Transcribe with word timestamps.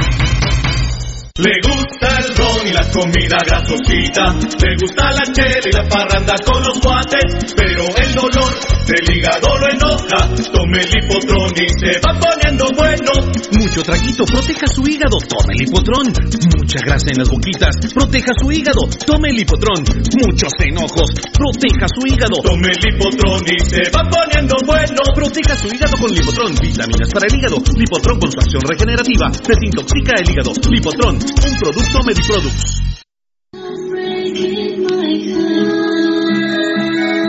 Le 1.37 1.53
gusta 1.63 2.19
el 2.19 2.35
ron 2.35 2.67
y 2.67 2.73
la 2.73 2.83
comida 2.91 3.37
grasosita, 3.47 4.35
le 4.35 4.75
gusta 4.75 5.11
la 5.11 5.23
chela 5.31 5.63
y 5.63 5.71
la 5.71 5.87
parranda 5.87 6.35
con 6.43 6.61
los 6.61 6.79
guates, 6.81 7.55
pero 7.55 7.87
el 7.87 8.13
dolor 8.13 8.51
del 8.85 9.15
hígado 9.15 9.57
lo 9.57 9.67
enoja, 9.71 10.27
tome 10.51 10.81
el 10.83 10.91
hipotrón 10.91 11.51
y 11.55 11.69
se 11.79 11.99
va 12.03 12.19
poniendo 12.19 12.65
bueno. 12.75 13.11
Mucho 13.57 13.81
traguito, 13.83 14.25
proteja 14.25 14.67
su 14.67 14.83
hígado, 14.83 15.17
tome 15.23 15.53
el 15.55 15.61
hipotrón. 15.63 16.11
Mucha 16.57 16.79
grasa 16.83 17.07
en 17.11 17.19
las 17.19 17.29
boquitas, 17.29 17.79
proteja 17.93 18.33
su 18.35 18.51
hígado, 18.51 18.81
tome 19.05 19.29
el 19.29 19.39
hipotrón. 19.39 19.87
Muchos 20.11 20.51
enojos, 20.59 21.15
proteja 21.31 21.87
su 21.95 22.01
hígado. 22.11 22.43
Tome 22.43 22.67
el 22.75 22.83
hipotrón 22.91 23.41
y 23.47 23.57
se 23.71 23.87
va 23.87 24.03
poniendo 24.03 24.55
bueno. 24.65 25.01
Proteja 25.15 25.55
su 25.55 25.67
hígado 25.67 25.95
con 25.95 26.11
Lipotrón, 26.11 26.55
vitaminas 26.59 27.09
para 27.13 27.27
el 27.29 27.35
hígado. 27.39 27.57
Lipotrón 27.77 28.19
con 28.19 28.31
su 28.31 28.39
acción 28.39 28.61
regenerativa, 28.67 29.31
desintoxica 29.31 30.13
el 30.19 30.29
hígado. 30.29 30.51
Lipotrón, 30.69 31.20
un 31.23 31.57
producto 31.57 31.99
Mediproducts. 32.03 32.81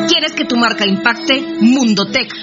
¿Quieres 0.08 0.32
que 0.32 0.44
tu 0.44 0.56
marca 0.56 0.86
impacte? 0.86 1.42
Mundotech, 1.60 2.32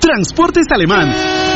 Transportes 0.00 0.66
Alemán. 0.70 1.55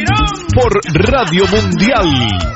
Por 0.53 0.79
Radio 0.93 1.45
Mundial. 1.47 2.51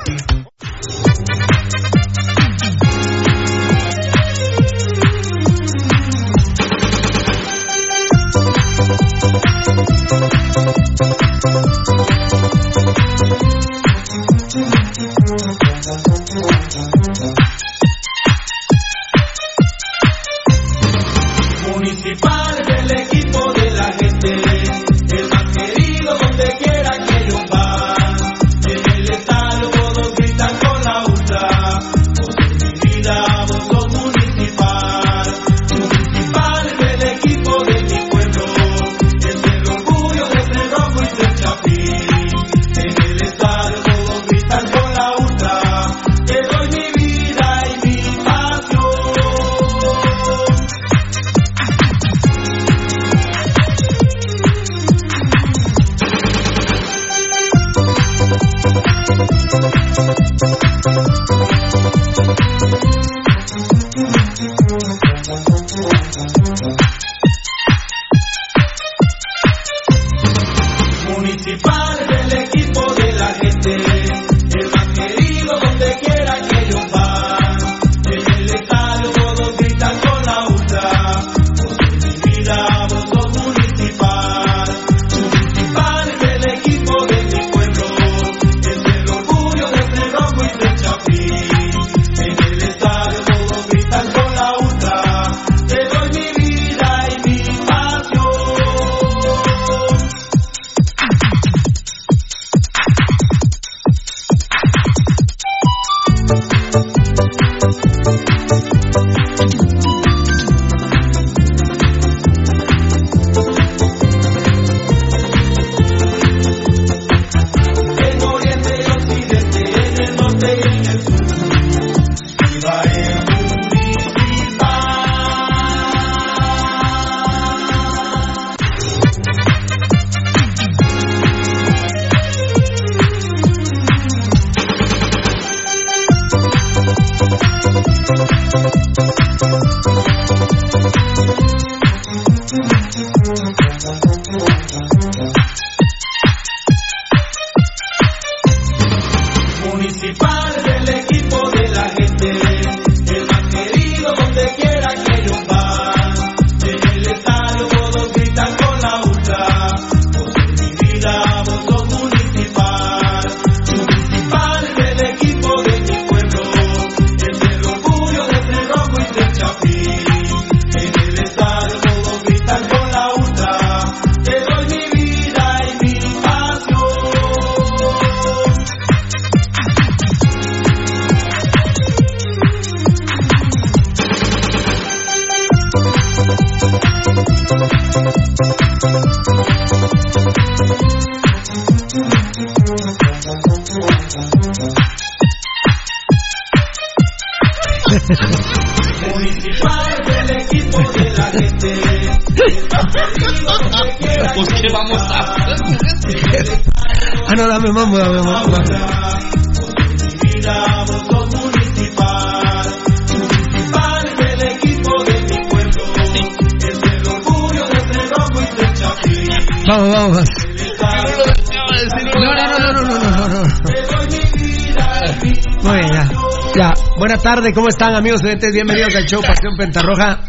Tarde, 227.13 227.53
¿cómo 227.53 227.67
están 227.69 227.95
amigos 227.95 228.21
oyentes? 228.23 228.51
Bienvenidos 228.51 228.95
al 228.95 229.05
show 229.05 229.21
Pasión 229.21 229.55
Pentarroja. 229.55 230.21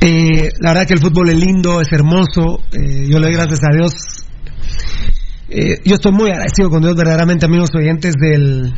Eh, 0.00 0.48
la 0.58 0.70
verdad 0.70 0.86
que 0.86 0.94
el 0.94 1.00
fútbol 1.00 1.28
es 1.28 1.36
lindo, 1.36 1.82
es 1.82 1.92
hermoso. 1.92 2.60
Eh, 2.72 3.06
yo 3.08 3.18
le 3.18 3.26
doy 3.26 3.34
gracias 3.34 3.60
a 3.62 3.76
Dios. 3.76 3.92
Eh, 5.50 5.80
yo 5.84 5.94
estoy 5.94 6.12
muy 6.12 6.30
agradecido 6.30 6.70
con 6.70 6.80
Dios, 6.80 6.96
verdaderamente, 6.96 7.44
amigos 7.44 7.68
oyentes, 7.76 8.14
del, 8.18 8.72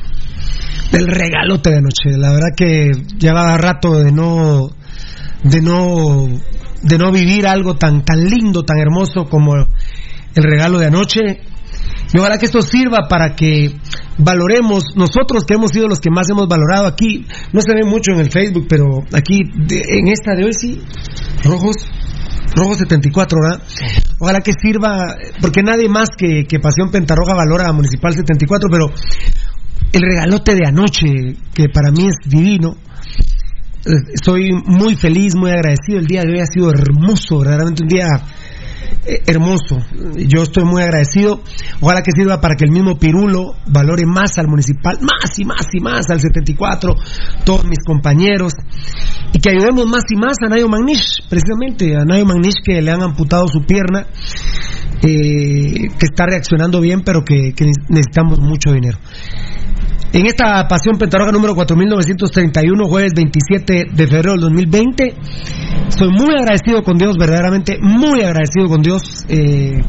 del 0.91 1.07
regalote 1.07 1.71
de 1.71 1.83
noche. 1.83 2.19
La 2.19 2.33
verdad 2.33 2.51
que 2.57 2.91
llevaba 3.17 3.57
rato 3.59 4.01
de 4.01 4.11
no, 4.11 4.71
de 5.45 5.63
no 5.63 6.27
de 6.83 6.99
no 6.99 7.13
vivir 7.13 7.47
algo 7.47 7.77
tan, 7.77 8.05
tan 8.05 8.25
lindo, 8.25 8.65
tan 8.65 8.79
hermoso 8.79 9.29
como 9.29 9.55
el 9.55 10.43
regalo 10.43 10.81
de 10.81 10.87
anoche. 10.87 11.21
Y 12.13 12.19
ojalá 12.19 12.39
que 12.39 12.47
esto 12.47 12.61
sirva 12.61 13.07
para 13.09 13.37
que 13.37 13.73
valoremos, 14.25 14.97
nosotros 14.97 15.45
que 15.45 15.55
hemos 15.55 15.71
sido 15.71 15.89
los 15.89 16.01
que 16.01 16.11
más 16.11 16.29
hemos 16.31 16.49
valorado 16.49 16.87
aquí, 16.87 17.27
no 17.53 17.61
se 17.61 17.75
ve 17.75 17.85
mucho 17.85 18.13
en 18.13 18.21
el 18.21 18.31
Facebook, 18.31 18.67
pero 18.69 19.03
aquí 19.13 19.41
en 19.71 20.09
esta 20.09 20.35
de 20.35 20.45
hoy 20.45 20.53
sí, 20.55 20.83
rojos, 21.45 21.77
rojos 22.55 22.79
74, 22.79 23.39
¿verdad? 23.41 23.63
Ojalá 24.19 24.41
que 24.41 24.53
sirva, 24.53 25.17
porque 25.41 25.63
nadie 25.63 25.89
más 25.89 26.11
que, 26.17 26.45
que 26.47 26.61
Pasión 26.61 26.91
Pentarroja 26.91 27.35
valora 27.35 27.69
a 27.69 27.73
Municipal 27.73 28.15
74, 28.15 28.69
pero 28.71 28.87
el 29.93 30.03
regalote 30.03 30.55
de 30.55 30.67
anoche, 30.67 31.37
que 31.53 31.69
para 31.69 31.91
mí 31.91 32.07
es 32.07 32.31
divino, 32.31 32.77
estoy 34.15 34.53
muy 34.65 34.97
feliz, 34.97 35.35
muy 35.35 35.51
agradecido. 35.51 35.99
El 35.99 36.07
día 36.07 36.23
de 36.23 36.33
hoy 36.33 36.41
ha 36.41 36.47
sido 36.47 36.71
hermoso, 36.71 37.41
verdaderamente 37.41 37.83
un 37.83 37.89
día 37.89 38.07
eh, 39.07 39.23
hermoso. 39.27 39.79
Yo 40.17 40.43
estoy 40.43 40.65
muy 40.65 40.83
agradecido. 40.83 41.41
Ojalá 41.81 42.03
que 42.03 42.13
sirva 42.13 42.41
para 42.41 42.55
que 42.55 42.65
el 42.65 42.71
mismo 42.71 42.99
Pirulo 42.99 43.55
valore 43.67 44.07
más 44.07 44.39
al 44.39 44.49
municipal, 44.49 44.99
más 45.01 45.39
y 45.39 45.45
más 45.45 45.67
y 45.73 45.81
más 45.81 46.11
al 46.11 46.21
74, 46.21 46.95
todos 47.45 47.65
mis 47.65 47.79
compañeros, 47.85 48.53
y 49.33 49.41
que 49.41 49.51
ayudemos 49.51 49.87
más 49.87 50.05
y 50.11 50.17
más 50.17 50.37
a 50.45 50.49
Nayo 50.49 50.69
Magnish, 50.69 51.27
precisamente 51.29 51.97
a 51.97 52.05
Nayo 52.05 52.27
Magnish 52.27 52.63
que 52.65 52.81
le 52.81 52.91
han 52.91 53.03
amputado 53.03 53.49
su 53.49 53.63
pierna, 53.63 54.07
eh, 55.03 55.89
que 55.99 56.07
está 56.07 56.27
reaccionando 56.27 56.81
bien, 56.81 57.03
pero 57.05 57.25
que, 57.25 57.53
que 57.55 57.65
necesitamos 57.89 58.39
mucho 58.39 58.73
dinero. 58.73 58.99
En 60.15 60.27
esta 60.27 60.69
Pasión 60.69 60.99
Pentarroja 60.99 61.33
número 61.33 61.55
4931, 61.55 62.85
jueves 62.85 63.13
27 63.17 63.87
de 63.95 64.07
febrero 64.07 64.33
del 64.33 64.43
2020, 64.43 65.15
estoy 65.89 66.09
muy 66.11 66.35
agradecido 66.37 66.83
con 66.83 66.99
Dios, 66.99 67.17
verdaderamente 67.19 67.79
muy 67.81 68.21
agradecido 68.21 68.69
con 68.69 68.83
Dios. 68.83 69.25
Eh, 69.31 69.81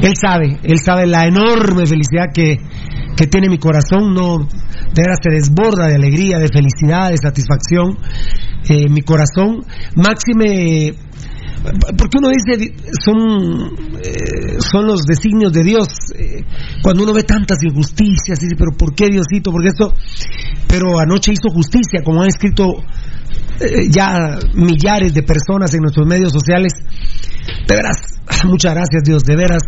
él 0.00 0.12
sabe, 0.14 0.60
Él 0.62 0.78
sabe 0.78 1.08
la 1.08 1.26
enorme 1.26 1.86
felicidad 1.86 2.26
que, 2.32 2.58
que 3.16 3.26
tiene 3.26 3.48
mi 3.48 3.58
corazón, 3.58 4.14
no, 4.14 4.38
de 4.38 5.02
veras 5.02 5.18
se 5.20 5.30
desborda 5.30 5.88
de 5.88 5.96
alegría, 5.96 6.38
de 6.38 6.46
felicidad, 6.46 7.10
de 7.10 7.16
satisfacción. 7.16 7.98
Eh, 8.68 8.88
mi 8.88 9.02
corazón, 9.02 9.64
máxime 9.96 10.94
porque 11.96 12.18
uno 12.18 12.28
dice 12.28 12.74
son 13.04 13.76
eh, 14.02 14.58
son 14.58 14.86
los 14.86 15.02
designios 15.02 15.52
de 15.52 15.62
Dios 15.62 15.86
eh, 16.16 16.44
cuando 16.82 17.04
uno 17.04 17.12
ve 17.12 17.22
tantas 17.22 17.58
injusticias 17.62 18.40
dice 18.40 18.56
pero 18.58 18.72
por 18.76 18.94
qué 18.94 19.06
Diosito 19.06 19.52
porque 19.52 19.68
esto 19.68 19.94
pero 20.66 20.98
anoche 20.98 21.32
hizo 21.32 21.54
justicia 21.54 22.02
como 22.04 22.22
han 22.22 22.28
escrito 22.28 22.64
eh, 23.60 23.88
ya 23.90 24.38
millares 24.54 25.14
de 25.14 25.22
personas 25.22 25.72
en 25.74 25.82
nuestros 25.82 26.06
medios 26.06 26.32
sociales. 26.32 26.72
De 27.68 27.76
veras 27.76 27.96
muchas 28.44 28.74
gracias 28.74 29.02
Dios 29.04 29.22
de 29.24 29.36
veras. 29.36 29.62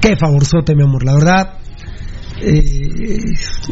Qué 0.00 0.16
favorzote 0.16 0.74
mi 0.74 0.82
amor 0.82 1.04
la 1.04 1.14
verdad 1.14 1.63
eh, 2.46 3.18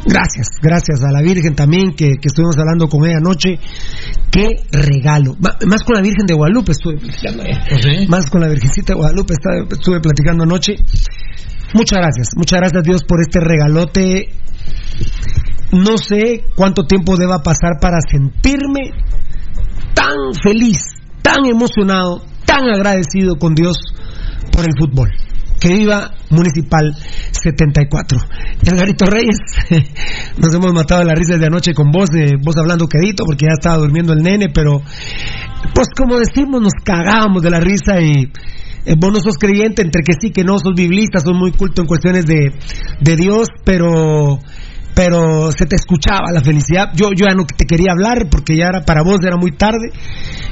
gracias, 0.07 0.49
gracias 0.63 1.03
a 1.03 1.13
la 1.13 1.21
Virgen 1.21 1.55
también 1.55 1.95
que, 1.95 2.17
que, 2.21 2.29
estuvimos 2.29 2.57
hablando 2.59 2.89
con 2.89 3.05
ella 3.05 3.19
anoche. 3.19 3.59
Qué 4.31 4.49
regalo. 4.71 5.37
Más 5.67 5.83
con 5.85 5.97
la 5.97 6.01
Virgen 6.03 6.27
de 6.27 6.35
Guadalupe 6.35 6.73
estuve 6.73 6.97
platicando. 6.97 7.43
¿Sí? 7.45 8.07
Más 8.09 8.31
con 8.31 8.41
la 8.41 8.49
Virgencita 8.49 8.95
de 8.95 8.99
Guadalupe 8.99 9.35
estuve 9.35 10.01
platicando 10.01 10.45
anoche. 10.45 10.77
Muchas 11.75 11.99
gracias, 11.99 12.29
muchas 12.37 12.61
gracias 12.61 12.83
Dios 12.85 13.05
por 13.05 13.21
este 13.21 13.41
regalote. 13.41 14.29
No 15.73 15.97
sé 15.97 16.45
cuánto 16.55 16.85
tiempo 16.85 17.17
deba 17.17 17.43
pasar 17.43 17.79
para 17.81 17.99
sentirme 18.01 18.93
tan 19.95 20.35
feliz, 20.43 20.79
tan 21.23 21.47
emocionado, 21.47 22.23
tan 22.45 22.69
agradecido 22.69 23.37
con 23.37 23.55
Dios 23.55 23.77
por 24.51 24.65
el 24.65 24.73
fútbol 24.79 25.11
que 25.63 25.73
viva 25.73 26.11
Municipal 26.31 26.93
74. 27.31 28.19
Edgarito 28.63 29.07
Reyes, 29.07 29.39
nos 30.39 30.53
hemos 30.53 30.73
matado 30.73 31.05
la 31.05 31.15
risa 31.15 31.39
de 31.39 31.47
anoche 31.47 31.73
con 31.73 31.93
vos, 31.93 32.09
de 32.11 32.37
vos 32.43 32.57
hablando 32.57 32.89
quedito, 32.89 33.25
porque 33.25 33.47
ya 33.47 33.53
estaba 33.53 33.79
durmiendo 33.79 34.13
el 34.13 34.25
nene, 34.25 34.49
pero 34.53 34.83
pues 35.73 35.89
como 35.97 36.19
decimos, 36.19 36.61
nos 36.61 36.73
cagábamos 36.83 37.43
de 37.43 37.51
la 37.51 37.61
risa 37.61 38.01
y 38.01 38.25
eh, 38.87 38.97
vos 38.99 39.13
no 39.13 39.21
sos 39.21 39.39
creyente, 39.39 39.83
entre 39.83 40.03
que 40.03 40.15
sí, 40.21 40.31
que 40.31 40.43
no, 40.43 40.59
sos 40.59 40.75
biblista, 40.75 41.21
sos 41.21 41.39
muy 41.39 41.53
culto 41.53 41.83
en 41.83 41.87
cuestiones 41.87 42.27
de, 42.27 42.51
de 43.01 43.17
Dios, 43.17 43.47
pero 43.65 44.41
pero 44.95 45.51
se 45.53 45.65
te 45.65 45.77
escuchaba 45.77 46.33
la 46.35 46.43
felicidad. 46.43 46.91
Yo, 46.95 47.13
yo 47.17 47.25
ya 47.27 47.35
no 47.35 47.47
te 47.47 47.65
quería 47.65 47.93
hablar 47.93 48.29
porque 48.31 48.57
ya 48.59 48.67
era 48.67 48.83
para 48.85 49.03
vos 49.03 49.21
era 49.25 49.39
muy 49.39 49.53
tarde 49.53 49.89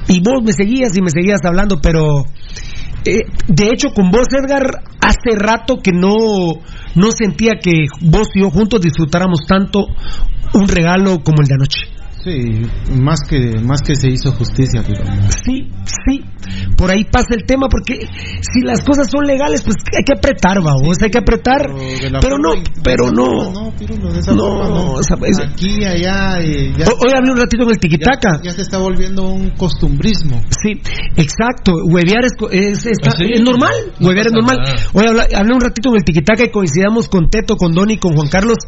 y 0.09 0.23
vos 0.23 0.41
me 0.43 0.53
seguías 0.53 0.97
y 0.97 1.03
me 1.03 1.11
seguías 1.11 1.41
hablando, 1.45 1.81
pero 1.83 2.25
eh, 3.05 3.23
de 3.49 3.69
hecho, 3.69 3.89
con 3.95 4.11
vos, 4.11 4.29
Edgar, 4.33 4.63
hace 5.01 5.37
rato 5.37 5.79
que 5.83 5.93
no, 5.93 6.15
no 6.95 7.11
sentía 7.13 7.55
que 7.63 7.87
vos 8.03 8.29
y 8.35 8.41
yo 8.41 8.51
juntos 8.51 8.81
disfrutáramos 8.81 9.41
tanto 9.49 9.87
un 10.55 10.69
regalo 10.69 11.23
como 11.23 11.43
el 11.43 11.49
de 11.49 11.55
anoche. 11.55 12.00
Sí, 12.23 12.61
más 13.01 13.21
que, 13.27 13.59
más 13.63 13.81
que 13.81 13.95
se 13.95 14.11
hizo 14.11 14.31
justicia, 14.33 14.83
pero... 14.87 15.05
Sí, 15.43 15.71
sí, 15.87 16.21
por 16.77 16.91
ahí 16.91 17.05
pasa 17.05 17.29
el 17.31 17.45
tema, 17.47 17.67
porque 17.71 18.07
si 18.41 18.61
las 18.63 18.83
cosas 18.83 19.11
son 19.11 19.25
legales, 19.25 19.63
pues 19.63 19.77
hay 19.97 20.05
que 20.05 20.13
apretar, 20.19 20.63
vamos, 20.63 20.99
hay 21.03 21.09
que 21.09 21.19
apretar, 21.19 21.73
pero, 22.21 22.37
no, 22.37 22.53
pero 22.85 23.11
no, 23.11 23.51
no, 23.53 23.73
no, 24.35 25.01
aquí, 25.01 25.85
allá, 25.85 26.41
eh, 26.41 26.75
ya 26.77 26.87
hoy 26.93 27.13
hablé 27.17 27.33
un 27.33 27.39
ratito 27.39 27.65
en 27.65 27.71
el 27.71 27.79
tiquitaca. 27.79 28.41
Ya, 28.43 28.53
se 28.53 28.63
está 28.63 28.77
volviendo 28.77 29.27
un 29.27 29.51
costumbrismo. 29.51 30.43
Sí, 30.51 30.81
exacto, 31.17 31.73
huevear 31.87 32.27
es, 32.27 32.33
es, 32.51 32.87
¿Ah, 33.07 33.15
es 33.19 33.41
normal, 33.41 33.73
huevear 33.99 34.27
es 34.27 34.33
normal. 34.33 34.59
Hoy 34.93 35.07
hablé, 35.07 35.23
hablé, 35.35 35.55
un 35.55 35.61
ratito 35.61 35.89
en 35.89 35.97
el 35.97 36.05
tiquitaca 36.05 36.45
y 36.45 36.51
coincidamos 36.51 37.09
con 37.09 37.31
Teto, 37.31 37.57
con 37.57 37.73
Don 37.73 37.91
y 37.91 37.97
con 37.97 38.15
Juan 38.15 38.29
Carlos, 38.29 38.59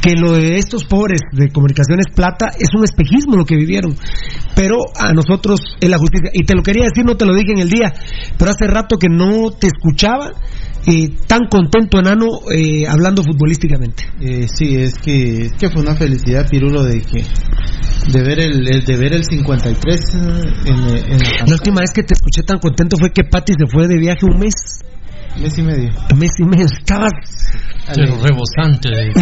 que 0.00 0.12
lo 0.12 0.34
de 0.34 0.58
estos 0.58 0.84
pobres 0.84 1.20
de 1.32 1.50
Comunicaciones 1.50 2.06
Plata 2.14 2.52
es 2.58 2.68
un 2.76 2.84
espejismo 2.92 3.36
lo 3.36 3.44
que 3.44 3.56
vivieron, 3.56 3.96
pero 4.54 4.76
a 4.94 5.12
nosotros 5.12 5.60
es 5.80 5.88
la 5.88 5.98
justicia, 5.98 6.30
y 6.32 6.44
te 6.44 6.54
lo 6.54 6.62
quería 6.62 6.84
decir, 6.84 7.04
no 7.04 7.16
te 7.16 7.24
lo 7.24 7.34
dije 7.34 7.52
en 7.52 7.60
el 7.60 7.70
día, 7.70 7.92
pero 8.38 8.50
hace 8.50 8.66
rato 8.66 8.96
que 8.96 9.08
no 9.08 9.50
te 9.50 9.68
escuchaba 9.68 10.30
eh, 10.86 11.10
tan 11.26 11.46
contento, 11.48 12.00
enano, 12.00 12.26
eh, 12.52 12.86
hablando 12.88 13.22
futbolísticamente. 13.22 14.04
Eh, 14.20 14.46
sí, 14.52 14.76
es 14.76 14.94
que, 14.98 15.42
es 15.42 15.52
que 15.52 15.70
fue 15.70 15.82
una 15.82 15.94
felicidad, 15.94 16.48
Pirulo, 16.50 16.82
de 16.82 17.00
que 17.02 17.24
de 18.12 18.20
ver 18.20 18.40
el, 18.40 18.68
el 18.68 18.84
de 18.84 18.96
ver 18.96 19.14
el 19.14 19.24
53 19.24 20.00
en, 20.14 20.74
en 20.74 21.18
la, 21.18 21.46
la 21.46 21.52
última 21.52 21.82
vez 21.82 21.92
que 21.94 22.02
te 22.02 22.14
escuché 22.14 22.42
tan 22.42 22.58
contento 22.58 22.96
fue 22.98 23.12
que 23.12 23.22
Patti 23.22 23.52
se 23.52 23.66
fue 23.66 23.86
de 23.86 23.96
viaje 23.96 24.26
un 24.26 24.38
mes. 24.40 24.54
Mes 25.36 25.58
y 25.58 25.62
medio. 25.62 25.90
Mes 26.16 26.30
y 26.38 26.44
medio. 26.44 26.66
Estabas. 26.66 27.12
Pero 27.94 28.16
rebosante 28.22 28.88
de. 28.88 29.12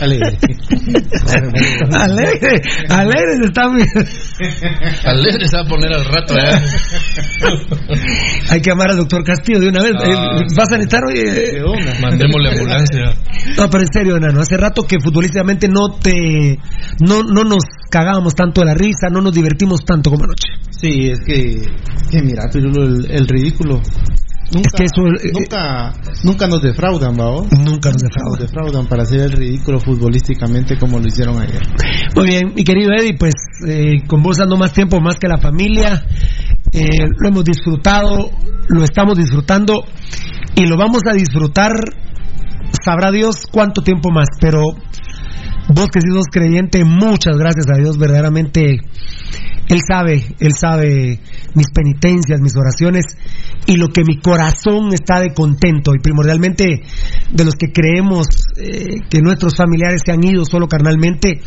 Alegre. 0.00 0.38
alegre. 1.92 2.62
Alegre 2.88 3.36
se 3.40 3.46
está. 3.46 3.64
alegre 5.10 5.48
se 5.48 5.56
va 5.56 5.62
a 5.62 5.68
poner 5.68 5.92
al 5.92 6.04
rato. 6.04 6.34
¿eh? 6.34 6.60
Hay 8.50 8.60
que 8.60 8.70
llamar 8.70 8.90
al 8.90 8.96
doctor 8.98 9.24
Castillo 9.24 9.60
de 9.60 9.68
una 9.68 9.82
vez. 9.82 9.92
Ah, 10.00 10.40
¿Vas 10.56 10.72
a 10.72 10.78
necesitar 10.78 11.04
hoy? 11.04 11.20
Mandémosle 12.00 12.50
ambulancia. 12.50 13.14
No, 13.56 13.68
pero 13.68 13.82
en 13.82 13.92
serio, 13.92 14.16
Enano. 14.16 14.40
Hace 14.40 14.56
rato 14.56 14.84
que 14.84 14.98
futbolísticamente 15.00 15.68
no 15.68 15.98
te. 16.00 16.58
No, 17.00 17.22
no 17.22 17.44
nos 17.44 17.64
cagábamos 17.90 18.34
tanto 18.34 18.62
de 18.62 18.68
la 18.68 18.74
risa, 18.74 19.08
no 19.10 19.20
nos 19.20 19.34
divertimos 19.34 19.84
tanto 19.84 20.10
como 20.10 20.24
anoche. 20.24 20.48
Sí, 20.70 21.10
es 21.10 21.20
que. 21.20 21.60
que 22.10 22.22
mira, 22.22 22.44
el, 22.54 23.10
el 23.10 23.28
ridículo 23.28 23.82
Nunca, 24.50 24.68
es 24.68 24.72
que 24.78 24.84
eso, 24.84 25.06
eh, 25.06 25.30
nunca, 25.32 25.92
nunca 26.24 26.46
nos 26.46 26.62
defraudan, 26.62 27.14
¿va? 27.18 27.42
Nunca 27.58 27.90
nos 27.90 28.02
defraudan. 28.02 28.30
Nos 28.30 28.38
defraudan 28.38 28.86
para 28.86 29.02
hacer 29.02 29.20
el 29.20 29.32
ridículo 29.32 29.78
futbolísticamente 29.78 30.78
como 30.78 30.98
lo 30.98 31.06
hicieron 31.06 31.38
ayer. 31.38 31.60
Muy 32.14 32.26
bien, 32.26 32.52
mi 32.54 32.64
querido 32.64 32.92
Eddie, 32.92 33.16
pues 33.18 33.34
eh, 33.66 34.06
con 34.06 34.22
vos 34.22 34.38
dando 34.38 34.56
más 34.56 34.72
tiempo 34.72 35.00
más 35.00 35.16
que 35.16 35.28
la 35.28 35.38
familia, 35.38 36.02
eh, 36.72 37.06
lo 37.18 37.28
hemos 37.28 37.44
disfrutado, 37.44 38.30
lo 38.68 38.84
estamos 38.84 39.18
disfrutando 39.18 39.84
y 40.54 40.66
lo 40.66 40.76
vamos 40.78 41.02
a 41.10 41.12
disfrutar, 41.12 41.72
sabrá 42.82 43.10
Dios 43.10 43.46
cuánto 43.50 43.82
tiempo 43.82 44.10
más, 44.10 44.28
pero 44.40 44.62
vos 45.68 45.88
que 45.88 46.00
sos 46.00 46.26
creyente, 46.30 46.84
muchas 46.84 47.36
gracias 47.36 47.66
a 47.72 47.78
Dios, 47.78 47.98
verdaderamente 47.98 48.80
él 49.68 49.80
sabe, 49.86 50.24
Él 50.40 50.52
sabe 50.58 51.20
mis 51.54 51.66
penitencias, 51.74 52.40
mis 52.40 52.56
oraciones 52.56 53.04
y 53.66 53.76
lo 53.76 53.88
que 53.88 54.02
mi 54.02 54.18
corazón 54.18 54.94
está 54.94 55.20
de 55.20 55.34
contento 55.34 55.92
y 55.94 56.00
primordialmente 56.00 56.80
de 57.30 57.44
los 57.44 57.54
que 57.54 57.70
creemos 57.70 58.28
eh, 58.56 59.00
que 59.10 59.20
nuestros 59.20 59.56
familiares 59.56 60.02
se 60.04 60.12
han 60.12 60.24
ido 60.24 60.46
solo 60.46 60.68
carnalmente, 60.68 61.40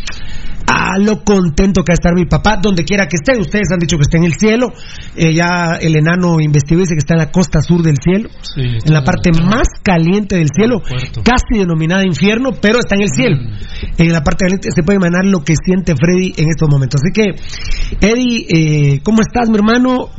lo 1.00 1.24
contento 1.24 1.84
que 1.84 1.92
va 1.92 1.94
a 1.94 2.00
estar 2.02 2.14
mi 2.14 2.26
papá, 2.26 2.58
donde 2.62 2.84
quiera 2.84 3.08
que 3.08 3.18
esté. 3.18 3.40
Ustedes 3.40 3.72
han 3.72 3.80
dicho 3.80 3.98
que 3.98 4.04
está 4.04 4.18
en 4.18 4.26
el 4.26 4.34
cielo. 4.34 4.68
Eh, 5.16 5.34
ya 5.34 5.76
el 5.80 5.96
enano 5.96 6.40
investigó 6.40 6.80
y 6.80 6.84
dice 6.84 6.96
que 6.96 7.00
está 7.00 7.16
en 7.16 7.20
la 7.20 7.32
costa 7.32 7.62
sur 7.62 7.82
del 7.82 7.96
cielo, 8.02 8.30
sí, 8.42 8.62
en 8.62 8.94
la 8.94 9.04
parte 9.04 9.32
más 9.32 9.68
caliente 9.84 10.38
del 10.38 10.50
cielo, 10.54 10.82
casi 11.24 11.60
denominada 11.60 12.06
infierno, 12.06 12.52
pero 12.62 12.80
está 12.80 12.96
en 12.96 13.02
el 13.02 13.10
cielo. 13.10 13.38
Mm. 13.38 14.02
En 14.02 14.14
la 14.14 14.24
parte 14.24 14.46
caliente 14.46 14.70
se 14.74 14.84
puede 14.84 14.98
imaginar 14.98 15.26
lo 15.26 15.44
que 15.44 15.56
siente 15.56 15.94
Freddy 15.96 16.34
en 16.38 16.50
estos 16.50 16.70
momentos. 16.70 17.02
Así 17.02 17.12
que 17.14 18.06
Eddie, 18.06 18.46
eh, 18.50 19.00
¿cómo 19.04 19.22
estás, 19.22 19.50
mi 19.50 19.56
hermano? 19.56 20.10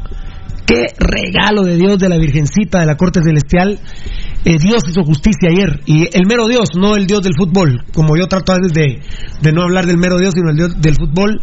Qué 0.66 0.86
regalo 0.98 1.62
de 1.62 1.76
Dios 1.76 1.98
de 1.98 2.08
la 2.08 2.18
Virgencita 2.18 2.80
de 2.80 2.86
la 2.86 2.96
Corte 2.96 3.20
Celestial. 3.22 3.78
Eh, 4.44 4.56
Dios 4.60 4.82
hizo 4.88 5.02
justicia 5.04 5.50
ayer. 5.50 5.80
Y 5.86 6.02
el 6.16 6.26
mero 6.26 6.48
Dios, 6.48 6.70
no 6.76 6.96
el 6.96 7.06
Dios 7.06 7.22
del 7.22 7.34
fútbol. 7.36 7.84
Como 7.92 8.16
yo 8.16 8.26
trato 8.26 8.52
a 8.52 8.58
de, 8.58 9.00
de 9.40 9.52
no 9.52 9.62
hablar 9.62 9.86
del 9.86 9.98
mero 9.98 10.18
Dios, 10.18 10.34
sino 10.34 10.50
el 10.50 10.56
Dios 10.56 10.80
del 10.80 10.94
fútbol. 10.94 11.40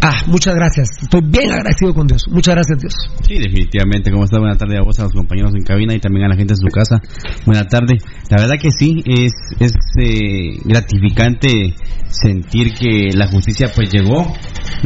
Ah, 0.00 0.22
muchas 0.26 0.54
gracias. 0.54 0.90
Estoy 1.02 1.20
bien 1.22 1.50
agradecido 1.50 1.92
con 1.92 2.06
Dios. 2.06 2.22
Muchas 2.30 2.54
gracias, 2.54 2.78
Dios. 2.78 2.94
Sí, 3.26 3.34
definitivamente. 3.34 4.12
¿Cómo 4.12 4.24
está? 4.24 4.38
Buenas 4.38 4.58
tardes 4.58 4.78
a 4.78 4.82
vos, 4.82 4.98
a 5.00 5.04
los 5.04 5.12
compañeros 5.12 5.52
en 5.56 5.64
cabina 5.64 5.94
y 5.94 5.98
también 5.98 6.26
a 6.26 6.28
la 6.28 6.36
gente 6.36 6.54
en 6.54 6.58
su 6.58 6.68
casa. 6.68 7.00
Buenas 7.44 7.66
tardes. 7.66 8.04
La 8.30 8.40
verdad 8.40 8.54
que 8.60 8.70
sí, 8.70 9.02
es, 9.04 9.32
es 9.58 9.72
eh, 9.98 10.60
gratificante 10.64 11.74
sentir 12.08 12.74
que 12.74 13.10
la 13.12 13.26
justicia 13.26 13.70
pues 13.74 13.90
llegó, 13.90 14.32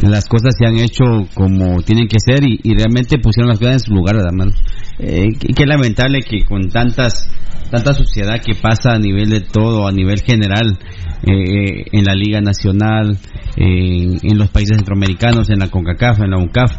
las 0.01 0.25
cosas 0.27 0.55
se 0.57 0.65
han 0.65 0.77
hecho 0.79 1.03
como 1.33 1.81
tienen 1.83 2.07
que 2.07 2.19
ser 2.19 2.43
y, 2.43 2.59
realmente 2.75 3.17
pusieron 3.19 3.49
las 3.49 3.59
cosas 3.59 3.75
en 3.75 3.79
su 3.79 3.93
lugar, 3.93 4.15
¿verdad, 4.15 4.33
mano? 4.33 4.51
Eh, 4.99 5.29
qué 5.55 5.65
lamentable 5.65 6.19
que 6.21 6.43
con 6.45 6.69
tantas 6.69 7.29
tanta 7.69 7.93
suciedad 7.93 8.41
que 8.41 8.55
pasa 8.55 8.93
a 8.93 8.99
nivel 8.99 9.29
de 9.29 9.41
todo, 9.41 9.87
a 9.87 9.91
nivel 9.91 10.21
general, 10.21 10.77
eh, 11.23 11.85
en 11.91 12.03
la 12.03 12.13
Liga 12.13 12.41
Nacional, 12.41 13.17
en, 13.55 14.19
en 14.21 14.37
los 14.37 14.49
países 14.49 14.77
centroamericanos, 14.77 15.49
en 15.49 15.59
la 15.59 15.69
CONCACAF, 15.69 16.21
en 16.21 16.31
la 16.31 16.37
UNCAF, 16.37 16.71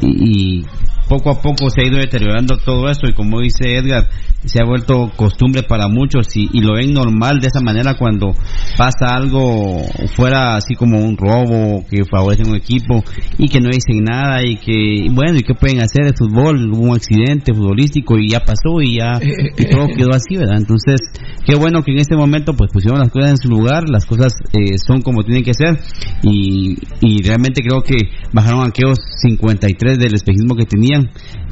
y, 0.00 0.60
y 0.60 0.64
poco 1.08 1.30
a 1.30 1.40
poco 1.40 1.70
se 1.70 1.82
ha 1.82 1.86
ido 1.86 1.98
deteriorando 1.98 2.58
todo 2.58 2.88
esto 2.88 3.08
y 3.08 3.14
como 3.14 3.40
dice 3.40 3.76
Edgar, 3.76 4.08
se 4.44 4.60
ha 4.60 4.64
vuelto 4.64 5.10
costumbre 5.16 5.62
para 5.62 5.88
muchos 5.88 6.36
y, 6.36 6.48
y 6.52 6.60
lo 6.60 6.74
ven 6.74 6.92
normal 6.92 7.40
de 7.40 7.48
esa 7.48 7.60
manera 7.60 7.94
cuando 7.94 8.34
pasa 8.76 9.14
algo 9.16 9.82
fuera 10.14 10.56
así 10.56 10.74
como 10.74 10.98
un 10.98 11.16
robo 11.16 11.84
que 11.90 12.04
favorece 12.04 12.42
a 12.42 12.50
un 12.50 12.56
equipo 12.56 13.02
y 13.36 13.48
que 13.48 13.60
no 13.60 13.68
dicen 13.70 14.04
nada 14.04 14.44
y 14.44 14.56
que 14.56 15.08
bueno 15.10 15.38
y 15.38 15.42
qué 15.42 15.54
pueden 15.54 15.80
hacer 15.80 16.04
de 16.04 16.12
fútbol 16.16 16.72
hubo 16.72 16.90
un 16.90 16.96
accidente 16.96 17.52
futbolístico 17.52 18.18
y 18.18 18.30
ya 18.30 18.40
pasó 18.40 18.80
y 18.80 18.96
ya 18.98 19.18
y 19.22 19.64
todo 19.66 19.88
quedó 19.88 20.14
así 20.14 20.36
verdad 20.36 20.58
entonces 20.58 21.00
qué 21.44 21.56
bueno 21.56 21.82
que 21.82 21.92
en 21.92 21.98
este 21.98 22.16
momento 22.16 22.54
pues 22.54 22.70
pusieron 22.72 23.00
las 23.00 23.10
cosas 23.10 23.30
en 23.30 23.36
su 23.38 23.48
lugar 23.48 23.88
las 23.88 24.06
cosas 24.06 24.32
eh, 24.52 24.78
son 24.78 25.02
como 25.02 25.24
tienen 25.24 25.42
que 25.42 25.54
ser 25.54 25.78
y, 26.22 26.76
y 27.00 27.22
realmente 27.22 27.62
creo 27.62 27.82
que 27.82 27.96
bajaron 28.32 28.66
aquellos 28.66 28.98
53 29.22 29.98
del 29.98 30.14
espejismo 30.14 30.54
que 30.54 30.64
tenían 30.64 30.97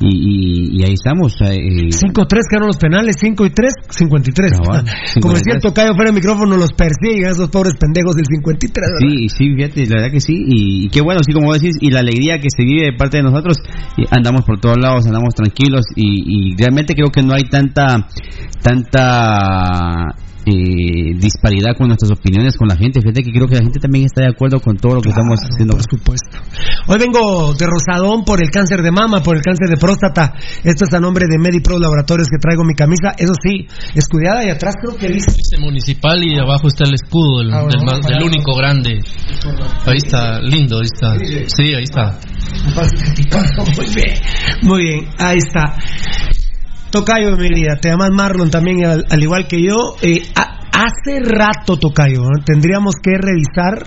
y, 0.00 0.08
y, 0.08 0.80
y 0.80 0.84
ahí 0.84 0.94
estamos 0.94 1.34
eh, 1.42 1.88
5-3 1.90 2.26
quedaron 2.48 2.68
los 2.68 2.76
penales, 2.76 3.16
5 3.20 3.46
y 3.46 3.50
3, 3.50 3.72
53. 3.88 4.52
Cabal, 4.52 4.84
Como 5.20 5.34
53. 5.34 5.34
es 5.36 5.42
cierto, 5.42 5.74
Cayo 5.74 5.94
fuera 5.94 6.10
del 6.10 6.14
micrófono 6.14 6.56
los 6.56 6.72
persiguen 6.72 7.30
esos 7.30 7.48
pobres 7.50 7.74
pendejos 7.78 8.14
del 8.16 8.26
53. 8.26 8.72
¿verdad? 8.72 8.98
Sí, 9.00 9.28
sí, 9.28 9.54
fíjate, 9.54 9.86
la 9.86 9.94
verdad 9.96 10.10
que 10.12 10.20
sí, 10.20 10.34
y, 10.36 10.86
y 10.86 10.88
qué 10.88 11.00
bueno, 11.00 11.20
así 11.20 11.32
como 11.32 11.52
decís, 11.52 11.76
y 11.80 11.90
la 11.90 12.00
alegría 12.00 12.38
que 12.38 12.48
se 12.54 12.64
vive 12.64 12.86
de 12.86 12.92
parte 12.92 13.18
de 13.18 13.22
nosotros, 13.22 13.58
andamos 14.10 14.42
por 14.42 14.60
todos 14.60 14.76
lados, 14.78 15.06
andamos 15.06 15.34
tranquilos, 15.34 15.86
y, 15.94 16.52
y 16.52 16.56
realmente 16.56 16.94
creo 16.94 17.10
que 17.10 17.22
no 17.22 17.34
hay 17.34 17.44
tanta, 17.44 18.08
tanta 18.62 20.14
eh, 20.46 21.14
disparidad 21.18 21.76
con 21.76 21.88
nuestras 21.88 22.12
opiniones 22.12 22.56
con 22.56 22.68
la 22.68 22.76
gente, 22.76 23.00
fíjate 23.00 23.22
que 23.22 23.32
creo 23.32 23.48
que 23.48 23.56
la 23.56 23.62
gente 23.62 23.80
también 23.80 24.04
está 24.04 24.22
de 24.22 24.28
acuerdo 24.28 24.60
con 24.60 24.76
todo 24.76 24.94
lo 24.94 25.00
que 25.02 25.08
estamos 25.08 25.40
haciendo. 25.42 25.74
Por 25.74 25.82
supuesto. 25.82 26.38
Hoy 26.86 26.98
vengo 26.98 27.52
de 27.54 27.66
Rosadón 27.66 28.24
por 28.24 28.40
el 28.40 28.50
cáncer 28.50 28.82
de 28.82 28.92
mama, 28.92 29.22
por 29.22 29.36
el 29.36 29.42
cáncer 29.42 29.68
de 29.68 29.76
próstata. 29.76 30.34
Esto 30.62 30.84
es 30.84 30.94
a 30.94 31.00
nombre 31.00 31.26
de 31.28 31.38
MediPro 31.38 31.78
Laboratorios 31.78 32.28
que 32.28 32.38
traigo 32.38 32.62
mi 32.62 32.74
camisa. 32.74 33.12
Eso 33.18 33.34
sí, 33.42 33.66
escudada 33.94 34.46
y 34.46 34.50
atrás 34.50 34.74
creo 34.80 34.96
que 34.96 35.08
dice. 35.08 35.30
Este 35.30 35.58
municipal 35.58 36.22
y 36.22 36.38
abajo 36.38 36.68
está 36.68 36.84
el 36.84 36.94
escudo 36.94 37.40
del, 37.40 37.52
Ah, 37.52 37.62
bueno, 37.64 37.98
del, 37.98 38.02
del 38.02 38.22
único 38.22 38.54
grande. 38.56 39.00
Ahí 39.84 39.96
está, 39.96 40.40
lindo, 40.40 40.78
ahí 40.78 40.86
está. 40.86 41.18
Sí, 41.48 41.74
ahí 41.74 41.82
está. 41.82 42.18
Muy 43.76 43.86
bien, 43.94 44.14
muy 44.62 44.82
bien, 44.82 45.08
ahí 45.18 45.38
está. 45.38 45.76
Tocayo, 46.96 47.36
mi 47.36 47.50
vida, 47.50 47.76
te 47.78 47.90
llamas 47.90 48.08
Marlon 48.10 48.50
también, 48.50 48.86
al, 48.86 49.04
al 49.10 49.22
igual 49.22 49.46
que 49.46 49.62
yo. 49.62 49.96
Eh, 50.00 50.22
hace 50.34 51.20
rato, 51.20 51.78
Tocayo, 51.78 52.22
tendríamos 52.42 52.94
que 53.02 53.10
revisar 53.20 53.86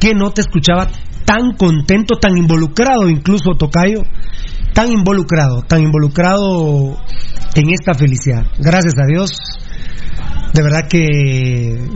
que 0.00 0.14
no 0.14 0.30
te 0.30 0.40
escuchaba 0.40 0.88
tan 1.26 1.52
contento, 1.58 2.14
tan 2.18 2.38
involucrado, 2.38 3.06
incluso 3.10 3.50
Tocayo, 3.58 4.00
tan 4.72 4.90
involucrado, 4.92 5.60
tan 5.60 5.82
involucrado 5.82 6.96
en 7.54 7.68
esta 7.68 7.92
felicidad. 7.92 8.46
Gracias 8.58 8.94
a 8.98 9.06
Dios, 9.06 9.38
de 10.54 10.62
verdad 10.62 10.88
que 10.88 11.86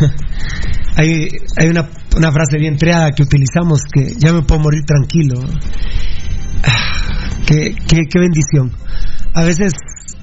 hay, 0.96 1.28
hay 1.58 1.68
una, 1.68 1.90
una 2.16 2.32
frase 2.32 2.56
bien 2.56 2.78
treada 2.78 3.10
que 3.10 3.22
utilizamos 3.22 3.82
que 3.92 4.14
ya 4.16 4.32
me 4.32 4.40
puedo 4.44 4.62
morir 4.62 4.84
tranquilo. 4.86 5.42
Qué, 7.48 7.74
qué, 7.88 7.96
qué 8.10 8.18
bendición. 8.18 8.70
A 9.34 9.42
veces 9.42 9.72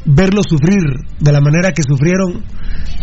verlo 0.05 0.41
sufrir 0.47 0.77
de 1.19 1.31
la 1.31 1.41
manera 1.41 1.71
que 1.71 1.81
sufrieron 1.81 2.43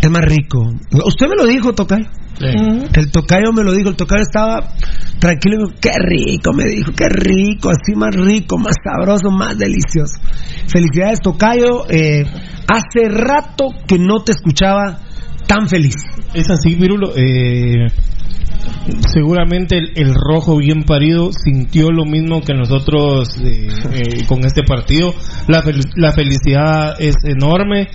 es 0.00 0.11
más 0.11 0.22
rico. 0.24 0.61
Usted 1.04 1.26
me 1.28 1.35
lo 1.35 1.44
dijo, 1.46 1.72
Tocayo. 1.72 2.06
El 2.40 3.11
tocayo 3.11 3.52
me 3.52 3.62
lo 3.62 3.72
dijo, 3.72 3.90
el 3.90 3.96
tocayo 3.96 4.22
estaba 4.22 4.74
tranquilo 5.18 5.54
y 5.54 5.58
me 5.58 5.64
dijo, 5.64 5.78
qué 5.80 5.92
rico, 5.98 6.52
me 6.52 6.64
dijo, 6.64 6.92
qué 6.92 7.08
rico, 7.08 7.70
así 7.70 7.94
más 7.94 8.14
rico, 8.14 8.58
más 8.58 8.74
sabroso, 8.82 9.30
más 9.30 9.56
delicioso. 9.58 10.18
Felicidades, 10.66 11.20
tocayo. 11.20 11.88
eh, 11.88 12.24
hace 12.68 13.08
rato 13.08 13.66
que 13.87 13.98
no 13.98 14.24
te 14.24 14.32
escuchaba 14.32 14.98
tan 15.46 15.68
feliz. 15.68 15.94
Es 16.35 16.50
así, 16.50 16.74
Virulo. 16.74 17.12
Eh, 17.14 17.87
seguramente 19.12 19.79
el, 19.95 20.14
rojo 20.14 20.57
bien 20.57 20.83
parido 20.85 21.31
sintió 21.33 21.90
lo 21.90 22.05
mismo 22.05 22.40
que 22.42 22.55
nosotros 22.55 23.37
eh, 23.45 23.68
eh, 23.92 24.27
con 24.27 24.45
este 24.45 24.62
partido. 24.64 25.14
La, 25.49 25.62
fel- 25.62 25.90
la 25.97 26.12
felicidad 26.12 26.95
es 27.01 27.16
enorme. 27.25 27.88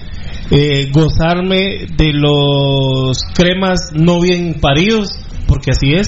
Eh, 0.50 0.90
gozarme 0.94 1.88
de 1.98 2.14
los 2.14 3.18
cremas 3.34 3.92
no 3.94 4.22
bien 4.22 4.56
paridos, 4.62 5.10
porque 5.48 5.72
así 5.72 5.94
es. 5.94 6.08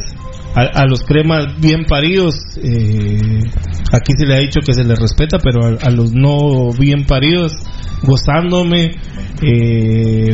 A, 0.55 0.81
a 0.81 0.85
los 0.87 1.01
cremas 1.03 1.59
bien 1.61 1.85
paridos, 1.85 2.35
aquí 2.57 4.13
se 4.17 4.25
le 4.25 4.35
ha 4.35 4.39
dicho 4.39 4.61
que 4.65 4.73
se 4.73 4.83
les 4.83 4.97
respeta, 4.97 5.37
pero 5.37 5.63
a, 5.63 5.87
a 5.87 5.91
los 5.91 6.11
no 6.11 6.71
bien 6.71 7.05
paridos, 7.05 7.53
gozándome, 8.01 8.93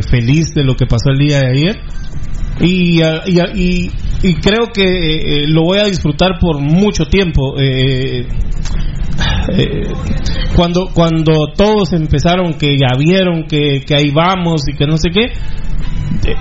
feliz 0.10 0.54
de 0.56 0.64
lo 0.64 0.76
que 0.76 0.86
pasó 0.86 1.10
el 1.10 1.18
día 1.20 1.40
de 1.42 1.48
ayer 1.48 1.76
y, 2.60 3.02
ah, 3.02 3.22
y, 3.26 3.40
ah, 3.40 3.52
y- 3.54 3.92
y 4.24 4.34
creo 4.36 4.72
que 4.74 4.84
eh, 4.84 5.44
eh, 5.44 5.48
lo 5.48 5.64
voy 5.64 5.80
a 5.80 5.86
disfrutar 5.86 6.40
por 6.40 6.60
mucho 6.60 7.06
tiempo. 7.06 7.56
Eh, 7.60 8.26
cuando 10.56 10.90
cuando 10.94 11.48
todos 11.56 11.94
empezaron 11.94 12.54
que 12.56 12.76
ya 12.78 12.98
vieron 12.98 13.44
que, 13.44 13.82
que 13.86 13.96
ahí 13.96 14.12
vamos 14.12 14.62
y 14.68 14.76
que 14.76 14.86
no 14.88 14.98
sé 14.98 15.10
qué 15.10 15.32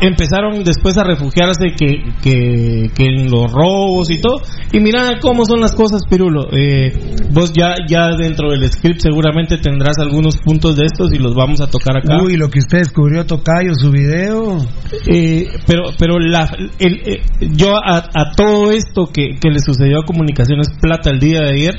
empezaron 0.01 0.65
después 0.65 0.97
a 0.99 1.05
refugiarse 1.05 1.67
que, 1.79 2.03
que, 2.23 2.91
que 2.95 3.05
en 3.05 3.31
los 3.31 3.51
robos 3.53 4.11
y 4.11 4.21
todo. 4.21 4.43
Y 4.73 4.81
mira 4.81 5.19
cómo 5.21 5.45
son 5.45 5.61
las 5.61 5.75
cosas 5.75 6.03
Pirulo. 6.09 6.49
Eh, 6.53 6.93
vos 7.31 7.53
ya 7.53 7.75
ya 7.89 8.09
dentro 8.17 8.51
del 8.51 8.67
script 8.71 9.01
seguramente 9.01 9.59
tendrás 9.59 9.99
algunos 9.99 10.39
puntos 10.39 10.77
de 10.77 10.85
estos 10.87 11.13
y 11.13 11.19
los 11.19 11.35
vamos 11.35 11.61
a 11.61 11.67
tocar 11.69 11.97
acá. 11.97 12.23
Uy, 12.23 12.37
lo 12.37 12.49
que 12.49 12.59
usted 12.61 12.79
descubrió, 12.79 13.27
Tocayo, 13.27 13.73
su 13.75 13.91
video. 13.91 14.59
eh, 15.07 15.49
pero 15.67 15.91
pero 15.99 16.19
la, 16.19 16.49
el- 16.79 17.01
eh, 17.07 17.23
yo 17.53 17.77
a, 17.77 17.99
a 17.99 18.33
todo 18.37 18.71
esto 18.73 19.07
que, 19.13 19.37
que 19.41 19.51
le 19.51 19.59
sucedió 19.61 20.01
a 20.01 20.05
Comunicaciones 20.05 20.69
Plata 20.81 21.11
el 21.11 21.19
día 21.21 21.41
de 21.41 21.51
ayer 21.51 21.75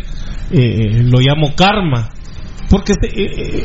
eh, 0.52 1.02
lo 1.04 1.20
llamo 1.20 1.54
karma 1.56 2.10
porque 2.70 2.94
eh, 2.94 3.08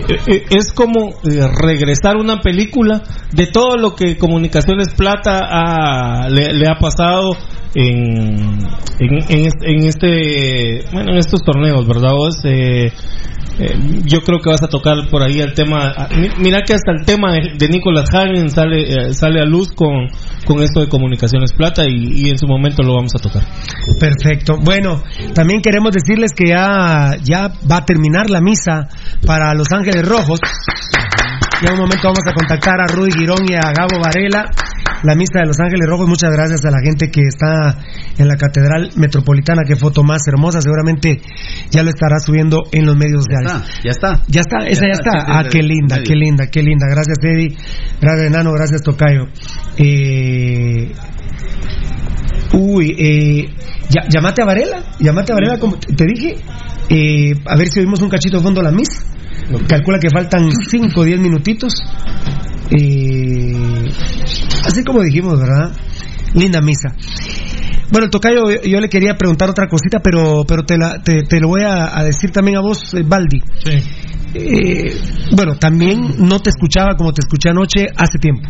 eh, 0.09 0.17
eh, 0.27 0.45
es 0.51 0.73
como 0.73 1.15
regresar 1.63 2.17
una 2.17 2.41
película 2.41 3.03
de 3.33 3.47
todo 3.47 3.77
lo 3.77 3.95
que 3.95 4.17
Comunicaciones 4.17 4.95
Plata 4.95 5.41
ha- 5.51 6.29
le 6.29 6.67
ha 6.69 6.79
pasado 6.79 7.33
en, 7.75 8.59
en, 8.99 9.13
en 9.29 9.47
este- 9.47 9.71
en 10.81 10.93
bueno 10.93 11.13
en 11.13 11.19
estos 11.19 11.43
torneos 11.43 11.87
verdad 11.87 12.13
vos 12.13 12.35
Eh, 12.45 12.93
eh, 13.59 13.77
yo 14.07 14.23
creo 14.23 14.39
que 14.39 14.49
vas 14.49 14.63
a 14.63 14.69
tocar 14.69 14.95
por 15.11 15.23
ahí 15.23 15.41
el 15.41 15.53
tema. 15.53 15.93
ah, 15.95 16.09
mi- 16.17 16.31
Mira 16.39 16.63
que 16.63 16.73
hasta 16.73 16.93
el 16.93 17.05
tema 17.05 17.33
de, 17.35 17.57
de 17.59 17.69
Nicolas 17.69 18.09
Hagen 18.15 18.49
sale 18.49 18.81
eh, 18.89 19.13
sale 19.13 19.41
a 19.41 19.45
luz 19.45 19.71
con, 19.73 20.09
con 20.47 20.63
esto 20.63 20.81
de 20.81 20.89
comunicaciones 20.89 21.53
plata 21.53 21.85
y, 21.87 22.31
en 22.31 22.39
su 22.39 22.47
momento 22.47 22.83
lo 22.83 22.95
vamos 22.95 23.13
a 23.15 23.19
tocar. 23.19 23.43
Perfecto. 23.99 24.55
Bueno, 24.65 25.03
también 25.35 25.61
queremos 25.61 25.91
decirles 25.93 26.33
que 26.33 26.49
ya, 26.49 27.17
ya 27.23 27.49
va 27.71 27.79
a 27.79 27.85
terminar 27.85 28.31
la 28.31 28.41
misa 28.41 28.89
para 29.27 29.53
Los 29.55 29.71
Ángeles 29.73 30.09
Rojos. 30.09 30.41
Ya 31.63 31.73
un 31.73 31.79
momento 31.81 32.05
vamos 32.05 32.27
a 32.27 32.33
contactar 32.33 32.81
a 32.81 32.87
Rudy 32.87 33.13
Girón 33.13 33.41
y 33.47 33.55
a 33.55 33.73
Gabo 33.77 34.01
Varela. 34.03 34.47
La 35.03 35.15
misa 35.15 35.41
de 35.41 35.47
Los 35.47 35.59
Ángeles 35.61 35.87
Rojos, 35.89 36.09
muchas 36.09 36.31
gracias 36.31 36.65
a 36.67 36.71
la 36.71 36.79
gente 36.85 37.11
que 37.11 37.23
está 37.23 37.75
en 38.19 38.29
la 38.29 38.37
Catedral 38.37 38.91
Metropolitana, 38.97 39.63
qué 39.67 39.75
foto 39.77 40.03
más 40.03 40.21
hermosa, 40.29 40.61
seguramente 40.61 41.21
ya 41.71 41.83
lo 41.83 41.89
estará 41.89 42.19
subiendo 42.19 42.65
en 42.73 42.85
los 42.85 42.97
medios 42.97 43.25
sociales. 43.25 43.53
Ya 43.83 43.91
está. 43.93 44.23
Ya 44.29 44.41
está, 44.43 44.59
esa 44.67 44.87
ya, 44.87 44.93
está. 44.93 45.11
sí, 45.13 45.27
sí, 45.27 45.33
ah, 45.33 45.43
sí, 45.45 45.49
qué 45.51 45.63
linda, 45.63 45.97
medio. 45.97 46.07
qué 46.09 46.15
linda, 46.17 46.47
qué 46.49 46.63
linda. 46.63 46.87
Gracias, 46.91 47.17
Eddie. 47.23 47.57
Gracias, 48.01 48.27
Enano. 48.27 48.53
Gracias, 48.53 48.83
Tocayo. 48.83 49.27
Eh, 49.79 50.93
Uy, 52.53 52.95
eh, 52.99 53.49
ya- 53.89 54.09
llamate 54.09 54.43
a 54.43 54.45
Varela, 54.45 54.83
llamate 54.99 55.33
a 55.33 55.35
Varela, 55.37 55.59
como 55.59 55.79
te 55.79 56.05
dije, 56.05 56.35
eh, 56.89 57.33
a 57.47 57.57
ver 57.57 57.69
si 57.69 57.81
oímos 57.81 58.03
un 58.03 58.09
cachito 58.11 58.39
de 58.39 58.43
fondo 58.43 58.61
a 58.61 58.65
la 58.65 58.73
misa. 58.73 59.03
Calcula 59.69 59.99
que 59.99 60.11
faltan 60.11 60.51
5 60.51 61.01
o 61.01 61.05
10 61.05 61.21
minutitos. 61.21 61.75
Así 64.65 64.85
como 64.85 65.03
dijimos, 65.03 65.41
¿verdad? 65.41 65.73
Linda 66.35 66.61
misa. 66.61 66.95
Bueno, 67.91 68.09
tocayo, 68.09 68.49
yo, 68.63 68.81
le 68.81 68.89
quería 68.89 69.17
preguntar 69.17 69.51
otra 69.51 69.67
cosita, 69.67 69.99
pero 69.99 70.45
pero 70.47 70.63
te, 70.63 70.79
la, 70.79 71.03
te, 71.03 71.23
te 71.23 71.41
lo 71.41 71.49
voy 71.49 71.63
a, 71.63 71.99
a 71.99 72.05
decir 72.05 72.31
también 72.31 72.57
a 72.57 72.61
vos, 72.61 72.95
eh, 72.95 73.03
Baldi. 73.05 73.43
Eh, 74.33 74.95
bueno, 75.35 75.57
también 75.57 75.99
no 76.19 76.39
te 76.39 76.51
escuchaba 76.51 76.95
como 76.97 77.13
te 77.13 77.23
escuché 77.23 77.51
anoche 77.51 77.87
hace 77.97 78.19
tiempo. 78.21 78.49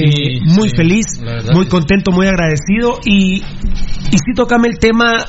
Eh, 0.00 0.40
muy 0.44 0.68
sí, 0.68 0.76
feliz, 0.76 1.06
muy 1.52 1.66
contento, 1.66 2.12
muy 2.12 2.28
agradecido 2.28 3.00
y, 3.04 3.38
y 3.38 4.18
sí 4.18 4.32
tocame 4.36 4.68
el 4.68 4.78
tema, 4.78 5.26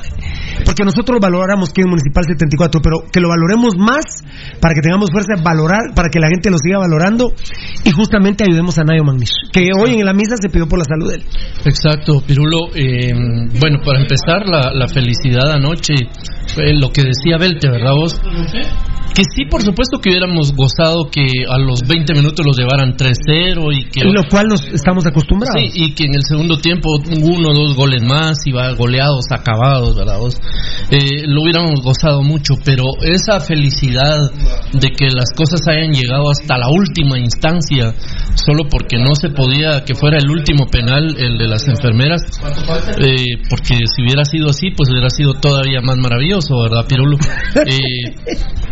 porque 0.64 0.84
nosotros 0.84 1.18
valoramos 1.20 1.70
que 1.72 1.82
es 1.82 1.86
Municipal 1.86 2.24
74, 2.24 2.80
pero 2.82 2.96
que 3.10 3.20
lo 3.20 3.28
valoremos 3.28 3.76
más 3.76 4.24
para 4.60 4.74
que 4.74 4.80
tengamos 4.80 5.10
fuerza 5.10 5.34
de 5.36 5.42
valorar, 5.42 5.94
para 5.94 6.08
que 6.08 6.18
la 6.18 6.28
gente 6.28 6.50
lo 6.50 6.58
siga 6.58 6.78
valorando 6.78 7.32
y 7.84 7.90
justamente 7.90 8.44
ayudemos 8.44 8.78
a 8.78 8.84
Nayo 8.84 9.04
Magnish, 9.04 9.50
que 9.52 9.70
hoy 9.78 9.94
en 9.94 10.04
la 10.04 10.12
misa 10.12 10.36
se 10.40 10.48
pidió 10.48 10.66
por 10.66 10.78
la 10.78 10.84
salud 10.84 11.10
de 11.10 11.16
él. 11.16 11.24
Exacto, 11.64 12.22
Pirulo. 12.26 12.74
eh, 12.74 13.12
bueno, 13.60 13.80
para 13.84 14.00
empezar, 14.00 14.46
la, 14.46 14.72
la 14.72 14.88
felicidad 14.88 15.52
anoche, 15.52 15.94
eh, 16.58 16.74
lo 16.74 16.90
que 16.92 17.02
decía 17.02 17.38
Belte, 17.38 17.68
¿verdad 17.70 17.94
vos? 17.94 18.20
Que 19.14 19.24
sí, 19.34 19.44
por 19.50 19.62
supuesto 19.62 19.98
que 19.98 20.10
hubiéramos 20.10 20.54
gozado 20.54 21.10
que 21.10 21.26
a 21.48 21.58
los 21.58 21.80
20 21.82 22.14
minutos 22.14 22.46
los 22.46 22.56
llevaran 22.56 22.96
3-0 22.96 23.74
y 23.74 23.90
que... 23.90 24.04
Lo 24.04 24.22
cual 24.30 24.46
nos 24.46 24.62
estamos 24.68 25.04
acostumbrados. 25.04 25.60
Sí, 25.60 25.70
y 25.74 25.94
que 25.94 26.04
en 26.04 26.14
el 26.14 26.22
segundo 26.22 26.58
tiempo 26.58 26.88
uno 27.20 27.50
o 27.50 27.54
dos 27.54 27.74
goles 27.74 28.02
más 28.04 28.38
iba 28.46 28.72
goleados, 28.74 29.24
acabados, 29.32 29.96
¿verdad? 29.96 30.18
vos? 30.18 30.36
Eh, 30.90 31.26
lo 31.26 31.42
hubiéramos 31.42 31.82
gozado 31.82 32.22
mucho, 32.22 32.54
pero 32.64 32.84
esa 33.02 33.40
felicidad 33.40 34.30
de 34.72 34.88
que 34.90 35.06
las 35.10 35.32
cosas 35.36 35.60
hayan 35.68 35.92
llegado 35.92 36.30
hasta 36.30 36.56
la 36.56 36.68
última 36.68 37.18
instancia, 37.18 37.92
solo 38.34 38.68
porque 38.70 38.98
no 38.98 39.14
se 39.14 39.30
podía 39.30 39.84
que 39.84 39.94
fuera 39.94 40.18
el 40.18 40.30
último 40.30 40.66
penal, 40.66 41.16
el 41.18 41.36
de 41.36 41.48
las 41.48 41.66
enfermeras, 41.66 42.22
eh, 42.98 43.42
porque 43.48 43.74
si 43.94 44.02
hubiera 44.02 44.24
sido 44.24 44.50
así, 44.50 44.70
pues 44.70 44.88
hubiera 44.90 45.10
sido 45.10 45.34
todavía 45.34 45.80
más 45.80 45.96
maravilloso, 45.96 46.39
¿verdad, 46.48 46.86
Pirulo? 46.88 47.16
Eh, 47.66 48.14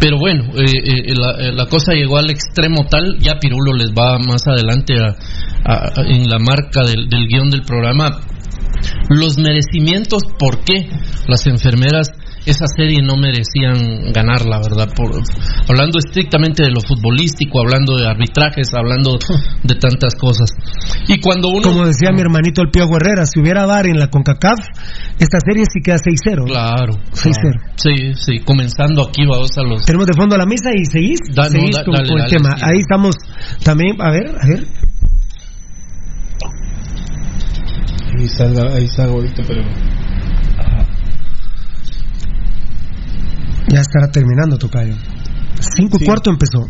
pero 0.00 0.16
bueno, 0.18 0.44
eh, 0.56 0.64
eh, 0.74 1.14
la, 1.14 1.30
eh, 1.32 1.52
la 1.52 1.66
cosa 1.66 1.92
llegó 1.92 2.16
al 2.18 2.30
extremo 2.30 2.86
tal, 2.88 3.18
ya 3.18 3.38
Pirulo 3.40 3.72
les 3.74 3.90
va 3.90 4.18
más 4.18 4.46
adelante 4.46 4.94
a- 4.98 5.16
a- 5.64 6.00
a- 6.00 6.02
en 6.06 6.28
la 6.28 6.38
marca 6.38 6.84
del, 6.84 7.08
del 7.08 7.26
guion 7.26 7.50
del 7.50 7.62
programa, 7.62 8.20
los 9.10 9.38
merecimientos, 9.38 10.22
¿por 10.38 10.64
qué 10.64 10.88
las 11.26 11.46
enfermeras 11.46 12.12
esa 12.50 12.66
serie 12.76 12.98
no 13.02 13.16
merecían 13.16 14.12
ganar, 14.12 14.44
la 14.46 14.58
verdad? 14.58 14.88
Por, 14.94 15.10
hablando 15.68 15.98
estrictamente 15.98 16.62
de 16.64 16.70
lo 16.70 16.80
futbolístico, 16.80 17.60
hablando 17.60 17.96
de 17.96 18.06
arbitrajes, 18.06 18.68
hablando 18.74 19.18
de 19.62 19.74
tantas 19.76 20.14
cosas. 20.14 20.50
Y 21.08 21.20
cuando 21.20 21.48
uno... 21.48 21.62
Como 21.62 21.86
decía 21.86 22.10
mi 22.12 22.20
hermanito 22.20 22.62
el 22.62 22.70
Pío 22.70 22.84
Herrera, 22.84 23.24
si 23.26 23.40
hubiera 23.40 23.66
VAR 23.66 23.86
en 23.86 23.98
la 23.98 24.08
CONCACAF, 24.08 24.58
esta 25.18 25.38
serie 25.44 25.64
sí 25.72 25.80
queda 25.82 25.96
6-0. 25.96 26.46
Claro. 26.46 26.94
6-0. 27.12 27.60
Sí, 27.76 28.14
sí, 28.14 28.38
comenzando 28.44 29.08
aquí, 29.08 29.24
vamos 29.26 29.50
a 29.56 29.62
los... 29.62 29.84
Tenemos 29.84 30.06
de 30.06 30.14
fondo 30.14 30.36
la 30.36 30.46
misa 30.46 30.70
y 30.74 30.84
seguís, 30.84 31.18
Da- 31.34 31.44
no, 31.44 31.50
seguís 31.50 31.76
da- 31.76 31.84
con, 31.84 31.94
dale, 31.94 32.08
con 32.08 32.18
el 32.20 32.24
dale, 32.28 32.36
tema. 32.36 32.56
sí. 32.56 32.62
Ahí 32.64 32.78
estamos 32.78 33.14
también, 33.64 33.96
a 34.00 34.10
ver, 34.10 34.26
a 34.40 34.46
ver. 34.46 34.66
Ahí 38.18 38.28
salga, 38.28 38.74
ahí 38.74 38.88
salga 38.88 39.12
ahorita, 39.12 39.42
pero. 39.46 39.62
Ya 43.70 43.80
estará 43.80 44.10
terminando, 44.10 44.56
Tocayo. 44.58 44.94
Cinco 45.60 45.98
y 46.00 46.04
cuarto 46.04 46.30
empezó. 46.30 46.66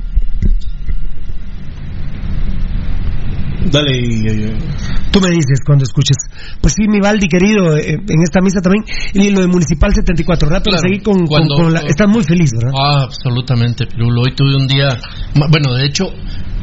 Dale, 3.70 3.96
y, 3.98 4.26
y- 4.28 4.56
Tú 5.10 5.20
me 5.20 5.30
dices 5.30 5.60
cuando 5.64 5.84
escuches. 5.84 6.16
Pues 6.60 6.74
sí, 6.76 6.86
mi 6.86 7.00
Valdi 7.00 7.26
querido, 7.28 7.76
eh, 7.76 7.94
en 7.94 8.22
esta 8.22 8.40
misa 8.40 8.60
también. 8.60 8.84
Y 9.14 9.30
lo 9.30 9.40
de 9.40 9.46
Municipal 9.48 9.92
74, 9.94 10.48
rápido, 10.48 10.76
Claro, 10.76 10.82
seguí 10.88 11.00
con, 11.02 11.26
cuando- 11.26 11.54
con 11.56 11.72
la... 11.72 11.80
Estás 11.80 12.08
muy 12.08 12.22
feliz, 12.24 12.50
¿verdad? 12.52 12.72
Ah, 12.78 13.02
absolutamente, 13.04 13.86
Pirulo. 13.86 14.22
Hoy 14.22 14.34
tuve 14.34 14.54
un 14.54 14.66
día. 14.66 14.98
Bueno, 15.34 15.74
de 15.74 15.86
hecho, 15.86 16.04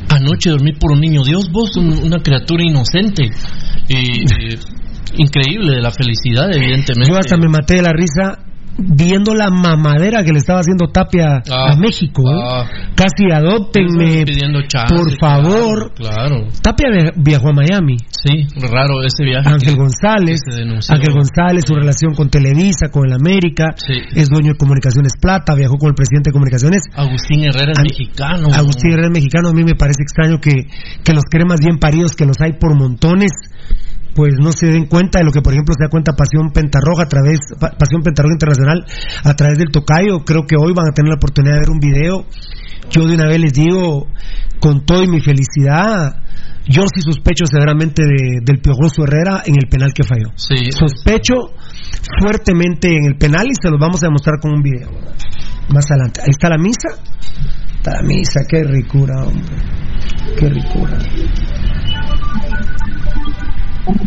anoche 0.10 0.52
dormí 0.52 0.74
por 0.74 0.92
un 0.92 1.02
niño 1.02 1.24
Dios, 1.24 1.50
vos, 1.52 1.76
un- 1.76 2.04
una 2.04 2.20
criatura 2.22 2.64
inocente. 2.64 3.30
Y, 3.90 4.22
eh, 4.22 4.60
increíble 5.18 5.76
de 5.76 5.82
la 5.82 5.92
felicidad, 5.92 6.50
evidentemente. 6.56 7.12
Yo 7.12 7.18
hasta 7.18 7.36
me 7.38 7.50
maté 7.50 7.76
de 7.78 7.82
la 7.82 7.94
risa 7.94 8.45
viendo 8.78 9.34
la 9.34 9.50
mamadera 9.50 10.24
que 10.24 10.32
le 10.32 10.40
estaba 10.40 10.60
haciendo 10.60 10.88
Tapia 10.92 11.42
Ah, 11.50 11.72
a 11.72 11.76
México. 11.76 12.24
¿eh? 12.24 12.42
ah. 12.44 12.66
Casi 12.96 13.26
chance, 14.68 14.94
por 14.96 15.18
favor. 15.20 15.94
Claro. 15.96 16.48
Tapia 16.62 16.90
vi- 16.92 17.22
viajó 17.24 17.50
a 17.50 17.54
Miami. 17.54 17.98
Sí, 18.10 18.48
raro 18.72 19.04
ese 19.04 19.24
viaje. 19.24 19.48
Ángel 19.50 19.76
González. 19.76 20.40
Ángel 20.90 21.14
González, 21.14 21.64
su 21.68 21.76
relación 21.76 22.14
con 22.16 22.30
Televisa, 22.30 22.90
con 22.92 23.08
el 23.08 23.14
América, 23.14 23.76
Sí. 23.78 23.94
es 24.16 24.30
dueño 24.30 24.54
de 24.54 24.58
Comunicaciones 24.58 25.14
Plata, 25.22 25.56
viajó 25.56 25.78
con 25.78 25.90
el 25.90 25.96
presidente 25.96 26.30
de 26.30 26.34
Comunicaciones. 26.34 26.82
Agustín 26.96 27.44
Herrera 27.44 27.72
es 27.74 27.80
mexicano. 27.84 28.48
Agustín 28.54 28.92
Herrera 28.92 29.08
es 29.08 29.14
mexicano, 29.14 29.50
a 29.50 29.54
mí 29.54 29.64
me 29.64 29.76
parece 29.76 30.04
extraño 30.04 30.40
que, 30.42 30.54
que 31.04 31.14
los 31.14 31.24
cremas 31.30 31.60
bien 31.60 31.78
paridos, 31.78 32.16
que 32.16 32.26
los 32.26 32.38
hay 32.42 32.54
por 32.60 32.76
montones, 32.76 33.32
pues 34.16 34.34
no 34.40 34.52
se 34.54 34.68
den 34.68 34.86
cuenta 34.88 35.20
de 35.20 35.26
lo 35.26 35.32
que, 35.32 35.42
por 35.42 35.52
ejemplo, 35.54 35.74
se 35.78 35.84
da 35.86 35.90
cuenta 35.90 36.14
Pasión 36.14 36.50
Pentarroja 36.52 37.04
a 37.04 37.08
través, 37.08 37.40
Pa- 37.60 37.72
Pasión 37.78 38.02
Pentarroja 38.02 38.34
Internacional 38.34 38.86
a 39.24 39.34
través 39.36 39.58
del 39.60 39.70
Tocayo. 39.70 40.24
Creo 40.26 40.44
que 40.48 40.56
hoy 40.56 40.74
van 40.74 40.88
a 40.90 40.94
tener 40.94 41.10
la 41.10 41.16
oportunidad 41.16 41.56
de 41.56 41.60
ver 41.60 41.70
un 41.70 41.80
video. 41.80 42.26
Yo 42.90 43.06
de 43.06 43.16
una 43.16 43.28
vez 43.28 43.40
les 43.40 43.54
digo, 43.54 44.08
con 44.60 44.86
todo 44.86 45.04
y 45.04 45.08
mi 45.08 45.20
felicidad, 45.20 46.16
yo 46.68 46.84
sí 46.94 47.02
sospecho 47.02 47.46
severamente 47.46 48.04
de- 48.04 48.40
del 48.42 48.60
Piojoso 48.62 49.04
Herrera 49.04 49.44
en 49.46 49.56
el 49.62 49.68
penal 49.70 49.92
que 49.94 50.04
falló. 50.04 50.32
Sí. 50.36 50.72
Sospecho 50.72 51.34
fuertemente 52.22 52.88
en 52.96 53.06
el 53.06 53.18
penal 53.18 53.48
y 53.50 53.56
se 53.62 53.70
los 53.70 53.80
vamos 53.80 54.02
a 54.04 54.08
demostrar 54.08 54.40
con 54.40 54.54
un 54.54 54.62
video. 54.64 54.90
Más 55.74 55.86
adelante. 55.92 56.22
Ahí 56.22 56.30
está 56.32 56.50
la 56.50 56.58
misa. 56.58 56.90
Está 57.76 58.02
la 58.02 58.02
misa, 58.08 58.42
qué 58.48 58.64
ricura, 58.64 59.24
hombre. 59.26 59.56
Qué 60.40 60.50
ricura. 60.50 60.98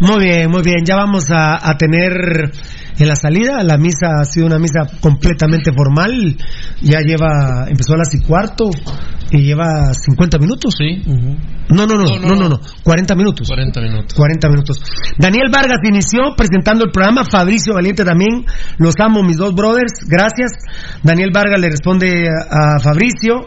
Muy 0.00 0.24
bien, 0.24 0.50
muy 0.50 0.62
bien. 0.62 0.84
Ya 0.84 0.96
vamos 0.96 1.30
a, 1.30 1.68
a 1.68 1.76
tener 1.78 2.50
en 2.98 3.08
la 3.08 3.16
salida. 3.16 3.62
La 3.62 3.78
misa 3.78 4.20
ha 4.20 4.24
sido 4.24 4.46
una 4.46 4.58
misa 4.58 4.80
completamente 5.00 5.72
formal. 5.72 6.36
Ya 6.80 7.00
lleva, 7.00 7.66
empezó 7.68 7.94
a 7.94 7.98
las 7.98 8.14
y 8.14 8.20
cuarto 8.20 8.70
y 9.30 9.42
lleva 9.42 9.92
50 9.94 10.38
minutos. 10.38 10.74
Sí. 10.76 11.02
No, 11.72 11.86
no, 11.86 11.96
no, 11.96 12.18
no, 12.18 12.36
no, 12.36 12.48
no, 12.48 12.60
40 12.84 13.14
minutos. 13.14 13.48
40 13.48 13.80
minutos. 13.80 14.14
40 14.14 14.48
minutos. 14.48 14.80
Daniel 15.18 15.48
Vargas 15.50 15.78
inició 15.82 16.34
presentando 16.36 16.84
el 16.84 16.90
programa, 16.90 17.24
Fabricio 17.24 17.74
Valiente 17.74 18.04
también. 18.04 18.44
Los 18.78 18.94
amo, 18.98 19.22
mis 19.22 19.38
dos 19.38 19.54
brothers. 19.54 20.04
Gracias. 20.06 20.52
Daniel 21.02 21.30
Vargas 21.32 21.60
le 21.60 21.70
responde 21.70 22.28
a, 22.28 22.78
Fabricio. 22.78 23.46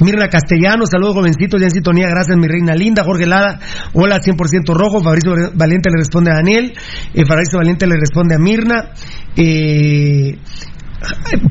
Mirna 0.00 0.28
Castellano, 0.28 0.84
saludos 0.86 1.14
jovencitos, 1.14 1.60
ya 1.60 1.66
en 1.66 1.70
sintonía. 1.70 2.08
Gracias, 2.08 2.36
mi 2.36 2.48
reina 2.48 2.74
linda. 2.74 3.04
Jorge 3.04 3.26
Lada, 3.26 3.60
hola 3.94 4.18
100% 4.18 4.74
rojo. 4.74 5.00
Fabricio 5.00 5.32
Valiente 5.54 5.90
le 5.90 5.98
responde 5.98 6.32
a 6.32 6.34
Daniel. 6.34 6.72
Eh, 7.14 7.24
Fabricio 7.26 7.58
Valiente 7.58 7.86
le 7.86 7.94
responde 7.94 8.34
a 8.34 8.38
Mirna. 8.38 8.90
Eh, 9.36 10.38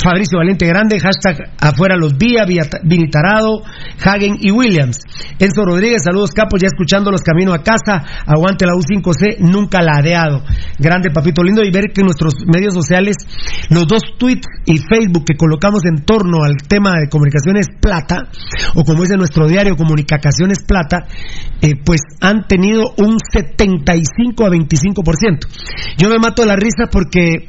Fabricio 0.02 0.38
Valente 0.38 0.66
Grande, 0.66 1.00
hashtag 1.00 1.54
afuera 1.60 1.96
los 1.98 2.18
vía, 2.18 2.46
Vinitarado, 2.84 3.62
Hagen 4.04 4.38
y 4.40 4.52
Williams. 4.52 5.00
Enzo 5.40 5.66
Rodríguez, 5.66 6.04
saludos 6.04 6.32
capos, 6.32 6.62
ya 6.62 6.68
escuchando 6.68 7.12
los 7.12 7.22
caminos 7.22 7.56
a 7.56 7.64
casa, 7.64 8.04
aguante 8.26 8.66
la 8.66 8.74
U5C, 8.74 9.40
nunca 9.40 9.82
ladeado. 9.82 10.44
Grande 10.80 11.12
papito 11.12 11.44
lindo 11.44 11.62
y 11.64 11.72
ver 11.72 11.92
que 11.94 12.04
nuestros 12.04 12.36
medios 12.54 12.74
sociales, 12.74 13.18
los 13.70 13.88
dos 13.88 14.02
tweets 14.18 14.48
y 14.66 14.78
Facebook 14.78 15.26
que 15.26 15.38
colocamos 15.38 15.82
en 15.86 16.06
torno 16.06 16.44
al 16.44 16.58
tema 16.68 16.92
de 17.00 17.10
comunicaciones 17.10 17.68
plata, 17.82 18.30
o 18.76 18.84
como 18.84 19.02
dice 19.04 19.18
nuestro 19.18 19.48
diario 19.48 19.76
Comunicaciones 19.76 20.64
Plata, 20.66 21.06
eh, 21.62 21.74
pues 21.84 22.02
han 22.22 22.48
tenido 22.48 22.94
un 22.98 23.18
75 23.20 24.46
a 24.46 24.50
25%. 24.50 25.48
Yo 25.98 26.10
me 26.10 26.20
mato 26.20 26.46
la 26.46 26.56
risa 26.56 26.88
porque 26.92 27.48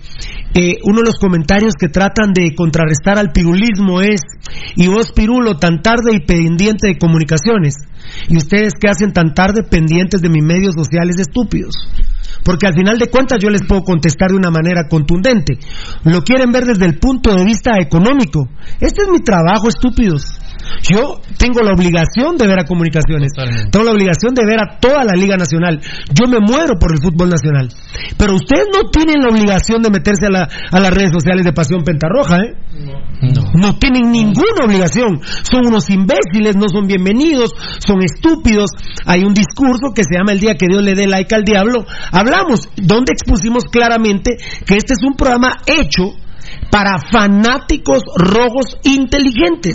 eh, 0.55 0.77
uno 0.85 1.01
de 1.01 1.07
los 1.07 1.19
comentarios 1.19 1.75
que 1.79 1.88
tratan 1.92 2.33
de 2.33 2.55
contrarrestar 2.55 3.18
al 3.18 3.33
pirulismo 3.33 4.00
es, 4.00 4.20
y 4.74 4.88
vos 4.88 5.12
pirulo 5.12 5.59
tan 5.59 5.83
tarde 5.83 6.14
y 6.14 6.26
pendiente 6.26 6.88
de 6.88 6.98
comunicaciones, 6.98 7.74
y 8.28 8.37
ustedes 8.37 8.72
que 8.81 8.88
hacen 8.88 9.12
tan 9.12 9.35
tarde 9.35 9.62
pendientes 9.62 10.20
de 10.20 10.28
mis 10.28 10.42
medios 10.42 10.74
sociales 10.74 11.16
estúpidos. 11.18 11.74
Porque 12.44 12.66
al 12.66 12.74
final 12.74 12.98
de 12.98 13.09
cuentas 13.09 13.38
yo 13.40 13.50
les 13.50 13.62
puedo 13.62 13.83
contestar 13.83 14.31
de 14.31 14.37
una 14.37 14.50
manera 14.50 14.88
contundente. 14.88 15.59
Lo 16.05 16.22
quieren 16.22 16.50
ver 16.50 16.64
desde 16.64 16.87
el 16.87 16.98
punto 16.98 17.35
de 17.35 17.44
vista 17.44 17.78
económico. 17.78 18.48
Este 18.81 19.02
es 19.02 19.09
mi 19.09 19.20
trabajo, 19.20 19.68
estúpidos. 19.68 20.40
Yo 20.83 21.20
tengo 21.38 21.61
la 21.62 21.72
obligación 21.72 22.37
de 22.37 22.46
ver 22.46 22.61
a 22.61 22.64
comunicaciones, 22.64 23.33
tengo 23.70 23.85
la 23.85 23.92
obligación 23.92 24.35
de 24.35 24.44
ver 24.44 24.61
a 24.61 24.79
toda 24.79 25.05
la 25.05 25.12
Liga 25.12 25.37
Nacional. 25.37 25.81
Yo 26.12 26.29
me 26.29 26.38
muero 26.40 26.79
por 26.79 26.92
el 26.92 26.98
fútbol 27.03 27.31
nacional. 27.31 27.68
Pero 28.16 28.35
ustedes 28.35 28.66
no 28.72 28.90
tienen 28.90 29.22
la 29.22 29.29
obligación 29.29 29.83
de 29.83 29.90
meterse 29.90 30.27
a, 30.27 30.81
las 30.81 30.94
redes 30.94 31.12
sociales 31.12 31.44
de 31.44 31.53
Pasión 31.53 31.83
Pentarroja, 31.83 32.38
¿eh? 32.38 32.55
No. 33.22 33.42
no 33.55 33.79
tienen 33.79 34.11
ninguna 34.11 34.64
obligación. 34.64 35.20
Son 35.42 35.66
unos 35.66 35.88
imbéciles, 35.90 36.57
no 36.57 36.68
son 36.68 36.87
bienvenidos, 36.87 37.53
son 37.79 38.03
estúpidos. 38.03 38.70
Hay 39.07 39.22
un 39.22 39.35
discurso 39.35 39.92
que 39.94 40.03
se 40.05 40.16
llama 40.16 40.33
El 40.33 40.40
día 40.40 40.57
que 40.57 40.66
Dios 40.66 40.83
le 40.83 40.94
dé 40.94 41.07
like 41.07 41.35
al 41.35 41.44
diablo. 41.44 41.85
Hablamos, 42.11 42.68
donde 42.77 43.12
expusimos 43.12 43.64
claramente 43.64 44.37
que 44.66 44.77
este 44.77 44.94
es 44.94 45.03
un 45.03 45.14
programa 45.14 45.59
hecho 45.66 46.14
para 46.70 46.98
fanáticos 46.98 48.03
rojos 48.16 48.79
inteligentes. 48.85 49.75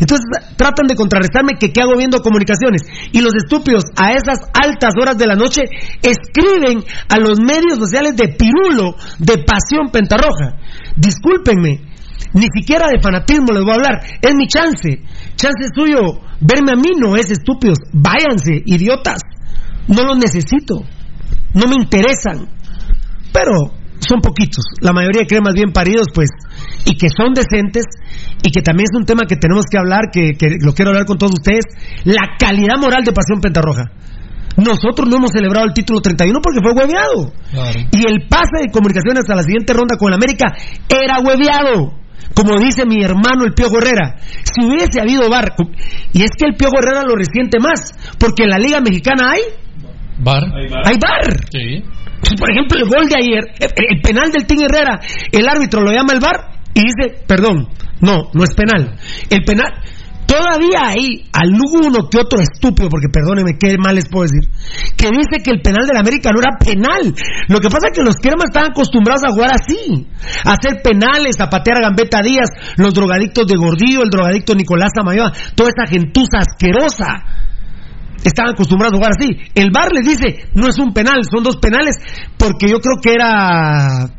Entonces 0.00 0.26
tratan 0.56 0.86
de 0.86 0.96
contrarrestarme 0.96 1.54
que 1.58 1.72
qué 1.72 1.80
hago 1.80 1.96
viendo 1.96 2.20
comunicaciones. 2.20 2.82
Y 3.12 3.20
los 3.20 3.34
estúpidos 3.34 3.84
a 3.96 4.12
esas 4.12 4.40
altas 4.52 4.94
horas 5.00 5.18
de 5.18 5.26
la 5.26 5.34
noche 5.34 5.62
escriben 6.02 6.84
a 7.08 7.18
los 7.18 7.40
medios 7.40 7.78
sociales 7.78 8.16
de 8.16 8.28
Pirulo, 8.28 8.96
de 9.18 9.38
Pasión 9.44 9.90
Pentarroja. 9.90 10.58
Discúlpenme, 10.96 11.80
ni 12.34 12.46
siquiera 12.54 12.88
de 12.88 13.00
fanatismo 13.00 13.52
les 13.52 13.62
voy 13.62 13.72
a 13.72 13.74
hablar. 13.74 14.00
Es 14.20 14.34
mi 14.34 14.46
chance. 14.46 15.02
Chance 15.36 15.68
suyo. 15.74 16.20
Verme 16.40 16.72
a 16.72 16.76
mí 16.76 16.90
no 16.96 17.16
es 17.16 17.30
estúpidos. 17.30 17.78
Váyanse, 17.92 18.62
idiotas. 18.66 19.20
No 19.88 20.02
los 20.02 20.18
necesito. 20.18 20.82
No 21.54 21.66
me 21.66 21.76
interesan. 21.80 22.48
Pero 23.32 23.77
son 24.08 24.20
poquitos. 24.20 24.64
La 24.80 24.92
mayoría 24.92 25.22
creen 25.28 25.44
más 25.44 25.54
bien 25.54 25.72
paridos, 25.72 26.08
pues, 26.14 26.30
y 26.84 26.96
que 26.96 27.08
son 27.08 27.34
decentes, 27.34 27.84
y 28.42 28.50
que 28.50 28.62
también 28.62 28.86
es 28.90 28.98
un 28.98 29.04
tema 29.04 29.22
que 29.28 29.36
tenemos 29.36 29.64
que 29.70 29.78
hablar, 29.78 30.10
que, 30.12 30.32
lo 30.60 30.72
quiero 30.74 30.90
hablar 30.90 31.06
con 31.06 31.18
todos 31.18 31.34
ustedes, 31.34 31.64
la 32.04 32.36
calidad 32.38 32.78
moral 32.80 33.04
de 33.04 33.12
Pasión 33.12 33.40
Pentarroja. 33.40 33.84
Nosotros 34.56 35.08
no 35.08 35.16
hemos 35.18 35.30
celebrado 35.30 35.66
el 35.66 35.72
título 35.72 36.00
31 36.00 36.40
porque 36.42 36.58
fue 36.60 36.72
hueveado. 36.72 37.32
Y 37.92 38.02
el 38.08 38.26
pase 38.26 38.66
de 38.66 38.72
comunicaciones 38.72 39.22
a 39.30 39.36
la 39.36 39.42
siguiente 39.44 39.72
ronda 39.72 39.96
con 39.96 40.08
el 40.08 40.14
América 40.14 40.46
era 40.88 41.20
hueveado. 41.20 41.94
Como 42.34 42.58
dice 42.58 42.84
mi 42.84 43.02
hermano 43.02 43.44
el 43.44 43.54
Pío 43.54 43.66
Herrera, 43.66 44.16
si 44.42 44.66
hubiese 44.66 45.00
habido 45.00 45.30
bar, 45.30 45.54
y 46.12 46.22
es 46.22 46.30
que 46.36 46.46
el 46.46 46.56
Pío 46.56 46.68
Herrera 46.76 47.02
lo 47.02 47.14
resiente 47.14 47.58
más, 47.60 47.92
porque 48.18 48.44
en 48.44 48.50
la 48.50 48.58
Liga 48.58 48.80
Mexicana 48.80 49.30
hay 49.32 49.40
bar. 50.18 50.42
Hay 50.84 50.98
bar. 50.98 51.46
Sí. 51.50 51.84
Por 52.38 52.50
ejemplo, 52.50 52.78
el 52.78 52.88
gol 52.88 53.08
de 53.08 53.16
ayer, 53.16 53.44
el 53.58 54.00
penal 54.02 54.30
del 54.30 54.46
Team 54.46 54.60
Herrera, 54.62 55.00
el 55.30 55.48
árbitro 55.48 55.82
lo 55.82 55.92
llama 55.92 56.12
el 56.12 56.20
bar 56.20 56.58
y 56.74 56.82
dice, 56.82 57.24
perdón, 57.26 57.68
no, 58.00 58.30
no 58.34 58.44
es 58.44 58.54
penal. 58.54 58.94
El 59.30 59.44
penal, 59.44 59.70
todavía 60.26 60.92
hay 60.92 61.24
alguno 61.32 62.08
que 62.10 62.18
otro 62.18 62.38
estúpido, 62.40 62.88
porque 62.88 63.08
perdóneme, 63.10 63.56
qué 63.58 63.76
mal 63.78 63.94
les 63.94 64.08
puedo 64.08 64.26
decir, 64.28 64.50
que 64.96 65.08
dice 65.08 65.42
que 65.42 65.50
el 65.50 65.62
penal 65.62 65.86
del 65.86 65.96
América 65.96 66.30
no 66.30 66.40
era 66.40 66.58
penal. 66.58 67.14
Lo 67.48 67.58
que 67.60 67.70
pasa 67.70 67.88
es 67.90 67.98
que 67.98 68.04
los 68.04 68.16
cremas 68.16 68.50
están 68.52 68.70
acostumbrados 68.70 69.22
a 69.24 69.32
jugar 69.32 69.50
así, 69.54 70.06
a 70.44 70.52
hacer 70.52 70.82
penales, 70.82 71.40
a 71.40 71.48
patear 71.48 71.78
a 71.78 71.88
Gambetta 71.88 72.20
Díaz, 72.22 72.50
los 72.76 72.94
drogadictos 72.94 73.46
de 73.46 73.56
Gordillo, 73.56 74.02
el 74.02 74.10
drogadicto 74.10 74.54
Nicolás 74.54 74.92
Amayoa, 75.00 75.32
toda 75.54 75.70
esa 75.70 75.90
gentuza 75.90 76.38
asquerosa 76.38 77.47
estaban 78.24 78.52
acostumbrados 78.52 78.94
a 78.94 78.96
jugar 78.96 79.12
así. 79.18 79.28
El 79.54 79.70
bar 79.70 79.92
les 79.92 80.06
dice, 80.06 80.48
no 80.54 80.68
es 80.68 80.78
un 80.78 80.92
penal, 80.92 81.22
son 81.30 81.42
dos 81.42 81.56
penales, 81.56 81.96
porque 82.36 82.68
yo 82.68 82.80
creo 82.80 82.96
que 83.02 83.12
era 83.12 84.10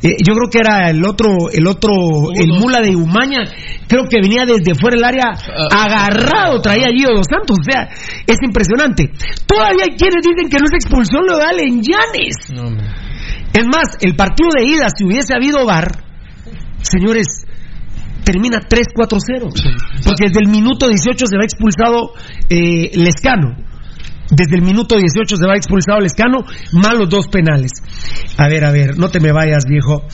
eh, 0.00 0.14
yo 0.24 0.34
creo 0.34 0.48
que 0.50 0.58
era 0.58 0.90
el 0.90 1.04
otro, 1.04 1.50
el 1.52 1.66
otro, 1.66 1.90
el 2.34 2.52
mula 2.52 2.80
de 2.80 2.94
Umaña, 2.94 3.42
creo 3.88 4.04
que 4.08 4.20
venía 4.20 4.44
desde 4.46 4.78
fuera 4.78 4.94
del 4.94 5.04
área, 5.04 5.34
ah. 5.34 5.84
agarrado, 5.84 6.60
traía 6.60 6.86
allí 6.86 7.02
Dos 7.02 7.26
Santos, 7.26 7.58
o 7.58 7.64
sea, 7.64 7.88
es 8.26 8.38
impresionante. 8.42 9.10
Todavía 9.46 9.86
hay 9.90 9.96
quienes 9.96 10.22
dicen 10.22 10.48
que 10.48 10.58
no 10.58 10.66
es 10.66 10.74
expulsión 10.74 11.24
legal 11.26 11.58
en 11.58 11.82
Llanes. 11.82 12.36
es 13.52 13.66
más, 13.66 13.98
el 14.00 14.14
partido 14.14 14.50
de 14.56 14.66
ida, 14.70 14.86
si 14.96 15.04
hubiese 15.04 15.34
habido 15.34 15.66
bar, 15.66 15.90
señores, 16.80 17.47
termina 18.28 18.60
3-4-0. 18.60 20.04
Porque 20.04 20.28
desde 20.28 20.40
el 20.44 20.50
minuto 20.50 20.86
18 20.86 21.26
se 21.26 21.36
va 21.38 21.44
expulsado 21.44 22.12
eh, 22.50 22.90
Lescano. 22.94 23.56
Desde 24.30 24.56
el 24.56 24.62
minuto 24.62 24.96
18 24.98 25.36
se 25.36 25.46
va 25.46 25.56
expulsado 25.56 26.00
Lescano, 26.00 26.44
más 26.72 26.98
los 26.98 27.08
dos 27.08 27.28
penales. 27.28 27.72
A 28.36 28.46
ver, 28.48 28.66
a 28.66 28.70
ver, 28.70 28.98
no 28.98 29.08
te 29.08 29.20
me 29.20 29.32
vayas, 29.32 29.64
viejo. 29.64 30.04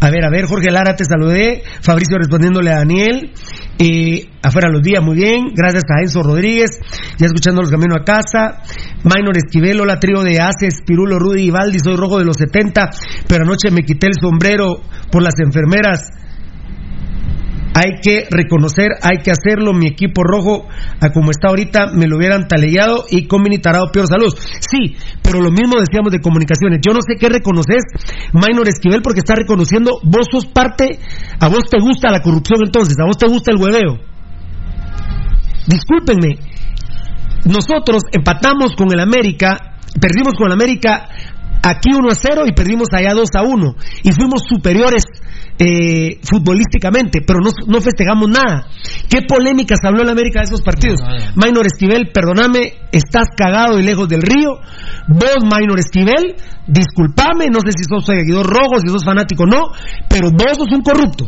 A 0.00 0.08
ver, 0.08 0.24
a 0.24 0.30
ver, 0.30 0.46
Jorge 0.46 0.70
Lara, 0.70 0.96
te 0.96 1.04
saludé. 1.04 1.62
Fabricio 1.82 2.16
respondiéndole 2.16 2.70
a 2.70 2.76
Daniel. 2.76 3.32
Eh, 3.78 4.30
afuera 4.42 4.70
los 4.72 4.82
días, 4.82 5.04
muy 5.04 5.16
bien. 5.16 5.52
Gracias 5.54 5.84
a 5.94 6.00
Enzo 6.00 6.22
Rodríguez. 6.22 6.70
Ya 7.18 7.26
escuchando 7.26 7.60
los 7.60 7.70
caminos 7.70 7.98
a 8.00 8.04
casa. 8.04 8.62
Minor 9.04 9.36
Esquivelo, 9.36 9.84
la 9.84 10.00
trío 10.00 10.22
de 10.22 10.40
Aces, 10.40 10.80
Pirulo, 10.86 11.18
Rudy 11.18 11.42
y 11.42 11.50
Valdi. 11.50 11.80
Soy 11.80 11.96
rojo 11.96 12.18
de 12.18 12.24
los 12.24 12.38
70, 12.38 12.88
pero 13.28 13.44
anoche 13.44 13.70
me 13.70 13.82
quité 13.82 14.06
el 14.06 14.14
sombrero 14.18 14.80
por 15.12 15.22
las 15.22 15.34
enfermeras 15.38 16.00
hay 17.78 18.00
que 18.02 18.26
reconocer, 18.28 18.88
hay 19.02 19.18
que 19.22 19.30
hacerlo. 19.30 19.72
Mi 19.72 19.86
equipo 19.86 20.22
rojo, 20.24 20.66
a 21.00 21.10
como 21.10 21.30
está 21.30 21.48
ahorita, 21.48 21.92
me 21.94 22.06
lo 22.08 22.16
hubieran 22.16 22.48
taleado 22.48 23.04
y 23.08 23.26
con 23.26 23.44
Tarado 23.62 23.90
peor 23.92 24.06
salud. 24.06 24.34
Sí, 24.60 24.96
pero 25.22 25.40
lo 25.40 25.50
mismo 25.50 25.78
decíamos 25.78 26.12
de 26.12 26.20
comunicaciones. 26.20 26.80
Yo 26.84 26.92
no 26.92 27.00
sé 27.00 27.16
qué 27.18 27.28
reconoces, 27.28 27.82
Minor 28.32 28.68
Esquivel, 28.68 29.00
porque 29.00 29.20
está 29.20 29.34
reconociendo, 29.34 30.00
vos 30.02 30.26
sos 30.30 30.46
parte, 30.46 30.98
a 31.40 31.48
vos 31.48 31.64
te 31.70 31.78
gusta 31.80 32.10
la 32.10 32.20
corrupción 32.20 32.60
entonces, 32.64 32.96
a 33.00 33.06
vos 33.06 33.16
te 33.16 33.26
gusta 33.26 33.52
el 33.52 33.58
hueveo. 33.58 33.98
Discúlpenme, 35.66 36.38
nosotros 37.44 38.02
empatamos 38.12 38.72
con 38.76 38.92
el 38.92 39.00
América, 39.00 39.78
perdimos 40.00 40.34
con 40.34 40.48
el 40.48 40.52
América 40.52 41.08
aquí 41.62 41.90
1 41.92 42.08
a 42.08 42.14
0 42.14 42.42
y 42.46 42.52
perdimos 42.52 42.88
allá 42.92 43.14
2 43.14 43.28
a 43.34 43.42
1 43.42 43.74
y 44.04 44.12
fuimos 44.12 44.42
superiores 44.48 45.04
eh, 45.58 46.20
futbolísticamente, 46.22 47.20
pero 47.26 47.40
no, 47.40 47.50
no, 47.66 47.80
festejamos 47.80 48.28
nada. 48.28 48.68
¿Qué 49.08 49.22
polémicas 49.22 49.78
habló 49.84 50.02
el 50.02 50.08
América 50.08 50.40
de 50.40 50.44
esos 50.44 50.62
partidos? 50.62 51.00
Minor 51.34 51.66
Esquivel, 51.66 52.10
perdóname, 52.12 52.74
estás 52.92 53.28
cagado 53.36 53.78
y 53.78 53.82
lejos 53.82 54.08
del 54.08 54.22
río. 54.22 54.60
Vos, 55.08 55.42
Minor 55.42 55.78
Esquivel, 55.78 56.36
discúlpame, 56.66 57.46
no 57.50 57.60
sé 57.60 57.72
si 57.76 57.84
sos 57.84 58.06
seguidor 58.06 58.46
rojo, 58.46 58.78
si 58.80 58.88
sos 58.88 59.04
fanático 59.04 59.44
o 59.44 59.46
no, 59.46 59.72
pero 60.08 60.30
vos 60.30 60.56
sos 60.56 60.68
un 60.70 60.82
corrupto. 60.82 61.26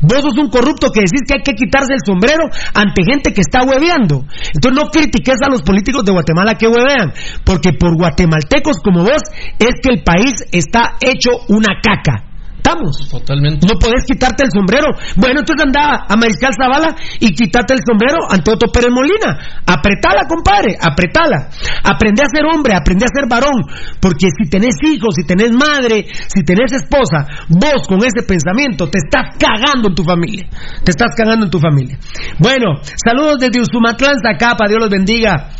Vos 0.00 0.22
sos 0.22 0.38
un 0.38 0.50
corrupto 0.50 0.90
que 0.92 1.00
decís 1.00 1.22
que 1.26 1.38
hay 1.38 1.42
que 1.42 1.54
quitarse 1.54 1.94
el 1.94 2.00
sombrero 2.04 2.44
ante 2.74 3.02
gente 3.02 3.32
que 3.32 3.40
está 3.40 3.64
hueveando. 3.64 4.26
Entonces 4.54 4.74
no 4.74 4.90
critiques 4.90 5.38
a 5.42 5.50
los 5.50 5.62
políticos 5.62 6.04
de 6.04 6.12
Guatemala 6.12 6.54
que 6.54 6.68
huevean, 6.68 7.12
porque 7.44 7.72
por 7.72 7.96
guatemaltecos 7.96 8.78
como 8.82 9.02
vos 9.02 9.22
es 9.58 9.74
que 9.82 9.90
el 9.90 10.02
país 10.02 10.44
está 10.52 10.96
hecho 11.00 11.30
una 11.48 11.80
caca. 11.82 12.27
Totalmente. 13.10 13.66
No 13.66 13.78
podés 13.78 14.04
quitarte 14.04 14.44
el 14.44 14.50
sombrero. 14.52 14.88
Bueno, 15.16 15.40
entonces 15.40 15.64
anda 15.64 16.04
a 16.08 16.16
Mariscal 16.16 16.52
Zavala 16.52 16.96
y 17.20 17.32
quítate 17.32 17.74
el 17.74 17.80
sombrero 17.86 18.28
ante 18.28 18.50
Otto 18.50 18.66
Pérez 18.72 18.90
Molina. 18.90 19.62
Apretala, 19.64 20.26
compadre, 20.28 20.76
apretala. 20.80 21.48
Aprende 21.84 22.22
a 22.22 22.28
ser 22.28 22.44
hombre, 22.44 22.74
aprende 22.74 23.06
a 23.06 23.12
ser 23.12 23.28
varón. 23.28 23.64
Porque 24.00 24.28
si 24.30 24.48
tenés 24.50 24.76
hijos, 24.82 25.14
si 25.14 25.24
tenés 25.24 25.52
madre, 25.52 26.06
si 26.26 26.42
tenés 26.44 26.72
esposa, 26.72 27.26
vos 27.48 27.86
con 27.88 27.98
ese 28.04 28.26
pensamiento 28.26 28.88
te 28.88 28.98
estás 28.98 29.36
cagando 29.38 29.88
en 29.88 29.94
tu 29.94 30.04
familia. 30.04 30.48
Te 30.84 30.90
estás 30.90 31.14
cagando 31.16 31.46
en 31.46 31.50
tu 31.50 31.58
familia. 31.58 31.98
Bueno, 32.38 32.80
saludos 32.96 33.38
desde 33.40 33.60
Usumatlán, 33.60 34.16
Zacapa, 34.22 34.68
Dios 34.68 34.80
los 34.80 34.90
bendiga. 34.90 35.50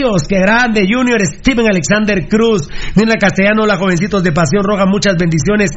Ríos, 0.00 0.22
qué 0.28 0.38
grande, 0.38 0.86
Junior, 0.88 1.20
Steven 1.20 1.66
Alexander 1.66 2.26
Cruz, 2.28 2.68
Nina 2.96 3.16
Castellano, 3.16 3.66
la 3.66 3.76
jovencitos 3.76 4.22
de 4.22 4.32
Pasión 4.32 4.62
Roja, 4.64 4.86
muchas 4.86 5.16
bendiciones 5.18 5.70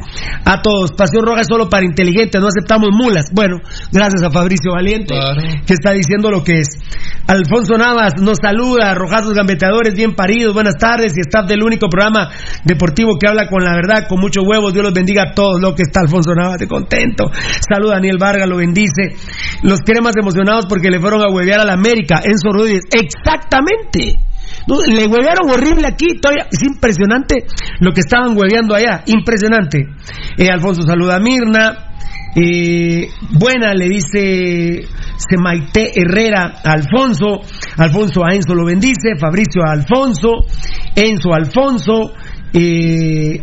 a 0.44 0.62
todos. 0.62 0.92
Pasión 0.92 1.24
Roja 1.24 1.42
es 1.42 1.46
solo 1.46 1.68
para 1.68 1.84
inteligentes, 1.84 2.40
no 2.40 2.48
aceptamos 2.48 2.88
mulas. 2.92 3.26
Bueno, 3.32 3.58
gracias 3.92 4.22
a 4.22 4.30
Fabricio 4.30 4.72
Valiente, 4.72 5.14
que 5.66 5.74
está 5.74 5.92
diciendo 5.92 6.30
lo 6.30 6.42
que 6.42 6.60
es. 6.60 6.68
Alfonso 7.26 7.76
Navas 7.76 8.14
nos 8.20 8.38
saluda, 8.42 8.94
rojazos 8.94 9.34
gambeteadores, 9.34 9.94
bien 9.94 10.14
paridos, 10.14 10.54
buenas 10.54 10.76
tardes, 10.76 11.12
y 11.16 11.20
staff 11.20 11.46
del 11.46 11.62
único 11.62 11.88
programa 11.88 12.30
deportivo 12.64 13.18
que 13.20 13.28
habla 13.28 13.48
con 13.48 13.64
la 13.64 13.74
verdad, 13.74 14.06
con 14.08 14.20
muchos 14.20 14.44
huevos, 14.46 14.72
Dios 14.72 14.84
los 14.84 14.94
bendiga 14.94 15.30
a 15.30 15.34
todos, 15.34 15.60
lo 15.60 15.74
que 15.74 15.82
está 15.82 16.00
Alfonso 16.00 16.34
Navas, 16.34 16.58
de 16.58 16.66
contento. 16.66 17.30
Saluda 17.68 17.94
Daniel 17.94 18.18
Vargas, 18.18 18.48
lo 18.48 18.56
bendice. 18.56 19.16
Los 19.62 19.80
más 20.02 20.14
emocionados 20.20 20.66
porque 20.68 20.90
le 20.90 20.98
fueron 20.98 21.20
a 21.22 21.32
huevear 21.32 21.60
a 21.60 21.64
la 21.64 21.74
América, 21.74 22.20
Enzo 22.24 22.52
Rodríguez. 22.52 22.84
Exactamente. 22.90 24.13
Le 24.66 25.06
huevearon 25.06 25.50
horrible 25.50 25.86
aquí, 25.86 26.18
todavía 26.20 26.46
es 26.50 26.62
impresionante 26.62 27.46
lo 27.80 27.92
que 27.92 28.00
estaban 28.00 28.36
hueveando 28.36 28.74
allá, 28.74 29.02
impresionante. 29.06 29.86
Eh, 30.38 30.48
Alfonso 30.50 30.82
saluda 30.82 31.16
a 31.16 31.20
Mirna. 31.20 31.90
Eh, 32.36 33.08
buena, 33.30 33.74
le 33.74 33.88
dice 33.88 34.88
Semaite 35.16 35.92
Herrera 35.94 36.54
a 36.64 36.72
Alfonso. 36.72 37.40
Alfonso 37.76 38.24
a 38.24 38.34
Enzo 38.34 38.54
lo 38.54 38.64
bendice. 38.64 39.16
Fabricio 39.18 39.62
a 39.64 39.72
Alfonso. 39.72 40.30
Enzo 40.96 41.32
a 41.32 41.36
Alfonso. 41.36 42.12
Eh, 42.52 43.40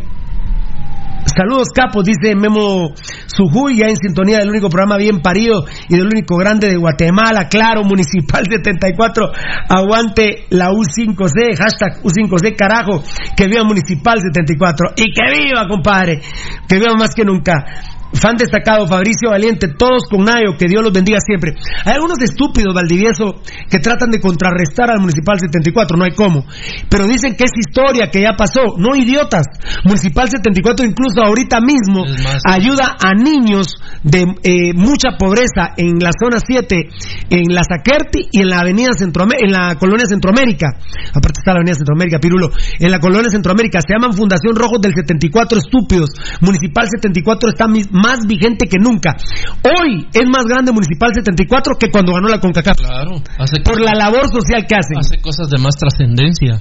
Saludos 1.24 1.68
capos, 1.74 2.04
dice 2.04 2.34
Memo 2.34 2.94
Sujuy, 3.26 3.78
ya 3.78 3.86
en 3.86 3.96
sintonía 3.96 4.38
del 4.38 4.50
único 4.50 4.68
programa 4.68 4.96
bien 4.96 5.20
parido 5.20 5.64
y 5.88 5.96
del 5.96 6.06
único 6.06 6.36
grande 6.36 6.68
de 6.68 6.76
Guatemala, 6.76 7.48
claro, 7.48 7.84
Municipal 7.84 8.44
74, 8.50 9.30
aguante 9.68 10.46
la 10.50 10.70
U5C, 10.70 11.56
hashtag 11.56 12.02
U5C, 12.02 12.56
carajo, 12.56 13.02
que 13.36 13.46
viva 13.46 13.64
Municipal 13.64 14.20
74 14.20 14.94
y 14.96 15.12
que 15.12 15.42
viva, 15.42 15.68
compadre, 15.68 16.20
que 16.68 16.76
viva 16.76 16.94
más 16.98 17.14
que 17.14 17.24
nunca. 17.24 17.64
Fan 18.14 18.36
destacado, 18.36 18.86
Fabricio 18.86 19.30
Valiente, 19.30 19.68
todos 19.68 20.04
con 20.08 20.24
Nayo, 20.24 20.56
que 20.58 20.66
Dios 20.68 20.82
los 20.82 20.92
bendiga 20.92 21.18
siempre. 21.24 21.54
Hay 21.84 21.94
algunos 21.94 22.20
estúpidos, 22.20 22.74
Valdivieso, 22.74 23.40
que 23.70 23.78
tratan 23.78 24.10
de 24.10 24.20
contrarrestar 24.20 24.90
al 24.90 25.00
Municipal 25.00 25.38
74, 25.38 25.96
no 25.96 26.04
hay 26.04 26.14
cómo. 26.14 26.44
Pero 26.88 27.06
dicen 27.06 27.34
que 27.34 27.44
es 27.44 27.52
historia, 27.56 28.10
que 28.10 28.22
ya 28.22 28.36
pasó. 28.36 28.76
No 28.76 28.94
idiotas. 28.94 29.46
Municipal 29.84 30.28
74 30.28 30.86
incluso 30.86 31.22
ahorita 31.22 31.60
mismo 31.60 32.04
ayuda 32.44 32.96
a 33.00 33.14
niños 33.14 33.76
de 34.02 34.26
eh, 34.42 34.72
mucha 34.74 35.16
pobreza 35.18 35.72
en 35.76 35.98
la 35.98 36.10
zona 36.12 36.38
7, 36.38 36.88
en 37.30 37.54
la 37.54 37.62
Zaquerti 37.64 38.28
y 38.30 38.42
en 38.42 38.48
la 38.48 38.60
avenida 38.60 38.92
Centroamérica, 38.92 39.46
en 39.46 39.52
la 39.52 39.74
colonia 39.76 40.06
Centroamérica. 40.06 40.68
Aparte 41.14 41.40
está 41.40 41.52
la 41.52 41.60
avenida 41.60 41.74
Centroamérica, 41.74 42.18
Pirulo. 42.18 42.50
En 42.78 42.90
la 42.90 43.00
colonia 43.00 43.30
Centroamérica 43.30 43.80
se 43.80 43.94
llaman 43.94 44.12
Fundación 44.12 44.54
Rojos 44.54 44.80
del 44.80 44.94
74 44.94 45.58
Estúpidos. 45.58 46.10
Municipal 46.40 46.88
74 46.88 47.48
está 47.48 47.66
más 48.02 48.26
vigente 48.26 48.66
que 48.66 48.78
nunca. 48.78 49.14
Hoy 49.62 50.06
es 50.12 50.28
más 50.28 50.44
grande 50.44 50.72
Municipal 50.72 51.10
74 51.14 51.74
que 51.78 51.90
cuando 51.90 52.12
ganó 52.12 52.28
la 52.28 52.40
CONCACAF. 52.40 52.76
Claro. 52.78 53.22
por 53.64 53.80
la 53.80 53.94
labor 53.94 54.26
social 54.28 54.66
que 54.66 54.74
hacen. 54.74 54.98
Hace 54.98 55.20
cosas 55.20 55.48
de 55.48 55.58
más 55.62 55.76
trascendencia. 55.76 56.60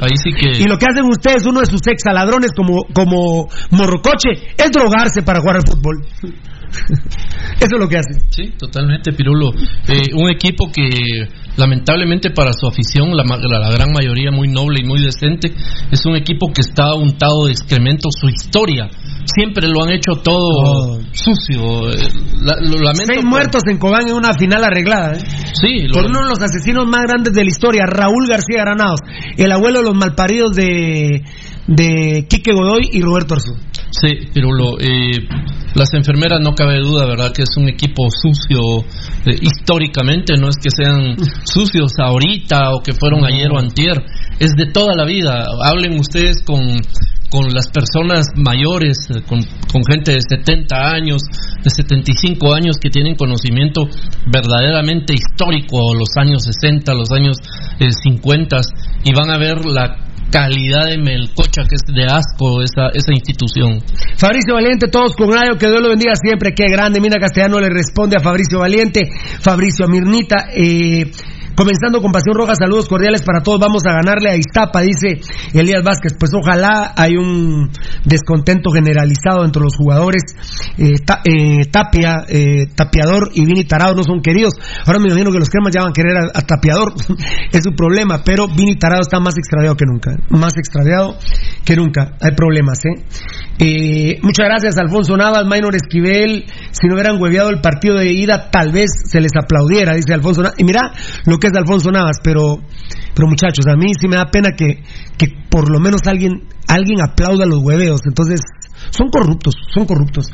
Ahí 0.00 0.16
sí 0.22 0.30
que... 0.32 0.60
Y 0.60 0.64
lo 0.68 0.76
que 0.78 0.86
hacen 0.86 1.04
ustedes, 1.08 1.46
uno 1.46 1.60
de 1.60 1.66
sus 1.66 1.86
exaladrones 1.86 2.52
como, 2.54 2.84
como 2.92 3.48
Morrocoche, 3.70 4.54
es 4.56 4.70
drogarse 4.70 5.22
para 5.22 5.40
jugar 5.40 5.56
al 5.56 5.66
fútbol. 5.66 6.04
Eso 7.60 7.76
es 7.76 7.80
lo 7.80 7.88
que 7.88 7.98
hace. 7.98 8.20
Sí, 8.30 8.52
totalmente, 8.58 9.12
Pirulo. 9.12 9.52
Eh, 9.88 10.14
un 10.14 10.30
equipo 10.30 10.70
que 10.72 11.28
lamentablemente 11.56 12.30
para 12.30 12.52
su 12.52 12.66
afición, 12.66 13.16
la, 13.16 13.24
la, 13.24 13.70
gran 13.70 13.92
mayoría 13.92 14.30
muy 14.30 14.48
noble 14.48 14.80
y 14.80 14.84
muy 14.84 15.00
decente, 15.00 15.52
es 15.90 16.04
un 16.04 16.16
equipo 16.16 16.48
que 16.52 16.60
está 16.60 16.94
untado 16.94 17.46
de 17.46 17.52
excremento 17.52 18.08
su 18.10 18.28
historia. 18.28 18.88
Siempre 19.24 19.66
lo 19.68 19.82
han 19.82 19.90
hecho 19.90 20.12
todo 20.22 20.38
oh. 20.38 21.00
sucio. 21.12 21.90
Eh, 21.90 21.96
lo 22.40 22.78
lamento 22.78 23.06
Seis 23.06 23.24
muertos 23.24 23.62
en 23.68 23.78
Cobán 23.78 24.08
en 24.08 24.14
una 24.14 24.34
final 24.38 24.62
arreglada. 24.62 25.14
¿eh? 25.14 25.20
Sí, 25.52 25.88
por 25.92 26.06
uno 26.06 26.20
de 26.22 26.28
los 26.28 26.40
asesinos 26.40 26.86
más 26.86 27.02
grandes 27.08 27.32
de 27.32 27.42
la 27.42 27.48
historia, 27.48 27.84
Raúl 27.86 28.26
García 28.28 28.60
Granados, 28.60 29.00
el 29.36 29.50
abuelo 29.50 29.80
de 29.80 29.84
los 29.84 29.96
malparidos 29.96 30.52
de 30.54 31.24
de 31.66 32.26
Quique 32.28 32.52
Godoy 32.52 32.90
y 32.92 33.02
Roberto 33.02 33.34
Arzú. 33.34 33.54
Sí, 33.90 34.28
pero 34.34 34.48
eh, 34.80 35.26
las 35.74 35.92
enfermeras 35.94 36.40
no 36.40 36.54
cabe 36.54 36.80
duda, 36.80 37.06
¿verdad? 37.06 37.32
Que 37.32 37.42
es 37.42 37.56
un 37.56 37.68
equipo 37.68 38.08
sucio 38.10 38.80
eh, 39.26 39.38
históricamente, 39.40 40.34
no 40.38 40.48
es 40.48 40.56
que 40.56 40.70
sean 40.70 41.16
sucios 41.44 41.92
ahorita 41.98 42.72
o 42.74 42.82
que 42.82 42.92
fueron 42.92 43.24
ayer 43.24 43.50
o 43.50 43.58
antier, 43.58 44.02
es 44.38 44.52
de 44.56 44.66
toda 44.66 44.94
la 44.94 45.04
vida. 45.04 45.46
Hablen 45.64 45.98
ustedes 45.98 46.42
con, 46.42 46.60
con 47.30 47.48
las 47.54 47.68
personas 47.68 48.26
mayores, 48.36 48.98
eh, 49.10 49.22
con, 49.26 49.40
con, 49.72 49.82
gente 49.88 50.12
de 50.12 50.20
70 50.20 50.76
años, 50.76 51.22
de 51.62 51.70
75 51.70 52.54
años 52.54 52.76
que 52.80 52.90
tienen 52.90 53.14
conocimiento 53.14 53.88
verdaderamente 54.26 55.14
histórico, 55.14 55.94
los 55.94 56.10
años 56.16 56.42
60, 56.44 56.92
los 56.92 57.10
años 57.12 57.36
50, 57.78 58.60
y 59.04 59.14
van 59.14 59.30
a 59.30 59.38
ver 59.38 59.64
la 59.64 60.05
calidad 60.30 60.86
de 60.86 60.98
melcocha 60.98 61.62
que 61.68 61.76
es 61.76 61.94
de 61.94 62.04
asco 62.04 62.62
esa, 62.62 62.88
esa 62.94 63.12
institución. 63.12 63.80
Fabricio 64.16 64.54
Valiente, 64.54 64.88
todos 64.88 65.14
con 65.14 65.32
radio, 65.32 65.56
que 65.58 65.68
Dios 65.68 65.80
lo 65.80 65.88
bendiga 65.88 66.14
siempre, 66.14 66.52
qué 66.54 66.68
grande. 66.68 67.00
Mina 67.00 67.18
Castellano 67.18 67.60
le 67.60 67.68
responde 67.68 68.16
a 68.18 68.22
Fabricio 68.22 68.58
Valiente, 68.58 69.00
Fabricio 69.40 69.86
a 69.86 69.88
Mirnita. 69.88 70.48
Eh, 70.54 71.10
Comenzando 71.56 72.02
con 72.02 72.12
Pasión 72.12 72.36
Roja, 72.36 72.52
saludos 72.54 72.86
cordiales 72.86 73.22
para 73.22 73.40
todos. 73.40 73.58
Vamos 73.58 73.82
a 73.86 73.94
ganarle 73.94 74.28
a 74.28 74.36
Iztapa, 74.36 74.82
dice 74.82 75.24
Elías 75.54 75.82
Vázquez. 75.82 76.12
Pues 76.20 76.32
ojalá 76.34 76.92
hay 76.94 77.16
un 77.16 77.70
descontento 78.04 78.70
generalizado 78.70 79.42
entre 79.42 79.62
los 79.62 79.74
jugadores. 79.74 80.22
Eh, 80.76 80.92
eh, 81.24 81.64
Tapia, 81.70 82.26
eh, 82.28 82.66
Tapiador 82.74 83.30
y 83.32 83.46
Vini 83.46 83.64
Tarado 83.64 83.94
no 83.94 84.02
son 84.02 84.20
queridos. 84.20 84.52
Ahora 84.84 84.98
me 84.98 85.06
imagino 85.06 85.32
que 85.32 85.38
los 85.38 85.48
cremas 85.48 85.72
ya 85.72 85.80
van 85.80 85.90
a 85.90 85.94
querer 85.94 86.12
a, 86.18 86.42
Tapiador. 86.42 86.92
es 87.50 87.64
un 87.64 87.74
problema, 87.74 88.20
pero 88.22 88.48
Vini 88.48 88.76
Tarado 88.76 89.00
está 89.00 89.18
más 89.18 89.38
extraviado 89.38 89.76
que 89.76 89.86
nunca. 89.86 90.10
Más 90.30 90.56
extraviado 90.56 91.18
que 91.64 91.76
nunca. 91.76 92.16
Hay 92.20 92.32
problemas, 92.36 92.78
¿eh? 92.84 94.18
muchas 94.22 94.46
gracias, 94.46 94.76
Alfonso 94.76 95.16
Navas, 95.16 95.46
Maynor 95.46 95.74
Esquivel. 95.74 96.44
Si 96.70 96.86
no 96.86 96.94
hubieran 96.94 97.20
hueveado 97.20 97.50
el 97.50 97.60
partido 97.60 97.96
de 97.96 98.12
ida, 98.12 98.50
tal 98.50 98.72
vez 98.72 98.90
se 99.04 99.20
les 99.20 99.32
aplaudiera, 99.36 99.94
dice 99.94 100.14
Alfonso 100.14 100.42
Navas. 100.42 100.58
Y 100.58 100.64
mira 100.64 100.92
lo 101.24 101.38
que 101.38 101.48
es 101.48 101.54
Alfonso 101.54 101.90
Navas, 101.90 102.18
pero, 102.22 102.58
pero 103.14 103.28
muchachos, 103.28 103.66
a 103.66 103.76
mí 103.76 103.92
sí 103.98 104.08
me 104.08 104.16
da 104.16 104.26
pena 104.26 104.50
que, 104.56 104.82
que 105.16 105.28
por 105.50 105.70
lo 105.70 105.80
menos 105.80 106.02
alguien, 106.06 106.44
alguien 106.68 107.00
aplauda 107.00 107.46
los 107.46 107.62
hueveos. 107.62 108.00
Entonces, 108.06 108.40
son 108.90 109.08
corruptos, 109.08 109.54
son 109.74 109.86
corruptos. 109.86 110.26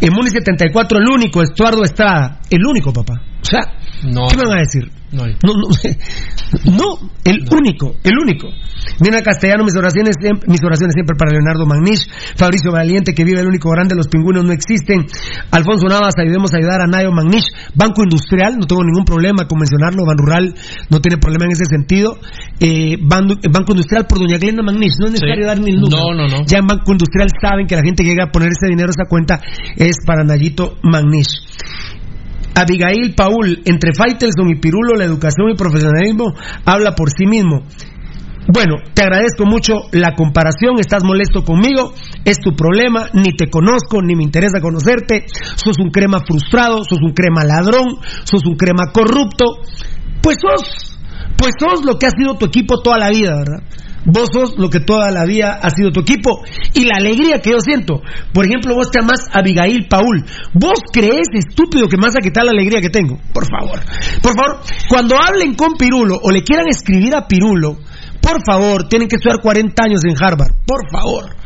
En 0.00 0.12
Muni 0.12 0.30
74, 0.30 0.98
el 0.98 1.08
único, 1.08 1.42
Estuardo 1.42 1.82
Estrada, 1.82 2.40
el 2.50 2.64
único, 2.66 2.92
papá. 2.92 3.14
O 3.40 3.44
sea, 3.44 3.60
¿qué 4.02 4.36
me 4.36 4.48
van 4.48 4.58
a 4.58 4.60
decir? 4.60 4.90
No, 5.14 5.26
no, 5.26 6.98
el 7.24 7.44
único, 7.52 7.94
el 8.02 8.18
único. 8.18 8.48
Nina 9.00 9.22
Castellano, 9.22 9.64
mis 9.64 9.76
oraciones, 9.76 10.16
mis 10.46 10.62
oraciones 10.62 10.94
siempre 10.94 11.16
para 11.16 11.32
Leonardo 11.32 11.66
Magnish, 11.66 12.06
Fabricio 12.36 12.72
Valiente, 12.72 13.14
que 13.14 13.24
vive 13.24 13.40
el 13.40 13.46
único 13.46 13.70
grande, 13.70 13.94
los 13.94 14.08
pingüinos 14.08 14.44
no 14.44 14.52
existen. 14.52 15.06
Alfonso 15.50 15.86
Navas, 15.86 16.14
ayudemos 16.18 16.52
a 16.52 16.58
ayudar 16.58 16.80
a 16.80 16.86
Nayo 16.86 17.12
Magnish. 17.12 17.46
Banco 17.74 18.02
Industrial, 18.02 18.56
no 18.58 18.66
tengo 18.66 18.82
ningún 18.82 19.04
problema 19.04 19.46
con 19.46 19.58
mencionarlo, 19.58 20.04
Ban 20.04 20.18
Rural 20.18 20.54
no 20.90 21.00
tiene 21.00 21.18
problema 21.18 21.46
en 21.46 21.52
ese 21.52 21.64
sentido. 21.64 22.18
Eh, 22.58 22.96
Banco 23.00 23.72
Industrial 23.72 24.06
por 24.06 24.18
Doña 24.18 24.38
Glenda 24.38 24.62
Magnish, 24.62 24.94
no 24.98 25.06
es 25.06 25.12
necesario 25.12 25.46
dar 25.46 25.60
ni 25.60 25.70
el 25.70 25.80
número. 25.80 26.10
No, 26.10 26.14
no, 26.14 26.28
no. 26.28 26.44
Ya 26.46 26.58
en 26.58 26.66
Banco 26.66 26.92
Industrial 26.92 27.28
saben 27.40 27.66
que 27.66 27.76
la 27.76 27.82
gente 27.82 28.02
que 28.02 28.10
llega 28.10 28.24
a 28.24 28.32
poner 28.32 28.50
ese 28.50 28.68
dinero, 28.68 28.90
esa 28.90 29.08
cuenta, 29.08 29.40
es 29.76 29.96
para 30.04 30.24
Nayito 30.24 30.76
Magnish. 30.82 31.46
Abigail 32.54 33.14
Paul, 33.16 33.62
entre 33.64 33.92
Faitelson 33.94 34.50
y 34.50 34.60
Pirulo, 34.60 34.94
la 34.96 35.04
educación 35.04 35.50
y 35.50 35.56
profesionalismo 35.56 36.34
habla 36.64 36.94
por 36.94 37.10
sí 37.10 37.26
mismo. 37.26 37.66
Bueno, 38.46 38.74
te 38.92 39.02
agradezco 39.02 39.46
mucho 39.46 39.72
la 39.92 40.14
comparación, 40.14 40.78
estás 40.78 41.02
molesto 41.02 41.44
conmigo, 41.44 41.94
es 42.26 42.38
tu 42.40 42.54
problema, 42.54 43.08
ni 43.14 43.34
te 43.36 43.48
conozco, 43.48 44.02
ni 44.02 44.14
me 44.14 44.22
interesa 44.22 44.60
conocerte, 44.60 45.24
sos 45.56 45.78
un 45.78 45.90
crema 45.90 46.18
frustrado, 46.26 46.84
sos 46.84 46.98
un 47.00 47.14
crema 47.14 47.42
ladrón, 47.42 47.96
sos 48.24 48.44
un 48.44 48.56
crema 48.56 48.92
corrupto, 48.92 49.60
pues 50.20 50.36
sos, 50.40 50.98
pues 51.38 51.54
sos 51.58 51.86
lo 51.86 51.98
que 51.98 52.06
ha 52.06 52.10
sido 52.10 52.34
tu 52.34 52.44
equipo 52.44 52.82
toda 52.82 52.98
la 52.98 53.08
vida, 53.08 53.34
¿verdad? 53.34 53.62
Vos 54.06 54.28
sos 54.32 54.58
lo 54.58 54.68
que 54.68 54.80
toda 54.80 55.10
la 55.10 55.24
vida 55.24 55.58
ha 55.62 55.70
sido 55.70 55.90
tu 55.90 56.00
equipo 56.00 56.44
y 56.74 56.84
la 56.84 56.96
alegría 56.96 57.40
que 57.40 57.50
yo 57.50 57.60
siento. 57.60 58.02
Por 58.32 58.46
ejemplo, 58.46 58.74
vos 58.74 58.90
te 58.90 59.00
amas 59.00 59.28
a 59.32 59.38
Abigail 59.40 59.86
Paul. 59.88 60.24
Vos 60.52 60.80
crees, 60.92 61.28
estúpido, 61.32 61.88
que 61.88 61.96
me 61.96 62.06
vas 62.06 62.16
a 62.16 62.20
quitar 62.20 62.44
la 62.44 62.50
alegría 62.50 62.80
que 62.80 62.90
tengo. 62.90 63.18
Por 63.32 63.46
favor. 63.48 63.80
Por 64.22 64.34
favor, 64.36 64.60
cuando 64.88 65.16
hablen 65.20 65.54
con 65.54 65.74
Pirulo 65.78 66.18
o 66.22 66.30
le 66.30 66.42
quieran 66.42 66.68
escribir 66.68 67.14
a 67.14 67.26
Pirulo, 67.26 67.78
por 68.20 68.44
favor, 68.44 68.88
tienen 68.88 69.08
que 69.08 69.16
estudiar 69.16 69.40
40 69.40 69.82
años 69.84 70.04
en 70.04 70.14
Harvard. 70.22 70.52
Por 70.66 70.90
favor. 70.90 71.36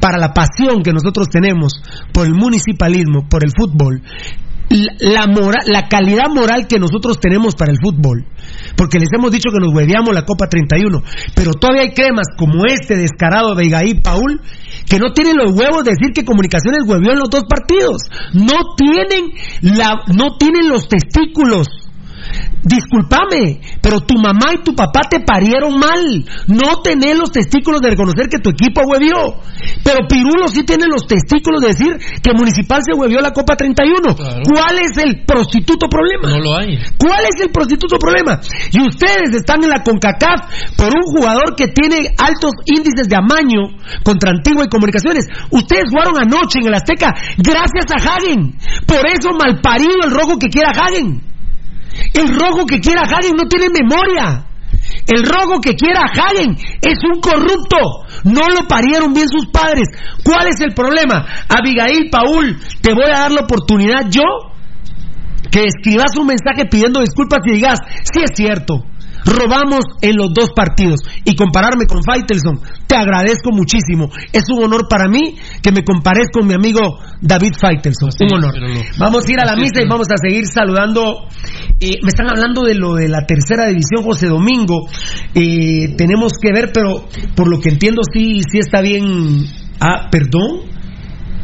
Para 0.00 0.18
la 0.18 0.32
pasión 0.32 0.82
que 0.82 0.92
nosotros 0.92 1.28
tenemos 1.28 1.72
por 2.12 2.26
el 2.26 2.32
municipalismo, 2.32 3.28
por 3.28 3.44
el 3.44 3.52
fútbol, 3.54 4.02
la, 4.70 5.26
moral, 5.26 5.64
la 5.66 5.88
calidad 5.88 6.28
moral 6.32 6.66
que 6.68 6.78
nosotros 6.78 7.18
tenemos 7.18 7.54
para 7.56 7.72
el 7.72 7.78
fútbol. 7.82 8.24
Porque 8.76 8.98
les 8.98 9.08
hemos 9.12 9.32
dicho 9.32 9.50
que 9.50 9.58
nos 9.58 9.74
hueveamos 9.74 10.14
la 10.14 10.24
Copa 10.24 10.46
31. 10.48 11.02
Pero 11.34 11.52
todavía 11.52 11.82
hay 11.82 11.92
cremas 11.92 12.26
como 12.38 12.64
este 12.66 12.96
descarado 12.96 13.54
de 13.54 13.66
Igaí 13.66 13.94
Paul 14.00 14.40
que 14.88 14.98
no 14.98 15.12
tienen 15.12 15.36
los 15.36 15.52
huevos 15.52 15.84
de 15.84 15.90
decir 15.90 16.12
que 16.14 16.24
Comunicaciones 16.24 16.86
huevió 16.86 17.12
en 17.12 17.18
los 17.18 17.30
dos 17.30 17.44
partidos. 17.48 18.02
No 18.32 18.74
tienen, 18.76 19.32
la, 19.62 20.02
no 20.14 20.36
tienen 20.36 20.68
los 20.68 20.88
testículos 20.88 21.89
Discúlpame, 22.62 23.60
pero 23.80 24.00
tu 24.00 24.14
mamá 24.18 24.52
y 24.54 24.62
tu 24.62 24.74
papá 24.74 25.00
te 25.08 25.20
parieron 25.20 25.78
mal. 25.78 26.24
No 26.46 26.82
tenés 26.82 27.16
los 27.16 27.32
testículos 27.32 27.80
de 27.80 27.90
reconocer 27.90 28.28
que 28.28 28.38
tu 28.38 28.50
equipo 28.50 28.82
huevió. 28.86 29.40
Pero 29.82 30.06
Pirulo 30.08 30.48
sí 30.48 30.64
tiene 30.64 30.86
los 30.86 31.06
testículos 31.06 31.62
de 31.62 31.68
decir 31.68 31.96
que 32.22 32.32
Municipal 32.34 32.80
se 32.84 32.98
huevió 32.98 33.20
la 33.20 33.32
Copa 33.32 33.56
31. 33.56 34.14
¿Cuál 34.14 34.78
es 34.78 34.96
el 34.98 35.24
prostituto 35.24 35.88
problema? 35.88 36.30
No 36.30 36.38
lo 36.38 36.56
hay. 36.56 36.78
¿Cuál 36.98 37.24
es 37.24 37.40
el 37.40 37.50
prostituto 37.50 37.96
problema? 37.98 38.40
Y 38.72 38.80
ustedes 38.82 39.34
están 39.34 39.62
en 39.64 39.70
la 39.70 39.82
CONCACAF 39.82 40.76
por 40.76 40.88
un 40.88 41.02
jugador 41.16 41.56
que 41.56 41.68
tiene 41.68 42.12
altos 42.18 42.52
índices 42.66 43.08
de 43.08 43.16
amaño 43.16 43.72
contra 44.04 44.30
Antigua 44.30 44.64
y 44.64 44.68
Comunicaciones. 44.68 45.26
Ustedes 45.50 45.84
jugaron 45.90 46.14
anoche 46.20 46.60
en 46.60 46.66
el 46.66 46.74
Azteca 46.74 47.14
gracias 47.38 47.86
a 47.90 48.00
Hagen. 48.00 48.56
Por 48.86 49.06
eso 49.06 49.30
malparido 49.38 50.04
el 50.04 50.10
rojo 50.10 50.38
que 50.38 50.48
quiera 50.48 50.70
Hagen. 50.70 51.30
El 52.14 52.28
rojo 52.28 52.66
que 52.66 52.80
quiera 52.80 53.02
Hagen 53.02 53.36
no 53.36 53.48
tiene 53.48 53.68
memoria. 53.70 54.46
El 55.06 55.24
rojo 55.24 55.60
que 55.60 55.74
quiera 55.74 56.02
Hagen 56.02 56.56
es 56.82 56.98
un 57.04 57.20
corrupto. 57.20 57.76
No 58.24 58.48
lo 58.48 58.66
parieron 58.68 59.12
bien 59.12 59.28
sus 59.28 59.46
padres. 59.46 59.88
¿Cuál 60.24 60.48
es 60.48 60.60
el 60.60 60.74
problema? 60.74 61.26
Abigail, 61.48 62.10
Paul, 62.10 62.58
te 62.80 62.92
voy 62.92 63.10
a 63.12 63.20
dar 63.20 63.32
la 63.32 63.42
oportunidad 63.42 64.08
yo 64.10 64.50
que 65.50 65.64
escribas 65.66 66.16
un 66.16 66.26
mensaje 66.26 66.66
pidiendo 66.66 67.00
disculpas 67.00 67.40
y 67.46 67.54
digas, 67.54 67.80
sí 68.12 68.20
es 68.22 68.30
cierto, 68.34 68.84
robamos 69.24 69.84
en 70.00 70.16
los 70.16 70.32
dos 70.32 70.50
partidos. 70.54 71.00
Y 71.24 71.34
compararme 71.36 71.86
con 71.86 72.02
Faitelson, 72.02 72.60
te 72.86 72.96
agradezco 72.96 73.50
muchísimo. 73.52 74.10
Es 74.32 74.44
un 74.50 74.64
honor 74.64 74.86
para 74.88 75.08
mí 75.08 75.36
que 75.62 75.72
me 75.72 75.84
compares 75.84 76.28
con 76.32 76.46
mi 76.46 76.54
amigo 76.54 76.98
David 77.20 77.52
Faitelson. 77.58 78.10
un 78.20 78.34
honor. 78.34 78.54
Vamos 78.98 79.26
a 79.26 79.32
ir 79.32 79.40
a 79.40 79.44
la 79.44 79.56
misa 79.56 79.82
y 79.82 79.88
vamos 79.88 80.08
a 80.10 80.16
seguir 80.16 80.46
saludando. 80.46 81.26
Eh, 81.80 81.98
me 82.02 82.08
están 82.08 82.28
hablando 82.28 82.62
de 82.62 82.74
lo 82.74 82.94
de 82.94 83.08
la 83.08 83.26
tercera 83.26 83.66
división, 83.66 84.02
José 84.04 84.26
Domingo. 84.26 84.88
Eh, 85.34 85.94
tenemos 85.96 86.32
que 86.40 86.52
ver, 86.52 86.70
pero 86.72 87.06
por 87.34 87.48
lo 87.48 87.60
que 87.60 87.70
entiendo, 87.70 88.02
sí, 88.12 88.42
sí 88.50 88.58
está 88.58 88.80
bien. 88.80 89.44
Ah, 89.80 90.08
perdón. 90.10 90.70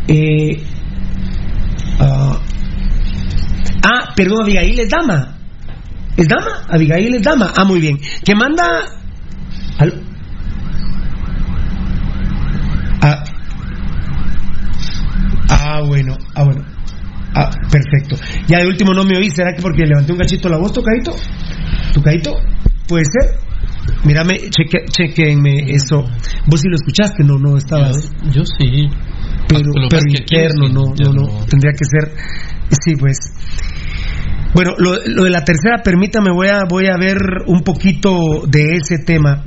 Eh, 0.09 0.63
ah, 1.99 2.39
ah, 3.83 4.13
perdón, 4.15 4.43
Abigail 4.43 4.79
es 4.79 4.89
dama. 4.89 5.36
¿Es 6.17 6.29
dama? 6.29 6.67
Abigail 6.69 7.15
es 7.15 7.23
dama. 7.23 7.53
Ah, 7.57 7.65
muy 7.65 7.81
bien. 7.81 7.99
¿Qué 8.25 8.35
manda? 8.35 8.65
Ah. 13.03 13.25
ah, 15.51 15.81
bueno, 15.87 16.17
ah, 16.35 16.45
bueno. 16.45 16.65
Ah, 17.35 17.51
perfecto. 17.71 18.17
Ya 18.49 18.61
de 18.61 18.67
último 18.67 18.95
no 18.95 19.05
me 19.05 19.17
oí, 19.19 19.31
¿será 19.31 19.53
que 19.55 19.61
porque 19.61 19.85
levanté 19.85 20.13
un 20.13 20.19
gachito 20.19 20.49
la 20.49 20.57
voz, 20.57 20.73
tocadito? 20.73 21.15
¿Tocadito? 21.93 22.33
¿Puede 22.89 23.05
ser? 23.05 23.39
Mírame, 24.05 24.39
cheque, 24.51 24.87
chequenme 24.89 25.71
eso. 25.71 26.03
¿Vos 26.47 26.61
sí 26.61 26.69
lo 26.69 26.77
escuchaste? 26.77 27.25
No, 27.25 27.39
no 27.39 27.59
estabas. 27.59 28.11
Yo, 28.33 28.43
sí. 28.47 28.89
Pero, 29.49 29.71
pero 29.91 30.03
interno, 30.09 30.69
no, 30.69 30.95
no, 30.99 31.13
no. 31.13 31.45
Tendría 31.47 31.73
que 31.73 31.85
ser. 31.85 32.17
Sí, 32.71 32.95
pues. 32.99 33.19
Bueno, 34.55 34.73
lo, 34.79 35.25
de 35.25 35.31
la 35.31 35.45
tercera, 35.45 35.83
permítame, 35.83 36.31
voy 36.33 36.49
a, 36.49 36.63
voy 36.69 36.87
a 36.87 36.97
ver 36.97 37.19
un 37.47 37.63
poquito 37.63 38.47
de 38.47 38.77
ese 38.77 38.99
tema. 39.05 39.45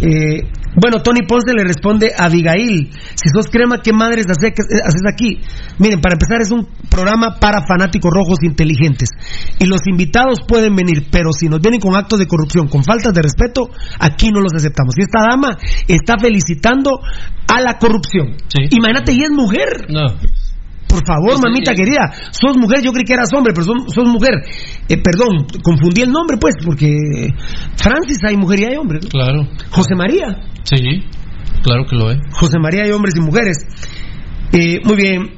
Eh, 0.00 0.42
bueno, 0.74 1.02
Tony 1.02 1.20
Ponce 1.26 1.52
le 1.54 1.64
responde 1.64 2.08
a 2.16 2.24
Abigail, 2.24 2.90
si 3.14 3.28
sos 3.28 3.48
crema, 3.48 3.78
¿qué 3.82 3.92
madres 3.92 4.24
haces, 4.30 4.52
haces 4.84 5.02
aquí? 5.06 5.38
Miren, 5.78 6.00
para 6.00 6.14
empezar 6.14 6.40
es 6.40 6.50
un 6.50 6.66
programa 6.88 7.36
para 7.38 7.66
fanáticos 7.66 8.10
rojos 8.10 8.38
inteligentes 8.42 9.10
y 9.58 9.66
los 9.66 9.80
invitados 9.86 10.40
pueden 10.48 10.74
venir, 10.74 11.08
pero 11.10 11.32
si 11.32 11.48
nos 11.48 11.60
vienen 11.60 11.80
con 11.80 11.94
actos 11.94 12.18
de 12.18 12.26
corrupción, 12.26 12.68
con 12.68 12.84
faltas 12.84 13.12
de 13.12 13.20
respeto, 13.20 13.68
aquí 13.98 14.30
no 14.30 14.40
los 14.40 14.54
aceptamos. 14.54 14.94
Y 14.96 15.02
esta 15.02 15.20
dama 15.28 15.58
está 15.86 16.14
felicitando 16.18 17.00
a 17.48 17.60
la 17.60 17.78
corrupción. 17.78 18.36
Imagínate, 18.70 19.12
y 19.12 19.22
es 19.22 19.30
mujer. 19.30 19.86
No. 19.90 20.06
Por 20.92 21.06
favor, 21.06 21.40
mamita 21.42 21.72
querida, 21.72 22.12
sos 22.32 22.54
mujer, 22.58 22.82
yo 22.84 22.92
creí 22.92 23.04
que 23.04 23.14
eras 23.14 23.32
hombre, 23.32 23.54
pero 23.54 23.64
sos, 23.64 24.06
mujer. 24.06 24.34
Eh, 24.90 24.98
perdón, 24.98 25.46
confundí 25.62 26.02
el 26.02 26.12
nombre, 26.12 26.36
pues, 26.38 26.56
porque 26.62 26.92
Francis 27.76 28.18
hay 28.28 28.36
mujer 28.36 28.60
y 28.60 28.64
hay 28.64 28.76
hombre. 28.76 29.00
Claro. 29.00 29.48
José 29.70 29.94
María. 29.94 30.36
Sí, 30.64 31.02
claro 31.62 31.86
que 31.88 31.96
lo 31.96 32.10
es. 32.10 32.18
José 32.32 32.58
María 32.58 32.82
hay 32.84 32.90
hombres 32.90 33.14
y 33.16 33.22
mujeres. 33.22 33.56
Eh, 34.52 34.80
muy 34.84 34.96
bien. 34.96 35.30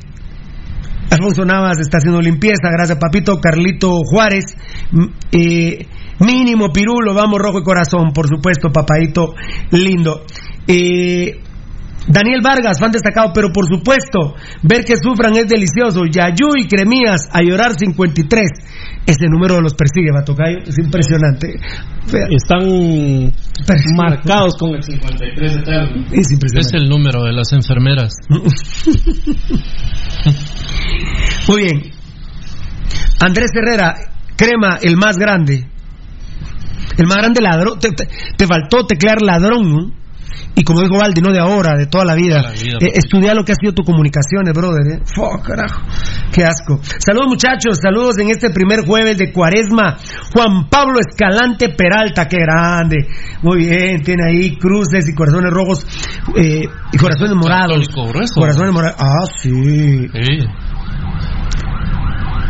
Alfonso 1.11 1.45
Navas 1.45 1.79
está 1.79 1.99
haciendo 1.99 2.21
limpieza, 2.21 2.71
gracias 2.73 2.99
papito. 2.99 3.39
Carlito 3.41 4.01
Juárez, 4.03 4.57
eh, 5.31 5.87
mínimo 6.19 6.73
pirulo, 6.73 7.15
vamos 7.15 7.39
rojo 7.39 7.61
y 7.61 7.63
corazón, 7.63 8.13
por 8.13 8.27
supuesto, 8.27 8.73
papadito 8.73 9.35
lindo. 9.71 10.25
Eh, 10.67 11.39
Daniel 12.07 12.41
Vargas, 12.43 12.79
fan 12.79 12.91
destacado, 12.91 13.33
pero 13.35 13.51
por 13.53 13.67
supuesto, 13.67 14.35
ver 14.63 14.85
que 14.85 14.97
sufran 14.97 15.37
es 15.37 15.49
delicioso. 15.49 16.05
Yayu 16.05 16.51
y 16.59 16.67
Cremías, 16.69 17.29
a 17.33 17.41
llorar 17.43 17.73
53. 17.79 18.49
Ese 19.07 19.27
número 19.29 19.61
los 19.61 19.75
persigue, 19.75 20.11
Batocayo. 20.13 20.59
Es 20.67 20.79
impresionante. 20.79 21.55
Están 22.31 23.33
marcados 23.97 24.57
con 24.57 24.75
el 24.75 24.83
53 24.83 25.57
eterno. 25.57 26.07
Es 26.13 26.31
impresionante. 26.31 26.61
Es 26.61 26.75
el 26.75 26.89
número 26.89 27.23
de 27.25 27.33
las 27.33 27.53
enfermeras. 27.53 28.15
Muy 31.49 31.63
bien. 31.63 31.83
Andrés 33.21 33.51
Herrera, 33.55 33.95
Crema, 34.37 34.79
el 34.83 34.97
más 34.97 35.17
grande. 35.17 35.69
El 36.99 37.07
más 37.07 37.17
grande 37.17 37.41
ladrón. 37.41 37.79
Te, 37.79 37.91
te 38.37 38.47
faltó 38.47 38.87
teclear 38.87 39.23
ladrón, 39.23 39.71
¿no? 39.71 40.04
Y 40.55 40.63
como 40.63 40.81
dijo 40.83 40.99
Valdi, 40.99 41.21
no 41.21 41.33
de 41.33 41.41
ahora, 41.41 41.77
de 41.77 41.87
toda 41.87 42.05
la 42.05 42.15
vida. 42.15 42.53
Eh, 42.55 42.93
estudia 42.95 43.35
lo 43.35 43.45
que 43.45 43.53
ha 43.53 43.55
sido 43.57 43.73
tu 43.73 43.83
comunicaciones, 43.83 44.53
brother. 44.55 44.99
¿eh? 44.99 45.03
carajo. 45.45 45.83
Qué 46.33 46.45
asco. 46.45 46.81
Saludos, 46.99 47.29
muchachos. 47.29 47.79
Saludos 47.83 48.19
en 48.19 48.31
este 48.31 48.51
primer 48.51 48.87
jueves 48.87 49.19
de 49.19 49.33
cuaresma. 49.33 49.97
Juan 50.33 50.69
Pablo 50.69 51.01
Escalante 51.01 51.71
Peralta, 51.71 52.27
qué 52.29 52.39
grande. 52.39 53.09
Muy 53.43 53.67
bien, 53.67 54.03
tiene 54.03 54.23
ahí 54.31 54.57
cruces 54.57 55.09
y 55.09 55.15
corazones 55.15 55.51
rojos 55.53 55.87
eh, 56.37 56.65
y 56.93 56.99
corazones 56.99 57.35
morados. 57.35 57.89
Corazones 57.89 58.73
morados. 58.73 58.97
Ah, 58.99 59.27
sí. 59.37 60.09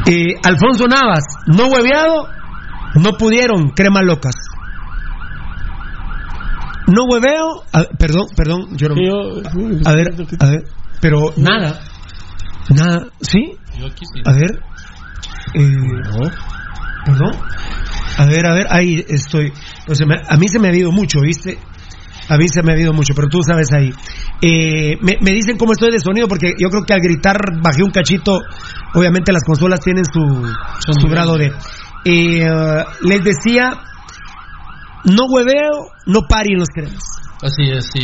Eh, 0.06 0.34
Alfonso 0.44 0.86
Navas, 0.86 1.24
no 1.46 1.68
hueveado, 1.68 2.28
no 2.96 3.12
pudieron, 3.16 3.70
crema 3.70 4.02
locas. 4.02 4.34
No 6.86 7.04
hueveo. 7.04 7.64
perdón, 7.98 8.26
perdón, 8.36 8.76
yo 8.76 8.88
no. 8.88 8.94
A 9.84 9.94
ver, 9.94 10.14
a 10.38 10.46
ver. 10.50 10.64
Pero 11.00 11.32
nada. 11.36 11.80
Nada. 12.70 13.06
¿Sí? 13.20 13.56
A 14.24 14.32
ver. 14.32 14.60
Eh, 15.54 15.76
Perdón. 17.04 17.32
A 18.18 18.24
ver, 18.26 18.46
a 18.46 18.54
ver. 18.54 18.66
Ahí 18.70 19.04
estoy. 19.08 19.52
a 20.28 20.36
mí 20.36 20.48
se 20.48 20.58
me 20.58 20.68
ha 20.68 20.70
habido 20.70 20.92
mucho, 20.92 21.20
¿viste? 21.20 21.58
A 22.28 22.38
mí 22.38 22.48
se 22.48 22.62
me 22.62 22.72
ha 22.72 22.74
habido 22.74 22.94
mucho, 22.94 23.12
pero 23.14 23.28
tú 23.28 23.40
sabes 23.42 23.70
ahí. 23.72 23.92
Eh, 24.40 24.96
me, 25.02 25.18
me, 25.20 25.32
dicen 25.32 25.58
cómo 25.58 25.72
estoy 25.72 25.90
de 25.90 26.00
sonido, 26.00 26.26
porque 26.26 26.54
yo 26.58 26.70
creo 26.70 26.84
que 26.84 26.94
al 26.94 27.00
gritar 27.00 27.38
bajé 27.62 27.82
un 27.82 27.90
cachito. 27.90 28.40
Obviamente 28.94 29.32
las 29.32 29.44
consolas 29.44 29.80
tienen 29.80 30.04
su, 30.04 30.20
su 30.98 31.08
grado 31.08 31.36
de. 31.36 31.52
Eh, 32.06 32.46
les 33.02 33.24
decía 33.24 33.78
no 35.04 35.26
hueveo, 35.26 35.90
no 36.06 36.22
pari 36.28 36.52
en 36.52 36.58
los 36.58 36.68
cremas. 36.68 37.02
Así 37.42 37.68
es, 37.68 37.90
sí. 37.92 38.00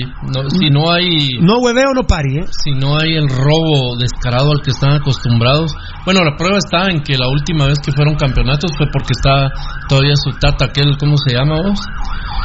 si 0.58 0.68
no 0.68 0.92
hay. 0.92 1.38
No 1.40 1.60
hueveo, 1.60 1.94
no 1.94 2.04
pari, 2.04 2.40
¿eh? 2.40 2.46
Si 2.50 2.72
no 2.72 2.98
hay 3.00 3.14
el 3.16 3.26
robo 3.28 3.96
descarado 3.96 4.52
al 4.52 4.60
que 4.60 4.70
están 4.70 4.92
acostumbrados. 4.92 5.72
Bueno, 6.04 6.20
la 6.24 6.36
prueba 6.36 6.58
está 6.58 6.90
en 6.90 7.00
que 7.00 7.16
la 7.16 7.28
última 7.28 7.66
vez 7.66 7.78
que 7.78 7.90
fueron 7.92 8.16
campeonatos 8.16 8.70
fue 8.76 8.86
porque 8.92 9.12
está 9.16 9.50
todavía 9.88 10.14
su 10.16 10.30
tata, 10.38 10.66
aquel, 10.66 10.98
¿cómo 10.98 11.16
se 11.16 11.34
llama 11.34 11.56
vos? 11.56 11.80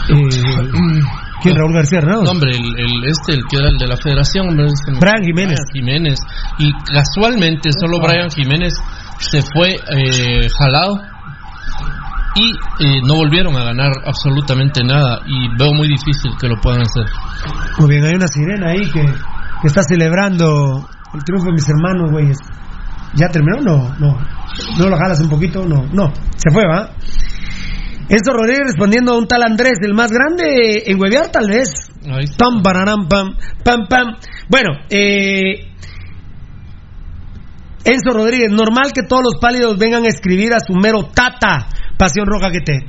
Eh, 0.10 0.30
¿Quién? 1.42 1.56
Raúl 1.56 1.74
García 1.74 2.00
No, 2.00 2.32
hombre, 2.32 2.52
el, 2.56 3.04
este, 3.10 3.34
el 3.34 3.44
que 3.50 3.58
era 3.58 3.70
el 3.70 3.78
de 3.78 3.88
la 3.88 3.98
federación, 3.98 4.48
hombre. 4.48 4.68
Brian 5.00 5.22
Jiménez. 5.22 5.60
Jiménez. 5.74 6.20
Y 6.60 6.72
casualmente, 6.94 7.72
solo 7.78 8.00
Brian 8.00 8.30
Jiménez 8.30 8.74
se 9.20 9.42
fue 9.42 9.74
eh, 9.74 10.48
jalado 10.58 11.02
y 12.36 12.52
eh, 12.52 13.02
no 13.06 13.16
volvieron 13.16 13.56
a 13.56 13.64
ganar 13.64 13.92
absolutamente 14.06 14.84
nada 14.84 15.22
y 15.26 15.48
veo 15.58 15.74
muy 15.74 15.88
difícil 15.88 16.32
que 16.40 16.48
lo 16.48 16.60
puedan 16.62 16.82
hacer. 16.82 17.06
Muy 17.80 17.90
bien, 17.90 18.06
hay 18.06 18.16
una 18.16 18.28
sirena 18.28 18.72
ahí 18.72 18.92
que, 18.92 19.06
está 19.64 19.82
celebrando 19.82 20.88
el 21.14 21.24
triunfo 21.24 21.48
de 21.48 21.54
mis 21.54 21.68
hermanos, 21.68 22.12
güeyes. 22.12 22.38
¿Ya 23.16 23.30
terminó? 23.30 23.62
No, 23.62 23.96
no. 23.98 24.20
¿No 24.78 24.90
lo 24.90 24.98
jalas 24.98 25.22
un 25.22 25.30
poquito? 25.30 25.66
No, 25.66 25.88
no. 25.92 26.14
Se 26.36 26.52
fue, 26.52 26.64
¿va? 26.68 26.92
Enzo 28.10 28.34
Rodríguez 28.34 28.66
respondiendo 28.68 29.14
a 29.14 29.18
un 29.18 29.28
tal 29.28 29.42
Andrés, 29.42 29.80
el 29.82 29.96
más 29.96 30.12
grande 30.12 30.84
en 30.86 31.00
huevear 31.00 31.32
tal 31.32 31.48
vez. 31.50 31.72
Pam, 32.38 32.62
bararam, 32.62 33.08
pam, 33.08 33.36
pam, 33.64 33.88
pam. 33.88 34.16
Bueno, 34.50 34.74
eh, 34.90 35.75
Enzo 37.86 38.12
Rodríguez, 38.18 38.50
normal 38.52 38.92
que 38.94 39.04
todos 39.08 39.24
los 39.24 39.36
pálidos 39.40 39.78
vengan 39.78 40.04
a 40.06 40.08
escribir 40.08 40.54
a 40.54 40.58
su 40.60 40.74
mero 40.74 41.04
tata, 41.14 41.68
pasión 41.98 42.26
roja 42.26 42.52
que 42.52 42.60
te. 42.60 42.80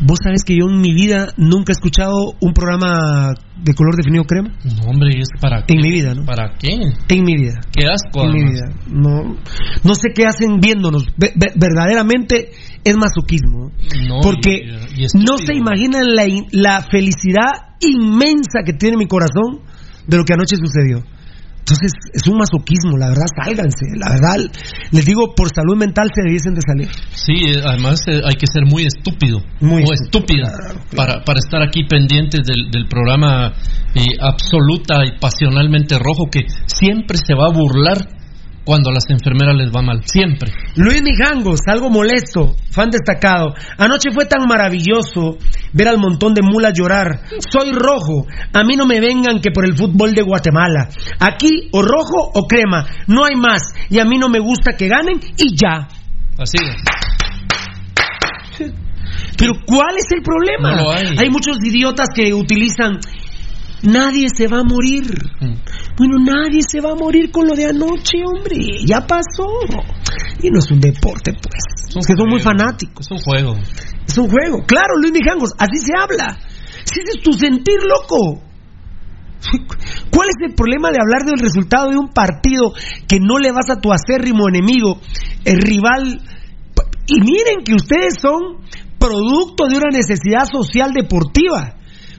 Vos 0.00 0.18
sabés 0.22 0.44
que 0.44 0.54
yo 0.56 0.66
en 0.70 0.80
mi 0.80 0.94
vida 0.94 1.32
nunca 1.36 1.72
he 1.72 1.76
escuchado 1.76 2.12
un 2.40 2.52
programa 2.52 3.32
de 3.60 3.74
color 3.74 3.96
definido 3.96 4.22
crema. 4.24 4.50
No, 4.64 4.90
hombre, 4.90 5.10
¿y 5.12 5.20
es 5.22 5.28
para 5.40 5.64
qué? 5.66 5.74
En 5.74 5.80
mi 5.80 5.90
vida, 5.90 6.14
¿no? 6.14 6.24
¿Para 6.24 6.54
qué? 6.56 6.68
En 6.72 7.24
mi 7.24 7.34
vida. 7.34 7.60
Qué 7.72 7.88
asco. 7.88 8.22
En 8.24 8.30
mi 8.32 8.44
vida. 8.44 8.66
No, 8.86 9.36
no 9.82 9.94
sé 9.96 10.10
qué 10.14 10.24
hacen 10.24 10.60
viéndonos. 10.60 11.04
Ve- 11.16 11.32
ve- 11.34 11.52
verdaderamente 11.56 12.52
es 12.84 12.96
masoquismo. 12.96 13.72
No, 14.08 14.20
Porque 14.22 14.62
y- 14.96 15.00
y 15.00 15.04
estúpido. 15.06 15.32
no 15.32 15.38
se 15.38 15.54
imaginan 15.54 16.14
la, 16.14 16.26
la 16.52 16.82
felicidad 16.88 17.74
inmensa 17.80 18.60
que 18.64 18.74
tiene 18.74 18.96
mi 18.96 19.08
corazón 19.08 19.62
de 20.06 20.16
lo 20.16 20.22
que 20.24 20.32
anoche 20.34 20.54
sucedió. 20.56 21.02
Entonces, 21.68 21.92
es 22.14 22.26
un 22.26 22.38
masoquismo, 22.38 22.96
la 22.96 23.08
verdad, 23.08 23.26
sálganse. 23.44 23.92
La 23.96 24.08
verdad, 24.14 24.36
les 24.90 25.04
digo, 25.04 25.34
por 25.34 25.52
salud 25.54 25.76
mental 25.76 26.08
se 26.14 26.22
debiesen 26.22 26.54
de 26.54 26.62
salir. 26.62 26.88
Sí, 27.12 27.34
eh, 27.44 27.60
además 27.62 28.00
eh, 28.08 28.22
hay 28.24 28.36
que 28.36 28.46
ser 28.46 28.64
muy 28.64 28.84
estúpido 28.84 29.40
Muy 29.60 29.84
o 29.84 29.92
estúpido, 29.92 30.46
estúpida 30.46 30.96
Para, 30.96 31.24
para 31.24 31.38
estar 31.38 31.62
aquí 31.62 31.84
pendientes 31.84 32.46
del, 32.46 32.70
del 32.70 32.88
programa 32.88 33.52
eh, 33.94 34.16
absoluta 34.18 35.04
y 35.04 35.18
pasionalmente 35.18 35.98
rojo 35.98 36.30
que 36.30 36.46
siempre 36.64 37.18
se 37.18 37.34
va 37.34 37.48
a 37.48 37.52
burlar 37.52 38.17
cuando 38.68 38.90
a 38.90 38.92
las 38.92 39.08
enfermeras 39.08 39.56
les 39.56 39.74
va 39.74 39.80
mal. 39.80 40.02
Siempre. 40.04 40.52
Luis 40.76 41.00
Mijangos, 41.00 41.60
algo 41.68 41.88
molesto, 41.88 42.54
fan 42.70 42.90
destacado. 42.90 43.54
Anoche 43.78 44.10
fue 44.12 44.26
tan 44.26 44.46
maravilloso 44.46 45.38
ver 45.72 45.88
al 45.88 45.96
montón 45.96 46.34
de 46.34 46.42
mulas 46.42 46.74
llorar. 46.76 47.22
Soy 47.50 47.72
rojo. 47.72 48.26
A 48.52 48.64
mí 48.64 48.76
no 48.76 48.84
me 48.84 49.00
vengan 49.00 49.40
que 49.40 49.52
por 49.52 49.64
el 49.64 49.74
fútbol 49.74 50.12
de 50.12 50.20
Guatemala. 50.20 50.90
Aquí 51.18 51.70
o 51.72 51.80
rojo 51.80 52.30
o 52.34 52.46
crema. 52.46 52.84
No 53.06 53.24
hay 53.24 53.36
más. 53.36 53.62
Y 53.88 54.00
a 54.00 54.04
mí 54.04 54.18
no 54.18 54.28
me 54.28 54.38
gusta 54.38 54.76
que 54.76 54.86
ganen 54.86 55.18
y 55.38 55.56
ya. 55.56 55.88
Así. 56.36 56.58
Pero 59.38 59.54
¿cuál 59.64 59.96
es 59.96 60.12
el 60.14 60.22
problema? 60.22 60.76
No 60.76 60.90
hay. 60.90 61.30
muchos 61.30 61.56
idiotas 61.64 62.08
que 62.14 62.34
utilizan 62.34 62.98
nadie 63.82 64.28
se 64.34 64.46
va 64.46 64.60
a 64.60 64.64
morir. 64.64 65.04
Mm. 65.40 65.54
Bueno, 65.96 66.16
nadie 66.24 66.60
se 66.66 66.80
va 66.80 66.92
a 66.92 66.94
morir 66.94 67.30
con 67.30 67.46
lo 67.46 67.54
de 67.54 67.66
anoche, 67.66 68.18
hombre. 68.24 68.56
Ya 68.86 69.06
pasó. 69.06 69.48
Y 70.42 70.50
no 70.50 70.58
es 70.58 70.70
un 70.70 70.80
deporte, 70.80 71.32
pues. 71.32 71.96
Es 71.96 72.06
que 72.06 72.14
son 72.16 72.28
muy 72.28 72.40
fanáticos. 72.40 73.06
Es 73.06 73.10
un 73.10 73.18
juego. 73.18 73.54
Es 74.06 74.18
un 74.18 74.28
juego. 74.28 74.64
Claro, 74.66 74.96
Luis 75.00 75.12
Mijangos, 75.12 75.50
así 75.58 75.78
se 75.78 75.92
habla. 75.96 76.38
Si 76.84 77.00
ese 77.00 77.18
es 77.18 77.22
tu 77.22 77.32
sentir, 77.32 77.78
loco. 77.82 78.42
¿Cuál 80.10 80.28
es 80.28 80.48
el 80.48 80.54
problema 80.54 80.90
de 80.90 80.98
hablar 81.00 81.24
del 81.24 81.38
resultado 81.38 81.90
de 81.90 81.96
un 81.96 82.08
partido 82.08 82.72
que 83.06 83.20
no 83.20 83.38
le 83.38 83.52
vas 83.52 83.70
a 83.70 83.80
tu 83.80 83.92
acérrimo 83.92 84.48
enemigo, 84.48 85.00
el 85.44 85.60
rival? 85.60 86.20
Y 87.06 87.20
miren 87.20 87.64
que 87.64 87.74
ustedes 87.74 88.14
son 88.20 88.58
producto 88.98 89.66
de 89.68 89.76
una 89.76 89.90
necesidad 89.90 90.44
social 90.50 90.92
deportiva, 90.92 91.77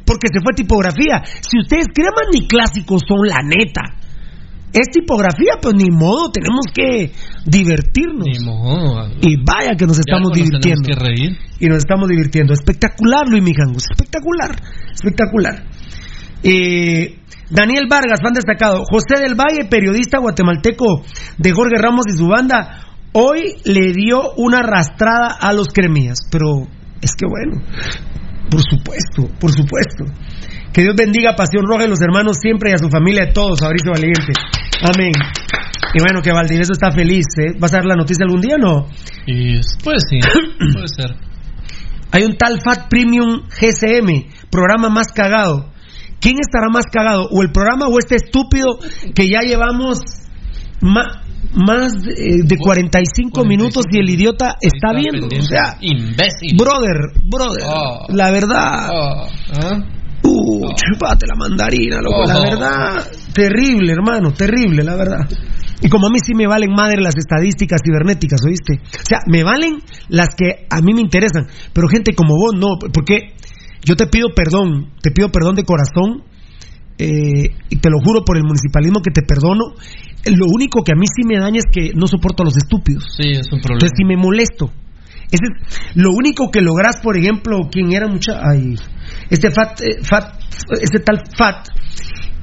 porque 0.09 0.25
se 0.33 0.41
fue 0.41 0.53
tipografía. 0.57 1.21
Si 1.23 1.59
ustedes 1.61 1.85
creman 1.93 2.33
ni 2.33 2.47
clásicos 2.47 3.03
son 3.07 3.29
la 3.29 3.45
neta. 3.45 3.93
Es 4.73 4.89
tipografía, 4.89 5.61
pues 5.61 5.75
ni 5.75 5.89
modo, 5.93 6.31
tenemos 6.31 6.65
que 6.73 7.13
divertirnos. 7.45 8.25
Ni 8.25 8.43
modo. 8.43 9.07
Y 9.21 9.37
vaya 9.37 9.77
que 9.77 9.85
nos 9.85 9.99
estamos 9.99 10.29
nos 10.29 10.37
divirtiendo. 10.37 10.81
tenemos 10.81 10.87
que 10.89 10.97
reír. 10.97 11.37
Y 11.59 11.67
nos 11.67 11.77
estamos 11.77 12.09
divirtiendo. 12.09 12.53
Espectacular, 12.53 13.27
Luis 13.27 13.43
Mijangos. 13.43 13.85
Espectacular. 13.89 14.55
Espectacular. 14.93 15.63
Eh, 16.41 17.19
Daniel 17.51 17.85
Vargas, 17.87 18.19
fan 18.21 18.33
destacado. 18.33 18.85
José 18.89 19.21
del 19.21 19.35
Valle, 19.35 19.69
periodista 19.69 20.17
guatemalteco 20.17 21.03
de 21.37 21.51
Jorge 21.51 21.77
Ramos 21.79 22.05
y 22.11 22.17
su 22.17 22.27
banda, 22.27 22.81
hoy 23.13 23.57
le 23.65 23.93
dio 23.93 24.33
una 24.37 24.59
arrastrada 24.59 25.37
a 25.39 25.53
los 25.53 25.67
cremías. 25.67 26.17
Pero 26.31 26.67
es 27.01 27.11
que 27.15 27.25
bueno, 27.27 27.61
por 28.49 28.61
supuesto, 28.61 29.29
por 29.39 29.51
supuesto. 29.51 30.05
Que 30.73 30.81
Dios 30.81 30.95
bendiga 30.95 31.31
a 31.31 31.35
Pasión 31.35 31.65
Roja 31.65 31.85
y 31.85 31.89
los 31.89 32.01
hermanos 32.01 32.37
siempre 32.41 32.71
y 32.71 32.73
a 32.73 32.77
su 32.77 32.89
familia 32.89 33.25
de 33.25 33.33
todos, 33.33 33.59
Fabricio 33.59 33.91
Valiente. 33.91 34.33
Amén. 34.83 35.11
Y 35.93 36.01
bueno, 36.01 36.21
que 36.21 36.31
Valdivieso 36.31 36.73
está 36.73 36.91
feliz. 36.91 37.25
¿eh? 37.37 37.53
¿Vas 37.59 37.73
a 37.73 37.77
dar 37.77 37.85
la 37.85 37.95
noticia 37.95 38.25
algún 38.25 38.41
día 38.41 38.55
o 38.55 38.59
no? 38.59 38.87
Y 39.25 39.59
pues 39.83 40.03
sí, 40.09 40.19
puede 40.73 40.87
ser. 40.87 41.15
Hay 42.11 42.23
un 42.23 42.37
tal 42.37 42.59
Fat 42.63 42.89
Premium 42.89 43.47
GCM, 43.49 44.49
programa 44.49 44.89
más 44.89 45.11
cagado. 45.13 45.71
¿Quién 46.19 46.37
estará 46.39 46.67
más 46.71 46.85
cagado? 46.91 47.27
¿O 47.31 47.41
el 47.41 47.51
programa 47.51 47.87
o 47.87 47.97
este 47.97 48.15
estúpido 48.15 48.79
que 49.15 49.29
ya 49.29 49.41
llevamos 49.41 49.99
más 51.55 51.93
eh, 52.07 52.43
de 52.43 52.57
45 52.57 53.43
minutos 53.45 53.85
y 53.91 53.99
el 53.99 54.09
idiota 54.09 54.55
está 54.61 54.93
viendo? 54.93 55.27
O 55.27 55.41
sea, 55.43 55.77
Imbécil. 55.81 56.55
brother, 56.57 56.95
brother, 57.23 57.63
Oh. 57.65 58.05
la 58.09 58.31
verdad. 58.31 58.89
Ah, 58.91 59.27
¿ah? 59.61 59.79
Uh, 60.21 60.69
chupate 60.75 61.25
la 61.27 61.35
mandarina, 61.35 62.01
loco. 62.01 62.25
La 62.27 62.39
Oh. 62.39 62.43
verdad, 62.43 63.07
terrible, 63.33 63.91
hermano, 63.93 64.31
terrible, 64.33 64.83
la 64.83 64.95
verdad. 64.95 65.27
Y 65.81 65.87
como 65.87 66.07
a 66.07 66.09
mí 66.09 66.17
sí 66.21 66.33
me 66.35 66.45
valen 66.45 66.71
madre 66.73 67.01
las 67.01 67.15
estadísticas 67.15 67.79
cibernéticas, 67.85 68.41
¿oíste? 68.45 68.81
O 68.99 69.05
sea, 69.05 69.19
me 69.27 69.43
valen 69.43 69.77
las 70.09 70.35
que 70.35 70.67
a 70.69 70.81
mí 70.81 70.93
me 70.93 70.99
interesan. 71.01 71.47
Pero 71.73 71.87
gente 71.87 72.13
como 72.13 72.35
vos, 72.35 72.53
no. 72.53 72.77
Porque 72.93 73.33
yo 73.85 73.95
te 73.95 74.07
pido 74.07 74.27
perdón, 74.35 74.91
te 75.01 75.11
pido 75.11 75.29
perdón 75.29 75.55
de 75.55 75.63
corazón. 75.63 76.23
Eh, 76.99 77.55
y 77.69 77.75
te 77.77 77.89
lo 77.89 77.97
juro 78.03 78.25
por 78.25 78.35
el 78.35 78.43
municipalismo 78.43 79.01
que 79.01 79.11
te 79.11 79.21
perdono. 79.21 79.73
Lo 80.25 80.47
único 80.47 80.83
que 80.83 80.91
a 80.91 80.95
mí 80.95 81.05
sí 81.07 81.25
me 81.25 81.39
daña 81.39 81.59
es 81.59 81.65
que 81.71 81.93
no 81.95 82.07
soporto 82.07 82.43
a 82.43 82.45
los 82.45 82.57
estúpidos. 82.57 83.05
Sí, 83.15 83.31
es 83.31 83.47
un 83.53 83.61
problema. 83.61 83.79
Entonces 83.79 83.95
sí 83.95 84.03
me 84.03 84.17
molesto. 84.17 84.69
Ese 85.31 85.45
es 85.45 85.95
lo 85.95 86.09
único 86.11 86.51
que 86.51 86.59
lográs, 86.59 86.97
por 87.01 87.17
ejemplo, 87.17 87.69
quien 87.71 87.93
era 87.93 88.07
mucha. 88.07 88.41
Ay, 88.43 88.75
este 89.29 89.49
fat, 89.49 89.79
eh, 89.81 90.03
fat, 90.03 90.41
este 90.81 90.99
tal 90.99 91.23
fat, 91.37 91.67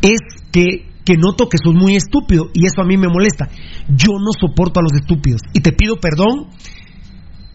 es 0.00 0.20
que, 0.50 0.88
que 1.04 1.16
noto 1.18 1.50
que 1.50 1.58
sos 1.62 1.74
muy 1.74 1.94
estúpido 1.96 2.48
y 2.54 2.64
eso 2.64 2.80
a 2.80 2.86
mí 2.86 2.96
me 2.96 3.08
molesta. 3.08 3.48
Yo 3.88 4.12
no 4.18 4.32
soporto 4.32 4.80
a 4.80 4.82
los 4.82 4.94
estúpidos 4.94 5.42
y 5.52 5.60
te 5.60 5.72
pido 5.72 5.96
perdón. 6.00 6.48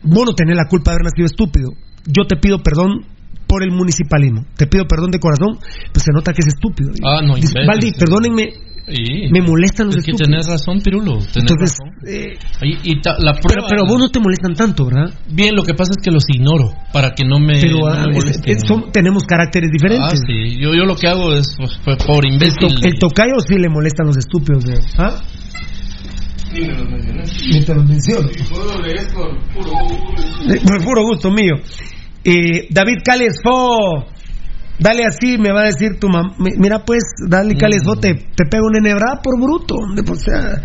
Vos 0.04 0.26
no 0.26 0.36
tenés 0.36 0.56
la 0.56 0.68
culpa 0.68 0.92
de 0.92 0.96
haber 0.96 1.06
nacido 1.06 1.26
estúpido. 1.26 1.72
Yo 2.06 2.28
te 2.28 2.36
pido 2.36 2.62
perdón 2.62 3.06
por 3.52 3.64
el 3.64 3.72
municipalismo. 3.72 4.46
Te 4.56 4.66
pido 4.66 4.88
perdón 4.88 5.12
de 5.12 5.20
corazón, 5.20 5.60
pues 5.92 6.04
se 6.06 6.14
nota 6.14 6.32
que 6.32 6.40
es 6.40 6.54
estúpido. 6.56 6.92
Ah, 7.04 7.20
no, 7.22 7.36
Dice, 7.36 7.54
Valdi, 7.68 7.88
sí. 7.90 7.94
perdónenme, 8.00 8.48
Sí. 8.88 9.28
me 9.32 9.42
molestan 9.42 9.88
los 9.88 9.98
Es 9.98 10.06
que 10.06 10.12
estúpidos. 10.12 10.30
tenés 10.32 10.48
razón, 10.48 10.80
Pirulo. 10.82 11.18
tenés 11.20 11.36
Entonces, 11.36 11.76
razón. 11.78 11.90
eh, 12.08 12.34
Y, 12.64 12.92
y 12.94 13.02
ta- 13.02 13.18
la 13.20 13.34
pero, 13.34 13.42
prueba. 13.44 13.68
pero 13.70 13.86
vos 13.86 14.00
no 14.00 14.10
te 14.10 14.20
molestan 14.22 14.54
tanto, 14.56 14.86
¿verdad? 14.86 15.14
Bien, 15.30 15.54
lo 15.56 15.64
que 15.64 15.74
pasa 15.74 15.92
es 15.92 16.04
que 16.04 16.12
los 16.12 16.24
ignoro 16.34 16.72
para 16.94 17.12
que 17.12 17.24
no 17.26 17.40
me, 17.40 17.60
Pero 17.62 17.80
no 17.80 17.88
ah, 17.88 18.06
me 18.08 18.12
es- 18.12 18.24
molesten. 18.24 18.56
es- 18.58 18.64
son- 18.68 18.92
tenemos 18.92 19.24
caracteres 19.26 19.70
Ah, 19.70 19.74
diferentes. 19.74 20.20
sí. 20.26 20.58
Yo, 20.58 20.74
yo 20.74 20.86
lo 20.86 20.96
que 20.96 21.08
hago 21.08 21.34
es 21.34 21.54
pues, 21.58 21.78
pues, 21.84 21.98
por 22.06 22.26
el, 22.26 22.34
imbécil. 22.34 22.58
to- 22.58 22.88
el 22.88 22.94
tocayo 23.00 23.36
sí 23.46 23.56
le 23.60 23.68
molestan 23.70 24.08
los 24.08 24.18
estúpidos. 24.18 24.64
¿eh? 24.70 24.80
¿Ah? 24.98 25.22
Ni 26.54 26.62
me 26.62 26.74
los 26.74 26.90
mencioné. 26.90 27.24
Ni 27.52 27.66
te 27.66 27.76
los 27.76 27.86
menciono. 27.86 28.30
Puedo 28.50 28.82
leer 28.82 29.08
por 29.14 29.30
puro 29.54 29.72
gusto. 29.88 30.54
Eh, 30.54 30.60
Por 30.68 30.84
puro 30.84 31.02
gusto 31.04 31.32
mío. 31.32 31.56
Eh, 32.24 32.68
David 32.70 33.00
Cales 33.04 33.36
Fo. 33.44 34.06
Dale 34.80 35.04
así, 35.06 35.38
me 35.38 35.52
va 35.52 35.62
a 35.62 35.66
decir 35.66 36.00
tu 36.00 36.08
mamá. 36.10 36.34
Mira, 36.40 36.84
pues, 36.84 37.04
dale 37.30 37.56
Cales 37.56 37.84
Fo, 37.86 37.96
te, 38.00 38.16
te 38.16 38.46
pega 38.50 38.64
una 38.66 38.80
enhebrada 38.80 39.22
por 39.22 39.40
bruto. 39.40 39.76
hombre, 39.76 40.04
O 40.10 40.16
sea, 40.16 40.64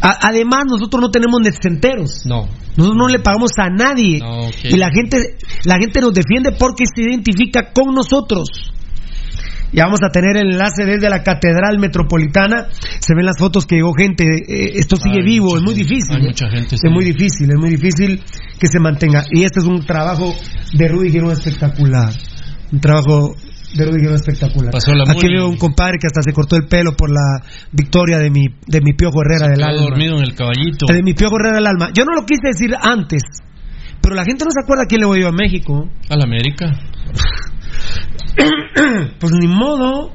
a- 0.00 0.28
además, 0.28 0.64
nosotros 0.68 1.00
no 1.02 1.10
tenemos 1.10 1.40
netcenteros. 1.42 2.22
No. 2.26 2.46
Nosotros 2.76 2.96
no 2.96 3.08
le 3.08 3.18
pagamos 3.18 3.50
a 3.58 3.68
nadie. 3.70 4.20
No. 4.20 4.50
Y 4.62 4.76
la 4.76 4.88
gente, 4.90 5.36
la 5.64 5.78
gente 5.78 6.00
nos 6.00 6.12
defiende 6.14 6.52
porque 6.52 6.84
se 6.94 7.02
identifica 7.02 7.72
con 7.72 7.92
nosotros. 7.94 8.48
Ya 9.72 9.84
vamos 9.84 10.00
a 10.02 10.10
tener 10.10 10.36
el 10.36 10.52
enlace 10.52 10.84
desde 10.84 11.08
la 11.10 11.22
Catedral 11.22 11.78
Metropolitana. 11.78 12.68
Se 13.00 13.14
ven 13.14 13.26
las 13.26 13.38
fotos 13.38 13.66
que 13.66 13.76
llegó 13.76 13.92
gente. 13.94 14.24
eh, 14.24 14.72
esto 14.76 14.96
sigue 14.96 15.18
Hay 15.20 15.24
vivo, 15.26 15.56
es 15.56 15.62
muy 15.62 15.74
gente, 15.74 15.88
difícil. 15.94 16.16
hay 16.16 16.22
mucha 16.22 16.48
gente, 16.50 16.74
Es 16.76 16.80
sí. 16.80 16.88
muy 16.88 17.04
difícil, 17.04 17.50
es 17.50 17.56
muy 17.58 17.70
difícil 17.70 18.22
que 18.58 18.66
se 18.68 18.78
mantenga. 18.80 19.24
Y 19.30 19.42
este 19.44 19.58
es 19.60 19.66
un 19.66 19.84
trabajo 19.84 20.34
de 20.72 20.88
Rudy 20.88 21.10
Girón 21.10 21.32
espectacular. 21.32 22.12
Un 22.72 22.80
trabajo 22.80 23.34
de 23.74 23.84
Rudy 23.84 24.00
Girón 24.00 24.14
espectacular. 24.14 24.70
Pasó 24.72 24.92
la 24.94 25.10
Aquí 25.10 25.26
veo 25.28 25.48
un 25.48 25.56
compadre 25.58 25.98
que 26.00 26.06
hasta 26.06 26.22
se 26.22 26.32
cortó 26.32 26.56
el 26.56 26.66
pelo 26.68 26.92
por 26.96 27.10
la 27.10 27.42
victoria 27.72 28.18
de 28.18 28.30
mi, 28.30 28.44
de 28.66 28.80
mi 28.80 28.92
Piojo 28.94 29.20
Herrera 29.22 29.48
del 29.48 29.62
alma. 29.62 29.82
dormido 29.82 30.16
en 30.18 30.24
el 30.24 30.34
caballito. 30.34 30.86
De 30.86 31.02
mi 31.02 31.12
Piojo 31.14 31.36
Herrera 31.38 31.56
del 31.56 31.66
alma. 31.66 31.90
Yo 31.92 32.04
no 32.04 32.14
lo 32.14 32.24
quise 32.24 32.48
decir 32.48 32.70
antes, 32.80 33.22
pero 34.00 34.14
la 34.14 34.24
gente 34.24 34.44
no 34.44 34.50
se 34.52 34.60
acuerda 34.62 34.84
a 34.84 34.86
quién 34.86 35.00
le 35.00 35.06
voy 35.06 35.20
yo 35.20 35.28
a 35.28 35.32
México. 35.32 35.88
A 36.08 36.16
la 36.16 36.24
América. 36.24 36.66
pues 39.18 39.32
ni 39.32 39.46
modo. 39.48 40.12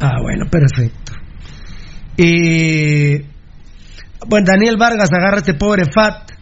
Ah, 0.00 0.20
bueno, 0.22 0.46
perfecto. 0.50 1.12
Eh, 2.16 3.24
Bueno, 4.26 4.46
Daniel 4.46 4.76
Vargas 4.78 5.08
agarra 5.12 5.38
este 5.38 5.54
pobre 5.54 5.84
Fat 5.92 6.32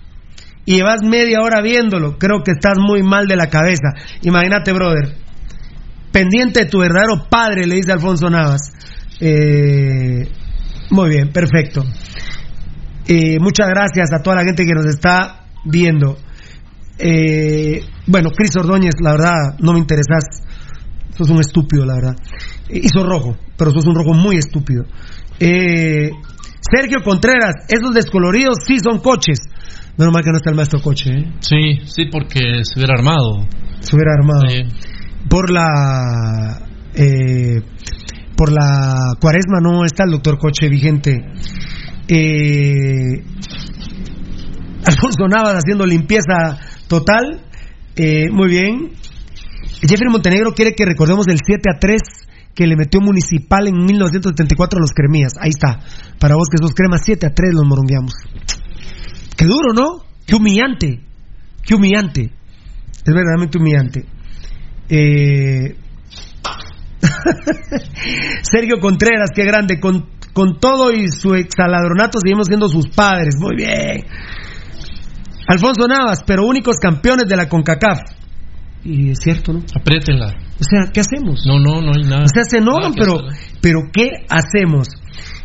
y 0.65 0.77
llevas 0.77 1.03
media 1.03 1.41
hora 1.41 1.61
viéndolo. 1.61 2.19
Creo 2.19 2.43
que 2.45 2.53
estás 2.53 2.79
muy 2.79 3.03
mal 3.03 3.27
de 3.27 3.37
la 3.37 3.49
cabeza. 3.49 3.95
Imagínate, 4.23 4.73
brother. 4.73 5.15
Pendiente 6.13 6.61
de 6.61 6.67
tu 6.67 6.79
verdadero 6.81 7.29
padre, 7.31 7.67
le 7.67 7.77
dice 7.77 7.93
Alfonso 7.93 8.29
Navas. 8.29 8.73
Eh, 9.21 10.29
muy 10.91 11.09
bien, 11.11 11.31
perfecto. 11.33 11.85
Eh, 13.07 13.39
muchas 13.41 13.69
gracias 13.69 14.13
a 14.13 14.23
toda 14.23 14.37
la 14.37 14.45
gente 14.45 14.65
que 14.65 14.75
nos 14.75 14.87
está 14.87 15.45
viendo. 15.65 16.19
Eh, 16.99 17.83
bueno, 18.07 18.31
Cris 18.31 18.57
Ordóñez, 18.57 18.95
la 19.01 19.13
verdad, 19.13 19.57
no 19.61 19.73
me 19.73 19.79
interesas. 19.79 20.43
Sos 21.17 21.31
un 21.31 21.41
estúpido, 21.41 21.85
la 21.85 21.95
verdad. 21.95 22.17
Eh, 22.69 22.81
hizo 22.83 23.05
rojo, 23.05 23.37
pero 23.57 23.71
sos 23.71 23.87
un 23.87 23.95
rojo 23.95 24.15
muy 24.15 24.37
estúpido. 24.37 24.85
Eh, 25.41 26.11
Sergio 26.61 27.03
Contreras, 27.03 27.55
esos 27.69 27.95
descoloridos 27.95 28.59
sí 28.67 28.79
son 28.79 28.99
coches. 29.01 29.39
Menos 29.97 30.13
mal 30.13 30.23
que 30.23 30.31
no 30.31 30.37
está 30.37 30.51
el 30.51 30.57
maestro 30.57 30.81
coche, 30.81 31.11
¿eh? 31.11 31.33
Sí, 31.41 31.81
sí, 31.85 32.05
porque 32.11 32.41
se 32.63 32.79
hubiera 32.79 32.95
armado. 32.97 33.47
Se 33.81 33.97
hubiera 33.97 34.13
armado. 34.13 34.43
Por 35.29 35.51
la. 35.51 36.67
eh, 36.95 37.63
por 38.37 38.53
la 38.53 39.15
cuaresma 39.21 39.59
no 39.61 39.85
está 39.85 40.05
el 40.05 40.13
doctor 40.13 40.39
Coche 40.39 40.69
vigente. 40.69 41.19
Eh, 42.07 43.25
Alfonso 44.87 45.27
Navas 45.29 45.57
haciendo 45.57 45.85
limpieza 45.85 46.57
total. 46.89 47.43
Eh, 47.97 48.31
muy 48.31 48.49
bien. 48.49 48.93
Jeffrey 49.81 50.11
Montenegro 50.11 50.53
quiere 50.55 50.75
que 50.75 50.85
recordemos 50.85 51.27
el 51.29 51.39
7 51.45 51.63
a 51.75 51.79
3 51.79 52.01
que 52.55 52.67
le 52.67 52.77
metió 52.77 53.01
Municipal 53.01 53.69
en 53.69 53.85
1974 53.85 54.79
a 54.79 54.81
los 54.81 54.93
cremías. 54.93 55.35
Ahí 55.41 55.51
está. 55.51 55.79
Para 56.19 56.35
vos 56.35 56.49
que 56.51 56.59
sos 56.59 56.75
cremas 56.75 57.03
7 57.05 57.27
a 57.27 57.31
3 57.31 57.55
los 57.55 57.65
morongueamos. 57.65 58.15
Qué 59.37 59.45
duro, 59.45 59.73
¿no? 59.73 60.05
Qué 60.27 60.35
humillante. 60.35 61.01
Qué 61.65 61.75
humillante. 61.77 62.33
Es 62.93 63.15
verdaderamente 63.15 63.59
humillante. 63.59 64.05
Eh... 64.89 65.77
Sergio 68.43 68.81
Contreras, 68.81 69.31
qué 69.33 69.45
grande. 69.45 69.79
Con, 69.79 70.09
con 70.33 70.59
todo 70.59 70.93
y 70.93 71.09
su 71.09 71.35
exaladronato 71.35 72.19
seguimos 72.21 72.49
siendo 72.49 72.69
sus 72.69 72.89
padres. 72.89 73.37
Muy 73.39 73.55
bien. 73.55 74.05
Alfonso 75.49 75.89
Navas, 75.89 76.23
pero 76.27 76.47
únicos 76.47 76.77
campeones 76.77 77.27
de 77.27 77.35
la 77.37 77.49
CONCACAF. 77.49 78.01
Y 78.85 79.11
es 79.11 79.19
cierto, 79.19 79.53
¿no? 79.53 79.63
Apriétenla. 79.75 80.27
O 80.29 80.65
sea, 80.65 80.93
¿qué 80.93 81.01
hacemos? 81.01 81.45
No, 81.47 81.59
no, 81.59 81.81
no 81.81 81.93
hay 81.97 82.05
nada. 82.05 82.25
O 82.25 82.29
sea, 82.29 82.45
se 82.45 82.59
enojan, 82.59 82.93
pero, 82.95 83.15
hacer. 83.27 83.59
pero 83.61 83.81
¿qué 83.93 84.11
hacemos? 84.29 84.89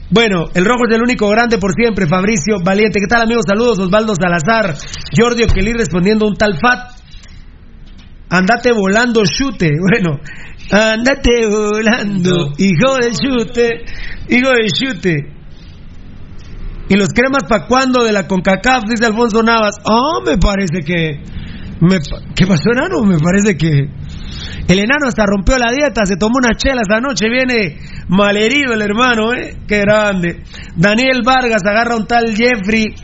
Bueno, 0.10 0.46
el 0.54 0.66
rojo 0.66 0.86
es 0.88 0.96
el 0.96 1.02
único 1.02 1.30
grande 1.30 1.58
por 1.58 1.72
siempre, 1.74 2.06
Fabricio 2.06 2.58
Valiente. 2.64 3.00
¿Qué 3.00 3.08
tal, 3.08 3.22
amigos? 3.24 3.46
Saludos, 3.48 3.80
Osvaldo 3.80 4.14
Salazar. 4.14 4.76
Jordi 5.18 5.44
Oquelí 5.44 5.74
respondiendo 5.74 6.28
un 6.28 6.36
tal 6.36 6.60
Fat. 6.60 6.92
Andate 8.30 8.72
volando, 8.74 9.24
chute. 9.26 9.70
Bueno, 9.80 10.20
andate 10.72 11.48
volando, 11.48 12.54
hijo 12.58 12.96
de 12.98 13.12
chute, 13.12 13.86
hijo 14.30 14.50
de 14.52 14.68
chute. 14.68 15.16
¿Y 16.90 16.96
los 16.96 17.10
cremas 17.10 17.44
para 17.48 17.66
cuándo 17.68 18.04
de 18.04 18.12
la 18.12 18.28
CONCACAF? 18.28 18.84
Dice 18.90 19.06
Alfonso 19.06 19.42
Navas. 19.42 19.76
Oh, 19.86 20.22
me 20.26 20.38
parece 20.38 20.82
que... 20.86 21.24
me 21.80 21.98
¿Qué 22.36 22.46
pasó, 22.46 22.72
enano? 22.72 23.04
Me 23.04 23.18
parece 23.18 23.58
que... 23.58 23.90
El 24.68 24.80
enano 24.80 25.08
hasta 25.08 25.26
rompió 25.26 25.58
la 25.58 25.72
dieta, 25.74 26.06
se 26.06 26.16
tomó 26.16 26.36
una 26.38 26.56
chela 26.56 26.82
esta 26.82 27.02
noche, 27.02 27.28
viene 27.30 27.80
malherido 28.08 28.74
el 28.74 28.82
hermano, 28.82 29.34
¿eh? 29.34 29.58
Qué 29.68 29.80
grande. 29.80 30.44
Daniel 30.78 31.22
Vargas 31.26 31.62
agarra 31.66 31.98
un 31.98 32.08
tal 32.08 32.34
Jeffrey 32.34 32.96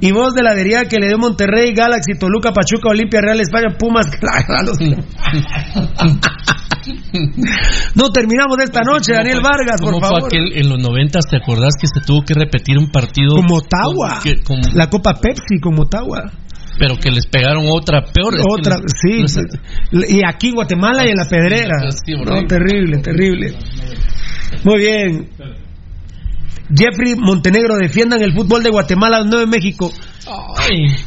y 0.00 0.12
voz 0.12 0.34
de 0.34 0.42
la 0.42 0.54
deriva 0.54 0.82
que 0.84 0.98
le 0.98 1.08
dio 1.08 1.18
Monterrey, 1.18 1.72
Galaxy, 1.74 2.18
Toluca, 2.18 2.52
Pachuca, 2.52 2.90
Olimpia, 2.90 3.20
Real 3.20 3.40
España, 3.40 3.74
Pumas. 3.78 4.06
no 7.94 8.10
terminamos 8.10 8.56
esta 8.62 8.82
noche, 8.82 9.12
Daniel 9.14 9.40
Vargas, 9.42 9.80
por 9.80 9.92
¿Cómo 9.94 10.00
fue 10.00 10.08
favor. 10.08 10.26
aquel 10.28 10.52
en 10.56 10.68
los 10.68 10.78
noventas? 10.80 11.24
¿Te 11.28 11.36
acordás 11.38 11.74
que 11.80 11.86
se 11.86 12.00
tuvo 12.06 12.22
que 12.24 12.34
repetir 12.34 12.78
un 12.78 12.90
partido? 12.90 13.36
Como 13.36 13.56
Motagua. 13.56 14.20
con- 14.20 14.22
que- 14.22 14.42
con- 14.42 14.60
La 14.74 14.88
Copa 14.88 15.14
Pepsi 15.14 15.58
con 15.60 15.74
Motagua. 15.74 16.30
pero 16.78 16.96
que 16.96 17.10
les 17.10 17.26
pegaron 17.26 17.64
otra 17.70 18.02
peor. 18.04 18.34
Otra, 18.50 18.76
les- 18.76 18.92
sí. 19.00 19.38
les- 19.92 20.10
Y 20.10 20.20
aquí 20.26 20.48
en 20.48 20.54
Guatemala 20.56 21.06
y 21.06 21.10
en 21.10 21.16
la 21.16 21.24
Pedrera. 21.26 21.90
Sí, 22.04 22.12
No, 22.14 22.44
terrible, 22.46 22.98
terrible. 22.98 23.54
Muy 24.62 24.78
bien. 24.78 25.28
Jeffrey 26.74 27.14
Montenegro 27.16 27.76
defiendan 27.76 28.22
el 28.22 28.32
fútbol 28.32 28.62
de 28.62 28.70
Guatemala, 28.70 29.22
no 29.24 29.38
de 29.38 29.46
México. 29.46 29.90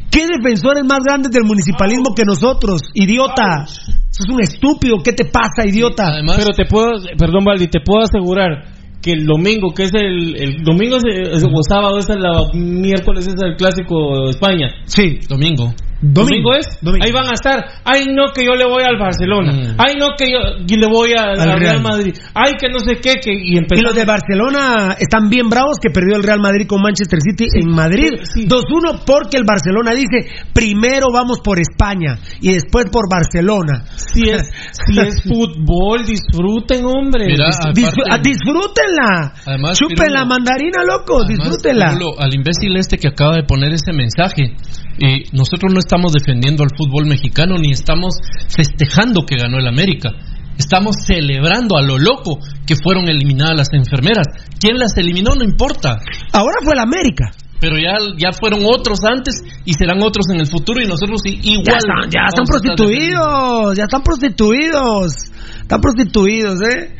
¿Qué 0.09 0.25
defensores 0.27 0.83
más 0.83 0.99
grandes 1.05 1.31
del 1.31 1.43
municipalismo 1.43 2.13
que 2.15 2.23
nosotros? 2.25 2.81
Idiota. 2.93 3.65
Sos 4.09 4.27
un 4.29 4.41
estúpido. 4.41 4.97
¿Qué 5.03 5.13
te 5.13 5.25
pasa, 5.25 5.67
idiota? 5.67 6.21
Pero 6.37 6.53
te 6.55 6.65
puedo, 6.65 6.91
perdón, 7.17 7.43
Valdi, 7.45 7.67
te 7.67 7.79
puedo 7.83 8.03
asegurar 8.03 8.63
que 9.01 9.11
el 9.13 9.25
domingo, 9.25 9.73
que 9.73 9.83
es 9.83 9.91
el, 9.93 10.35
el 10.35 10.63
domingo 10.63 10.97
es, 10.97 11.03
es- 11.33 11.43
o 11.43 11.63
sábado, 11.67 11.99
es 11.99 12.07
el 12.09 12.19
miércoles 12.59 13.27
es 13.27 13.35
el 13.41 13.55
clásico 13.55 14.25
de 14.25 14.31
España. 14.31 14.67
Sí. 14.85 15.19
Domingo. 15.27 15.73
Domingo, 16.01 16.53
es, 16.55 16.65
ahí 17.03 17.11
van 17.11 17.27
a 17.27 17.33
estar. 17.33 17.65
Ay, 17.83 18.05
no, 18.13 18.31
que 18.33 18.45
yo 18.45 18.53
le 18.55 18.65
voy 18.65 18.83
al 18.83 18.97
Barcelona. 18.97 19.75
Ay, 19.77 19.95
no, 19.99 20.07
que 20.17 20.31
yo 20.31 20.39
y 20.65 20.77
le 20.77 20.87
voy 20.87 21.11
a- 21.11 21.23
al, 21.33 21.39
Al 21.41 21.47
Real. 21.47 21.59
Real. 21.59 21.81
Madrid. 21.81 22.13
Ay, 22.33 22.53
que 22.59 22.69
no 22.69 22.79
sé 22.79 22.95
qué, 23.01 23.15
que 23.21 23.33
y 23.33 23.57
Y 23.57 23.81
los 23.81 23.93
de 23.95 24.05
Barcelona 24.05 24.95
están 24.97 25.29
bien 25.29 25.49
bravos 25.49 25.77
que 25.81 25.89
perdió 25.89 26.15
el 26.15 26.23
Real 26.23 26.39
Madrid 26.39 26.67
con 26.67 26.81
Manchester 26.81 27.19
City 27.21 27.47
en 27.53 27.69
Madrid 27.71 28.11
2-1 28.47 29.03
porque 29.05 29.37
el 29.37 29.43
Barcelona 29.43 29.91
dice 29.91 30.29
primero 30.53 31.07
vamos 31.13 31.39
por 31.41 31.59
España 31.59 32.17
y 32.39 32.53
después 32.53 32.85
por 32.91 33.09
Barcelona. 33.11 33.83
Si 33.97 34.21
es, 34.29 34.49
si 34.71 34.99
es 34.99 35.21
fútbol, 35.27 36.05
disfruten, 36.05 36.85
hombre. 36.85 37.25
Mira, 37.27 37.47
Dis- 37.73 37.87
aparte- 37.87 38.01
Ah, 38.09 38.17
disfrútenla. 38.17 39.33
Además, 39.45 39.77
Chupen 39.77 39.97
Pirulo- 39.97 40.13
la 40.13 40.25
mandarina, 40.25 40.83
loco, 40.83 41.25
disfrútenla. 41.25 41.87
Pirulo, 41.93 42.19
al 42.19 42.33
imbécil 42.33 42.75
este 42.77 42.97
que 42.97 43.09
acaba 43.09 43.35
de 43.35 43.43
poner 43.43 43.73
ese 43.73 43.91
mensaje, 43.93 44.55
eh, 45.01 45.23
nosotros 45.33 45.71
no 45.73 45.79
estamos 45.79 45.88
defendiendo 46.13 46.63
al 46.63 46.69
fútbol 46.75 47.07
mexicano 47.07 47.57
ni 47.57 47.71
estamos 47.71 48.15
festejando 48.47 49.25
que 49.25 49.35
ganó 49.37 49.57
el 49.57 49.67
América. 49.67 50.11
Estamos 50.57 50.95
celebrando 51.05 51.77
a 51.77 51.81
lo 51.81 51.97
loco 51.97 52.39
que 52.67 52.75
fueron 52.75 53.07
eliminadas 53.07 53.55
las 53.57 53.73
enfermeras. 53.73 54.27
¿Quién 54.59 54.77
las 54.77 54.95
eliminó? 54.97 55.33
No 55.35 55.43
importa. 55.43 55.99
Ahora 56.33 56.57
fue 56.63 56.73
el 56.73 56.79
América. 56.79 57.31
Pero 57.61 57.77
ya, 57.77 57.97
ya 58.17 58.31
fueron 58.31 58.61
otros 58.65 58.99
antes 59.03 59.41
y 59.65 59.73
serán 59.73 60.01
otros 60.01 60.25
en 60.31 60.39
el 60.39 60.47
futuro 60.47 60.81
y 60.81 60.87
nosotros 60.87 61.21
igual. 61.25 61.65
Ya 61.65 61.77
están, 61.77 62.09
ya 62.09 62.27
prostituidos, 62.45 63.77
ya 63.77 63.83
están 63.83 64.03
prostituidos. 64.03 65.13
Están 65.61 65.81
prostituidos, 65.81 66.59
¿eh? 66.61 66.95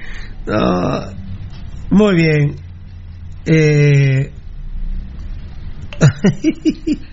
Muy 1.92 2.16
bien. 2.16 2.56
Eh... 3.46 4.32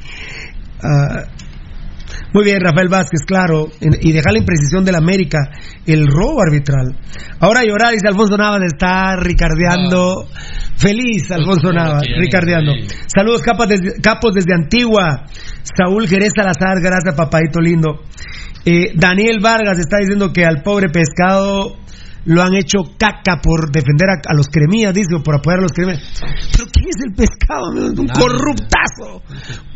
Ah, 0.79 1.25
muy 2.37 2.45
bien, 2.45 2.61
Rafael 2.61 2.89
Vázquez, 2.89 3.21
claro. 3.27 3.69
En- 3.81 3.97
Y 4.03 4.13
dejar 4.13 4.33
la 4.35 4.41
imprecisión 4.41 4.85
del 4.85 4.95
América, 4.97 5.39
el 5.87 6.07
robo 6.07 6.43
arbitral. 6.43 6.95
Ahora 7.41 7.65
llorar, 7.65 7.93
dice 7.95 8.09
Alfonso 8.09 8.37
Navas, 8.37 8.61
está 8.67 9.17
ricardeando. 9.17 10.27
Feliz, 10.77 11.31
Alfonso 11.31 11.73
Navas, 11.73 12.03
que 12.03 12.11
ya 12.11 12.17
ni 12.17 12.25
ricardeando. 12.27 12.73
Saludos, 13.07 13.41
capas 13.41 13.69
desde- 13.69 14.01
capos 14.03 14.35
desde 14.35 14.53
Antigua. 14.55 15.25
Saúl 15.63 16.07
Jerez 16.07 16.33
Salazar, 16.37 16.81
gracias, 16.83 17.15
papadito 17.17 17.59
lindo. 17.61 18.03
Eh, 18.67 18.93
Daniel 18.95 19.39
Vargas 19.41 19.79
está 19.79 19.97
diciendo 19.99 20.33
que 20.33 20.45
al 20.45 20.63
pobre 20.63 20.89
pescado 20.91 21.77
lo 22.27 22.43
han 22.43 22.55
hecho 22.55 22.79
caca 22.99 23.41
por 23.43 23.71
defender 23.71 24.11
a, 24.11 24.33
a 24.33 24.35
los 24.35 24.49
cremías, 24.49 24.93
dice, 24.93 25.15
o 25.15 25.23
por 25.23 25.37
apoyar 25.37 25.61
a 25.61 25.63
los 25.63 25.73
cremías. 25.73 26.03
Pero 26.53 26.69
¿quién 26.73 26.89
es 26.91 26.97
el 27.07 27.15
pescado? 27.15 27.71
amigo? 27.71 28.03
Un 28.03 28.09
corruptazo. 28.09 29.23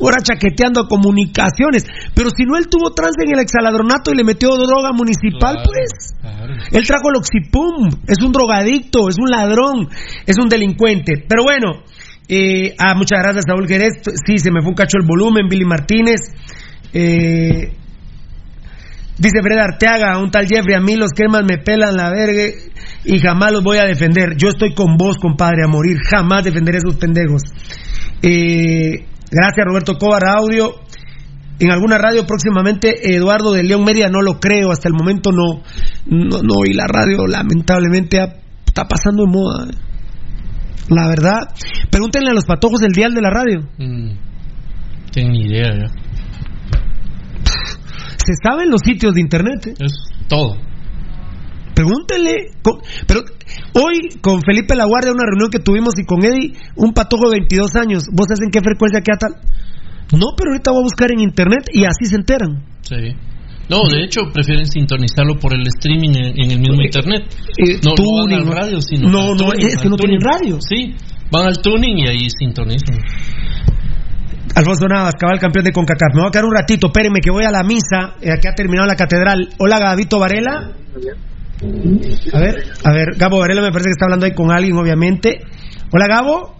Ahora 0.00 0.22
chaqueteando 0.22 0.80
a 0.80 0.88
comunicaciones. 0.88 1.86
Pero 2.14 2.30
si 2.30 2.44
no, 2.44 2.56
él 2.56 2.66
tuvo 2.68 2.92
trance 2.92 3.22
en 3.24 3.34
el 3.34 3.40
exaladronato 3.40 4.12
y 4.12 4.16
le 4.16 4.24
metió 4.24 4.50
droga 4.56 4.92
municipal, 4.92 5.62
pues. 5.64 6.14
Él 6.72 6.86
trajo 6.86 7.10
el 7.10 7.16
oxipum. 7.16 7.88
Es 8.06 8.22
un 8.22 8.32
drogadicto, 8.32 9.08
es 9.08 9.16
un 9.18 9.30
ladrón, 9.30 9.88
es 10.26 10.36
un 10.38 10.48
delincuente. 10.48 11.24
Pero 11.28 11.44
bueno, 11.44 11.84
eh, 12.28 12.74
ah, 12.78 12.94
muchas 12.94 13.20
gracias, 13.20 13.44
Saúl 13.46 13.68
Jerez. 13.68 14.02
Sí, 14.26 14.38
se 14.38 14.50
me 14.50 14.60
fue 14.60 14.70
un 14.70 14.74
cacho 14.74 14.98
el 15.00 15.06
volumen, 15.06 15.48
Billy 15.48 15.64
Martínez. 15.64 16.20
Eh, 16.92 17.76
Dice 19.20 19.42
Fred 19.42 19.58
Arteaga, 19.58 20.18
un 20.18 20.30
tal 20.30 20.46
Jeffrey, 20.48 20.74
a 20.74 20.80
mí 20.80 20.96
los 20.96 21.10
cremas 21.12 21.42
me 21.44 21.58
pelan 21.58 21.94
la 21.94 22.10
verga 22.10 22.42
y 23.04 23.18
jamás 23.20 23.52
los 23.52 23.62
voy 23.62 23.76
a 23.76 23.84
defender. 23.84 24.34
Yo 24.38 24.48
estoy 24.48 24.72
con 24.74 24.96
vos, 24.96 25.18
compadre, 25.18 25.62
a 25.62 25.68
morir. 25.68 25.98
Jamás 26.10 26.42
defenderé 26.42 26.78
a 26.78 26.80
esos 26.86 26.96
pendejos. 26.96 27.42
Eh, 28.22 29.04
gracias, 29.30 29.66
Roberto 29.66 29.98
Cobar, 29.98 30.26
audio. 30.26 30.72
En 31.58 31.70
alguna 31.70 31.98
radio 31.98 32.26
próximamente, 32.26 33.14
Eduardo 33.14 33.52
de 33.52 33.62
León 33.62 33.84
Media, 33.84 34.08
no 34.08 34.22
lo 34.22 34.40
creo, 34.40 34.70
hasta 34.70 34.88
el 34.88 34.94
momento 34.94 35.30
no. 35.32 35.62
No, 36.06 36.40
no 36.42 36.64
y 36.64 36.72
la 36.72 36.86
radio 36.86 37.26
lamentablemente 37.26 38.18
ha- 38.22 38.36
está 38.66 38.84
pasando 38.88 39.24
de 39.26 39.30
moda. 39.30 39.66
La 40.88 41.06
verdad, 41.08 41.40
pregúntenle 41.90 42.30
a 42.30 42.34
los 42.34 42.46
patojos 42.46 42.80
del 42.80 42.92
dial 42.92 43.12
de 43.12 43.20
la 43.20 43.28
radio. 43.30 43.60
Mm, 43.76 44.10
tengo 45.12 45.30
ni 45.32 45.46
idea. 45.46 45.72
Se 48.24 48.32
saben 48.42 48.70
los 48.70 48.80
sitios 48.84 49.14
de 49.14 49.20
internet. 49.20 49.66
¿eh? 49.68 49.74
Es 49.78 49.92
todo. 50.28 50.56
Pregúntenle. 51.74 52.50
co- 52.62 52.80
Pero 53.06 53.20
hoy 53.74 54.08
con 54.20 54.42
Felipe 54.42 54.74
Laguardia, 54.74 55.12
una 55.12 55.24
reunión 55.24 55.50
que 55.50 55.60
tuvimos 55.60 55.94
y 55.98 56.04
con 56.04 56.24
Eddie, 56.24 56.52
un 56.76 56.92
patojo 56.92 57.30
de 57.30 57.38
22 57.38 57.74
años. 57.76 58.04
¿Vos 58.12 58.26
sabés 58.28 58.40
en 58.44 58.50
qué 58.50 58.60
frecuencia 58.60 59.00
queda 59.00 59.16
tal? 59.18 59.32
No, 60.12 60.34
pero 60.36 60.50
ahorita 60.50 60.72
voy 60.72 60.80
a 60.80 60.82
buscar 60.82 61.10
en 61.12 61.20
internet 61.20 61.68
y 61.72 61.84
así 61.84 62.04
se 62.06 62.16
enteran. 62.16 62.64
Sí. 62.82 63.14
No, 63.70 63.88
de 63.88 64.02
hecho 64.02 64.22
prefieren 64.34 64.66
sintonizarlo 64.66 65.38
por 65.38 65.54
el 65.54 65.62
streaming 65.68 66.10
en, 66.10 66.34
en 66.42 66.50
el 66.50 66.58
mismo 66.58 66.82
internet. 66.82 67.22
Eh, 67.56 67.78
no, 67.84 67.90
no 67.90 67.94
tuning, 67.94 68.38
van 68.38 68.44
¿no? 68.46 68.50
al 68.50 68.56
radio, 68.58 68.80
sino 68.82 69.08
No, 69.08 69.20
al 69.20 69.28
no, 69.28 69.36
tuning, 69.52 69.66
es 69.66 69.76
que 69.80 69.88
no 69.88 69.96
tienen 69.96 70.18
radio. 70.20 70.58
Sí, 70.60 70.94
van 71.30 71.46
al 71.46 71.62
tuning 71.62 71.98
y 71.98 72.08
ahí 72.08 72.28
sintonizan. 72.36 72.98
Alfonso 74.54 74.86
Navas, 74.88 75.14
cabal 75.14 75.38
campeón 75.38 75.64
de 75.64 75.72
CONCACAF. 75.72 76.14
Me 76.14 76.20
voy 76.20 76.28
a 76.28 76.30
quedar 76.32 76.44
un 76.44 76.54
ratito, 76.54 76.88
espérenme 76.88 77.20
que 77.20 77.30
voy 77.30 77.44
a 77.44 77.50
la 77.50 77.62
misa, 77.62 78.14
eh, 78.20 78.38
que 78.40 78.48
ha 78.48 78.54
terminado 78.54 78.86
la 78.86 78.96
catedral. 78.96 79.48
Hola, 79.58 79.78
Gabito 79.78 80.18
Varela. 80.18 80.72
A 82.32 82.40
ver, 82.40 82.54
a 82.84 82.92
ver, 82.92 83.08
Gabo 83.18 83.38
Varela 83.38 83.60
me 83.60 83.70
parece 83.70 83.88
que 83.88 83.92
está 83.92 84.06
hablando 84.06 84.26
ahí 84.26 84.34
con 84.34 84.50
alguien, 84.50 84.76
obviamente. 84.76 85.40
Hola, 85.92 86.06
Gabo. 86.08 86.56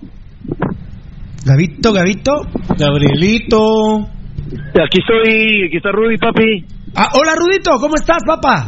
Gabito, 1.44 1.92
Gabito. 1.92 2.32
Gabrielito. 2.78 4.00
Aquí 4.00 5.00
estoy, 5.00 5.66
aquí 5.66 5.76
está 5.76 5.90
Rudy, 5.90 6.16
papi. 6.18 6.64
Ah, 6.94 7.08
hola, 7.14 7.32
Rudito, 7.36 7.72
¿cómo 7.80 7.94
estás, 7.96 8.22
papá? 8.26 8.66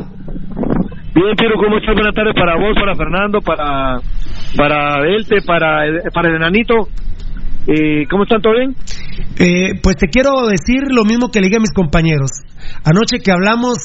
Bien, 1.14 1.36
Piero, 1.36 1.54
¿cómo 1.56 1.76
estás? 1.78 1.94
Buenas 1.94 2.14
tardes 2.14 2.34
para 2.34 2.56
vos, 2.56 2.74
para 2.74 2.94
Fernando, 2.94 3.40
para 3.40 3.98
para 4.56 5.06
Elte, 5.06 5.36
para, 5.46 5.84
para 6.12 6.28
el 6.28 6.36
enanito. 6.36 6.74
Eh, 7.66 8.06
¿Cómo 8.10 8.24
están? 8.24 8.42
¿Todo 8.42 8.54
bien? 8.54 8.74
Eh, 9.38 9.78
pues 9.82 9.96
te 9.96 10.08
quiero 10.08 10.46
decir 10.46 10.82
lo 10.90 11.04
mismo 11.04 11.30
que 11.30 11.40
le 11.40 11.46
dije 11.46 11.58
a 11.58 11.60
mis 11.60 11.72
compañeros. 11.72 12.30
Anoche 12.84 13.18
que 13.22 13.30
hablamos, 13.30 13.78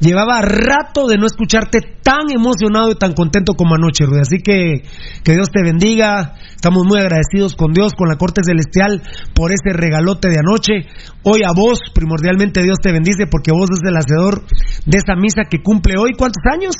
llevaba 0.00 0.42
rato 0.42 1.06
de 1.06 1.16
no 1.16 1.24
escucharte 1.24 1.78
tan 2.02 2.30
emocionado 2.34 2.90
y 2.90 2.96
tan 2.96 3.14
contento 3.14 3.54
como 3.54 3.74
anoche, 3.74 4.04
Rudy. 4.04 4.20
Así 4.20 4.38
que 4.44 4.82
que 5.24 5.32
Dios 5.32 5.48
te 5.50 5.62
bendiga. 5.62 6.34
Estamos 6.54 6.84
muy 6.84 6.98
agradecidos 6.98 7.54
con 7.54 7.72
Dios, 7.72 7.94
con 7.94 8.08
la 8.08 8.16
corte 8.16 8.42
celestial, 8.44 9.02
por 9.34 9.50
ese 9.50 9.72
regalote 9.72 10.28
de 10.28 10.38
anoche. 10.38 10.88
Hoy 11.22 11.40
a 11.44 11.52
vos, 11.56 11.80
primordialmente 11.94 12.62
Dios 12.62 12.78
te 12.82 12.92
bendice 12.92 13.26
porque 13.26 13.52
vos 13.52 13.70
es 13.72 13.80
el 13.88 13.96
hacedor 13.96 14.42
de 14.84 14.98
esa 14.98 15.16
misa 15.16 15.44
que 15.48 15.62
cumple 15.62 15.94
hoy. 15.98 16.12
¿Cuántos 16.12 16.42
años? 16.52 16.74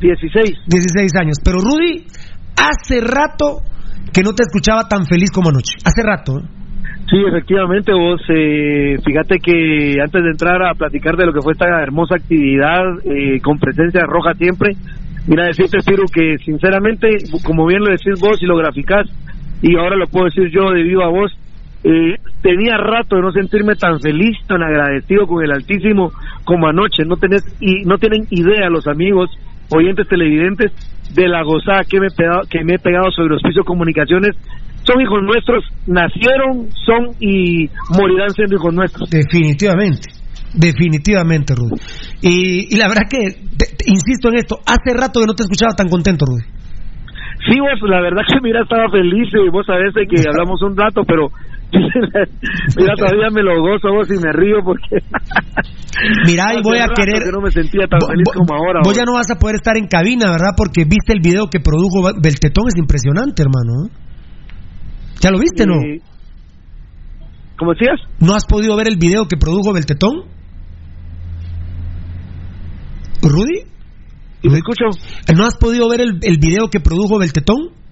16. 0.00 0.50
16 0.68 1.12
años. 1.20 1.38
Pero 1.42 1.58
Rudy, 1.58 2.06
hace 2.56 3.00
rato 3.00 3.62
que 4.12 4.22
no 4.22 4.32
te 4.32 4.42
escuchaba 4.42 4.88
tan 4.88 5.06
feliz 5.06 5.30
como 5.30 5.50
anoche. 5.50 5.76
Hace 5.84 6.02
rato. 6.02 6.38
¿eh? 6.38 6.42
Sí, 7.10 7.16
efectivamente, 7.26 7.92
vos, 7.92 8.20
eh, 8.28 8.96
fíjate 9.04 9.38
que 9.38 10.00
antes 10.00 10.22
de 10.22 10.30
entrar 10.30 10.62
a 10.62 10.74
platicar 10.74 11.16
de 11.16 11.26
lo 11.26 11.32
que 11.32 11.42
fue 11.42 11.52
esta 11.52 11.66
hermosa 11.82 12.16
actividad 12.16 12.82
eh, 13.04 13.40
con 13.42 13.58
presencia 13.58 14.02
roja 14.06 14.32
siempre, 14.34 14.72
mira, 15.26 15.44
decirte, 15.44 15.78
Piru, 15.84 16.04
que 16.12 16.36
sinceramente, 16.44 17.08
como 17.44 17.66
bien 17.66 17.80
lo 17.80 17.90
decís 17.90 18.18
vos 18.20 18.42
y 18.42 18.46
lo 18.46 18.56
graficás, 18.56 19.06
y 19.60 19.76
ahora 19.76 19.96
lo 19.96 20.06
puedo 20.06 20.26
decir 20.26 20.50
yo 20.50 20.70
de 20.70 20.82
viva 20.82 21.08
voz, 21.08 21.32
eh, 21.84 22.16
tenía 22.40 22.78
rato 22.78 23.16
de 23.16 23.22
no 23.22 23.32
sentirme 23.32 23.76
tan 23.76 24.00
feliz, 24.00 24.38
tan 24.46 24.62
agradecido 24.62 25.26
con 25.26 25.44
el 25.44 25.52
Altísimo 25.52 26.12
como 26.44 26.66
anoche. 26.66 27.04
No 27.04 27.16
tenés 27.16 27.44
y 27.60 27.84
no 27.84 27.98
tienen 27.98 28.26
idea 28.30 28.70
los 28.70 28.86
amigos, 28.86 29.30
oyentes 29.70 30.06
televidentes, 30.08 30.72
de 31.14 31.28
la 31.28 31.42
gozada 31.42 31.84
que 31.88 32.00
me 32.00 32.06
he 32.06 32.14
pegado, 32.16 32.40
que 32.48 32.64
me 32.64 32.74
he 32.74 32.78
pegado 32.78 33.10
sobre 33.12 33.36
Hospicio 33.36 33.62
Comunicaciones. 33.64 34.30
Son 34.84 35.00
hijos 35.00 35.22
nuestros, 35.22 35.64
nacieron, 35.86 36.68
son 36.84 37.16
y 37.20 37.68
morirán 37.96 38.30
siendo 38.30 38.56
hijos 38.56 38.74
nuestros. 38.74 39.08
Definitivamente, 39.10 40.08
definitivamente, 40.52 41.54
Rudy. 41.54 41.80
Y, 42.22 42.74
y 42.74 42.76
la 42.78 42.88
verdad 42.88 43.08
que, 43.08 43.32
te- 43.56 43.76
te 43.76 43.84
insisto 43.88 44.28
en 44.28 44.36
esto, 44.36 44.56
hace 44.66 44.92
rato 44.92 45.20
que 45.20 45.26
no 45.26 45.34
te 45.34 45.44
escuchaba 45.44 45.72
tan 45.74 45.88
contento, 45.88 46.24
Rudy. 46.26 46.44
Sí, 47.48 47.60
vos, 47.60 47.76
la 47.90 48.00
verdad 48.00 48.22
que 48.26 48.40
mira, 48.42 48.62
estaba 48.62 48.88
feliz 48.90 49.28
y 49.32 49.50
vos 49.50 49.66
sabés 49.66 49.92
de 49.94 50.06
que 50.06 50.20
hablamos 50.28 50.60
un 50.62 50.76
rato, 50.76 51.02
pero 51.06 51.28
mira, 52.76 52.94
todavía 52.96 53.30
me 53.30 53.42
lo 53.42 53.60
gozo 53.60 53.88
vos 53.92 54.08
y 54.10 54.18
me 54.18 54.32
río 54.32 54.62
porque... 54.64 54.98
Mira, 56.26 56.54
y 56.54 56.62
voy 56.62 56.78
a 56.78 56.88
querer... 56.88 57.22
que 57.22 57.30
no 57.32 57.40
me 57.40 57.50
sentía 57.50 57.86
tan 57.86 58.00
feliz 58.00 58.26
como 58.34 58.54
ahora. 58.54 58.80
Vos 58.82 58.88
vos. 58.88 58.96
ya 58.96 59.04
no 59.04 59.14
vas 59.14 59.30
a 59.30 59.38
poder 59.38 59.56
estar 59.56 59.76
en 59.76 59.86
cabina, 59.86 60.30
¿verdad? 60.30 60.52
Porque 60.56 60.84
viste 60.84 61.12
el 61.12 61.20
video 61.20 61.48
que 61.48 61.60
produjo 61.60 62.02
Beltetón, 62.20 62.64
es 62.68 62.76
impresionante, 62.76 63.42
hermano. 63.42 63.86
¿eh? 63.86 63.90
¿Ya 65.20 65.30
lo 65.30 65.38
viste, 65.38 65.66
no? 65.66 65.76
Eh, 65.76 66.00
¿Cómo 67.58 67.72
decías? 67.72 68.00
¿No 68.20 68.34
has 68.34 68.44
podido 68.46 68.76
ver 68.76 68.88
el 68.88 68.96
video 68.96 69.26
que 69.28 69.36
produjo 69.36 69.72
Beltetón? 69.72 70.24
¿Rudy? 73.22 73.64
¿Me 74.42 74.58
escucho? 74.58 74.84
¿No 75.34 75.46
has 75.46 75.56
podido 75.56 75.88
ver 75.88 76.00
el, 76.00 76.18
el 76.22 76.38
video 76.38 76.68
que 76.68 76.80
produjo 76.80 77.18
Beltetón? 77.18 77.83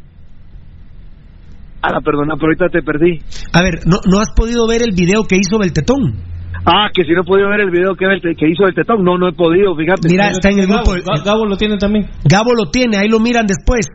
Ah, 1.83 2.01
perdona, 2.01 2.35
pero 2.37 2.47
ahorita 2.47 2.69
te 2.69 2.83
perdí. 2.83 3.19
A 3.53 3.63
ver, 3.63 3.81
¿no, 3.87 3.99
¿no 4.09 4.21
has 4.21 4.31
podido 4.37 4.69
ver 4.69 4.83
el 4.83 4.95
video 4.95 5.25
que 5.25 5.37
hizo 5.37 5.59
Beltetón? 5.59 6.32
Ah, 6.65 6.89
que 6.95 7.03
si 7.03 7.13
no 7.13 7.23
he 7.23 7.25
podido 7.25 7.49
ver 7.49 7.61
el 7.61 7.71
video 7.71 7.95
que, 7.97 8.07
que 8.39 8.49
hizo 8.49 8.67
el 8.67 8.75
tetón. 8.75 9.03
No, 9.03 9.19
no 9.19 9.29
he 9.29 9.33
podido, 9.33 9.75
fíjate. 9.77 10.09
Mira, 10.09 10.31
está 10.31 10.51
en 10.51 10.61
el 10.61 10.67
grupo. 10.67 10.93
Gabo 11.25 11.45
lo 11.47 11.57
tiene 11.57 11.77
también. 11.77 12.07
Gabo 12.25 12.55
lo 12.55 12.71
tiene, 12.71 12.97
ahí 12.99 13.09
lo 13.09 13.19
miran 13.19 13.47
después. 13.47 13.87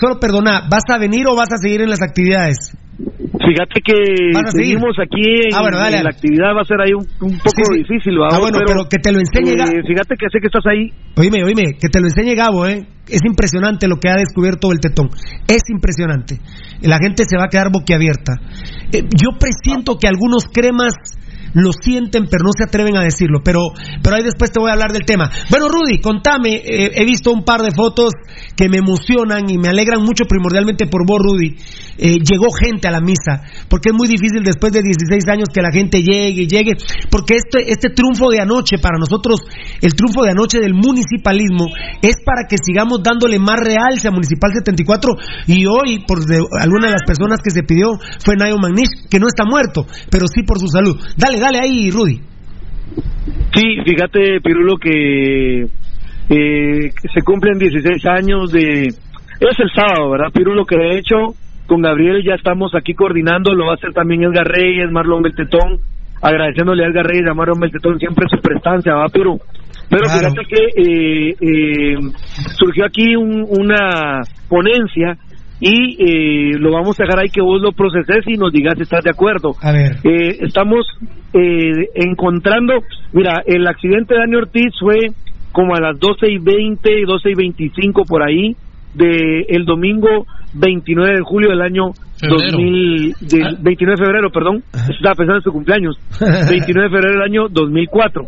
Solo 0.00 0.20
perdona, 0.20 0.62
¿vas 0.70 0.84
a 0.88 0.98
venir 0.98 1.26
o 1.26 1.34
vas 1.36 1.52
a 1.52 1.56
seguir 1.58 1.80
en 1.82 1.90
las 1.90 2.02
actividades? 2.02 2.76
Fíjate 2.98 3.80
que 3.80 3.94
seguimos 4.50 4.98
aquí 4.98 5.22
en, 5.22 5.54
Ah, 5.54 5.62
bueno, 5.62 5.78
dale, 5.78 6.02
la 6.02 6.10
actividad, 6.10 6.50
va 6.54 6.62
a 6.62 6.64
ser 6.64 6.80
ahí 6.80 6.92
un, 6.92 7.06
un 7.22 7.38
poco 7.38 7.50
Sí, 7.54 7.62
sí. 7.70 7.78
difícil. 7.78 8.14
Ah, 8.30 8.38
bueno, 8.40 8.58
pero 8.66 8.88
que 8.90 8.98
te 8.98 9.12
lo 9.12 9.20
enseñe, 9.20 9.52
eh, 9.52 9.56
Ga- 9.56 9.86
fíjate 9.86 10.16
que 10.18 10.26
sé 10.30 10.38
que 10.40 10.46
estás 10.48 10.66
ahí. 10.66 10.90
Oíme, 11.16 11.44
oíme, 11.44 11.78
que 11.80 11.88
te 11.88 12.00
lo 12.00 12.06
enseñe 12.06 12.34
Gabo, 12.34 12.66
¿eh? 12.66 12.86
Es 13.08 13.20
impresionante 13.24 13.86
lo 13.88 13.96
que 13.96 14.08
ha 14.10 14.16
descubierto 14.16 14.70
el 14.72 14.80
tetón. 14.80 15.08
Es 15.46 15.62
impresionante. 15.70 16.38
La 16.82 16.98
gente 16.98 17.22
se 17.24 17.38
va 17.38 17.44
a 17.44 17.48
quedar 17.48 17.70
boquiabierta. 17.72 18.34
Eh, 18.92 19.02
yo 19.14 19.38
presiento 19.38 19.96
que 19.98 20.08
algunos 20.08 20.44
cremas 20.52 20.92
lo 21.54 21.70
sienten, 21.72 22.26
pero 22.30 22.44
no 22.44 22.50
se 22.56 22.64
atreven 22.64 22.96
a 22.96 23.02
decirlo. 23.02 23.40
Pero, 23.44 23.60
pero 24.02 24.16
ahí 24.16 24.22
después 24.22 24.50
te 24.50 24.60
voy 24.60 24.70
a 24.70 24.74
hablar 24.74 24.92
del 24.92 25.04
tema. 25.04 25.30
Bueno, 25.50 25.68
Rudy, 25.68 26.00
contame. 26.00 26.56
eh, 26.56 26.92
he 26.94 27.04
visto 27.04 27.32
un 27.32 27.44
par 27.44 27.62
de 27.62 27.70
fotos 27.70 28.12
que 28.56 28.68
me 28.68 28.78
emocionan 28.78 29.48
y 29.48 29.58
me 29.58 29.68
alegran 29.68 30.02
mucho, 30.02 30.24
primordialmente 30.24 30.86
por 30.86 31.06
vos, 31.06 31.18
Rudy. 31.18 31.56
Eh, 31.98 32.18
llegó 32.22 32.46
gente 32.52 32.86
a 32.86 32.92
la 32.92 33.00
misa, 33.00 33.42
porque 33.68 33.90
es 33.90 33.94
muy 33.94 34.06
difícil 34.06 34.42
después 34.44 34.72
de 34.72 34.82
16 34.82 35.24
años 35.28 35.48
que 35.52 35.62
la 35.62 35.72
gente 35.72 36.02
llegue 36.02 36.42
y 36.42 36.46
llegue, 36.46 36.76
porque 37.10 37.34
este, 37.34 37.72
este 37.72 37.90
triunfo 37.90 38.30
de 38.30 38.40
anoche, 38.40 38.78
para 38.78 38.98
nosotros, 38.98 39.40
el 39.82 39.94
triunfo 39.94 40.22
de 40.22 40.30
anoche 40.30 40.60
del 40.60 40.74
municipalismo, 40.74 41.66
es 42.00 42.16
para 42.24 42.46
que 42.48 42.56
sigamos 42.62 43.02
dándole 43.02 43.38
más 43.38 43.58
realce 43.58 44.06
a 44.06 44.12
Municipal 44.12 44.52
74 44.54 45.10
y 45.48 45.66
hoy, 45.66 46.04
por 46.06 46.24
de, 46.24 46.38
alguna 46.60 46.86
de 46.86 46.92
las 46.92 47.02
personas 47.04 47.40
que 47.42 47.50
se 47.50 47.64
pidió, 47.64 47.98
fue 48.24 48.36
Nayo 48.36 48.58
Magnish, 48.58 49.08
que 49.10 49.18
no 49.18 49.26
está 49.26 49.44
muerto, 49.44 49.86
pero 50.10 50.26
sí 50.28 50.42
por 50.42 50.60
su 50.60 50.68
salud. 50.68 50.96
Dale, 51.16 51.37
dale 51.40 51.58
ahí, 51.60 51.90
Rudy. 51.90 52.20
Sí, 53.54 53.76
fíjate, 53.84 54.40
Pirulo, 54.40 54.76
que 54.76 55.62
eh, 55.62 56.90
se 57.14 57.22
cumplen 57.24 57.58
16 57.58 58.04
años 58.06 58.52
de... 58.52 58.86
Es 58.88 59.58
el 59.58 59.70
sábado, 59.74 60.10
¿verdad, 60.10 60.32
Pirulo? 60.32 60.64
Que 60.64 60.76
de 60.76 60.98
hecho, 60.98 61.34
con 61.66 61.80
Gabriel 61.82 62.22
ya 62.24 62.34
estamos 62.34 62.74
aquí 62.74 62.94
coordinando, 62.94 63.54
lo 63.54 63.66
va 63.66 63.72
a 63.72 63.74
hacer 63.76 63.92
también 63.92 64.22
Edgar 64.24 64.46
Reyes, 64.46 64.90
Marlon 64.90 65.22
Beltetón, 65.22 65.78
agradeciéndole 66.20 66.84
a 66.84 66.88
Edgar 66.88 67.06
Reyes 67.06 67.24
y 67.26 67.30
a 67.30 67.34
Marlon 67.34 67.60
Beltetón 67.60 67.98
siempre 67.98 68.26
su 68.28 68.40
prestancia, 68.40 68.94
¿va, 68.94 69.08
Piru? 69.08 69.38
Pero 69.88 70.02
Claro. 70.02 70.30
fíjate 70.30 70.46
que 70.46 70.82
eh, 70.82 71.34
eh, 71.40 71.96
surgió 72.58 72.84
aquí 72.84 73.16
un- 73.16 73.46
una 73.48 74.20
ponencia 74.48 75.16
y 75.60 75.96
eh, 75.98 76.58
lo 76.58 76.72
vamos 76.72 76.98
a 76.98 77.04
dejar 77.04 77.20
ahí 77.20 77.28
que 77.30 77.40
vos 77.40 77.60
lo 77.60 77.72
proceses 77.72 78.24
y 78.26 78.34
nos 78.34 78.52
digas 78.52 78.74
si 78.76 78.82
estás 78.82 79.02
de 79.02 79.10
acuerdo. 79.10 79.54
A 79.60 79.72
ver. 79.72 79.96
Eh, 80.04 80.38
estamos 80.40 80.86
eh, 81.34 81.88
encontrando, 81.94 82.74
mira, 83.12 83.42
el 83.46 83.66
accidente 83.66 84.14
de 84.14 84.20
Dani 84.20 84.36
Ortiz 84.36 84.72
fue 84.78 84.98
como 85.52 85.74
a 85.74 85.80
las 85.80 85.98
12 85.98 86.30
y 86.30 86.38
20, 86.38 86.90
12 87.06 87.30
y 87.30 87.34
25 87.34 88.02
por 88.04 88.22
ahí, 88.22 88.54
de 88.94 89.44
el 89.48 89.64
domingo 89.64 90.26
29 90.54 91.16
de 91.16 91.22
julio 91.22 91.50
del 91.50 91.60
año 91.60 91.92
Febrero. 92.18 92.52
2000, 92.52 93.14
del 93.20 93.56
29 93.60 93.96
de 93.96 94.04
febrero, 94.04 94.30
perdón, 94.30 94.62
estaba 94.72 95.14
pensando 95.14 95.36
en 95.36 95.42
su 95.42 95.52
cumpleaños, 95.52 95.98
29 96.20 96.88
de 96.88 96.96
febrero 96.96 97.12
del 97.12 97.22
año 97.22 97.48
2004. 97.48 98.22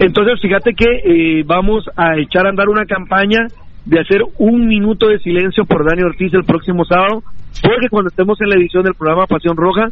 Entonces, 0.00 0.40
fíjate 0.40 0.72
que 0.74 0.86
eh, 0.86 1.42
vamos 1.46 1.84
a 1.96 2.16
echar 2.18 2.46
a 2.46 2.50
andar 2.50 2.68
una 2.68 2.84
campaña 2.84 3.46
de 3.84 4.00
hacer 4.00 4.22
un 4.38 4.66
minuto 4.66 5.08
de 5.08 5.18
silencio 5.18 5.64
por 5.64 5.84
Dani 5.84 6.02
Ortiz 6.02 6.32
el 6.32 6.44
próximo 6.44 6.84
sábado, 6.84 7.22
porque 7.62 7.88
cuando 7.90 8.08
estemos 8.08 8.38
en 8.40 8.48
la 8.48 8.56
edición 8.56 8.82
del 8.82 8.94
programa 8.94 9.26
Pasión 9.26 9.56
Roja, 9.56 9.88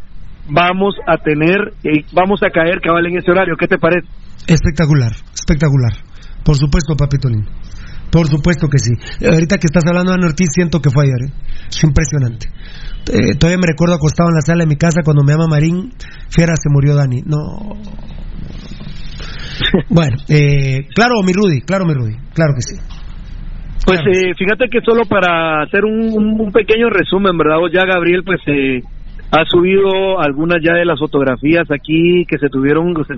vamos 0.49 0.95
a 1.07 1.17
tener, 1.17 1.73
eh, 1.83 2.03
vamos 2.11 2.41
a 2.43 2.49
caer 2.49 2.81
cabal 2.81 3.05
en 3.05 3.17
ese 3.17 3.31
horario. 3.31 3.55
¿Qué 3.57 3.67
te 3.67 3.77
parece? 3.77 4.07
Espectacular, 4.47 5.11
espectacular. 5.33 5.93
Por 6.43 6.55
supuesto, 6.55 6.95
papito 6.95 7.29
lindo. 7.29 7.49
Por 8.11 8.27
supuesto 8.27 8.67
que 8.67 8.77
sí. 8.77 8.91
Ahorita 9.25 9.57
que 9.57 9.65
estás 9.65 9.85
hablando 9.87 10.11
de 10.11 10.17
Dani 10.17 10.29
Ortiz, 10.29 10.49
siento 10.53 10.81
que 10.81 10.91
fue 10.91 11.05
ayer. 11.05 11.29
¿eh? 11.29 11.33
Es 11.69 11.83
impresionante. 11.83 12.47
Eh, 13.11 13.35
todavía 13.39 13.57
me 13.57 13.67
recuerdo 13.67 13.95
acostado 13.95 14.29
en 14.29 14.35
la 14.35 14.41
sala 14.41 14.63
de 14.63 14.69
mi 14.69 14.75
casa 14.75 15.01
cuando 15.03 15.23
me 15.23 15.31
llama 15.31 15.47
Marín, 15.49 15.93
Fiera 16.29 16.53
se 16.55 16.69
murió 16.69 16.95
Dani. 16.95 17.21
No. 17.25 17.37
Bueno, 19.89 20.17
eh, 20.29 20.87
claro, 20.93 21.15
mi 21.23 21.31
Rudy, 21.31 21.61
claro, 21.61 21.85
mi 21.85 21.93
Rudy, 21.93 22.15
claro 22.33 22.53
que 22.55 22.61
sí. 22.61 22.75
Pues 23.85 23.99
eh, 23.99 24.33
fíjate 24.37 24.69
que 24.69 24.79
solo 24.81 25.03
para 25.03 25.61
hacer 25.61 25.83
un, 25.83 26.51
pequeño 26.53 26.89
resumen, 26.89 27.37
¿verdad? 27.37 27.57
Ya 27.71 27.85
Gabriel 27.85 28.23
pues 28.23 28.39
eh, 28.47 28.81
ha 29.31 29.43
subido 29.45 30.19
algunas 30.19 30.59
ya 30.63 30.73
de 30.73 30.85
las 30.85 30.99
fotografías 30.99 31.69
aquí 31.69 32.25
que 32.25 32.37
se 32.37 32.49
tuvieron, 32.49 32.95
o 32.95 33.03
sea, 33.03 33.17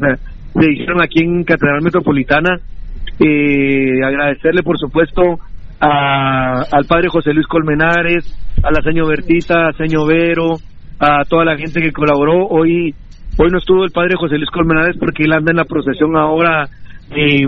se 0.53 0.72
hicieron 0.72 1.03
aquí 1.03 1.24
en 1.24 1.43
Catedral 1.43 1.84
Metropolitana. 1.84 2.57
Eh, 3.20 4.03
agradecerle 4.03 4.63
por 4.63 4.80
supuesto 4.80 5.39
a, 5.80 6.63
al 6.72 6.86
padre 6.86 7.09
José 7.09 7.32
Luis 7.34 7.47
Colmenares, 7.47 8.26
a 8.63 8.72
la 8.72 8.82
señor 8.82 9.07
Bertita, 9.09 9.68
a 9.68 9.74
señor 9.74 10.07
Vero, 10.07 10.55
a 10.99 11.24
toda 11.30 11.45
la 11.45 11.57
gente 11.57 11.82
que 11.82 11.91
colaboró. 11.91 12.47
Hoy 12.47 12.95
hoy 13.38 13.49
no 13.51 13.59
estuvo 13.59 13.84
el 13.84 13.91
padre 13.91 14.16
José 14.18 14.38
Luis 14.38 14.49
Colmenares 14.49 14.97
porque 14.97 15.24
él 15.24 15.34
anda 15.34 15.51
en 15.51 15.57
la 15.57 15.66
procesión 15.66 16.18
ahora 16.18 16.68
eh, 17.12 17.47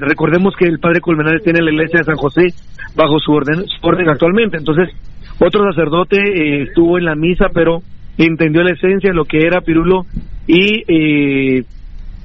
recordemos 0.00 0.54
que 0.56 0.66
el 0.66 0.78
padre 0.78 1.00
Colmenares 1.00 1.42
tiene 1.42 1.62
la 1.62 1.70
iglesia 1.70 2.00
de 2.00 2.04
San 2.04 2.16
José 2.16 2.48
bajo 2.94 3.18
su 3.18 3.32
orden, 3.32 3.66
su 3.66 3.86
orden 3.86 4.08
actualmente. 4.08 4.56
Entonces, 4.56 4.88
otro 5.40 5.64
sacerdote 5.70 6.16
eh, 6.18 6.62
estuvo 6.64 6.98
en 6.98 7.04
la 7.04 7.14
misa, 7.14 7.46
pero 7.52 7.80
entendió 8.16 8.62
la 8.62 8.72
esencia 8.72 9.10
de 9.10 9.16
lo 9.16 9.24
que 9.24 9.38
era 9.38 9.60
Pirulo 9.60 10.04
y 10.46 10.82
eh, 10.88 11.64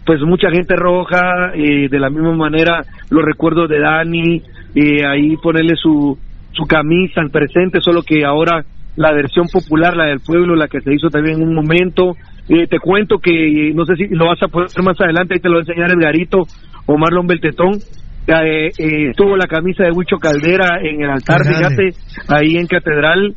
pues 0.06 0.22
mucha 0.22 0.50
gente 0.50 0.76
roja, 0.76 1.52
eh, 1.54 1.88
de 1.90 2.00
la 2.00 2.10
misma 2.10 2.34
manera 2.34 2.82
los 3.10 3.24
recuerdos 3.24 3.70
de 3.70 3.80
Dani, 3.80 4.42
eh, 4.76 5.06
ahí 5.06 5.38
ponerle 5.38 5.76
su, 5.76 6.18
su 6.52 6.66
camisa 6.66 7.22
al 7.22 7.30
presente, 7.30 7.80
solo 7.82 8.02
que 8.04 8.26
ahora 8.26 8.66
la 8.96 9.12
versión 9.12 9.48
popular, 9.48 9.96
la 9.96 10.06
del 10.06 10.20
pueblo, 10.20 10.56
la 10.56 10.68
que 10.68 10.82
se 10.82 10.94
hizo 10.94 11.10
también 11.10 11.38
en 11.38 11.48
un 11.48 11.56
momento. 11.56 12.16
Eh, 12.50 12.68
te 12.68 12.80
cuento 12.80 13.20
que, 13.20 13.72
no 13.74 13.86
sé 13.86 13.96
si 13.96 14.08
lo 14.10 14.28
vas 14.28 14.42
a 14.44 14.48
poder 14.48 14.68
ver 14.76 14.86
más 14.86 15.00
adelante, 15.00 15.36
ahí 15.36 15.40
te 15.40 15.48
lo 15.48 15.56
va 15.56 15.60
a 15.60 15.64
enseñar 15.64 15.92
Edgarito 15.92 16.44
o 16.86 16.98
Marlon 16.98 17.28
Beltetón. 17.28 17.74
Eh, 18.26 18.72
eh, 18.78 19.12
tuvo 19.18 19.36
la 19.36 19.48
camisa 19.48 19.84
de 19.84 19.92
Huicho 19.92 20.18
Caldera 20.18 20.80
en 20.82 21.04
el 21.04 21.10
altar, 21.10 21.42
fíjate, 21.44 21.90
ahí 22.30 22.56
en 22.56 22.68
Catedral, 22.68 23.36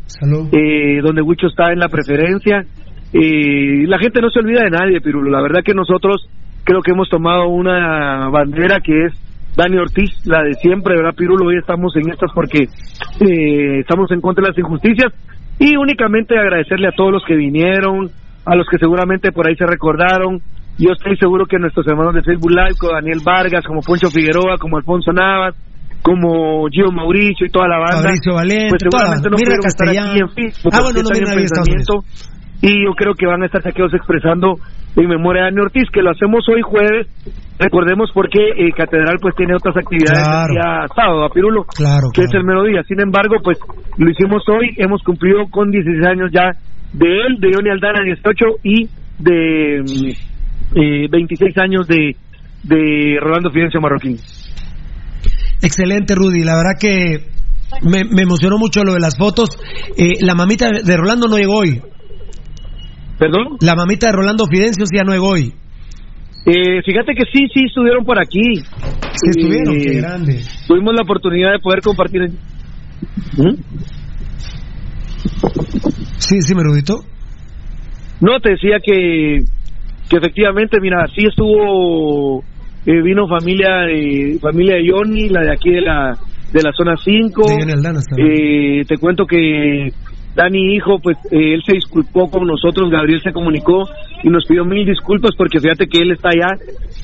eh, 0.53 1.01
donde 1.03 1.22
Huicho 1.22 1.49
está 1.49 1.72
en 1.72 1.80
la 1.80 1.88
preferencia. 1.88 2.64
Eh, 3.12 3.86
la 3.86 3.99
gente 3.99 4.20
no 4.20 4.30
se 4.30 4.40
olvida 4.40 4.62
de 4.62 4.70
nadie, 4.70 5.01
Pirulo. 5.01 5.30
La 5.30 5.42
verdad 5.42 5.62
que 5.64 5.74
nosotros 5.74 6.28
creo 6.64 6.82
que 6.82 6.92
hemos 6.92 7.09
tomado 7.09 7.49
una 7.49 8.28
bandera 8.28 8.80
que 8.80 9.07
es 9.07 9.12
Dani 9.57 9.78
Ortiz, 9.78 10.11
la 10.26 10.42
de 10.42 10.55
siempre, 10.55 10.97
¿verdad, 10.97 11.14
Pirulo? 11.16 11.47
Hoy 11.47 11.57
estamos 11.57 11.97
en 11.97 12.11
estas 12.11 12.30
porque 12.34 12.64
eh, 12.64 13.80
estamos 13.80 14.11
en 14.11 14.20
contra 14.20 14.42
de 14.42 14.51
las 14.51 14.59
injusticias 14.59 15.12
y 15.59 15.76
únicamente 15.76 16.36
agradecerle 16.36 16.88
a 16.88 16.92
todos 16.92 17.12
los 17.12 17.24
que 17.24 17.34
vinieron, 17.34 18.11
a 18.44 18.55
los 18.55 18.66
que 18.68 18.78
seguramente 18.78 19.32
por 19.32 19.49
ahí 19.49 19.57
se 19.57 19.66
recordaron. 19.66 20.42
Yo 20.78 20.92
estoy 20.92 21.16
seguro 21.16 21.46
que 21.46 21.58
nuestros 21.58 21.86
hermanos 21.86 22.14
de 22.14 22.22
Facebook 22.22 22.50
Live, 22.50 22.76
como 22.78 22.92
Daniel 22.92 23.20
Vargas, 23.24 23.64
como 23.66 23.80
Poncho 23.80 24.10
Figueroa, 24.10 24.58
como 24.58 24.76
Alfonso 24.76 25.12
Navas, 25.12 25.54
como 26.02 26.68
Gio 26.68 26.92
Mauricio 26.92 27.46
y 27.46 27.50
toda 27.50 27.66
la 27.68 27.78
banda, 27.78 28.02
Fabricio 28.02 28.34
Valente, 28.34 28.68
pues 28.70 28.82
seguramente 28.84 29.30
no 29.30 29.36
pudieron 29.36 29.66
estar 29.66 29.88
aquí 29.88 30.18
en 30.20 30.30
fin, 30.30 30.48
Ah, 30.72 30.78
bueno, 30.82 31.00
no 31.02 31.16
en 31.16 31.36
pensamiento 31.40 31.94
y 32.62 32.84
yo 32.84 32.92
creo 32.96 33.14
que 33.14 33.26
van 33.26 33.42
a 33.42 33.46
estar 33.46 33.62
saqueados 33.62 33.92
expresando 33.94 34.56
en 34.96 35.08
memoria 35.08 35.42
de 35.44 35.50
Dani 35.50 35.60
Ortiz, 35.60 35.88
que 35.92 36.00
lo 36.00 36.10
hacemos 36.10 36.48
hoy 36.48 36.62
jueves. 36.62 37.06
Recordemos 37.58 38.10
porque 38.14 38.40
eh, 38.56 38.72
Catedral 38.74 39.16
pues 39.20 39.34
tiene 39.36 39.54
otras 39.54 39.76
actividades 39.76 40.24
Claro. 40.24 40.48
el 40.48 40.54
día 40.54 40.86
sábado, 40.94 41.24
a 41.24 41.28
Pirulo, 41.30 41.64
Claro, 41.64 42.08
que 42.14 42.22
es 42.22 42.32
el 42.32 42.44
mediodía. 42.44 42.82
Sin 42.84 43.00
embargo, 43.00 43.36
pues 43.44 43.58
lo 43.98 44.10
hicimos 44.10 44.42
hoy, 44.48 44.72
hemos 44.78 45.02
cumplido 45.02 45.44
con 45.50 45.70
16 45.70 46.06
años 46.06 46.30
ya 46.32 46.52
de 46.92 47.06
él, 47.26 47.36
de 47.40 47.50
Johnny 47.54 47.70
Aldana 47.70 48.02
18 48.04 48.44
y 48.64 48.88
de 49.18 49.82
mm, 49.82 50.36
eh, 50.74 51.06
26 51.10 51.56
años 51.58 51.86
de, 51.86 52.16
de 52.64 53.18
Rolando 53.20 53.50
Fidencio 53.50 53.80
Marroquín. 53.80 54.18
Excelente, 55.62 56.14
Rudy. 56.14 56.44
La 56.44 56.56
verdad 56.56 56.78
que 56.78 57.26
me, 57.82 58.04
me 58.04 58.22
emocionó 58.22 58.58
mucho 58.58 58.84
lo 58.84 58.94
de 58.94 59.00
las 59.00 59.16
fotos. 59.16 59.50
Eh, 59.96 60.24
la 60.24 60.34
mamita 60.34 60.70
de 60.70 60.96
Rolando 60.96 61.28
no 61.28 61.36
llegó 61.38 61.58
hoy. 61.58 61.80
¿Perdón? 63.18 63.56
La 63.60 63.74
mamita 63.74 64.08
de 64.08 64.12
Rolando 64.12 64.44
Fidencio 64.50 64.84
ya 64.94 65.02
no 65.04 65.12
llegó 65.12 65.30
hoy. 65.30 65.52
Eh, 66.44 66.82
fíjate 66.84 67.14
que 67.14 67.24
sí, 67.32 67.46
sí 67.52 67.64
estuvieron 67.66 68.04
por 68.04 68.20
aquí. 68.20 68.40
Sí 68.56 69.30
estuvieron, 69.30 69.74
Eh, 69.74 69.80
qué 69.84 69.94
grande. 69.96 70.42
Tuvimos 70.68 70.94
la 70.94 71.02
oportunidad 71.02 71.52
de 71.52 71.58
poder 71.58 71.80
compartir. 71.80 72.20
¿Mm? 73.36 73.54
Sí, 76.18 76.40
sí, 76.40 76.54
me 76.54 76.62
Rudito. 76.62 77.00
No, 78.20 78.38
te 78.40 78.50
decía 78.50 78.76
que, 78.84 79.40
que 80.09 80.16
efectivamente, 80.16 80.78
mira, 80.80 81.07
sí 81.14 81.26
estuvo, 81.26 82.42
eh, 82.86 83.02
vino 83.02 83.28
familia 83.28 83.82
de, 83.86 84.38
familia 84.40 84.76
de 84.76 84.90
Johnny, 84.90 85.28
la 85.28 85.40
de 85.40 85.52
aquí 85.52 85.70
de 85.70 85.80
la, 85.80 86.16
de 86.52 86.62
la 86.62 86.70
zona 86.72 86.94
5. 86.96 87.42
De 87.42 87.54
Johnny 87.54 87.72
Aldana 87.72 88.00
también. 88.09 88.28
Eh, 88.30 88.84
te 88.86 88.96
cuento 88.98 89.26
que 89.26 89.88
Dani 90.37 90.74
hijo, 90.76 90.99
pues 91.03 91.16
eh, 91.32 91.55
él 91.55 91.62
se 91.66 91.72
disculpó 91.74 92.30
con 92.30 92.47
nosotros, 92.47 92.91
Gabriel 92.91 93.20
se 93.22 93.32
comunicó 93.32 93.89
y 94.22 94.28
nos 94.28 94.45
pidió 94.47 94.64
mil 94.64 94.87
disculpas 94.87 95.30
porque 95.37 95.59
fíjate 95.61 95.87
que 95.87 96.03
él 96.03 96.12
está 96.12 96.28
allá 96.28 96.49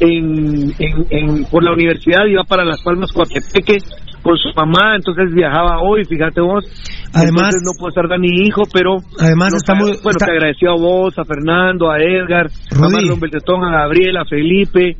en, 0.00 0.70
en, 0.78 1.06
en- 1.10 1.44
por 1.46 1.64
la 1.64 1.72
universidad, 1.72 2.26
iba 2.26 2.44
para 2.44 2.64
Las 2.64 2.82
Palmas, 2.82 3.10
Coatepeque 3.12 3.78
con 4.22 4.36
su 4.36 4.50
mamá, 4.54 4.94
entonces 4.96 5.32
viajaba 5.34 5.80
hoy, 5.82 6.04
fíjate 6.04 6.40
vos. 6.40 6.64
Además- 7.12 7.50
Entonces 7.54 7.62
no 7.64 7.72
puede 7.78 7.88
estar 7.90 8.08
Dani 8.08 8.28
hijo, 8.46 8.62
pero 8.72 8.98
Además 9.18 9.52
muy- 9.74 9.90
bueno, 10.02 10.10
está- 10.10 10.26
te 10.26 10.32
agradeció 10.32 10.70
a 10.70 10.76
vos, 10.76 11.18
a 11.18 11.24
Fernando, 11.24 11.90
a 11.90 11.98
Edgar, 11.98 12.46
a 12.46 12.74
Rudy. 12.76 12.92
Marlon 12.92 13.18
Beltetón, 13.20 13.64
a 13.64 13.70
Gabriel, 13.82 14.16
a 14.18 14.24
Felipe, 14.26 14.96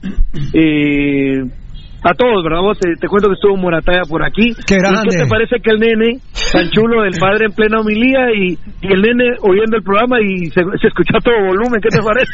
eh, 0.55 1.45
a 2.05 2.15
todos, 2.15 2.43
¿verdad? 2.45 2.61
Vos 2.61 2.79
eh, 2.85 2.95
te 3.01 3.07
cuento 3.09 3.29
que 3.29 3.35
estuvo 3.35 3.57
Morataya 3.57 4.03
por 4.09 4.25
aquí. 4.25 4.55
Qué 4.67 4.75
¿Y 4.75 4.79
grande. 4.79 5.09
¿Qué 5.11 5.23
te 5.23 5.27
parece 5.27 5.57
que 5.63 5.71
el 5.71 5.79
nene, 5.79 6.19
tan 6.53 6.71
chulo 6.71 7.03
del 7.03 7.15
padre 7.19 7.47
en 7.47 7.53
plena 7.53 7.81
homilía 7.81 8.31
y, 8.35 8.59
y 8.83 8.93
el 8.93 9.03
nene 9.03 9.37
oyendo 9.43 9.77
el 9.77 9.83
programa 9.83 10.21
y 10.21 10.51
se, 10.51 10.61
se 10.81 10.89
escuchó 10.89 11.17
a 11.17 11.21
todo 11.21 11.39
volumen? 11.47 11.81
¿Qué 11.81 11.89
te 11.89 12.03
parece? 12.05 12.33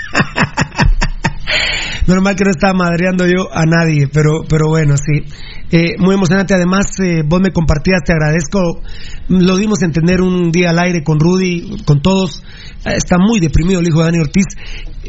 Normal 2.07 2.37
que 2.37 2.45
no 2.45 2.51
estaba 2.51 2.73
madreando 2.73 3.27
yo 3.27 3.53
a 3.53 3.65
nadie, 3.67 4.09
pero, 4.13 4.41
pero 4.49 4.69
bueno, 4.69 4.95
sí. 4.97 5.25
Eh, 5.71 5.97
muy 5.99 6.15
emocionante. 6.15 6.55
Además, 6.55 6.87
eh, 7.01 7.23
vos 7.27 7.41
me 7.41 7.51
compartías, 7.51 8.01
te 8.05 8.13
agradezco. 8.13 8.81
Lo 9.29 9.57
dimos 9.59 9.83
a 9.83 9.87
entender 9.87 10.23
un 10.23 10.51
día 10.51 10.71
al 10.71 10.79
aire 10.79 11.03
con 11.05 11.21
Rudy, 11.21 11.83
con 11.85 12.01
todos. 12.01 12.43
Eh, 12.87 12.95
Está 12.97 13.19
muy 13.19 13.41
deprimido 13.41 13.81
el 13.81 13.87
hijo 13.87 13.99
de 13.99 14.05
Dani 14.07 14.21
Ortiz. 14.21 14.47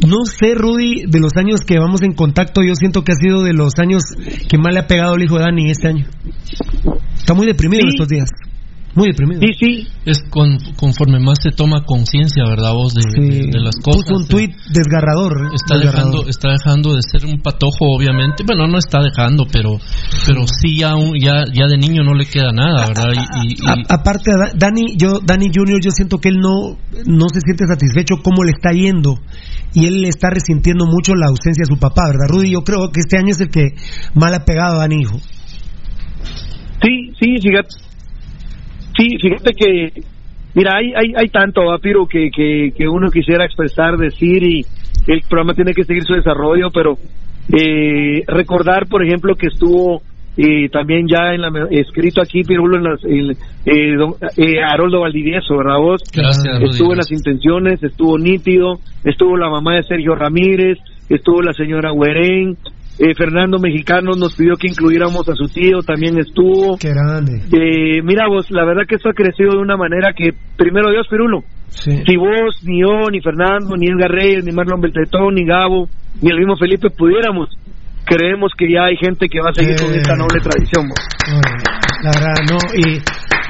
No 0.07 0.23
sé, 0.25 0.55
Rudy, 0.55 1.03
de 1.07 1.19
los 1.19 1.35
años 1.35 1.61
que 1.61 1.77
vamos 1.77 2.01
en 2.03 2.13
contacto, 2.13 2.61
yo 2.63 2.73
siento 2.75 3.03
que 3.03 3.11
ha 3.11 3.15
sido 3.15 3.43
de 3.43 3.53
los 3.53 3.73
años 3.79 4.03
que 4.47 4.57
más 4.57 4.73
le 4.73 4.79
ha 4.79 4.87
pegado 4.87 5.15
el 5.15 5.23
hijo 5.23 5.37
de 5.37 5.43
Dani 5.43 5.69
este 5.69 5.87
año. 5.89 6.05
Está 7.15 7.33
muy 7.33 7.45
deprimido 7.45 7.81
Sí. 7.83 7.89
estos 7.89 8.07
días. 8.07 8.29
Muy 8.99 9.07
deprimido. 9.11 9.39
Sí, 9.41 9.53
sí. 9.59 9.87
Es 10.05 10.21
con, 10.29 10.57
conforme 10.75 11.19
más 11.19 11.39
se 11.41 11.51
toma 11.51 11.85
conciencia, 11.85 12.43
¿verdad? 12.45 12.73
Vos 12.73 12.93
de, 12.93 13.01
de- 13.21 13.47
de 13.47 13.59
las 13.59 13.75
cosas. 13.81 14.03
Puso 14.03 14.15
un 14.15 14.27
tuit 14.27 14.51
desgarrador. 14.73 15.31
¿eh? 15.47 15.55
Está 15.55 15.75
Desgarrador. 15.77 16.11
dejando, 16.11 16.29
está 16.29 16.51
dejando 16.51 16.95
de 16.95 17.01
ser 17.03 17.25
un 17.25 17.41
patojo, 17.41 17.85
obviamente. 17.95 18.43
Bueno, 18.45 18.67
no 18.67 18.77
está 18.77 18.99
dejando, 19.01 19.45
pero, 19.51 19.79
pero 20.27 20.41
sí 20.47 20.79
ya, 20.79 20.95
un- 20.95 21.17
ya, 21.17 21.45
ya 21.53 21.67
de 21.67 21.77
niño 21.77 22.03
no 22.03 22.13
le 22.13 22.25
queda 22.25 22.51
nada, 22.51 22.87
¿verdad? 22.87 23.13
Y, 23.15 23.47
y- 23.47 23.53
y- 23.53 23.67
A- 23.67 23.95
aparte, 23.95 24.31
Da- 24.31 24.51
Dani, 24.53 24.97
yo, 24.97 25.19
Dani 25.23 25.47
Junior, 25.55 25.79
yo 25.81 25.91
siento 25.91 26.17
que 26.19 26.27
él 26.29 26.39
no, 26.39 26.77
no 27.05 27.29
se 27.29 27.39
siente 27.39 27.65
satisfecho 27.67 28.15
cómo 28.21 28.43
le 28.43 28.51
está 28.51 28.71
yendo 28.73 29.15
y 29.73 29.85
él 29.85 30.01
le 30.01 30.09
está 30.09 30.29
resintiendo 30.29 30.85
mucho 30.85 31.15
la 31.15 31.27
ausencia 31.27 31.63
de 31.65 31.73
su 31.73 31.79
papá, 31.79 32.03
¿verdad, 32.07 32.27
Rudy? 32.27 32.51
Yo 32.51 32.63
creo 32.63 32.91
que 32.91 32.99
este 32.99 33.17
año 33.17 33.29
es 33.31 33.39
el 33.39 33.49
que 33.49 33.69
mal 34.13 34.33
ha 34.33 34.43
pegado 34.43 34.75
a 34.75 34.79
Dani, 34.79 35.01
hijo. 35.01 35.19
Sí, 36.81 37.11
sí, 37.19 37.35
fíjate. 37.41 37.69
Sí, 38.99 39.17
fíjate 39.21 39.53
que, 39.53 40.01
mira, 40.55 40.71
hay, 40.77 40.91
hay, 40.93 41.13
hay 41.15 41.29
tanto, 41.29 41.61
¿va, 41.65 41.77
Piro, 41.77 42.05
que, 42.05 42.29
que, 42.35 42.71
que 42.75 42.87
uno 42.87 43.09
quisiera 43.09 43.45
expresar, 43.45 43.95
decir, 43.97 44.43
y 44.43 44.61
el 45.07 45.21
programa 45.29 45.53
tiene 45.53 45.73
que 45.73 45.85
seguir 45.85 46.03
su 46.03 46.13
desarrollo, 46.13 46.67
pero 46.73 46.95
eh, 47.51 48.21
recordar, 48.27 48.87
por 48.87 49.03
ejemplo, 49.05 49.35
que 49.35 49.47
estuvo 49.47 50.01
eh, 50.37 50.69
también 50.69 51.07
ya 51.07 51.33
en 51.33 51.41
la, 51.41 51.49
escrito 51.71 52.21
aquí, 52.21 52.43
Pirulo, 52.43 52.77
en 52.77 52.83
las, 52.83 53.03
el, 53.05 53.31
eh, 53.65 53.95
don- 53.97 54.15
eh, 54.37 54.61
Haroldo 54.61 55.01
Valdivieso, 55.01 55.57
¿verdad 55.57 55.79
vos? 55.79 56.01
Gracias, 56.13 56.59
Estuvo 56.71 56.91
en 56.91 56.97
las 56.97 57.11
intenciones, 57.11 57.81
estuvo 57.83 58.17
nítido, 58.17 58.75
estuvo 59.03 59.35
la 59.37 59.49
mamá 59.49 59.75
de 59.75 59.83
Sergio 59.83 60.15
Ramírez, 60.15 60.77
estuvo 61.09 61.41
la 61.41 61.53
señora 61.53 61.91
Huerén, 61.91 62.55
eh, 62.99 63.15
Fernando 63.17 63.57
Mexicano 63.59 64.11
nos 64.17 64.35
pidió 64.35 64.55
que 64.55 64.67
incluyéramos 64.67 65.27
a 65.29 65.33
su 65.33 65.47
tío, 65.47 65.79
también 65.85 66.19
estuvo. 66.19 66.77
Qué 66.77 66.89
grande. 66.89 67.41
Eh, 67.51 68.01
mira 68.03 68.27
vos, 68.27 68.51
la 68.51 68.65
verdad 68.65 68.83
que 68.87 68.95
esto 68.95 69.09
ha 69.09 69.13
crecido 69.13 69.51
de 69.51 69.59
una 69.61 69.77
manera 69.77 70.11
que, 70.13 70.31
primero 70.57 70.91
Dios, 70.91 71.07
Pirulo, 71.09 71.43
Sí. 71.69 71.91
si 72.05 72.17
vos, 72.17 72.61
ni 72.65 72.81
yo, 72.81 73.09
ni 73.11 73.21
Fernando, 73.21 73.75
ni 73.77 73.87
Edgar 73.87 74.11
Reyes, 74.11 74.43
ni 74.43 74.51
Marlon 74.51 74.81
Beltetón, 74.81 75.35
ni 75.35 75.45
Gabo, 75.45 75.87
ni 76.21 76.29
el 76.31 76.37
mismo 76.39 76.57
Felipe 76.57 76.89
pudiéramos, 76.89 77.47
creemos 78.05 78.51
que 78.57 78.71
ya 78.71 78.85
hay 78.85 78.97
gente 78.97 79.29
que 79.29 79.39
va 79.39 79.51
a 79.51 79.53
seguir 79.53 79.75
Eh. 79.79 79.85
con 79.85 79.93
esta 79.93 80.15
noble 80.15 80.39
tradición. 80.41 80.87
la 82.03 82.11
verdad, 82.11 82.33
no. 82.49 82.57
Y 82.75 82.97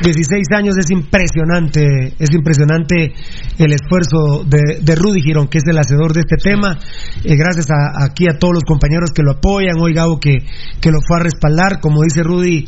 16 0.01 0.47
años 0.55 0.77
es 0.77 0.89
impresionante, 0.91 2.13
es 2.17 2.33
impresionante 2.33 3.13
el 3.57 3.73
esfuerzo 3.73 4.45
de, 4.45 4.79
de 4.81 4.95
Rudy 4.95 5.21
Girón, 5.21 5.47
que 5.47 5.57
es 5.57 5.65
el 5.67 5.77
hacedor 5.77 6.13
de 6.13 6.21
este 6.21 6.37
tema. 6.37 6.77
Eh, 7.23 7.35
gracias 7.35 7.69
a, 7.69 8.05
aquí 8.05 8.25
a 8.29 8.37
todos 8.39 8.53
los 8.53 8.63
compañeros 8.63 9.11
que 9.13 9.23
lo 9.23 9.31
apoyan, 9.31 9.79
hoy 9.79 9.93
Gabo 9.93 10.19
que, 10.19 10.37
que 10.79 10.91
lo 10.91 10.99
fue 11.05 11.17
a 11.17 11.23
respaldar, 11.23 11.79
como 11.81 12.03
dice 12.03 12.23
Rudy, 12.23 12.65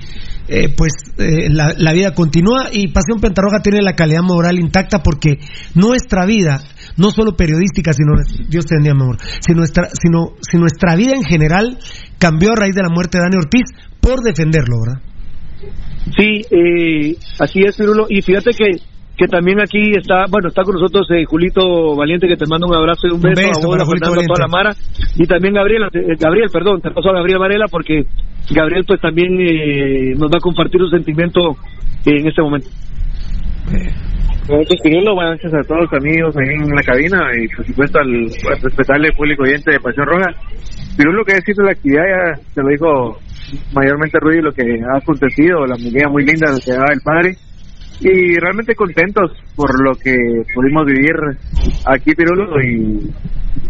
eh, 0.47 0.73
pues 0.75 0.91
eh, 1.17 1.49
la, 1.49 1.73
la 1.77 1.93
vida 1.93 2.13
continúa 2.13 2.67
y 2.71 2.89
Pasión 2.89 3.21
Pentarroja 3.21 3.59
tiene 3.61 3.81
la 3.81 3.95
calidad 3.95 4.23
moral 4.23 4.59
intacta 4.59 5.01
porque 5.01 5.39
nuestra 5.75 6.25
vida, 6.25 6.61
no 6.97 7.11
solo 7.11 7.37
periodística, 7.37 7.93
sino, 7.93 8.13
Dios 8.49 8.65
te 8.65 8.75
bendiga, 8.75 8.95
mi 8.95 9.03
amor, 9.03 9.17
si 9.39 9.53
nuestra, 9.53 9.87
sino, 9.93 10.33
si 10.41 10.57
nuestra 10.57 10.95
vida 10.95 11.13
en 11.15 11.23
general 11.23 11.77
cambió 12.17 12.51
a 12.51 12.55
raíz 12.55 12.75
de 12.75 12.81
la 12.81 12.89
muerte 12.89 13.17
de 13.17 13.23
Dani 13.23 13.37
Ortiz 13.37 13.63
por 14.01 14.19
defenderlo, 14.21 14.75
¿verdad? 14.85 15.10
Sí, 16.17 16.41
eh, 16.51 17.15
así 17.39 17.61
es, 17.61 17.75
Pirulo. 17.77 18.07
Y 18.09 18.21
fíjate 18.21 18.51
que 18.51 18.81
que 19.21 19.27
también 19.27 19.59
aquí 19.61 19.91
está, 19.95 20.25
bueno, 20.31 20.47
está 20.47 20.63
con 20.63 20.73
nosotros 20.73 21.05
eh, 21.11 21.25
Julito 21.25 21.95
Valiente, 21.95 22.27
que 22.27 22.35
te 22.35 22.47
manda 22.47 22.65
un 22.65 22.75
abrazo 22.75 23.07
y 23.07 23.11
un 23.11 23.21
beso, 23.21 23.35
beso 23.35 23.61
a 23.61 23.67
vos, 23.67 23.71
para 23.71 23.83
a 23.83 23.85
Julito 23.85 24.07
Fernando, 24.07 24.21
a 24.21 24.33
toda 24.33 24.47
la 24.47 24.51
Mara, 24.51 24.75
y 25.15 25.27
también 25.27 25.53
Gabriel, 25.53 25.83
eh, 25.93 26.15
Gabriel, 26.17 26.49
perdón, 26.51 26.81
te 26.81 26.89
paso 26.89 27.09
a 27.09 27.13
Gabriel 27.13 27.37
Varela, 27.37 27.65
porque 27.69 28.05
Gabriel 28.49 28.83
pues 28.87 28.99
también 28.99 29.39
eh, 29.39 30.15
nos 30.17 30.31
va 30.31 30.37
a 30.37 30.41
compartir 30.41 30.81
su 30.81 30.89
sentimiento 30.89 31.55
en 32.05 32.27
este 32.27 32.41
momento. 32.41 32.67
Nosotros 34.51 34.81
Pirulo, 34.83 35.15
buenas 35.15 35.41
noches 35.41 35.53
a 35.53 35.63
todos 35.65 35.83
los 35.83 35.93
amigos 35.93 36.35
ahí 36.35 36.53
en 36.53 36.75
la 36.75 36.83
cabina 36.83 37.31
y 37.39 37.47
por 37.55 37.65
supuesto 37.65 37.99
al, 37.99 38.27
respetable 38.61 39.13
público 39.13 39.43
oyente 39.43 39.71
de 39.71 39.79
Pasión 39.79 40.05
Roja. 40.05 40.27
Pirulo, 40.97 41.23
que 41.23 41.35
decir 41.35 41.55
de 41.55 41.63
la 41.63 41.71
actividad 41.71 42.03
ya 42.03 42.35
se 42.53 42.61
lo 42.61 42.67
dijo 42.67 43.17
mayormente 43.73 44.19
Rudy 44.19 44.41
lo 44.41 44.51
que 44.51 44.63
ha 44.83 44.97
acontecido, 44.97 45.65
la 45.65 45.77
medida 45.77 46.09
muy 46.09 46.25
linda 46.25 46.51
que 46.65 46.73
daba 46.73 46.91
el 46.91 46.99
padre 46.99 47.31
y 48.01 48.37
realmente 48.39 48.75
contentos 48.75 49.31
por 49.55 49.71
lo 49.87 49.93
que 49.95 50.17
pudimos 50.53 50.85
vivir 50.85 51.15
aquí 51.85 52.13
Pirulo 52.13 52.61
y 52.61 53.09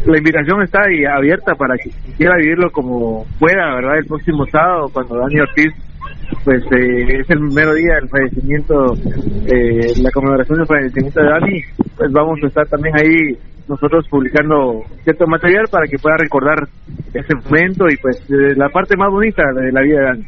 la 0.09 0.17
invitación 0.17 0.63
está 0.63 0.79
ahí 0.89 1.05
abierta 1.05 1.53
para 1.53 1.75
que 1.77 1.91
quiera 2.17 2.37
vivirlo 2.37 2.71
como 2.71 3.27
pueda, 3.37 3.75
¿verdad? 3.75 3.99
El 3.99 4.05
próximo 4.07 4.47
sábado 4.47 4.89
cuando 4.91 5.15
Dani 5.15 5.41
Ortiz 5.41 5.90
pues 6.43 6.63
eh, 6.71 7.19
es 7.19 7.29
el 7.29 7.39
mero 7.39 7.73
día 7.73 7.95
del 7.95 8.09
fallecimiento, 8.09 8.93
eh, 9.45 9.93
la 10.01 10.11
conmemoración 10.11 10.57
del 10.57 10.67
fallecimiento 10.67 11.21
de 11.21 11.29
Dani, 11.29 11.61
pues 11.97 12.11
vamos 12.11 12.39
a 12.43 12.47
estar 12.47 12.67
también 12.67 12.95
ahí 12.97 13.37
nosotros 13.67 14.05
publicando 14.09 14.81
cierto 15.03 15.27
material 15.27 15.65
para 15.71 15.87
que 15.87 15.97
pueda 15.97 16.17
recordar 16.17 16.67
ese 17.13 17.35
momento 17.35 17.85
y 17.89 17.97
pues 17.97 18.17
eh, 18.29 18.55
la 18.55 18.69
parte 18.69 18.97
más 18.97 19.09
bonita 19.11 19.43
de 19.53 19.71
la 19.71 19.81
vida 19.81 19.99
de 19.99 20.05
Dani. 20.05 20.25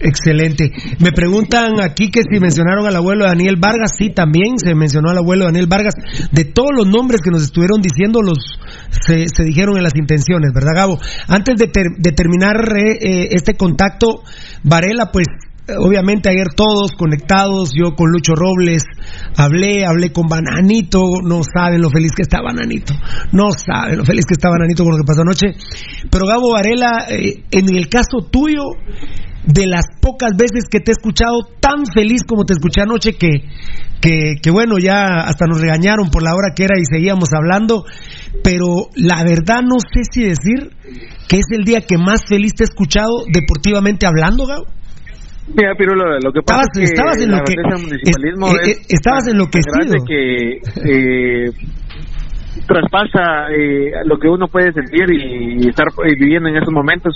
Excelente. 0.00 0.72
Me 0.98 1.12
preguntan 1.12 1.80
aquí 1.80 2.10
que 2.10 2.22
si 2.22 2.40
mencionaron 2.40 2.86
al 2.86 2.96
abuelo 2.96 3.24
Daniel 3.24 3.56
Vargas. 3.56 3.92
Sí, 3.96 4.10
también 4.10 4.58
se 4.58 4.74
mencionó 4.74 5.10
al 5.10 5.18
abuelo 5.18 5.44
Daniel 5.44 5.68
Vargas. 5.68 5.94
De 6.32 6.44
todos 6.44 6.70
los 6.74 6.88
nombres 6.88 7.20
que 7.22 7.30
nos 7.30 7.42
estuvieron 7.42 7.80
diciendo, 7.80 8.20
los 8.20 8.38
se, 8.90 9.44
dijeron 9.44 9.76
en 9.76 9.84
las 9.84 9.94
intenciones, 9.94 10.52
¿verdad, 10.52 10.72
Gabo? 10.74 10.98
Antes 11.28 11.56
de, 11.56 11.68
ter, 11.68 11.86
de 11.98 12.12
terminar 12.12 12.56
eh, 12.76 12.98
eh, 13.00 13.28
este 13.30 13.54
contacto, 13.54 14.22
Varela, 14.64 15.10
pues 15.12 15.28
obviamente 15.78 16.28
ayer 16.28 16.48
todos 16.56 16.92
conectados, 16.98 17.70
yo 17.72 17.94
con 17.94 18.10
Lucho 18.10 18.34
Robles 18.34 18.82
hablé, 19.36 19.86
hablé 19.86 20.12
con 20.12 20.26
Bananito, 20.26 21.04
no 21.22 21.42
saben 21.44 21.80
lo 21.80 21.90
feliz 21.90 22.10
que 22.16 22.22
está 22.22 22.42
Bananito, 22.42 22.94
no 23.30 23.52
saben 23.52 23.98
lo 23.98 24.04
feliz 24.04 24.24
que 24.26 24.34
está 24.34 24.50
Bananito 24.50 24.82
con 24.82 24.92
lo 24.92 24.98
que 24.98 25.06
pasó 25.06 25.22
anoche, 25.22 25.54
pero 26.10 26.26
Gabo 26.26 26.52
Varela, 26.52 27.06
eh, 27.08 27.44
en 27.50 27.74
el 27.74 27.88
caso 27.88 28.26
tuyo, 28.30 28.62
de 29.44 29.66
las 29.66 29.84
pocas 30.00 30.32
veces 30.36 30.64
que 30.70 30.80
te 30.80 30.92
he 30.92 30.94
escuchado 30.94 31.40
tan 31.60 31.84
feliz 31.92 32.22
como 32.24 32.44
te 32.44 32.52
escuché 32.52 32.82
anoche 32.82 33.14
que, 33.14 33.42
que, 34.00 34.34
que, 34.42 34.50
bueno, 34.50 34.78
ya 34.78 35.24
hasta 35.24 35.46
nos 35.46 35.60
regañaron 35.60 36.10
por 36.10 36.22
la 36.22 36.34
hora 36.34 36.54
que 36.54 36.64
era 36.64 36.78
y 36.78 36.84
seguíamos 36.84 37.30
hablando, 37.34 37.84
pero 38.44 38.88
la 38.94 39.24
verdad 39.24 39.62
no 39.62 39.78
sé 39.80 40.02
si 40.10 40.22
decir 40.22 40.70
que 41.28 41.38
es 41.38 41.46
el 41.50 41.64
día 41.64 41.80
que 41.80 41.98
más 41.98 42.22
feliz 42.28 42.54
te 42.54 42.64
he 42.64 42.66
escuchado 42.66 43.24
deportivamente 43.32 44.06
hablando, 44.06 44.46
Gabo. 44.46 44.66
Mira, 45.48 45.74
Pirulo, 45.76 46.04
lo 46.22 46.32
que 46.32 46.40
pasa 46.46 46.62
estabas, 46.76 46.78
es 46.78 46.78
que 46.78 46.94
estabas 46.94 47.18
en 47.20 47.30
lo 47.32 47.42
que 47.42 47.52
eh, 47.52 48.68
eh, 48.68 48.70
es 48.70 48.86
estabas 48.88 49.26
enloquecido 49.26 50.04
que 50.06 50.60
eh, 50.86 51.50
traspasa 52.66 53.48
eh, 53.50 53.92
lo 54.04 54.18
que 54.18 54.28
uno 54.28 54.46
puede 54.48 54.72
sentir 54.72 55.10
y, 55.10 55.64
y 55.64 55.68
estar 55.68 55.86
eh, 56.04 56.14
viviendo 56.18 56.48
en 56.48 56.56
esos 56.56 56.72
momentos. 56.72 57.14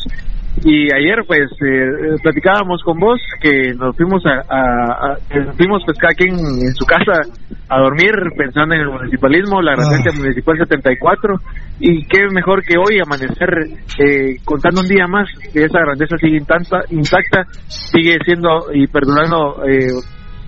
Y 0.65 0.89
ayer, 0.95 1.19
pues, 1.27 1.51
eh, 1.61 2.17
platicábamos 2.23 2.83
con 2.83 2.99
vos 2.99 3.21
que 3.43 3.75
nos 3.75 3.95
fuimos 3.95 4.25
a, 4.25 4.41
a, 4.49 5.13
a- 5.13 5.17
que 5.29 5.43
fuimos 5.53 5.83
pues 5.85 5.99
cada 5.99 6.15
quien 6.15 6.31
en 6.35 6.73
su 6.75 6.87
casa 6.87 7.21
a 7.69 7.79
dormir 7.79 8.11
pensando 8.39 8.75
en 8.75 8.81
el 8.81 8.89
municipalismo, 8.89 9.61
la 9.61 9.75
residencia 9.75 10.13
municipal 10.17 10.57
74 10.57 11.35
y 11.81 12.07
qué 12.07 12.27
mejor 12.33 12.63
que 12.65 12.79
hoy 12.79 12.99
amanecer 13.05 13.51
eh, 13.99 14.37
contando 14.47 14.81
un 14.81 14.89
día 14.89 15.07
más 15.07 15.29
que 15.53 15.65
esa 15.65 15.81
grandeza 15.81 16.17
sigue 16.17 16.39
intacta, 16.39 16.81
intacta 16.91 17.43
sigue 17.69 18.17
siendo 18.25 18.73
y 18.73 18.87
perdurando 18.87 19.63
eh, 19.69 19.89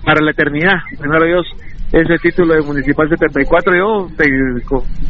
para 0.03 0.23
la 0.25 0.31
eternidad. 0.31 0.77
Primero 0.99 1.25
Dios, 1.25 1.45
ese 1.91 2.15
título 2.21 2.53
de 2.53 2.61
Municipal 2.61 3.09
74, 3.09 3.75
yo 3.75 4.07
te, 4.15 4.25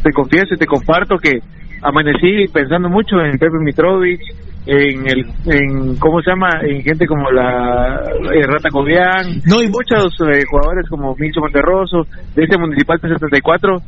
te 0.02 0.12
confieso 0.12 0.54
y 0.54 0.58
te 0.58 0.66
comparto 0.66 1.16
que 1.16 1.40
amanecí 1.82 2.46
pensando 2.52 2.88
mucho 2.88 3.20
en 3.20 3.38
Pepe 3.38 3.58
Mitrovic, 3.60 4.20
en 4.66 5.06
el, 5.06 5.26
en 5.46 5.96
cómo 5.96 6.20
se 6.20 6.30
llama, 6.30 6.48
en 6.62 6.82
gente 6.82 7.06
como 7.06 7.30
la 7.30 8.02
eh, 8.32 8.46
Rata 8.46 8.68
Cobian, 8.70 9.26
y 9.44 9.68
muchos 9.68 10.14
eh, 10.20 10.42
jugadores 10.48 10.88
como 10.88 11.14
Mincho 11.16 11.40
Monterroso, 11.40 12.06
de 12.34 12.44
ese 12.44 12.58
Municipal 12.58 13.00
74, 13.00 13.78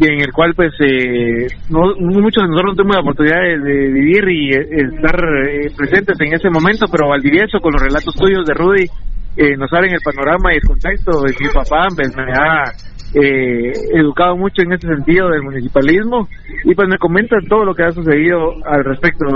y 0.00 0.06
en 0.06 0.20
el 0.20 0.32
cual 0.32 0.54
pues 0.54 0.72
eh, 0.80 1.46
no, 1.70 1.94
muchos 1.98 2.42
de 2.42 2.48
nosotros 2.48 2.72
no 2.72 2.74
tuvimos 2.74 2.96
la 2.96 3.02
oportunidad 3.02 3.40
de, 3.40 3.58
de 3.58 3.92
vivir 3.92 4.28
y 4.28 4.54
eh, 4.54 4.66
estar 4.92 5.16
eh, 5.48 5.70
presentes 5.76 6.18
en 6.20 6.34
ese 6.34 6.50
momento, 6.50 6.86
pero 6.90 7.08
Valdivieso 7.08 7.60
con 7.60 7.72
los 7.72 7.82
relatos 7.82 8.14
tuyos 8.14 8.44
de 8.46 8.54
Rudy 8.54 8.86
eh, 9.36 9.56
nos 9.56 9.72
abren 9.72 9.94
el 9.94 10.00
panorama 10.00 10.52
y 10.52 10.56
el 10.56 10.62
contexto 10.62 11.22
de 11.22 11.34
mi 11.38 11.48
papá 11.52 11.88
pues, 11.94 12.16
me 12.16 12.32
ha 12.32 12.64
eh, 13.14 13.72
educado 13.94 14.36
mucho 14.36 14.62
en 14.62 14.72
ese 14.72 14.88
sentido 14.88 15.28
del 15.30 15.42
municipalismo 15.42 16.28
y 16.64 16.74
pues 16.74 16.88
me 16.88 16.98
comentan 16.98 17.46
todo 17.48 17.64
lo 17.64 17.74
que 17.74 17.84
ha 17.84 17.92
sucedido 17.92 18.54
al 18.64 18.84
respecto 18.84 19.26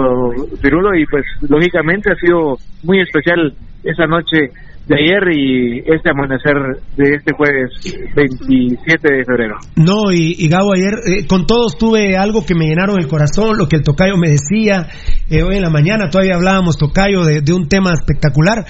Pirulo 0.60 0.94
y 0.96 1.06
pues 1.06 1.24
lógicamente 1.48 2.12
ha 2.12 2.16
sido 2.16 2.56
muy 2.82 3.00
especial 3.00 3.54
esa 3.84 4.06
noche 4.06 4.50
de 4.88 4.94
ayer 4.96 5.36
y 5.36 5.78
este 5.80 6.10
amanecer 6.10 6.54
de 6.96 7.16
este 7.16 7.32
jueves 7.34 7.70
27 8.16 9.14
de 9.14 9.24
febrero. 9.24 9.56
No, 9.76 10.10
y, 10.12 10.48
Gabo, 10.48 10.72
ayer 10.72 10.94
eh, 11.06 11.26
con 11.26 11.46
todos 11.46 11.76
tuve 11.76 12.16
algo 12.16 12.44
que 12.46 12.54
me 12.54 12.66
llenaron 12.66 12.98
el 12.98 13.06
corazón, 13.06 13.58
lo 13.58 13.68
que 13.68 13.76
el 13.76 13.82
tocayo 13.82 14.16
me 14.16 14.30
decía. 14.30 14.88
eh, 15.30 15.42
hoy 15.42 15.56
en 15.56 15.62
la 15.62 15.70
mañana 15.70 16.08
todavía 16.10 16.36
hablábamos, 16.36 16.78
tocayo, 16.78 17.24
de, 17.24 17.42
de 17.42 17.52
un 17.52 17.68
tema 17.68 17.92
espectacular. 17.92 18.64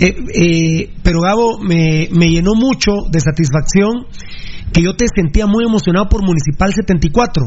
Eh, 0.00 0.16
eh, 0.34 0.90
pero 1.04 1.20
Gabo 1.20 1.58
me, 1.60 2.08
me 2.10 2.30
llenó 2.30 2.54
mucho 2.54 2.90
de 3.10 3.20
satisfacción 3.20 4.06
que 4.72 4.82
yo 4.82 4.94
te 4.94 5.06
sentía 5.14 5.46
muy 5.46 5.64
emocionado 5.64 6.08
por 6.08 6.22
Municipal 6.22 6.72
74. 6.72 7.44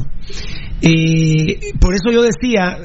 Eh, 0.86 1.74
por 1.80 1.94
eso 1.94 2.12
yo 2.12 2.22
decía, 2.22 2.78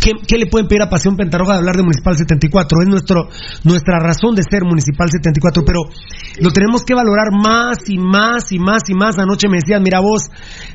¿qué, 0.00 0.12
qué 0.26 0.38
le 0.38 0.46
pueden 0.46 0.66
pedir 0.66 0.82
a 0.82 0.88
Pasión 0.88 1.14
Pentarroja 1.14 1.52
de 1.52 1.58
hablar 1.58 1.76
de 1.76 1.82
Municipal 1.82 2.16
74? 2.16 2.80
Es 2.82 2.88
nuestro, 2.88 3.28
nuestra 3.64 3.98
razón 3.98 4.34
de 4.34 4.42
ser 4.48 4.64
Municipal 4.64 5.08
74, 5.10 5.62
pero 5.66 5.80
lo 6.40 6.50
tenemos 6.50 6.84
que 6.84 6.94
valorar 6.94 7.28
más 7.32 7.78
y 7.86 7.98
más 7.98 8.50
y 8.50 8.58
más 8.58 8.82
y 8.88 8.94
más. 8.94 9.18
Anoche 9.18 9.48
me 9.50 9.58
decían, 9.58 9.82
mira 9.82 10.00
vos, 10.00 10.30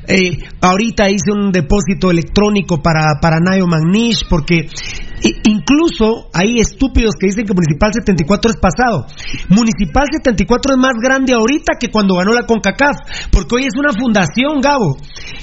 eh, 0.06 0.38
ahorita 0.60 1.10
hice 1.10 1.32
un 1.32 1.50
depósito 1.50 2.12
electrónico 2.12 2.80
para, 2.80 3.18
para 3.20 3.40
Nayo 3.40 3.66
Magnish, 3.66 4.28
porque 4.28 4.68
incluso 5.44 6.28
hay 6.32 6.58
estúpidos 6.58 7.14
que 7.18 7.28
dicen 7.28 7.46
que 7.46 7.54
Municipal 7.54 7.92
74 7.92 8.50
es 8.50 8.56
pasado. 8.60 9.06
Municipal 9.48 10.04
74 10.10 10.74
es 10.74 10.78
más 10.78 10.94
grande 11.00 11.32
ahorita 11.32 11.74
que 11.80 11.88
cuando 11.88 12.16
ganó 12.16 12.32
la 12.32 12.46
CONCACAF, 12.46 13.30
porque 13.30 13.56
hoy 13.56 13.62
es 13.62 13.78
una 13.78 13.92
fundación, 13.92 14.60
Gabo. 14.60 14.96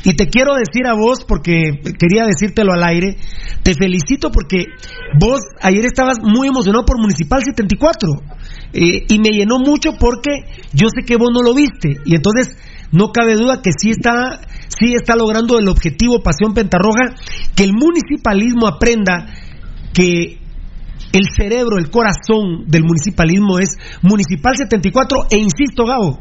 Y 0.03 0.13
te 0.15 0.27
quiero 0.27 0.53
decir 0.53 0.85
a 0.85 0.93
vos, 0.93 1.25
porque 1.27 1.81
quería 1.97 2.25
decírtelo 2.25 2.73
al 2.73 2.83
aire, 2.83 3.17
te 3.63 3.73
felicito 3.73 4.31
porque 4.31 4.65
vos 5.19 5.41
ayer 5.61 5.85
estabas 5.85 6.17
muy 6.21 6.47
emocionado 6.47 6.85
por 6.85 6.99
Municipal 6.99 7.41
74. 7.43 8.09
eh, 8.73 9.05
y 9.09 9.19
me 9.19 9.29
llenó 9.29 9.59
mucho 9.59 9.93
porque 9.99 10.45
yo 10.73 10.87
sé 10.93 11.05
que 11.05 11.17
vos 11.17 11.29
no 11.33 11.41
lo 11.41 11.53
viste. 11.53 11.97
Y 12.05 12.15
entonces 12.15 12.55
no 12.91 13.11
cabe 13.11 13.35
duda 13.35 13.61
que 13.61 13.71
sí 13.75 13.89
está, 13.89 14.41
sí 14.67 14.93
está 14.93 15.15
logrando 15.15 15.57
el 15.57 15.67
objetivo 15.67 16.21
Pasión 16.21 16.53
Pentarroja, 16.53 17.15
que 17.55 17.63
el 17.63 17.73
municipalismo 17.73 18.67
aprenda 18.67 19.25
que 19.93 20.39
el 21.13 21.25
cerebro, 21.35 21.77
el 21.77 21.89
corazón 21.89 22.65
del 22.67 22.83
municipalismo 22.83 23.59
es 23.59 23.75
Municipal 24.01 24.55
74 24.55 25.27
e 25.31 25.37
insisto, 25.37 25.85
Gabo, 25.85 26.19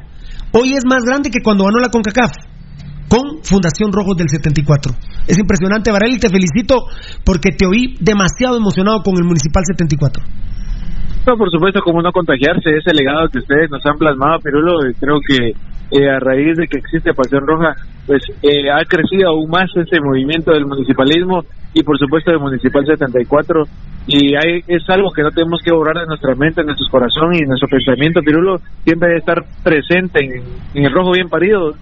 hoy 0.53 0.75
es 0.75 0.85
más 0.85 1.05
grande 1.05 1.31
que 1.31 1.43
cuando 1.43 1.65
ganó 1.65 1.79
la 1.79 1.91
CONCACAF 1.91 2.33
con 3.09 3.43
Fundación 3.43 3.93
Rojos 3.93 4.17
del 4.17 4.29
74. 4.29 4.95
Es 5.27 5.39
impresionante, 5.39 5.91
Varela, 5.91 6.15
y 6.15 6.19
te 6.19 6.29
felicito 6.29 6.87
porque 7.25 7.51
te 7.51 7.67
oí 7.67 7.97
demasiado 8.01 8.57
emocionado 8.57 9.03
con 9.03 9.15
el 9.19 9.25
Municipal 9.25 9.63
74. 9.67 10.23
No, 11.27 11.37
por 11.37 11.51
supuesto, 11.51 11.81
como 11.83 12.03
no 12.03 12.13
contagiarse, 12.13 12.71
ese 12.71 12.95
legado 12.95 13.29
que 13.29 13.41
ustedes 13.41 13.69
nos 13.71 13.85
han 13.85 13.99
plasmado, 13.99 14.39
Pirulo, 14.41 14.79
creo 14.99 15.19
que 15.27 15.53
eh, 15.91 16.09
a 16.09 16.19
raíz 16.21 16.57
de 16.57 16.67
que 16.67 16.79
existe 16.79 17.15
Pasión 17.15 17.47
Roja, 17.47 17.75
pues 18.07 18.23
eh, 18.43 18.71
ha 18.71 18.85
crecido 18.85 19.31
aún 19.31 19.51
más 19.51 19.71
ese 19.77 20.01
movimiento 20.01 20.53
del 20.53 20.67
municipalismo 20.67 21.45
y 21.75 21.83
por 21.83 21.99
supuesto 21.99 22.31
del 22.31 22.41
Municipal 22.41 22.85
74 22.85 23.65
y 24.07 24.35
hay, 24.35 24.63
es 24.67 24.89
algo 24.89 25.13
que 25.13 25.23
no 25.23 25.31
tenemos 25.31 25.61
que 25.63 25.73
borrar 25.73 25.99
de 25.99 26.07
nuestra 26.07 26.35
mente, 26.35 26.63
de 26.63 26.67
nuestro 26.67 26.89
corazón 26.91 27.35
y 27.35 27.41
de 27.41 27.47
nuestro 27.47 27.69
pensamiento, 27.69 28.21
Pirulo, 28.23 28.59
siempre 28.85 29.09
debe 29.09 29.21
estar 29.21 29.45
presente 29.63 30.43
en, 30.75 30.85
el 30.85 30.93
rojo 30.93 31.13
bien 31.13 31.29
parido, 31.29 31.75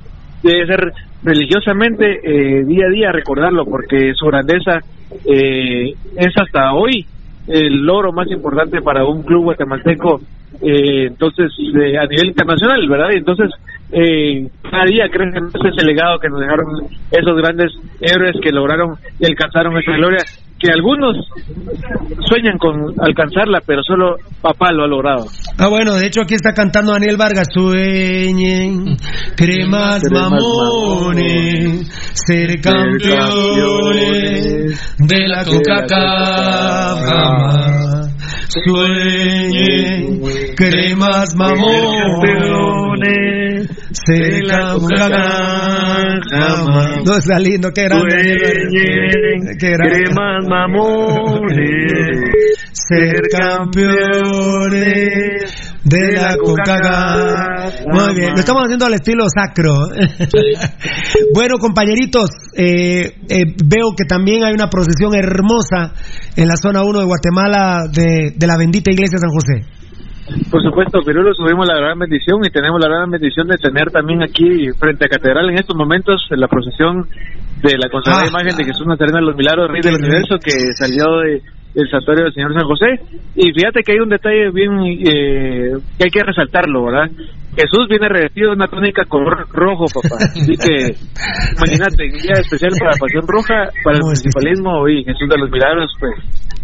debe 0.42 0.66
ser 0.66 0.92
religiosamente 1.22 2.20
eh, 2.22 2.64
día 2.64 2.86
a 2.86 2.90
día 2.90 3.12
recordarlo 3.12 3.64
porque 3.64 4.12
su 4.14 4.26
grandeza 4.26 4.80
eh, 5.24 5.94
es 6.16 6.34
hasta 6.36 6.74
hoy 6.74 7.06
el 7.48 7.84
logro 7.84 8.12
más 8.12 8.30
importante 8.30 8.80
para 8.82 9.04
un 9.04 9.22
club 9.22 9.44
guatemalteco 9.44 10.20
eh, 10.62 11.06
entonces 11.06 11.50
eh, 11.58 11.96
a 11.98 12.06
nivel 12.06 12.28
internacional 12.28 12.88
verdad 12.88 13.12
entonces 13.12 13.50
eh, 13.92 14.48
cada 14.70 14.84
día 14.84 15.08
crece 15.10 15.40
más 15.40 15.54
ese 15.54 15.86
legado 15.86 16.18
que 16.18 16.28
nos 16.28 16.40
dejaron 16.40 16.66
esos 17.10 17.36
grandes 17.36 17.72
héroes 18.00 18.36
que 18.42 18.52
lograron 18.52 18.96
y 19.18 19.24
alcanzaron 19.26 19.76
esa 19.78 19.92
gloria 19.92 20.18
que 20.58 20.70
algunos 20.72 21.16
sueñan 22.28 22.58
con 22.58 22.92
alcanzarla 23.00 23.60
pero 23.64 23.82
solo 23.82 24.16
papá 24.42 24.72
lo 24.72 24.84
ha 24.84 24.88
logrado 24.88 25.24
Ah, 25.60 25.66
bueno, 25.66 25.96
de 25.96 26.06
hecho 26.06 26.20
aquí 26.22 26.34
está 26.34 26.54
cantando 26.54 26.92
Daniel 26.92 27.16
Vargas. 27.16 27.48
Sueñen, 27.52 28.96
cremas 29.36 30.04
mamones, 30.08 31.88
ser 32.14 32.60
campeones 32.60 34.16
de 34.98 35.26
la 35.26 35.44
Coca-Cola. 35.44 38.07
Sueñen, 38.48 40.20
cremas 40.56 41.36
mamones, 41.36 42.08
ser 43.92 44.46
campeones. 44.48 45.48
No, 47.04 47.18
está 47.18 47.38
lindo, 47.38 47.70
qué 47.74 47.84
grande. 47.84 48.06
Vargas. 48.08 49.56
Qué 49.60 49.70
grande. 49.70 50.02
cremas 50.02 50.46
mamones, 50.48 51.60
ser 52.72 53.20
campeones 53.30 54.88
de 55.88 56.12
la 56.12 56.36
Coca-Cola. 56.36 57.72
Muy 57.92 58.14
bien, 58.14 58.30
lo 58.32 58.40
estamos 58.40 58.62
haciendo 58.64 58.86
al 58.86 58.94
estilo 58.94 59.24
sacro. 59.28 59.74
bueno, 61.34 61.58
compañeritos, 61.58 62.30
eh, 62.56 63.14
eh, 63.28 63.44
veo 63.64 63.94
que 63.96 64.04
también 64.04 64.44
hay 64.44 64.54
una 64.54 64.68
procesión 64.68 65.14
hermosa 65.14 65.92
en 66.36 66.48
la 66.48 66.56
zona 66.56 66.82
1 66.82 67.00
de 67.00 67.06
Guatemala 67.06 67.84
de, 67.92 68.32
de 68.36 68.46
la 68.46 68.56
bendita 68.56 68.90
iglesia 68.90 69.16
de 69.16 69.20
San 69.20 69.30
José. 69.30 69.78
Por 70.50 70.62
supuesto, 70.62 71.00
Pirulo, 71.00 71.32
subimos 71.32 71.66
la 71.66 71.76
gran 71.76 71.98
bendición 71.98 72.44
y 72.44 72.50
tenemos 72.50 72.78
la 72.80 72.88
gran 72.88 73.10
bendición 73.10 73.48
de 73.48 73.56
tener 73.56 73.90
también 73.90 74.22
aquí 74.22 74.68
frente 74.78 75.06
a 75.06 75.08
Catedral 75.08 75.48
en 75.48 75.58
estos 75.58 75.74
momentos 75.74 76.20
la 76.30 76.48
procesión 76.48 77.08
de 77.62 77.78
la 77.78 77.88
consagrada 77.90 78.26
Ah. 78.26 78.28
imagen 78.28 78.56
de 78.56 78.64
Jesús 78.64 78.86
Nazareno 78.86 79.18
de 79.18 79.24
los 79.24 79.36
Milagros, 79.36 79.70
Rey 79.70 79.80
del 79.80 79.96
Universo, 79.96 80.36
que 80.38 80.52
salió 80.76 81.24
de, 81.24 81.42
del 81.74 81.88
santuario 81.90 82.24
del 82.24 82.34
Señor 82.34 82.54
San 82.54 82.66
José. 82.66 82.86
Y 83.34 83.52
fíjate 83.52 83.82
que 83.82 83.92
hay 83.92 83.98
un 83.98 84.08
detalle 84.08 84.50
bien 84.50 84.72
eh, 84.84 85.72
que 85.98 86.04
hay 86.04 86.10
que 86.10 86.22
resaltarlo, 86.22 86.84
¿verdad? 86.84 87.10
Jesús 87.56 87.88
viene 87.88 88.08
revestido 88.08 88.50
de 88.50 88.56
una 88.56 88.68
túnica 88.68 89.04
color 89.04 89.48
rojo, 89.52 89.86
papá. 89.92 90.16
Así 90.16 90.54
que, 90.56 90.94
imagínate, 91.56 92.04
un 92.04 92.22
día 92.22 92.38
especial 92.38 92.72
para 92.78 92.92
la 92.92 92.98
Pasión 93.00 93.24
Roja, 93.26 93.70
para 93.82 93.96
el 93.96 94.02
municipalismo 94.04 94.88
y 94.88 95.04
Jesús 95.04 95.28
de 95.28 95.38
los 95.38 95.50
Milagros, 95.50 95.90
pues, 95.98 96.14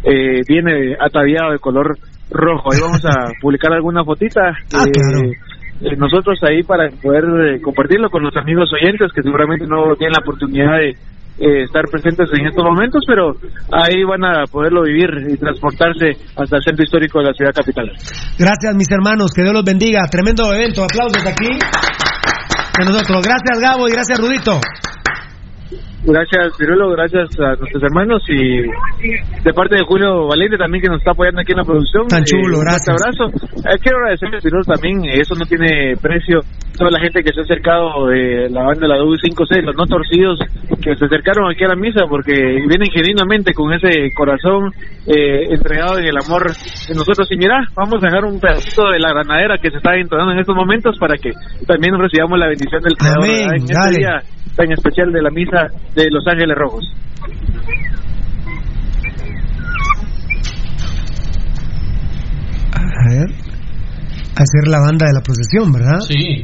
eh, 0.05 0.41
viene 0.47 0.97
ataviado 1.01 1.53
de 1.53 1.59
color 1.59 1.99
rojo. 2.31 2.73
Ahí 2.73 2.81
vamos 2.81 3.05
a 3.07 3.33
publicar 3.41 3.73
alguna 3.73 4.05
fotita. 4.05 4.51
eh, 4.51 5.33
eh, 5.81 5.97
nosotros 5.97 6.39
ahí 6.43 6.63
para 6.63 6.89
poder 7.03 7.25
eh, 7.25 7.61
compartirlo 7.61 8.09
con 8.09 8.23
los 8.23 8.37
amigos 8.37 8.71
oyentes 8.73 9.13
que 9.13 9.23
seguramente 9.23 9.67
no 9.67 9.95
tienen 9.97 10.13
la 10.13 10.23
oportunidad 10.23 10.79
de 10.79 10.95
eh, 11.39 11.65
estar 11.65 11.83
presentes 11.91 12.29
en 12.33 12.47
estos 12.47 12.65
momentos, 12.65 13.03
pero 13.07 13.35
ahí 13.73 14.05
van 14.05 14.25
a 14.25 14.45
poderlo 14.47 14.83
vivir 14.83 15.11
y 15.31 15.37
transportarse 15.37 16.15
hasta 16.37 16.57
el 16.57 16.63
centro 16.63 16.85
histórico 16.85 17.19
de 17.19 17.27
la 17.27 17.33
ciudad 17.33 17.53
capital. 17.53 17.91
Gracias, 18.39 18.75
mis 18.75 18.91
hermanos, 18.91 19.33
que 19.35 19.43
Dios 19.43 19.55
los 19.55 19.65
bendiga. 19.65 20.07
Tremendo 20.11 20.53
evento, 20.55 20.85
aplausos 20.85 21.27
aquí 21.27 21.51
de 21.51 22.85
nosotros. 22.85 23.25
Gracias, 23.25 23.61
Gabo, 23.61 23.89
y 23.89 23.93
gracias, 23.93 24.19
Rudito. 24.21 24.61
Gracias, 26.07 26.53
Pirulo, 26.59 26.91
gracias 26.91 27.31
a 27.41 27.57
nuestros 27.57 27.83
hermanos 27.83 28.23
y 28.29 28.61
de 28.61 29.53
parte 29.55 29.77
de 29.77 29.85
Julio 29.85 30.27
Valente 30.29 30.59
también 30.59 30.83
que 30.83 30.89
nos 30.89 30.99
está 30.99 31.13
apoyando 31.13 31.41
aquí 31.41 31.53
en 31.53 31.59
la 31.59 31.65
producción. 31.65 32.07
Tan 32.09 32.25
chulo, 32.25 32.59
un 32.59 32.65
fuerte 32.65 32.85
gracias. 32.85 32.93
abrazo. 32.93 33.25
Eh, 33.65 33.79
quiero 33.81 33.99
agradecerle 33.99 34.37
a 34.37 34.41
Pirulo 34.41 34.65
también, 34.65 35.05
eh, 35.07 35.21
eso 35.21 35.35
no 35.35 35.47
tiene 35.47 35.97
precio. 35.97 36.41
Toda 36.77 36.91
la 36.91 37.01
gente 37.01 37.23
que 37.23 37.33
se 37.33 37.41
ha 37.41 37.45
acercado 37.45 38.09
de 38.09 38.51
la 38.51 38.65
banda 38.65 38.85
de 38.85 38.89
la 38.89 38.99
W56, 39.01 39.63
los 39.65 39.77
no 39.77 39.87
torcidos, 39.87 40.39
que 40.83 40.95
se 40.97 41.05
acercaron 41.07 41.49
aquí 41.51 41.65
a 41.65 41.69
la 41.69 41.77
misa 41.77 42.05
porque 42.09 42.35
vienen 42.37 42.91
genuinamente 42.93 43.55
con 43.55 43.73
ese 43.73 44.11
corazón 44.15 44.73
eh, 45.07 45.47
entregado 45.55 45.99
en 45.99 46.05
el 46.05 46.17
amor 46.21 46.51
de 46.53 46.95
nosotros. 46.95 47.31
Y 47.33 47.37
mira, 47.37 47.65
vamos 47.75 48.03
a 48.03 48.07
dejar 48.07 48.25
un 48.27 48.41
pedacito 48.41 48.91
de 48.91 48.99
la 48.99 49.09
granadera 49.15 49.57
que 49.57 49.71
se 49.71 49.79
está 49.79 49.95
entonando 49.97 50.33
en 50.33 50.41
estos 50.41 50.55
momentos 50.57 50.99
para 50.99 51.17
que 51.17 51.31
también 51.67 51.97
recibamos 51.97 52.39
la 52.39 52.49
bendición 52.49 52.83
del 52.83 52.97
Creador 52.99 53.25
Amén, 53.25 53.49
en 53.55 53.63
este 53.63 53.73
dale. 53.73 53.97
día 53.99 54.21
tan 54.57 54.71
especial 54.73 55.13
de 55.13 55.23
la 55.23 55.31
misa 55.31 55.67
de 55.95 56.11
Los 56.11 56.27
Ángeles 56.27 56.57
Rojos. 56.57 56.85
A 62.73 63.09
ver. 63.09 63.31
Hacer 64.37 64.67
la 64.69 64.81
banda 64.81 65.07
de 65.07 65.13
la 65.13 65.21
procesión, 65.21 65.73
¿verdad? 65.73 66.01
Sí. 66.01 66.43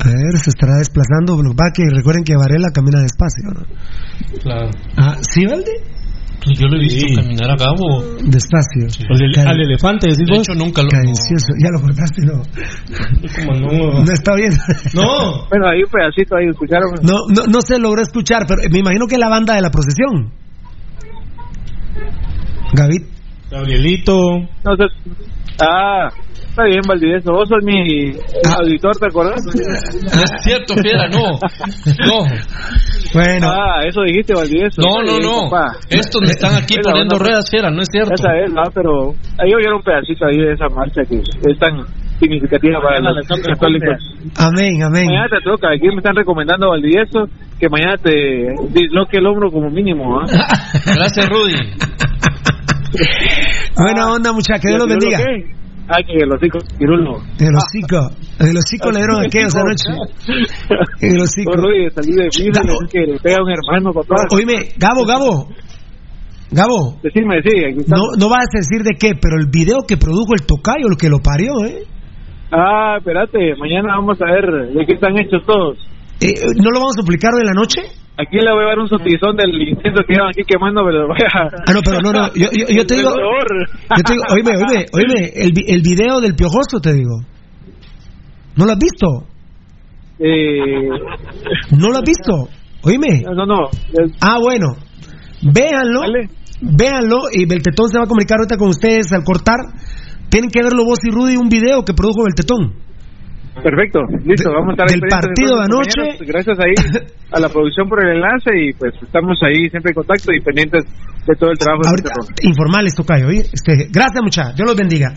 A 0.00 0.08
ver, 0.08 0.38
se 0.38 0.50
estará 0.50 0.76
desplazando. 0.76 1.34
Bueno, 1.34 1.50
va 1.50 1.72
que 1.72 1.82
recuerden 1.90 2.22
que 2.22 2.36
Varela 2.36 2.68
camina 2.72 3.00
despacio, 3.00 3.50
¿no? 3.50 3.64
Claro. 4.42 4.70
Ah, 4.96 5.16
¿sí, 5.22 5.46
Valde? 5.46 5.72
Pues 6.44 6.58
yo 6.58 6.66
lo 6.68 6.76
he 6.76 6.80
visto 6.80 7.20
caminar 7.20 7.50
a 7.50 7.56
Gabo. 7.56 8.04
Despacio. 8.22 8.86
Al, 9.10 9.32
Cal- 9.34 9.48
al 9.48 9.60
elefante, 9.60 10.06
decís 10.06 10.26
De 10.26 10.36
vos. 10.38 10.48
hecho, 10.48 10.54
nunca 10.58 10.82
lo. 10.82 10.88
Cadencioso. 10.88 11.48
Ya 11.62 11.70
lo 11.72 11.80
cortaste, 11.80 12.22
¿no? 12.24 12.42
Como 13.44 13.58
no. 13.60 14.04
No 14.04 14.12
está 14.12 14.34
bien. 14.36 14.52
No. 14.94 15.48
Bueno, 15.50 15.68
ahí 15.68 15.82
un 15.82 15.90
pedacito 15.90 16.36
ahí 16.36 16.46
escucharon. 16.48 16.90
No, 17.02 17.14
no, 17.28 17.42
no 17.50 17.60
se 17.60 17.78
logró 17.78 18.02
escuchar, 18.02 18.44
pero 18.46 18.62
me 18.70 18.78
imagino 18.78 19.06
que 19.06 19.16
es 19.16 19.20
la 19.20 19.28
banda 19.28 19.54
de 19.54 19.62
la 19.62 19.70
procesión. 19.70 20.32
Gavit. 22.72 23.02
Gabrielito. 23.50 24.14
No 24.64 24.76
sé. 24.76 24.84
Ah, 25.60 26.08
está 26.58 26.64
bien, 26.64 26.80
Valdivieso. 26.86 27.32
Vos 27.32 27.48
sos 27.48 27.62
mi 27.62 28.10
auditor, 28.58 28.96
¿te 28.96 29.06
acordás? 29.06 29.44
No 29.44 29.52
es 30.22 30.32
cierto, 30.42 30.74
fiera, 30.82 31.08
no. 31.08 31.38
No. 32.06 32.26
Bueno. 33.14 33.48
Ah, 33.48 33.82
eso 33.86 34.02
dijiste, 34.02 34.34
Valdivieso. 34.34 34.82
No, 34.82 35.02
no, 35.02 35.18
no. 35.18 35.50
papá. 35.50 35.76
Estos 35.88 36.20
me 36.20 36.28
están 36.28 36.54
aquí 36.56 36.74
Es 36.78 36.84
poniendo 36.84 37.16
onda. 37.16 37.24
ruedas, 37.26 37.44
fiera, 37.50 37.70
no 37.70 37.82
es 37.82 37.88
cierto. 37.90 38.12
Esa 38.14 38.36
es, 38.44 38.52
¿no? 38.52 38.62
Pero 38.74 39.14
ahí 39.38 39.54
oyeron 39.54 39.76
un 39.76 39.82
pedacito 39.82 40.26
ahí 40.26 40.36
de 40.36 40.52
esa 40.52 40.68
marcha 40.68 41.02
que 41.08 41.16
es 41.18 41.58
tan 41.58 41.84
significativa 42.18 42.80
para 42.82 43.00
los 43.00 43.26
católicos. 43.26 43.96
Amén, 44.36 44.82
amén. 44.82 45.06
Mañana 45.06 45.28
te 45.30 45.40
toca, 45.44 45.70
aquí 45.70 45.86
me 45.88 45.98
están 45.98 46.16
recomendando 46.16 46.70
Valdivieso 46.70 47.28
que 47.60 47.68
mañana 47.68 47.96
te 48.02 48.10
disloque 48.70 49.18
el 49.18 49.26
hombro 49.26 49.50
como 49.50 49.70
mínimo. 49.70 50.20
¿ah? 50.20 50.24
Gracias, 50.96 51.28
Rudy. 51.28 51.54
Buena 53.76 54.10
onda, 54.12 54.32
muchachos. 54.32 54.62
Que 54.62 54.68
Dios 54.68 54.80
los 54.80 54.88
¿Y 54.88 54.92
el 54.92 54.98
bendiga. 54.98 55.18
Ah, 55.88 56.02
que 56.06 56.26
los 56.26 56.42
hijos, 56.42 56.62
Pirulo. 56.78 57.16
El 57.40 57.54
hocico. 57.56 58.10
El 58.38 58.56
hocico 58.58 58.90
le 58.90 58.98
dieron 58.98 59.24
aquellos 59.24 59.56
anoche. 59.56 59.88
El 61.00 61.20
hocico. 61.20 61.52
Rudy, 61.52 61.88
salí 61.90 62.12
de 62.12 62.28
dije 62.28 62.52
que 62.92 63.00
le 63.06 63.18
pega 63.18 63.36
a 63.40 63.42
un 63.42 63.50
hermano, 63.50 63.92
papá. 63.94 64.16
Oíme, 64.30 64.68
Gabo, 64.76 65.06
Gabo. 65.06 65.48
Gabo. 66.50 66.98
Decime, 67.02 67.40
sí. 67.42 67.84
No, 67.88 68.12
no 68.18 68.28
vas 68.28 68.44
a 68.54 68.58
decir 68.58 68.82
de 68.82 68.96
qué, 68.98 69.12
pero 69.20 69.36
el 69.40 69.48
video 69.50 69.78
que 69.88 69.96
produjo 69.96 70.34
el 70.34 70.44
tocayo, 70.44 70.88
el 70.90 70.96
que 70.98 71.08
lo 71.08 71.20
parió, 71.20 71.52
¿eh? 71.64 71.84
Ah, 72.52 72.96
espérate, 72.98 73.56
mañana 73.56 73.96
vamos 73.96 74.20
a 74.20 74.26
ver 74.26 74.74
de 74.74 74.86
qué 74.86 74.92
están 74.92 75.18
hechos 75.18 75.44
todos. 75.46 75.78
Eh, 76.20 76.34
¿No 76.56 76.70
lo 76.70 76.80
vamos 76.80 76.96
a 76.98 77.02
publicar 77.04 77.34
hoy 77.34 77.40
en 77.42 77.46
la 77.46 77.54
noche? 77.54 77.82
Aquí 78.18 78.36
le 78.38 78.50
voy 78.50 78.64
a 78.64 78.68
dar 78.68 78.78
un 78.80 78.88
sotizón 78.88 79.36
del 79.36 79.54
incendio 79.54 80.02
que 80.06 80.14
llevan 80.14 80.30
aquí 80.30 80.42
quemando, 80.42 80.82
pero 80.84 81.06
voy 81.06 81.16
a... 81.22 81.46
Ah, 81.46 81.72
no, 81.72 81.80
pero 81.84 82.00
no, 82.00 82.10
no. 82.10 82.34
Yo, 82.34 82.48
yo, 82.50 82.66
yo 82.68 82.84
te 82.84 82.96
digo. 82.96 83.10
Yo 83.96 84.02
te 84.02 84.12
digo, 84.12 84.24
oíme, 84.34 84.50
oíme, 84.58 84.86
oíme. 84.92 85.30
El, 85.34 85.52
el 85.66 85.82
video 85.82 86.20
del 86.20 86.34
piojoso, 86.34 86.80
te 86.82 86.92
digo. 86.92 87.20
¿No 88.56 88.66
lo 88.66 88.72
has 88.72 88.78
visto? 88.78 89.24
Eh, 90.18 90.88
¿No 91.78 91.90
lo 91.90 91.98
has 91.98 92.04
visto? 92.04 92.48
Oíme. 92.82 93.22
no, 93.22 93.34
no, 93.34 93.46
no. 93.46 93.70
Ah, 94.20 94.38
bueno. 94.40 94.76
Véanlo. 95.42 96.00
Véanlo 96.60 97.18
y 97.32 97.46
Beltetón 97.46 97.88
se 97.88 97.98
va 97.98 98.04
a 98.04 98.08
comunicar 98.08 98.38
ahorita 98.38 98.56
con 98.56 98.70
ustedes 98.70 99.12
al 99.12 99.22
cortar. 99.22 99.58
Tienen 100.28 100.50
que 100.50 100.62
verlo 100.62 100.84
vos 100.84 100.98
y 101.04 101.10
Rudy, 101.10 101.36
un 101.36 101.48
video 101.48 101.84
que 101.84 101.94
produjo 101.94 102.24
Beltetón. 102.24 102.87
Perfecto, 103.62 104.00
listo, 104.24 104.50
vamos 104.52 104.70
a 104.70 104.72
estar 104.72 104.88
Del 104.88 105.00
partido 105.08 105.56
de 105.56 105.64
anoche. 105.64 106.24
Gracias 106.24 106.58
ahí 106.58 106.74
a 107.32 107.40
la 107.40 107.48
producción 107.48 107.88
por 107.88 108.04
el 108.04 108.16
enlace 108.16 108.50
y 108.54 108.72
pues 108.72 108.94
estamos 109.02 109.38
ahí 109.42 109.68
siempre 109.70 109.90
en 109.90 109.94
contacto 109.94 110.32
y 110.32 110.40
pendientes 110.40 110.84
de 111.26 111.34
todo 111.34 111.50
el 111.50 111.58
trabajo. 111.58 111.82
de 111.82 111.88
Ahorita, 111.90 112.10
Roja. 112.14 112.32
informales, 112.42 112.94
Tocayo. 112.94 113.28
Este, 113.30 113.88
gracias, 113.90 114.22
muchachos. 114.22 114.56
Dios 114.56 114.68
los 114.68 114.76
bendiga. 114.76 115.14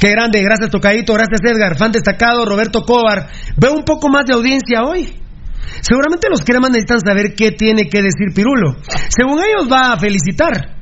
Qué 0.00 0.10
grande. 0.10 0.42
Gracias, 0.42 0.70
Tocayito. 0.70 1.12
Gracias, 1.14 1.40
Edgar. 1.44 1.76
Fan 1.76 1.92
destacado, 1.92 2.44
Roberto 2.44 2.82
Cobar. 2.82 3.28
Veo 3.56 3.72
un 3.72 3.84
poco 3.84 4.08
más 4.08 4.26
de 4.26 4.34
audiencia 4.34 4.84
hoy. 4.84 5.08
Seguramente 5.80 6.28
los 6.30 6.44
cremas 6.44 6.70
necesitan 6.70 7.00
saber 7.00 7.34
qué 7.36 7.52
tiene 7.52 7.84
que 7.88 8.02
decir 8.02 8.32
Pirulo. 8.34 8.76
Según 9.08 9.38
ellos, 9.40 9.70
va 9.70 9.92
a 9.92 9.98
felicitar. 9.98 10.76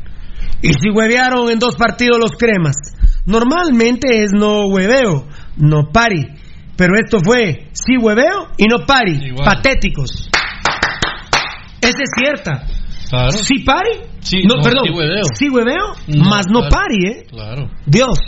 Y 0.62 0.68
si 0.68 0.90
huevearon 0.90 1.50
en 1.50 1.58
dos 1.58 1.76
partidos 1.76 2.18
los 2.18 2.32
cremas. 2.32 2.76
Normalmente 3.26 4.22
es 4.22 4.30
no 4.32 4.66
hueveo, 4.66 5.26
no 5.56 5.90
pari. 5.92 6.37
Pero 6.78 6.94
esto 6.94 7.18
fue 7.22 7.68
sí 7.72 7.96
hueveo 8.00 8.48
y 8.56 8.64
no 8.66 8.86
pari. 8.86 9.18
Igual. 9.26 9.44
Patéticos. 9.44 10.30
Esa 11.80 12.02
es 12.02 12.10
cierta. 12.16 12.66
Claro. 13.10 13.32
Sí 13.32 13.58
pari. 13.64 13.90
Sí, 14.20 14.42
no, 14.46 14.56
no, 14.56 14.62
perdón. 14.62 14.84
sí 14.86 14.92
hueveo. 14.92 15.24
Sí 15.34 15.48
hueveo, 15.50 15.86
No, 16.06 16.24
más 16.30 16.46
no 16.50 16.60
pari, 16.68 16.98
¿eh? 17.06 17.26
Claro. 17.30 17.68
Dios, 17.84 18.18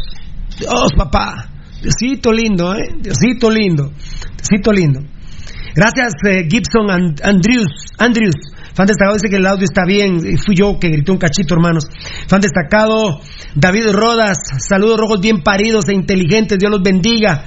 Dios, 0.59 0.93
papá. 0.97 1.49
Diosito 1.81 2.33
lindo, 2.33 2.75
¿eh? 2.75 2.83
Diosito 2.99 3.51
lindo. 3.51 3.91
Diosito 4.37 4.73
lindo. 4.73 5.01
Gracias, 5.75 6.13
eh, 6.29 6.47
Gibson 6.51 6.91
And- 6.91 7.21
Andrews. 7.23 7.87
Andrews. 7.99 8.35
Fan 8.75 8.87
destacado 8.87 9.15
dice 9.15 9.29
que 9.29 9.37
el 9.37 9.47
audio 9.47 9.65
está 9.65 9.83
bien. 9.87 10.21
Fui 10.45 10.55
yo 10.57 10.79
que 10.81 10.89
grité 10.89 11.13
un 11.13 11.19
cachito, 11.19 11.55
hermanos. 11.55 11.85
Fan 12.29 12.41
destacado, 12.41 13.21
David 13.55 13.91
Rodas. 13.93 14.39
Saludos 14.59 14.99
rojos 14.99 15.21
bien 15.21 15.43
paridos 15.43 15.89
e 15.89 15.95
inteligentes. 15.95 16.59
Dios 16.59 16.71
los 16.71 16.83
bendiga. 16.83 17.45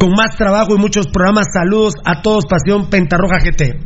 Con 0.00 0.12
más 0.12 0.34
trabajo 0.34 0.74
y 0.74 0.78
muchos 0.78 1.08
programas. 1.08 1.48
Saludos 1.52 1.92
a 2.06 2.22
todos. 2.22 2.46
Pasión 2.46 2.88
Pentarroja 2.88 3.36
GT. 3.44 3.76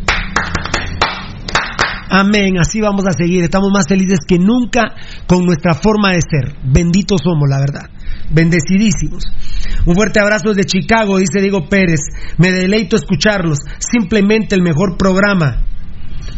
Amén, 2.09 2.57
así 2.61 2.81
vamos 2.81 3.05
a 3.09 3.11
seguir. 3.11 3.43
Estamos 3.43 3.71
más 3.73 3.87
felices 3.89 4.21
que 4.25 4.39
nunca 4.39 4.95
con 5.27 5.45
nuestra 5.45 5.75
forma 5.75 6.13
de 6.13 6.21
ser. 6.21 6.55
Benditos 6.63 7.21
somos, 7.25 7.49
la 7.49 7.59
verdad. 7.59 7.91
Bendecidísimos. 8.31 9.25
Un 9.87 9.97
fuerte 9.97 10.21
abrazo 10.21 10.51
desde 10.51 10.67
Chicago, 10.67 11.19
dice 11.19 11.41
Diego 11.41 11.69
Pérez. 11.69 12.03
Me 12.39 12.53
deleito 12.53 12.95
escucharlos. 12.95 13.59
Simplemente 13.81 14.55
el 14.55 14.63
mejor 14.63 14.97
programa. 14.97 15.65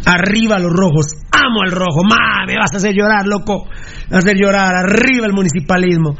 Arriba 0.06 0.58
los 0.58 0.72
rojos. 0.72 1.08
Amo 1.30 1.60
al 1.66 1.72
rojo. 1.72 2.02
Ma, 2.02 2.46
me 2.46 2.56
vas 2.56 2.72
a 2.72 2.78
hacer 2.78 2.94
llorar, 2.94 3.26
loco. 3.26 3.66
Vas 4.08 4.14
a 4.14 4.18
hacer 4.20 4.38
llorar. 4.38 4.72
Arriba 4.74 5.26
el 5.26 5.34
municipalismo. 5.34 6.16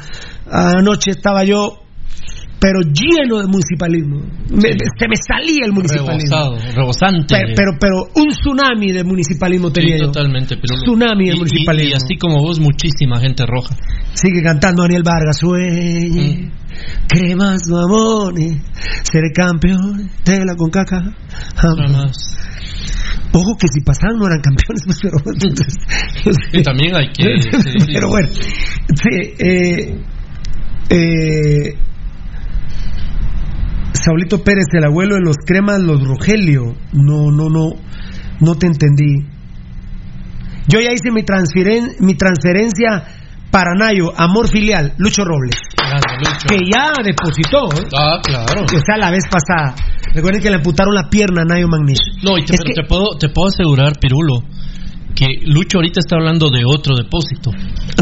Anoche 0.50 1.12
estaba 1.12 1.44
yo, 1.44 1.85
pero 2.58 2.80
lleno 2.80 3.40
de 3.40 3.46
municipalismo. 3.48 4.16
Me- 4.50 4.72
se 4.72 5.06
me 5.08 5.16
salía 5.28 5.66
el 5.66 5.72
municipalismo. 5.72 6.36
Rebosado, 6.38 6.74
rebosante. 6.74 7.34
Pero, 7.36 7.54
pero, 7.54 7.70
pero 7.78 7.96
un 8.24 8.28
tsunami 8.30 8.92
de 8.92 9.04
municipalismo 9.04 9.68
Sí, 9.68 9.74
tenía 9.74 9.98
yo. 9.98 10.06
totalmente, 10.06 10.56
Pirulo. 10.56 10.82
Tsunami 10.82 11.28
de 11.28 11.34
Y- 11.34 11.38
municipalismo. 11.38 11.90
Y, 11.90 11.94
así 11.94 12.16
como 12.18 12.40
vos, 12.40 12.58
muchísima 12.60 13.20
gente 13.20 13.44
roja. 13.46 13.74
Sigue 14.14 14.42
cantando 14.42 14.82
Daniel 14.84 15.02
Vargas, 15.04 15.36
sueñe, 15.38 16.50
cremas 17.06 17.60
mamones, 17.70 18.56
seré 19.02 19.30
campeón 19.34 20.10
de 20.24 20.44
la 20.44 20.54
concaca. 20.56 21.02
Ojo 23.32 23.54
que 23.60 23.66
si 23.68 23.80
pasaban 23.82 24.16
no 24.18 24.26
eran 24.26 24.40
campeones, 24.40 24.82
pero 25.02 25.18
Y 26.52 26.62
también 26.62 26.96
hay 26.96 27.08
que... 27.12 27.42
sí, 27.42 27.50
sí. 27.80 27.86
pero 27.92 28.08
bueno, 28.08 28.28
sí, 28.28 29.34
eh, 29.38 29.98
eh, 30.88 31.74
Saulito 33.96 34.42
Pérez, 34.42 34.66
el 34.72 34.84
abuelo 34.84 35.14
de 35.16 35.22
los 35.22 35.36
cremas, 35.44 35.80
los 35.80 36.02
Rogelio. 36.06 36.74
No, 36.92 37.30
no, 37.30 37.48
no, 37.48 37.70
no 38.40 38.54
te 38.56 38.66
entendí. 38.66 39.26
Yo 40.68 40.80
ya 40.80 40.92
hice 40.92 41.10
mi, 41.12 41.22
transferen, 41.22 41.92
mi 42.00 42.14
transferencia 42.14 43.04
para 43.50 43.74
Nayo, 43.78 44.12
amor 44.18 44.48
filial, 44.48 44.94
Lucho 44.98 45.24
Robles. 45.24 45.56
Grande, 45.76 46.18
Lucho. 46.18 46.46
Que 46.48 46.56
ya 46.58 46.92
depositó, 47.04 47.66
¿eh? 47.80 47.86
Ah, 47.96 48.18
claro. 48.22 48.64
O 48.64 48.80
sea, 48.84 48.96
la 48.98 49.10
vez 49.10 49.24
pasada. 49.30 49.74
Recuerden 50.12 50.42
que 50.42 50.50
le 50.50 50.56
amputaron 50.56 50.94
la 50.94 51.08
pierna 51.08 51.42
a 51.42 51.44
Nayo 51.44 51.68
Magnish. 51.68 52.22
No, 52.22 52.36
y 52.36 52.44
te, 52.44 52.54
Es 52.54 52.60
pero 52.62 52.74
que- 52.74 52.82
te, 52.82 52.88
puedo, 52.88 53.04
te 53.18 53.28
puedo 53.28 53.48
asegurar, 53.48 53.92
Pirulo, 54.00 54.40
que 55.16 55.26
Lucho 55.46 55.78
ahorita 55.78 55.98
está 56.00 56.16
hablando 56.16 56.50
de 56.50 56.60
otro 56.66 56.94
depósito. 56.94 57.50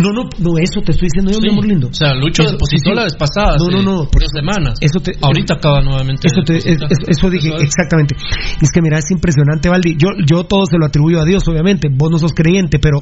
No, 0.02 0.10
no, 0.10 0.28
no, 0.40 0.58
eso 0.58 0.80
te 0.84 0.90
estoy 0.90 1.06
diciendo 1.06 1.30
yo, 1.30 1.38
Sí. 1.38 1.46
mi 1.46 1.52
amor 1.52 1.66
lindo. 1.66 1.86
O 1.88 1.94
sea, 1.94 2.12
Lucho 2.14 2.42
Eso- 2.42 2.52
depositó 2.52 2.90
sí, 2.90 2.90
sí. 2.90 2.94
la 2.96 3.04
vez 3.04 3.14
pasada, 3.16 3.56
No, 3.56 3.66
no, 3.70 3.82
no, 3.82 3.92
dos 4.10 4.30
semanas. 4.34 4.74
Eso 4.80 4.98
te- 4.98 5.14
ahorita 5.22 5.54
acaba 5.54 5.80
nuevamente. 5.80 6.26
Eso, 6.26 6.42
te- 6.44 6.56
es- 6.58 6.78
eso 7.06 7.30
dije, 7.30 7.54
exactamente. 7.60 8.16
Es 8.60 8.70
que 8.72 8.82
mira, 8.82 8.98
es 8.98 9.08
impresionante, 9.12 9.68
Valdi. 9.68 9.96
Yo, 9.96 10.08
yo 10.26 10.44
todo 10.44 10.66
se 10.66 10.76
lo 10.76 10.86
atribuyo 10.86 11.20
a 11.20 11.24
Dios, 11.24 11.46
obviamente. 11.46 11.88
Vos 11.88 12.10
no 12.10 12.18
sos 12.18 12.32
creyente, 12.34 12.80
pero 12.80 12.98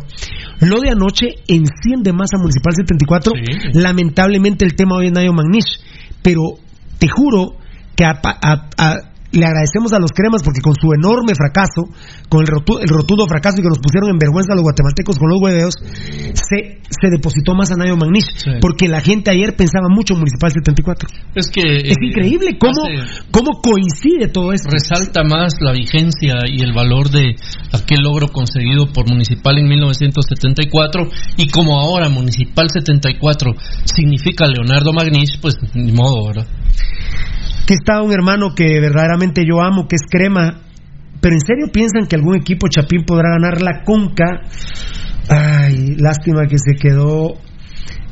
lo 0.61 0.81
de 0.81 0.91
anoche 0.91 1.29
enciende 1.49 2.13
más 2.13 2.29
a 2.35 2.39
Municipal 2.39 2.75
74. 2.75 3.33
Sí. 3.35 3.71
Lamentablemente 3.81 4.67
el 4.67 4.75
tema 4.77 4.97
hoy 4.97 5.07
es 5.07 5.13
Nayo 5.13 5.33
Magnish. 5.33 5.81
Pero 6.23 6.59
te 6.99 7.09
juro 7.09 7.57
que 7.97 8.05
a- 8.05 8.21
a- 8.23 8.69
a- 8.77 9.12
le 9.33 9.45
agradecemos 9.47 9.93
a 9.93 9.99
los 9.99 10.13
cremas 10.13 10.43
porque 10.43 10.61
con 10.61 10.75
su 10.75 10.93
enorme 10.93 11.33
fracaso, 11.35 11.89
con 12.29 12.43
el, 12.43 12.49
rotu- 12.49 12.81
el 12.81 12.89
rotundo 12.89 13.27
fracaso 13.27 13.57
y 13.59 13.63
que 13.63 13.69
nos 13.69 13.79
pusieron 13.79 14.11
en 14.11 14.19
vergüenza 14.19 14.53
a 14.53 14.57
los 14.57 14.63
guatemaltecos 14.63 15.19
con 15.19 15.29
los 15.31 15.41
hueveos, 15.41 15.75
se, 15.81 16.81
se 16.89 17.09
depositó 17.11 17.55
más 17.55 17.71
a 17.73 17.77
Nayo 17.77 17.97
Magnish. 17.97 18.29
Sí. 18.37 18.51
Porque 18.61 18.89
la 18.89 19.01
gente 19.01 19.31
ayer 19.31 19.57
pensaba 19.57 19.89
mucho 19.89 20.15
en 20.15 20.21
Municipal 20.21 20.51
74. 20.53 21.09
Es 21.35 21.49
que. 21.49 21.63
Es 21.63 21.97
eh, 21.99 22.07
increíble 22.09 22.59
cómo, 22.59 22.85
hace- 22.85 23.25
cómo 23.31 23.61
coincide 23.63 24.29
todo 24.29 24.53
esto. 24.53 24.69
resalta 24.71 25.25
más 25.25 25.55
la 25.61 25.73
vigencia 25.73 26.41
y 26.47 26.61
el 26.63 26.73
valor 26.73 27.09
de 27.11 27.35
aquel 27.73 28.03
logro 28.03 28.29
conseguido 28.29 28.93
por 28.93 29.09
Municipal 29.09 29.59
en 29.59 29.67
1974 29.69 31.09
y 31.39 31.49
como 31.49 31.81
ahora 31.81 32.09
Municipal 32.09 32.67
74 32.73 33.53
significa 33.85 34.47
Leonardo 34.47 34.93
Magnish, 34.93 35.41
pues 35.41 35.57
ni 35.75 35.93
modo, 35.93 36.27
¿verdad? 36.29 36.47
Que 37.67 37.75
está 37.75 38.03
un 38.03 38.13
hermano 38.13 38.55
que 38.55 38.81
verdaderamente 38.81 39.43
yo 39.47 39.61
amo, 39.63 39.87
que 39.89 39.97
es 39.97 40.03
Crema. 40.11 40.61
Pero 41.21 41.35
en 41.35 41.41
serio 41.41 41.67
piensan 41.73 42.07
que 42.09 42.17
algún 42.17 42.37
equipo 42.37 42.67
Chapín 42.69 43.05
podrá 43.05 43.31
ganar 43.39 43.63
la 43.63 43.83
Conca. 43.85 44.41
Ay, 45.29 45.95
lástima 45.99 46.47
que 46.49 46.59
se 46.59 46.75
quedó 46.75 47.35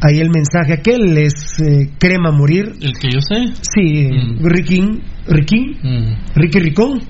ahí 0.01 0.21
el 0.21 0.31
mensaje. 0.31 0.75
Aquel 0.75 1.19
es 1.19 1.61
eh, 1.61 1.91
Crema 1.99 2.31
morir. 2.31 2.73
El 2.81 2.93
que 2.95 3.11
yo 3.13 3.21
sé. 3.21 3.53
Sí, 3.63 4.09
Mm. 4.11 4.47
Riquín, 4.47 5.03
Riquín, 5.27 5.77
Mm. 5.83 6.15
Ricky 6.37 6.61
Ricón. 6.61 7.01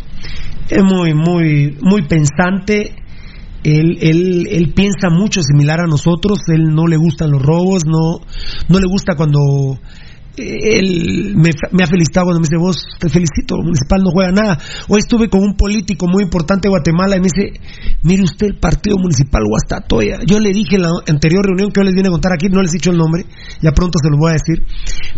Es 0.68 0.82
muy, 0.82 1.14
muy, 1.14 1.76
muy 1.82 2.02
pensante. 2.06 2.94
Él, 3.62 3.98
él, 4.00 4.46
él 4.50 4.72
piensa 4.74 5.10
mucho 5.10 5.42
similar 5.42 5.80
a 5.80 5.86
nosotros. 5.86 6.38
Él 6.48 6.74
no 6.74 6.86
le 6.86 6.96
gustan 6.96 7.30
los 7.32 7.42
robos, 7.42 7.84
no, 7.84 8.20
no 8.68 8.78
le 8.78 8.86
gusta 8.88 9.16
cuando 9.16 9.78
él 10.36 11.34
me, 11.36 11.50
ha 11.50 11.86
felicitado 11.86 12.26
cuando 12.26 12.40
me 12.40 12.46
dice, 12.46 12.56
vos 12.56 12.76
te 12.98 13.08
felicito, 13.08 13.56
el 13.56 13.64
municipal 13.64 14.00
no 14.02 14.10
juega 14.10 14.32
nada. 14.32 14.58
Hoy 14.88 15.00
estuve 15.00 15.28
con 15.28 15.40
un 15.40 15.56
político 15.56 16.06
muy 16.08 16.22
importante 16.22 16.68
de 16.68 16.70
Guatemala 16.70 17.16
y 17.16 17.20
me 17.20 17.28
dice, 17.32 17.60
mire 18.02 18.22
usted 18.22 18.48
el 18.48 18.58
partido 18.58 18.96
municipal 18.98 19.42
Guastatoya. 19.46 20.20
Yo 20.26 20.38
le 20.38 20.50
dije 20.50 20.76
en 20.76 20.82
la 20.82 20.90
anterior 21.06 21.44
reunión 21.44 21.70
que 21.70 21.80
yo 21.80 21.84
les 21.84 21.94
vine 21.94 22.08
a 22.08 22.12
contar 22.12 22.32
aquí, 22.32 22.48
no 22.48 22.62
les 22.62 22.72
he 22.72 22.78
dicho 22.78 22.90
el 22.90 22.98
nombre, 22.98 23.24
ya 23.60 23.72
pronto 23.72 23.98
se 24.02 24.10
lo 24.10 24.16
voy 24.18 24.30
a 24.30 24.34
decir, 24.34 24.64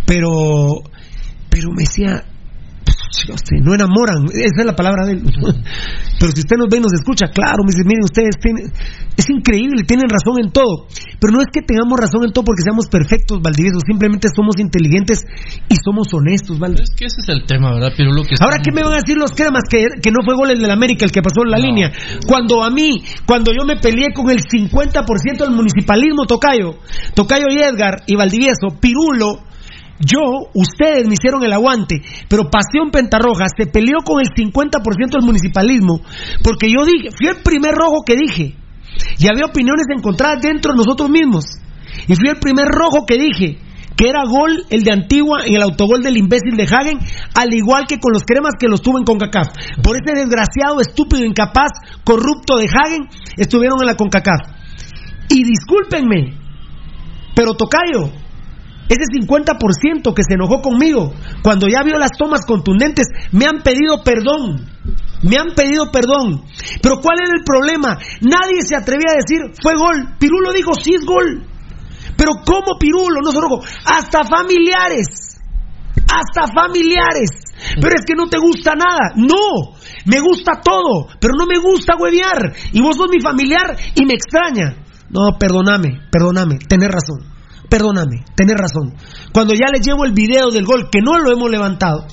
pero, 0.07 0.83
pero 1.51 1.69
me 1.73 1.83
decía, 1.83 2.25
no 3.61 3.75
enamoran, 3.75 4.25
esa 4.33 4.61
es 4.61 4.67
la 4.67 4.75
palabra 4.75 5.07
de 5.07 5.13
él. 5.13 5.23
Pero 6.19 6.33
si 6.33 6.41
usted 6.41 6.57
nos 6.57 6.69
ve 6.69 6.79
y 6.79 6.81
nos 6.81 6.93
escucha, 6.93 7.27
claro, 7.29 7.65
me 7.67 7.73
dice, 7.75 7.85
miren, 7.85 8.05
ustedes 8.05 8.39
tienen, 8.41 8.73
es 9.17 9.27
increíble, 9.29 9.85
tienen 9.85 10.07
razón 10.09 10.39
en 10.41 10.53
todo. 10.53 10.87
Pero 11.21 11.33
no 11.33 11.41
es 11.41 11.49
que 11.53 11.63
tengamos 11.63 11.99
razón 11.99 12.25
en 12.25 12.33
todo 12.33 12.45
porque 12.45 12.63
seamos 12.63 12.87
perfectos, 12.87 13.41
Valdivieso, 13.43 13.79
simplemente 13.85 14.29
somos 14.35 14.59
inteligentes 14.59 15.27
y 15.69 15.77
somos 15.77 16.09
honestos, 16.15 16.59
Valdi. 16.59 16.83
Es 16.83 16.95
que 16.97 17.07
ese 17.07 17.21
es 17.21 17.29
el 17.29 17.45
tema, 17.45 17.75
¿verdad? 17.75 17.93
Pero 17.97 18.13
lo 18.13 18.23
que 18.23 18.35
Ahora, 18.41 18.59
¿qué 18.63 18.73
me 18.73 18.83
van 18.83 18.95
a 18.95 19.03
decir 19.03 19.17
los 19.17 19.33
cremas? 19.33 19.65
Que, 19.69 19.87
que 20.01 20.11
no 20.11 20.25
fue 20.25 20.35
gol 20.35 20.51
el 20.51 20.61
del 20.61 20.71
América 20.71 21.05
el 21.05 21.13
que 21.13 21.23
pasó 21.23 21.43
en 21.45 21.51
la 21.51 21.59
línea. 21.59 21.93
Cuando 22.27 22.63
a 22.63 22.71
mí, 22.71 23.03
cuando 23.27 23.53
yo 23.53 23.67
me 23.67 23.77
peleé 23.77 24.13
con 24.15 24.31
el 24.31 24.39
50% 24.41 25.39
del 25.39 25.51
municipalismo, 25.51 26.27
Tocayo, 26.27 26.79
Tocayo 27.15 27.47
y 27.51 27.59
Edgar 27.59 28.03
y 28.07 28.17
Valdivieso, 28.17 28.79
Pirulo, 28.81 29.52
yo, 29.99 30.51
ustedes 30.55 31.07
me 31.07 31.15
hicieron 31.15 31.45
el 31.45 31.53
aguante, 31.53 32.03
pero 32.29 32.51
Pasión 32.51 32.91
Pentarroja 32.91 33.47
se 33.57 33.67
peleó 33.67 33.99
con 34.05 34.21
el 34.21 34.29
50% 34.29 35.11
del 35.11 35.25
municipalismo, 35.25 36.01
porque 36.43 36.71
yo 36.71 36.85
dije, 36.85 37.11
fui 37.17 37.29
el 37.29 37.43
primer 37.43 37.75
rojo 37.75 38.03
que 38.05 38.17
dije, 38.17 38.57
y 39.19 39.27
había 39.27 39.47
opiniones 39.47 39.87
encontradas 39.95 40.43
dentro 40.43 40.73
de 40.73 40.79
nosotros 40.79 41.09
mismos, 41.09 41.45
y 42.09 42.15
fui 42.15 42.29
el 42.29 42.39
primer 42.39 42.67
rojo 42.67 43.07
que 43.07 43.19
dije, 43.19 43.59
que 43.97 44.09
era 44.09 44.25
gol 44.25 44.65
el 44.71 44.83
de 44.83 44.93
Antigua 44.93 45.45
en 45.45 45.55
el 45.55 45.63
autogol 45.63 46.03
del 46.03 46.17
imbécil 46.17 46.57
de 46.57 46.65
Hagen, 46.65 46.99
al 47.35 47.53
igual 47.53 47.87
que 47.87 47.99
con 47.99 48.13
los 48.13 48.25
cremas 48.25 48.55
que 48.59 48.69
los 48.69 48.81
tuvo 48.81 48.99
en 48.99 49.05
CONCACAF. 49.05 49.49
Por 49.83 49.97
ese 49.97 50.19
desgraciado, 50.19 50.81
estúpido, 50.81 51.25
incapaz, 51.25 51.71
corrupto 52.03 52.57
de 52.57 52.67
Hagen, 52.67 53.09
estuvieron 53.37 53.79
en 53.81 53.87
la 53.87 53.95
CONCACAF. 53.95 54.41
Y 55.29 55.45
discúlpenme, 55.45 56.39
pero 57.35 57.55
Tocayo, 57.55 58.11
ese 58.89 59.05
50% 59.21 60.15
que 60.15 60.23
se 60.23 60.35
enojó 60.35 60.61
conmigo, 60.61 61.13
cuando 61.43 61.69
ya 61.69 61.83
vio 61.83 61.99
las 61.99 62.13
tomas 62.19 62.45
contundentes, 62.47 63.07
me 63.33 63.47
han 63.47 63.63
pedido 63.63 64.03
perdón. 64.03 64.69
Me 65.23 65.37
han 65.39 65.55
pedido 65.55 65.91
perdón. 65.91 66.45
Pero 66.83 67.01
¿cuál 67.01 67.19
era 67.23 67.33
el 67.37 67.45
problema? 67.45 67.99
Nadie 68.21 68.63
se 68.63 68.77
atrevía 68.77 69.13
a 69.13 69.21
decir, 69.23 69.55
fue 69.63 69.75
gol. 69.75 70.17
Pirulo 70.19 70.53
dijo, 70.53 70.73
sí 70.75 70.91
es 70.95 71.05
gol. 71.07 71.47
Pero 72.17 72.33
¿cómo 72.45 72.79
Pirulo? 72.79 73.21
No 73.23 73.33
rojo. 73.41 73.61
Hasta 73.87 74.25
familiares. 74.25 75.39
Hasta 75.97 76.53
familiares. 76.53 77.31
Pero 77.77 77.95
es 77.97 78.05
que 78.05 78.15
no 78.15 78.27
te 78.27 78.39
gusta 78.39 78.75
nada. 78.75 79.15
No. 79.17 79.77
Me 80.07 80.21
gusta 80.21 80.61
todo. 80.63 81.07
Pero 81.21 81.35
no 81.39 81.47
me 81.47 81.59
gusta 81.59 81.95
huevear. 81.99 82.53
Y 82.73 82.83
vos 82.83 82.97
sos 82.97 83.09
mi 83.09 83.21
familiar 83.21 83.77
y 83.95 84.05
me 84.05 84.15
extraña. 84.15 84.77
No, 85.09 85.39
perdóname, 85.39 86.09
perdóname. 86.11 86.59
Tenés 86.69 86.91
razón 86.91 87.32
perdóname, 87.73 88.23
tenés 88.37 88.57
razón. 88.61 88.93
Cuando 89.33 89.55
ya 89.55 89.73
les 89.73 89.81
llevo 89.81 90.05
el 90.05 90.13
video 90.13 90.51
del 90.51 90.67
gol, 90.67 90.91
que 90.93 91.01
no 91.01 91.19
lo 91.19 91.33
hemos 91.33 91.51
levantado. 91.51 92.07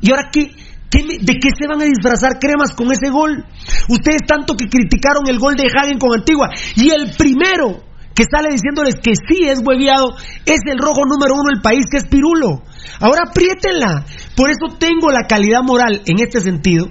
¿y 0.00 0.10
ahora 0.10 0.30
qué? 0.32 0.56
¿De 0.90 1.34
qué 1.38 1.48
se 1.58 1.68
van 1.68 1.82
a 1.82 1.84
disfrazar 1.84 2.38
cremas 2.38 2.72
con 2.72 2.90
ese 2.90 3.10
gol? 3.10 3.44
Ustedes 3.88 4.22
tanto 4.26 4.54
que 4.56 4.68
criticaron 4.68 5.28
el 5.28 5.38
gol 5.38 5.54
de 5.56 5.64
Hagen 5.68 5.98
con 5.98 6.18
Antigua. 6.18 6.48
Y 6.76 6.88
el 6.90 7.12
primero 7.18 7.82
que 8.14 8.24
sale 8.24 8.52
diciéndoles 8.52 8.94
que 9.02 9.12
sí 9.28 9.44
es 9.44 9.58
hueviado 9.62 10.16
es 10.46 10.60
el 10.64 10.78
rojo 10.78 11.04
número 11.04 11.34
uno 11.34 11.50
del 11.52 11.60
país, 11.60 11.84
que 11.90 11.98
es 11.98 12.06
Pirulo. 12.06 12.62
Ahora 13.00 13.24
apriétenla. 13.28 14.06
Por 14.34 14.48
eso 14.48 14.78
tengo 14.78 15.10
la 15.10 15.26
calidad 15.26 15.62
moral 15.62 16.00
en 16.06 16.20
este 16.20 16.40
sentido 16.40 16.86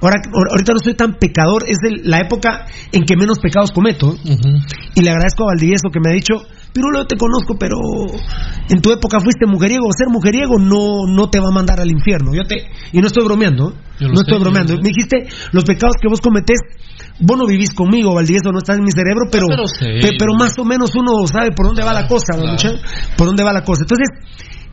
Ahora, 0.00 0.16
ahorita 0.50 0.72
no 0.72 0.78
soy 0.78 0.94
tan 0.94 1.14
pecador, 1.14 1.64
es 1.66 1.78
la 2.04 2.20
época 2.20 2.66
en 2.92 3.04
que 3.04 3.16
menos 3.16 3.38
pecados 3.38 3.72
cometo. 3.72 4.14
Y 4.94 5.02
le 5.02 5.10
agradezco 5.10 5.44
a 5.44 5.52
Valdivieso 5.52 5.88
que 5.92 6.00
me 6.00 6.10
ha 6.10 6.14
dicho, 6.14 6.34
Pirulo, 6.76 7.00
yo 7.00 7.06
te 7.06 7.16
conozco, 7.16 7.56
pero 7.58 7.78
en 8.68 8.82
tu 8.82 8.92
época 8.92 9.18
fuiste 9.20 9.46
mujeriego. 9.46 9.88
Ser 9.96 10.08
mujeriego 10.10 10.58
no, 10.58 11.06
no 11.08 11.30
te 11.30 11.40
va 11.40 11.48
a 11.48 11.54
mandar 11.54 11.80
al 11.80 11.90
infierno. 11.90 12.34
Yo 12.34 12.42
te, 12.44 12.68
y 12.92 13.00
no 13.00 13.06
estoy 13.06 13.24
bromeando, 13.24 13.72
no 13.98 14.20
estoy 14.20 14.38
bromeando. 14.38 14.76
Me 14.76 14.90
dijiste, 14.92 15.26
los 15.52 15.64
pecados 15.64 15.96
que 15.98 16.08
vos 16.08 16.20
cometés, 16.20 16.58
vos 17.20 17.38
no 17.38 17.46
vivís 17.46 17.72
conmigo, 17.72 18.14
Valdivieso, 18.14 18.52
no 18.52 18.58
estás 18.58 18.76
en 18.76 18.84
mi 18.84 18.92
cerebro, 18.92 19.24
pero, 19.32 19.46
pero, 19.48 20.34
más 20.38 20.52
o 20.58 20.64
menos 20.64 20.90
uno 20.94 21.26
sabe 21.26 21.52
por 21.52 21.64
dónde 21.64 21.82
va 21.82 21.94
la 21.94 22.06
cosa, 22.06 22.36
por 23.16 23.26
dónde 23.26 23.42
va 23.42 23.54
la 23.54 23.64
cosa. 23.64 23.84
Entonces, 23.84 24.08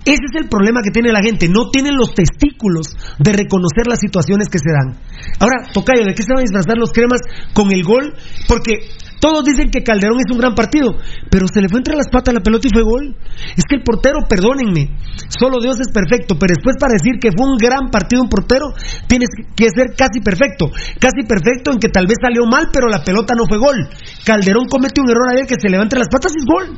ese 0.05 0.25
es 0.27 0.35
el 0.35 0.49
problema 0.49 0.81
que 0.83 0.91
tiene 0.91 1.11
la 1.11 1.21
gente. 1.21 1.47
No 1.47 1.69
tienen 1.69 1.95
los 1.95 2.13
testículos 2.13 2.87
de 3.19 3.31
reconocer 3.31 3.87
las 3.87 3.99
situaciones 3.99 4.49
que 4.49 4.59
se 4.59 4.71
dan. 4.71 4.99
Ahora, 5.39 5.71
Tocayo, 5.73 6.03
¿de 6.05 6.13
qué 6.13 6.23
se 6.23 6.33
van 6.33 6.39
a 6.39 6.47
disfrazar 6.47 6.77
los 6.77 6.91
cremas 6.91 7.21
con 7.53 7.71
el 7.71 7.83
gol? 7.83 8.13
Porque 8.47 8.89
todos 9.23 9.45
dicen 9.45 9.71
que 9.71 9.83
Calderón 9.83 10.19
es 10.19 10.29
un 10.29 10.37
gran 10.37 10.53
partido, 10.53 10.99
pero 11.31 11.47
se 11.47 11.61
le 11.61 11.69
fue 11.69 11.79
entre 11.79 11.95
las 11.95 12.09
patas 12.11 12.33
la 12.33 12.41
pelota 12.41 12.67
y 12.67 12.75
fue 12.75 12.83
gol. 12.83 13.15
Es 13.55 13.63
que 13.63 13.77
el 13.77 13.83
portero, 13.83 14.19
perdónenme, 14.27 14.99
solo 15.29 15.61
Dios 15.61 15.79
es 15.79 15.87
perfecto, 15.93 16.35
pero 16.37 16.51
después 16.51 16.75
para 16.77 16.99
decir 16.99 17.19
que 17.21 17.31
fue 17.31 17.47
un 17.47 17.55
gran 17.55 17.87
partido 17.89 18.21
un 18.21 18.27
portero, 18.27 18.75
tienes 19.07 19.29
que 19.55 19.69
ser 19.71 19.95
casi 19.95 20.19
perfecto. 20.19 20.67
Casi 20.99 21.23
perfecto 21.25 21.71
en 21.71 21.79
que 21.79 21.87
tal 21.87 22.07
vez 22.07 22.17
salió 22.21 22.45
mal, 22.45 22.67
pero 22.73 22.89
la 22.89 23.01
pelota 23.01 23.33
no 23.37 23.45
fue 23.47 23.57
gol. 23.57 23.87
Calderón 24.25 24.67
comete 24.67 24.99
un 24.99 25.09
error 25.09 25.31
ayer 25.31 25.47
que 25.47 25.55
se 25.55 25.69
le 25.69 25.77
va 25.77 25.83
entre 25.83 25.99
las 25.99 26.09
patas 26.09 26.33
y 26.35 26.39
es 26.39 26.45
gol. 26.45 26.77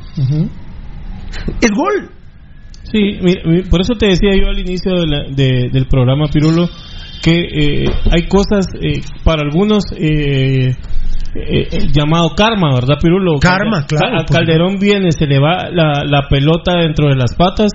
Es 1.60 1.70
gol. 1.74 2.15
Sí, 2.90 3.18
por 3.68 3.80
eso 3.80 3.94
te 3.94 4.06
decía 4.06 4.30
yo 4.40 4.48
al 4.48 4.58
inicio 4.58 4.92
del 4.94 5.86
programa, 5.88 6.28
Pirulo, 6.32 6.68
que 7.22 7.40
eh, 7.40 7.84
hay 8.12 8.28
cosas 8.28 8.66
eh, 8.80 9.00
para 9.24 9.42
algunos 9.42 9.84
eh, 9.96 10.72
llamado 11.92 12.30
karma, 12.36 12.72
¿verdad, 12.72 12.98
Pirulo? 13.00 13.38
Karma, 13.40 13.86
claro. 13.86 14.24
Calderón 14.30 14.78
viene, 14.78 15.10
se 15.10 15.26
le 15.26 15.40
va 15.40 15.68
la, 15.70 16.28
pelota 16.28 16.76
dentro 16.76 17.08
de 17.08 17.16
las 17.16 17.34
patas 17.34 17.72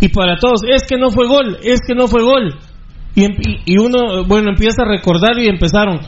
y 0.00 0.08
para 0.08 0.36
todos, 0.36 0.62
es 0.68 0.82
que 0.88 0.96
no 0.96 1.10
fue 1.10 1.28
gol, 1.28 1.58
es 1.62 1.80
que 1.86 1.94
no 1.94 2.08
fue 2.08 2.22
gol. 2.22 2.54
Y, 3.14 3.26
y 3.72 3.78
uno, 3.78 4.24
bueno, 4.26 4.50
empieza 4.50 4.82
a 4.82 4.88
recordar 4.88 5.38
y 5.38 5.48
empezaron 5.48 6.00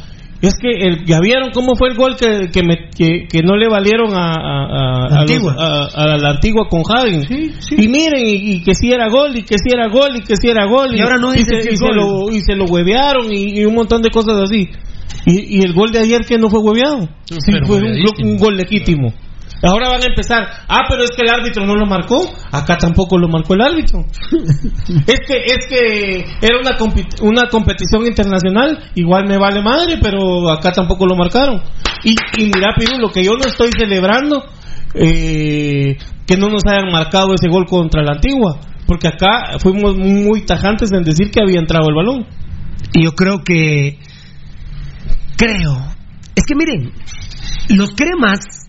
es 0.42 0.54
que 0.54 0.68
el, 0.70 1.04
ya 1.04 1.20
vieron 1.20 1.50
cómo 1.52 1.76
fue 1.76 1.90
el 1.90 1.96
gol 1.96 2.16
que, 2.16 2.48
que, 2.50 2.62
me, 2.62 2.88
que, 2.96 3.26
que 3.28 3.42
no 3.42 3.56
le 3.56 3.68
valieron 3.68 4.14
a, 4.14 4.32
a, 4.32 5.18
a, 5.18 5.84
a, 5.94 6.16
la 6.16 6.30
antigua 6.30 6.66
con 6.68 6.82
Javi. 6.82 7.50
Y 7.76 7.88
miren, 7.88 8.24
y, 8.26 8.62
que 8.62 8.74
si 8.74 8.90
era 8.90 9.08
gol, 9.10 9.36
y 9.36 9.42
que 9.42 9.56
si 9.58 9.70
era 9.70 9.88
gol, 9.88 10.16
y 10.16 10.20
que 10.22 10.36
si 10.36 10.48
era 10.48 10.64
gol. 10.64 10.96
Y, 10.96 11.00
ahora 11.00 11.18
no 11.18 11.34
y, 11.34 11.44
se, 11.44 11.56
y 11.56 11.76
se, 11.76 11.92
lo, 11.92 12.30
y 12.30 12.40
se 12.40 12.54
lo 12.54 12.64
huevearon, 12.64 13.26
y, 13.30 13.64
un 13.66 13.74
montón 13.74 14.00
de 14.00 14.08
cosas 14.10 14.36
así. 14.42 14.68
Y, 15.26 15.58
y 15.58 15.62
el 15.62 15.74
gol 15.74 15.90
de 15.90 15.98
ayer 15.98 16.20
que 16.26 16.38
no 16.38 16.48
fue 16.48 16.60
hueveado. 16.60 17.06
Sí, 17.26 17.52
fue 17.66 17.76
un, 17.76 18.30
un, 18.30 18.36
gol 18.38 18.56
legítimo. 18.56 19.12
Ahora 19.62 19.90
van 19.90 20.02
a 20.02 20.06
empezar, 20.06 20.48
ah, 20.68 20.84
pero 20.88 21.04
es 21.04 21.10
que 21.10 21.22
el 21.22 21.28
árbitro 21.28 21.66
no 21.66 21.74
lo 21.74 21.84
marcó, 21.84 22.22
acá 22.50 22.78
tampoco 22.78 23.18
lo 23.18 23.28
marcó 23.28 23.54
el 23.54 23.60
árbitro. 23.60 24.06
es 25.06 25.20
que 25.26 25.36
es 25.36 25.66
que 25.68 26.24
era 26.40 26.58
una 26.60 26.78
una 27.20 27.48
competición 27.48 28.06
internacional, 28.06 28.78
igual 28.94 29.26
me 29.28 29.36
vale 29.36 29.60
madre, 29.62 29.98
pero 30.00 30.50
acá 30.50 30.72
tampoco 30.72 31.06
lo 31.06 31.14
marcaron. 31.14 31.62
Y, 32.04 32.14
y 32.38 32.46
mira, 32.46 32.74
lo 32.98 33.10
que 33.10 33.22
yo 33.22 33.32
no 33.32 33.46
estoy 33.46 33.70
celebrando, 33.76 34.44
eh, 34.94 35.98
que 36.26 36.36
no 36.38 36.48
nos 36.48 36.64
hayan 36.64 36.90
marcado 36.90 37.34
ese 37.34 37.48
gol 37.50 37.66
contra 37.66 38.02
la 38.02 38.12
Antigua, 38.12 38.60
porque 38.86 39.08
acá 39.08 39.58
fuimos 39.58 39.96
muy 39.96 40.46
tajantes 40.46 40.90
en 40.92 41.04
decir 41.04 41.30
que 41.30 41.40
había 41.42 41.60
entrado 41.60 41.88
el 41.90 41.94
balón. 41.94 42.26
Y 42.94 43.04
yo 43.04 43.12
creo 43.12 43.42
que, 43.44 43.98
creo, 45.36 45.76
es 46.34 46.44
que 46.46 46.54
miren, 46.54 46.92
los 47.68 47.90
cremas 47.90 48.59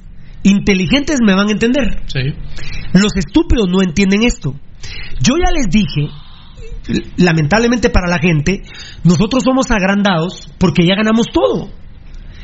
inteligentes 0.43 1.19
me 1.25 1.35
van 1.35 1.49
a 1.49 1.51
entender. 1.51 2.03
Los 2.93 3.15
estúpidos 3.15 3.67
no 3.69 3.81
entienden 3.81 4.23
esto. 4.23 4.53
Yo 5.21 5.35
ya 5.37 5.51
les 5.51 5.67
dije, 5.69 6.09
lamentablemente 7.17 7.89
para 7.89 8.09
la 8.09 8.17
gente, 8.19 8.61
nosotros 9.03 9.43
somos 9.43 9.69
agrandados 9.71 10.51
porque 10.57 10.85
ya 10.85 10.95
ganamos 10.95 11.27
todo. 11.31 11.69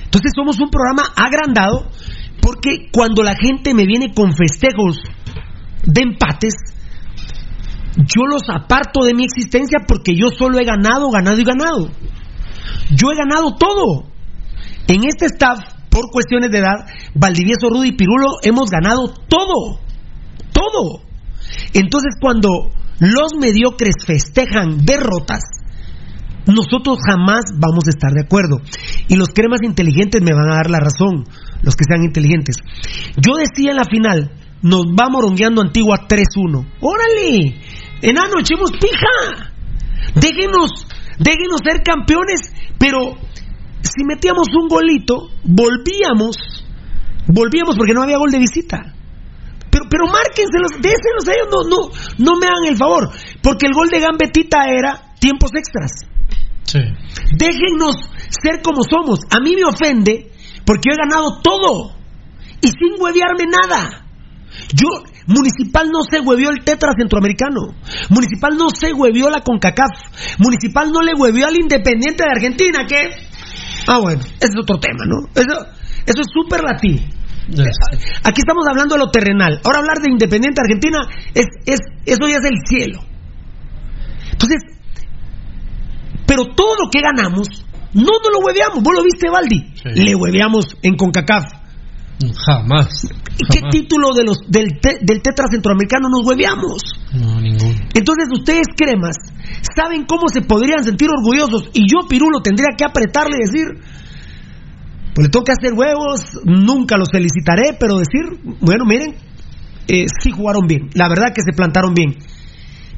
Entonces 0.03 0.31
somos 0.35 0.59
un 0.59 0.69
programa 0.69 1.03
agrandado 1.15 1.89
porque 2.41 2.89
cuando 2.91 3.23
la 3.23 3.35
gente 3.35 3.73
me 3.73 3.85
viene 3.85 4.13
con 4.13 4.33
festejos 4.33 4.99
de 5.83 6.01
empates, 6.01 6.53
yo 7.97 8.25
los 8.29 8.43
aparto 8.49 9.03
de 9.03 9.15
mi 9.15 9.25
existencia 9.25 9.79
porque 9.87 10.15
yo 10.15 10.29
solo 10.29 10.59
he 10.59 10.65
ganado, 10.65 11.09
ganado 11.09 11.39
y 11.39 11.43
ganado. 11.43 11.89
Yo 12.95 13.11
he 13.11 13.15
ganado 13.17 13.55
todo. 13.55 14.05
En 14.87 15.03
este 15.03 15.25
staff 15.25 15.59
por 15.89 16.09
cuestiones 16.11 16.51
de 16.51 16.59
edad, 16.59 16.85
Valdivieso, 17.13 17.69
Rudy 17.69 17.89
y 17.89 17.97
Pirulo 17.97 18.37
hemos 18.43 18.69
ganado 18.69 19.13
todo. 19.27 19.79
Todo. 20.51 21.01
Entonces, 21.73 22.15
cuando 22.19 22.71
los 22.99 23.35
mediocres 23.39 23.95
festejan 24.05 24.85
derrotas, 24.85 25.43
nosotros 26.47 26.99
jamás 27.05 27.45
vamos 27.59 27.85
a 27.87 27.89
estar 27.89 28.11
de 28.11 28.23
acuerdo. 28.23 28.61
Y 29.07 29.15
los 29.15 29.29
cremas 29.29 29.59
inteligentes 29.63 30.21
me 30.21 30.33
van 30.33 30.51
a 30.51 30.55
dar 30.55 30.69
la 30.69 30.79
razón, 30.79 31.25
los 31.61 31.75
que 31.75 31.83
sean 31.83 32.03
inteligentes. 32.03 32.57
Yo 33.17 33.35
decía 33.35 33.71
en 33.71 33.77
la 33.77 33.85
final, 33.85 34.31
nos 34.61 34.85
va 34.85 35.09
morongueando 35.09 35.61
Antigua 35.61 36.07
3-1. 36.07 36.65
¡Órale! 36.81 37.61
Enano, 38.01 38.39
echemos 38.39 38.71
pija. 38.71 39.53
Déjenos, 40.15 40.87
déjenos 41.19 41.61
ser 41.63 41.83
campeones, 41.83 42.53
pero 42.77 43.17
si 43.81 44.03
metíamos 44.05 44.47
un 44.59 44.67
golito, 44.67 45.29
volvíamos, 45.43 46.37
volvíamos 47.27 47.75
porque 47.75 47.93
no 47.93 48.03
había 48.03 48.17
gol 48.17 48.31
de 48.31 48.39
visita. 48.39 48.93
Pero, 49.69 49.85
pero 49.89 50.07
márquenselos, 50.07 50.71
déselos 50.81 51.27
a 51.27 51.33
ellos, 51.33 51.47
no, 51.51 51.63
no, 51.69 51.89
no 52.17 52.39
me 52.39 52.47
hagan 52.47 52.65
el 52.67 52.77
favor, 52.77 53.09
porque 53.41 53.67
el 53.67 53.73
gol 53.73 53.89
de 53.89 53.99
Gambetita 53.99 54.65
era 54.69 55.13
tiempos 55.19 55.51
extras. 55.55 55.91
Sí. 56.63 56.79
Déjennos 57.37 57.95
ser 58.29 58.61
como 58.61 58.83
somos. 58.83 59.19
A 59.31 59.39
mí 59.39 59.55
me 59.55 59.63
ofende 59.63 60.31
porque 60.65 60.89
yo 60.89 60.93
he 60.93 61.07
ganado 61.07 61.39
todo 61.41 61.95
y 62.61 62.67
sin 62.67 63.01
huevearme 63.01 63.45
nada. 63.45 64.03
Yo, 64.73 64.87
Municipal 65.27 65.89
no 65.91 66.01
se 66.09 66.19
huevió 66.19 66.49
el 66.49 66.63
tetra 66.63 66.91
centroamericano. 66.97 67.75
Municipal 68.09 68.57
no 68.57 68.69
se 68.69 68.93
huevió 68.93 69.29
la 69.29 69.41
CONCACAF. 69.41 70.39
Municipal 70.39 70.91
no 70.91 71.01
le 71.01 71.13
huevió 71.13 71.47
al 71.47 71.59
Independiente 71.59 72.23
de 72.23 72.29
Argentina, 72.29 72.85
que 72.87 73.26
Ah, 73.87 73.99
bueno, 73.99 74.21
ese 74.21 74.51
es 74.53 74.59
otro 74.59 74.79
tema, 74.79 75.05
¿no? 75.05 75.27
Eso, 75.33 75.65
eso 76.05 76.21
es 76.21 76.27
superlativo. 76.33 76.99
Aquí 78.23 78.41
estamos 78.41 78.67
hablando 78.69 78.95
de 78.95 78.99
lo 78.99 79.09
terrenal. 79.09 79.61
Ahora 79.63 79.79
hablar 79.79 79.97
de 79.99 80.11
Independiente 80.11 80.61
Argentina, 80.61 80.99
es, 81.33 81.45
es, 81.65 81.79
eso 82.05 82.27
ya 82.27 82.37
es 82.37 82.45
el 82.45 82.59
cielo. 82.67 82.99
Entonces, 84.31 84.61
pero 86.25 86.43
todo 86.55 86.75
lo 86.83 86.89
que 86.91 86.99
ganamos, 87.01 87.47
no 87.93 88.03
nos 88.03 88.31
lo 88.33 88.39
hueveamos. 88.45 88.83
Vos 88.83 88.93
lo 88.93 89.03
viste, 89.03 89.29
Valdi. 89.29 89.73
Le 89.95 90.13
hueveamos 90.13 90.77
en 90.81 90.95
CONCACAF. 90.95 91.45
Jamás. 92.45 93.05
¿Y 93.37 93.45
qué 93.47 93.61
título 93.69 94.13
de 94.13 94.23
los, 94.23 94.39
del, 94.47 94.79
del 95.01 95.21
tetra 95.21 95.45
centroamericano 95.51 96.09
nos 96.09 96.25
hueveamos? 96.25 96.81
No, 97.13 97.39
ninguno. 97.39 97.75
Entonces 97.93 98.25
ustedes, 98.33 98.65
cremas, 98.75 99.17
saben 99.75 100.05
cómo 100.05 100.27
se 100.27 100.41
podrían 100.41 100.83
sentir 100.83 101.09
orgullosos 101.09 101.69
y 101.73 101.85
yo, 101.87 102.07
Pirulo, 102.07 102.41
tendría 102.41 102.69
que 102.75 102.85
apretarle 102.85 103.37
y 103.37 103.45
decir, 103.45 103.67
pues 105.13 105.27
le 105.27 105.29
tengo 105.29 105.45
que 105.45 105.51
hacer 105.51 105.73
huevos, 105.73 106.25
nunca 106.43 106.97
los 106.97 107.09
felicitaré, 107.11 107.77
pero 107.79 107.97
decir, 107.97 108.39
bueno, 108.61 108.85
miren, 108.85 109.15
eh, 109.87 110.05
sí 110.21 110.31
jugaron 110.31 110.67
bien. 110.67 110.89
La 110.93 111.07
verdad 111.09 111.33
que 111.33 111.41
se 111.41 111.55
plantaron 111.55 111.93
bien. 111.93 112.17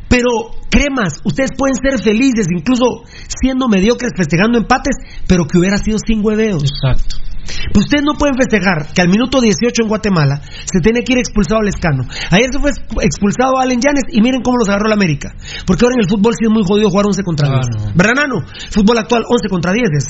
Pero, 0.09 0.51
cremas, 0.71 1.21
ustedes 1.23 1.51
pueden 1.55 1.75
ser 1.75 2.01
felices, 2.01 2.47
incluso 2.49 3.03
siendo 3.27 3.67
mediocres, 3.67 4.11
festejando 4.17 4.57
empates, 4.57 4.95
pero 5.27 5.45
que 5.45 5.59
hubiera 5.59 5.77
sido 5.77 5.97
sin 5.99 6.25
hueveos. 6.25 6.63
Exacto. 6.63 7.28
Pues 7.73 7.85
ustedes 7.85 8.03
no 8.03 8.17
pueden 8.17 8.35
festejar 8.35 8.93
que 8.93 9.01
al 9.01 9.09
minuto 9.09 9.41
18 9.41 9.83
en 9.83 9.87
Guatemala 9.87 10.41
se 10.65 10.79
tiene 10.79 11.01
que 11.01 11.13
ir 11.13 11.19
expulsado 11.19 11.61
al 11.61 11.67
escano. 11.67 12.03
Ayer 12.31 12.49
se 12.51 12.59
fue 12.59 12.71
expulsado 13.01 13.57
a 13.57 13.63
Allen 13.63 13.81
Yanes 13.81 14.03
y 14.11 14.21
miren 14.21 14.41
cómo 14.41 14.57
los 14.57 14.69
agarró 14.69 14.87
la 14.87 14.95
América. 14.95 15.33
Porque 15.65 15.85
ahora 15.85 15.95
en 15.97 16.03
el 16.05 16.09
fútbol 16.09 16.33
sí 16.37 16.45
es 16.45 16.51
muy 16.51 16.63
jodido 16.63 16.89
jugar 16.89 17.05
11 17.07 17.23
contra 17.23 17.47
10. 17.47 17.59
Ah, 17.59 17.69
no. 17.69 17.91
¿Verdad, 17.95 18.13
Nano? 18.15 18.45
Fútbol 18.69 18.97
actual 18.97 19.23
11 19.27 19.49
contra 19.49 19.73
10 19.73 19.89
es 19.97 20.05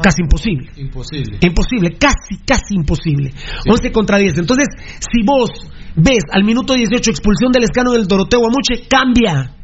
casi 0.00 0.22
imposible. 0.22 0.70
Imposible. 0.76 1.38
Imposible, 1.42 1.98
casi, 1.98 2.38
casi 2.44 2.74
imposible. 2.74 3.32
11 3.68 3.92
contra 3.92 4.18
10. 4.18 4.38
Entonces, 4.38 4.68
si 5.00 5.24
vos 5.24 5.50
ves 5.96 6.22
al 6.32 6.44
minuto 6.44 6.74
18 6.74 7.10
expulsión 7.10 7.52
del 7.52 7.64
escano 7.64 7.92
del 7.92 8.06
Doroteo 8.06 8.40
Amuche, 8.40 8.86
cambia. 8.88 9.54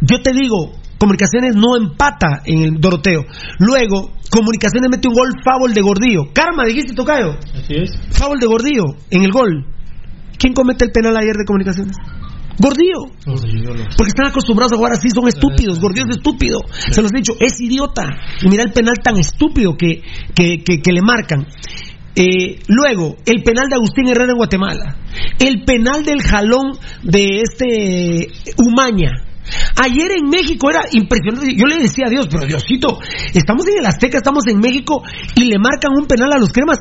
Yo 0.00 0.22
te 0.22 0.32
digo, 0.32 0.72
Comunicaciones 0.98 1.54
no 1.56 1.76
empata 1.76 2.42
en 2.44 2.62
el 2.62 2.80
Doroteo. 2.80 3.24
Luego, 3.58 4.12
Comunicaciones 4.30 4.88
mete 4.90 5.08
un 5.08 5.14
gol 5.14 5.30
foul 5.44 5.72
de 5.74 5.80
Gordillo. 5.82 6.32
Karma, 6.32 6.64
dijiste, 6.64 6.94
Tocayo. 6.94 7.36
Así 7.54 7.74
es. 7.74 7.90
Foul 8.10 8.38
de 8.40 8.46
Gordillo 8.46 8.84
en 9.10 9.22
el 9.24 9.30
gol. 9.32 9.66
¿Quién 10.38 10.54
comete 10.54 10.84
el 10.86 10.90
penal 10.92 11.16
ayer 11.16 11.36
de 11.36 11.44
Comunicaciones? 11.44 11.96
Gordillo. 12.58 13.06
Porque 13.96 14.08
están 14.10 14.26
acostumbrados 14.26 14.72
a 14.72 14.76
jugar 14.76 14.92
así, 14.92 15.08
son 15.10 15.26
estúpidos. 15.28 15.80
Gordillo 15.80 16.06
es 16.08 16.16
estúpido. 16.16 16.58
Se 16.90 17.02
los 17.02 17.12
he 17.12 17.16
dicho, 17.18 17.32
es 17.40 17.60
idiota. 17.60 18.04
Y 18.42 18.48
mira 18.48 18.62
el 18.62 18.72
penal 18.72 18.94
tan 19.02 19.16
estúpido 19.18 19.76
que, 19.76 20.02
que, 20.34 20.62
que- 20.64 20.80
que 20.80 20.92
le 20.92 21.02
marcan. 21.02 21.46
Eh, 22.16 22.60
luego, 22.68 23.16
el 23.26 23.42
penal 23.42 23.66
de 23.68 23.74
Agustín 23.74 24.06
Herrera 24.08 24.30
en 24.32 24.36
Guatemala. 24.36 24.96
El 25.40 25.64
penal 25.64 26.04
del 26.04 26.22
jalón 26.22 26.78
de 27.02 27.40
este 27.42 28.28
Umaña. 28.56 29.10
Ayer 29.82 30.12
en 30.12 30.28
México 30.28 30.70
era 30.70 30.84
impresionante. 30.92 31.54
Yo 31.54 31.66
le 31.66 31.82
decía 31.82 32.06
a 32.06 32.10
Dios, 32.10 32.28
pero 32.30 32.46
Diosito, 32.46 32.98
estamos 33.34 33.66
en 33.68 33.78
el 33.78 33.86
Azteca, 33.86 34.18
estamos 34.18 34.44
en 34.46 34.58
México 34.58 35.02
y 35.34 35.44
le 35.44 35.58
marcan 35.58 35.92
un 35.96 36.06
penal 36.06 36.32
a 36.32 36.38
los 36.38 36.52
cremas. 36.52 36.78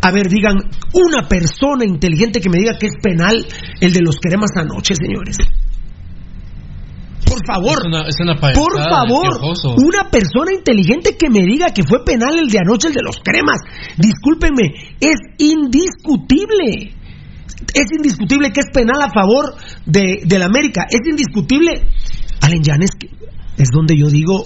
A 0.00 0.10
ver, 0.10 0.28
digan, 0.28 0.56
una 0.92 1.26
persona 1.28 1.84
inteligente 1.84 2.40
que 2.40 2.50
me 2.50 2.58
diga 2.58 2.76
que 2.78 2.86
es 2.86 2.94
penal 3.02 3.44
el 3.80 3.92
de 3.92 4.00
los 4.02 4.16
cremas 4.20 4.50
anoche, 4.56 4.94
señores. 4.94 5.38
Por 7.24 7.40
favor. 7.46 7.78
Es 7.78 7.86
una, 7.86 8.08
es 8.08 8.16
una 8.20 8.34
Por 8.36 8.76
de 8.76 8.84
favor, 8.88 9.40
una 9.78 10.10
persona 10.10 10.52
inteligente 10.52 11.16
que 11.16 11.30
me 11.30 11.40
diga 11.40 11.70
que 11.70 11.82
fue 11.82 12.04
penal 12.04 12.38
el 12.38 12.48
de 12.48 12.58
anoche, 12.58 12.88
el 12.88 12.94
de 12.94 13.02
los 13.02 13.16
cremas. 13.24 13.58
Discúlpenme, 13.96 14.96
es 15.00 15.16
indiscutible. 15.38 16.94
Es 17.72 17.86
indiscutible 17.96 18.50
que 18.52 18.60
es 18.60 18.70
penal 18.72 19.00
a 19.02 19.10
favor 19.10 19.54
de, 19.86 20.22
del 20.24 20.42
América. 20.42 20.86
Es 20.88 21.00
indiscutible. 21.08 21.88
Allen 22.44 22.62
Yanes, 22.62 22.90
es 23.56 23.68
donde 23.72 23.96
yo 23.96 24.08
digo, 24.08 24.44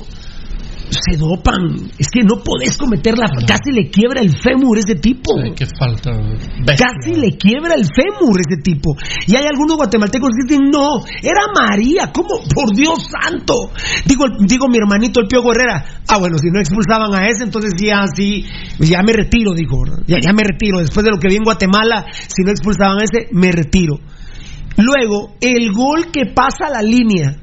se 0.90 1.16
dopan. 1.16 1.90
Es 1.98 2.08
que 2.08 2.22
no 2.22 2.42
podés 2.42 2.76
cometerla. 2.78 3.26
Casi 3.46 3.72
le 3.72 3.90
quiebra 3.90 4.20
el 4.20 4.30
fémur 4.30 4.78
ese 4.78 4.94
tipo. 4.94 5.36
Ay, 5.36 5.52
qué 5.54 5.66
falta. 5.66 6.12
bestia. 6.12 6.86
Casi 6.86 7.14
le 7.14 7.36
quiebra 7.36 7.74
el 7.74 7.84
fémur 7.84 8.40
ese 8.40 8.60
tipo. 8.62 8.96
Y 9.26 9.36
hay 9.36 9.44
algunos 9.46 9.76
guatemaltecos 9.76 10.30
que 10.30 10.46
dicen, 10.46 10.70
no, 10.70 11.04
era 11.22 11.50
María, 11.54 12.10
¿cómo? 12.12 12.40
Por 12.54 12.74
Dios 12.74 13.08
santo. 13.10 13.70
Digo, 14.06 14.24
digo 14.40 14.68
mi 14.68 14.78
hermanito 14.78 15.20
el 15.20 15.26
Pío 15.26 15.40
Herrera, 15.50 15.84
ah, 16.08 16.18
bueno, 16.18 16.38
si 16.38 16.50
no 16.50 16.60
expulsaban 16.60 17.12
a 17.14 17.28
ese, 17.28 17.44
entonces 17.44 17.72
ya 17.76 18.04
sí, 18.14 18.44
ya 18.78 19.02
me 19.02 19.12
retiro, 19.12 19.52
dijo, 19.54 19.76
ya, 20.06 20.18
ya 20.20 20.32
me 20.32 20.42
retiro. 20.44 20.78
Después 20.78 21.04
de 21.04 21.10
lo 21.10 21.18
que 21.18 21.28
vi 21.28 21.36
en 21.36 21.44
Guatemala, 21.44 22.06
si 22.12 22.42
no 22.44 22.50
expulsaban 22.50 22.98
a 23.00 23.04
ese, 23.04 23.28
me 23.32 23.52
retiro. 23.52 23.98
Luego, 24.76 25.34
el 25.40 25.72
gol 25.72 26.12
que 26.12 26.26
pasa 26.26 26.70
la 26.70 26.82
línea. 26.82 27.36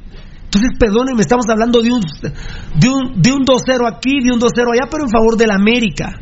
Entonces, 0.56 0.80
perdónenme, 0.80 1.22
estamos 1.22 1.46
hablando 1.50 1.82
de 1.82 1.92
un, 1.92 2.00
de 2.00 2.88
un, 2.88 3.22
de 3.22 3.32
un 3.34 3.46
2-0 3.46 3.92
aquí, 3.92 4.24
de 4.24 4.32
un 4.32 4.40
2-0 4.40 4.72
allá, 4.72 4.88
pero 4.90 5.04
en 5.04 5.10
favor 5.10 5.36
del 5.36 5.52
América 5.52 6.22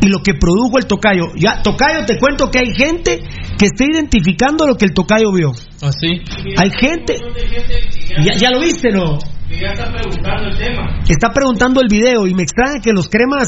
y 0.00 0.08
lo 0.08 0.18
que 0.18 0.34
produjo 0.34 0.78
el 0.78 0.86
tocayo. 0.86 1.26
Ya, 1.36 1.62
tocayo, 1.62 2.04
te 2.04 2.18
cuento 2.18 2.50
que 2.50 2.58
hay 2.58 2.74
gente 2.74 3.20
que 3.56 3.66
está 3.66 3.84
identificando 3.84 4.66
lo 4.66 4.76
que 4.76 4.86
el 4.86 4.92
tocayo 4.92 5.30
vio. 5.32 5.52
Así. 5.80 6.20
Hay 6.58 6.70
gente. 6.70 7.14
Ya, 8.24 8.34
ya 8.34 8.50
lo 8.50 8.58
viste, 8.58 8.90
¿no? 8.90 9.18
Que 9.48 9.60
ya 9.60 9.68
está 9.68 9.92
preguntando 9.92 10.48
el 10.48 10.58
tema. 10.58 10.98
Está 11.08 11.28
preguntando 11.28 11.80
el 11.80 11.86
video 11.88 12.26
y 12.26 12.34
me 12.34 12.42
extraña 12.42 12.80
que 12.82 12.92
los 12.92 13.08
cremas 13.08 13.46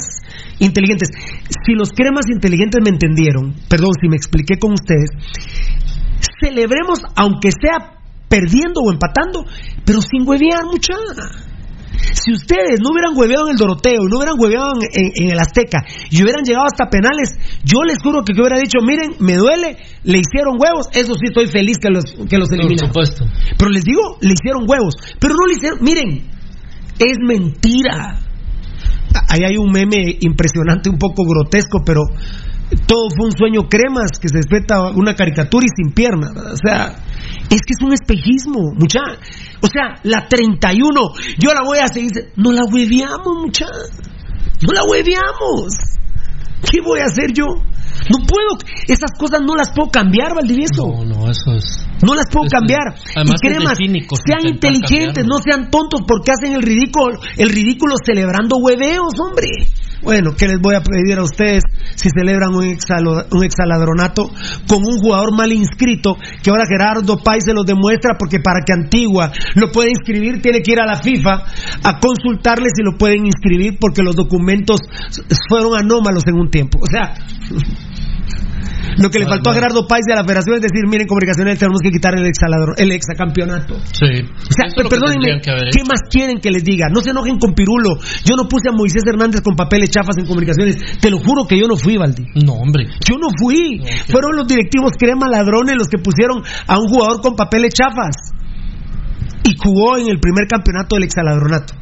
inteligentes, 0.61 1.09
si 1.67 1.73
los 1.75 1.91
cremas 1.91 2.27
inteligentes 2.33 2.81
me 2.81 2.91
entendieron, 2.91 3.57
perdón 3.69 3.91
si 4.01 4.09
me 4.09 4.15
expliqué 4.15 4.57
con 4.57 4.75
ustedes, 4.75 5.11
celebremos 6.41 7.01
aunque 7.17 7.51
sea 7.51 7.95
perdiendo 8.35 8.81
o 8.83 8.91
empatando, 8.91 9.45
pero 9.87 10.01
sin 10.03 10.27
huevear 10.27 10.65
mucha. 10.67 10.95
Si 12.13 12.33
ustedes 12.33 12.81
no 12.83 12.91
hubieran 12.91 13.17
hueveado 13.17 13.47
en 13.47 13.53
el 13.53 13.57
Doroteo, 13.57 14.03
no 14.11 14.17
hubieran 14.19 14.35
hueveado 14.39 14.73
en, 14.75 14.83
en- 14.93 15.13
en 15.15 15.31
el 15.31 15.39
Azteca 15.39 15.79
y 16.11 16.23
hubieran 16.23 16.43
llegado 16.45 16.67
hasta 16.67 16.91
penales, 16.91 17.31
yo 17.63 17.83
les 17.87 17.99
juro 18.03 18.23
que 18.25 18.35
yo 18.35 18.43
hubiera 18.43 18.59
dicho, 18.61 18.79
miren, 18.85 19.15
me 19.21 19.37
duele, 19.37 19.77
le 20.03 20.19
hicieron 20.19 20.59
huevos, 20.59 20.89
eso 20.93 21.15
sí 21.15 21.27
estoy 21.31 21.47
feliz 21.47 21.79
que 21.79 21.91
los, 21.91 22.05
que 22.29 22.37
los 22.39 22.49
Por 22.49 22.59
eliminaron. 22.59 22.89
supuesto. 22.91 23.25
Pero 23.57 23.71
les 23.71 23.85
digo, 23.85 24.19
le 24.21 24.35
hicieron 24.35 24.65
huevos. 24.69 24.95
Pero 25.21 25.35
no 25.35 25.47
le 25.47 25.55
hicieron. 25.55 25.79
Miren, 25.83 26.31
es 26.99 27.17
mentira. 27.25 28.19
Ahí 29.29 29.45
hay 29.45 29.57
un 29.57 29.71
meme 29.71 30.17
impresionante, 30.21 30.91
un 30.91 30.99
poco 30.99 31.23
grotesco, 31.25 31.83
pero 31.87 32.03
todo 32.77 33.09
fue 33.17 33.27
un 33.27 33.37
sueño 33.37 33.69
cremas 33.69 34.19
que 34.21 34.29
se 34.29 34.39
despierta 34.39 34.91
una 34.95 35.15
caricatura 35.15 35.67
y 35.67 35.75
sin 35.75 35.93
pierna. 35.93 36.33
¿verdad? 36.35 36.53
O 36.53 36.57
sea, 36.57 36.97
es 37.51 37.61
que 37.61 37.75
es 37.79 37.83
un 37.85 37.93
espejismo, 37.93 38.73
mucha. 38.75 39.01
O 39.61 39.67
sea, 39.67 40.01
la 40.03 40.27
31, 40.29 40.91
yo 41.39 41.55
la 41.55 41.63
voy 41.65 41.79
a 41.79 41.89
seguir. 41.89 42.11
No 42.37 42.53
la 42.53 42.65
hueveamos, 42.65 43.37
mucha. 43.45 43.67
No 44.67 44.73
la 44.73 44.85
hueveamos. 44.85 45.75
¿Qué 46.71 46.81
voy 46.81 47.01
a 47.01 47.05
hacer 47.05 47.33
yo? 47.33 47.45
No 48.11 48.27
puedo, 48.27 48.59
esas 48.89 49.13
cosas 49.19 49.41
no 49.47 49.55
las 49.55 49.71
puedo 49.71 49.91
cambiar, 49.91 50.35
Valdivieso. 50.35 50.87
No, 50.87 51.05
no, 51.05 51.31
eso 51.31 51.53
es. 51.53 51.87
No 52.03 52.15
las 52.15 52.27
puedo 52.31 52.47
cambiar. 52.49 52.95
además 53.15 53.41
y 53.43 53.49
cremas, 53.49 53.79
sean 53.79 54.47
inteligentes, 54.47 55.25
cambiarlo. 55.25 55.37
no 55.37 55.39
sean 55.39 55.71
tontos 55.71 56.01
porque 56.07 56.33
hacen 56.33 56.55
el 56.57 56.63
ridículo, 56.63 57.19
el 57.37 57.49
ridículo 57.49 57.95
celebrando 58.05 58.57
hueveos, 58.57 59.15
hombre. 59.21 59.49
Bueno, 60.05 60.33
¿qué 60.37 60.47
les 60.47 60.61
voy 60.61 60.75
a 60.75 60.83
pedir 60.83 61.19
a 61.19 61.23
ustedes 61.23 61.63
si 61.97 62.11
celebran 62.11 62.55
un, 62.55 62.65
exalo- 62.65 63.25
un 63.33 63.43
exaladronato 63.43 64.31
con 64.69 64.79
un 64.85 64.99
jugador 65.01 65.35
mal 65.35 65.51
inscrito 65.51 66.17
que 66.43 66.51
ahora 66.51 66.65
Gerardo 66.69 67.17
Páez 67.25 67.45
se 67.47 67.55
los 67.55 67.65
demuestra 67.65 68.17
porque 68.19 68.39
para 68.39 68.61
que 68.65 68.73
Antigua 68.75 69.33
lo 69.55 69.73
pueda 69.73 69.89
inscribir 69.91 70.43
tiene 70.43 70.61
que 70.61 70.73
ir 70.73 70.81
a 70.81 70.87
la 70.87 70.97
FIFA 71.03 71.45
a 71.83 71.99
consultarle 72.01 72.69
si 72.75 72.83
lo 72.85 72.99
pueden 72.99 73.25
inscribir 73.27 73.79
porque 73.81 74.03
los 74.03 74.15
documentos 74.15 74.81
fueron 75.49 75.75
anómalos 75.77 76.25
en 76.27 76.35
un 76.35 76.51
tiempo. 76.51 76.79
O 76.83 76.87
sea, 76.87 77.15
lo 78.99 79.11
que 79.11 79.19
le 79.19 79.27
faltó 79.27 79.51
a 79.51 79.55
Gerardo 79.55 79.87
Páez 79.87 80.05
a 80.13 80.17
la 80.17 80.25
federación 80.25 80.57
es 80.57 80.63
decir, 80.63 80.87
miren, 80.89 81.07
comunicaciones 81.07 81.59
tenemos 81.59 81.81
que 81.83 81.91
quitar 81.91 82.15
el, 82.19 82.25
exaladro- 82.27 82.75
el 82.77 82.93
exacampeonato. 82.93 83.75
Sí. 83.93 84.07
O 84.27 84.53
sea, 84.53 84.69
que 84.75 84.89
perdónenme, 84.89 85.41
que 85.41 85.51
¿qué 85.73 85.83
más 85.85 86.01
quieren 86.11 86.39
que 86.39 86.51
les 86.51 86.65
diga? 86.65 86.89
No 86.91 87.01
se 87.03 87.11
enojen 87.11 87.39
con 87.39 87.55
Pirulo. 87.55 87.97
Yo 88.25 88.37
no 88.37 88.49
puse 88.49 88.69
a 88.69 88.73
Moisés 88.73 89.03
Hernández 89.07 89.41
con 89.43 89.57
papeles 89.57 89.91
chafas 89.91 90.17
en 90.19 90.27
comunicaciones. 90.27 90.77
Te 91.01 91.11
lo 91.11 91.19
juro 91.19 91.47
que 91.47 91.59
yo 91.59 91.67
no 91.69 91.77
fui, 91.77 91.97
Valdi. 91.97 92.25
No, 92.45 92.55
hombre. 92.55 92.87
Yo 93.09 93.17
no 93.19 93.29
fui. 93.41 93.83
Fueron 94.11 94.37
los 94.37 94.47
directivos 94.47 94.93
crema 94.99 95.29
ladrones 95.29 95.75
los 95.77 95.89
que 95.89 95.99
pusieron 95.99 96.43
a 96.67 96.79
un 96.79 96.87
jugador 96.89 97.21
con 97.21 97.35
papeles 97.37 97.75
chafas. 97.75 98.15
Y 99.45 99.57
jugó 99.63 99.99
en 99.99 100.09
el 100.09 100.19
primer 100.21 100.47
campeonato 100.49 100.97
del 100.97 101.05
exaladronato. 101.05 101.75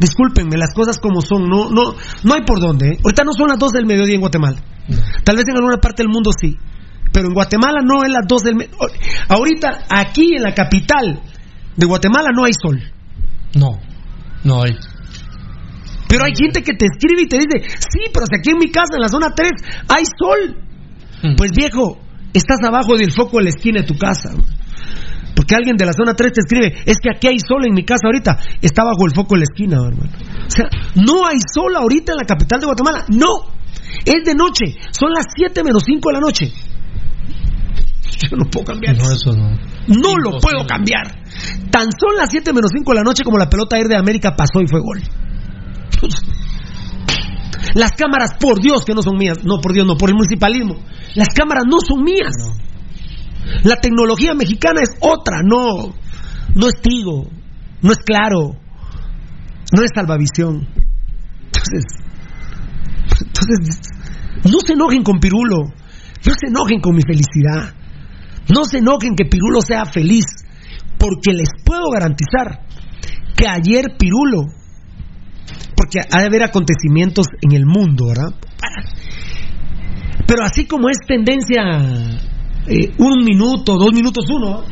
Discúlpenme, 0.00 0.56
las 0.56 0.74
cosas 0.74 0.98
como 0.98 1.20
son. 1.20 1.48
No, 1.48 1.70
no, 1.70 1.94
no 2.24 2.34
hay 2.34 2.42
por 2.42 2.60
dónde. 2.60 2.88
¿eh? 2.88 2.98
Ahorita 3.04 3.24
no 3.24 3.32
son 3.32 3.48
las 3.48 3.58
2 3.58 3.72
del 3.72 3.86
mediodía 3.86 4.14
en 4.14 4.20
Guatemala. 4.20 4.56
Tal 5.24 5.36
vez 5.36 5.44
en 5.48 5.56
alguna 5.56 5.78
parte 5.78 6.02
del 6.02 6.12
mundo 6.12 6.30
sí. 6.38 6.56
Pero 7.12 7.28
en 7.28 7.34
Guatemala 7.34 7.80
no 7.82 8.04
es 8.04 8.10
las 8.10 8.26
2 8.28 8.42
del 8.42 8.56
mediodía. 8.56 8.98
Ahorita, 9.28 9.84
aquí 9.88 10.34
en 10.36 10.42
la 10.42 10.54
capital 10.54 11.22
de 11.76 11.86
Guatemala 11.86 12.28
no 12.34 12.44
hay 12.44 12.52
sol. 12.52 12.80
No, 13.54 13.78
no 14.44 14.62
hay. 14.62 14.72
Pero 16.08 16.24
hay 16.24 16.32
gente 16.36 16.62
que 16.62 16.74
te 16.74 16.86
escribe 16.86 17.22
y 17.22 17.28
te 17.28 17.36
dice, 17.36 17.68
sí, 17.78 18.10
pero 18.12 18.26
si 18.26 18.36
aquí 18.38 18.50
en 18.50 18.58
mi 18.58 18.70
casa, 18.70 18.94
en 18.94 19.02
la 19.02 19.08
zona 19.08 19.34
3, 19.34 19.50
hay 19.88 20.04
sol. 20.18 20.56
Mm. 21.22 21.36
Pues 21.36 21.52
viejo, 21.52 21.98
estás 22.32 22.58
abajo 22.62 22.96
del 22.96 23.12
foco 23.12 23.38
de 23.38 23.44
la 23.44 23.50
esquina 23.50 23.80
de 23.80 23.86
tu 23.86 23.98
casa. 23.98 24.30
Porque 25.34 25.54
alguien 25.54 25.76
de 25.76 25.84
la 25.84 25.92
zona 25.92 26.14
3 26.14 26.32
te 26.32 26.40
escribe, 26.40 26.82
es 26.86 26.98
que 26.98 27.10
aquí 27.14 27.28
hay 27.28 27.38
sol 27.40 27.66
en 27.66 27.74
mi 27.74 27.84
casa 27.84 28.06
ahorita. 28.06 28.38
Está 28.62 28.84
bajo 28.84 29.04
el 29.06 29.14
foco 29.14 29.34
de 29.34 29.40
la 29.40 29.44
esquina, 29.44 29.76
hermano. 29.76 30.12
O 30.46 30.50
sea, 30.50 30.64
no 30.94 31.26
hay 31.26 31.38
sol 31.52 31.74
ahorita 31.76 32.12
en 32.12 32.18
la 32.18 32.24
capital 32.24 32.60
de 32.60 32.66
Guatemala. 32.66 33.04
No. 33.08 33.55
Es 34.04 34.24
de 34.24 34.34
noche. 34.34 34.76
Son 34.90 35.10
las 35.12 35.26
7 35.34 35.62
menos 35.64 35.82
5 35.84 36.08
de 36.08 36.12
la 36.12 36.20
noche. 36.20 36.52
Yo 38.30 38.36
no 38.36 38.44
puedo 38.50 38.66
cambiar. 38.66 38.96
No, 38.96 39.10
eso 39.10 39.32
no. 39.32 39.50
No 39.88 40.16
lo 40.16 40.38
puedo 40.38 40.66
cambiar. 40.66 41.24
Tan 41.70 41.88
son 41.98 42.16
las 42.16 42.30
7 42.30 42.52
menos 42.52 42.70
5 42.74 42.90
de 42.92 42.96
la 42.96 43.02
noche 43.02 43.24
como 43.24 43.38
la 43.38 43.48
pelota 43.48 43.76
ayer 43.76 43.88
de 43.88 43.96
América 43.96 44.34
pasó 44.34 44.60
y 44.60 44.68
fue 44.68 44.80
gol. 44.80 45.02
Las 47.74 47.92
cámaras, 47.92 48.34
por 48.40 48.60
Dios 48.60 48.84
que 48.84 48.94
no 48.94 49.02
son 49.02 49.18
mías. 49.18 49.44
No, 49.44 49.60
por 49.60 49.72
Dios, 49.72 49.86
no, 49.86 49.96
por 49.96 50.08
el 50.08 50.14
municipalismo. 50.14 50.76
Las 51.14 51.28
cámaras 51.28 51.64
no 51.68 51.78
son 51.80 52.02
mías. 52.02 52.32
La 53.62 53.76
tecnología 53.76 54.34
mexicana 54.34 54.80
es 54.82 54.96
otra, 55.00 55.40
no, 55.44 55.94
no 56.54 56.68
es 56.68 56.80
Tigo, 56.80 57.28
no 57.80 57.92
es 57.92 57.98
Claro, 57.98 58.56
no 59.72 59.82
es 59.82 59.90
Salvavisión. 59.94 60.66
Entonces, 61.46 61.84
entonces, 63.40 63.92
no 64.44 64.58
se 64.64 64.72
enojen 64.72 65.02
con 65.02 65.18
Pirulo, 65.18 65.64
no 65.64 66.32
se 66.32 66.48
enojen 66.48 66.80
con 66.80 66.94
mi 66.94 67.02
felicidad, 67.02 67.74
no 68.52 68.64
se 68.64 68.78
enojen 68.78 69.14
que 69.16 69.24
Pirulo 69.24 69.60
sea 69.60 69.84
feliz, 69.86 70.24
porque 70.98 71.32
les 71.32 71.50
puedo 71.64 71.90
garantizar 71.92 72.66
que 73.36 73.46
ayer 73.46 73.96
Pirulo, 73.98 74.44
porque 75.76 76.00
ha 76.00 76.20
de 76.20 76.26
haber 76.26 76.42
acontecimientos 76.42 77.26
en 77.42 77.52
el 77.52 77.66
mundo, 77.66 78.06
¿verdad? 78.08 78.34
Pero 80.26 80.42
así 80.42 80.66
como 80.66 80.88
es 80.88 80.98
tendencia 81.06 81.62
eh, 82.66 82.92
un 82.98 83.24
minuto, 83.24 83.76
dos 83.76 83.92
minutos, 83.92 84.24
uno, 84.28 84.64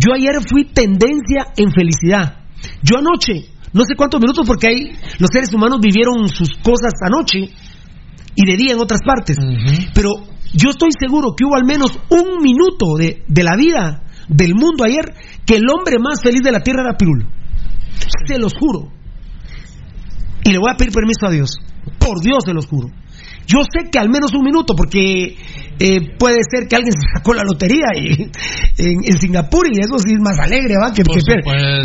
yo 0.00 0.14
ayer 0.14 0.36
fui 0.48 0.64
tendencia 0.64 1.52
en 1.56 1.70
felicidad. 1.72 2.44
Yo 2.82 2.98
anoche, 2.98 3.50
no 3.76 3.84
sé 3.84 3.94
cuántos 3.94 4.20
minutos, 4.20 4.46
porque 4.46 4.68
ahí 4.68 4.92
los 5.18 5.28
seres 5.30 5.52
humanos 5.52 5.80
vivieron 5.80 6.28
sus 6.30 6.56
cosas 6.62 6.94
anoche 7.04 7.52
y 8.34 8.46
de 8.46 8.56
día 8.56 8.72
en 8.72 8.80
otras 8.80 9.00
partes. 9.04 9.36
Pero 9.92 10.10
yo 10.54 10.70
estoy 10.70 10.88
seguro 10.98 11.34
que 11.36 11.44
hubo 11.44 11.56
al 11.56 11.66
menos 11.66 11.92
un 12.08 12.42
minuto 12.42 12.96
de, 12.98 13.22
de 13.28 13.42
la 13.44 13.54
vida 13.54 14.02
del 14.28 14.54
mundo 14.54 14.84
ayer 14.84 15.14
que 15.44 15.56
el 15.56 15.64
hombre 15.68 15.98
más 15.98 16.22
feliz 16.22 16.42
de 16.42 16.52
la 16.52 16.60
tierra 16.60 16.84
era 16.84 16.96
Pirulo. 16.96 17.28
Se 18.26 18.38
los 18.38 18.54
juro. 18.54 18.90
Y 20.42 20.52
le 20.52 20.58
voy 20.58 20.70
a 20.72 20.76
pedir 20.76 20.92
permiso 20.92 21.26
a 21.26 21.30
Dios. 21.30 21.58
Por 21.98 22.20
Dios 22.22 22.44
se 22.46 22.54
los 22.54 22.66
juro. 22.66 22.88
Yo 23.46 23.60
sé 23.62 23.90
que 23.90 23.98
al 23.98 24.08
menos 24.08 24.34
un 24.34 24.44
minuto, 24.44 24.74
porque 24.76 25.36
eh, 25.78 26.00
puede 26.18 26.38
ser 26.50 26.66
que 26.68 26.76
alguien 26.76 26.92
se 26.98 27.18
sacó 27.18 27.32
la 27.34 27.42
lotería 27.44 27.86
y, 27.94 28.30
en, 28.78 29.18
Singapur 29.18 29.66
y 29.68 29.78
eso 29.80 29.98
sí 29.98 30.14
es 30.14 30.20
más 30.20 30.38
alegre, 30.38 30.74
¿va? 30.82 30.92
Que, 30.92 31.02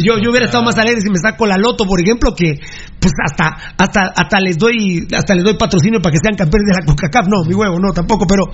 yo, 0.03 0.17
yo 0.17 0.31
hubiera 0.31 0.45
estado 0.45 0.63
más 0.63 0.77
alegre 0.77 1.01
si 1.01 1.09
me 1.09 1.17
saco 1.17 1.45
la 1.45 1.57
loto, 1.57 1.85
por 1.85 2.01
ejemplo, 2.01 2.33
que 2.35 2.59
pues 2.99 3.13
hasta 3.25 3.73
hasta 3.77 4.13
hasta 4.15 4.39
les 4.39 4.57
doy 4.57 5.07
hasta 5.13 5.35
les 5.35 5.43
doy 5.43 5.55
patrocinio 5.55 6.01
para 6.01 6.13
que 6.13 6.19
sean 6.21 6.35
campeones 6.35 6.67
de 6.67 6.79
la 6.79 6.85
Coca-Cola. 6.85 7.27
No, 7.29 7.47
mi 7.47 7.53
huevo, 7.53 7.79
no, 7.79 7.93
tampoco, 7.93 8.25
pero 8.25 8.45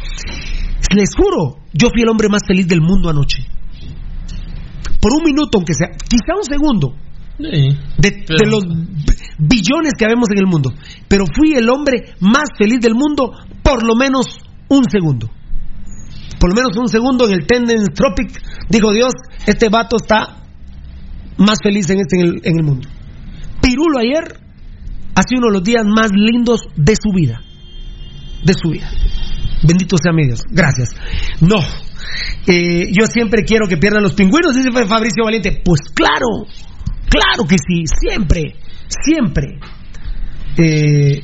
les 0.95 1.09
juro, 1.15 1.63
yo 1.73 1.89
fui 1.89 2.01
el 2.01 2.09
hombre 2.09 2.27
más 2.29 2.41
feliz 2.45 2.67
del 2.67 2.81
mundo 2.81 3.09
anoche. 3.09 3.43
Por 4.99 5.11
un 5.13 5.23
minuto, 5.23 5.57
aunque 5.57 5.73
sea, 5.73 5.89
quizá 6.09 6.35
un 6.35 6.43
segundo, 6.43 6.95
de, 7.37 8.45
los 8.45 8.63
billones 9.37 9.93
que 9.97 10.07
vemos 10.07 10.29
en 10.31 10.39
el 10.39 10.47
mundo. 10.47 10.73
Pero 11.07 11.25
fui 11.25 11.53
el 11.53 11.69
hombre 11.69 12.15
más 12.19 12.49
feliz 12.57 12.79
del 12.81 12.95
mundo 12.95 13.31
por 13.63 13.85
lo 13.85 13.95
menos 13.95 14.25
un 14.69 14.83
segundo. 14.89 15.29
Por 16.39 16.49
lo 16.49 16.55
menos 16.55 16.77
un 16.77 16.87
segundo 16.87 17.25
en 17.27 17.33
el 17.33 17.47
Tendence 17.47 17.91
Tropic. 17.93 18.41
Dijo 18.69 18.91
Dios, 18.91 19.13
este 19.45 19.69
vato 19.69 19.97
está 19.97 20.43
más 21.37 21.59
feliz 21.63 21.89
en, 21.89 21.99
este, 21.99 22.17
en, 22.19 22.57
el, 22.57 22.63
mundo. 22.63 22.87
Pirulo 23.61 23.99
ayer 23.99 24.39
ha 25.15 25.21
sido 25.23 25.39
uno 25.39 25.47
de 25.47 25.53
los 25.53 25.63
días 25.63 25.83
más 25.85 26.11
lindos 26.13 26.61
de 26.75 26.95
su 26.95 27.11
vida. 27.13 27.41
De 28.43 28.53
su 28.53 28.69
vida. 28.69 28.89
Bendito 29.63 29.97
sea 29.97 30.13
mi 30.13 30.25
Dios. 30.25 30.41
Gracias. 30.51 30.95
No. 31.41 31.59
Eh, 32.47 32.91
yo 32.97 33.07
siempre 33.07 33.43
quiero 33.43 33.67
que 33.67 33.77
pierdan 33.77 34.03
los 34.03 34.13
pingüinos, 34.13 34.55
dice 34.55 34.71
Fabricio 34.71 35.23
Valiente. 35.23 35.61
Pues 35.63 35.81
claro, 35.93 36.47
Claro 37.09 37.47
que 37.47 37.57
sí, 37.57 37.85
siempre, 37.87 38.55
siempre. 38.87 39.59
Eh, 40.57 41.21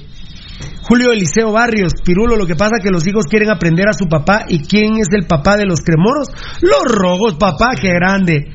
Julio 0.84 1.12
Eliseo 1.12 1.52
Barrios, 1.52 1.94
Pirulo, 2.04 2.36
lo 2.36 2.46
que 2.46 2.56
pasa 2.56 2.78
es 2.78 2.84
que 2.84 2.92
los 2.92 3.08
hijos 3.08 3.26
quieren 3.26 3.50
aprender 3.50 3.88
a 3.88 3.94
su 3.94 4.08
papá. 4.08 4.46
¿Y 4.48 4.60
quién 4.60 4.98
es 4.98 5.08
el 5.12 5.26
papá 5.26 5.58
de 5.58 5.66
los 5.66 5.82
cremoros? 5.82 6.30
Los 6.62 6.84
rojos, 6.86 7.36
papá, 7.36 7.72
qué 7.80 7.94
grande. 7.94 8.54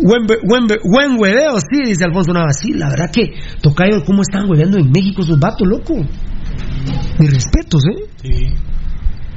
Buen, 0.00 0.26
buen, 0.26 0.66
buen 0.84 1.20
hueveo, 1.20 1.58
sí, 1.60 1.84
dice 1.84 2.04
Alfonso 2.04 2.32
Navas. 2.32 2.58
Sí, 2.60 2.72
la 2.72 2.88
verdad 2.88 3.10
que, 3.12 3.34
Tocayo, 3.60 4.04
¿cómo 4.04 4.22
están 4.22 4.48
hueveando 4.50 4.78
en 4.78 4.90
México 4.90 5.22
esos 5.22 5.38
vatos, 5.38 5.68
loco? 5.68 5.94
Mis 7.18 7.30
respetos, 7.30 7.82
¿eh? 7.84 8.04
Sí. 8.22 8.46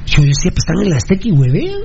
Yo 0.06 0.22
decía, 0.22 0.50
pues 0.50 0.58
están 0.58 0.82
en 0.82 0.90
la 0.90 0.96
Azteca 0.96 1.28
y 1.28 1.32
huevean. 1.32 1.80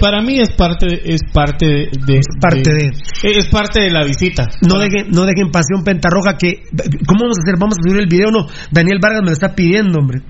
Para 0.00 0.22
mí 0.22 0.38
es 0.40 0.50
parte 0.50 0.86
es 1.04 1.20
parte 1.32 1.66
de, 1.66 2.20
parte 2.40 2.70
de, 2.70 2.90
es 3.22 3.48
parte 3.48 3.80
de 3.80 3.90
la 3.90 4.04
visita. 4.04 4.46
No 4.66 4.78
dejen 4.78 5.10
no 5.10 5.24
dejen 5.24 5.50
pasión 5.50 5.84
pentarroja 5.84 6.36
que 6.36 6.64
¿cómo 7.06 7.22
vamos 7.22 7.38
a 7.38 7.42
hacer? 7.42 7.58
Vamos 7.58 7.76
a 7.78 7.82
subir 7.82 8.00
el 8.00 8.08
video 8.08 8.30
no. 8.30 8.46
Daniel 8.70 8.98
Vargas 9.00 9.22
me 9.22 9.28
lo 9.28 9.32
está 9.32 9.54
pidiendo, 9.54 9.98
hombre. 10.00 10.22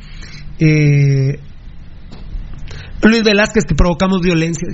Eh, 0.59 1.39
Luis 3.03 3.23
Velázquez 3.23 3.65
que 3.65 3.75
provocamos 3.75 4.21
violencia. 4.21 4.69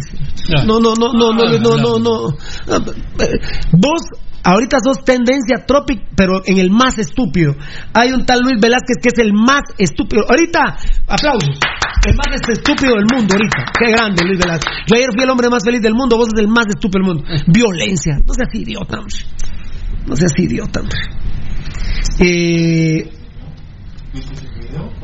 No, 0.67 0.81
no, 0.81 0.95
no, 0.95 1.13
no, 1.13 1.33
no, 1.33 1.59
no, 1.59 1.77
no, 1.77 1.99
no. 1.99 2.37
Vos 3.73 4.03
ahorita 4.45 4.79
sos 4.85 5.05
tendencia 5.05 5.65
tropic, 5.67 6.03
pero 6.15 6.43
en 6.47 6.59
el 6.59 6.71
más 6.71 6.99
estúpido. 6.99 7.55
Hay 7.95 8.13
un 8.13 8.25
tal 8.25 8.41
Luis 8.41 8.61
Velázquez 8.61 8.99
que 9.03 9.09
es 9.13 9.19
el 9.19 9.33
más 9.33 9.63
estúpido. 9.79 10.25
Ahorita, 10.29 10.77
aplausos. 11.09 11.59
El 12.07 12.17
más 12.17 12.29
estúpido 12.49 12.95
del 12.95 13.07
mundo 13.13 13.35
ahorita. 13.35 13.73
Qué 13.79 13.91
grande 13.91 14.25
Luis 14.25 14.39
Velázquez. 14.39 14.73
Yo 14.87 14.97
ayer 14.97 15.11
fui 15.15 15.25
el 15.25 15.31
hombre 15.31 15.49
más 15.49 15.65
feliz 15.65 15.81
del 15.81 15.95
mundo, 15.95 16.17
vos 16.17 16.29
sos 16.31 16.41
el 16.41 16.49
más 16.49 16.67
estúpido 16.69 17.03
del 17.03 17.15
mundo. 17.15 17.25
Violencia. 17.47 18.19
No 18.25 18.35
seas 18.35 18.55
idiota, 18.55 18.99
hombre. 18.99 19.17
No 20.07 20.17
seas 20.17 20.33
idiota, 20.39 20.81
hombre. 20.81 20.99
Eh, 22.21 23.11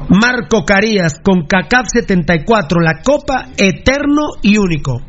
Marco 0.09 0.65
Carías 0.65 1.21
con 1.23 1.47
CACAF 1.47 1.87
74, 1.93 2.81
la 2.81 3.03
copa 3.03 3.49
eterno 3.57 4.31
y 4.43 4.59
único. 4.59 5.03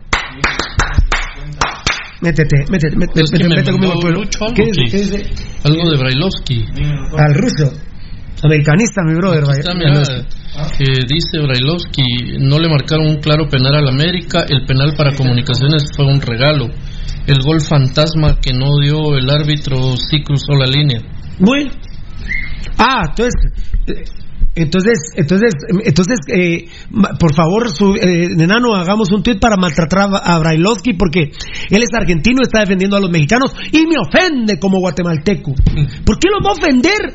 Métete, 2.22 2.65
métete, 2.69 2.95
métete, 2.95 3.22
métete, 3.22 3.49
métete 3.49 3.72
conmigo 3.72 3.93
pueblo. 3.99 4.22
¿Qué, 4.56 4.64
dice? 4.65 4.84
¿Qué 4.91 4.98
dice? 4.98 5.23
Algo 5.64 5.89
de 5.89 5.98
Brailovsky. 5.98 6.65
Al 7.18 7.34
ruso. 7.34 7.73
Americanista, 8.43 9.02
mi 9.03 9.15
brother. 9.15 9.43
Está, 9.57 9.73
mira, 9.73 10.03
que 10.77 10.85
dice 11.07 11.39
Brailovsky, 11.39 12.38
no 12.39 12.60
le 12.60 12.69
marcaron 12.69 13.07
un 13.07 13.18
claro 13.18 13.48
penal 13.49 13.76
al 13.76 13.88
América, 13.88 14.45
el 14.48 14.65
penal 14.65 14.93
para 14.95 15.15
comunicaciones 15.15 15.84
fue 15.95 16.06
un 16.06 16.22
regalo. 16.22 16.68
El 17.27 17.39
gol 17.43 17.61
fantasma 17.61 18.39
que 18.39 18.53
no 18.53 18.80
dio 18.81 19.15
el 19.18 19.30
árbitro 19.30 19.95
sí 19.98 20.23
cruzó 20.23 20.53
la 20.53 20.65
línea. 20.65 20.99
Bueno. 21.39 21.72
Ah, 22.77 23.03
entonces 23.10 23.34
entonces, 24.53 24.99
entonces, 25.15 25.53
entonces, 25.86 26.19
eh, 26.28 26.68
por 27.18 27.34
favor, 27.34 27.69
su, 27.69 27.95
eh, 27.95 28.28
Nenano, 28.36 28.76
hagamos 28.76 29.10
un 29.11 29.23
tweet 29.23 29.40
para 29.40 29.56
maltratar 29.56 30.10
a 30.22 30.40
Brailovsky 30.40 30.94
porque 30.94 31.32
él 31.69 31.84
es 31.84 31.90
argentino, 31.94 32.41
está 32.41 32.60
defendiendo 32.60 32.98
a 32.98 32.99
los 32.99 33.10
mexicanos 33.10 33.56
y 33.72 33.88
me 33.88 33.95
ofende 33.98 34.60
como 34.60 34.80
guatemalteco. 34.80 35.53
¿Por 36.06 36.19
qué 36.19 36.28
lo 36.30 36.44
va 36.44 36.52
a 36.52 36.60
ofender? 36.60 37.14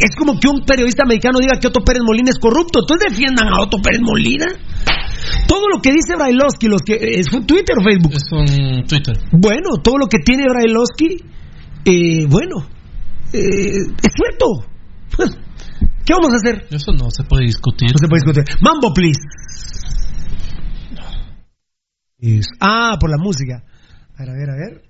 Es 0.00 0.16
como 0.16 0.40
que 0.40 0.48
un 0.48 0.62
periodista 0.66 1.04
mexicano 1.06 1.38
diga 1.38 1.60
que 1.60 1.68
Otto 1.68 1.84
Pérez 1.84 2.02
Molina 2.04 2.30
es 2.30 2.38
corrupto. 2.40 2.80
Entonces 2.80 3.12
defiendan 3.12 3.46
a 3.46 3.62
Otto 3.62 3.78
Pérez 3.78 4.00
Molina. 4.02 4.46
Todo 5.46 5.68
lo 5.72 5.80
que 5.80 5.92
dice 5.92 6.16
Brailovsky, 6.16 6.66
los 6.66 6.82
que, 6.82 6.94
¿es 6.94 7.26
Twitter 7.46 7.76
o 7.78 7.82
Facebook? 7.84 8.12
Es 8.12 8.26
un 8.32 8.84
Twitter. 8.88 9.16
Bueno, 9.30 9.78
todo 9.84 9.98
lo 9.98 10.06
que 10.06 10.18
tiene 10.18 10.46
Brailovsky, 10.48 11.22
eh, 11.84 12.26
bueno, 12.26 12.66
eh, 13.32 13.86
es 14.02 14.12
cierto. 14.12 14.66
¿Qué 16.06 16.14
vamos 16.14 16.30
a 16.32 16.36
hacer? 16.36 16.68
Eso 16.70 16.92
no 16.92 17.10
se 17.10 17.24
puede 17.24 17.46
discutir. 17.46 17.90
No 17.90 17.98
se 17.98 18.06
puede 18.06 18.22
discutir. 18.22 18.44
Mambo, 18.60 18.94
please. 18.94 19.20
Ah, 22.60 22.96
por 23.00 23.10
la 23.10 23.16
música. 23.18 23.64
A 24.16 24.24
ver, 24.24 24.30
a 24.30 24.34
ver, 24.34 24.50
a 24.50 24.54
ver. 24.54 24.82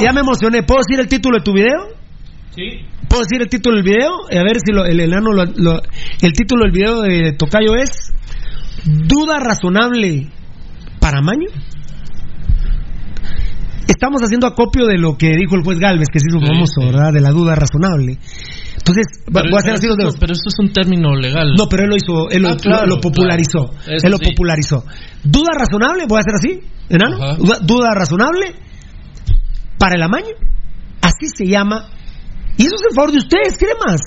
Ya 0.00 0.12
me 0.12 0.20
emocioné. 0.20 0.62
¿Puedo 0.62 0.80
decir 0.86 1.00
el 1.00 1.08
título 1.08 1.38
de 1.38 1.44
tu 1.44 1.52
video? 1.52 1.88
Sí. 2.54 2.62
¿Puedo 3.08 3.22
decir 3.22 3.40
el 3.42 3.48
título 3.48 3.76
del 3.76 3.84
video? 3.84 4.10
A 4.30 4.42
ver 4.44 4.56
si 4.64 4.70
el 4.72 5.00
enano 5.00 5.30
el 5.32 6.32
título 6.32 6.62
del 6.64 6.72
video 6.72 7.00
de 7.02 7.32
Tocayo 7.32 7.74
es 7.76 8.12
Duda 8.84 9.38
razonable 9.40 10.28
para 11.00 11.20
Maño. 11.22 11.46
Estamos 13.86 14.20
haciendo 14.22 14.46
acopio 14.46 14.86
de 14.86 14.98
lo 14.98 15.16
que 15.16 15.34
dijo 15.36 15.56
el 15.56 15.62
juez 15.64 15.78
Galvez, 15.78 16.08
que 16.12 16.20
se 16.20 16.26
hizo 16.28 16.44
famoso, 16.46 16.82
¿verdad? 16.84 17.10
De 17.12 17.20
la 17.20 17.30
duda 17.30 17.54
razonable. 17.54 18.18
Entonces, 18.76 19.06
Pero, 19.26 19.48
voy 19.50 19.54
a 19.54 19.58
hacer 19.58 19.72
así 19.74 19.86
los 19.88 19.96
dedos. 19.96 20.16
pero 20.20 20.32
esto 20.34 20.48
es 20.48 20.58
un 20.58 20.72
término 20.72 21.14
legal. 21.16 21.54
No, 21.56 21.66
pero 21.68 21.84
él 21.84 21.90
lo 21.90 21.96
hizo, 21.96 22.30
él 22.30 22.42
lo, 22.42 22.50
Ah, 22.50 22.56
claro, 22.60 22.86
lo- 22.86 22.96
lo 22.96 23.00
popularizó. 23.00 23.66
claro. 23.70 23.96
Eso 23.96 24.06
Él 24.06 24.12
lo 24.12 24.18
sí. 24.18 24.26
popularizó. 24.30 24.84
Duda 25.24 25.52
razonable, 25.58 26.04
voy 26.06 26.18
a 26.18 26.20
hacer 26.20 26.34
así, 26.36 26.60
enano. 26.90 27.16
Duda 27.62 27.88
razonable 27.94 28.54
para 29.78 29.96
el 29.96 30.02
amaño. 30.02 30.34
Así 31.00 31.26
se 31.36 31.46
llama. 31.46 31.88
Y 32.56 32.62
eso 32.66 32.74
es 32.76 32.82
en 32.90 32.94
favor 32.96 33.12
de 33.12 33.18
ustedes, 33.18 33.56
¿qué 33.58 33.66
más? 33.86 34.00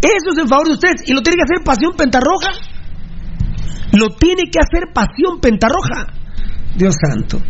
Eso 0.00 0.30
es 0.32 0.38
en 0.38 0.48
favor 0.48 0.66
de 0.68 0.72
ustedes. 0.74 1.02
Y 1.08 1.12
lo 1.12 1.22
tiene 1.22 1.36
que 1.36 1.42
hacer 1.52 1.64
Pasión 1.64 1.92
Pentarroja. 1.96 2.50
Lo 3.92 4.08
tiene 4.16 4.44
que 4.50 4.58
hacer 4.58 4.92
Pasión 4.94 5.40
Pentarroja. 5.40 6.06
Dios 6.76 6.94
santo. 7.00 7.40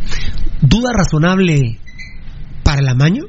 Duda 0.61 0.91
razonable 0.97 1.79
para 2.65 2.81
el 2.81 2.89
amaño. 2.89 3.25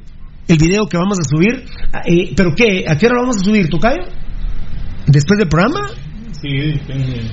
El 0.48 0.58
video 0.58 0.88
que 0.88 0.98
vamos 0.98 1.20
a 1.20 1.24
subir. 1.24 1.64
eh, 2.06 2.34
¿Pero 2.36 2.56
qué? 2.56 2.86
¿A 2.88 2.98
qué 2.98 3.06
hora 3.06 3.16
lo 3.16 3.22
vamos 3.22 3.38
a 3.38 3.44
subir, 3.44 3.70
Tocayo? 3.70 4.02
¿Después 5.06 5.38
del 5.38 5.48
programa? 5.48 5.90
Sí, 6.42 6.50
depende. 6.74 7.32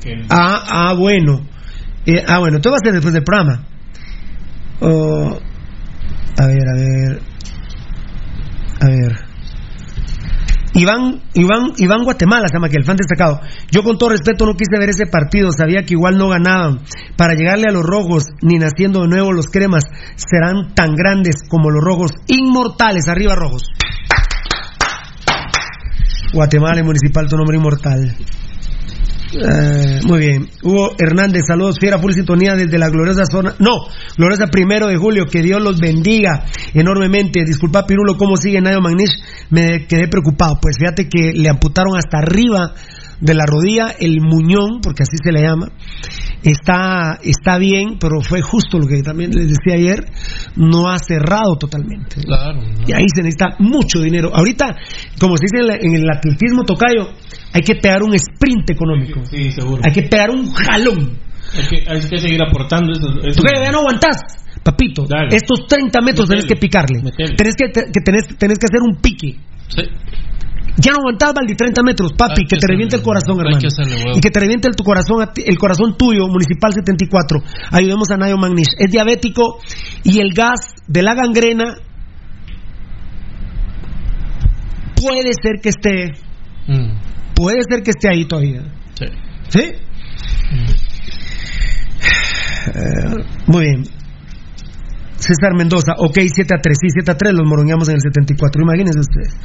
Que- 0.00 0.24
Ah, 0.30 0.62
ah, 0.68 0.94
bueno. 0.94 1.40
Eh, 2.06 2.22
ah, 2.26 2.38
bueno, 2.38 2.60
todo 2.60 2.72
va 2.72 2.78
a 2.82 2.84
ser 2.84 2.92
después 2.94 3.12
del 3.14 3.24
programa. 3.24 3.66
Oh, 4.84 5.38
a 6.38 6.46
ver, 6.46 6.68
a 6.68 6.74
ver. 6.74 7.22
A 8.80 8.86
ver. 8.88 9.32
Iván, 10.74 11.22
Iván, 11.34 11.72
Iván 11.76 12.02
Guatemala 12.02 12.48
se 12.48 12.56
llama 12.56 12.68
que 12.68 12.78
el 12.78 12.84
fan 12.84 12.96
destacado. 12.96 13.40
Yo 13.70 13.82
con 13.82 13.96
todo 13.96 14.10
respeto 14.10 14.44
no 14.44 14.54
quise 14.54 14.78
ver 14.78 14.88
ese 14.88 15.06
partido, 15.06 15.50
sabía 15.52 15.84
que 15.84 15.94
igual 15.94 16.18
no 16.18 16.28
ganaban. 16.28 16.80
Para 17.16 17.34
llegarle 17.34 17.66
a 17.68 17.72
los 17.72 17.84
rojos, 17.84 18.24
ni 18.40 18.56
naciendo 18.56 19.02
de 19.02 19.08
nuevo 19.08 19.32
los 19.32 19.46
cremas, 19.46 19.84
serán 20.16 20.74
tan 20.74 20.94
grandes 20.96 21.36
como 21.48 21.70
los 21.70 21.84
rojos, 21.84 22.12
inmortales, 22.26 23.06
arriba 23.06 23.36
rojos. 23.36 23.62
Guatemala 26.32 26.80
y 26.80 26.84
Municipal, 26.84 27.28
tu 27.28 27.36
nombre 27.36 27.58
inmortal. 27.58 28.16
Eh, 29.34 30.00
muy 30.04 30.18
bien. 30.18 30.48
Hugo 30.62 30.92
Hernández, 30.98 31.42
saludos, 31.46 31.78
fiera, 31.78 31.98
full 31.98 32.12
sintonía 32.12 32.54
desde 32.54 32.78
la 32.78 32.88
gloriosa 32.88 33.24
zona. 33.24 33.54
No, 33.58 33.86
gloriosa 34.16 34.46
primero 34.48 34.88
de 34.88 34.96
julio, 34.96 35.26
que 35.26 35.42
Dios 35.42 35.62
los 35.62 35.78
bendiga 35.78 36.44
enormemente. 36.74 37.44
Disculpa, 37.44 37.86
Pirulo, 37.86 38.16
¿cómo 38.16 38.36
sigue 38.36 38.60
Nayo 38.60 38.80
Magnish? 38.80 39.22
Me 39.50 39.86
quedé 39.86 40.08
preocupado. 40.08 40.58
Pues 40.60 40.76
fíjate 40.78 41.08
que 41.08 41.32
le 41.32 41.48
amputaron 41.48 41.96
hasta 41.96 42.18
arriba 42.18 42.74
de 43.22 43.34
la 43.34 43.44
rodilla 43.46 43.94
el 43.98 44.20
muñón, 44.20 44.80
porque 44.82 45.04
así 45.04 45.16
se 45.22 45.30
le 45.32 45.40
llama. 45.42 45.68
Está, 46.42 47.18
está 47.22 47.56
bien, 47.58 47.98
pero 48.00 48.20
fue 48.20 48.42
justo 48.42 48.78
lo 48.78 48.86
que 48.86 49.00
también 49.02 49.30
les 49.30 49.46
decía 49.48 49.74
ayer, 49.74 50.04
no 50.56 50.90
ha 50.90 50.98
cerrado 50.98 51.56
totalmente. 51.56 52.20
Claro. 52.22 52.58
Y 52.86 52.92
ahí 52.92 53.06
se 53.14 53.22
necesita 53.22 53.56
mucho 53.60 54.00
dinero. 54.00 54.30
Ahorita, 54.34 54.74
como 55.20 55.36
se 55.36 55.44
dice 55.44 55.60
en, 55.60 55.66
la- 55.68 55.76
en 55.76 55.94
el 55.94 56.10
atletismo 56.10 56.64
tocayo, 56.64 57.08
hay 57.52 57.62
que 57.62 57.76
pegar 57.76 58.02
un 58.02 58.14
sprint 58.14 58.70
económico. 58.70 59.20
Sí, 59.24 59.52
seguro. 59.52 59.80
Hay 59.84 59.92
que 59.92 60.02
pegar 60.02 60.30
un 60.30 60.50
jalón. 60.52 61.16
Hay 61.54 61.66
que, 61.68 61.84
hay 61.88 62.00
que 62.08 62.18
seguir 62.18 62.42
aportando 62.42 62.92
eso. 62.92 63.06
eso. 63.24 63.40
Tocayo, 63.40 63.62
ya 63.64 63.70
no 63.72 63.78
aguantás. 63.80 64.16
Papito, 64.64 65.04
Dale. 65.08 65.34
estos 65.36 65.66
30 65.68 66.00
metros 66.02 66.28
tenés 66.28 66.44
que 66.46 66.56
picarle. 66.56 67.00
Tenés 67.36 67.54
que, 67.56 67.68
te- 67.68 67.84
que 67.92 68.00
tenés, 68.04 68.26
tenés 68.38 68.58
que 68.58 68.66
hacer 68.66 68.80
un 68.82 68.96
pique. 69.00 69.36
Ya 70.78 70.92
no 70.92 70.98
aguantás, 71.00 71.34
Valdi, 71.34 71.54
30 71.54 71.82
metros, 71.82 72.12
papi, 72.16 72.42
que, 72.48 72.56
que 72.56 72.60
te 72.60 72.66
reviente 72.66 72.96
el 72.96 73.02
corazón, 73.02 73.38
hermano. 73.38 73.58
que. 73.60 73.68
Y 74.16 74.20
que 74.20 74.30
te 74.30 74.40
reviente 74.40 74.68
el, 74.68 74.74
tu 74.74 74.84
corazón, 74.84 75.28
el 75.36 75.58
corazón 75.58 75.96
tuyo, 75.98 76.26
Municipal 76.28 76.72
74. 76.72 77.40
Ayudemos 77.72 78.10
a 78.10 78.16
Nayo 78.16 78.38
Magnish. 78.38 78.74
Es 78.78 78.90
diabético 78.90 79.58
y 80.02 80.20
el 80.20 80.32
gas 80.32 80.74
de 80.88 81.02
la 81.02 81.14
gangrena 81.14 81.74
puede 84.96 85.32
ser 85.42 85.60
que 85.62 85.68
esté, 85.68 86.12
Mm, 86.68 86.94
puede 87.34 87.58
ser 87.68 87.82
que 87.82 87.90
esté 87.90 88.08
ahí 88.08 88.24
todavía. 88.24 88.62
sí. 88.94 89.06
¿Sí? 89.48 89.60
Eh, 92.74 93.24
muy 93.48 93.64
bien. 93.64 93.82
César 95.16 95.54
Mendoza, 95.56 95.92
ok, 95.98 96.18
7 96.32 96.54
a 96.54 96.60
3, 96.60 96.76
sí, 96.80 96.88
7 96.90 97.10
a 97.12 97.16
3 97.16 97.32
los 97.34 97.46
moroneamos 97.46 97.88
en 97.88 97.94
el 97.96 98.00
74, 98.00 98.62
imagínense 98.62 99.00
ustedes. 99.00 99.36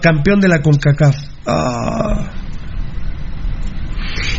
Campeón 0.00 0.40
de 0.40 0.48
la 0.48 0.60
CONCACAF. 0.60 1.16
Ah. 1.46 2.30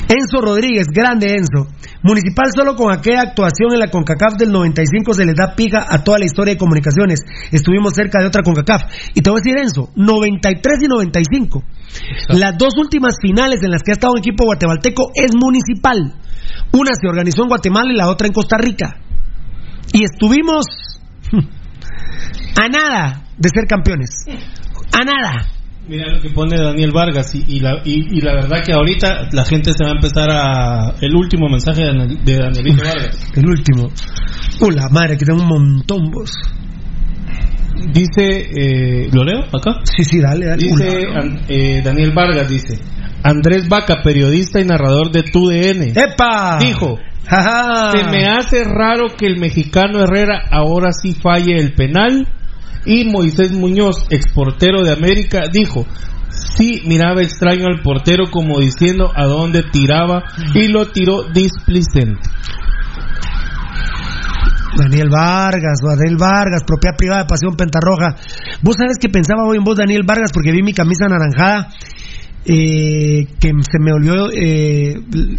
Enzo 0.09 0.41
Rodríguez, 0.41 0.87
grande 0.93 1.35
Enzo. 1.35 1.67
Municipal 2.01 2.47
solo 2.55 2.75
con 2.75 2.93
aquella 2.93 3.21
actuación 3.21 3.73
en 3.73 3.79
la 3.79 3.89
CONCACAF 3.89 4.37
del 4.37 4.51
95 4.51 5.13
se 5.13 5.25
les 5.25 5.35
da 5.35 5.53
piga 5.55 5.85
a 5.87 6.03
toda 6.03 6.17
la 6.17 6.25
historia 6.25 6.53
de 6.53 6.57
comunicaciones. 6.57 7.19
Estuvimos 7.51 7.93
cerca 7.93 8.19
de 8.19 8.27
otra 8.27 8.41
CONCACAF. 8.41 8.83
Y 9.13 9.21
te 9.21 9.29
voy 9.29 9.39
a 9.39 9.43
decir 9.43 9.57
Enzo, 9.59 9.91
93 9.95 10.77
y 10.81 10.87
95. 10.87 11.63
Las 12.29 12.57
dos 12.57 12.73
últimas 12.77 13.15
finales 13.21 13.61
en 13.63 13.71
las 13.71 13.83
que 13.83 13.91
ha 13.91 13.93
estado 13.93 14.13
un 14.13 14.19
equipo 14.19 14.45
guatemalteco 14.45 15.11
es 15.13 15.31
municipal. 15.35 16.15
Una 16.71 16.91
se 16.99 17.07
organizó 17.07 17.43
en 17.43 17.49
Guatemala 17.49 17.91
y 17.93 17.97
la 17.97 18.09
otra 18.09 18.27
en 18.27 18.33
Costa 18.33 18.57
Rica. 18.57 18.95
Y 19.91 20.03
estuvimos 20.03 20.65
a 22.55 22.67
nada 22.67 23.25
de 23.37 23.49
ser 23.49 23.67
campeones. 23.67 24.09
A 24.93 25.03
nada. 25.03 25.45
Mira 25.87 26.11
lo 26.11 26.21
que 26.21 26.29
pone 26.29 26.55
Daniel 26.55 26.91
Vargas 26.91 27.33
y, 27.33 27.43
y 27.47 27.59
la, 27.61 27.81
y, 27.83 28.17
y 28.17 28.21
la 28.21 28.33
verdad 28.35 28.61
que 28.63 28.73
ahorita 28.73 29.29
la 29.31 29.43
gente 29.43 29.71
se 29.73 29.83
va 29.83 29.89
a 29.89 29.93
empezar 29.93 30.29
a... 30.29 30.93
El 31.01 31.15
último 31.15 31.47
mensaje 31.49 31.81
de, 31.81 31.87
Daniel- 31.87 32.23
de 32.23 32.37
Danielito 32.37 32.83
Vargas. 32.83 33.31
El 33.35 33.45
último. 33.49 33.89
Uh, 34.61 34.69
la 34.69 34.87
madre, 34.89 35.17
que 35.17 35.25
tengo 35.25 35.41
un 35.41 35.47
montón 35.47 36.11
vos. 36.11 36.31
Dice, 37.93 38.49
eh, 38.55 39.09
¿lo 39.13 39.23
leo 39.23 39.39
acá? 39.45 39.79
Sí, 39.83 40.03
sí, 40.03 40.19
dale, 40.19 40.45
dale. 40.45 40.61
Dice 40.61 41.07
eh, 41.47 41.81
Daniel 41.83 42.11
Vargas, 42.13 42.49
dice, 42.49 42.77
Andrés 43.23 43.67
Vaca, 43.69 44.01
periodista 44.03 44.59
y 44.59 44.65
narrador 44.65 45.11
de 45.11 45.23
TUDN. 45.23 45.93
¡Epa! 45.97 46.57
Dijo, 46.59 46.97
Jaja. 47.25 47.91
se 47.97 48.03
me 48.11 48.25
hace 48.27 48.63
raro 48.65 49.07
que 49.17 49.25
el 49.27 49.37
mexicano 49.39 50.01
Herrera 50.03 50.43
ahora 50.51 50.91
sí 50.91 51.15
falle 51.15 51.57
el 51.57 51.73
penal. 51.73 52.27
Y 52.85 53.05
Moisés 53.05 53.51
Muñoz, 53.51 54.05
exportero 54.09 54.83
de 54.83 54.91
América, 54.91 55.43
dijo, 55.51 55.85
sí 56.29 56.81
miraba 56.85 57.21
extraño 57.21 57.65
al 57.67 57.81
portero 57.81 58.29
como 58.31 58.59
diciendo 58.59 59.11
a 59.15 59.25
dónde 59.25 59.63
tiraba 59.63 60.23
y 60.53 60.67
lo 60.67 60.87
tiró 60.87 61.23
displicente. 61.23 62.29
Daniel 64.77 65.09
Vargas, 65.09 65.79
Daniel 65.83 66.17
Vargas, 66.17 66.63
propiedad 66.65 66.95
privada 66.95 67.23
de 67.23 67.27
Pasión 67.27 67.55
Pentarroja. 67.55 68.15
Vos 68.61 68.75
sabes 68.77 68.97
que 68.99 69.09
pensaba 69.09 69.43
hoy 69.43 69.57
en 69.57 69.63
vos, 69.63 69.77
Daniel 69.77 70.03
Vargas, 70.05 70.31
porque 70.31 70.51
vi 70.51 70.61
mi 70.61 70.73
camisa 70.73 71.05
anaranjada, 71.05 71.69
eh, 72.51 73.27
que 73.39 73.51
se 73.61 73.79
me 73.79 73.91
olvidó 73.93 74.31
eh, 74.31 74.95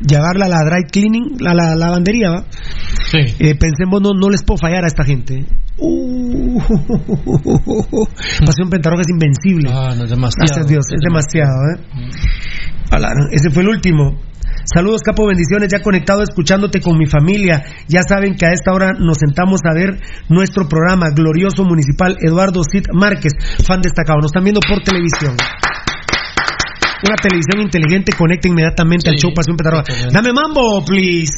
llevarla 0.07 0.47
a 0.47 0.49
la 0.49 0.65
dry 0.65 0.85
cleaning, 0.85 1.45
a 1.45 1.55
la 1.55 1.75
lavandería, 1.75 2.31
¿va? 2.31 2.45
Sí. 3.11 3.19
Eh, 3.41 3.57
pensé 3.57 3.83
en 3.83 3.91
vos, 3.91 4.01
no, 4.01 4.15
no 4.15 4.31
les 4.31 4.45
puedo 4.45 4.59
fallar 4.59 4.85
a 4.85 4.87
esta 4.87 5.05
gente. 5.05 5.45
Uh, 5.83 6.61
Pasión 8.45 8.69
Pentarroja 8.69 9.01
es 9.01 9.09
invencible. 9.09 9.71
Ah, 9.73 9.95
no 9.97 10.05
es 10.05 10.11
demasiado. 10.11 10.45
Gracias 10.45 10.67
Dios, 10.67 10.85
es 10.93 11.01
demasiado, 11.01 11.55
¿eh? 11.73 11.79
Ese 13.33 13.51
fue 13.51 13.63
el 13.63 13.71
último. 13.71 14.21
Saludos, 14.73 15.01
capo, 15.03 15.27
bendiciones. 15.27 15.73
Ya 15.73 15.83
conectado, 15.83 16.23
escuchándote 16.23 16.81
con 16.81 16.99
mi 16.99 17.07
familia. 17.07 17.65
Ya 17.89 18.03
saben 18.03 18.35
que 18.35 18.47
a 18.47 18.53
esta 18.53 18.73
hora 18.73 18.93
nos 18.93 19.19
sentamos 19.19 19.61
a 19.65 19.73
ver 19.73 20.01
nuestro 20.29 20.69
programa 20.69 21.07
glorioso 21.15 21.65
municipal 21.65 22.19
Eduardo 22.21 22.61
Cid 22.71 22.87
Márquez, 22.93 23.33
fan 23.65 23.81
destacado. 23.81 24.19
Nos 24.19 24.27
están 24.27 24.45
viendo 24.45 24.61
por 24.61 24.83
televisión. 24.83 25.37
Una 27.03 27.17
televisión 27.17 27.63
inteligente 27.63 28.13
conecta 28.17 28.49
inmediatamente 28.49 29.09
al 29.09 29.17
show 29.17 29.33
Pasión 29.35 29.57
Petarroja. 29.57 29.85
Dame 30.13 30.33
mambo, 30.33 30.85
please. 30.85 31.33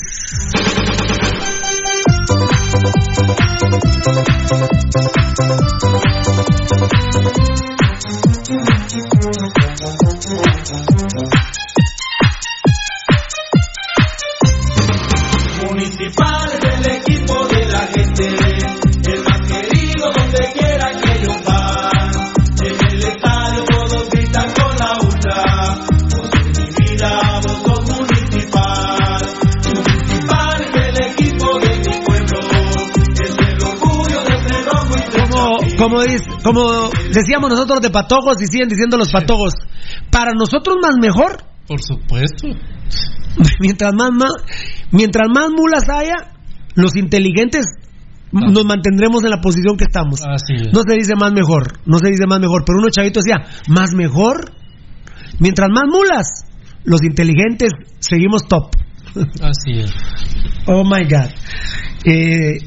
Municipal 15.64 16.41
Como, 35.82 36.02
dice- 36.02 36.30
como 36.44 36.90
decíamos 37.12 37.50
nosotros 37.50 37.80
de 37.80 37.90
patojos 37.90 38.40
y 38.42 38.46
siguen 38.46 38.68
diciendo 38.68 38.96
los 38.96 39.10
patojos, 39.10 39.52
para 40.10 40.32
nosotros 40.32 40.76
más 40.80 40.94
mejor 41.00 41.42
Por 41.66 41.80
supuesto. 41.82 42.48
Mientras 43.60 43.92
más, 43.94 44.10
más, 44.12 44.32
mientras 44.90 45.26
más 45.34 45.48
mulas 45.50 45.84
haya, 45.88 46.34
los 46.74 46.96
inteligentes 46.96 47.64
nos 48.30 48.64
mantendremos 48.64 49.24
en 49.24 49.30
la 49.30 49.40
posición 49.40 49.76
que 49.76 49.84
estamos. 49.84 50.20
Así 50.22 50.54
es. 50.54 50.68
No 50.72 50.82
se 50.86 50.94
dice 50.94 51.14
más 51.16 51.32
mejor, 51.32 51.78
no 51.86 51.98
se 51.98 52.08
dice 52.08 52.26
más 52.26 52.40
mejor, 52.40 52.64
pero 52.66 52.78
uno 52.78 52.88
chavito 52.90 53.20
decía, 53.20 53.46
más 53.68 53.92
mejor. 53.92 54.52
Mientras 55.38 55.68
más 55.72 55.84
mulas, 55.86 56.44
los 56.84 57.02
inteligentes 57.02 57.72
seguimos 58.00 58.46
top. 58.48 58.70
Así 59.40 59.80
es. 59.80 59.92
Oh 60.66 60.84
my 60.84 61.02
God. 61.04 61.30
Eh, 62.04 62.58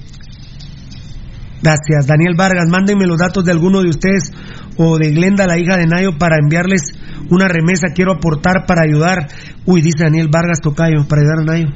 gracias, 1.65 2.05
Daniel 2.05 2.35
Vargas. 2.37 2.69
Mándenme 2.69 3.07
los 3.07 3.17
datos 3.17 3.43
de 3.43 3.51
alguno 3.51 3.81
de 3.81 3.89
ustedes 3.89 4.31
o 4.77 4.97
de 4.97 5.11
Glenda, 5.11 5.47
la 5.47 5.57
hija 5.57 5.77
de 5.77 5.87
Nayo, 5.87 6.17
para 6.17 6.37
enviarles 6.37 6.93
una 7.29 7.47
remesa. 7.47 7.87
Quiero 7.93 8.13
aportar 8.13 8.65
para 8.67 8.83
ayudar. 8.83 9.27
Uy, 9.65 9.81
dice 9.81 10.03
Daniel 10.03 10.29
Vargas 10.31 10.61
Tocayo, 10.61 11.07
para 11.07 11.21
ayudar 11.21 11.39
a 11.39 11.43
Nayo. 11.43 11.67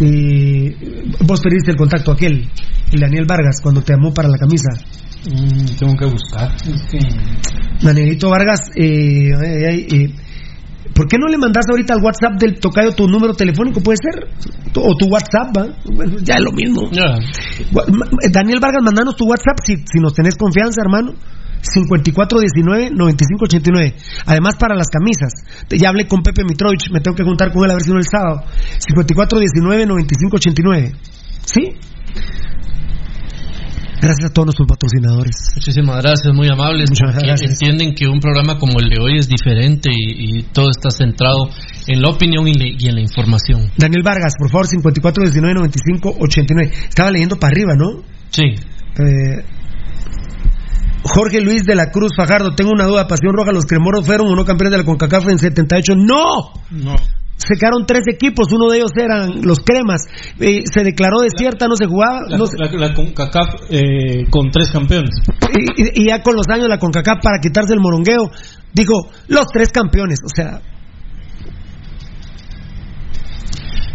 Y 0.00 0.70
vos 1.24 1.40
pediste 1.40 1.70
el 1.70 1.76
contacto 1.76 2.12
aquel, 2.12 2.48
el 2.90 3.00
Daniel 3.00 3.26
Vargas, 3.28 3.60
cuando 3.62 3.82
te 3.82 3.92
llamó 3.92 4.12
para 4.12 4.28
la 4.28 4.38
camisa. 4.38 4.70
Mm, 5.28 5.76
tengo 5.78 5.94
que 5.96 6.06
buscar. 6.06 6.50
Danielito 7.82 8.30
Vargas, 8.30 8.70
eh, 8.74 9.30
eh, 9.30 10.14
¿por 10.94 11.08
qué 11.08 11.18
no 11.18 11.28
le 11.28 11.38
mandas 11.38 11.66
ahorita 11.70 11.94
al 11.94 12.02
WhatsApp 12.02 12.38
del 12.38 12.58
tocayo 12.58 12.92
tu 12.92 13.08
número 13.08 13.34
telefónico? 13.34 13.80
¿Puede 13.80 13.98
ser? 13.98 14.28
O 14.76 14.96
tu 14.96 15.06
WhatsApp, 15.06 15.56
¿va? 15.56 15.68
Bueno, 15.84 16.16
ya 16.22 16.34
es 16.34 16.44
lo 16.44 16.52
mismo. 16.52 16.90
Daniel 18.30 18.60
Vargas, 18.60 18.84
mandanos 18.84 19.16
tu 19.16 19.24
WhatsApp 19.24 19.58
si, 19.64 19.76
si 19.76 19.98
nos 20.00 20.14
tenés 20.14 20.36
confianza, 20.36 20.82
hermano. 20.82 21.14
5419-9589. 21.60 23.94
Además, 24.26 24.56
para 24.56 24.74
las 24.74 24.88
camisas. 24.88 25.32
Ya 25.68 25.90
hablé 25.90 26.06
con 26.06 26.22
Pepe 26.22 26.44
Mitrovich, 26.44 26.90
me 26.90 27.00
tengo 27.00 27.14
que 27.16 27.24
juntar 27.24 27.52
con 27.52 27.64
él 27.64 27.70
a 27.70 27.74
ver 27.74 27.82
si 27.82 27.90
no 27.90 27.98
el 27.98 28.06
sábado. 28.06 28.44
5419-9589. 28.96 30.94
¿Sí? 31.44 31.74
Gracias 34.00 34.30
a 34.30 34.32
todos 34.32 34.46
nuestros 34.46 34.66
patrocinadores. 34.66 35.36
Muchísimas 35.54 36.02
gracias, 36.02 36.34
muy 36.34 36.48
amables. 36.48 36.88
Muchas 36.90 37.14
gracias. 37.22 37.50
Entienden 37.52 37.94
que 37.94 38.08
un 38.08 38.18
programa 38.20 38.56
como 38.58 38.80
el 38.80 38.88
de 38.88 38.98
hoy 38.98 39.18
es 39.18 39.28
diferente 39.28 39.90
y, 39.92 40.38
y 40.38 40.42
todo 40.44 40.70
está 40.70 40.90
centrado 40.90 41.50
en 41.86 42.00
la 42.00 42.08
opinión 42.08 42.48
y, 42.48 42.54
le- 42.54 42.74
y 42.78 42.88
en 42.88 42.94
la 42.94 43.02
información. 43.02 43.70
Daniel 43.76 44.02
Vargas, 44.02 44.32
por 44.38 44.48
favor, 44.50 44.66
5419-9589. 44.68 46.72
Estaba 46.88 47.10
leyendo 47.10 47.36
para 47.36 47.52
arriba, 47.52 47.74
¿no? 47.76 48.02
Sí. 48.30 48.44
Eh, 48.44 49.44
Jorge 51.02 51.40
Luis 51.40 51.64
de 51.64 51.74
la 51.74 51.90
Cruz 51.90 52.12
Fajardo, 52.16 52.54
tengo 52.54 52.70
una 52.72 52.84
duda. 52.86 53.06
Pasión 53.08 53.32
Roja, 53.34 53.52
los 53.52 53.64
cremoros 53.66 54.04
fueron 54.06 54.28
o 54.28 54.36
no 54.36 54.44
campeones 54.44 54.72
de 54.72 54.78
la 54.78 54.84
CONCACAF 54.84 55.28
en 55.28 55.38
78. 55.38 55.94
¡No! 55.96 56.52
No. 56.70 56.96
Se 57.40 57.54
quedaron 57.58 57.86
tres 57.86 58.02
equipos, 58.12 58.48
uno 58.52 58.68
de 58.68 58.78
ellos 58.78 58.90
eran 58.96 59.40
los 59.42 59.60
cremas. 59.60 60.02
Eh, 60.38 60.62
se 60.72 60.84
declaró 60.84 61.20
desierta, 61.20 61.66
no 61.68 61.74
se 61.76 61.86
jugaba. 61.86 62.20
La, 62.28 62.36
no 62.36 62.46
se- 62.46 62.58
la- 62.58 62.70
la 62.70 62.94
CONCACAF 62.94 63.48
eh, 63.70 64.24
con 64.30 64.50
tres 64.50 64.70
campeones. 64.70 65.10
y, 65.76 65.82
y- 65.82 66.02
y 66.02 66.08
ya 66.08 66.22
con 66.22 66.36
los 66.36 66.46
años 66.48 66.68
la 66.68 66.78
CONCACAF 66.78 67.18
para 67.22 67.38
quitarse 67.40 67.72
el 67.72 67.80
morongueo, 67.80 68.30
dijo 68.74 69.10
los 69.28 69.46
tres 69.46 69.70
campeones. 69.70 70.18
O 70.24 70.28
sea, 70.34 70.60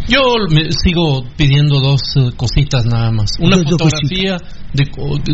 Yo 0.08 0.20
me 0.52 0.72
sigo 0.72 1.24
pidiendo 1.36 1.80
dos 1.80 2.02
eh, 2.16 2.30
cositas 2.38 2.86
nada 2.86 3.12
más. 3.12 3.32
Una 3.40 3.58
fotografía 3.58 4.38
de, 4.76 4.86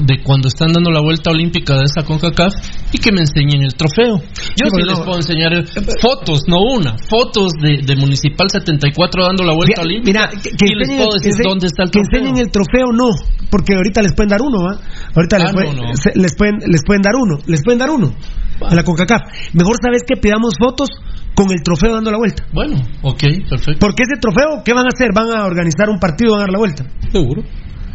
de 0.06 0.24
cuando 0.24 0.48
están 0.48 0.72
dando 0.74 0.92
la 0.92 1.02
vuelta 1.02 1.32
olímpica 1.32 1.76
de 1.76 1.84
esa 1.86 2.04
CONCACAF 2.04 2.54
y 2.94 2.98
que 3.00 3.12
me 3.12 3.22
enseñen 3.22 3.64
el 3.64 3.74
trofeo. 3.76 4.18
Yo 4.56 4.70
Sí, 4.70 4.78
les 4.78 4.98
no. 4.98 5.04
puedo 5.06 5.18
enseñar 5.18 5.54
el- 5.54 5.66
fotos, 6.02 6.44
no 6.48 6.58
una, 6.62 6.96
fotos 7.10 7.52
de, 7.62 7.82
de 7.86 7.96
Municipal 7.96 8.48
74 8.52 9.24
dando 9.26 9.44
la 9.44 9.54
vuelta 9.54 9.82
Mira, 9.82 9.84
olímpica 9.84 10.30
mira, 10.30 10.42
que, 10.42 10.50
que 10.52 10.66
y 10.72 10.76
les 10.76 10.88
puedo 10.90 11.14
decir 11.18 11.34
que 11.36 11.44
dónde 11.50 11.68
está 11.68 11.84
el 11.84 11.90
que 11.92 12.00
trofeo. 12.00 12.20
enseñen 12.22 12.38
el 12.46 12.52
trofeo, 12.52 12.88
no, 12.94 13.10
porque 13.50 13.76
ahorita 13.76 14.02
les 14.02 14.14
pueden 14.14 14.30
dar 14.30 14.42
uno, 14.42 14.60
¿va? 14.64 14.78
Ahorita 15.16 15.38
les, 15.40 15.50
Ah, 15.50 15.54
pueden, 15.54 15.76
no, 15.76 15.82
no. 15.90 15.96
se- 15.96 16.14
les 16.16 16.36
pueden 16.36 16.56
les 16.68 16.82
pueden 16.86 17.02
dar 17.02 17.16
uno, 17.16 17.38
les 17.48 17.62
pueden 17.64 17.80
dar 17.80 17.90
uno 17.90 18.14
a 18.62 18.76
la 18.76 18.84
CONCACAF. 18.84 19.22
Mejor 19.54 19.76
sabes 19.82 20.04
que 20.08 20.16
pidamos 20.22 20.54
fotos 20.60 20.90
con 21.34 21.50
el 21.52 21.64
trofeo 21.64 21.94
dando 21.94 22.12
la 22.12 22.18
vuelta. 22.18 22.44
Bueno, 22.54 22.76
ok, 23.02 23.24
perfecto. 23.50 23.80
Porque 23.80 24.04
ese 24.04 24.20
trofeo, 24.22 24.62
¿qué 24.64 24.74
van 24.74 24.86
a 24.86 24.90
hacer? 24.94 25.10
¿Van 25.16 25.30
a 25.36 25.46
organizar 25.46 25.90
un 25.90 25.98
partido, 25.98 26.32
van 26.34 26.42
a 26.42 26.44
dar 26.44 26.52
la 26.52 26.60
vuelta? 26.60 26.86
Seguro. 27.12 27.42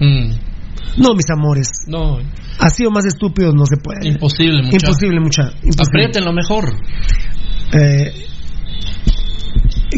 Mm, 0.01 0.31
No, 0.96 1.14
mis 1.14 1.28
amores. 1.30 1.68
no, 1.86 2.18
Así 2.58 2.86
o 2.86 2.90
más 2.90 3.04
estúpidos 3.04 3.54
no 3.54 3.66
se 3.66 3.76
puede. 3.76 4.08
imposible, 4.08 4.62
muchacho. 4.62 4.86
Imposible, 4.86 5.20
mucha. 5.20 5.42
Imposible. 5.62 6.20
Lo 6.24 6.32
mejor. 6.32 6.64
Eh, 7.72 8.12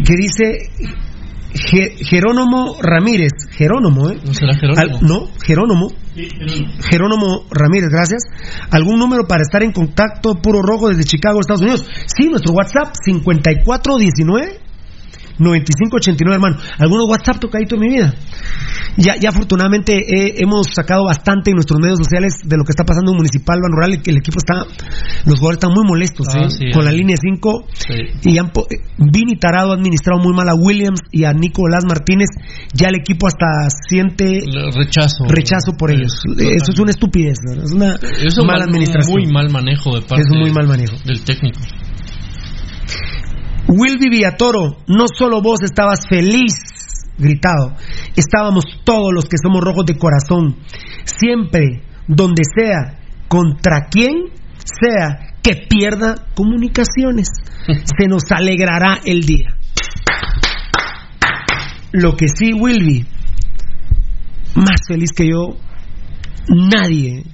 que 0.05 0.15
dice 0.17 0.71
Je- 1.55 1.97
Jerónimo 2.05 2.77
Ramírez. 2.81 3.33
Jerónimo, 3.53 4.11
¿eh? 4.11 4.19
¿No 4.25 4.35
será 4.35 4.55
Jerónimo? 4.55 4.81
Al- 4.81 5.01
no, 5.07 5.29
Jerónimo. 5.45 5.89
Jerónimo 6.91 7.45
Ramírez, 7.51 7.89
gracias. 7.91 8.23
¿Algún 8.71 8.99
número 8.99 9.27
para 9.27 9.43
estar 9.43 9.63
en 9.63 9.73
contacto 9.73 10.35
puro 10.43 10.61
rojo 10.63 10.89
desde 10.89 11.05
Chicago, 11.05 11.41
Estados 11.41 11.63
Unidos? 11.63 11.87
Sí, 12.07 12.29
nuestro 12.29 12.53
WhatsApp 12.53 12.95
5419 13.05 14.61
9589, 15.39 16.35
hermano. 16.35 16.57
¿Algunos 16.79 17.07
WhatsApp 17.09 17.39
tocadito 17.41 17.75
en 17.77 17.81
mi 17.81 17.89
vida? 17.89 18.15
Ya, 18.97 19.15
ya 19.17 19.29
afortunadamente 19.29 19.95
eh, 19.97 20.35
hemos 20.39 20.67
sacado 20.75 21.05
bastante 21.05 21.51
en 21.51 21.55
nuestros 21.57 21.79
medios 21.81 21.99
sociales 21.99 22.35
de 22.45 22.57
lo 22.57 22.65
que 22.65 22.73
está 22.73 22.85
pasando 22.85 23.13
en 23.13 23.17
Municipal 23.19 23.61
Ban 23.63 23.71
Rural 23.71 23.95
y 23.95 23.99
que 24.03 24.11
el 24.11 24.17
equipo 24.17 24.39
está, 24.39 24.67
los 25.25 25.39
jugadores 25.39 25.59
están 25.59 25.73
muy 25.73 25.85
molestos 25.87 26.27
Ah, 26.35 26.41
¿eh? 26.47 26.51
sí, 26.51 26.71
con 26.73 26.83
eh. 26.83 26.87
la 26.87 26.91
línea 26.93 27.15
5 27.17 27.67
Sí. 27.75 27.95
y 28.25 28.39
han, 28.39 28.47
eh, 28.47 28.83
Vini 28.99 29.37
Tarado 29.39 29.71
ha 29.71 29.75
administrado 29.77 30.21
muy 30.21 30.35
mal 30.35 30.49
a 30.49 30.55
Williams 30.57 30.99
y 31.13 31.25
a 31.25 31.33
Nicolás 31.33 31.85
Martínez. 31.89 32.29
Ya 32.75 32.89
el 32.89 32.97
equipo 32.97 33.29
hasta 33.29 33.69
siente 33.89 34.41
Rechazo. 34.75 35.25
rechazo 35.29 35.73
por 35.79 35.93
ellos. 35.93 36.13
Eso 36.37 36.73
es 36.73 36.79
una 36.81 36.91
estupidez, 36.91 37.39
¿verdad? 37.49 37.65
es 37.65 37.73
una 37.73 38.47
mala 38.47 38.59
mal- 38.61 38.63
administración. 38.69 39.23
Muy 39.23 39.33
mal 39.33 39.49
manejo 39.51 39.95
de 39.95 40.03
parte 40.03 40.23
Es 40.25 40.31
un 40.33 40.41
muy 40.41 40.51
mal 40.51 40.67
manejo. 40.67 40.97
del 41.05 41.23
técnico. 41.23 41.61
Wilby 43.69 44.09
Villatoro, 44.09 44.79
no 44.87 45.07
solo 45.13 45.43
vos 45.43 45.61
estabas 45.63 46.01
feliz, 46.09 46.55
gritado, 47.19 47.75
estábamos 48.17 48.65
todos 48.85 49.13
los 49.13 49.27
que 49.27 49.37
somos 49.37 49.63
rojos 49.63 49.85
de 49.85 49.99
corazón. 49.99 50.57
Siempre, 51.05 51.83
donde 52.07 52.43
sea, 52.45 52.99
contra 53.29 53.89
quien 53.91 54.33
sea 54.59 55.35
que 55.43 55.67
pierda 55.69 56.15
comunicaciones, 56.35 57.29
se 57.67 58.09
nos 58.09 58.23
alegrará 58.31 59.01
el 59.05 59.21
día. 59.23 59.55
Lo 61.93 62.17
que 62.17 62.27
sí, 62.29 62.53
Wilby, 62.53 63.07
más 64.55 64.81
feliz 64.87 65.11
que 65.15 65.29
yo, 65.29 65.57
nadie. 66.49 67.25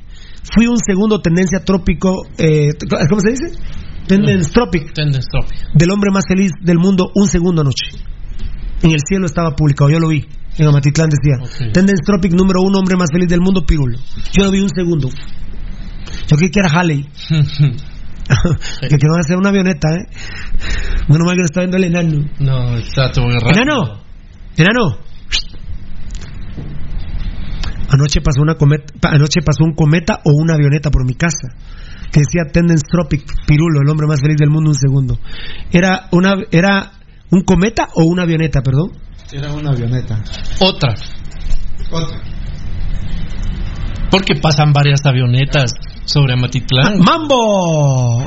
Fui 0.54 0.66
un 0.66 0.78
segundo 0.78 1.20
tendencia 1.20 1.60
trópico, 1.64 2.26
eh, 2.38 2.70
¿cómo 3.08 3.20
se 3.20 3.30
dice? 3.30 3.58
Tendence 4.06 4.50
Tropic 4.52 4.92
del 5.74 5.90
hombre 5.90 6.10
más 6.12 6.24
feliz 6.28 6.52
del 6.60 6.78
mundo 6.78 7.10
un 7.14 7.26
segundo 7.26 7.62
anoche. 7.62 7.96
En 8.82 8.90
el 8.90 9.00
cielo 9.06 9.26
estaba 9.26 9.56
publicado, 9.56 9.90
yo 9.90 9.98
lo 9.98 10.08
vi. 10.08 10.26
En 10.58 10.68
Amatitlán 10.68 11.08
decía, 11.08 11.42
Ok. 11.42 11.72
Tendence 11.72 12.04
Tropic 12.04 12.32
número 12.32 12.60
uno, 12.62 12.78
hombre 12.78 12.96
más 12.96 13.08
feliz 13.12 13.28
del 13.28 13.40
mundo, 13.40 13.64
Pirulo. 13.66 13.98
Yo 14.36 14.44
lo 14.44 14.50
vi 14.50 14.60
un 14.60 14.68
segundo. 14.68 15.08
Yo 15.08 16.36
creí 16.36 16.50
que 16.50 16.60
era 16.60 16.68
Halley. 16.70 17.02
que, 17.28 19.08
va 19.08 19.18
a 19.18 19.22
ser 19.22 19.36
una 19.36 19.48
avioneta, 19.48 19.88
¿eh? 19.94 20.06
Menos 21.08 21.26
mal 21.26 21.34
que 21.34 21.40
lo 21.40 21.46
está 21.46 21.60
viendo 21.60 21.76
el 21.76 21.84
enano. 21.84 22.28
no, 22.38 23.10
todo 23.12 23.24
muy 23.24 23.34
rápido. 23.34 23.62
¡Enano! 23.62 24.02
¡Enano! 24.56 24.98
Anoche 27.88 28.20
pasó, 28.20 28.42
una 28.42 28.56
cometa, 28.56 29.08
anoche 29.10 29.40
pasó 29.44 29.64
un 29.64 29.74
cometa 29.74 30.20
o 30.24 30.32
una 30.34 30.54
avioneta 30.54 30.90
por 30.90 31.06
mi 31.06 31.14
casa 31.14 31.54
que 32.14 32.20
decía 32.20 32.44
Tendence 32.52 32.86
Tropic 32.88 33.24
Pirulo, 33.44 33.80
el 33.82 33.88
hombre 33.90 34.06
más 34.06 34.20
feliz 34.20 34.36
del 34.38 34.48
mundo, 34.48 34.70
un 34.70 34.76
segundo. 34.76 35.18
¿Era, 35.72 36.06
una, 36.12 36.34
era 36.52 36.92
un 37.30 37.40
cometa 37.40 37.88
o 37.94 38.04
una 38.04 38.22
avioneta, 38.22 38.62
perdón? 38.62 38.92
Era 39.32 39.52
una 39.52 39.70
avioneta. 39.70 40.22
Otra. 40.60 40.94
Otra. 41.90 42.22
Porque 44.12 44.36
pasan 44.40 44.72
varias 44.72 45.04
avionetas 45.04 45.72
sobre 46.04 46.34
Amatitlán. 46.34 47.00
¡Mambo! 47.00 48.22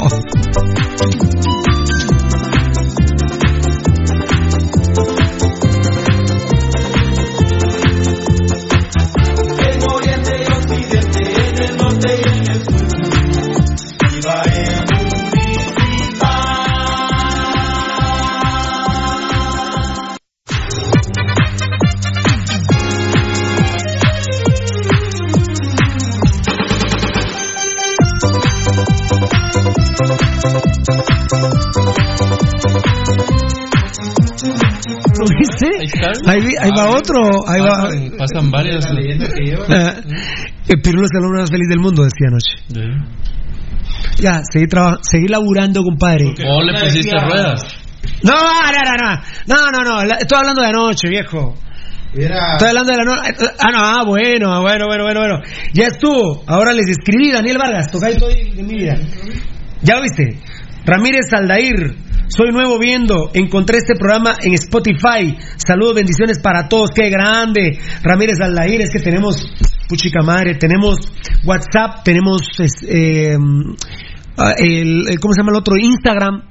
¿Lo 35.18 35.26
viste? 35.26 35.99
Ahí, 36.26 36.39
ahí 36.60 36.69
va 36.77 36.89
otro. 36.89 37.48
Ahí 37.48 37.61
va. 37.61 37.89
Pasan, 38.18 38.52
varias. 38.52 38.85
Eh, 38.85 40.02
el 40.68 40.81
Pirulo 40.81 41.06
es 41.06 41.11
el 41.18 41.23
hombre 41.26 41.41
más 41.41 41.49
feliz 41.49 41.68
del 41.69 41.80
mundo, 41.80 42.03
decía 42.03 42.27
anoche. 42.30 43.03
Ya, 44.19 44.41
seguí, 44.52 44.68
traba- 44.68 44.98
seguí 45.02 45.27
laburando, 45.27 45.81
compadre. 45.84 46.34
¿O 46.48 46.61
le 46.64 46.73
pusiste 46.80 47.15
ruedas? 47.19 47.64
No, 48.23 48.34
no, 48.34 48.41
no, 49.48 49.72
no, 49.72 49.84
no, 49.84 50.06
no, 50.06 50.14
estoy 50.15 50.38
hablando 50.38 50.61
de 50.61 50.68
anoche, 50.68 51.07
viejo. 51.10 51.56
Estoy 52.14 52.69
hablando 52.69 52.91
de 52.91 52.98
la 52.98 53.03
noche. 53.03 53.31
Ah, 53.60 53.72
no, 53.72 53.77
ah, 53.80 54.03
bueno, 54.06 54.61
bueno, 54.61 54.85
bueno, 54.88 55.03
bueno, 55.03 55.19
bueno. 55.19 55.39
Ya 55.73 55.88
estuvo. 55.88 56.44
Ahora 56.48 56.73
les 56.73 56.88
escribí, 56.89 57.31
Daniel 57.31 57.57
Vargas, 57.60 57.91
tocáis 57.91 58.18
todo 58.18 58.30
de 58.30 58.64
mi 58.64 58.73
vida. 58.76 58.95
¿Ya 59.84 59.95
lo 59.98 60.02
viste? 60.02 60.39
Ramírez 60.85 61.31
Aldair, 61.34 61.95
soy 62.28 62.52
nuevo 62.52 62.78
viendo, 62.78 63.32
encontré 63.34 63.78
este 63.78 63.95
programa 63.95 64.36
en 64.41 64.54
Spotify. 64.54 65.38
Saludos, 65.58 65.95
bendiciones 65.95 66.40
para 66.40 66.68
todos, 66.68 66.90
qué 66.94 67.10
grande. 67.10 67.80
Ramírez 68.04 68.40
Aldair, 68.41 68.82
es 68.82 68.90
que 68.91 68.99
tenemos, 68.99 69.36
puchica 69.88 70.22
madre, 70.24 70.56
tenemos 70.56 70.98
WhatsApp, 71.45 72.04
tenemos, 72.04 72.41
eh, 72.88 73.38
ah, 74.38 74.54
el, 74.58 75.20
¿cómo 75.20 75.34
se 75.34 75.41
llama 75.41 75.52
el 75.52 75.58
otro? 75.58 75.76
Instagram. 75.78 76.44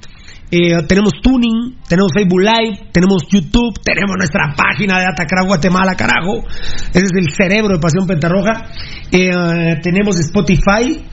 Eh, 0.49 0.81
tenemos 0.87 1.11
Tuning, 1.21 1.75
tenemos 1.89 2.09
Facebook 2.15 2.39
Live, 2.39 2.89
tenemos 2.93 3.23
YouTube, 3.29 3.81
tenemos 3.83 4.15
nuestra 4.17 4.55
página 4.55 4.97
de 4.99 5.05
Atacra 5.05 5.43
Guatemala, 5.45 5.93
carajo. 5.95 6.47
Ese 6.93 7.03
es 7.03 7.11
el 7.15 7.27
cerebro 7.35 7.75
de 7.75 7.79
Pasión 7.81 8.07
Pentarroja. 8.07 8.69
Eh, 9.11 9.75
tenemos 9.83 10.17
Spotify, 10.19 11.03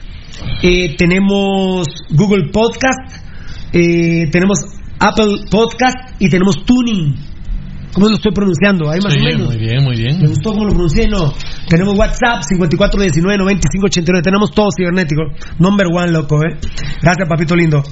eh, 0.63 0.95
tenemos 0.95 1.85
Google 2.11 2.49
Podcast, 2.51 3.24
eh, 3.75 4.29
tenemos 4.31 4.57
Apple 4.99 5.45
Podcast 5.51 6.15
y 6.19 6.29
tenemos 6.29 6.63
Tuning. 6.65 7.13
¿Cómo 7.93 8.09
lo 8.09 8.15
estoy 8.15 8.31
pronunciando? 8.33 8.89
Ahí 8.89 8.99
más 9.01 9.13
Sí, 9.13 9.19
o 9.19 9.23
menos. 9.23 9.47
muy 9.47 9.57
bien, 9.57 9.83
muy 9.83 9.95
bien. 9.95 10.19
¿Me 10.21 10.27
gustó 10.27 10.51
cómo 10.51 10.65
lo 10.65 10.71
pronuncié? 10.71 11.07
No. 11.07 11.33
Tenemos 11.69 11.97
WhatsApp 11.97 12.41
5419-9589. 12.59 14.21
Tenemos 14.21 14.51
todo 14.51 14.67
cibernético. 14.75 15.21
Number 15.59 15.87
one, 15.87 16.11
loco, 16.11 16.41
¿eh? 16.43 16.57
Gracias, 17.01 17.27
papito 17.29 17.55
lindo. 17.55 17.83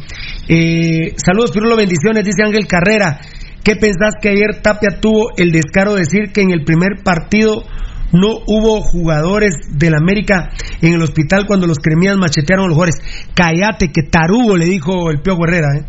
Eh, 0.47 1.13
saludos, 1.17 1.51
Pirulo, 1.51 1.75
bendiciones, 1.77 2.25
dice 2.25 2.43
Ángel 2.43 2.67
Carrera. 2.67 3.19
¿Qué 3.63 3.77
pensás 3.77 4.15
que 4.21 4.29
ayer 4.29 4.61
Tapia 4.61 4.99
tuvo 4.99 5.29
el 5.37 5.51
descaro 5.51 5.93
de 5.93 5.99
decir 6.01 6.31
que 6.33 6.41
en 6.41 6.51
el 6.51 6.65
primer 6.65 7.01
partido 7.03 7.63
no 8.13 8.39
hubo 8.47 8.81
jugadores 8.81 9.55
del 9.71 9.95
América 9.95 10.49
en 10.81 10.93
el 10.93 11.01
hospital 11.01 11.45
cuando 11.45 11.67
los 11.67 11.79
cremías 11.79 12.17
machetearon 12.17 12.65
a 12.65 12.67
los 12.67 12.75
jugadores? 12.75 13.01
Cállate, 13.33 13.91
que 13.91 14.03
tarugo, 14.03 14.55
le 14.55 14.65
dijo 14.65 15.11
el 15.11 15.21
Pío 15.21 15.35
Herrera, 15.43 15.77
¿eh? 15.77 15.85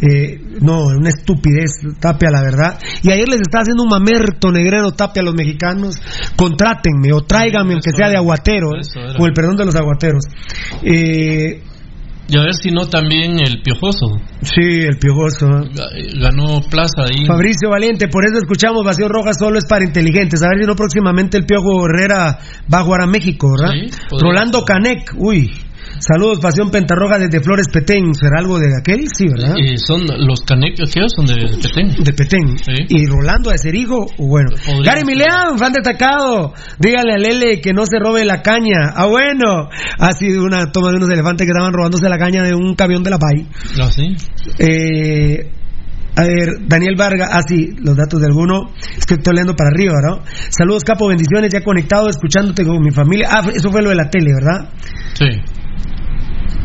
Eh, 0.00 0.38
no, 0.60 0.86
una 0.86 1.08
estupidez, 1.08 1.80
Tapia, 1.98 2.28
la 2.30 2.42
verdad. 2.42 2.78
Y 3.02 3.10
ayer 3.10 3.28
les 3.28 3.40
está 3.40 3.60
haciendo 3.60 3.84
un 3.84 3.88
mamerto 3.88 4.50
negrero 4.50 4.92
Tapia 4.92 5.22
a 5.22 5.24
los 5.24 5.34
mexicanos. 5.34 5.96
Contrátenme 6.36 7.12
o 7.12 7.22
tráiganme, 7.22 7.72
aunque 7.72 7.92
sea 7.96 8.10
de 8.10 8.16
aguatero, 8.16 8.70
¿eh? 8.76 8.82
con 9.16 9.26
el 9.26 9.32
perdón 9.32 9.56
de 9.56 9.64
los 9.64 9.74
aguateros. 9.74 10.24
Eh, 10.82 11.62
Y 12.26 12.38
a 12.38 12.42
ver 12.42 12.54
si 12.54 12.70
no 12.70 12.86
también 12.86 13.38
el 13.38 13.60
piojoso. 13.62 14.06
sí, 14.42 14.60
el 14.62 14.96
piojoso. 14.98 15.46
Ga- 15.46 16.20
Ganó 16.20 16.60
plaza 16.70 17.04
ahí. 17.04 17.26
Fabricio 17.26 17.68
Valiente, 17.70 18.08
por 18.08 18.24
eso 18.24 18.38
escuchamos 18.38 18.82
Vacío 18.84 19.08
Roja 19.08 19.32
solo 19.34 19.58
es 19.58 19.66
para 19.66 19.84
inteligentes. 19.84 20.42
A 20.42 20.48
ver 20.48 20.60
si 20.60 20.66
no 20.66 20.74
próximamente 20.74 21.36
el 21.36 21.44
Piojo 21.44 21.84
Herrera 21.86 22.38
va 22.72 22.78
a 22.78 22.82
jugar 22.84 23.02
a 23.02 23.06
México, 23.06 23.48
¿verdad? 23.58 23.74
Sí, 23.74 23.90
Rolando 24.20 24.64
Canec, 24.64 25.12
uy. 25.18 25.50
Saludos, 25.98 26.38
Pasión 26.40 26.70
Pentarroja 26.70 27.18
desde 27.18 27.42
Flores 27.42 27.68
Petén. 27.72 28.14
¿Será 28.14 28.40
algo 28.40 28.58
de 28.58 28.66
aquel? 28.78 29.06
Sí, 29.12 29.26
¿verdad? 29.28 29.54
Eh, 29.58 29.76
son 29.78 30.02
los 30.06 30.40
canecos 30.40 30.90
son 31.14 31.26
de 31.26 31.34
Petén. 31.62 32.04
De 32.04 32.12
Petén. 32.12 32.56
Y 32.88 33.06
Rolando 33.06 33.50
a 33.50 33.58
ser 33.58 33.74
hijo, 33.74 34.06
bueno. 34.18 34.50
Podría 34.64 34.92
Gary 34.92 35.04
Mileán, 35.04 35.58
fan 35.58 35.72
destacado. 35.72 36.54
Dígale 36.78 37.14
a 37.14 37.18
Lele 37.18 37.60
que 37.60 37.72
no 37.72 37.86
se 37.86 37.98
robe 37.98 38.24
la 38.24 38.42
caña. 38.42 38.92
Ah, 38.94 39.06
bueno. 39.06 39.68
Ha 39.98 40.12
sido 40.12 40.44
una 40.44 40.70
toma 40.72 40.90
de 40.90 40.96
unos 40.96 41.10
elefantes 41.10 41.46
que 41.46 41.52
estaban 41.52 41.72
robándose 41.72 42.08
la 42.08 42.18
caña 42.18 42.42
de 42.42 42.54
un 42.54 42.74
camión 42.74 43.02
de 43.02 43.10
la 43.10 43.18
PAI. 43.18 43.46
¿Ah, 43.80 43.90
sí? 43.90 44.16
Eh, 44.58 45.50
a 46.16 46.22
ver, 46.22 46.68
Daniel 46.68 46.94
Vargas, 46.96 47.28
ah, 47.32 47.42
sí, 47.46 47.70
los 47.78 47.96
datos 47.96 48.20
de 48.20 48.26
alguno. 48.26 48.70
Es 48.96 49.04
que 49.04 49.14
estoy 49.14 49.34
leyendo 49.34 49.56
para 49.56 49.70
arriba, 49.70 49.94
¿no? 50.00 50.22
Saludos, 50.50 50.84
capo, 50.84 51.08
bendiciones, 51.08 51.52
ya 51.52 51.60
conectado, 51.62 52.08
escuchándote 52.08 52.64
con 52.64 52.80
mi 52.80 52.90
familia. 52.90 53.28
Ah, 53.30 53.42
eso 53.52 53.70
fue 53.70 53.82
lo 53.82 53.90
de 53.90 53.96
la 53.96 54.08
tele, 54.08 54.32
¿verdad? 54.32 54.70
Sí. 55.14 55.26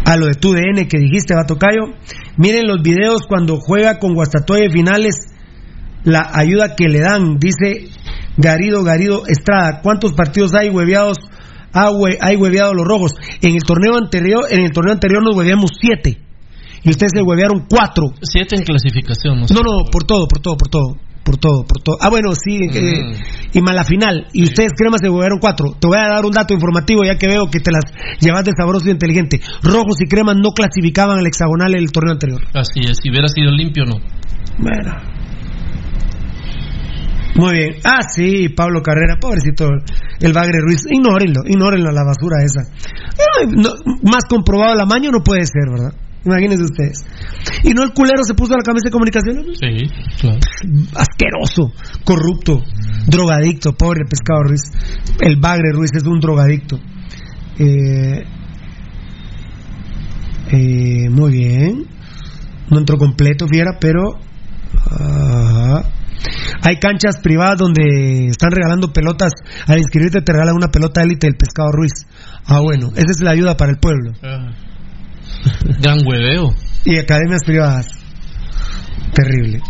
A 0.06 0.18
lo 0.18 0.26
de 0.28 0.34
tu 0.34 0.54
DN 0.54 0.88
que 0.88 0.98
dijiste, 0.98 1.36
va 1.36 1.46
Tocayo. 1.46 1.94
Miren 2.38 2.68
los 2.68 2.82
videos 2.82 3.22
cuando 3.28 3.58
juega 3.58 4.00
con 4.00 4.14
Guastatoya 4.14 4.70
finales, 4.72 5.16
la 6.04 6.30
ayuda 6.34 6.76
que 6.76 6.88
le 6.88 7.00
dan, 7.00 7.38
dice 7.38 7.90
Garido 8.38 8.84
Garido 8.84 9.24
Estrada. 9.28 9.82
¿Cuántos 9.84 10.14
partidos 10.14 10.54
hay 10.54 10.70
hueveados? 10.70 11.18
Ah, 11.74 11.92
hue- 11.92 12.18
hay 12.22 12.36
hueveados 12.38 12.74
los 12.76 12.88
rojos. 12.88 13.12
En 13.42 13.54
el 13.54 13.62
torneo 13.64 13.96
anterior, 13.98 14.46
en 14.50 14.62
el 14.62 14.72
torneo 14.72 14.94
anterior 14.94 15.22
nos 15.24 15.36
hueveamos 15.36 15.72
siete. 15.80 16.18
Y 16.84 16.90
ustedes 16.92 17.12
se 17.14 17.22
huevearon 17.22 17.66
cuatro. 17.70 18.06
Siete 18.22 18.56
en 18.56 18.64
clasificación. 18.64 19.42
No, 19.42 19.48
sé. 19.48 19.54
No, 19.54 19.60
no, 19.62 19.84
por 19.92 20.06
todo, 20.06 20.28
por 20.28 20.40
todo, 20.40 20.56
por 20.56 20.70
todo. 20.70 20.98
Por 21.24 21.38
todo, 21.38 21.64
por 21.64 21.82
todo. 21.82 21.98
Ah, 22.02 22.10
bueno, 22.10 22.32
sí. 22.34 22.58
eh, 22.74 23.02
y 23.54 23.62
más 23.62 23.76
la 23.76 23.84
final. 23.84 24.28
Y 24.34 24.44
ustedes, 24.44 24.72
cremas, 24.76 25.02
se 25.02 25.10
huevearon 25.10 25.40
cuatro. 25.40 25.76
Te 25.80 25.88
voy 25.88 25.98
a 25.98 26.08
dar 26.08 26.26
un 26.26 26.32
dato 26.32 26.54
informativo, 26.54 27.04
ya 27.04 27.18
que 27.18 27.28
veo 27.28 27.50
que 27.50 27.60
te 27.60 27.72
las 27.72 27.84
llevas 28.20 28.44
de 28.46 28.52
sabroso 28.58 28.88
y 28.88 28.92
inteligente. 28.92 29.40
Rojos 29.62 30.02
y 30.02 30.06
cremas 30.08 30.36
no 30.38 30.52
clasificaban 30.52 31.20
al 31.20 31.28
hexagonal 31.28 31.74
en 31.76 31.82
el 31.82 31.92
torneo 31.92 32.14
anterior. 32.14 32.42
Así 32.54 32.80
es, 32.82 32.98
si 33.02 33.10
hubiera 33.10 33.28
sido 33.28 33.52
limpio, 33.52 33.86
no. 33.86 33.96
Bueno. 34.58 35.20
Muy 37.36 37.54
bien. 37.54 37.76
Ah, 37.84 38.02
sí, 38.02 38.50
Pablo 38.50 38.82
Carrera, 38.82 39.16
pobrecito 39.20 39.70
el 40.20 40.34
Bagre 40.34 40.60
Ruiz. 40.62 40.82
Ignórenlo, 40.90 41.42
ignórenlo 41.46 41.92
la 41.92 42.04
basura 42.04 42.44
esa. 42.44 42.62
No, 43.56 43.70
más 44.04 44.26
comprobado 44.30 44.74
el 44.74 44.80
amaño 44.82 45.12
no 45.12 45.22
puede 45.24 45.46
ser, 45.46 45.70
¿verdad? 45.70 45.94
Imagínense 46.26 46.64
ustedes. 46.64 47.06
¿Y 47.64 47.74
no 47.74 47.84
el 47.84 47.94
culero 47.94 48.24
se 48.24 48.34
puso 48.34 48.52
la 48.52 48.64
camisa 48.64 48.86
de 48.86 48.92
comunicaciones? 48.92 49.46
Sí, 49.58 49.90
claro. 50.20 50.40
asqueroso, 50.96 51.72
corrupto, 52.04 52.62
drogadicto, 53.08 53.74
pobre 53.74 54.02
pescado 54.10 54.44
Ruiz. 54.44 54.62
El 55.22 55.38
Bagre 55.38 55.72
Ruiz 55.72 55.92
es 55.96 56.04
un 56.04 56.20
drogadicto. 56.20 56.78
Eh, 57.58 58.24
eh, 60.52 61.10
muy 61.10 61.32
bien. 61.32 61.86
No 62.70 62.80
entró 62.80 62.98
completo, 62.98 63.48
fiera, 63.48 63.78
pero. 63.80 64.20
ajá. 64.76 65.90
Hay 66.62 66.76
canchas 66.78 67.20
privadas 67.24 67.58
donde 67.58 68.28
están 68.28 68.52
regalando 68.52 68.92
pelotas. 68.92 69.32
Al 69.68 69.80
inscribirte 69.80 70.22
te 70.22 70.34
regalan 70.34 70.56
una 70.56 70.68
pelota 70.68 71.02
élite 71.02 71.28
del 71.28 71.38
pescado 71.38 71.72
Ruiz. 71.72 72.06
Ah, 72.46 72.60
bueno, 72.60 72.90
esa 72.96 73.12
es 73.12 73.22
la 73.22 73.32
ayuda 73.32 73.56
para 73.56 73.72
el 73.72 73.78
pueblo. 73.78 74.12
Ah. 74.22 74.50
Gran 75.82 76.00
hueveo. 76.06 76.54
Y 76.86 76.98
academias 76.98 77.44
privadas. 77.46 77.88
Terrible. 79.14 79.62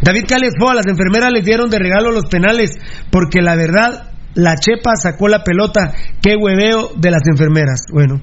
David 0.00 0.24
Cales 0.28 0.54
fue 0.58 0.70
a 0.70 0.74
las 0.74 0.86
enfermeras 0.86 1.32
les 1.32 1.44
dieron 1.44 1.68
de 1.68 1.78
regalo 1.78 2.12
los 2.12 2.26
penales 2.26 2.70
porque 3.10 3.40
la 3.42 3.56
verdad 3.56 4.12
la 4.34 4.54
chepa 4.56 4.92
sacó 4.96 5.28
la 5.28 5.42
pelota. 5.42 5.92
Qué 6.20 6.36
hueveo 6.36 6.92
de 6.96 7.10
las 7.10 7.22
enfermeras. 7.26 7.84
Bueno, 7.92 8.22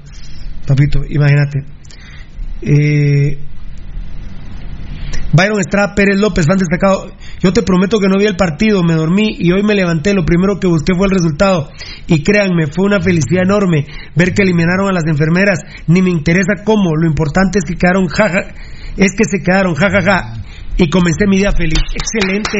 papito, 0.66 1.02
imagínate. 1.08 1.60
Eh, 2.62 3.38
Byron 5.32 5.60
Estrada 5.60 5.94
Pérez 5.94 6.18
López, 6.18 6.46
fan 6.46 6.58
destacado. 6.58 7.12
Yo 7.42 7.52
te 7.52 7.62
prometo 7.62 7.98
que 7.98 8.08
no 8.08 8.18
vi 8.18 8.26
el 8.26 8.36
partido, 8.36 8.82
me 8.82 8.94
dormí 8.94 9.36
y 9.38 9.50
hoy 9.52 9.62
me 9.62 9.74
levanté. 9.74 10.12
Lo 10.14 10.24
primero 10.24 10.58
que 10.60 10.66
busqué 10.68 10.94
fue 10.96 11.06
el 11.06 11.12
resultado. 11.12 11.70
Y 12.06 12.22
créanme, 12.22 12.66
fue 12.66 12.84
una 12.86 13.00
felicidad 13.00 13.44
enorme 13.44 13.86
ver 14.14 14.34
que 14.34 14.42
eliminaron 14.42 14.88
a 14.88 14.92
las 14.92 15.04
enfermeras. 15.06 15.60
Ni 15.86 16.02
me 16.02 16.10
interesa 16.10 16.62
cómo, 16.64 16.90
lo 16.94 17.08
importante 17.08 17.58
es 17.58 17.64
que 17.64 17.76
quedaron 17.76 18.06
jaja. 18.08 18.40
Es 18.96 19.12
que 19.16 19.24
se 19.24 19.42
quedaron 19.42 19.74
jajaja. 19.74 20.34
Y 20.76 20.88
comencé 20.90 21.26
mi 21.26 21.38
día 21.38 21.52
feliz. 21.52 21.78
Excelente. 21.94 22.58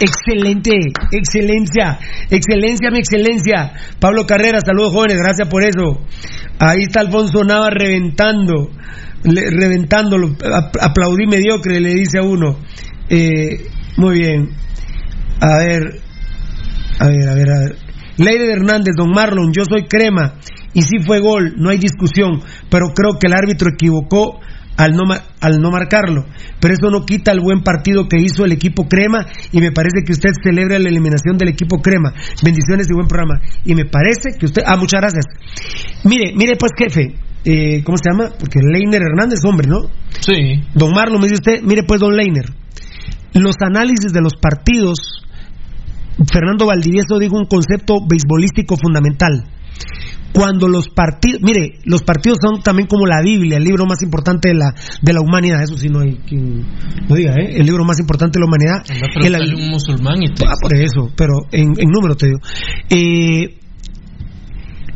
Excelente, 0.00 0.70
excelencia, 1.10 1.98
excelencia, 2.30 2.90
mi 2.92 2.98
excelencia. 2.98 3.72
Pablo 3.98 4.26
Carrera, 4.26 4.60
saludos 4.64 4.92
jóvenes, 4.92 5.16
gracias 5.20 5.48
por 5.48 5.64
eso. 5.64 6.06
Ahí 6.60 6.82
está 6.82 7.00
Alfonso 7.00 7.42
Nava 7.42 7.70
reventando, 7.70 8.70
le- 9.24 9.50
reventándolo, 9.50 10.36
ap- 10.54 10.76
aplaudí 10.80 11.26
mediocre, 11.26 11.80
le 11.80 11.94
dice 11.94 12.18
a 12.18 12.22
uno. 12.22 12.58
Eh, 13.10 13.66
muy 13.96 14.18
bien. 14.18 14.50
A 15.40 15.58
ver, 15.58 16.00
a 16.98 17.06
ver, 17.08 17.28
a 17.28 17.34
ver, 17.34 17.50
a 17.50 17.60
ver. 17.60 17.76
Leire 18.18 18.52
Hernández, 18.52 18.94
don 18.96 19.10
Marlon, 19.10 19.52
yo 19.52 19.62
soy 19.64 19.84
crema. 19.86 20.34
Y 20.74 20.82
sí 20.82 20.98
fue 21.04 21.20
gol, 21.20 21.54
no 21.56 21.70
hay 21.70 21.78
discusión. 21.78 22.40
Pero 22.70 22.88
creo 22.94 23.18
que 23.18 23.26
el 23.28 23.32
árbitro 23.34 23.70
equivocó 23.72 24.40
al 24.76 24.92
no, 24.94 25.04
al 25.40 25.58
no 25.60 25.70
marcarlo. 25.70 26.24
Pero 26.60 26.74
eso 26.74 26.90
no 26.90 27.04
quita 27.06 27.32
el 27.32 27.40
buen 27.40 27.62
partido 27.62 28.08
que 28.08 28.18
hizo 28.18 28.44
el 28.44 28.52
equipo 28.52 28.86
crema. 28.88 29.26
Y 29.52 29.60
me 29.60 29.72
parece 29.72 30.02
que 30.04 30.12
usted 30.12 30.30
celebra 30.42 30.78
la 30.78 30.88
eliminación 30.88 31.38
del 31.38 31.48
equipo 31.48 31.78
crema. 31.78 32.12
Bendiciones 32.44 32.88
y 32.90 32.94
buen 32.94 33.06
programa. 33.08 33.40
Y 33.64 33.74
me 33.74 33.84
parece 33.86 34.36
que 34.38 34.46
usted. 34.46 34.62
Ah, 34.66 34.76
muchas 34.76 35.00
gracias. 35.00 35.24
Mire, 36.04 36.32
mire, 36.36 36.56
pues, 36.56 36.72
jefe. 36.76 37.14
eh, 37.44 37.82
¿Cómo 37.84 37.96
se 37.96 38.10
llama? 38.10 38.30
Porque 38.38 38.58
Leiner 38.60 39.02
Hernández, 39.02 39.38
hombre, 39.44 39.68
¿no? 39.68 39.88
Sí. 40.20 40.60
Don 40.74 40.92
Marlon, 40.92 41.20
me 41.20 41.28
dice 41.28 41.34
usted, 41.36 41.62
mire 41.62 41.84
pues, 41.84 42.00
don 42.00 42.14
Leiner. 42.16 42.44
Los 43.34 43.56
análisis 43.60 44.12
de 44.12 44.20
los 44.20 44.34
partidos, 44.34 44.98
Fernando 46.32 46.66
Valdivieso 46.66 47.18
dijo 47.18 47.36
un 47.36 47.46
concepto 47.46 47.98
beisbolístico 48.08 48.76
fundamental. 48.76 49.44
Cuando 50.32 50.68
los 50.68 50.88
partidos, 50.90 51.40
mire, 51.42 51.78
los 51.84 52.02
partidos 52.02 52.38
son 52.40 52.62
también 52.62 52.86
como 52.86 53.06
la 53.06 53.22
Biblia, 53.22 53.56
el 53.56 53.64
libro 53.64 53.86
más 53.86 54.02
importante 54.02 54.48
de 54.48 54.54
la, 54.54 54.74
de 55.02 55.12
la 55.12 55.20
humanidad, 55.20 55.62
eso 55.62 55.76
sí 55.76 55.88
no 55.88 56.00
hay 56.00 56.16
quien 56.26 56.64
lo 57.08 57.14
diga, 57.16 57.32
¿eh? 57.34 57.56
el 57.58 57.66
libro 57.66 57.84
más 57.84 57.98
importante 57.98 58.38
de 58.38 58.44
la 58.44 58.46
humanidad. 58.46 58.84
Anda, 59.16 59.40
es 59.40 59.48
la- 59.50 59.56
un 59.56 59.70
musulmán 59.70 60.22
y 60.22 60.26
Ah, 60.46 60.54
por 60.60 60.74
eso, 60.74 61.10
pero 61.16 61.32
en, 61.50 61.72
en 61.78 61.88
número 61.88 62.14
te 62.14 62.26
digo. 62.26 62.38
Eh, 62.90 63.58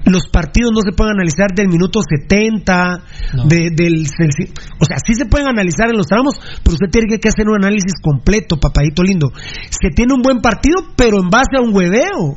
los 0.04 0.26
partidos 0.28 0.72
no 0.74 0.80
se 0.82 0.92
pueden 0.96 1.14
analizar 1.14 1.48
del 1.54 1.68
minuto 1.68 2.00
70, 2.02 3.02
de- 3.46 3.70
del, 3.70 4.04
del- 4.04 4.52
O 4.80 4.84
sea, 4.84 4.96
sí 5.04 5.14
se 5.14 5.26
pueden 5.26 5.48
analizar 5.48 5.88
en 5.90 5.96
los 5.96 6.06
tramos, 6.06 6.40
pero 6.62 6.74
usted 6.74 6.90
tiene 6.90 7.18
que 7.18 7.28
hacer 7.28 7.48
un 7.48 7.56
análisis 7.56 7.94
completo, 8.02 8.58
papadito 8.58 9.02
lindo. 9.02 9.30
Se 9.70 9.90
tiene 9.94 10.14
un 10.14 10.22
buen 10.22 10.40
partido, 10.40 10.78
pero 10.96 11.18
en 11.20 11.30
base 11.30 11.56
a 11.56 11.60
un 11.60 11.74
hueveo. 11.74 12.36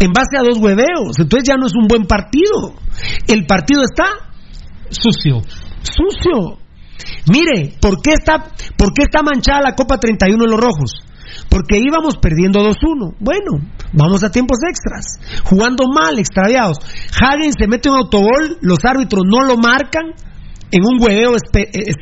En 0.00 0.12
base 0.12 0.36
a 0.38 0.42
dos 0.42 0.58
hueveos. 0.58 1.18
Entonces 1.18 1.48
ya 1.48 1.56
no 1.56 1.66
es 1.66 1.72
un 1.74 1.86
buen 1.86 2.04
partido. 2.06 2.74
El 3.28 3.46
partido 3.46 3.82
está 3.82 4.04
sucio. 4.90 5.42
Sucio. 5.82 6.58
Mire, 7.30 7.74
¿por 7.80 8.00
qué 8.02 8.14
está, 8.14 8.38
por 8.76 8.92
qué 8.92 9.02
está 9.02 9.22
manchada 9.22 9.60
la 9.62 9.74
Copa 9.74 9.98
31 9.98 10.44
en 10.44 10.50
los 10.50 10.60
rojos? 10.60 11.02
Porque 11.48 11.78
íbamos 11.78 12.16
perdiendo 12.16 12.60
2-1. 12.60 13.14
Bueno, 13.20 13.60
vamos 13.92 14.24
a 14.24 14.30
tiempos 14.30 14.58
extras. 14.68 15.18
Jugando 15.44 15.84
mal, 15.92 16.18
extraviados. 16.18 16.78
Hagen 17.20 17.52
se 17.52 17.66
mete 17.66 17.90
un 17.90 17.96
autogol, 17.96 18.58
los 18.60 18.78
árbitros 18.84 19.22
no 19.26 19.44
lo 19.44 19.56
marcan 19.56 20.14
en 20.70 20.82
un 20.84 21.00
hueveo 21.00 21.36
es- 21.36 21.42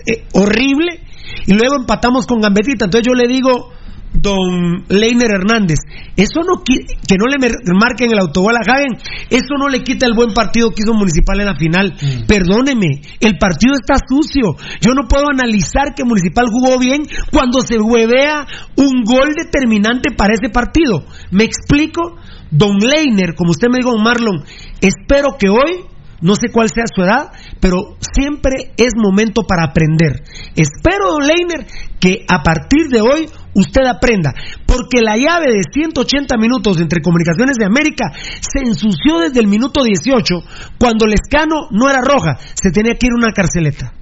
eh, 0.07 0.27
horrible. 0.35 1.01
Y 1.47 1.55
luego 1.55 1.77
empatamos 1.77 2.27
con 2.27 2.41
Gambetita. 2.41 2.87
Entonces 2.87 3.07
yo 3.07 3.15
le 3.15 3.29
digo, 3.29 3.71
don 4.13 4.85
Leiner 4.89 5.31
Hernández, 5.31 5.79
eso 6.17 6.41
no 6.47 6.63
que 6.63 7.17
no 7.17 7.27
le 7.27 7.39
marquen 7.75 8.13
el 8.13 8.19
autogol 8.19 8.55
a 8.57 8.61
Hagen, 8.61 8.97
eso 9.31 9.55
no 9.59 9.69
le 9.69 9.83
quita 9.83 10.07
el 10.07 10.15
buen 10.15 10.33
partido 10.35 10.71
que 10.71 10.83
hizo 10.85 10.95
Municipal 10.95 11.41
en 11.41 11.47
la 11.47 11.57
final. 11.57 11.95
Perdóneme, 12.27 13.01
el 13.21 13.39
partido 13.39 13.75
está 13.75 13.95
sucio. 14.07 14.57
Yo 14.81 14.95
no 14.95 15.09
puedo 15.09 15.25
analizar 15.33 15.95
que 15.95 16.05
Municipal 16.05 16.47
jugó 16.51 16.79
bien 16.79 17.03
cuando 17.31 17.61
se 17.61 17.79
huevea 17.79 18.47
un 18.77 19.03
gol 19.05 19.35
determinante 19.37 20.11
para 20.17 20.35
ese 20.35 20.51
partido. 20.53 21.05
¿Me 21.31 21.45
explico? 21.45 22.17
Don 22.51 22.79
Leiner, 22.79 23.35
como 23.35 23.53
usted 23.53 23.69
me 23.69 23.79
dijo, 23.79 23.93
don 23.93 24.03
Marlon, 24.03 24.45
espero 24.81 25.37
que 25.39 25.49
hoy 25.49 25.87
no 26.21 26.37
sé 26.37 26.51
cuál 26.53 26.69
sea 26.69 26.85
su 26.87 27.03
edad, 27.03 27.33
pero 27.61 27.97
siempre 28.01 28.73
es 28.77 28.93
momento 28.97 29.43
para 29.43 29.65
aprender. 29.65 30.23
Espero, 30.55 31.09
don 31.19 31.27
Leiner, 31.27 31.67
que 31.99 32.25
a 32.29 32.43
partir 32.43 32.89
de 32.91 33.01
hoy 33.01 33.29
usted 33.55 33.85
aprenda, 33.85 34.35
porque 34.67 35.03
la 35.03 35.17
llave 35.17 35.53
de 35.53 35.63
180 35.71 36.37
minutos 36.37 36.81
entre 36.81 37.03
Comunicaciones 37.03 37.57
de 37.59 37.67
América 37.67 38.13
se 38.41 38.61
ensució 38.61 39.19
desde 39.19 39.41
el 39.41 39.47
minuto 39.47 39.83
18, 39.83 40.35
cuando 40.79 41.07
el 41.07 41.15
escano 41.15 41.69
no 41.71 41.89
era 41.91 42.01
roja, 42.01 42.39
se 42.55 42.71
tenía 42.71 42.95
que 42.95 43.07
ir 43.07 43.13
a 43.13 43.19
una 43.19 43.33
carceleta. 43.33 43.93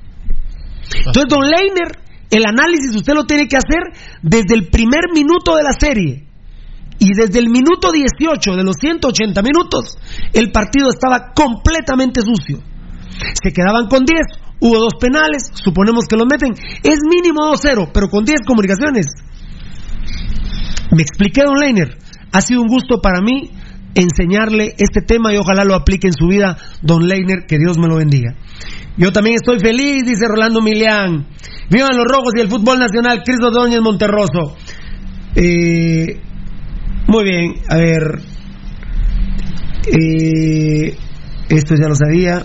Entonces, 1.06 1.28
don 1.28 1.48
Leiner, 1.48 1.98
el 2.31 2.47
análisis 2.47 2.94
usted 2.94 3.14
lo 3.14 3.24
tiene 3.24 3.48
que 3.48 3.56
hacer 3.56 3.82
desde 4.22 4.55
el 4.55 4.68
primer 4.68 5.10
minuto 5.12 5.56
de 5.56 5.62
la 5.62 5.72
serie. 5.72 6.27
Y 6.98 7.14
desde 7.16 7.39
el 7.39 7.48
minuto 7.48 7.90
18 7.93 8.56
de 8.56 8.62
los 8.62 8.77
180 8.78 9.40
minutos, 9.43 9.97
el 10.35 10.52
partido 10.52 10.90
estaba 10.90 11.32
completamente 11.35 12.20
sucio. 12.20 12.60
Se 13.43 13.52
quedaban 13.52 13.89
con 13.89 14.05
10, 14.05 14.20
hubo 14.60 14.78
dos 14.78 14.94
penales, 15.01 15.51
suponemos 15.55 16.05
que 16.06 16.16
los 16.16 16.27
meten. 16.31 16.52
Es 16.82 16.98
mínimo 17.09 17.40
2-0, 17.52 17.90
pero 17.93 18.09
con 18.10 18.24
10 18.24 18.40
comunicaciones. 18.47 19.06
Me 20.93 21.02
expliqué, 21.02 21.43
don 21.44 21.59
Leiner. 21.59 21.97
Ha 22.32 22.40
sido 22.40 22.62
un 22.62 22.68
gusto 22.68 23.01
para 23.01 23.20
mí 23.20 23.51
enseñarle 23.94 24.74
este 24.78 25.01
tema 25.06 25.32
y 25.32 25.36
ojalá 25.36 25.64
lo 25.64 25.74
aplique 25.74 26.06
en 26.06 26.12
su 26.12 26.28
vida, 26.28 26.56
don 26.82 27.06
Leiner, 27.09 27.47
que 27.47 27.59
Dios 27.59 27.78
me 27.78 27.89
lo 27.89 27.97
bendiga. 27.97 28.35
Yo 28.97 29.12
también 29.12 29.36
estoy 29.36 29.59
feliz, 29.59 30.05
dice 30.05 30.27
Rolando 30.28 30.60
Milián. 30.60 31.27
Vivan 31.70 31.97
los 31.97 32.06
rojos 32.06 32.32
y 32.36 32.40
el 32.40 32.48
fútbol 32.48 32.78
nacional, 32.78 33.22
Cris 33.24 33.39
Ordóñez 33.43 33.81
Monterroso. 33.81 34.56
Eh, 35.35 36.20
muy 37.06 37.24
bien, 37.24 37.55
a 37.68 37.77
ver. 37.77 38.20
Eh, 39.86 40.97
esto 41.48 41.74
ya 41.74 41.89
lo 41.89 41.94
sabía. 41.94 42.44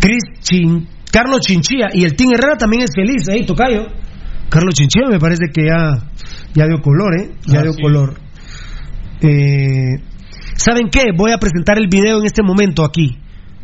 Chris 0.00 0.22
Carlos 1.10 1.40
Chinchilla 1.40 1.88
y 1.92 2.04
el 2.04 2.14
Team 2.14 2.30
Herrera 2.34 2.56
también 2.56 2.82
es 2.84 2.90
feliz, 2.94 3.28
ahí, 3.28 3.44
Tocayo. 3.44 3.86
Carlos 4.50 4.74
Chinchilla 4.74 5.08
me 5.08 5.18
parece 5.18 5.44
que 5.52 5.66
ya, 5.66 6.08
ya 6.54 6.66
dio 6.66 6.80
color, 6.80 7.20
¿eh? 7.20 7.30
Ya 7.46 7.60
Ah, 7.60 7.62
dio 7.62 7.72
sí. 7.72 7.82
color. 7.82 8.14
Eh, 9.20 9.96
¿Saben 10.56 10.88
qué? 10.90 11.06
Voy 11.16 11.32
a 11.32 11.38
presentar 11.38 11.78
el 11.78 11.88
video 11.88 12.18
en 12.18 12.26
este 12.26 12.42
momento 12.42 12.84
aquí, 12.84 13.16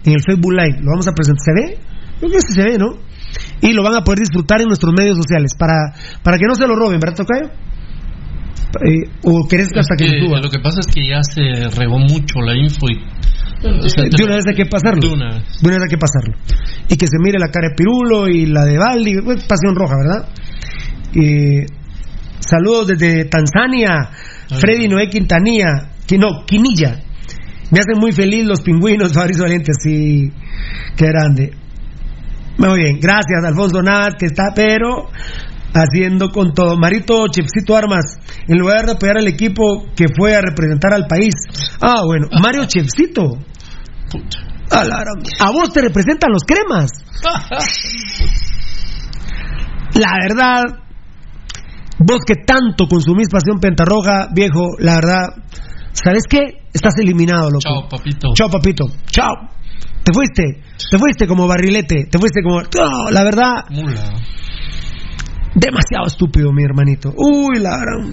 en 0.05 0.12
el 0.12 0.23
Facebook 0.24 0.52
Live. 0.52 0.78
Lo 0.81 0.90
vamos 0.93 1.09
a 1.09 1.12
presentar. 1.12 1.43
¿Se 1.44 1.52
ve? 1.52 1.78
Yo 2.15 2.28
creo 2.28 2.31
que 2.32 2.40
sí 2.40 2.52
se 2.52 2.62
ve, 2.62 2.78
¿no? 2.78 2.94
Y 3.61 3.73
lo 3.73 3.82
van 3.82 3.94
a 3.94 4.02
poder 4.02 4.20
disfrutar 4.20 4.61
en 4.61 4.69
nuestros 4.69 4.93
medios 4.97 5.16
sociales 5.16 5.52
para, 5.59 5.93
para 6.23 6.39
que 6.39 6.47
no 6.47 6.55
se 6.55 6.66
lo 6.66 6.77
roben, 6.77 7.01
¿verdad, 7.01 7.16
Tocayo? 7.16 7.51
Eh, 8.85 9.11
¿O 9.23 9.47
querés 9.48 9.69
Es 9.73 9.78
hasta 9.78 9.94
que, 9.97 10.05
que 10.06 10.11
se 10.20 10.27
suba? 10.27 10.40
lo 10.40 10.51
que 10.51 10.59
pasa 10.59 10.81
es 10.81 10.86
que 10.86 11.09
ya 11.09 11.23
se 11.23 11.43
regó 11.78 11.98
mucho 11.98 12.40
la 12.40 12.56
info 12.56 12.86
y 12.90 12.98
o 13.66 13.89
sea, 13.89 14.05
te- 14.05 14.11
de 14.19 14.24
una 14.24 14.35
vez 14.36 14.44
hay 14.48 14.55
que 14.56 14.66
pasarlo. 14.66 15.01
De 15.01 15.15
una 15.15 15.35
vez. 15.36 15.61
De 15.62 15.69
una 15.69 15.77
vez 15.77 15.85
hay 15.85 15.89
que 15.90 15.98
pasarlo. 15.98 16.35
Y 16.89 16.97
que 16.97 17.06
se 17.06 17.16
mire 17.23 17.39
la 17.39 17.48
cara 17.48 17.69
de 17.70 17.74
Pirulo 17.77 18.28
y 18.28 18.47
la 18.47 18.65
de 18.65 18.77
Baldi. 18.78 19.15
pues, 19.24 19.44
Pasión 19.47 19.74
roja, 19.74 19.94
¿verdad? 19.97 20.28
Eh, 21.15 21.66
saludos 22.41 22.89
desde 22.89 23.24
Tanzania. 23.27 24.11
Freddy 24.61 24.89
Noé 24.89 25.09
Quintanilla. 25.09 25.91
Qui- 26.07 26.19
No, 26.19 26.45
Quinilla. 26.47 27.01
Me 27.70 27.81
hacen 27.81 27.99
muy 27.99 28.12
feliz 28.12 28.45
los 28.47 28.61
pingüinos, 28.61 29.12
Fabricio 29.15 29.45
Valiente. 29.45 29.73
Sí, 29.82 30.31
qué 30.97 31.07
grande. 31.07 31.53
Muy 32.59 32.78
bien, 32.78 32.99
gracias, 33.01 33.43
Alfonso 33.45 33.82
Nat, 33.82 34.15
que 34.16 34.27
está, 34.27 34.53
pero 34.55 35.09
haciendo 35.74 36.31
con 36.31 36.55
todo. 36.55 36.77
Marito 36.78 37.27
Chepsito 37.27 37.77
Armas, 37.77 38.16
en 38.47 38.59
lugar 38.59 38.86
de 38.86 38.93
apoyar 38.93 39.19
al 39.19 39.27
equipo 39.27 39.86
que 39.97 40.05
fue 40.16 40.36
a 40.36 40.41
representar 40.41 40.93
al 40.95 41.07
país. 41.09 41.35
Ah, 41.81 42.03
bueno, 42.07 42.28
Mario 42.41 42.65
Chepsito. 42.66 43.39
A, 44.70 44.85
la 44.85 45.01
gran- 45.01 45.23
a 45.41 45.51
vos 45.51 45.73
te 45.73 45.81
representan 45.82 46.31
los 46.32 46.45
cremas. 46.45 46.91
La 49.95 50.11
verdad, 50.28 50.62
vos 51.99 52.19
que 52.27 52.35
tanto 52.45 52.87
consumís 52.89 53.29
pasión 53.31 53.59
pentarroja, 53.61 54.29
viejo, 54.35 54.71
la 54.79 54.95
verdad, 54.97 55.23
¿sabes 55.93 56.25
qué? 56.29 56.62
Estás 56.73 56.95
eliminado, 56.99 57.49
loco. 57.51 57.61
Chao, 57.61 57.89
papito. 57.89 58.29
Chao, 58.35 58.49
papito. 58.51 58.85
Chao. 59.07 59.33
Te 60.03 60.12
fuiste. 60.12 60.43
Te 60.91 60.99
fuiste 60.99 61.27
como 61.27 61.47
barrilete. 61.47 62.07
Te 62.11 62.19
fuiste 62.19 62.43
como. 62.43 62.61
No, 62.61 63.11
la 63.11 63.23
verdad, 63.25 63.65
Mula. 63.71 64.12
demasiado 65.55 66.07
estúpido, 66.07 66.53
mi 66.53 66.62
hermanito. 66.65 67.12
Uy, 67.16 67.61
la 67.61 67.79
gran. 67.79 68.12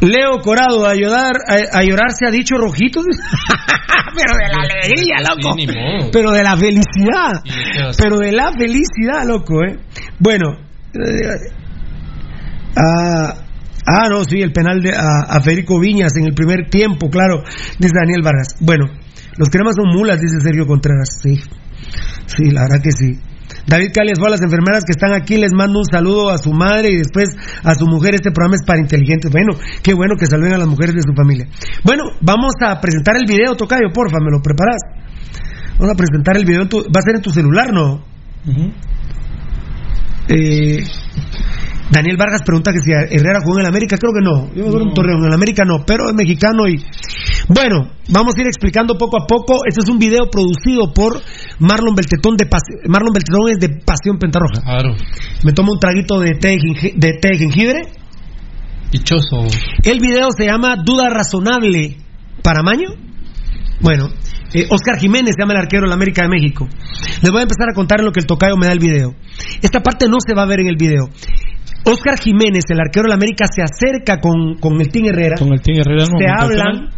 Leo 0.00 0.40
Corado, 0.42 0.86
a 0.86 0.94
llorar, 0.94 1.32
a, 1.46 1.78
a 1.78 1.82
llorar 1.84 2.10
se 2.10 2.26
ha 2.26 2.30
dicho 2.30 2.56
rojitos. 2.56 3.04
Pero 4.14 4.34
de 4.36 4.48
la 4.52 4.62
alegría, 4.62 5.16
loco. 5.20 5.56
Sí. 5.56 6.08
Pero 6.12 6.30
de 6.32 6.42
la 6.42 6.56
felicidad. 6.56 7.42
¿Y 7.44 7.50
de 7.50 7.64
qué 7.72 7.82
vas 7.84 7.98
a- 7.98 8.02
Pero 8.02 8.18
de 8.18 8.32
la 8.32 8.52
felicidad, 8.52 9.24
loco, 9.26 9.62
¿eh? 9.64 9.78
Bueno. 10.18 10.58
Ah, 12.76 13.34
ah, 13.86 14.08
no, 14.10 14.24
sí, 14.24 14.40
el 14.40 14.52
penal 14.52 14.80
de, 14.80 14.92
a, 14.94 15.20
a 15.28 15.40
Federico 15.40 15.78
Viñas 15.80 16.12
en 16.16 16.26
el 16.26 16.34
primer 16.34 16.68
tiempo, 16.70 17.08
claro, 17.10 17.42
dice 17.78 17.92
Daniel 17.94 18.22
Vargas. 18.22 18.56
Bueno, 18.60 18.86
los 19.36 19.48
cremas 19.48 19.74
son 19.76 19.88
mulas, 19.96 20.20
dice 20.20 20.40
Sergio 20.40 20.66
Contreras. 20.66 21.18
Sí, 21.22 21.36
sí, 22.26 22.50
la 22.50 22.62
verdad 22.62 22.82
que 22.82 22.92
sí. 22.92 23.18
David 23.66 23.90
Calias 23.94 24.18
fue 24.18 24.28
a 24.28 24.30
las 24.32 24.42
enfermeras 24.42 24.82
que 24.84 24.92
están 24.92 25.12
aquí, 25.12 25.36
les 25.36 25.52
mando 25.52 25.78
un 25.78 25.84
saludo 25.84 26.30
a 26.30 26.38
su 26.38 26.52
madre 26.52 26.90
y 26.90 26.96
después 26.96 27.28
a 27.62 27.74
su 27.74 27.86
mujer. 27.86 28.14
Este 28.14 28.30
programa 28.32 28.56
es 28.56 28.66
para 28.66 28.80
inteligentes. 28.80 29.30
Bueno, 29.30 29.52
qué 29.82 29.94
bueno 29.94 30.14
que 30.18 30.26
saluden 30.26 30.54
a 30.54 30.58
las 30.58 30.66
mujeres 30.66 30.94
de 30.94 31.02
su 31.02 31.12
familia. 31.14 31.46
Bueno, 31.84 32.04
vamos 32.22 32.52
a 32.66 32.80
presentar 32.80 33.14
el 33.16 33.24
video, 33.28 33.54
Tocayo, 33.54 33.88
porfa, 33.94 34.18
¿me 34.20 34.30
lo 34.32 34.40
preparas? 34.42 34.80
Vamos 35.78 35.94
a 35.94 35.96
presentar 35.96 36.36
el 36.36 36.44
video, 36.44 36.62
en 36.62 36.68
tu- 36.68 36.82
va 36.84 36.98
a 36.98 37.02
ser 37.02 37.16
en 37.16 37.22
tu 37.22 37.30
celular, 37.30 37.72
¿no? 37.72 38.04
Eh, 40.28 40.82
Daniel 41.92 42.16
Vargas 42.16 42.40
pregunta 42.42 42.72
que 42.72 42.80
si 42.80 42.90
Herrera 42.90 43.40
jugó 43.44 43.58
en 43.58 43.66
el 43.66 43.68
América, 43.68 43.96
creo 43.98 44.12
que 44.12 44.24
no. 44.24 44.48
Yo 44.54 44.70
creo 44.72 44.82
en 44.88 44.94
Torreón, 44.94 45.20
en 45.20 45.26
el 45.28 45.34
América 45.34 45.62
no, 45.66 45.84
pero 45.86 46.08
es 46.08 46.14
mexicano 46.14 46.66
y 46.66 46.82
bueno, 47.48 47.90
vamos 48.08 48.34
a 48.36 48.40
ir 48.40 48.46
explicando 48.46 48.96
poco 48.96 49.22
a 49.22 49.26
poco. 49.26 49.60
Este 49.68 49.80
es 49.82 49.88
un 49.90 49.98
video 49.98 50.30
producido 50.30 50.92
por 50.94 51.20
Marlon 51.58 51.94
Beltetón 51.94 52.36
de 52.36 52.48
Pas- 52.48 52.88
Marlon 52.88 53.12
Beltetón 53.12 53.48
es 53.50 53.58
de 53.58 53.68
Pasión 53.84 54.18
Pentarroja. 54.18 54.62
Claro. 54.62 54.94
Me 55.44 55.52
tomo 55.52 55.72
un 55.72 55.78
traguito 55.78 56.18
de 56.18 56.30
té 56.32 56.56
de, 56.96 57.12
té 57.20 57.28
de 57.28 57.38
jengibre. 57.38 57.82
Dichoso. 58.90 59.46
El 59.84 60.00
video 60.00 60.28
se 60.36 60.46
llama 60.46 60.76
Duda 60.82 61.08
razonable 61.10 61.96
para 62.42 62.62
Maño. 62.62 62.88
Bueno, 63.80 64.08
eh, 64.54 64.66
Oscar 64.70 64.98
Jiménez 64.98 65.34
se 65.34 65.42
llama 65.42 65.54
el 65.54 65.60
arquero 65.60 65.82
de 65.82 65.88
la 65.88 65.94
América 65.94 66.22
de 66.22 66.28
México. 66.28 66.68
Les 67.22 67.30
voy 67.32 67.40
a 67.40 67.42
empezar 67.42 67.68
a 67.70 67.74
contar 67.74 68.00
en 68.00 68.06
lo 68.06 68.12
que 68.12 68.20
el 68.20 68.26
tocayo 68.26 68.56
me 68.56 68.66
da 68.66 68.72
el 68.72 68.78
video. 68.78 69.14
Esta 69.62 69.80
parte 69.80 70.08
no 70.08 70.18
se 70.24 70.34
va 70.34 70.42
a 70.42 70.46
ver 70.46 70.60
en 70.60 70.68
el 70.68 70.76
video. 70.76 71.08
Oscar 71.84 72.18
Jiménez, 72.18 72.64
el 72.68 72.80
arquero 72.80 73.04
de 73.04 73.08
la 73.08 73.14
América, 73.14 73.46
se 73.46 73.62
acerca 73.62 74.20
con, 74.20 74.54
con 74.60 74.80
el 74.80 74.88
Team 74.88 75.06
Herrera. 75.06 75.36
Con 75.38 75.52
el 75.52 75.60
Team 75.60 75.78
Herrera. 75.80 76.06
Se 76.06 76.28
hablan. 76.28 76.90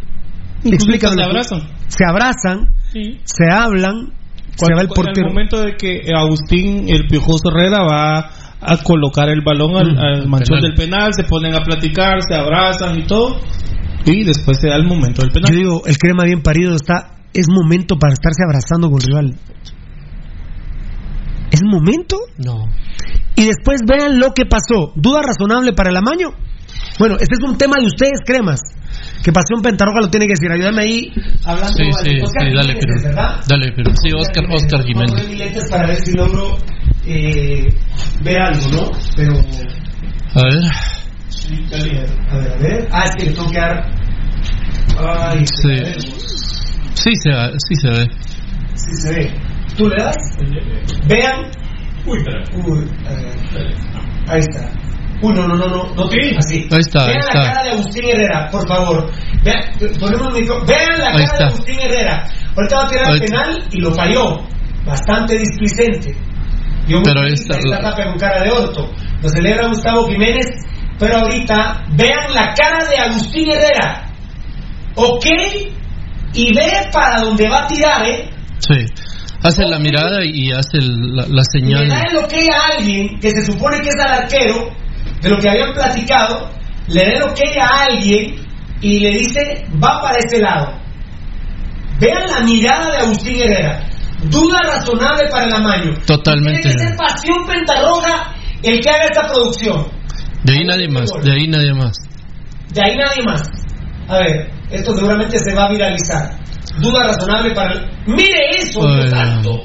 Se 0.61 1.23
abrazan. 1.23 1.61
Se 1.87 2.05
abrazan. 2.05 2.69
Sí. 2.91 3.19
Se 3.23 3.51
hablan. 3.51 4.13
se 4.55 4.73
va 4.73 4.81
el 4.81 4.87
portero. 4.87 5.13
En 5.15 5.25
el 5.25 5.33
momento 5.33 5.61
de 5.61 5.75
que 5.75 6.01
Agustín, 6.15 6.85
el 6.89 7.07
Piojoso 7.07 7.49
Herrera, 7.49 7.83
va 7.83 8.29
a 8.61 8.77
colocar 8.83 9.29
el 9.29 9.41
balón 9.41 9.75
al, 9.75 9.97
al 9.97 10.27
manchón 10.27 10.61
del 10.61 10.73
penal, 10.73 11.13
se 11.13 11.23
ponen 11.23 11.53
a 11.53 11.61
platicar, 11.61 12.19
se 12.27 12.35
abrazan 12.35 12.99
y 12.99 13.05
todo. 13.05 13.39
Y 14.05 14.23
después 14.23 14.59
se 14.59 14.69
da 14.69 14.75
el 14.75 14.85
momento 14.85 15.21
del 15.21 15.31
penal. 15.31 15.51
Yo 15.51 15.57
digo, 15.57 15.81
el 15.85 15.97
crema 15.97 16.23
bien 16.25 16.41
parido 16.41 16.75
está. 16.75 17.11
Es 17.33 17.47
momento 17.49 17.97
para 17.97 18.13
estarse 18.13 18.43
abrazando 18.45 18.89
con 18.89 19.01
el 19.01 19.07
rival. 19.07 19.35
¿Es 21.51 21.61
momento? 21.63 22.17
No. 22.37 22.65
Y 23.35 23.45
después 23.45 23.81
vean 23.87 24.19
lo 24.19 24.33
que 24.33 24.45
pasó. 24.45 24.93
¿Duda 24.95 25.21
razonable 25.21 25.73
para 25.73 25.89
el 25.89 25.97
amaño? 25.97 26.29
Bueno, 26.99 27.15
este 27.19 27.35
es 27.35 27.43
un 27.43 27.57
tema 27.57 27.77
de 27.79 27.85
ustedes, 27.85 28.19
cremas. 28.25 28.59
Que 29.23 29.31
Pasión 29.31 29.61
Pentarroja 29.61 29.99
lo 30.01 30.09
tiene 30.09 30.27
que 30.27 30.33
decir. 30.33 30.51
Ayúdame 30.51 30.83
ahí 30.83 31.11
hablando. 31.43 31.73
Sí, 31.75 31.83
sí, 32.03 32.21
Oscar 32.21 32.47
sí, 32.47 32.55
dale, 32.55 32.73
Jiménez, 32.73 33.01
pero. 33.01 33.15
¿verdad? 33.15 33.43
Dale, 33.47 33.71
pero. 33.75 33.91
Sí, 33.95 34.09
Oscar, 34.15 34.43
Oscar 34.51 34.83
Jiménez. 34.85 35.27
mis 35.27 35.37
lentes 35.39 35.69
para 35.69 35.87
ver 35.87 35.97
si 35.97 36.11
logro 36.15 36.57
eh, 37.05 37.67
ver 38.23 38.37
algo, 38.41 38.67
¿no? 38.71 38.91
Pero. 39.15 39.33
A 40.35 40.43
ver. 40.43 40.63
A 42.31 42.37
ver, 42.37 42.51
a 42.51 42.57
ver. 42.57 42.87
Ah, 42.91 43.03
es 43.05 43.15
que 43.17 43.25
le 43.25 43.31
tengo 43.35 43.49
que 43.49 43.59
dar. 43.59 43.91
Ay, 44.97 45.45
Sí. 45.45 45.75
Sí 46.93 47.11
se, 47.21 47.31
sí 47.57 47.75
se 47.81 47.89
ve. 47.89 48.07
Sí 48.75 48.95
se 49.01 49.13
ve. 49.15 49.33
¿Tú 49.77 49.89
le 49.89 50.01
das? 50.01 50.15
Vean. 51.07 51.51
Uy, 52.05 52.19
Uy, 52.65 52.87
eh, 53.09 53.75
ahí 54.27 54.39
está. 54.39 54.69
Uy, 55.21 55.33
no, 55.33 55.47
no, 55.47 55.55
no, 55.55 55.67
no, 55.67 55.95
no 55.95 56.03
así. 56.37 56.67
Ahí 56.71 56.79
está, 56.79 57.05
Vean 57.05 57.09
ahí 57.09 57.15
la 57.15 57.19
está. 57.19 57.41
cara 57.41 57.63
de 57.63 57.69
Agustín 57.71 58.05
Herrera, 58.05 58.49
por 58.51 58.67
favor. 58.67 59.11
Vean, 59.43 59.61
ponemos 59.99 60.27
el 60.35 60.41
micro. 60.41 60.65
Vean 60.65 60.99
la 60.99 61.05
Ahí 61.07 61.11
cara 61.13 61.23
está. 61.23 61.37
de 61.37 61.43
Agustín 61.45 61.79
Herrera. 61.79 62.27
Ahorita 62.55 62.77
va 62.77 62.83
a 62.85 62.89
tirar 62.89 63.05
el 63.05 63.11
Ahí 63.11 63.19
está. 63.23 63.25
penal 63.43 63.67
y 63.71 63.79
lo 63.81 63.91
falló. 63.93 64.39
Bastante 64.85 65.37
displicente. 65.37 66.15
Dio 66.87 67.01
Pero 67.03 67.21
muy 67.21 67.33
esta- 67.33 67.57
esta 67.57 67.79
tapa 67.81 68.03
con 68.05 68.17
cara 68.19 68.43
de 68.43 68.51
orto. 68.51 68.91
Lo 69.23 69.29
celebra 69.29 69.67
Gustavo 69.67 70.07
Jiménez, 70.07 70.45
pero 70.99 71.17
ahorita 71.17 71.83
vean 71.95 72.33
la 72.33 72.53
cara 72.53 72.85
de 72.87 72.97
Agustín 72.97 73.49
Herrera. 73.49 74.05
¿Ok? 74.95 75.25
Y 76.33 76.53
ve 76.53 76.69
para 76.91 77.21
donde 77.21 77.49
va 77.49 77.63
a 77.63 77.67
tirar, 77.67 78.05
¿eh? 78.05 78.29
Sí. 78.59 78.85
Hace 79.43 79.63
la 79.65 79.77
mirada 79.79 80.23
y 80.25 80.51
hace 80.51 80.77
el- 80.77 81.15
la, 81.15 81.23
la 81.23 81.27
Y 81.27 81.33
le 81.33 81.43
señal. 81.43 81.87
da 81.89 82.01
el 82.09 82.17
ok 82.17 82.33
a 82.53 82.77
alguien 82.77 83.19
que 83.19 83.29
se 83.31 83.45
supone 83.45 83.79
que 83.79 83.89
es 83.89 83.95
al 84.05 84.23
arquero, 84.23 84.69
de 85.21 85.29
lo 85.29 85.37
que 85.37 85.49
habían 85.49 85.73
platicado, 85.73 86.49
le 86.87 87.01
da 87.01 87.11
el 87.11 87.23
ok 87.23 87.39
a 87.61 87.83
alguien 87.85 88.35
y 88.81 88.99
le 88.99 89.09
dice, 89.19 89.65
va 89.83 90.01
para 90.01 90.17
ese 90.19 90.39
lado. 90.41 90.73
Vean 91.99 92.23
la 92.29 92.41
mirada 92.41 92.91
de 92.91 92.97
Agustín 92.97 93.39
Herrera. 93.41 93.79
Duda 94.29 94.59
razonable 94.63 95.23
para 95.29 95.45
el 95.45 95.53
amaño. 95.53 95.93
Totalmente. 96.05 96.61
Tiene 96.61 96.75
que 96.75 96.79
ser 96.87 96.97
pasión 96.97 97.45
pentarroja 97.47 98.33
el 98.63 98.79
que 98.81 98.89
haga 98.89 99.05
esta 99.05 99.27
producción. 99.27 99.87
De 100.43 100.53
ahí 100.53 100.65
nadie 100.65 100.87
más. 100.89 101.09
De 101.23 101.31
ahí 101.31 101.47
nadie 101.47 101.73
más. 101.73 101.95
De 102.73 102.81
ahí 102.83 102.95
nadie 102.97 103.23
más. 103.23 103.41
A 104.07 104.17
ver, 104.19 104.49
esto 104.71 104.93
seguramente 104.95 105.37
se 105.39 105.53
va 105.53 105.65
a 105.65 105.69
viralizar. 105.71 106.37
Duda 106.79 107.03
razonable 107.07 107.53
para. 107.53 107.73
Mire 108.07 108.57
eso, 108.59 108.79
Dios 108.81 109.11
Ay. 109.13 109.27
santo. 109.27 109.61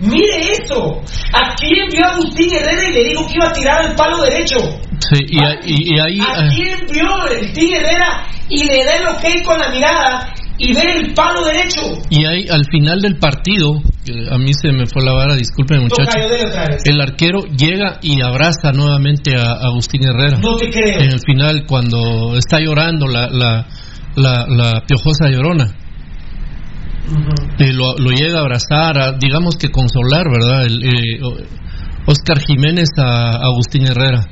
Mire 0.00 0.52
eso. 0.52 1.00
¿A 1.32 1.54
quién 1.54 1.88
vio 1.90 2.04
Agustín 2.04 2.52
Herrera 2.52 2.88
y 2.90 2.92
le 2.94 3.04
dijo 3.10 3.26
que 3.26 3.34
iba 3.34 3.48
a 3.48 3.52
tirar 3.52 3.86
al 3.86 3.94
palo 3.94 4.22
derecho? 4.22 4.56
Sí, 4.98 5.24
y, 5.28 5.38
a- 5.44 5.60
y- 5.64 5.94
y 5.94 5.98
ahí. 6.00 6.18
¿A 6.20 6.46
eh, 6.46 6.50
quién 6.54 6.78
vio 6.90 7.52
Tigre 7.54 7.78
Herrera 7.78 8.26
y 8.48 8.64
le 8.64 8.84
da 8.84 8.96
el 8.96 9.06
ok 9.08 9.44
con 9.44 9.58
la 9.58 9.68
mirada 9.70 10.32
y 10.58 10.74
ve 10.74 10.82
el 10.98 11.14
palo 11.14 11.44
derecho? 11.44 11.80
Y 12.10 12.24
ahí 12.26 12.46
al 12.50 12.64
final 12.70 13.00
del 13.00 13.18
partido, 13.18 13.80
a 14.30 14.38
mí 14.38 14.52
se 14.52 14.72
me 14.72 14.84
fue 14.86 15.02
la 15.04 15.12
vara, 15.12 15.36
disculpen 15.36 15.82
muchachos. 15.82 16.14
El 16.84 17.00
arquero 17.00 17.42
llega 17.56 17.98
y 18.02 18.20
abraza 18.20 18.72
nuevamente 18.72 19.36
a 19.38 19.52
a 19.52 19.66
Agustín 19.68 20.02
Herrera. 20.04 20.38
No 20.40 20.56
te 20.56 20.70
creo. 20.70 20.98
En 21.00 21.12
el 21.12 21.20
final, 21.24 21.64
cuando 21.68 22.36
está 22.36 22.58
llorando 22.60 23.06
la, 23.06 23.28
la, 23.30 23.66
la, 24.16 24.46
la 24.48 24.80
piojosa 24.86 25.28
llorona. 25.30 25.72
Y 27.58 27.72
lo, 27.72 27.94
lo 27.98 28.10
llega 28.10 28.38
a 28.38 28.40
abrazar, 28.42 28.98
a, 28.98 29.12
digamos 29.18 29.56
que 29.56 29.70
consolar, 29.70 30.24
¿verdad? 30.30 30.64
El, 30.64 30.82
eh, 30.84 31.20
Oscar 32.06 32.38
Jiménez 32.40 32.88
a 32.98 33.36
Agustín 33.44 33.86
Herrera. 33.86 34.24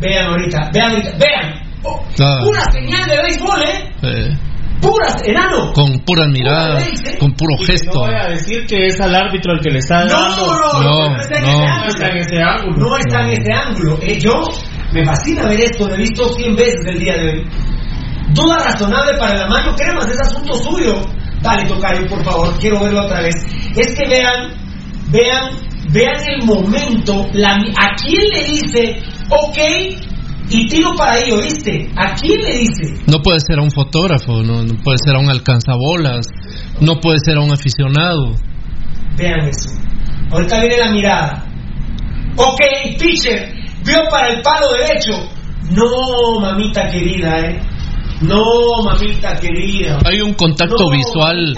Vean 0.00 0.26
ahorita, 0.30 0.70
vean 0.72 0.90
ahorita, 0.92 1.10
vean. 1.18 1.68
Oh, 1.84 2.00
Ah. 2.20 2.38
Pura 2.44 2.62
señal 2.72 3.08
de 3.08 3.22
béisbol, 3.22 3.60
¿eh? 3.62 3.94
Eh, 4.02 4.38
Pura, 4.80 5.06
enano. 5.24 5.72
con 5.72 5.98
pura 6.04 6.26
mirada, 6.28 6.78
Pura 6.78 6.80
ley, 6.86 6.94
¿eh? 7.06 7.18
con 7.18 7.32
puro 7.34 7.54
Y 7.60 7.64
gesto. 7.66 7.90
No 7.94 8.00
voy 8.06 8.14
a 8.14 8.28
decir 8.30 8.64
que 8.66 8.86
es 8.86 9.00
al 9.00 9.14
árbitro 9.14 9.52
el 9.54 9.60
que 9.60 9.70
le 9.70 9.78
está 9.78 10.04
No, 10.04 10.10
dando. 10.12 10.46
no, 10.46 10.82
No, 10.82 11.08
no, 11.10 11.16
está 11.20 11.36
en 11.38 11.42
no. 11.44 11.86
está 11.88 12.06
en 12.06 12.12
ángulo. 12.12 12.20
ese 12.20 12.42
ángulo. 12.42 12.76
No 12.88 12.96
está 12.98 13.20
en 13.22 13.30
ese 13.30 13.52
ángulo. 13.52 13.98
Eh, 14.02 14.18
yo 14.20 14.32
me 14.92 15.04
fascina 15.04 15.46
ver 15.48 15.60
esto, 15.60 15.88
lo 15.88 15.94
he 15.94 15.98
visto 15.98 16.32
100 16.34 16.54
veces 16.56 16.80
el 16.86 16.98
día 16.98 17.14
de 17.14 17.28
hoy. 17.30 17.46
Duda 18.34 18.56
razonable 18.64 19.18
para 19.18 19.34
el 19.34 19.42
amaño, 19.42 19.74
cremas, 19.76 20.06
es 20.08 20.20
asunto 20.20 20.54
suyo. 20.54 20.94
Dale, 21.42 21.66
Tocayo, 21.66 22.06
por 22.08 22.24
favor, 22.24 22.58
quiero 22.58 22.80
verlo 22.80 23.04
otra 23.04 23.20
vez. 23.20 23.34
Es 23.76 23.94
que 23.94 24.08
vean, 24.08 24.52
vean, 25.10 25.50
vean 25.92 26.16
el 26.28 26.44
momento, 26.44 27.28
la, 27.32 27.54
a 27.54 27.94
quién 27.96 28.22
le 28.32 28.44
dice, 28.44 29.02
ok, 29.30 29.58
y 30.50 30.66
tiro 30.66 30.94
para 30.96 31.12
ahí, 31.12 31.30
¿oíste? 31.30 31.90
¿A 31.96 32.14
quién 32.14 32.40
le 32.40 32.58
dice? 32.58 32.94
No 33.06 33.20
puede 33.22 33.38
ser 33.40 33.58
a 33.58 33.62
un 33.62 33.70
fotógrafo, 33.70 34.42
no, 34.42 34.62
no 34.62 34.74
puede 34.82 34.98
ser 35.04 35.14
a 35.14 35.18
un 35.18 35.30
alcanzabolas, 35.30 36.26
no 36.80 37.00
puede 37.00 37.18
ser 37.18 37.36
a 37.36 37.40
un 37.40 37.52
aficionado. 37.52 38.34
Vean 39.16 39.48
eso. 39.48 39.68
Ahorita 40.30 40.60
viene 40.60 40.78
la 40.78 40.90
mirada. 40.90 41.44
Ok, 42.36 42.60
pitcher, 42.98 43.52
vio 43.84 44.08
para 44.10 44.28
el 44.28 44.42
palo 44.42 44.72
derecho. 44.72 45.12
No, 45.70 46.40
mamita 46.40 46.88
querida, 46.88 47.40
eh. 47.40 47.60
No, 48.20 48.82
mamita 48.84 49.36
querida. 49.38 50.00
Hay 50.04 50.20
un 50.20 50.34
contacto 50.34 50.76
No, 50.76 50.90
visual, 50.90 51.54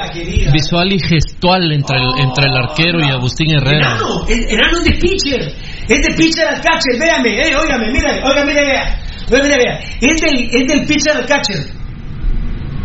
visual 0.53 0.93
y 0.93 0.99
gestual 0.99 1.73
entre 1.73 1.97
el, 1.97 2.09
entre 2.21 2.47
el 2.47 2.57
arquero 2.57 3.01
y 3.01 3.11
Agustín 3.11 3.51
Herrera. 3.51 3.97
Enano, 3.97 4.27
enano 4.29 4.79
es 4.79 4.85
de 4.85 4.93
pitcher. 4.93 5.41
Es 5.89 6.07
de 6.07 6.15
pitcher 6.17 6.47
al 6.47 6.61
catcher, 6.61 6.99
véame, 7.01 7.49
eh, 7.49 7.57
óigame, 7.57 7.91
mire, 7.91 8.23
oiga, 8.23 8.45
mire, 8.45 8.67
vea. 8.67 9.01
Oiga, 9.31 9.43
mire, 9.43 9.57
vea. 9.57 9.81
Es 10.01 10.21
del, 10.21 10.51
es 10.53 10.67
del 10.69 10.87
pitcher 10.87 11.17
al 11.17 11.27
catcher. 11.27 11.61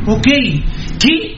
Ok. 0.08 0.28
¿Qué? 1.00 1.36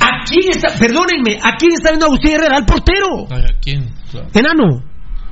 ¿A 0.00 0.24
quién 0.28 0.50
está, 0.50 0.68
perdónenme, 0.78 1.38
a 1.42 1.56
quién 1.56 1.72
está 1.72 1.90
viendo 1.90 2.06
Agustín 2.06 2.32
Herrera? 2.32 2.56
Al 2.58 2.66
portero. 2.66 3.26
¿a 3.30 3.60
quién? 3.62 3.88
Claro. 4.10 4.28
Enano. 4.34 4.82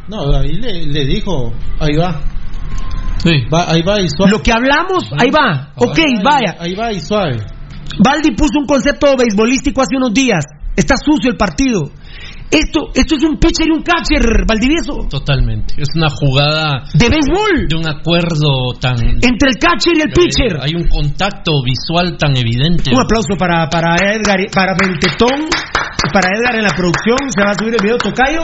No, 0.08 0.36
ahí 0.36 0.52
le, 0.52 0.86
le 0.86 1.04
dijo, 1.04 1.52
ahí 1.78 1.96
va. 1.96 2.20
Sí. 3.22 3.44
va. 3.52 3.70
Ahí 3.70 3.82
va 3.82 4.00
y 4.00 4.08
suave. 4.08 4.32
Lo 4.32 4.40
que 4.42 4.52
hablamos, 4.52 5.04
ahí 5.18 5.30
va. 5.30 5.72
Ok, 5.76 5.98
Ahí 5.98 6.14
va 6.14 6.20
y- 6.20 6.22
vaya. 6.24 6.56
Ahí 6.58 6.74
va 6.74 6.92
y 6.92 7.00
suave. 7.00 7.36
Baldi 8.02 8.30
puso 8.34 8.58
un 8.58 8.66
concepto 8.66 9.16
beisbolístico 9.16 9.82
hace 9.82 9.96
unos 9.96 10.12
días. 10.14 10.44
Está 10.76 10.94
sucio 10.96 11.30
el 11.30 11.36
partido. 11.36 11.90
Esto, 12.50 12.90
esto 12.94 13.14
es 13.14 13.22
un 13.22 13.38
pitcher 13.38 13.66
y 13.68 13.70
un 13.70 13.82
catcher, 13.82 14.44
Valdivieso. 14.46 15.06
Totalmente. 15.08 15.74
Es 15.78 15.88
una 15.94 16.08
jugada 16.10 16.82
De 16.94 17.08
béisbol. 17.08 17.68
de 17.68 17.76
un 17.76 17.88
acuerdo 17.88 18.74
tan. 18.80 18.96
Entre 19.22 19.50
el 19.50 19.56
catcher 19.60 19.94
y 19.96 20.00
el 20.00 20.10
pitcher. 20.10 20.58
Hay 20.60 20.74
un 20.74 20.88
contacto 20.88 21.62
visual 21.62 22.16
tan 22.18 22.36
evidente. 22.36 22.90
Un 22.92 23.02
aplauso 23.02 23.36
para, 23.38 23.68
para 23.68 23.94
Edgar, 24.14 24.40
para 24.52 24.74
Beltetón, 24.74 25.46
y 25.46 26.12
para 26.12 26.26
Edgar 26.36 26.56
en 26.56 26.64
la 26.64 26.74
producción. 26.74 27.18
Se 27.30 27.44
va 27.44 27.50
a 27.50 27.54
subir 27.54 27.74
el 27.74 27.82
video 27.84 27.98
Tocayo. 27.98 28.42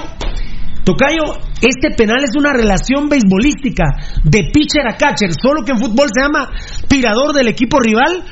Tocayo, 0.86 1.34
este 1.60 1.90
penal 1.96 2.22
es 2.22 2.30
una 2.38 2.52
relación 2.52 3.08
beisbolística 3.08 3.84
de 4.22 4.50
pitcher 4.52 4.86
a 4.86 4.96
catcher, 4.96 5.30
solo 5.34 5.64
que 5.64 5.72
en 5.72 5.78
fútbol 5.78 6.06
se 6.14 6.22
llama 6.22 6.48
tirador 6.86 7.34
del 7.34 7.48
equipo 7.48 7.80
rival 7.80 8.22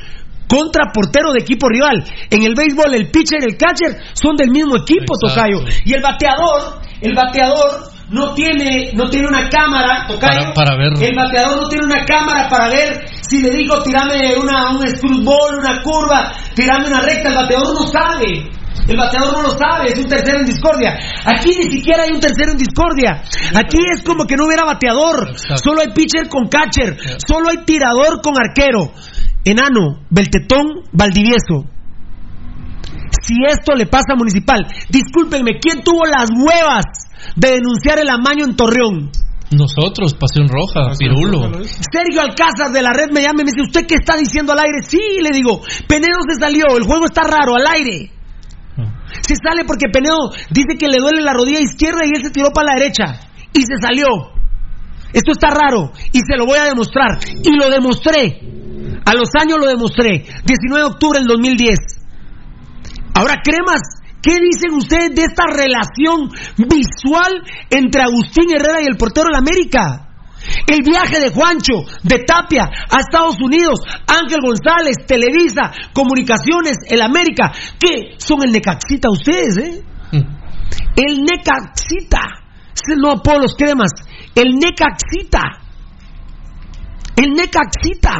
contra 0.47 0.93
portero 0.93 1.33
de 1.33 1.41
equipo 1.41 1.67
rival. 1.67 2.01
En 2.29 2.43
el 2.43 2.55
béisbol 2.55 2.93
el 2.93 3.11
pitcher 3.11 3.41
y 3.41 3.51
el 3.51 3.57
catcher 3.57 3.97
son 4.13 4.37
del 4.37 4.51
mismo 4.51 4.77
equipo, 4.77 5.15
Exacto. 5.21 5.59
Tocayo. 5.59 5.81
Y 5.83 5.93
el 5.95 6.01
bateador, 6.01 6.79
el 7.01 7.13
bateador 7.13 7.91
no 8.11 8.33
tiene 8.35 8.91
no 8.93 9.09
tiene 9.09 9.27
una 9.27 9.49
cámara, 9.49 10.05
Tocayo. 10.07 10.53
Para- 10.53 10.53
para 10.53 10.77
ver. 10.77 10.93
El 11.03 11.13
bateador 11.15 11.61
no 11.61 11.67
tiene 11.67 11.85
una 11.87 12.05
cámara 12.05 12.47
para 12.47 12.69
ver 12.69 13.05
si 13.19 13.41
le 13.41 13.49
digo 13.49 13.83
tirame 13.83 14.33
una, 14.37 14.69
un 14.71 14.87
screwball, 14.87 15.57
una 15.59 15.81
curva, 15.81 16.31
tirame 16.55 16.87
una 16.87 17.01
recta, 17.01 17.27
el 17.29 17.35
bateador 17.35 17.73
no 17.73 17.85
sabe. 17.87 18.49
El 18.87 18.97
bateador 18.97 19.33
no 19.33 19.41
lo 19.41 19.57
sabe, 19.57 19.87
es 19.87 19.97
un 19.97 20.07
tercero 20.07 20.39
en 20.39 20.45
discordia. 20.45 20.97
Aquí 21.25 21.49
ni 21.57 21.71
siquiera 21.71 22.03
hay 22.03 22.11
un 22.11 22.19
tercero 22.19 22.51
en 22.51 22.57
discordia. 22.57 23.23
Aquí 23.55 23.77
es 23.93 24.03
como 24.03 24.25
que 24.25 24.35
no 24.35 24.45
hubiera 24.45 24.63
bateador. 24.63 25.35
Solo 25.37 25.81
hay 25.81 25.91
pitcher 25.93 26.29
con 26.29 26.47
catcher. 26.47 26.97
Solo 27.25 27.49
hay 27.49 27.65
tirador 27.65 28.21
con 28.21 28.35
arquero. 28.37 28.91
Enano, 29.43 30.01
Beltetón, 30.09 30.83
Valdivieso. 30.91 31.65
si 33.21 33.33
esto 33.47 33.73
le 33.75 33.85
pasa 33.87 34.13
a 34.13 34.15
Municipal. 34.15 34.67
Discúlpenme, 34.89 35.59
¿quién 35.59 35.83
tuvo 35.83 36.05
las 36.05 36.29
huevas 36.29 36.85
de 37.35 37.51
denunciar 37.51 37.99
el 37.99 38.09
amaño 38.09 38.45
en 38.45 38.55
Torreón? 38.55 39.11
Nosotros, 39.51 40.15
Pasión 40.15 40.47
Roja, 40.49 40.91
Pirulo. 40.97 41.63
Sergio 41.63 42.21
Alcázar 42.21 42.71
de 42.71 42.81
la 42.81 42.91
red 42.91 43.11
me 43.11 43.21
llama 43.21 43.41
y 43.41 43.45
me 43.45 43.51
dice, 43.51 43.61
¿usted 43.61 43.85
qué 43.87 43.95
está 43.95 44.17
diciendo 44.17 44.53
al 44.53 44.59
aire? 44.59 44.79
Sí, 44.87 44.99
le 45.21 45.29
digo, 45.31 45.61
Penedo 45.87 46.19
se 46.27 46.39
salió, 46.39 46.75
el 46.77 46.83
juego 46.83 47.05
está 47.05 47.21
raro, 47.23 47.55
al 47.55 47.65
aire. 47.67 48.11
Se 49.21 49.35
sale 49.35 49.63
porque 49.65 49.87
Penedo 49.91 50.31
dice 50.51 50.77
que 50.77 50.87
le 50.87 50.99
duele 50.99 51.21
la 51.21 51.33
rodilla 51.33 51.61
izquierda 51.61 52.01
y 52.05 52.09
él 52.15 52.23
se 52.23 52.31
tiró 52.31 52.51
para 52.51 52.73
la 52.73 52.79
derecha. 52.79 53.19
Y 53.53 53.61
se 53.61 53.77
salió. 53.79 54.07
Esto 55.13 55.31
está 55.31 55.49
raro 55.49 55.91
y 56.11 56.19
se 56.19 56.35
lo 56.37 56.45
voy 56.45 56.57
a 56.59 56.65
demostrar. 56.65 57.17
Y 57.43 57.55
lo 57.55 57.69
demostré. 57.69 58.41
A 59.05 59.13
los 59.13 59.29
años 59.39 59.57
lo 59.59 59.67
demostré. 59.67 60.25
19 60.45 60.77
de 60.77 60.83
octubre 60.83 61.19
del 61.19 61.27
2010. 61.27 61.77
Ahora, 63.13 63.41
cremas, 63.41 63.81
¿qué 64.21 64.37
dicen 64.39 64.73
ustedes 64.73 65.15
de 65.15 65.23
esta 65.23 65.45
relación 65.47 66.29
visual 66.57 67.31
entre 67.69 68.01
Agustín 68.01 68.49
Herrera 68.53 68.81
y 68.81 68.87
el 68.87 68.97
portero 68.97 69.27
de 69.27 69.31
la 69.31 69.39
América? 69.39 70.04
El 70.67 70.81
viaje 70.83 71.19
de 71.19 71.29
Juancho, 71.29 71.85
de 72.03 72.19
Tapia 72.25 72.63
a 72.63 72.99
Estados 72.99 73.37
Unidos, 73.41 73.79
Ángel 74.07 74.39
González, 74.41 75.05
Televisa, 75.05 75.71
Comunicaciones, 75.93 76.77
el 76.89 77.01
América, 77.01 77.51
¿qué? 77.79 78.15
Son 78.17 78.39
el 78.45 78.51
Necaxita 78.51 79.09
ustedes, 79.09 79.57
¿eh? 79.57 79.83
El 80.95 81.23
Necaxita. 81.23 82.21
No 82.97 83.11
apodo 83.11 83.39
los 83.39 83.55
cremas. 83.55 83.91
El 84.35 84.55
Necaxita. 84.55 85.41
El 87.15 87.31
Necaxita. 87.31 88.17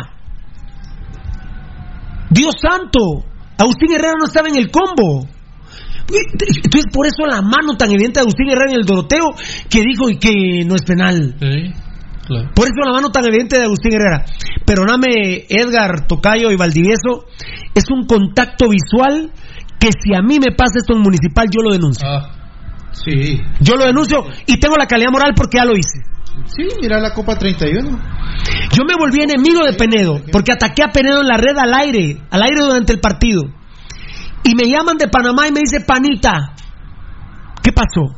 Dios 2.30 2.56
santo. 2.62 3.26
Agustín 3.58 3.94
Herrera 3.94 4.16
no 4.20 4.26
estaba 4.26 4.50
en 4.50 4.56
el 4.56 4.70
combo. 4.70 5.28
Entonces, 6.08 6.86
por 6.94 7.08
eso 7.08 7.26
la 7.26 7.42
mano 7.42 7.76
tan 7.78 7.90
evidente 7.92 8.20
de 8.20 8.22
Agustín 8.22 8.50
Herrera 8.50 8.72
en 8.72 8.80
el 8.80 8.86
Doroteo 8.86 9.32
que 9.70 9.82
dijo 9.82 10.10
y 10.10 10.18
que 10.18 10.64
no 10.66 10.76
es 10.76 10.84
penal. 10.84 11.36
Por 12.28 12.66
eso 12.66 12.76
la 12.84 12.92
mano 12.92 13.10
tan 13.12 13.26
evidente 13.26 13.58
de 13.58 13.66
Agustín 13.66 13.94
Herrera. 13.94 14.26
Perdóname, 14.66 15.46
Edgar, 15.50 16.08
Tocayo 16.08 16.52
y 16.52 16.56
Valdivieso, 16.56 17.26
es 17.74 17.84
un 17.92 18.06
contacto 18.06 18.68
visual 18.70 19.32
que 19.80 19.90
si 19.92 20.16
a 20.16 20.22
mí 20.22 20.40
me 20.40 20.56
pasa 20.56 20.80
esto 20.80 20.94
en 20.94 21.02
municipal, 21.02 21.48
yo 21.52 21.62
lo 21.62 21.72
denuncio. 21.72 22.08
Sí. 22.92 23.42
Yo 23.60 23.76
lo 23.76 23.86
denuncio 23.86 24.26
y 24.48 24.60
tengo 24.60 24.76
la 24.78 24.88
calidad 24.88 25.12
moral 25.12 25.34
porque 25.36 25.58
ya 25.58 25.66
lo 25.66 25.74
hice. 25.74 26.02
Sí, 26.46 26.68
mira 26.82 27.00
la 27.00 27.14
Copa 27.14 27.38
31. 27.38 27.90
Yo 27.90 28.84
me 28.88 28.96
volví 28.98 29.22
enemigo 29.22 29.64
de 29.64 29.74
Penedo 29.74 30.22
porque 30.32 30.52
ataqué 30.52 30.84
a 30.84 30.92
Penedo 30.92 31.22
en 31.22 31.28
la 31.28 31.38
red 31.38 31.58
al 31.58 31.74
aire, 31.74 32.22
al 32.30 32.42
aire 32.42 32.62
durante 32.62 32.94
el 32.94 33.00
partido. 33.00 33.44
Y 34.44 34.56
me 34.56 34.70
llaman 34.70 34.98
de 34.98 35.08
Panamá 35.08 35.48
y 35.48 35.52
me 35.52 35.62
dice, 35.62 35.82
Panita, 35.82 36.54
¿qué 37.64 37.72
pasó? 37.72 38.16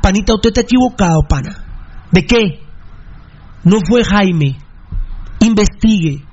Panita, 0.00 0.34
usted 0.34 0.50
está 0.50 0.60
equivocado, 0.60 1.22
pana. 1.28 1.64
¿De 2.12 2.24
qué? 2.24 2.67
No 3.64 3.78
fue 3.86 4.04
Jaime. 4.04 4.58
Investigue. 5.40 6.24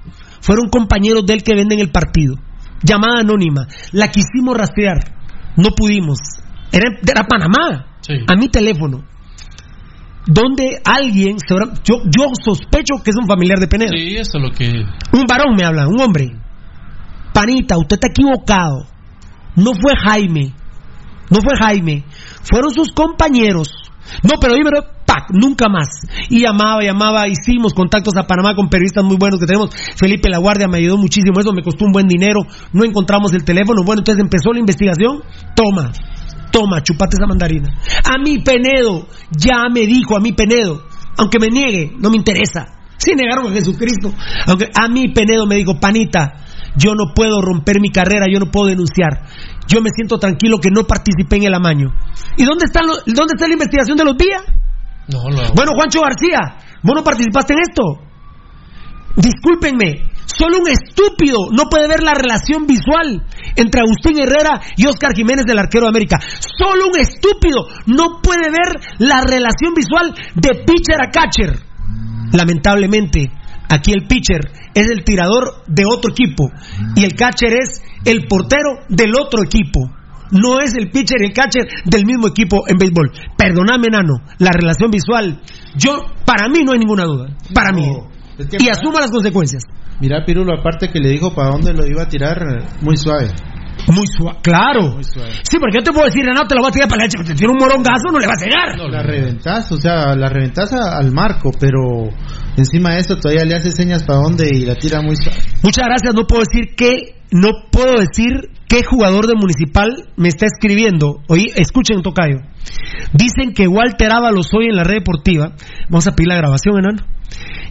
Fueron 0.41 0.69
compañeros 0.69 1.25
de 1.25 1.33
él 1.33 1.43
que 1.43 1.55
venden 1.55 1.79
el 1.79 1.91
partido. 1.91 2.35
Llamada 2.83 3.19
anónima. 3.21 3.67
La 3.91 4.09
quisimos 4.09 4.57
rastrear. 4.57 5.15
No 5.57 5.69
pudimos. 5.69 6.19
Era, 6.71 6.99
era 7.01 7.23
Panamá. 7.23 7.97
A 8.27 8.35
mi 8.35 8.49
teléfono. 8.49 9.03
Donde 10.27 10.81
alguien, 10.83 11.37
yo, 11.83 11.97
yo 12.05 12.25
sospecho 12.43 12.95
que 13.03 13.11
es 13.11 13.15
un 13.15 13.27
familiar 13.27 13.59
de 13.59 13.67
Penedo. 13.67 13.91
Sí, 13.91 14.15
eso 14.15 14.37
es 14.37 14.43
lo 14.43 14.51
que. 14.51 14.67
Un 15.13 15.25
varón 15.27 15.55
me 15.55 15.65
habla, 15.65 15.87
un 15.87 16.01
hombre. 16.01 16.31
Panita, 17.33 17.77
usted 17.77 17.95
está 17.95 18.07
equivocado. 18.07 18.87
No 19.55 19.71
fue 19.73 19.93
Jaime. 19.95 20.53
No 21.29 21.39
fue 21.41 21.55
Jaime. 21.57 22.03
Fueron 22.43 22.71
sus 22.71 22.91
compañeros. 22.91 23.84
No, 24.23 24.39
pero 24.39 24.53
dime, 24.53 24.69
pac, 25.05 25.29
nunca 25.31 25.67
más. 25.69 25.87
Y 26.29 26.41
llamaba, 26.41 26.83
llamaba, 26.83 27.27
hicimos 27.27 27.73
contactos 27.73 28.15
a 28.17 28.27
Panamá 28.27 28.55
con 28.55 28.69
periodistas 28.69 29.03
muy 29.03 29.17
buenos 29.17 29.39
que 29.39 29.45
tenemos. 29.45 29.69
Felipe 29.95 30.29
La 30.29 30.37
Guardia 30.37 30.67
me 30.67 30.77
ayudó 30.77 30.97
muchísimo, 30.97 31.39
eso 31.39 31.53
me 31.53 31.63
costó 31.63 31.85
un 31.85 31.91
buen 31.91 32.07
dinero. 32.07 32.41
No 32.73 32.83
encontramos 32.83 33.33
el 33.33 33.43
teléfono. 33.43 33.83
Bueno, 33.83 34.01
entonces 34.01 34.23
empezó 34.23 34.51
la 34.53 34.59
investigación. 34.59 35.21
Toma, 35.55 35.91
toma, 36.51 36.81
chupate 36.81 37.15
esa 37.17 37.27
mandarina. 37.27 37.69
A 38.03 38.17
mí 38.21 38.39
Penedo, 38.39 39.07
ya 39.31 39.67
me 39.71 39.85
dijo, 39.85 40.15
a 40.15 40.19
mí 40.19 40.33
Penedo, 40.33 40.83
aunque 41.17 41.39
me 41.39 41.47
niegue, 41.47 41.93
no 41.97 42.09
me 42.09 42.17
interesa. 42.17 42.65
Sí 42.97 43.11
negaron 43.15 43.47
a 43.47 43.51
Jesucristo. 43.51 44.13
Aunque 44.47 44.69
a 44.73 44.87
mí 44.87 45.09
Penedo 45.09 45.45
me 45.45 45.55
dijo, 45.55 45.79
panita, 45.79 46.33
yo 46.77 46.93
no 46.95 47.13
puedo 47.15 47.41
romper 47.41 47.79
mi 47.79 47.89
carrera, 47.89 48.25
yo 48.31 48.39
no 48.39 48.51
puedo 48.51 48.67
denunciar. 48.67 49.25
Yo 49.67 49.81
me 49.81 49.89
siento 49.95 50.17
tranquilo 50.19 50.59
que 50.59 50.69
no 50.69 50.83
participé 50.85 51.37
en 51.37 51.43
el 51.43 51.53
amaño. 51.53 51.87
¿Y 52.37 52.45
dónde 52.45 52.65
está, 52.65 52.81
lo- 52.81 52.97
dónde 53.05 53.33
está 53.35 53.47
la 53.47 53.53
investigación 53.53 53.97
de 53.97 54.03
los 54.05 54.17
días? 54.17 54.41
No, 55.07 55.29
lo- 55.29 55.53
Bueno, 55.55 55.71
Juancho 55.75 56.01
García, 56.01 56.57
¿vos 56.83 56.95
no 56.95 57.03
participaste 57.03 57.53
en 57.53 57.59
esto? 57.59 57.83
Discúlpenme, 59.15 60.11
solo 60.25 60.57
un 60.59 60.67
estúpido 60.69 61.37
no 61.51 61.69
puede 61.69 61.87
ver 61.87 62.03
la 62.03 62.13
relación 62.13 62.67
visual 62.67 63.23
entre 63.55 63.81
Agustín 63.81 64.19
Herrera 64.19 64.59
y 64.75 64.85
Oscar 64.87 65.13
Jiménez 65.15 65.45
del 65.45 65.57
arquero 65.59 65.85
de 65.85 65.89
América. 65.89 66.19
Solo 66.19 66.87
un 66.93 66.99
estúpido 66.99 67.65
no 67.85 68.19
puede 68.21 68.49
ver 68.51 68.75
la 68.99 69.21
relación 69.21 69.73
visual 69.73 70.13
de 70.35 70.63
pitcher 70.65 70.99
a 71.01 71.09
catcher. 71.11 71.59
Lamentablemente, 72.33 73.31
aquí 73.69 73.91
el 73.91 74.07
pitcher 74.07 74.51
es 74.73 74.89
el 74.89 75.03
tirador 75.03 75.63
de 75.67 75.83
otro 75.85 76.11
equipo 76.11 76.49
y 76.95 77.03
el 77.03 77.13
catcher 77.15 77.53
es 77.53 77.81
el 78.05 78.27
portero 78.27 78.79
del 78.89 79.11
otro 79.19 79.43
equipo. 79.43 79.79
No 80.31 80.59
es 80.59 80.73
el 80.75 80.89
pitcher 80.89 81.21
y 81.21 81.25
el 81.27 81.33
catcher 81.33 81.65
del 81.85 82.03
mismo 82.05 82.27
equipo 82.27 82.63
en 82.67 82.77
béisbol. 82.77 83.11
Perdóname, 83.37 83.87
Nano, 83.91 84.15
la 84.39 84.51
relación 84.51 84.89
visual, 84.89 85.39
yo, 85.77 86.03
para 86.25 86.49
mí 86.49 86.63
no 86.65 86.73
hay 86.73 86.79
ninguna 86.79 87.03
duda. 87.05 87.27
Para 87.53 87.71
mí. 87.71 87.87
es 88.37 88.47
que 88.47 88.57
y 88.57 88.59
para- 88.59 88.71
asuma 88.71 89.01
las 89.01 89.11
consecuencias. 89.11 89.63
Mira, 90.01 90.25
Pirulo, 90.25 90.59
aparte 90.59 90.89
que 90.89 90.99
le 90.99 91.09
dijo 91.09 91.33
para 91.33 91.51
dónde 91.51 91.73
lo 91.73 91.85
iba 91.85 92.03
a 92.03 92.07
tirar, 92.09 92.39
muy 92.81 92.97
suave. 92.97 93.29
Muy 93.87 94.07
suave, 94.07 94.39
claro. 94.41 94.97
Sí, 95.01 95.57
porque 95.59 95.77
yo 95.77 95.83
te 95.83 95.91
puedo 95.91 96.05
decir, 96.05 96.25
Renato, 96.25 96.47
te 96.47 96.55
lo 96.55 96.61
voy 96.61 96.69
a 96.69 96.73
tirar 96.73 96.89
para 96.89 96.99
la 97.01 97.05
leche, 97.05 97.23
te 97.23 97.35
tiro 97.35 97.51
un 97.51 97.59
morongazo, 97.59 98.11
no 98.11 98.19
le 98.19 98.27
vas 98.27 98.41
a 98.41 98.45
llegar. 98.45 98.89
La 98.89 99.03
reventás, 99.03 99.71
o 99.71 99.77
sea, 99.77 100.15
la 100.15 100.27
reventás 100.27 100.73
al 100.73 101.11
marco, 101.13 101.51
pero 101.59 102.09
encima 102.57 102.93
de 102.93 102.99
eso 102.99 103.17
todavía 103.17 103.45
le 103.45 103.55
hace 103.55 103.71
señas 103.71 104.03
para 104.03 104.19
dónde 104.19 104.49
y 104.53 104.65
la 104.65 104.75
tira 104.75 105.01
muy 105.01 105.15
suave. 105.15 105.39
Muchas 105.63 105.85
gracias, 105.85 106.13
no 106.13 106.25
puedo 106.27 106.41
decir 106.41 106.75
que, 106.75 107.15
no 107.31 107.49
puedo 107.71 107.93
decir 107.99 108.49
qué 108.67 108.83
jugador 108.83 109.27
de 109.27 109.33
Municipal 109.35 109.89
me 110.15 110.27
está 110.27 110.45
escribiendo. 110.45 111.21
Oye, 111.27 111.45
escuchen, 111.55 112.01
Tocayo. 112.01 112.41
Dicen 113.13 113.53
que 113.53 113.67
Walter 113.67 114.11
Ábalos 114.11 114.53
hoy 114.53 114.67
en 114.67 114.75
la 114.75 114.83
red 114.83 114.95
deportiva, 114.95 115.53
vamos 115.89 116.07
a 116.07 116.15
pedir 116.15 116.29
la 116.29 116.37
grabación, 116.37 116.79
enano, 116.79 117.05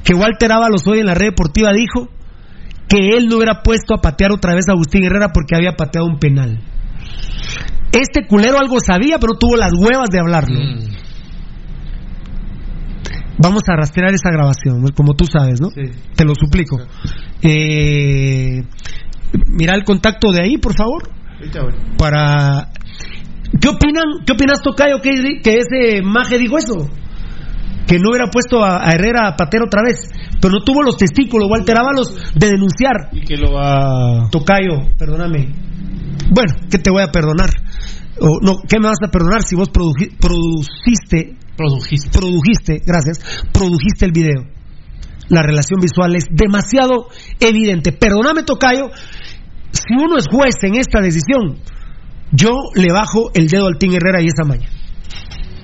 que 0.04 0.14
Walter 0.14 0.52
Ábalos 0.52 0.86
hoy 0.86 1.00
en 1.00 1.06
la 1.06 1.14
red 1.14 1.28
deportiva 1.28 1.70
dijo 1.72 2.08
que 2.88 3.16
él 3.16 3.26
no 3.28 3.36
hubiera 3.36 3.62
puesto 3.62 3.94
a 3.94 4.00
patear 4.00 4.32
otra 4.32 4.54
vez 4.54 4.66
a 4.68 4.72
Agustín 4.72 5.04
Herrera 5.04 5.30
porque 5.32 5.56
había 5.56 5.72
pateado 5.72 6.06
un 6.06 6.18
penal. 6.18 6.60
Este 7.92 8.26
culero 8.26 8.58
algo 8.58 8.80
sabía, 8.80 9.18
pero 9.18 9.34
tuvo 9.38 9.56
las 9.56 9.72
huevas 9.72 10.10
de 10.10 10.18
hablarlo. 10.18 10.58
Vamos 13.38 13.62
a 13.68 13.76
rastrear 13.76 14.14
esa 14.14 14.30
grabación, 14.30 14.92
como 14.94 15.14
tú 15.14 15.26
sabes, 15.26 15.60
¿no? 15.60 15.68
Te 15.70 16.24
lo 16.24 16.34
suplico. 16.34 16.78
Eh, 17.42 18.62
mira 19.48 19.74
el 19.74 19.84
contacto 19.84 20.32
de 20.32 20.42
ahí, 20.42 20.58
por 20.58 20.74
favor. 20.74 21.10
Para. 21.98 22.70
¿Qué 23.60 23.68
opinan? 23.68 24.24
¿Qué 24.26 24.32
opinas, 24.32 24.62
Tocayo, 24.62 25.00
que, 25.00 25.40
que 25.42 25.58
ese 25.58 26.02
maje 26.02 26.38
dijo 26.38 26.58
eso? 26.58 26.88
Que 27.86 27.98
no 27.98 28.10
hubiera 28.10 28.30
puesto 28.30 28.64
a, 28.64 28.88
a 28.88 28.92
Herrera 28.92 29.28
a 29.28 29.36
patear 29.36 29.64
otra 29.64 29.82
vez, 29.84 30.08
pero 30.40 30.54
no 30.54 30.64
tuvo 30.64 30.82
los 30.82 30.96
testículos, 30.96 31.48
Walter 31.50 31.76
Ábalos, 31.76 32.14
de 32.34 32.48
denunciar. 32.48 33.10
Y 33.12 33.22
que 33.22 33.36
lo 33.36 33.52
va. 33.52 34.28
Tocayo, 34.30 34.94
perdóname. 34.98 35.52
Bueno, 36.30 36.54
¿qué 36.70 36.78
te 36.78 36.90
voy 36.90 37.02
a 37.02 37.12
perdonar? 37.12 37.50
O, 38.20 38.38
no, 38.40 38.58
¿qué 38.68 38.78
me 38.78 38.86
vas 38.86 38.98
a 39.04 39.10
perdonar 39.10 39.42
si 39.42 39.56
vos 39.56 39.70
produciste, 39.70 41.36
produjiste, 41.56 42.10
produjiste, 42.10 42.82
gracias, 42.84 43.18
produjiste 43.52 44.04
el 44.06 44.12
video? 44.12 44.54
La 45.28 45.42
relación 45.42 45.80
visual 45.80 46.14
es 46.16 46.26
demasiado 46.30 47.08
evidente. 47.40 47.92
Perdóname, 47.92 48.42
Tocayo, 48.42 48.90
si 49.70 49.94
uno 49.94 50.16
es 50.18 50.26
juez 50.28 50.56
en 50.62 50.74
esta 50.76 51.00
decisión, 51.00 51.58
yo 52.30 52.50
le 52.74 52.92
bajo 52.92 53.30
el 53.34 53.48
dedo 53.48 53.66
al 53.66 53.78
Team 53.78 53.94
Herrera 53.94 54.20
y 54.20 54.26
esa 54.26 54.46
maña. 54.46 54.68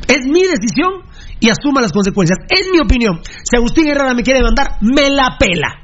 Es 0.08 0.26
mi 0.26 0.42
decisión 0.42 1.04
y 1.40 1.48
asuma 1.48 1.80
las 1.80 1.92
consecuencias. 1.92 2.38
Es 2.48 2.68
mi 2.72 2.80
opinión. 2.80 3.20
Si 3.22 3.56
Agustín 3.56 3.88
Herrera 3.88 4.14
me 4.14 4.22
quiere 4.22 4.42
mandar, 4.42 4.78
me 4.80 5.10
la 5.10 5.36
pela. 5.38 5.80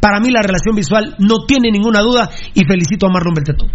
Para 0.00 0.20
mí 0.20 0.30
la 0.30 0.42
relación 0.42 0.76
visual 0.76 1.16
no 1.18 1.46
tiene 1.46 1.70
ninguna 1.70 2.00
duda 2.00 2.30
y 2.54 2.64
felicito 2.64 3.06
a 3.06 3.10
Marlon 3.10 3.34
Beltetón. 3.34 3.70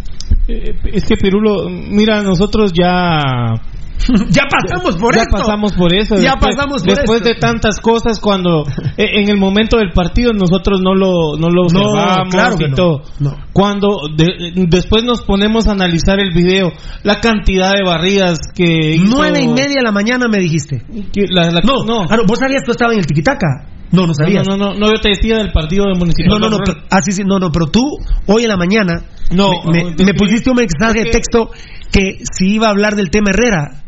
Eh, 0.47 0.75
es 0.93 1.05
que 1.05 1.15
Pirulo, 1.15 1.69
mira, 1.69 2.21
nosotros 2.21 2.73
ya 2.73 3.53
ya 4.29 4.43
pasamos 4.49 4.95
por 4.97 5.15
ya 5.15 5.21
esto. 5.21 5.37
pasamos 5.37 5.73
por 5.73 5.93
eso. 5.95 6.15
Ya 6.15 6.31
Después- 6.33 6.55
pasamos 6.55 6.81
por 6.83 6.95
Después 6.95 7.21
esto. 7.21 7.29
de 7.29 7.35
tantas 7.35 7.79
cosas, 7.79 8.19
cuando 8.19 8.63
eh, 8.97 9.21
en 9.21 9.29
el 9.29 9.37
momento 9.37 9.77
del 9.77 9.91
partido 9.91 10.33
nosotros 10.33 10.81
no 10.81 10.95
lo, 10.95 11.37
no 11.37 11.49
lo 11.49 11.67
No, 11.71 11.81
observamos 11.91 12.33
claro 12.33 12.57
que 12.57 12.65
y 12.65 12.69
no. 12.69 12.75
todo. 12.75 13.01
No. 13.19 13.35
Cuando 13.53 13.87
de- 14.15 14.53
después 14.67 15.03
nos 15.03 15.21
ponemos 15.23 15.67
a 15.67 15.71
analizar 15.71 16.19
el 16.19 16.33
video, 16.33 16.71
la 17.03 17.19
cantidad 17.19 17.73
de 17.73 17.83
barridas 17.85 18.39
que 18.55 18.95
hizo... 18.95 19.03
Nueve 19.17 19.41
y 19.41 19.47
media 19.47 19.77
de 19.77 19.83
la 19.83 19.91
mañana 19.91 20.27
me 20.27 20.39
dijiste. 20.39 20.83
que 21.13 21.25
la- 21.29 21.51
la- 21.51 21.61
No, 21.61 21.83
no. 21.85 22.01
ah, 22.09 22.17
no, 22.17 22.23
vos 22.27 22.39
sabías 22.39 22.63
que 22.65 22.71
estaba 22.71 22.93
en 22.93 22.99
el 22.99 23.05
tiquitaca. 23.05 23.67
No, 23.91 24.07
no 24.07 24.13
sabías. 24.13 24.47
No, 24.47 24.55
no, 24.57 24.73
no, 24.73 24.79
no, 24.79 24.87
yo 24.93 25.01
te 25.01 25.09
decía 25.09 25.37
del 25.37 25.51
partido 25.51 25.85
de 25.85 25.95
Municipal. 25.95 26.29
No, 26.29 26.39
no, 26.39 26.49
no, 26.49 26.57
pero, 26.65 26.79
ah, 26.89 26.99
sí, 27.03 27.11
sí, 27.11 27.23
no, 27.25 27.39
no, 27.39 27.51
pero 27.51 27.67
tú 27.67 27.81
hoy 28.27 28.43
en 28.43 28.49
la 28.49 28.57
mañana 28.57 29.03
No, 29.31 29.51
me, 29.65 30.13
pusiste 30.13 30.49
un 30.49 30.55
mensaje 30.57 31.03
de 31.03 31.11
texto 31.11 31.49
que 31.91 32.19
si 32.31 32.53
iba 32.55 32.67
a 32.67 32.71
hablar 32.71 32.95
del 32.95 33.09
tema 33.09 33.31
Herrera. 33.31 33.81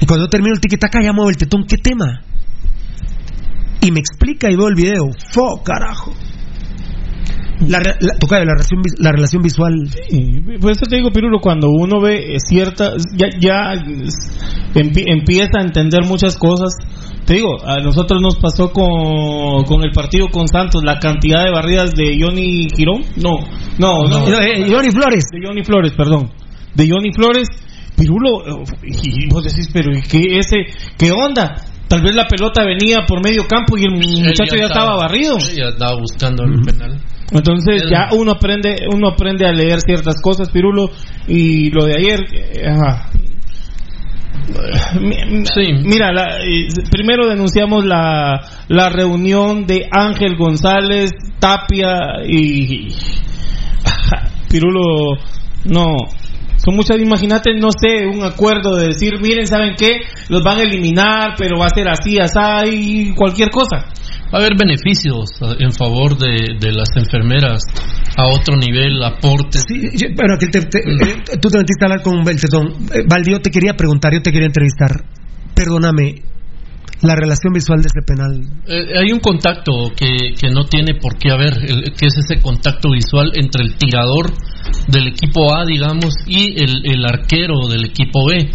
Y 0.00 0.06
cuando 0.06 0.26
yo 0.26 0.30
termino 0.30 0.54
el 0.54 0.60
tiquitaca 0.60 1.02
ya 1.02 1.12
muevo 1.12 1.30
el 1.30 1.36
tetón, 1.36 1.64
¿qué 1.66 1.76
tema? 1.78 2.22
Y 3.80 3.90
me 3.90 4.00
explica 4.00 4.50
y 4.50 4.56
veo 4.56 4.68
el 4.68 4.74
video. 4.76 5.04
¡Fo, 5.32 5.62
carajo! 5.64 6.12
La, 7.66 7.80
la, 7.80 8.14
tocayo, 8.20 8.44
la, 8.44 8.52
relación, 8.54 8.82
la 8.98 9.10
relación 9.10 9.42
visual. 9.42 9.72
Sí, 10.08 10.40
por 10.60 10.70
eso 10.70 10.82
te 10.88 10.94
digo, 10.96 11.10
Pirulo, 11.10 11.40
cuando 11.40 11.68
uno 11.70 12.00
ve 12.00 12.36
ciertas, 12.46 13.02
ya, 13.16 13.26
ya 13.40 13.74
empie- 14.74 15.04
empieza 15.08 15.58
a 15.58 15.62
entender 15.62 16.04
muchas 16.04 16.38
cosas. 16.38 16.68
Te 17.28 17.34
digo, 17.34 17.62
a 17.62 17.78
nosotros 17.80 18.22
nos 18.22 18.36
pasó 18.36 18.72
con, 18.72 19.64
con 19.64 19.82
el 19.84 19.92
partido 19.92 20.28
con 20.28 20.48
Santos, 20.48 20.82
la 20.82 20.98
cantidad 20.98 21.44
de 21.44 21.50
barridas 21.50 21.94
de 21.94 22.16
Johnny 22.18 22.68
Girón. 22.74 23.04
No, 23.16 23.32
no, 23.78 24.08
no. 24.08 24.26
No, 24.26 24.40
eh, 24.40 24.64
Johnny 24.66 24.90
Flores. 24.90 25.24
De 25.30 25.46
Johnny 25.46 25.62
Flores, 25.62 25.92
perdón. 25.92 26.30
De 26.74 26.88
Johnny 26.88 27.12
Flores. 27.12 27.50
Pirulo, 27.98 28.46
eh, 28.46 28.64
y 28.82 29.28
vos 29.28 29.44
decís, 29.44 29.68
pero 29.70 29.94
¿y 29.94 30.00
qué, 30.00 30.38
ese, 30.38 30.72
qué 30.96 31.12
onda? 31.12 31.66
Tal 31.86 32.00
vez 32.00 32.14
la 32.14 32.26
pelota 32.26 32.64
venía 32.64 33.04
por 33.06 33.22
medio 33.22 33.46
campo 33.46 33.76
y 33.76 33.82
el 33.82 33.90
muchacho 33.90 34.56
ya 34.56 34.68
estaba 34.68 34.96
barrido. 34.96 35.36
Ya 35.54 35.68
estaba 35.68 36.00
buscando 36.00 36.44
el 36.44 36.62
penal. 36.62 36.98
Entonces 37.30 37.90
ya 37.90 38.08
uno 38.12 38.32
aprende, 38.32 38.86
uno 38.90 39.08
aprende 39.08 39.46
a 39.46 39.52
leer 39.52 39.82
ciertas 39.82 40.22
cosas, 40.22 40.48
Pirulo, 40.48 40.88
y 41.26 41.68
lo 41.72 41.84
de 41.84 41.92
ayer, 41.94 42.20
eh, 42.32 42.68
ajá. 42.70 43.10
Mi- 45.00 45.44
Mira, 45.84 46.12
la- 46.12 46.38
eh, 46.44 46.68
primero 46.90 47.28
denunciamos 47.28 47.84
la, 47.84 48.40
la 48.68 48.88
reunión 48.88 49.66
de 49.66 49.86
Ángel 49.90 50.36
González, 50.36 51.10
Tapia 51.38 52.22
y 52.26 52.88
Pirulo, 54.50 55.16
no. 55.64 55.96
Son 56.56 56.74
muchas, 56.74 56.98
imagínate, 56.98 57.54
no 57.54 57.68
sé, 57.70 58.06
un 58.06 58.24
acuerdo 58.24 58.74
de 58.76 58.88
decir, 58.88 59.20
miren, 59.20 59.46
¿saben 59.46 59.74
qué? 59.78 60.00
Los 60.28 60.42
van 60.42 60.58
a 60.58 60.62
eliminar, 60.62 61.34
pero 61.38 61.58
va 61.58 61.66
a 61.66 61.70
ser 61.70 61.88
así, 61.88 62.18
así, 62.18 62.38
y 63.10 63.14
cualquier 63.14 63.50
cosa. 63.50 63.86
Va 64.32 64.38
a 64.38 64.40
haber 64.42 64.56
beneficios 64.58 65.30
en 65.58 65.72
favor 65.72 66.16
de, 66.18 66.56
de 66.60 66.72
las 66.72 66.88
enfermeras 66.96 67.62
a 68.16 68.26
otro 68.28 68.56
nivel, 68.56 69.02
aportes. 69.02 69.64
Sí, 69.66 69.80
yo- 69.94 70.08
bueno, 70.14 70.34
te- 70.38 70.48
te- 70.48 70.78
eh, 70.78 71.38
tú 71.40 71.48
te 71.48 71.58
metiste 71.58 71.84
a 71.84 71.86
hablar 71.86 72.02
con 72.02 72.28
el 72.28 72.40
tetón. 72.40 72.68
Eh, 72.92 73.04
Valdi, 73.08 73.32
yo 73.32 73.40
te 73.40 73.50
quería 73.50 73.72
preguntar, 73.74 74.12
yo 74.12 74.20
te 74.20 74.30
quería 74.30 74.46
entrevistar. 74.46 74.90
Perdóname, 75.54 76.22
la 77.02 77.14
relación 77.14 77.52
visual 77.54 77.80
de 77.80 77.86
ese 77.88 78.02
penal. 78.04 78.40
Eh, 78.66 78.98
hay 78.98 79.12
un 79.12 79.20
contacto 79.20 79.92
que, 79.96 80.34
que 80.38 80.50
no 80.50 80.64
tiene 80.64 80.94
por 81.00 81.16
qué 81.16 81.30
haber, 81.30 81.54
el- 81.64 81.84
que 81.94 82.06
es 82.06 82.18
ese 82.18 82.42
contacto 82.42 82.90
visual 82.90 83.30
entre 83.34 83.64
el 83.64 83.76
tirador 83.76 84.30
del 84.88 85.08
equipo 85.08 85.54
A, 85.54 85.64
digamos, 85.64 86.12
y 86.26 86.60
el, 86.60 86.82
el 86.84 87.04
arquero 87.06 87.66
del 87.68 87.86
equipo 87.86 88.26
B. 88.26 88.50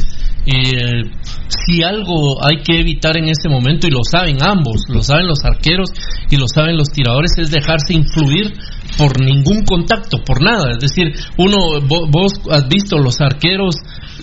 Eh, 0.45 1.03
si 1.47 1.83
algo 1.83 2.43
hay 2.45 2.57
que 2.63 2.79
evitar 2.79 3.17
en 3.17 3.25
ese 3.25 3.49
momento, 3.49 3.87
y 3.87 3.91
lo 3.91 3.99
saben 4.09 4.41
ambos, 4.41 4.83
lo 4.89 5.01
saben 5.01 5.27
los 5.27 5.39
arqueros 5.43 5.89
y 6.29 6.37
lo 6.37 6.45
saben 6.47 6.77
los 6.77 6.89
tiradores, 6.89 7.31
es 7.37 7.51
dejarse 7.51 7.93
influir 7.93 8.53
por 8.97 9.19
ningún 9.19 9.63
contacto, 9.63 10.17
por 10.25 10.41
nada. 10.43 10.71
Es 10.71 10.79
decir, 10.79 11.13
uno, 11.37 11.57
vo- 11.81 12.07
vos 12.09 12.33
has 12.51 12.67
visto 12.67 12.97
los 12.99 13.19
arqueros 13.21 13.75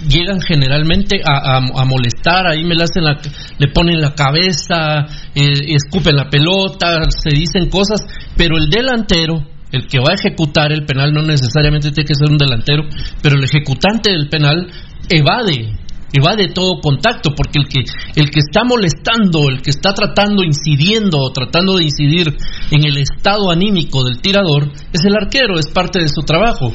llegan 0.09 0.41
generalmente 0.41 1.21
a, 1.25 1.57
a- 1.57 1.83
a 1.83 1.85
molestar, 1.85 2.47
ahí 2.47 2.65
me 2.65 2.75
la 2.75 2.85
hacen 2.85 3.05
la, 3.05 3.19
le 3.59 3.69
ponen 3.69 4.01
la 4.01 4.15
cabeza, 4.15 5.07
eh, 5.35 5.53
escupen 5.75 6.17
la 6.17 6.29
pelota, 6.31 6.99
se 7.11 7.31
dicen 7.37 7.69
cosas, 7.69 8.01
pero 8.37 8.57
el 8.57 8.71
delantero, 8.71 9.43
el 9.73 9.87
que 9.87 9.99
va 9.99 10.13
a 10.13 10.15
ejecutar 10.15 10.73
el 10.73 10.85
penal, 10.87 11.13
no 11.13 11.23
necesariamente 11.23 11.91
tiene 11.93 12.09
que 12.09 12.15
ser 12.15 12.31
un 12.31 12.39
delantero, 12.39 12.85
pero 13.23 13.37
el 13.37 13.45
ejecutante 13.45 14.11
del 14.11 14.29
penal 14.29 14.69
evade 15.09 15.77
evade 16.13 16.49
todo 16.53 16.81
contacto 16.81 17.31
porque 17.37 17.61
el 17.61 17.69
que 17.69 17.85
el 18.17 18.31
que 18.31 18.41
está 18.41 18.65
molestando 18.65 19.49
el 19.49 19.63
que 19.63 19.71
está 19.71 19.93
tratando 19.93 20.43
incidiendo 20.43 21.19
o 21.19 21.33
tratando 21.33 21.77
de 21.77 21.85
incidir 21.85 22.37
en 22.71 22.85
el 22.85 22.97
estado 22.99 23.51
anímico 23.51 24.05
del 24.05 24.21
tirador 24.21 24.71
es 24.93 25.05
el 25.05 25.17
arquero 25.17 25.59
es 25.59 25.67
parte 25.69 26.01
de 26.01 26.09
su 26.09 26.23
trabajo. 26.23 26.73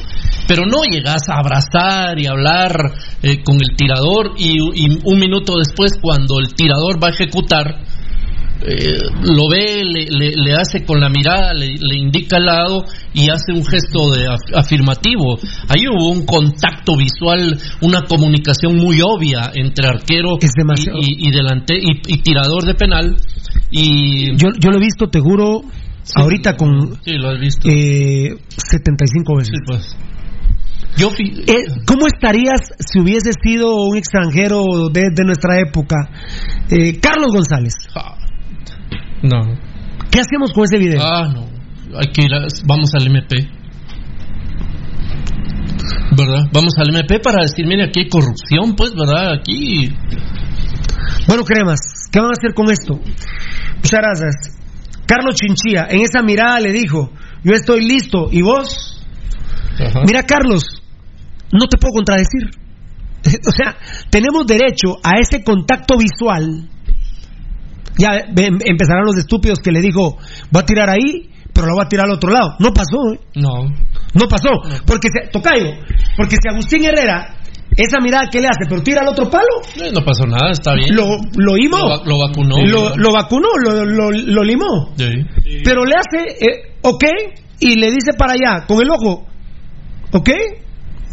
Pero 0.48 0.64
no 0.64 0.82
llegas 0.88 1.28
a 1.28 1.38
abrazar 1.38 2.18
y 2.18 2.26
hablar 2.26 2.76
eh, 3.22 3.42
con 3.42 3.56
el 3.56 3.76
tirador 3.76 4.32
y, 4.38 4.58
y 4.58 4.98
un 5.04 5.18
minuto 5.18 5.54
después 5.58 5.92
cuando 6.00 6.38
el 6.38 6.54
tirador 6.54 7.02
va 7.02 7.08
a 7.08 7.10
ejecutar 7.10 7.84
eh, 8.62 8.98
lo 9.22 9.48
ve, 9.48 9.84
le, 9.84 10.06
le- 10.06 10.32
le 10.34 10.54
hace 10.54 10.84
con 10.84 10.98
la 11.00 11.08
mirada, 11.08 11.52
le, 11.52 11.74
le 11.78 11.96
indica 11.96 12.36
al 12.38 12.46
lado 12.46 12.84
y 13.12 13.28
hace 13.30 13.52
un 13.52 13.64
gesto 13.64 14.10
de 14.14 14.26
af- 14.28 14.54
afirmativo. 14.54 15.38
Ahí 15.68 15.86
hubo 15.88 16.10
un 16.10 16.24
contacto 16.24 16.96
visual, 16.96 17.58
una 17.82 18.02
comunicación 18.02 18.76
muy 18.76 19.00
obvia 19.02 19.50
entre 19.54 19.86
arquero 19.88 20.38
y, 20.40 21.00
y- 21.24 21.28
y 21.28 21.30
delante 21.30 21.74
y, 21.76 22.00
y 22.06 22.22
tirador 22.22 22.64
de 22.64 22.74
penal. 22.74 23.16
Y 23.70 24.36
Yo, 24.36 24.48
yo 24.58 24.70
lo 24.70 24.76
he 24.76 24.80
visto, 24.80 25.08
te 25.08 25.20
juro, 25.20 25.62
ahorita 26.14 26.56
con 26.56 26.98
sí, 27.04 27.12
lo 27.18 27.30
has 27.30 27.40
visto. 27.40 27.68
eh, 27.68 28.30
75 28.48 29.36
veces. 29.36 29.58
pues. 29.66 29.96
Yo 30.98 31.10
Eh, 31.18 31.66
¿Cómo 31.84 32.06
estarías 32.06 32.60
si 32.78 33.00
hubiese 33.00 33.30
sido 33.44 33.74
un 33.84 33.98
extranjero 33.98 34.62
de, 34.90 35.10
de 35.14 35.24
nuestra 35.24 35.60
época? 35.60 35.96
Eh, 36.70 36.98
Carlos 37.00 37.28
González. 37.34 37.74
No. 39.22 39.42
¿Qué 40.10 40.20
hacemos 40.20 40.52
con 40.52 40.64
ese 40.64 40.78
video? 40.78 41.00
Ah, 41.02 41.28
no. 41.32 41.46
Hay 41.98 42.08
que 42.08 42.24
ir 42.24 42.34
a- 42.34 42.46
vamos 42.66 42.90
al 42.94 43.06
MP. 43.06 43.48
¿Verdad? 46.16 46.44
Vamos 46.52 46.72
al 46.78 46.88
MP 46.90 47.18
para 47.20 47.42
decir, 47.42 47.66
mire, 47.66 47.84
aquí 47.84 48.00
hay 48.00 48.08
corrupción, 48.08 48.74
pues, 48.76 48.92
¿verdad? 48.94 49.34
Aquí. 49.34 49.92
Bueno, 51.26 51.44
cremas, 51.44 51.78
¿qué 52.10 52.20
van 52.20 52.30
a 52.30 52.32
hacer 52.32 52.54
con 52.54 52.70
esto? 52.70 52.94
Muchas 53.76 54.00
gracias. 54.00 54.58
Carlos 55.06 55.34
Chinchilla, 55.34 55.86
en 55.90 56.00
esa 56.00 56.22
mirada 56.22 56.60
le 56.60 56.72
dijo, 56.72 57.12
yo 57.44 57.52
estoy 57.52 57.84
listo, 57.86 58.28
¿y 58.32 58.42
vos? 58.42 59.02
Mira, 60.06 60.22
Carlos, 60.22 60.64
no 61.52 61.66
te 61.68 61.76
puedo 61.78 61.92
contradecir. 61.94 62.50
O 63.46 63.50
sea, 63.50 63.76
tenemos 64.08 64.46
derecho 64.46 64.98
a 65.02 65.18
ese 65.20 65.42
contacto 65.42 65.96
visual. 65.98 66.68
Ya 67.98 68.16
em- 68.36 68.58
empezarán 68.64 69.04
los 69.06 69.16
estúpidos 69.16 69.58
que 69.60 69.70
le 69.72 69.80
dijo, 69.80 70.18
voy 70.50 70.62
a 70.62 70.66
tirar 70.66 70.90
ahí, 70.90 71.30
pero 71.52 71.66
lo 71.68 71.74
voy 71.74 71.84
a 71.84 71.88
tirar 71.88 72.06
al 72.06 72.12
otro 72.12 72.30
lado. 72.30 72.54
No 72.58 72.72
pasó, 72.72 72.98
¿eh? 73.14 73.20
No. 73.36 73.64
No 74.14 74.28
pasó. 74.28 74.50
Porque 74.86 75.08
se, 75.08 75.30
Tocayo, 75.30 75.70
porque 76.16 76.36
si 76.42 76.48
Agustín 76.48 76.84
Herrera, 76.84 77.34
esa 77.76 77.98
mirada 78.00 78.28
que 78.30 78.40
le 78.40 78.46
hace, 78.48 78.64
pero 78.68 78.82
tira 78.82 79.00
al 79.02 79.08
otro 79.08 79.28
palo, 79.28 79.44
No 79.92 80.04
pasó 80.04 80.24
nada, 80.26 80.50
está 80.52 80.74
bien. 80.74 80.94
lo, 80.94 81.06
lo 81.36 81.56
imó. 81.56 81.78
Lo, 81.78 81.88
va- 81.88 82.02
lo 82.04 82.18
vacunó. 82.18 82.56
Lo, 82.66 82.96
lo 82.96 83.12
vacunó, 83.12 83.48
lo, 83.64 83.84
lo, 83.84 84.10
lo 84.10 84.44
limó. 84.44 84.94
Sí. 84.96 85.12
Pero 85.64 85.84
le 85.84 85.94
hace, 85.94 86.44
eh, 86.44 86.76
ok, 86.82 87.04
y 87.60 87.74
le 87.76 87.86
dice 87.90 88.12
para 88.18 88.34
allá, 88.34 88.66
con 88.66 88.78
el 88.82 88.88
ojo, 88.90 89.26
ok, 90.12 90.30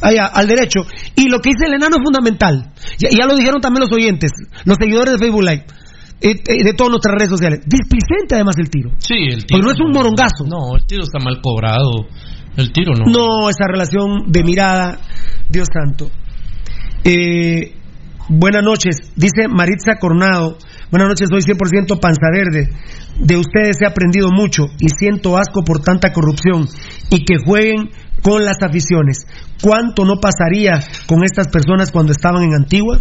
allá, 0.02 0.26
al 0.28 0.48
derecho. 0.48 0.82
Y 1.16 1.28
lo 1.30 1.40
que 1.40 1.50
dice 1.50 1.66
el 1.68 1.76
enano 1.76 1.96
es 1.98 2.02
fundamental. 2.04 2.72
Ya, 2.98 3.10
ya 3.10 3.26
lo 3.26 3.36
dijeron 3.36 3.62
también 3.62 3.82
los 3.82 3.92
oyentes, 3.92 4.32
los 4.66 4.78
seguidores 4.80 5.14
de 5.14 5.20
Facebook 5.20 5.44
Live, 5.44 5.66
de 6.22 6.74
todas 6.74 6.92
nuestras 6.92 7.16
redes 7.16 7.30
sociales. 7.30 7.62
Displicente 7.66 8.36
además 8.36 8.58
el 8.58 8.70
tiro. 8.70 8.92
Sí, 8.98 9.16
el 9.16 9.46
Porque 9.50 9.64
no 9.64 9.72
es 9.72 9.80
un 9.80 9.92
morongazo. 9.92 10.46
No, 10.48 10.76
el 10.76 10.86
tiro 10.86 11.04
está 11.04 11.20
mal 11.20 11.42
cobrado. 11.42 12.08
El 12.56 12.72
tiro 12.72 12.94
no. 12.94 13.06
No, 13.06 13.50
esa 13.50 13.66
relación 13.68 14.32
de 14.32 14.44
mirada, 14.44 15.00
Dios 15.50 15.68
santo. 15.74 16.10
Eh, 17.04 17.76
buenas 18.30 18.64
noches, 18.64 19.12
dice 19.16 19.48
Maritza 19.50 19.96
Coronado. 20.00 20.58
Buenas 20.92 21.10
noches, 21.10 21.28
soy 21.30 21.42
100% 21.42 22.00
panza 22.00 22.28
verde. 22.32 22.70
De 23.20 23.38
ustedes 23.38 23.78
he 23.82 23.86
aprendido 23.86 24.30
mucho 24.32 24.66
y 24.80 24.90
siento 24.90 25.38
asco 25.38 25.64
por 25.64 25.82
tanta 25.82 26.14
corrupción 26.14 26.68
y 27.10 27.26
que 27.26 27.38
jueguen 27.44 27.90
con 28.22 28.46
las 28.46 28.58
aficiones. 28.64 29.26
¿Cuánto 29.62 30.06
no 30.06 30.16
pasaría 30.22 30.80
con 31.08 31.24
estas 31.24 31.50
personas 31.50 31.92
cuando 31.92 32.12
estaban 32.12 32.44
en 32.44 32.54
Antigua? 32.54 33.00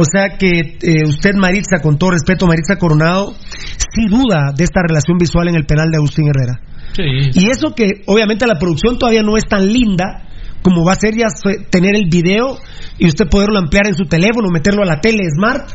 O 0.00 0.04
sea 0.10 0.38
que 0.38 0.78
eh, 0.80 1.04
usted, 1.04 1.34
Maritza, 1.34 1.82
con 1.82 1.98
todo 1.98 2.12
respeto, 2.12 2.46
Maritza 2.46 2.76
Coronado, 2.76 3.34
sí 3.34 4.06
duda 4.08 4.50
de 4.56 4.64
esta 4.64 4.80
relación 4.80 5.18
visual 5.18 5.48
en 5.48 5.56
el 5.56 5.66
penal 5.66 5.90
de 5.90 5.98
Agustín 5.98 6.26
Herrera. 6.26 6.58
Sí. 6.96 7.38
Y 7.38 7.50
eso 7.50 7.74
que 7.74 8.00
obviamente 8.06 8.46
la 8.46 8.58
producción 8.58 8.98
todavía 8.98 9.22
no 9.22 9.36
es 9.36 9.44
tan 9.44 9.70
linda 9.70 10.22
como 10.62 10.86
va 10.86 10.92
a 10.92 10.94
ser 10.94 11.14
ya 11.14 11.28
tener 11.68 11.96
el 11.96 12.08
video 12.08 12.56
y 12.98 13.08
usted 13.08 13.26
poderlo 13.28 13.58
ampliar 13.58 13.88
en 13.88 13.94
su 13.94 14.04
teléfono, 14.04 14.48
meterlo 14.50 14.82
a 14.84 14.86
la 14.86 15.00
tele 15.00 15.22
smart, 15.36 15.68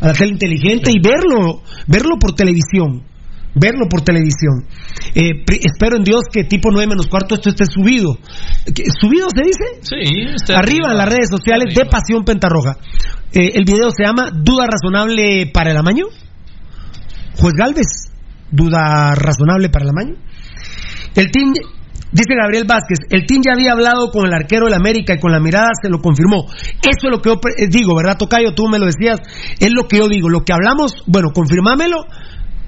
a 0.00 0.08
la 0.08 0.12
tele 0.12 0.32
inteligente 0.32 0.90
y 0.90 1.00
verlo, 1.00 1.62
verlo 1.86 2.18
por 2.18 2.34
televisión. 2.34 3.04
Verlo 3.60 3.86
por 3.88 4.02
televisión. 4.02 4.64
Eh, 5.14 5.44
espero 5.64 5.96
en 5.96 6.04
Dios 6.04 6.22
que 6.32 6.44
tipo 6.44 6.70
9 6.70 6.86
menos 6.88 7.06
cuarto 7.08 7.34
esto 7.34 7.48
esté 7.50 7.64
subido. 7.66 8.16
¿Qué- 8.74 8.84
¿Subido 9.00 9.28
se 9.34 9.42
dice? 9.42 9.64
Sí, 9.82 10.26
está 10.34 10.58
arriba 10.58 10.90
en 10.92 10.96
las 10.98 11.08
redes 11.08 11.28
sociales 11.30 11.74
de 11.74 11.84
Pasión 11.86 12.24
Pentarroja. 12.24 12.76
Eh, 13.32 13.52
el 13.54 13.64
video 13.64 13.90
se 13.90 14.04
llama 14.04 14.30
Duda 14.32 14.66
razonable 14.66 15.50
para 15.52 15.70
el 15.72 15.76
amaño. 15.76 16.06
Juez 17.36 17.54
Galvez, 17.56 17.86
duda 18.50 19.14
razonable 19.14 19.68
para 19.68 19.84
el 19.84 19.90
amaño. 19.90 20.14
El 21.14 21.30
team, 21.30 21.52
dice 22.12 22.34
Gabriel 22.40 22.64
Vázquez, 22.66 22.98
el 23.10 23.26
team 23.26 23.42
ya 23.44 23.52
había 23.54 23.72
hablado 23.72 24.10
con 24.10 24.26
el 24.26 24.32
arquero 24.34 24.66
del 24.66 24.74
América 24.74 25.14
y 25.14 25.18
con 25.20 25.32
la 25.32 25.40
mirada 25.40 25.68
se 25.80 25.88
lo 25.88 25.98
confirmó. 26.00 26.46
Eso 26.48 27.06
es 27.06 27.10
lo 27.10 27.20
que 27.20 27.30
yo 27.30 27.40
eh, 27.56 27.66
digo, 27.68 27.94
¿verdad, 27.96 28.16
Tocayo? 28.18 28.54
Tú 28.54 28.68
me 28.68 28.78
lo 28.78 28.86
decías, 28.86 29.20
es 29.58 29.70
lo 29.72 29.86
que 29.88 29.98
yo 29.98 30.08
digo. 30.08 30.28
Lo 30.28 30.44
que 30.44 30.52
hablamos, 30.52 31.02
bueno, 31.06 31.28
confirmámelo, 31.32 31.96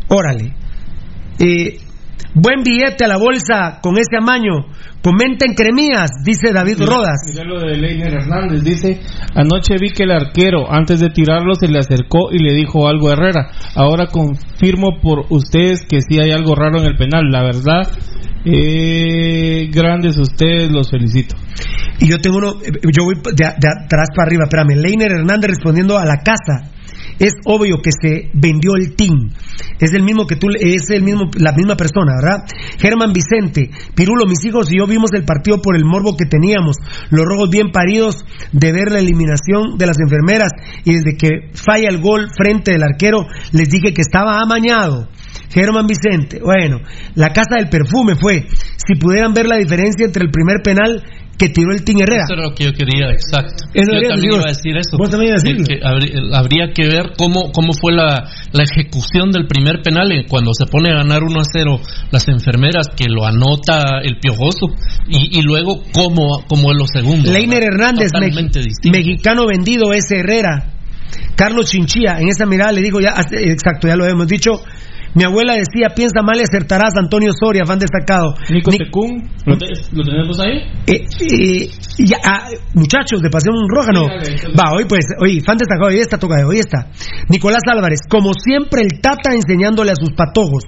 órale. 0.08 0.54
Eh, 1.40 1.78
buen 2.34 2.62
billete 2.62 3.04
a 3.04 3.08
la 3.08 3.16
bolsa 3.16 3.80
con 3.82 3.96
ese 3.96 4.16
amaño. 4.18 4.66
Comenten 5.02 5.54
cremías, 5.54 6.10
dice 6.22 6.52
David 6.52 6.82
Rodas. 6.84 7.22
Mira 7.26 7.44
lo 7.44 7.58
de 7.58 7.78
Leiner 7.78 8.12
Hernández, 8.12 8.62
dice, 8.62 9.00
anoche 9.34 9.76
vi 9.80 9.90
que 9.90 10.02
el 10.02 10.10
arquero 10.10 10.70
antes 10.70 11.00
de 11.00 11.08
tirarlo 11.08 11.54
se 11.54 11.68
le 11.68 11.78
acercó 11.78 12.30
y 12.30 12.38
le 12.38 12.52
dijo 12.52 12.86
algo 12.86 13.08
a 13.08 13.14
Herrera. 13.14 13.48
Ahora 13.74 14.08
confirmo 14.08 15.00
por 15.02 15.24
ustedes 15.30 15.86
que 15.88 16.02
sí 16.02 16.20
hay 16.20 16.32
algo 16.32 16.54
raro 16.54 16.80
en 16.80 16.84
el 16.84 16.96
penal. 16.96 17.30
La 17.30 17.42
verdad, 17.42 17.88
eh, 18.44 19.70
grandes 19.72 20.18
ustedes, 20.18 20.70
los 20.70 20.90
felicito. 20.90 21.34
Y 21.98 22.08
yo 22.08 22.18
tengo 22.18 22.36
uno, 22.36 22.52
eh, 22.62 22.70
yo 22.94 23.04
voy 23.04 23.14
de, 23.14 23.44
de 23.44 23.68
atrás 23.68 24.08
para 24.14 24.26
arriba, 24.26 24.44
espérame. 24.44 24.76
Leiner 24.82 25.12
Hernández 25.12 25.50
respondiendo 25.50 25.96
a 25.96 26.04
la 26.04 26.18
casa. 26.18 26.70
Es 27.20 27.34
obvio 27.44 27.82
que 27.82 27.90
se 27.92 28.30
vendió 28.32 28.72
el 28.76 28.96
team. 28.96 29.30
Es 29.78 29.92
el 29.92 30.02
mismo 30.02 30.26
que 30.26 30.36
tú, 30.36 30.48
es 30.58 30.88
el 30.88 31.02
mismo, 31.02 31.30
la 31.36 31.52
misma 31.52 31.76
persona, 31.76 32.16
¿verdad? 32.16 32.46
Germán 32.78 33.12
Vicente, 33.12 33.70
Pirulo, 33.94 34.24
mis 34.24 34.42
hijos 34.46 34.72
y 34.72 34.78
yo 34.78 34.86
vimos 34.86 35.10
el 35.12 35.24
partido 35.24 35.60
por 35.60 35.76
el 35.76 35.84
morbo 35.84 36.16
que 36.16 36.24
teníamos. 36.24 36.76
Los 37.10 37.26
rojos 37.26 37.50
bien 37.50 37.72
paridos 37.72 38.24
de 38.52 38.72
ver 38.72 38.90
la 38.90 39.00
eliminación 39.00 39.76
de 39.76 39.86
las 39.86 39.98
enfermeras 40.00 40.50
y 40.84 40.94
desde 40.94 41.16
que 41.18 41.50
falla 41.52 41.90
el 41.90 42.00
gol 42.00 42.28
frente 42.34 42.72
del 42.72 42.82
arquero 42.82 43.26
les 43.52 43.68
dije 43.68 43.92
que 43.92 44.00
estaba 44.00 44.40
amañado. 44.40 45.08
Germán 45.50 45.86
Vicente, 45.86 46.40
bueno, 46.42 46.78
la 47.14 47.32
casa 47.34 47.56
del 47.58 47.68
perfume 47.68 48.14
fue. 48.14 48.46
Si 48.76 48.94
pudieran 48.98 49.34
ver 49.34 49.46
la 49.46 49.56
diferencia 49.56 50.06
entre 50.06 50.24
el 50.24 50.30
primer 50.30 50.62
penal 50.62 51.04
que 51.40 51.48
tiró 51.48 51.72
el 51.72 51.82
Team 51.82 52.00
Herrera. 52.02 52.24
Eso 52.24 52.34
era 52.34 52.42
lo 52.42 52.54
que 52.54 52.64
yo 52.64 52.72
quería, 52.74 53.08
exacto. 53.08 53.64
Eso 53.72 53.92
yo 53.96 54.08
también 54.08 54.34
iba 54.34 54.44
a 54.44 54.52
decir 54.52 54.76
eso. 54.76 54.98
Vos 54.98 55.08
también 55.08 55.32
que 55.40 55.80
habría, 56.36 56.68
que 56.74 56.86
ver 56.86 57.12
cómo, 57.16 57.50
cómo 57.50 57.72
fue 57.72 57.94
la, 57.94 58.28
la 58.52 58.62
ejecución 58.62 59.30
del 59.30 59.46
primer 59.46 59.80
penal 59.80 60.12
eh, 60.12 60.26
cuando 60.28 60.52
se 60.52 60.66
pone 60.66 60.90
a 60.92 60.96
ganar 60.96 61.22
1 61.24 61.40
a 61.40 61.44
0 61.50 61.80
las 62.10 62.28
enfermeras, 62.28 62.88
que 62.94 63.08
lo 63.08 63.24
anota 63.24 64.00
el 64.02 64.18
piojoso, 64.18 64.68
y, 65.08 65.38
y 65.38 65.42
luego 65.42 65.82
cómo, 65.94 66.44
cómo 66.46 66.72
es 66.72 66.76
lo 66.76 66.84
segundo. 66.86 67.32
Leiner. 67.32 67.62
Hernández, 67.62 68.10
distinto. 68.12 68.90
mexicano 68.90 69.46
vendido, 69.46 69.94
ese 69.94 70.18
Herrera. 70.18 70.74
Carlos 71.36 71.70
Chinchilla, 71.70 72.20
en 72.20 72.28
esa 72.28 72.44
mirada 72.44 72.72
le 72.72 72.82
digo, 72.82 73.00
ya, 73.00 73.14
exacto, 73.32 73.88
ya 73.88 73.96
lo 73.96 74.06
hemos 74.06 74.26
dicho. 74.26 74.62
Mi 75.14 75.24
abuela 75.24 75.54
decía, 75.54 75.88
piensa 75.94 76.22
mal 76.22 76.36
y 76.38 76.42
acertarás, 76.42 76.92
Antonio 76.96 77.32
Soria, 77.32 77.62
fan 77.66 77.78
destacado. 77.80 78.34
Nico 78.50 78.70
Ni- 78.70 78.78
Tecún, 78.78 79.28
¿lo, 79.44 79.58
te- 79.58 79.66
lo 79.92 80.04
tenemos 80.04 80.38
ahí? 80.38 80.58
Eh, 80.86 81.02
eh, 81.20 81.70
ya, 81.98 82.16
ah, 82.24 82.48
muchachos 82.74 83.20
de 83.20 83.28
Pasión 83.28 83.54
Roja, 83.68 83.90
no. 83.92 84.02
Va, 84.06 84.72
hoy 84.72 84.84
pues, 84.88 85.06
hoy, 85.20 85.40
fan 85.40 85.58
destacado, 85.58 85.88
hoy 85.88 85.98
está 85.98 86.16
tocado, 86.16 86.48
hoy 86.48 86.58
está. 86.60 86.90
Nicolás 87.28 87.62
Álvarez, 87.72 88.00
como 88.08 88.30
siempre, 88.34 88.82
el 88.82 89.00
Tata 89.00 89.34
enseñándole 89.34 89.90
a 89.90 89.96
sus 89.96 90.12
patojos. 90.12 90.62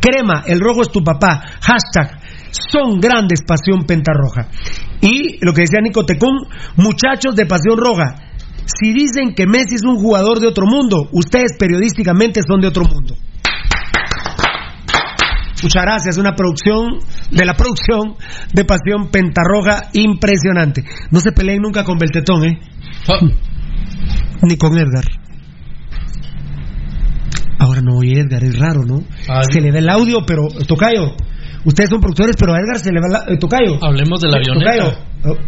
Crema, 0.00 0.44
el 0.46 0.60
rojo 0.60 0.82
es 0.82 0.90
tu 0.90 1.02
papá. 1.02 1.42
Hashtag, 1.62 2.20
son 2.70 3.00
grandes 3.00 3.40
Pasión 3.46 3.84
Pentarroja. 3.86 4.48
Y 5.00 5.44
lo 5.44 5.52
que 5.54 5.62
decía 5.62 5.80
Nico 5.82 6.04
Tecún, 6.04 6.36
muchachos 6.76 7.34
de 7.34 7.46
Pasión 7.46 7.78
Roja. 7.78 8.14
Si 8.66 8.92
dicen 8.92 9.32
que 9.34 9.46
Messi 9.46 9.76
es 9.76 9.84
un 9.84 9.96
jugador 9.96 10.40
de 10.40 10.48
otro 10.48 10.66
mundo, 10.66 11.08
ustedes 11.12 11.52
periodísticamente 11.58 12.40
son 12.46 12.60
de 12.60 12.66
otro 12.68 12.84
mundo. 12.84 13.14
Muchas 15.62 15.82
gracias, 15.82 16.18
una 16.18 16.34
producción 16.34 16.98
de 17.30 17.44
la 17.44 17.54
producción 17.54 18.14
de 18.52 18.64
Pasión 18.64 19.10
Pentarroja 19.10 19.88
impresionante. 19.94 20.84
No 21.10 21.20
se 21.20 21.32
peleen 21.32 21.62
nunca 21.62 21.82
con 21.82 21.98
Beltetón, 21.98 22.44
¿eh? 22.44 22.60
Ni 24.42 24.56
con 24.56 24.76
Edgar. 24.76 25.04
Ahora 27.58 27.80
no 27.80 27.96
oye 27.96 28.20
Edgar, 28.20 28.44
es 28.44 28.58
raro, 28.58 28.84
¿no? 28.84 29.02
Se 29.50 29.60
le 29.60 29.72
ve 29.72 29.78
el 29.78 29.88
audio, 29.88 30.20
pero 30.26 30.42
Tocayo, 30.66 31.14
ustedes 31.64 31.88
son 31.88 32.00
productores, 32.00 32.36
pero 32.38 32.52
a 32.52 32.58
Edgar 32.58 32.78
se 32.78 32.92
le 32.92 33.00
ve 33.00 33.06
el 33.28 33.38
Tocayo. 33.38 33.82
Hablemos 33.82 34.20
de 34.20 34.28
la 34.28 34.36
avioneta. 34.36 34.72
Tocayo. 35.22 35.38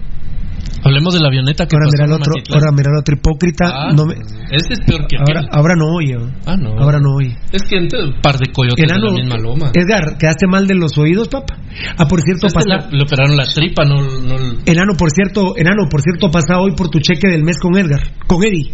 Hablemos 0.85 1.15
de 1.15 1.21
la 1.21 1.29
avioneta 1.29 1.67
que 1.67 1.77
Ahora 1.77 1.87
pasó 1.87 1.97
mira 1.97 2.05
el 2.05 2.11
en 2.11 2.15
otro, 2.21 2.33
Matitlán. 2.37 2.59
ahora 2.61 2.73
mira 2.77 2.91
el 2.93 2.99
otro 2.99 3.15
hipócrita. 3.17 3.65
Ah, 3.75 3.93
no 3.95 4.05
me- 4.07 4.15
Ese 4.51 4.73
es 4.75 4.81
peor 4.87 5.07
que 5.09 5.17
ahora, 5.19 5.41
aquel. 5.41 5.51
ahora 5.53 5.75
no 5.77 5.87
oye. 5.95 6.17
Ah, 6.47 6.57
no. 6.57 6.71
Ahora 6.79 6.99
no 7.01 7.15
oye. 7.17 7.37
Es 7.53 7.63
que 7.63 7.77
entre 7.77 8.05
un 8.05 8.21
par 8.21 8.39
de 8.39 8.53
coyotes 8.53 8.87
de 8.87 8.99
la 8.99 9.11
misma 9.13 9.37
loma. 9.39 9.71
Edgar, 9.75 10.17
¿quedaste 10.19 10.47
mal 10.47 10.67
de 10.67 10.75
los 10.77 10.97
oídos, 10.99 11.29
papá? 11.29 11.57
Ah, 11.99 12.07
por 12.07 12.21
cierto, 12.23 12.47
Es 12.47 12.53
que 12.55 12.61
pasa... 12.61 12.89
le, 12.91 12.99
le 12.99 13.03
operaron 13.05 13.37
la 13.37 13.47
tripa, 13.47 13.85
no, 13.85 14.01
no 14.03 14.35
Enano, 14.67 14.93
por 14.97 15.11
cierto, 15.11 15.57
enano, 15.57 15.89
por 15.91 16.01
cierto, 16.03 16.31
pasa 16.31 16.59
hoy 16.61 16.73
por 16.77 16.89
tu 16.91 17.01
cheque 17.01 17.29
del 17.29 17.43
mes 17.43 17.59
con 17.59 17.77
Edgar, 17.77 18.01
con 18.27 18.43
Eddie. 18.45 18.71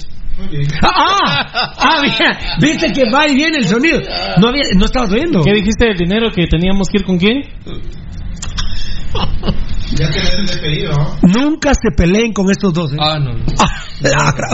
Ah, 0.83 1.47
ah, 1.57 1.73
ah, 1.79 2.03
mira, 2.03 2.39
viste 2.61 2.93
que 2.93 3.09
va 3.11 3.27
y 3.29 3.35
viene 3.37 3.59
el 3.59 3.67
sonido. 3.67 4.01
No 4.41 4.49
había, 4.49 4.65
no 4.77 4.85
estabas 4.87 5.13
oyendo. 5.13 5.41
¿Qué 5.43 5.53
dijiste 5.55 5.85
del 5.87 5.97
dinero 5.97 6.29
que 6.35 6.47
teníamos 6.49 6.89
que 6.89 6.99
ir 6.99 7.05
con 7.05 7.19
quién? 7.19 7.43
Ya 9.93 10.09
tenés 10.11 10.35
el 10.35 10.47
despedido, 10.47 10.93
¿no? 10.93 11.19
Nunca 11.23 11.73
se 11.75 11.91
peleen 11.97 12.33
con 12.33 12.51
estos 12.51 12.73
dos. 12.73 12.93
¿eh? 12.93 12.97
Ah, 12.99 13.19
no, 13.19 13.35
no. 13.35 13.45
Ah, 13.59 13.85
lacra. 14.01 14.49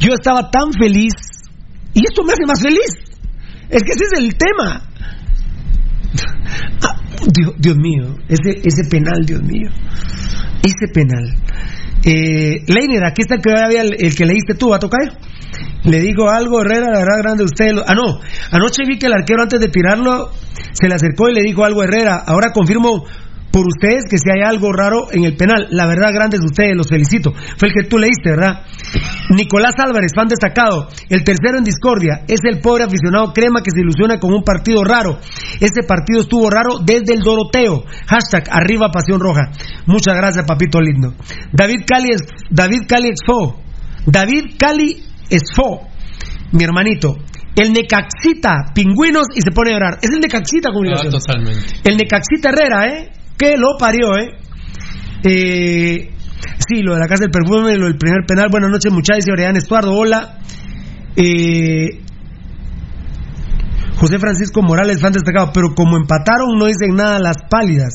Yo 0.00 0.12
estaba 0.14 0.50
tan 0.50 0.72
feliz 0.72 1.12
y 1.94 2.06
esto 2.06 2.22
me 2.24 2.32
hace 2.32 2.46
más 2.46 2.60
feliz. 2.62 2.88
Es 3.68 3.82
que 3.82 3.90
ese 3.92 4.04
es 4.12 4.18
el 4.20 4.34
tema. 4.36 4.82
Ah, 6.82 7.00
Dios, 7.34 7.54
Dios 7.58 7.76
mío, 7.76 8.16
ese, 8.28 8.60
ese 8.64 8.84
penal, 8.88 9.24
Dios 9.26 9.42
mío. 9.42 9.68
Ese 10.62 10.88
penal. 10.92 11.34
Eh, 12.04 12.62
Leiner, 12.66 13.04
aquí 13.04 13.22
está 13.22 13.34
el 13.36 13.40
que, 13.42 13.50
había- 13.52 13.82
el 13.82 14.14
que 14.14 14.26
leíste 14.26 14.54
tú, 14.54 14.72
¿a 14.72 14.78
tocar? 14.78 15.18
Le 15.84 16.00
digo 16.00 16.30
algo, 16.30 16.60
Herrera, 16.62 16.86
la 16.92 16.98
verdad 16.98 17.18
grande 17.22 17.44
usted. 17.44 17.72
lo- 17.72 17.82
Ah, 17.86 17.94
no. 17.94 18.20
Anoche 18.52 18.82
vi 18.86 18.98
que 18.98 19.06
el 19.06 19.12
arquero 19.12 19.42
antes 19.42 19.60
de 19.60 19.68
tirarlo 19.68 20.30
se 20.72 20.88
le 20.88 20.94
acercó 20.94 21.28
y 21.28 21.34
le 21.34 21.42
dijo 21.42 21.64
algo 21.64 21.80
a 21.82 21.84
Herrera. 21.84 22.22
Ahora 22.26 22.52
confirmo 22.52 23.04
por 23.56 23.66
ustedes 23.68 24.04
que 24.04 24.18
si 24.18 24.28
hay 24.28 24.42
algo 24.46 24.70
raro 24.70 25.06
en 25.12 25.24
el 25.24 25.34
penal. 25.34 25.68
La 25.70 25.86
verdad 25.86 26.12
grande 26.12 26.36
de 26.36 26.44
ustedes, 26.44 26.76
los 26.76 26.88
felicito. 26.88 27.32
Fue 27.56 27.68
el 27.68 27.74
que 27.74 27.88
tú 27.88 27.96
leíste, 27.96 28.28
¿verdad? 28.36 28.66
Nicolás 29.30 29.72
Álvarez, 29.78 30.12
fan 30.14 30.28
destacado. 30.28 30.88
El 31.08 31.24
tercero 31.24 31.56
en 31.56 31.64
discordia 31.64 32.20
es 32.28 32.40
el 32.44 32.60
pobre 32.60 32.84
aficionado 32.84 33.32
crema 33.32 33.62
que 33.62 33.70
se 33.72 33.80
ilusiona 33.80 34.20
con 34.20 34.34
un 34.34 34.42
partido 34.44 34.84
raro. 34.84 35.18
Ese 35.58 35.82
partido 35.88 36.20
estuvo 36.20 36.50
raro 36.50 36.80
desde 36.84 37.14
el 37.14 37.20
Doroteo. 37.20 37.82
Hashtag 38.06 38.44
arriba 38.50 38.90
pasión 38.92 39.20
roja. 39.20 39.50
Muchas 39.86 40.14
gracias, 40.14 40.44
papito 40.46 40.78
lindo. 40.78 41.14
David 41.50 41.80
Cali, 41.86 42.10
es- 42.10 42.28
David 42.50 42.82
Cali 42.86 43.08
Expo. 43.08 43.58
David 44.04 44.56
Cali 44.58 45.02
Expo. 45.30 45.88
Mi 46.52 46.62
hermanito. 46.62 47.16
El 47.56 47.72
Necaxita, 47.72 48.72
pingüinos 48.74 49.28
y 49.34 49.40
se 49.40 49.50
pone 49.50 49.70
a 49.70 49.74
llorar. 49.74 49.98
Es 50.02 50.10
el 50.10 50.20
Necaxita 50.20 50.68
Ah, 50.68 50.72
comunicación. 50.74 51.10
totalmente. 51.10 51.64
El 51.84 51.96
Necaxita 51.96 52.50
Herrera, 52.50 52.86
¿eh? 52.86 53.12
Que 53.36 53.56
lo 53.56 53.76
parió, 53.78 54.16
¿eh? 54.16 54.38
Eh, 55.24 56.16
Sí, 56.68 56.82
lo 56.82 56.94
de 56.94 57.00
la 57.00 57.06
casa 57.06 57.24
del 57.24 57.30
perfume, 57.30 57.76
lo 57.76 57.86
del 57.86 57.96
primer 57.96 58.24
penal. 58.26 58.48
Buenas 58.50 58.70
noches, 58.70 58.92
muchachos. 58.92 59.26
Orián 59.30 59.56
Estuardo, 59.56 59.92
hola. 59.92 60.38
Eh, 61.14 62.00
José 63.96 64.18
Francisco 64.18 64.62
Morales, 64.62 65.00
fan 65.00 65.12
destacado. 65.12 65.50
Pero 65.52 65.74
como 65.74 65.96
empataron, 65.96 66.58
no 66.58 66.66
dicen 66.66 66.96
nada 66.96 67.18
las 67.18 67.36
pálidas. 67.48 67.94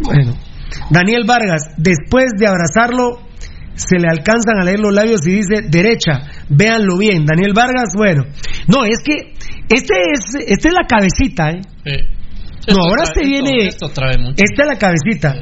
Bueno. 0.00 0.34
Daniel 0.90 1.24
Vargas, 1.26 1.62
después 1.76 2.32
de 2.38 2.46
abrazarlo, 2.46 3.20
se 3.74 3.98
le 3.98 4.08
alcanzan 4.08 4.58
a 4.58 4.64
leer 4.64 4.80
los 4.80 4.94
labios 4.94 5.26
y 5.26 5.32
dice 5.32 5.62
derecha, 5.68 6.20
véanlo 6.48 6.98
bien. 6.98 7.24
Daniel 7.26 7.52
Vargas, 7.54 7.90
bueno. 7.96 8.24
No, 8.68 8.84
es 8.84 9.02
que 9.04 9.34
este 9.68 9.94
es, 10.12 10.34
esta 10.46 10.68
es 10.68 10.74
la 10.74 10.86
cabecita. 10.86 11.50
Eh, 11.84 12.17
No, 12.68 12.78
ahora 12.88 13.04
se 13.06 13.20
viene. 13.24 13.66
Esto, 13.68 13.86
esto 13.86 14.00
trae 14.00 14.18
mucho. 14.18 14.34
Esta 14.42 14.62
es 14.62 14.68
la 14.68 14.78
cabecita. 14.78 15.34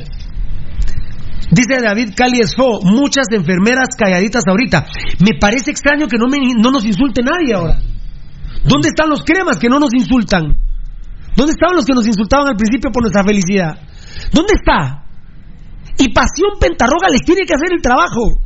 Dice 1.51 1.81
David 1.81 2.11
Cali 2.17 2.41
Esfo, 2.41 2.81
muchas 2.83 3.27
enfermeras 3.31 3.89
calladitas 3.97 4.43
ahorita. 4.49 4.85
Me 5.21 5.39
parece 5.39 5.71
extraño 5.71 6.09
que 6.09 6.19
no, 6.19 6.27
me- 6.27 6.39
no 6.61 6.71
nos 6.71 6.85
insulte 6.85 7.23
nadie 7.23 7.55
ahora. 7.55 7.79
¿Dónde 8.65 8.89
están 8.89 9.09
los 9.09 9.23
cremas 9.23 9.59
que 9.59 9.69
no 9.69 9.79
nos 9.79 9.95
insultan? 9.95 10.57
¿Dónde 11.37 11.53
estaban 11.53 11.77
los 11.77 11.85
que 11.85 11.95
nos 11.95 12.07
insultaban 12.07 12.49
al 12.49 12.57
principio 12.57 12.91
por 12.91 13.03
nuestra 13.03 13.23
felicidad? 13.23 13.79
¿Dónde 14.33 14.55
está? 14.55 15.05
Y 15.99 16.13
Pasión 16.13 16.59
Pentarroga 16.61 17.09
les 17.11 17.21
tiene 17.21 17.43
que 17.47 17.55
hacer 17.55 17.73
el 17.73 17.81
trabajo. 17.83 18.41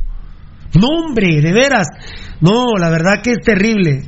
No, 0.79 0.87
hombre, 1.05 1.41
de 1.41 1.51
veras. 1.51 1.87
No, 2.39 2.73
la 2.77 2.89
verdad 2.89 3.21
que 3.23 3.31
es 3.31 3.39
terrible. 3.43 4.03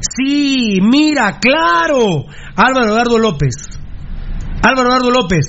Sí, 0.00 0.78
mira, 0.82 1.38
claro. 1.38 2.24
Álvaro 2.56 2.86
Eduardo 2.86 3.18
López. 3.18 3.78
Álvaro 4.62 4.88
Eduardo 4.88 5.10
López. 5.10 5.46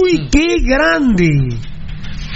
Uy, 0.00 0.28
qué 0.30 0.56
grande. 0.62 1.28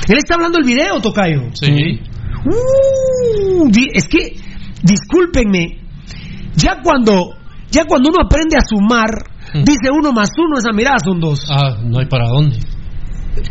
Él 0.09 0.19
está 0.19 0.35
hablando 0.35 0.59
el 0.59 0.65
video, 0.65 1.01
Tocayo. 1.01 1.43
Sí. 1.55 2.01
Uh, 2.45 3.69
di- 3.71 3.91
es 3.93 4.07
que, 4.09 4.37
discúlpenme, 4.83 5.81
ya 6.57 6.81
cuando, 6.83 7.37
ya 7.71 7.85
cuando 7.87 8.09
uno 8.11 8.19
aprende 8.25 8.57
a 8.57 8.65
sumar, 8.67 9.11
dice 9.65 9.91
uno 9.93 10.13
más 10.13 10.31
uno, 10.37 10.59
esa 10.59 10.73
mirada 10.73 10.97
son 11.05 11.21
dos. 11.21 11.47
Ah, 11.51 11.77
no 11.85 12.01
hay 12.01 12.07
para 12.07 12.27
dónde. 12.29 12.59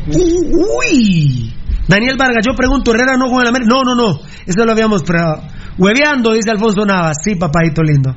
Uy. 0.08 1.54
Daniel 1.88 2.16
Vargas, 2.18 2.46
yo 2.46 2.54
pregunto, 2.56 2.92
Herrera 2.94 3.18
no 3.18 3.28
juega 3.28 3.42
en 3.42 3.44
la 3.46 3.50
América. 3.50 3.72
No, 3.74 3.84
no, 3.84 3.96
no. 3.96 4.20
Eso 4.46 4.66
lo 4.66 4.72
habíamos 4.72 5.04
pero 5.04 5.42
Hueveando, 5.78 6.34
dice 6.34 6.52
Alfonso 6.52 6.86
Navas. 6.86 7.18
Sí, 7.24 7.36
papadito 7.36 7.82
lindo. 7.82 8.16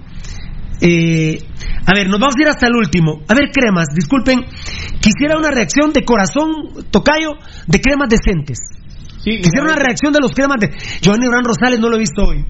Eh, 0.86 1.38
a 1.86 1.94
ver, 1.94 2.08
nos 2.08 2.20
vamos 2.20 2.34
a 2.38 2.42
ir 2.42 2.48
hasta 2.48 2.66
el 2.66 2.76
último. 2.76 3.22
A 3.26 3.34
ver, 3.34 3.50
cremas, 3.52 3.86
disculpen. 3.94 4.40
Quisiera 5.00 5.38
una 5.38 5.50
reacción 5.50 5.92
de 5.92 6.02
corazón, 6.04 6.84
tocayo, 6.90 7.30
de 7.66 7.80
cremas 7.80 8.08
decentes. 8.10 8.58
Quisiera 9.24 9.64
una 9.64 9.76
reacción 9.76 10.12
de 10.12 10.20
los 10.20 10.32
cremas 10.32 10.58
de. 10.60 10.70
Giovanni 11.00 11.26
Orán 11.26 11.44
Rosales 11.44 11.80
no 11.80 11.88
lo 11.88 11.96
he 11.96 12.00
visto 12.00 12.24
hoy. 12.26 12.44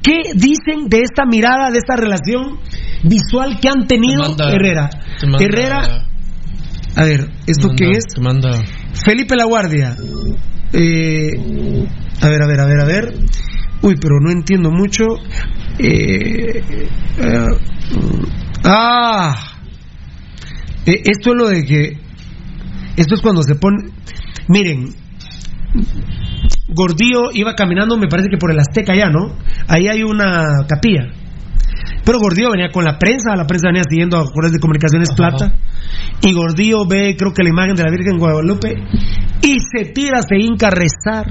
¿Qué 0.00 0.30
dicen 0.34 0.88
de 0.88 1.00
esta 1.00 1.24
mirada, 1.26 1.72
de 1.72 1.78
esta 1.78 1.96
relación 1.96 2.60
visual 3.02 3.58
que 3.60 3.68
han 3.68 3.88
tenido 3.88 4.22
Te 4.22 4.28
manda- 4.28 4.52
Herrera? 4.54 4.90
manda- 5.22 5.44
Herrera. 5.44 6.06
A 6.94 7.04
ver, 7.04 7.28
¿esto 7.48 7.68
Te 7.70 7.74
qué 7.74 7.84
manda- 7.86 7.98
es? 7.98 8.20
manda. 8.20 8.50
Felipe 9.04 9.34
La 9.34 9.46
Guardia. 9.46 9.96
Eh, 10.72 11.30
a 12.20 12.28
ver, 12.28 12.42
a 12.42 12.46
ver, 12.46 12.60
a 12.60 12.66
ver, 12.66 12.80
a 12.80 12.84
ver. 12.84 13.14
Uy, 13.82 13.96
pero 14.00 14.20
no 14.20 14.30
entiendo 14.30 14.70
mucho. 14.70 15.04
Eh, 15.78 16.62
eh, 17.18 17.46
ah. 18.64 19.34
Eh, 20.86 21.02
esto 21.04 21.30
es 21.30 21.36
lo 21.36 21.48
de 21.48 21.64
que. 21.64 21.98
Esto 22.96 23.14
es 23.14 23.20
cuando 23.20 23.42
se 23.42 23.54
pone. 23.56 23.90
Miren. 24.48 24.94
Gordillo 26.68 27.30
iba 27.34 27.54
caminando, 27.54 27.98
me 27.98 28.08
parece 28.08 28.28
que 28.30 28.38
por 28.38 28.50
el 28.50 28.58
Azteca 28.58 28.94
ya, 28.94 29.10
¿no? 29.10 29.36
Ahí 29.68 29.88
hay 29.88 30.02
una 30.02 30.64
capilla. 30.66 31.10
Pero 32.04 32.18
Gordillo 32.18 32.50
venía 32.50 32.70
con 32.70 32.84
la 32.84 32.98
prensa, 32.98 33.36
la 33.36 33.46
prensa 33.46 33.68
venía 33.68 33.84
siguiendo 33.88 34.16
a 34.16 34.24
Juegos 34.24 34.52
de 34.52 34.58
Comunicaciones 34.58 35.10
Plata. 35.14 35.54
Y 36.22 36.32
Gordillo 36.32 36.86
ve, 36.88 37.16
creo 37.16 37.32
que 37.32 37.42
la 37.42 37.50
imagen 37.50 37.76
de 37.76 37.84
la 37.84 37.90
Virgen 37.90 38.18
Guadalupe 38.18 38.74
y 39.42 39.56
se 39.60 39.92
tira, 39.92 40.20
se 40.22 40.36
hinca 40.36 40.68
a 40.68 40.70
rezar. 40.70 41.26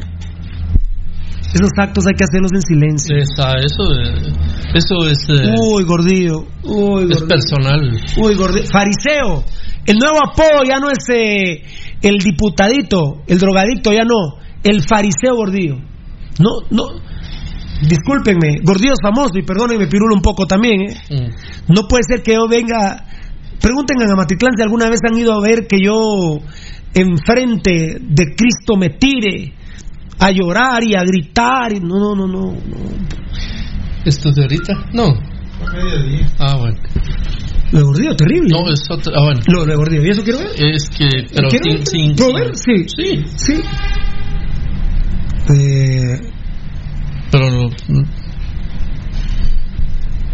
Esos 1.53 1.69
actos 1.77 2.05
hay 2.07 2.13
que 2.15 2.23
hacerlos 2.23 2.51
en 2.53 2.61
silencio. 2.61 3.15
Esa- 3.17 3.57
eso, 3.57 3.83
eh, 3.93 4.33
eso 4.73 5.09
es, 5.09 5.17
eh, 5.29 5.53
Uy, 5.73 5.83
Gordillo. 5.83 6.45
Uy, 6.63 7.03
es 7.03 7.19
Gordillo. 7.19 7.27
personal. 7.27 7.91
Uy, 8.17 8.35
Gordillo. 8.35 8.67
Fariseo. 8.71 9.43
El 9.85 9.97
nuevo 9.97 10.19
apodo 10.25 10.63
ya 10.67 10.79
no 10.79 10.89
es 10.91 10.99
eh, 11.13 11.63
el 12.01 12.17
diputadito, 12.19 13.21
el 13.27 13.37
drogadicto, 13.39 13.91
ya 13.91 14.03
no. 14.03 14.37
El 14.63 14.81
fariseo 14.87 15.35
Gordillo. 15.35 15.75
No, 16.39 16.49
no. 16.69 16.83
Discúlpenme, 17.87 18.59
Gordillo 18.63 18.93
es 18.93 18.99
famoso 19.01 19.31
y 19.39 19.43
perdónenme, 19.43 19.87
pirulo 19.87 20.13
un 20.15 20.21
poco 20.21 20.45
también, 20.45 20.81
¿eh? 20.83 20.95
Mm. 21.09 21.73
No 21.73 21.87
puede 21.87 22.03
ser 22.07 22.21
que 22.21 22.33
yo 22.33 22.47
venga. 22.47 23.05
Pregunten 23.59 23.99
a 24.01 24.13
Amatitlán 24.13 24.53
si 24.55 24.61
alguna 24.61 24.87
vez 24.89 24.99
han 25.07 25.17
ido 25.17 25.33
a 25.33 25.41
ver 25.41 25.65
que 25.67 25.77
yo 25.83 26.37
enfrente 26.93 27.97
de 27.99 28.35
Cristo 28.35 28.75
me 28.77 28.89
tire 28.89 29.53
a 30.21 30.31
llorar 30.31 30.83
y 30.83 30.95
a 30.95 31.03
gritar. 31.03 31.73
y- 31.73 31.79
No, 31.79 31.99
no, 31.99 32.15
no, 32.15 32.27
no. 32.27 32.53
¿Esto 34.05 34.29
es 34.29 34.35
de 34.35 34.41
ahorita? 34.43 34.73
No. 34.93 35.13
Ah, 36.39 36.55
bueno. 36.57 36.77
Lo 37.71 37.79
de 37.79 37.85
Gordillo, 37.85 38.15
terrible. 38.15 38.49
No, 38.49 38.69
es 38.71 38.81
otra. 38.89 39.13
Ah, 39.15 39.23
bueno. 39.23 39.41
Lo 39.47 39.65
de 39.65 39.75
Gordillo, 39.75 40.03
¿y 40.05 40.09
eso 40.09 40.23
quiero 40.23 40.39
ver? 40.39 40.49
Es 40.75 40.89
que, 40.89 41.07
pero 41.33 41.47
¿Quiero 41.49 41.65
sin. 41.65 41.75
ver? 41.77 41.87
sin, 41.87 42.15
¿Puedo 42.15 42.29
sin- 42.29 42.39
ver? 42.39 42.55
Sí. 42.55 42.85
Sí. 42.87 43.25
Sí. 43.35 43.53
Eh, 45.53 46.19
Pero 47.31 47.49
lo- 47.49 47.69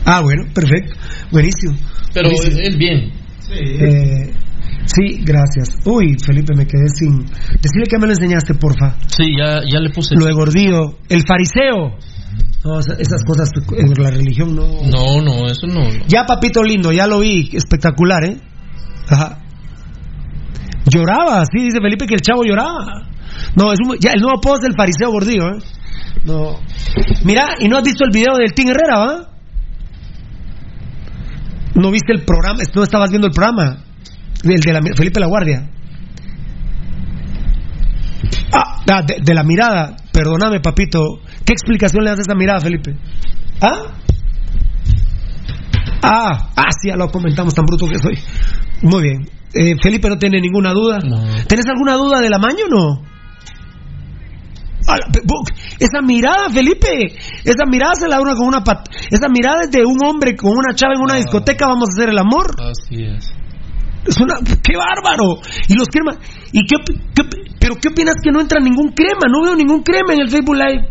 ah, 0.06 0.22
bueno, 0.22 0.44
perfecto. 0.54 0.96
Buenísimo. 1.32 1.76
Pero 2.14 2.30
Buenísimo. 2.30 2.60
él 2.64 2.78
bien. 2.78 3.12
Eh, 3.52 4.34
sí, 4.88 5.22
gracias. 5.24 5.78
Uy, 5.86 6.18
Felipe, 6.26 6.54
me 6.56 6.66
quedé 6.66 6.88
sin. 6.90 7.20
Decirle 7.62 7.86
que 7.90 7.98
me 8.00 8.08
lo 8.08 8.14
enseñaste, 8.14 8.56
porfa. 8.56 8.96
Sí, 9.08 9.26
ya, 9.38 9.60
ya 9.72 9.80
le 9.80 9.90
puse. 9.92 10.16
Lo 10.16 10.26
de 10.26 10.34
Gordillo. 10.34 10.98
El 11.10 11.24
fariseo. 11.28 11.96
No, 12.66 12.80
esa- 12.80 12.96
esas 13.00 13.24
cosas 13.24 13.50
en 13.78 14.04
la 14.04 14.10
religión 14.10 14.56
no. 14.56 14.68
No, 14.90 15.22
no, 15.22 15.48
eso 15.48 15.68
no. 15.68 15.84
no. 15.84 16.06
Ya, 16.08 16.26
papito 16.26 16.64
lindo, 16.64 16.92
ya 16.92 17.06
lo 17.08 17.20
vi. 17.20 17.50
Espectacular, 17.54 18.24
¿eh? 18.26 18.38
Ajá. 19.10 19.40
Lloraba, 20.92 21.44
sí, 21.46 21.64
dice 21.66 21.80
Felipe 21.82 22.06
que 22.08 22.16
el 22.16 22.22
chavo 22.22 22.44
lloraba. 22.44 23.08
No, 23.56 23.72
es 23.74 23.80
un- 23.86 23.98
ya, 24.00 24.12
el 24.14 24.22
nuevo 24.22 24.40
post 24.42 24.64
del 24.64 24.74
fariseo 24.76 25.12
Gordillo, 25.12 25.50
¿eh? 25.50 25.60
No. 26.26 26.60
Mira, 27.24 27.50
¿y 27.60 27.68
no 27.68 27.78
has 27.78 27.84
visto 27.84 28.04
el 28.06 28.12
video 28.12 28.36
del 28.38 28.54
Tim 28.54 28.70
Herrera, 28.70 28.98
va? 29.00 29.30
¿No 31.76 31.92
viste 31.92 32.12
el 32.14 32.24
programa? 32.24 32.60
No 32.76 32.84
estabas 32.84 33.10
viendo 33.10 33.28
el 33.28 33.34
programa. 33.34 33.84
El 34.44 34.60
de 34.60 34.74
la, 34.74 34.82
Felipe 34.96 35.20
La 35.20 35.28
Guardia. 35.28 35.70
Ah, 38.54 38.82
ah, 38.90 39.02
de, 39.02 39.18
de 39.22 39.34
la 39.34 39.44
mirada. 39.44 39.96
Perdóname, 40.12 40.60
papito. 40.60 41.20
¿Qué 41.46 41.54
explicación 41.54 42.04
le 42.04 42.10
das 42.12 42.20
a 42.20 42.22
esa 42.22 42.36
mirada, 42.36 42.60
Felipe? 42.60 42.96
¿Ah? 43.62 43.94
Ah, 46.02 46.50
ah, 46.56 46.70
sí, 46.82 46.90
ya 46.90 46.96
lo 46.96 47.10
comentamos, 47.10 47.54
tan 47.54 47.66
bruto 47.66 47.88
que 47.88 48.00
soy. 48.00 48.18
Muy 48.82 49.02
bien. 49.04 49.30
Eh, 49.54 49.76
Felipe 49.82 50.10
no 50.10 50.18
tiene 50.18 50.40
ninguna 50.40 50.72
duda. 50.72 51.00
¿Tenés 51.48 51.66
alguna 51.68 51.96
duda 51.96 52.20
del 52.22 52.34
amaño 52.34 52.66
o 52.66 52.76
no? 52.76 53.02
Ah, 54.88 54.96
Esa 55.80 56.02
mirada, 56.02 56.50
Felipe, 56.50 56.88
esa 57.44 57.66
mirada 57.70 57.96
se 57.96 58.08
la 58.08 58.22
uno 58.22 58.34
con 58.38 58.48
una 58.48 58.64
pat 58.64 58.88
Esa 59.12 59.28
mirada 59.28 59.64
es 59.64 59.72
de 59.72 59.84
un 59.86 59.98
hombre 60.06 60.36
con 60.38 60.52
una 60.52 60.74
chava 60.76 60.94
en 60.96 61.02
una 61.02 61.16
discoteca, 61.16 61.68
vamos 61.68 61.90
a 61.90 61.94
hacer 61.98 62.10
el 62.10 62.18
amor. 62.18 62.56
Así 62.62 63.04
es. 63.04 63.34
Es 64.08 64.18
una, 64.22 64.36
qué 64.64 64.78
bárbaro. 64.78 65.40
Y 65.68 65.76
los 65.76 65.88
cremas, 65.90 66.18
¿y 66.52 66.66
qué, 66.66 66.76
pero 67.60 67.76
qué 67.76 67.90
opinas 67.90 68.16
que 68.24 68.32
no 68.32 68.40
entra 68.40 68.60
ningún 68.60 68.92
crema? 68.94 69.28
No 69.30 69.44
veo 69.44 69.56
ningún 69.56 69.84
crema 69.84 70.14
en 70.14 70.22
el 70.22 70.30
Facebook 70.30 70.56
Live. 70.56 70.88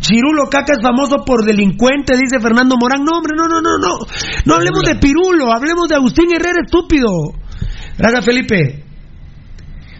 Chirulo 0.00 0.48
Caca 0.50 0.72
es 0.72 0.82
famoso 0.82 1.24
por 1.24 1.44
delincuente, 1.44 2.16
dice 2.16 2.40
Fernando 2.40 2.76
Morán. 2.80 3.04
No, 3.04 3.18
hombre, 3.18 3.36
no, 3.36 3.46
no, 3.46 3.60
no, 3.60 3.78
no. 3.78 3.98
No 4.46 4.54
hablemos 4.54 4.82
de 4.82 4.96
Pirulo, 4.96 5.52
hablemos 5.52 5.88
de 5.88 5.94
Agustín 5.94 6.32
Herrera, 6.34 6.62
estúpido. 6.64 7.08
Gracias, 7.98 8.24
Felipe. 8.24 8.84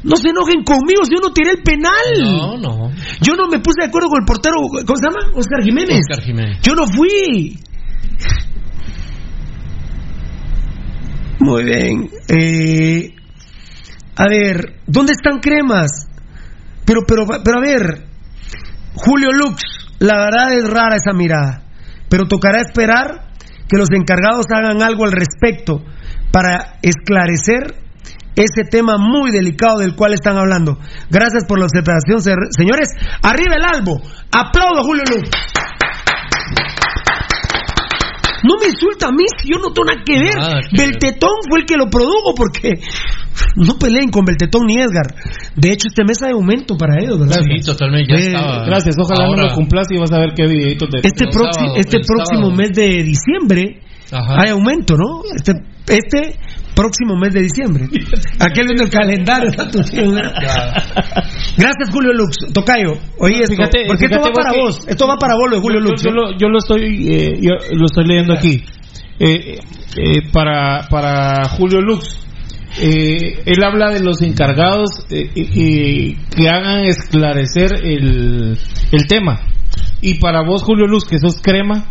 No 0.03 0.17
se 0.17 0.31
enojen 0.31 0.65
conmigo 0.65 1.05
si 1.05 1.15
yo 1.15 1.21
no 1.21 1.33
tiré 1.33 1.53
el 1.53 1.63
penal. 1.63 1.93
No, 2.19 2.57
no. 2.57 2.91
Yo 3.21 3.37
no 3.37 3.47
me 3.49 3.61
puse 3.61 3.83
de 3.83 3.89
acuerdo 3.89 4.09
con 4.09 4.23
el 4.23 4.27
portero, 4.27 4.57
¿cómo 4.57 4.97
se 4.97 5.05
llama? 5.05 5.37
Oscar 5.37 5.63
Jiménez. 5.63 6.01
Oscar 6.09 6.25
Jiménez. 6.25 6.59
Yo 6.63 6.75
no 6.75 6.87
fui. 6.87 7.59
Muy 11.41 11.65
bien. 11.65 12.11
Eh, 12.29 13.15
a 14.17 14.25
ver, 14.29 14.81
¿dónde 14.87 15.13
están 15.13 15.41
cremas? 15.41 15.91
Pero, 16.85 17.01
pero, 17.07 17.25
pero 17.45 17.59
a 17.59 17.61
ver, 17.61 18.07
Julio 18.95 19.31
Lux, 19.33 19.63
la 19.99 20.17
verdad 20.19 20.53
es 20.55 20.69
rara 20.69 20.97
esa 20.97 21.13
mirada, 21.17 21.63
pero 22.09 22.27
tocará 22.27 22.61
esperar 22.61 23.31
que 23.69 23.77
los 23.79 23.89
encargados 23.93 24.47
hagan 24.55 24.83
algo 24.83 25.05
al 25.05 25.13
respecto 25.13 25.83
para 26.33 26.79
esclarecer 26.83 27.77
ese 28.37 28.65
tema 28.71 28.97
muy 28.99 29.31
delicado 29.31 29.79
del 29.79 29.95
cual 29.95 30.13
están 30.15 30.37
hablando. 30.37 30.79
Gracias 31.11 31.45
por 31.47 31.59
la 31.59 31.67
observación, 31.67 32.23
ser- 32.23 32.49
señores. 32.57 32.89
Arriba 33.23 33.55
el 33.57 33.65
albo. 33.65 34.01
Aplaudo 34.33 34.81
a 34.81 34.83
Julio 34.83 35.03
Lux. 35.09 35.31
No 38.45 38.57
me 38.61 38.67
insulta 38.67 39.09
a 39.09 39.11
mí 39.13 39.25
si 39.41 39.49
yo 39.53 39.59
no 39.59 39.73
tengo 39.73 39.87
nada 39.87 40.03
que 40.05 40.19
ver. 40.19 40.35
Nada 40.37 40.61
que 40.63 40.77
ver. 40.77 40.91
Beltetón 40.91 41.31
fue 41.49 41.61
el 41.61 41.67
que 41.67 41.77
lo 41.77 41.87
produjo 41.91 42.35
porque 42.37 42.75
no 43.57 43.79
peleen 43.79 44.11
con 44.11 44.25
Beltetón 44.25 44.67
ni 44.67 44.77
Edgar. 44.77 45.15
De 45.57 45.73
hecho, 45.73 45.89
este 45.89 46.05
mes 46.05 46.23
hay 46.23 46.33
aumento 46.33 46.77
para 46.77 47.03
ellos, 47.03 47.19
¿verdad? 47.21 47.41
Sí, 47.43 47.65
totalmente. 47.65 48.13
Ya 48.13 48.19
Eh, 48.19 48.27
estaba. 48.29 48.65
Gracias, 48.67 48.97
ojalá 48.99 49.25
no 49.25 49.31
Ahora- 49.33 49.49
lo 49.49 49.55
cumplas 49.55 49.87
y 49.91 49.99
vas 49.99 50.13
a 50.13 50.19
ver 50.19 50.31
qué 50.35 50.47
videitos 50.47 50.89
de 50.91 50.99
Este, 51.03 51.25
El 51.25 51.31
próximo 51.31 51.53
sábado, 51.67 51.75
este 51.77 51.99
próximo 52.01 52.41
sábado. 52.47 52.57
mes 52.57 52.71
de 52.73 53.03
diciembre 53.05 53.81
Ajá. 54.13 54.43
hay 54.43 54.51
aumento, 54.51 54.97
¿no? 54.97 55.23
Este, 55.35 55.53
este 55.89 56.37
próximo 56.81 57.17
mes 57.17 57.33
de 57.35 57.43
diciembre. 57.43 57.85
Aquel 58.39 58.67
viendo 58.67 58.85
el 58.85 58.91
calendario. 58.91 59.51
está 59.51 59.71
tu. 59.71 59.79
Gracias, 61.57 61.91
Julio 61.93 62.13
Lux. 62.13 62.37
Tocayo, 62.53 62.93
oí 63.19 63.35
esto. 63.35 63.55
Fíjate- 63.57 63.85
porque 63.87 64.07
esto 64.07 64.21
va 64.21 64.31
para 64.33 64.53
vos 64.61 64.81
Esto 64.89 65.07
va 65.07 65.17
para 65.17 65.35
vos, 65.35 65.51
lo 65.51 65.57
de 65.57 65.63
Julio 65.63 65.81
yo, 65.81 65.85
Lux. 65.91 66.03
yo 66.03 66.11
lo, 66.11 66.31
yo 66.39 66.49
lo 66.49 66.59
estoy 66.59 67.09
eh, 67.13 67.39
yo 67.41 67.51
lo 67.77 67.87
estoy 67.87 68.05
leyendo 68.07 68.33
aquí 68.35 68.63
Eh, 69.19 69.59
eh, 69.97 70.23
para 70.33 70.89
para 70.89 71.45
Julio 71.51 71.81
Lux 71.81 72.17
eh, 72.81 73.43
él 73.47 73.63
habla 73.65 73.91
de 73.91 74.01
los 74.01 74.23
encargados 74.23 75.05
eh, 75.11 75.29
y 75.35 76.15
que 76.15 76.49
hagan 76.49 76.85
esclarecer 76.85 77.73
el, 77.85 78.57
el 78.93 79.07
tema. 79.09 79.41
Y 80.01 80.15
para 80.21 80.43
vos, 80.43 80.63
Julio 80.63 80.87
Luz, 80.87 81.05
que 81.05 81.19
sos 81.19 81.43
crema, 81.43 81.87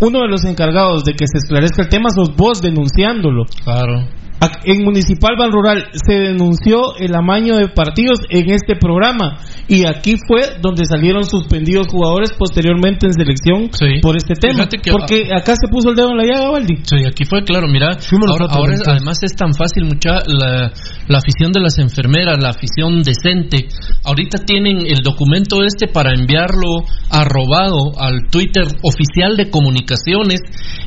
uno 0.00 0.20
de 0.20 0.28
los 0.28 0.44
encargados 0.46 1.04
de 1.04 1.12
que 1.12 1.26
se 1.26 1.36
esclarezca 1.36 1.82
el 1.82 1.88
tema 1.90 2.08
sos 2.08 2.34
vos 2.34 2.62
denunciándolo. 2.62 3.44
Claro. 3.62 4.08
En 4.64 4.82
Municipal 4.84 5.36
Ban 5.38 5.52
Rural 5.52 5.84
se 5.92 6.14
denunció 6.14 6.96
el 6.98 7.14
amaño 7.14 7.56
de 7.56 7.68
partidos 7.68 8.18
en 8.28 8.50
este 8.50 8.74
programa 8.76 9.38
y 9.68 9.86
aquí 9.86 10.16
fue 10.26 10.58
donde 10.60 10.84
salieron 10.84 11.24
suspendidos 11.24 11.86
jugadores 11.88 12.32
posteriormente 12.38 13.06
en 13.06 13.12
selección 13.12 13.70
por 14.00 14.16
este 14.16 14.34
tema. 14.34 14.64
Que- 14.78 14.90
Porque 14.90 15.28
acá 15.34 15.54
se 15.54 15.68
puso 15.70 15.90
el 15.90 15.96
dedo 15.96 16.10
en 16.10 16.16
la 16.18 16.24
llaga, 16.24 16.50
Valdi. 16.50 16.76
Sí, 16.82 16.96
aquí 17.06 17.24
fue 17.24 17.42
claro, 17.44 17.66
mira, 17.68 17.96
ahora, 18.32 18.46
ahora 18.60 18.72
es- 18.74 18.80
además 18.96 19.18
es 19.22 19.34
tan 19.36 19.54
fácil, 19.54 19.84
mucha 19.84 20.18
la, 20.26 20.72
la 21.08 21.18
afición 21.18 21.52
de 21.52 21.60
las 21.60 21.78
enfermeras, 21.78 22.42
la 22.42 22.50
afición 22.50 23.02
decente, 23.02 23.68
ahorita 24.04 24.38
tienen 24.44 24.78
el 24.86 25.02
documento 25.02 25.62
este 25.64 25.86
para 25.88 26.12
enviarlo 26.14 26.84
arrobado 27.10 27.92
al 27.98 28.28
Twitter 28.30 28.64
oficial 28.82 29.36
de 29.36 29.50
comunicaciones, 29.50 30.40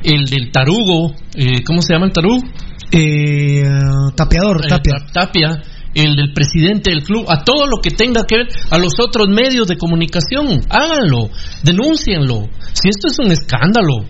el 0.03 0.25
del 0.25 0.51
tarugo, 0.51 1.13
eh, 1.35 1.63
¿cómo 1.65 1.81
se 1.81 1.93
llama 1.93 2.07
el 2.07 2.11
tarugo? 2.11 2.41
Eh, 2.97 3.63
tapeador, 4.15 4.61
Eh, 4.65 4.69
tapia. 4.69 4.93
Ta- 5.13 5.25
Tapia, 5.25 5.61
el 5.93 6.15
del 6.15 6.33
presidente 6.33 6.91
del 6.91 7.03
club, 7.03 7.25
a 7.29 7.43
todo 7.43 7.67
lo 7.67 7.81
que 7.81 7.91
tenga 7.91 8.23
que 8.25 8.37
ver, 8.37 8.47
a 8.71 8.77
los 8.77 8.93
otros 8.99 9.27
medios 9.29 9.67
de 9.67 9.77
comunicación, 9.77 10.61
háganlo, 10.69 11.29
denúncienlo, 11.63 12.47
si 12.73 12.89
esto 12.89 13.07
es 13.07 13.19
un 13.19 13.31
escándalo. 13.31 14.05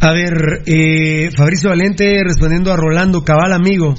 A 0.00 0.12
ver, 0.12 0.32
eh, 0.66 1.30
Fabricio 1.36 1.70
Valente 1.70 2.22
respondiendo 2.22 2.72
a 2.72 2.76
Rolando 2.76 3.22
Cabal, 3.22 3.52
amigo. 3.52 3.94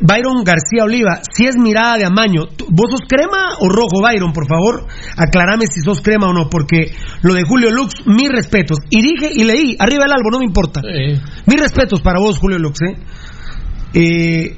Byron 0.00 0.44
García 0.44 0.84
Oliva, 0.84 1.20
si 1.32 1.46
es 1.46 1.56
mirada 1.56 1.96
de 1.98 2.04
amaño, 2.04 2.46
¿tú- 2.56 2.66
¿vos 2.70 2.90
sos 2.90 3.00
crema 3.08 3.56
o 3.60 3.68
rojo, 3.68 4.00
Byron? 4.02 4.32
Por 4.32 4.46
favor, 4.48 4.86
aclarame 5.16 5.66
si 5.66 5.80
sos 5.80 6.00
crema 6.00 6.28
o 6.28 6.32
no, 6.32 6.48
porque 6.48 6.92
lo 7.22 7.34
de 7.34 7.42
Julio 7.46 7.70
Lux, 7.70 7.94
mis 8.06 8.28
respetos. 8.30 8.78
Y 8.90 9.02
dije 9.02 9.30
y 9.34 9.44
leí, 9.44 9.76
arriba 9.78 10.04
el 10.06 10.12
albo, 10.12 10.30
no 10.30 10.38
me 10.38 10.44
importa. 10.46 10.80
Mis 11.46 11.60
respetos 11.60 12.00
para 12.00 12.18
vos, 12.20 12.38
Julio 12.38 12.58
Lux, 12.58 12.78
¿eh? 12.82 12.96
Eh, 13.94 14.56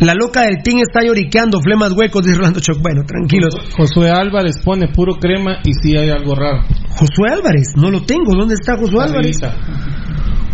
la 0.00 0.12
loca 0.12 0.42
del 0.42 0.62
team 0.62 0.80
está 0.80 1.00
lloriqueando, 1.02 1.58
flemas 1.62 1.92
huecos, 1.92 2.22
dice 2.26 2.36
Rolando 2.36 2.60
Choc. 2.60 2.78
Bueno, 2.82 3.02
tranquilos. 3.06 3.54
Josué 3.76 4.10
Álvarez 4.10 4.58
pone 4.62 4.88
puro 4.88 5.14
crema 5.14 5.60
y 5.64 5.72
sí 5.72 5.96
hay 5.96 6.10
algo 6.10 6.34
raro. 6.34 6.62
Josué 6.90 7.30
Álvarez, 7.32 7.68
no 7.76 7.90
lo 7.90 8.02
tengo. 8.02 8.34
¿Dónde 8.38 8.54
está 8.54 8.76
Josué 8.76 9.04
Álvarez? 9.04 9.38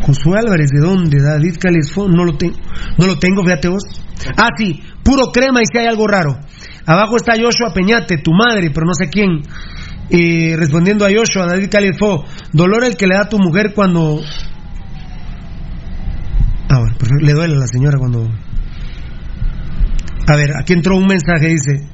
Josué 0.03 0.39
Álvarez, 0.39 0.69
¿de 0.71 0.81
dónde? 0.81 1.23
David 1.23 1.57
Calesfón, 1.61 2.13
no 2.13 2.25
lo 2.25 2.37
tengo. 2.37 2.57
No 2.99 3.07
lo 3.07 3.19
tengo, 3.19 3.43
fíjate 3.45 3.69
vos. 3.69 3.85
Ah, 4.37 4.49
sí, 4.57 4.81
puro 5.03 5.31
crema 5.33 5.61
y 5.63 5.65
si 5.71 5.79
hay 5.79 5.87
algo 5.87 6.07
raro. 6.07 6.39
Abajo 6.87 7.17
está 7.17 7.35
Joshua 7.41 7.73
Peñate, 7.73 8.19
tu 8.19 8.33
madre, 8.33 8.71
pero 8.71 8.87
no 8.87 8.95
sé 8.95 9.09
quién. 9.09 9.43
Eh, 10.11 10.57
respondiendo 10.57 11.07
a 11.07 11.11
Joshua, 11.11 11.47
David 11.47 11.71
Calefó, 11.71 12.25
dolor 12.53 12.85
el 12.85 12.97
que 12.97 13.07
le 13.07 13.15
da 13.15 13.29
tu 13.29 13.39
mujer 13.39 13.73
cuando. 13.75 14.21
Ah, 16.69 16.79
bueno, 16.79 16.97
le 17.21 17.33
duele 17.33 17.55
a 17.55 17.59
la 17.59 17.67
señora 17.67 17.99
cuando. 17.99 18.29
A 20.27 20.37
ver, 20.37 20.51
aquí 20.59 20.73
entró 20.73 20.97
un 20.97 21.07
mensaje, 21.07 21.49
dice. 21.49 21.89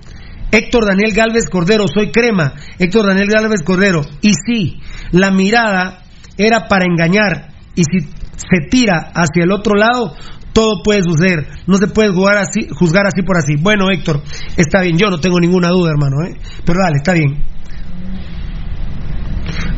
Héctor 0.50 0.86
Daniel 0.86 1.12
Galvez 1.12 1.44
Cordero, 1.50 1.84
soy 1.92 2.10
crema. 2.10 2.54
Héctor 2.78 3.06
Daniel 3.06 3.28
Galvez 3.28 3.62
Cordero. 3.62 4.00
Y 4.22 4.32
sí, 4.32 4.80
la 5.12 5.30
mirada 5.30 6.02
era 6.38 6.68
para 6.68 6.86
engañar. 6.86 7.57
Y 7.78 7.84
si 7.84 8.08
se 8.34 8.68
tira 8.68 9.12
hacia 9.14 9.44
el 9.44 9.52
otro 9.52 9.76
lado, 9.76 10.16
todo 10.52 10.82
puede 10.82 11.02
suceder. 11.04 11.46
No 11.68 11.76
se 11.76 11.86
puede 11.86 12.12
jugar 12.12 12.36
así, 12.38 12.66
juzgar 12.76 13.06
así 13.06 13.22
por 13.22 13.36
así. 13.36 13.54
Bueno, 13.60 13.86
Héctor, 13.88 14.20
está 14.56 14.80
bien. 14.80 14.98
Yo 14.98 15.08
no 15.10 15.20
tengo 15.20 15.38
ninguna 15.38 15.68
duda, 15.68 15.92
hermano. 15.92 16.16
¿eh? 16.26 16.34
Pero 16.64 16.80
dale, 16.82 16.96
está 16.96 17.12
bien. 17.12 17.44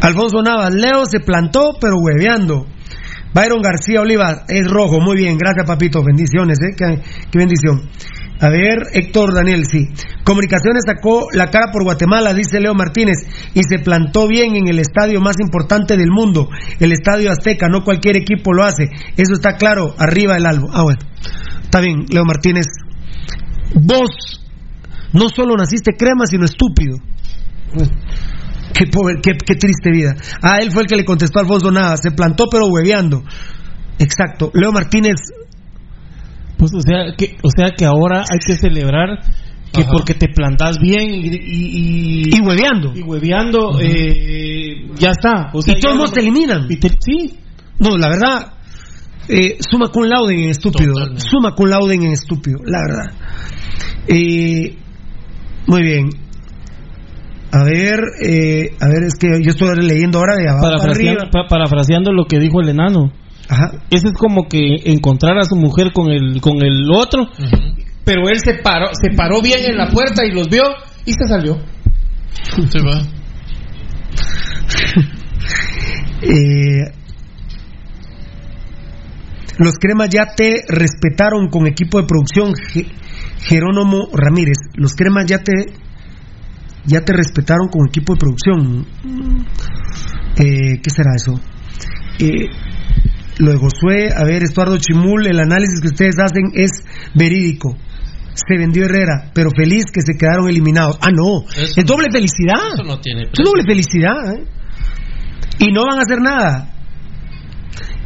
Alfonso 0.01 0.41
Navas, 0.43 0.73
Leo 0.75 1.05
se 1.05 1.21
plantó, 1.21 1.73
pero 1.79 1.97
hueveando. 1.99 2.67
Byron 3.35 3.61
García 3.61 4.01
Oliva 4.01 4.45
es 4.49 4.67
rojo, 4.69 4.99
muy 4.99 5.17
bien, 5.17 5.39
gracias 5.39 5.65
papito, 5.65 6.03
bendiciones, 6.03 6.59
¿eh? 6.59 6.75
qué, 6.77 7.01
qué 7.31 7.39
bendición. 7.39 7.89
A 8.41 8.49
ver, 8.49 8.89
Héctor 8.95 9.35
Daniel, 9.35 9.65
sí. 9.67 9.89
Comunicaciones 10.25 10.85
sacó 10.87 11.27
la 11.33 11.51
cara 11.51 11.71
por 11.73 11.85
Guatemala, 11.85 12.33
dice 12.33 12.59
Leo 12.59 12.75
Martínez, 12.75 13.19
y 13.55 13.63
se 13.63 13.79
plantó 13.79 14.27
bien 14.27 14.57
en 14.57 14.69
el 14.69 14.79
estadio 14.79 15.21
más 15.21 15.37
importante 15.41 15.97
del 15.97 16.11
mundo, 16.11 16.49
el 16.79 16.93
Estadio 16.93 17.31
Azteca, 17.31 17.69
no 17.69 17.85
cualquier 17.85 18.17
equipo 18.17 18.53
lo 18.55 18.65
hace, 18.65 18.85
eso 19.17 19.35
está 19.35 19.57
claro, 19.57 19.95
arriba 19.99 20.37
el 20.37 20.47
albo. 20.47 20.69
Ah, 20.73 20.83
bueno, 20.83 21.01
está 21.63 21.81
bien, 21.81 22.07
Leo 22.09 22.25
Martínez. 22.25 22.67
Vos 23.75 24.41
no 25.13 25.29
solo 25.29 25.57
naciste 25.57 25.93
crema, 25.97 26.27
sino 26.27 26.45
estúpido. 26.45 26.97
Qué, 28.73 28.87
pobre, 28.87 29.17
qué, 29.23 29.33
qué 29.45 29.55
triste 29.55 29.91
vida. 29.91 30.15
Ah, 30.43 30.59
él 30.61 30.71
fue 30.71 30.83
el 30.83 30.89
que 30.89 30.97
le 30.97 31.05
contestó 31.05 31.39
a 31.39 31.43
Alfonso 31.43 31.71
Navas. 31.71 32.01
Se 32.03 32.13
plantó 32.13 32.45
pero 32.51 32.67
hueveando. 32.67 33.23
Exacto. 33.99 34.51
Leo 34.55 34.73
Martínez. 34.73 35.17
Pues 36.61 36.73
o 36.75 36.81
sea 36.81 37.15
que, 37.17 37.37
o 37.43 37.49
sea 37.51 37.71
que 37.77 37.85
ahora 37.87 38.21
hay 38.31 38.39
que 38.47 38.55
celebrar 38.55 39.19
que 39.73 39.85
porque 39.91 40.15
te 40.15 40.29
plantas 40.29 40.79
bien 40.79 41.11
y 41.11 41.29
y, 41.29 42.37
y 42.37 42.41
hueveando 42.41 42.93
y 42.95 43.03
hueveando 43.03 43.81
eh, 43.81 44.89
ya 44.97 45.11
está. 45.11 45.51
O 45.53 45.63
sea, 45.63 45.77
y 45.77 45.81
todos 45.81 46.13
te 46.13 46.21
eliminan. 46.21 46.69
sí. 47.01 47.35
No, 47.79 47.97
la 47.97 48.09
verdad. 48.11 48.53
Eh, 49.29 49.57
suma 49.61 49.89
cum 49.89 50.05
laude 50.05 50.35
en 50.35 50.51
estúpido. 50.51 50.93
Suma 51.17 51.55
cum 51.55 51.67
laude 51.69 51.95
en 51.95 52.03
estúpido, 52.13 52.59
la 52.67 52.79
verdad. 52.81 53.17
Eh, 54.09 54.77
muy 55.67 55.83
bien. 55.83 56.09
A 57.53 57.65
ver, 57.65 57.99
eh, 58.23 58.71
a 58.81 58.87
ver, 58.89 59.03
es 59.07 59.15
que 59.19 59.27
yo 59.43 59.51
estoy 59.51 59.69
leyendo 59.85 60.19
ahora 60.19 60.37
de 60.37 60.49
abajo 60.49 60.63
para 60.63 60.77
Parafraseando, 60.77 61.21
arriba. 61.23 61.31
pa- 61.33 61.49
parafraseando 61.49 62.13
lo 62.13 62.25
que 62.27 62.39
dijo 62.39 62.61
el 62.61 62.69
enano. 62.69 63.13
Ese 63.91 64.09
es 64.09 64.15
como 64.15 64.49
que 64.49 64.77
encontrar 64.85 65.39
a 65.39 65.45
su 65.45 65.57
mujer 65.57 65.93
con 65.93 66.11
el 66.11 66.41
con 66.41 66.63
el 66.63 66.89
otro, 66.93 67.27
pero 68.05 68.29
él 68.29 68.39
se 68.45 68.55
paró 68.55 68.87
se 68.93 69.15
paró 69.17 69.43
bien 69.43 69.59
en 69.69 69.77
la 69.77 69.89
puerta 69.89 70.25
y 70.25 70.33
los 70.33 70.49
vio 70.49 70.63
y 71.05 71.13
se 71.13 71.27
salió. 71.29 71.59
Se 72.71 72.79
va. 72.81 73.03
Eh, 76.23 76.93
los 79.59 79.75
cremas 79.79 80.11
ya 80.11 80.27
te 80.37 80.63
respetaron 80.69 81.49
con 81.49 81.67
equipo 81.67 81.99
de 82.01 82.07
producción, 82.07 82.55
Ge- 82.55 82.87
Jerónimo 83.43 84.09
Ramírez. 84.13 84.59
Los 84.75 84.95
cremas 84.95 85.25
ya 85.27 85.39
te 85.39 85.53
ya 86.85 87.01
te 87.03 87.13
respetaron 87.15 87.69
con 87.69 87.89
equipo 87.89 88.13
de 88.15 88.19
producción. 88.19 88.87
Eh, 90.37 90.81
¿Qué 90.83 90.91
será 90.91 91.15
eso? 91.17 91.41
Eh, 92.19 92.47
lo 93.41 93.53
de 93.53 93.59
Josué, 93.59 94.13
a 94.15 94.25
ver, 94.25 94.43
Estuardo 94.43 94.77
Chimul, 94.77 95.27
el 95.27 95.41
análisis 95.41 95.81
que 95.81 95.89
ustedes 95.89 96.17
hacen 96.19 96.53
es 96.55 96.71
verídico. 97.15 97.77
Se 98.35 98.57
vendió 98.57 98.85
Herrera, 98.85 99.31
pero 99.35 99.51
feliz 99.57 99.87
que 99.93 100.03
se 100.03 100.17
quedaron 100.17 100.49
eliminados. 100.49 100.99
Ah, 101.01 101.11
no, 101.11 101.43
es 101.57 101.85
doble 101.85 102.09
felicidad. 102.13 102.75
Eso 102.75 102.85
no 102.85 103.01
tiene 103.01 103.23
Es 103.25 103.45
doble 103.45 103.65
felicidad, 103.67 104.35
¿eh? 104.35 104.45
Y 105.59 105.73
no 105.73 105.85
van 105.85 105.99
a 105.99 106.03
hacer 106.03 106.21
nada. 106.21 106.75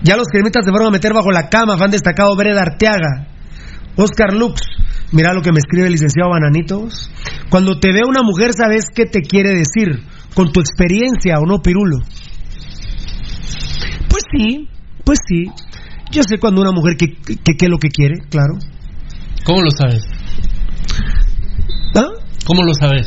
Ya 0.03 0.17
los 0.17 0.29
cremitas 0.29 0.65
se 0.65 0.71
fueron 0.71 0.89
a 0.89 0.91
meter 0.91 1.13
bajo 1.13 1.31
la 1.31 1.49
cama, 1.49 1.77
fan 1.77 1.91
destacado 1.91 2.35
Breda 2.37 2.63
Arteaga. 2.63 3.29
Oscar 3.97 4.33
Lux, 4.33 4.61
mira 5.13 5.33
lo 5.33 5.43
que 5.43 5.53
me 5.53 5.59
escribe 5.59 5.87
el 5.87 5.93
licenciado 5.93 6.31
Bananitos. 6.31 7.11
Cuando 7.51 7.79
te 7.79 7.93
ve 7.93 8.01
una 8.07 8.23
mujer, 8.23 8.53
sabes 8.55 8.87
qué 8.95 9.07
te 9.07 9.21
quiere 9.21 9.51
decir, 9.51 10.03
con 10.35 10.53
tu 10.53 10.61
experiencia 10.61 11.39
o 11.39 11.47
no, 11.47 11.61
Pirulo. 11.63 11.99
Pues 14.09 14.25
sí, 14.37 14.69
pues 15.05 15.18
sí. 15.26 15.47
Yo 16.10 16.23
sé 16.23 16.39
cuando 16.39 16.60
una 16.60 16.73
mujer 16.73 16.97
que, 16.97 17.15
que, 17.15 17.57
que 17.57 17.68
lo 17.68 17.78
que 17.78 17.89
quiere, 17.89 18.16
claro. 18.31 18.55
¿Cómo 19.44 19.62
lo 19.62 19.70
sabes? 19.70 20.05
¿Ah? 21.94 22.08
¿Cómo 22.47 22.62
lo 22.62 22.74
sabes? 22.74 23.07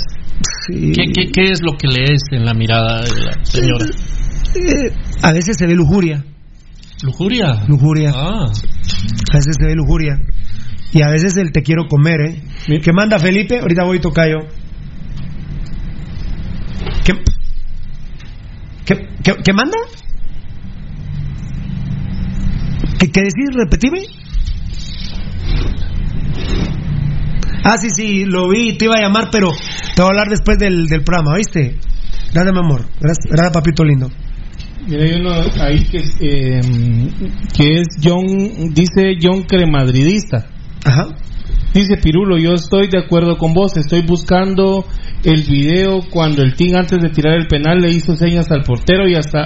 Sí. 0.67 0.91
¿Qué, 0.91 1.11
qué, 1.13 1.31
qué 1.31 1.51
es 1.51 1.61
lo 1.61 1.73
que 1.77 1.87
lees 1.87 2.21
en 2.31 2.45
la 2.45 2.53
mirada 2.53 3.01
de 3.01 3.21
la 3.23 3.45
señora? 3.45 3.85
Eh, 4.55 4.93
a 5.21 5.31
veces 5.33 5.57
se 5.57 5.65
ve 5.65 5.73
lujuria. 5.73 6.23
¿Lujuria? 7.03 7.63
Lujuria. 7.67 8.11
Ah. 8.13 8.45
A 8.45 9.37
veces 9.37 9.55
se 9.59 9.65
ve 9.65 9.75
lujuria. 9.75 10.19
Y 10.93 11.01
a 11.01 11.09
veces 11.09 11.37
el 11.37 11.51
te 11.51 11.61
quiero 11.61 11.87
comer, 11.87 12.21
¿eh? 12.21 12.79
¿Qué 12.81 12.93
manda 12.93 13.19
Felipe? 13.19 13.59
Ahorita 13.59 13.83
voy 13.83 13.99
tocayo. 13.99 14.37
¿Qué, 17.03 17.13
qué, 18.85 18.95
qué, 19.23 19.33
qué 19.43 19.53
manda? 19.53 19.77
¿Qué, 22.99 23.11
qué 23.11 23.21
decís? 23.21 23.55
Repetime. 23.55 23.99
Ah, 27.63 27.77
sí, 27.77 27.89
sí, 27.89 28.25
lo 28.25 28.47
vi, 28.49 28.77
te 28.77 28.85
iba 28.85 28.95
a 28.95 29.01
llamar, 29.01 29.29
pero 29.31 29.51
te 29.95 30.01
voy 30.01 30.07
a 30.07 30.11
hablar 30.11 30.29
después 30.29 30.57
del, 30.57 30.87
del 30.87 31.03
programa, 31.03 31.35
¿viste? 31.35 31.75
Gracias, 32.33 32.53
mi 32.53 32.59
amor. 32.59 32.85
Gracias, 32.99 33.25
gracias, 33.29 33.53
papito 33.53 33.83
lindo. 33.83 34.09
Mira, 34.87 35.03
hay 35.03 35.19
uno 35.19 35.31
ahí 35.59 35.83
que, 35.83 35.97
eh, 35.97 36.61
que 37.53 37.81
es 37.81 37.87
John, 38.01 38.73
dice 38.73 39.17
John 39.21 39.43
Cremadridista. 39.43 40.45
Ajá. 40.85 41.07
Dice 41.77 41.95
Pirulo, 41.97 42.39
yo 42.39 42.55
estoy 42.55 42.87
de 42.87 42.97
acuerdo 42.97 43.37
con 43.37 43.53
vos, 43.53 43.77
estoy 43.77 44.01
buscando 44.01 44.83
el 45.23 45.43
video 45.43 45.99
cuando 46.09 46.41
el 46.41 46.55
team 46.55 46.75
antes 46.75 46.99
de 46.99 47.09
tirar 47.09 47.35
el 47.35 47.45
penal 47.45 47.77
le 47.77 47.91
hizo 47.91 48.15
señas 48.15 48.49
al 48.49 48.63
portero 48.63 49.07
y 49.07 49.13
hasta 49.13 49.43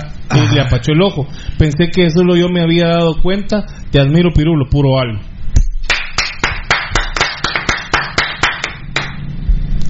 le 0.54 0.62
apachó 0.62 0.94
el 0.94 1.02
ojo. 1.02 1.28
Pensé 1.60 1.90
que 1.94 2.10
solo 2.10 2.38
yo 2.38 2.48
me 2.48 2.62
había 2.62 2.88
dado 2.88 3.22
cuenta. 3.22 3.66
Te 3.92 4.00
admiro 4.00 4.30
Pirulo, 4.34 4.70
puro 4.70 4.98
algo. 4.98 5.20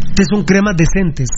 Ustedes 0.09 0.27
son 0.33 0.43
cremas 0.43 0.75
decentes. 0.75 1.29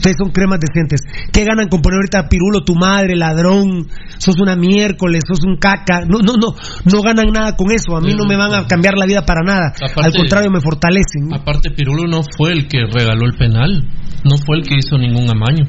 Ustedes 0.00 0.16
son 0.18 0.32
cremas 0.32 0.58
decentes. 0.60 1.02
¿Qué 1.30 1.44
ganan 1.44 1.68
con 1.68 1.82
poner 1.82 1.98
ahorita 1.98 2.26
Pirulo, 2.30 2.64
tu 2.64 2.74
madre, 2.74 3.14
ladrón? 3.16 3.86
Sos 4.16 4.40
una 4.40 4.56
miércoles, 4.56 5.24
sos 5.28 5.44
un 5.44 5.56
caca. 5.56 6.00
No, 6.08 6.20
no, 6.20 6.32
no. 6.40 6.56
No 6.90 7.02
ganan 7.02 7.26
nada 7.30 7.54
con 7.54 7.70
eso. 7.70 7.94
A 7.96 8.00
mí 8.00 8.14
no 8.14 8.24
me 8.24 8.34
van 8.34 8.54
a 8.54 8.66
cambiar 8.66 8.96
la 8.96 9.04
vida 9.04 9.26
para 9.26 9.42
nada. 9.44 9.74
Aparte- 9.76 10.00
Al 10.02 10.12
contrario, 10.14 10.50
me 10.50 10.62
fortalecen. 10.62 11.34
Aparte, 11.34 11.70
Pirulo 11.76 12.08
no 12.08 12.22
fue 12.22 12.52
el 12.52 12.66
que 12.66 12.78
regaló 12.90 13.26
el 13.26 13.36
penal. 13.36 13.84
No 14.24 14.36
fue 14.38 14.58
el 14.58 14.64
que 14.66 14.76
hizo 14.78 14.96
ningún 14.96 15.28
amaño. 15.28 15.66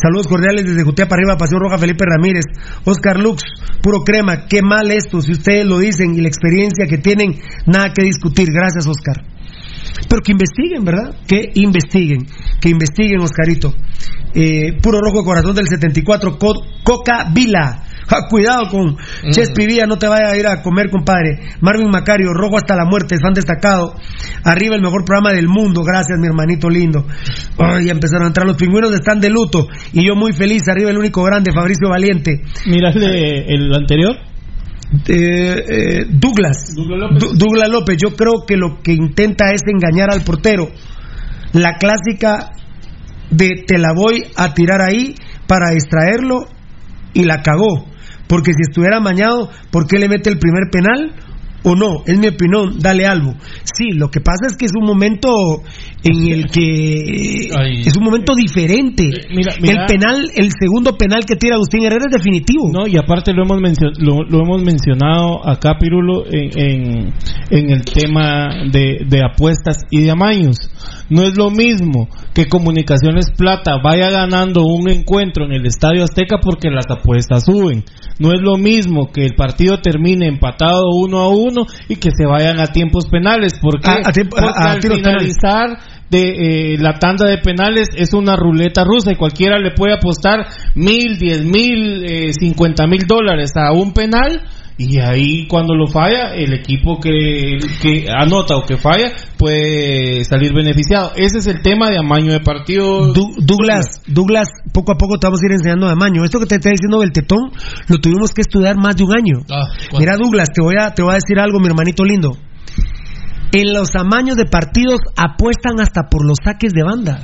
Saludos 0.00 0.28
cordiales 0.28 0.64
desde 0.64 0.84
Jutea 0.84 1.06
para 1.08 1.20
arriba, 1.22 1.36
Pasión 1.36 1.60
Roja, 1.60 1.76
Felipe 1.78 2.04
Ramírez, 2.06 2.44
Oscar 2.84 3.18
Lux, 3.18 3.42
puro 3.82 4.02
crema, 4.04 4.46
qué 4.48 4.62
mal 4.62 4.92
esto, 4.92 5.20
si 5.20 5.32
ustedes 5.32 5.66
lo 5.66 5.78
dicen 5.80 6.14
y 6.14 6.20
la 6.20 6.28
experiencia 6.28 6.86
que 6.88 6.98
tienen, 6.98 7.40
nada 7.66 7.92
que 7.92 8.04
discutir. 8.04 8.46
Gracias, 8.52 8.86
Oscar. 8.86 9.16
Pero 10.08 10.22
que 10.22 10.32
investiguen, 10.32 10.84
¿verdad? 10.84 11.14
Que 11.26 11.50
investiguen, 11.54 12.26
que 12.60 12.68
investiguen, 12.70 13.20
Oscarito. 13.20 13.74
Eh, 14.34 14.78
puro 14.82 14.98
rojo 15.00 15.24
corazón 15.24 15.54
del 15.54 15.66
74, 15.68 16.38
Co- 16.38 16.62
Coca 16.82 17.26
Vila. 17.32 17.84
Ja, 18.08 18.26
cuidado 18.28 18.68
con 18.68 18.96
Chespi 19.30 19.66
Villa, 19.66 19.86
no 19.86 19.96
te 19.96 20.08
vaya 20.08 20.28
a 20.30 20.36
ir 20.36 20.46
a 20.46 20.60
comer, 20.62 20.90
compadre. 20.90 21.38
Marvin 21.60 21.88
Macario, 21.88 22.32
rojo 22.34 22.56
hasta 22.56 22.74
la 22.74 22.84
muerte, 22.84 23.16
fan 23.18 23.32
destacado. 23.32 23.94
Arriba 24.44 24.74
el 24.74 24.82
mejor 24.82 25.04
programa 25.04 25.32
del 25.32 25.48
mundo, 25.48 25.82
gracias, 25.82 26.18
mi 26.18 26.26
hermanito 26.26 26.68
lindo. 26.68 27.06
Ay, 27.58 27.86
ya 27.86 27.92
empezaron 27.92 28.24
a 28.24 28.26
entrar 28.28 28.46
los 28.46 28.56
pingüinos, 28.56 28.92
están 28.92 29.20
de 29.20 29.30
luto. 29.30 29.66
Y 29.92 30.06
yo 30.06 30.14
muy 30.16 30.32
feliz, 30.32 30.62
arriba 30.68 30.90
el 30.90 30.98
único 30.98 31.22
grande, 31.22 31.52
Fabricio 31.54 31.88
Valiente. 31.88 32.42
De- 33.08 33.44
el 33.48 33.72
anterior. 33.74 34.16
Eh, 35.08 35.64
eh, 35.68 36.06
Douglas. 36.08 36.74
Douglas 36.76 37.68
López, 37.70 37.96
yo 37.96 38.14
creo 38.14 38.44
que 38.46 38.56
lo 38.56 38.80
que 38.82 38.92
intenta 38.92 39.52
es 39.52 39.62
engañar 39.66 40.10
al 40.10 40.22
portero. 40.22 40.68
La 41.52 41.74
clásica 41.78 42.50
de 43.30 43.64
te 43.66 43.78
la 43.78 43.92
voy 43.94 44.24
a 44.36 44.52
tirar 44.54 44.80
ahí 44.82 45.14
para 45.46 45.70
distraerlo 45.70 46.46
y 47.14 47.24
la 47.24 47.42
cagó. 47.42 47.86
Porque 48.26 48.52
si 48.52 48.62
estuviera 48.62 49.00
mañado, 49.00 49.50
¿por 49.70 49.86
qué 49.86 49.98
le 49.98 50.08
mete 50.08 50.30
el 50.30 50.38
primer 50.38 50.70
penal? 50.70 51.14
O 51.64 51.74
no, 51.76 52.02
es 52.06 52.18
mi 52.18 52.28
opinión, 52.28 52.78
dale 52.78 53.06
algo. 53.06 53.34
Sí, 53.64 53.92
lo 53.92 54.10
que 54.10 54.20
pasa 54.20 54.46
es 54.48 54.56
que 54.56 54.66
es 54.66 54.72
un 54.74 54.84
momento 54.84 55.62
en 56.02 56.32
el 56.32 56.50
que 56.50 57.50
es 57.86 57.96
un 57.96 58.04
momento 58.04 58.34
diferente. 58.34 59.08
mira. 59.30 59.54
El 59.82 59.86
penal, 59.86 60.30
el 60.34 60.50
segundo 60.58 60.96
penal 60.96 61.24
que 61.24 61.36
tira 61.36 61.54
Agustín 61.54 61.84
Herrera 61.84 62.06
es 62.10 62.16
definitivo. 62.16 62.70
No, 62.72 62.86
y 62.86 62.96
aparte 62.96 63.32
lo 63.32 63.44
hemos, 63.44 63.60
lo, 63.98 64.22
lo 64.22 64.42
hemos 64.42 64.62
mencionado 64.62 65.48
acá, 65.48 65.76
Pirulo, 65.78 66.24
en, 66.26 66.58
en, 66.58 67.14
en 67.50 67.70
el 67.70 67.84
tema 67.84 68.64
de, 68.70 69.04
de 69.06 69.20
apuestas 69.24 69.78
y 69.90 70.02
de 70.02 70.10
amaños. 70.10 70.56
No 71.12 71.22
es 71.24 71.36
lo 71.36 71.50
mismo 71.50 72.08
que 72.34 72.46
Comunicaciones 72.46 73.26
Plata 73.36 73.72
vaya 73.82 74.10
ganando 74.10 74.64
un 74.64 74.88
encuentro 74.90 75.44
en 75.44 75.52
el 75.52 75.66
Estadio 75.66 76.04
Azteca 76.04 76.38
porque 76.42 76.70
las 76.70 76.90
apuestas 76.90 77.44
suben. 77.44 77.84
No 78.18 78.32
es 78.32 78.40
lo 78.40 78.56
mismo 78.56 79.12
que 79.12 79.24
el 79.26 79.34
partido 79.34 79.78
termine 79.78 80.26
empatado 80.26 80.84
uno 80.94 81.18
a 81.20 81.28
uno 81.28 81.66
y 81.88 81.96
que 81.96 82.10
se 82.16 82.24
vayan 82.26 82.60
a 82.60 82.66
tiempos 82.68 83.06
penales. 83.10 83.52
porque 83.60 83.88
A- 83.90 84.08
a 84.08 84.12
tiempo- 84.12 84.38
a- 84.38 84.42
Porque 84.42 84.58
a 84.58 84.72
al 84.72 84.80
penales. 84.80 85.02
finalizar 85.02 85.78
de 86.10 86.74
eh, 86.74 86.78
la 86.78 86.98
tanda 86.98 87.26
de 87.26 87.38
penales 87.38 87.88
es 87.96 88.12
una 88.12 88.36
ruleta 88.36 88.84
rusa 88.84 89.12
y 89.12 89.16
cualquiera 89.16 89.58
le 89.58 89.70
puede 89.72 89.94
apostar 89.94 90.46
mil, 90.74 91.18
diez 91.18 91.44
mil, 91.44 92.04
eh, 92.04 92.32
cincuenta 92.38 92.86
mil 92.86 93.06
dólares 93.06 93.52
a 93.56 93.72
un 93.72 93.92
penal 93.92 94.42
y 94.78 94.98
ahí 95.00 95.46
cuando 95.48 95.74
lo 95.74 95.86
falla 95.86 96.34
el 96.34 96.52
equipo 96.54 96.98
que, 96.98 97.58
que 97.80 98.06
anota 98.10 98.56
o 98.56 98.64
que 98.64 98.76
falla 98.78 99.12
puede 99.38 100.24
salir 100.24 100.52
beneficiado. 100.54 101.12
Ese 101.16 101.38
es 101.38 101.46
el 101.46 101.62
tema 101.62 101.90
de 101.90 101.98
amaño 101.98 102.32
de 102.32 102.40
partido. 102.40 103.12
Du- 103.12 103.34
Douglas, 103.38 104.02
Douglas, 104.06 104.48
poco 104.72 104.92
a 104.92 104.96
poco 104.96 105.18
te 105.18 105.26
vamos 105.26 105.40
a 105.42 105.46
ir 105.46 105.52
enseñando 105.52 105.86
de 105.86 105.92
amaño. 105.92 106.24
Esto 106.24 106.38
que 106.40 106.46
te 106.46 106.54
está 106.56 106.70
diciendo 106.70 107.00
del 107.00 107.12
tetón, 107.12 107.50
lo 107.88 107.98
tuvimos 107.98 108.32
que 108.32 108.40
estudiar 108.42 108.76
más 108.76 108.96
de 108.96 109.04
un 109.04 109.14
año. 109.14 109.38
Mira, 109.98 110.16
Douglas, 110.16 110.48
te 110.54 110.62
voy 110.62 110.74
a, 110.80 110.94
te 110.94 111.02
voy 111.02 111.12
a 111.12 111.14
decir 111.16 111.38
algo, 111.38 111.60
mi 111.60 111.66
hermanito 111.68 112.04
lindo. 112.04 112.36
En 113.54 113.74
los 113.74 113.94
amaños 113.96 114.36
de 114.36 114.46
partidos 114.46 114.98
apuestan 115.16 115.78
hasta 115.80 116.08
por 116.10 116.24
los 116.26 116.38
saques 116.42 116.72
de 116.72 116.82
banda. 116.82 117.20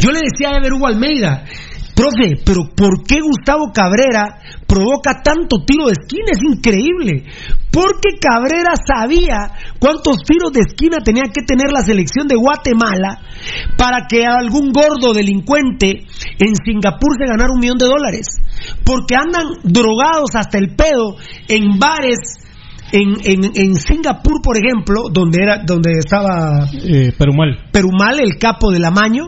Yo 0.00 0.10
le 0.10 0.18
decía 0.28 0.50
a 0.50 0.56
Ever 0.58 0.72
Hugo 0.72 0.88
Almeida, 0.88 1.44
profe, 2.00 2.40
pero 2.44 2.64
¿por 2.74 3.04
qué 3.04 3.20
Gustavo 3.20 3.72
Cabrera 3.72 4.40
provoca 4.66 5.20
tanto 5.22 5.64
tiro 5.66 5.86
de 5.86 5.92
esquina? 5.92 6.32
Es 6.32 6.42
increíble. 6.42 7.24
Porque 7.70 8.18
Cabrera 8.18 8.72
sabía 8.74 9.52
cuántos 9.78 10.22
tiros 10.24 10.52
de 10.52 10.60
esquina 10.60 10.98
tenía 11.04 11.24
que 11.32 11.42
tener 11.42 11.70
la 11.70 11.82
selección 11.82 12.26
de 12.26 12.36
Guatemala 12.36 13.20
para 13.76 14.06
que 14.08 14.24
algún 14.24 14.72
gordo 14.72 15.12
delincuente 15.12 16.06
en 16.38 16.54
Singapur 16.64 17.14
se 17.18 17.30
ganara 17.30 17.52
un 17.52 17.60
millón 17.60 17.78
de 17.78 17.86
dólares. 17.86 18.26
Porque 18.84 19.14
andan 19.14 19.60
drogados 19.62 20.34
hasta 20.34 20.58
el 20.58 20.74
pedo 20.74 21.16
en 21.48 21.78
bares 21.78 22.39
en, 22.92 23.16
en, 23.24 23.50
en 23.54 23.74
Singapur, 23.76 24.40
por 24.42 24.56
ejemplo, 24.56 25.04
donde 25.12 25.42
era 25.42 25.62
donde 25.64 25.92
estaba 25.98 26.66
Eh, 26.72 27.12
Perumal. 27.16 27.68
Perumal, 27.72 28.20
el 28.20 28.36
capo 28.38 28.70
del 28.70 28.84
amaño, 28.84 29.26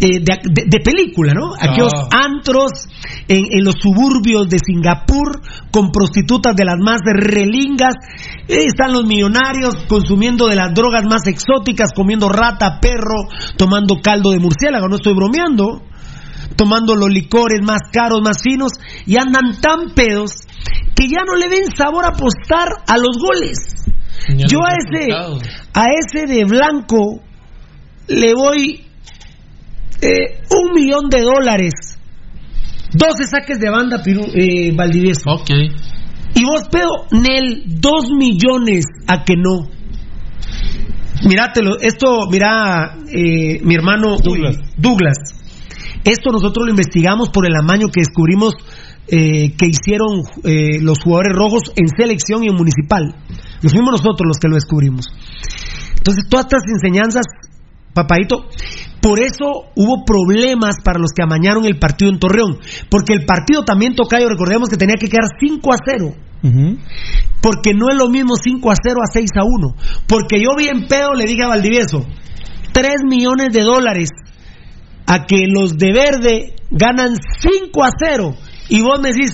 eh, 0.00 0.20
de, 0.20 0.38
de- 0.44 0.64
de 0.66 0.80
película, 0.80 1.32
¿no? 1.34 1.54
Aquellos 1.54 1.92
Ah. 2.10 2.20
antros 2.26 2.70
en, 3.28 3.44
en 3.50 3.64
los 3.64 3.74
suburbios 3.80 4.48
de 4.48 4.58
Singapur 4.58 5.40
con 5.70 5.90
prostitutas 5.90 6.54
de 6.56 6.64
las 6.64 6.76
más 6.78 7.00
relingas. 7.04 7.94
Eh, 8.48 8.64
están 8.66 8.92
los 8.92 9.04
millonarios 9.04 9.74
consumiendo 9.88 10.46
de 10.46 10.56
las 10.56 10.74
drogas 10.74 11.04
más 11.04 11.26
exóticas, 11.26 11.90
comiendo 11.94 12.28
rata, 12.28 12.78
perro, 12.80 13.28
tomando 13.56 13.96
caldo 14.02 14.30
de 14.30 14.38
murciélago, 14.40 14.88
no 14.88 14.96
estoy 14.96 15.14
bromeando. 15.14 15.82
Tomando 16.56 16.94
los 16.94 17.08
licores 17.10 17.60
más 17.62 17.80
caros, 17.92 18.20
más 18.22 18.40
finos, 18.42 18.72
y 19.06 19.16
andan 19.18 19.60
tan 19.60 19.94
pedos 19.94 20.32
que 20.94 21.08
ya 21.08 21.22
no 21.26 21.34
le 21.36 21.48
ven 21.48 21.64
sabor 21.76 22.04
a 22.04 22.08
apostar 22.08 22.68
a 22.86 22.96
los 22.98 23.16
goles. 23.18 23.58
Ya 24.28 24.46
Yo 24.48 24.60
a 24.64 24.72
ese, 24.74 25.12
a 25.74 25.84
ese 26.00 26.26
de 26.32 26.44
blanco 26.44 27.20
le 28.08 28.32
voy 28.34 28.84
eh, 30.00 30.42
un 30.50 30.72
millón 30.74 31.08
de 31.10 31.22
dólares. 31.22 31.72
12 32.92 33.24
saques 33.24 33.58
de 33.58 33.70
banda, 33.70 34.02
Piru- 34.04 34.30
eh, 34.34 34.72
Valdivieso. 34.74 35.22
Ok. 35.30 35.50
Y 36.36 36.44
vos, 36.44 36.68
pedo, 36.70 36.90
Nel, 37.10 37.64
dos 37.66 38.10
millones 38.16 38.84
a 39.08 39.24
que 39.24 39.34
no. 39.36 39.68
Mirátelo, 41.28 41.78
esto, 41.80 42.26
mira, 42.30 42.96
eh, 43.12 43.60
mi 43.62 43.74
hermano 43.74 44.16
Douglas. 44.22 44.56
Douglas. 44.76 45.16
Esto 46.04 46.30
nosotros 46.30 46.66
lo 46.66 46.70
investigamos 46.70 47.30
por 47.30 47.46
el 47.46 47.56
amaño 47.56 47.88
que 47.88 48.00
descubrimos 48.00 48.54
eh, 49.06 49.54
que 49.56 49.66
hicieron 49.66 50.24
eh, 50.44 50.80
los 50.80 50.98
jugadores 51.02 51.32
rojos 51.34 51.62
en 51.76 51.88
selección 51.88 52.44
y 52.44 52.48
en 52.48 52.54
municipal. 52.54 53.14
Lo 53.62 53.70
fuimos 53.70 53.92
nosotros 53.92 54.26
los 54.26 54.38
que 54.38 54.48
lo 54.48 54.54
descubrimos. 54.54 55.06
Entonces, 55.96 56.24
todas 56.28 56.46
estas 56.46 56.62
enseñanzas, 56.68 57.24
papadito, 57.94 58.46
por 59.00 59.20
eso 59.20 59.72
hubo 59.76 60.04
problemas 60.04 60.76
para 60.82 60.98
los 60.98 61.12
que 61.14 61.22
amañaron 61.22 61.64
el 61.64 61.78
partido 61.78 62.10
en 62.10 62.18
Torreón. 62.18 62.58
Porque 62.90 63.12
el 63.12 63.24
partido 63.26 63.64
también, 63.64 63.94
Tocayo, 63.94 64.28
recordemos 64.28 64.68
que 64.68 64.76
tenía 64.76 64.96
que 64.98 65.08
quedar 65.08 65.28
5 65.38 65.72
a 65.72 65.76
0. 65.84 66.14
Porque 67.40 67.72
no 67.72 67.90
es 67.90 67.96
lo 67.96 68.08
mismo 68.08 68.36
5 68.36 68.70
a 68.70 68.74
0 68.82 69.00
a 69.02 69.12
6 69.12 69.30
a 69.36 69.44
1. 69.44 69.74
Porque 70.06 70.40
yo 70.40 70.56
vi 70.56 70.68
en 70.68 70.86
pedo, 70.86 71.12
le 71.14 71.24
dije 71.26 71.42
a 71.42 71.48
Valdivieso, 71.48 72.06
3 72.72 73.04
millones 73.06 73.52
de 73.52 73.62
dólares 73.62 74.08
a 75.06 75.26
que 75.26 75.46
los 75.46 75.76
de 75.76 75.92
verde 75.92 76.56
ganan 76.70 77.14
5 77.16 77.84
a 77.84 77.90
0. 77.98 78.34
Y 78.68 78.82
vos 78.82 79.00
me 79.00 79.10
decís, 79.12 79.32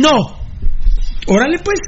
no. 0.00 0.38
Órale 1.28 1.58
pues, 1.58 1.80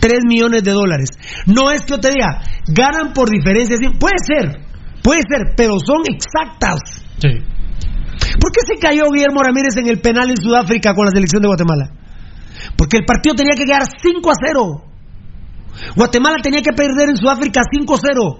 3 0.00 0.20
millones 0.26 0.64
de 0.64 0.72
dólares. 0.72 1.10
No 1.46 1.70
es 1.70 1.82
que 1.82 1.92
yo 1.92 2.00
te 2.00 2.10
diga, 2.10 2.42
ganan 2.66 3.12
por 3.12 3.30
diferencia. 3.30 3.76
Puede 3.98 4.18
ser, 4.26 4.60
puede 5.02 5.20
ser, 5.28 5.54
pero 5.56 5.74
son 5.78 6.02
exactas. 6.08 6.80
Sí. 7.18 7.28
¿Por 8.40 8.52
qué 8.52 8.60
se 8.66 8.78
cayó 8.78 9.04
Guillermo 9.12 9.42
Ramírez 9.42 9.76
en 9.76 9.88
el 9.88 10.00
penal 10.00 10.30
en 10.30 10.36
Sudáfrica 10.36 10.94
con 10.94 11.04
la 11.04 11.10
selección 11.12 11.42
de 11.42 11.48
Guatemala? 11.48 11.90
Porque 12.76 12.98
el 12.98 13.04
partido 13.04 13.34
tenía 13.34 13.54
que 13.54 13.64
quedar 13.64 13.82
5 13.84 14.30
a 14.30 14.34
0. 14.46 14.91
Guatemala 15.96 16.36
tenía 16.42 16.60
que 16.62 16.72
perder 16.72 17.10
en 17.10 17.16
Sudáfrica 17.16 17.60
5-0. 17.70 18.38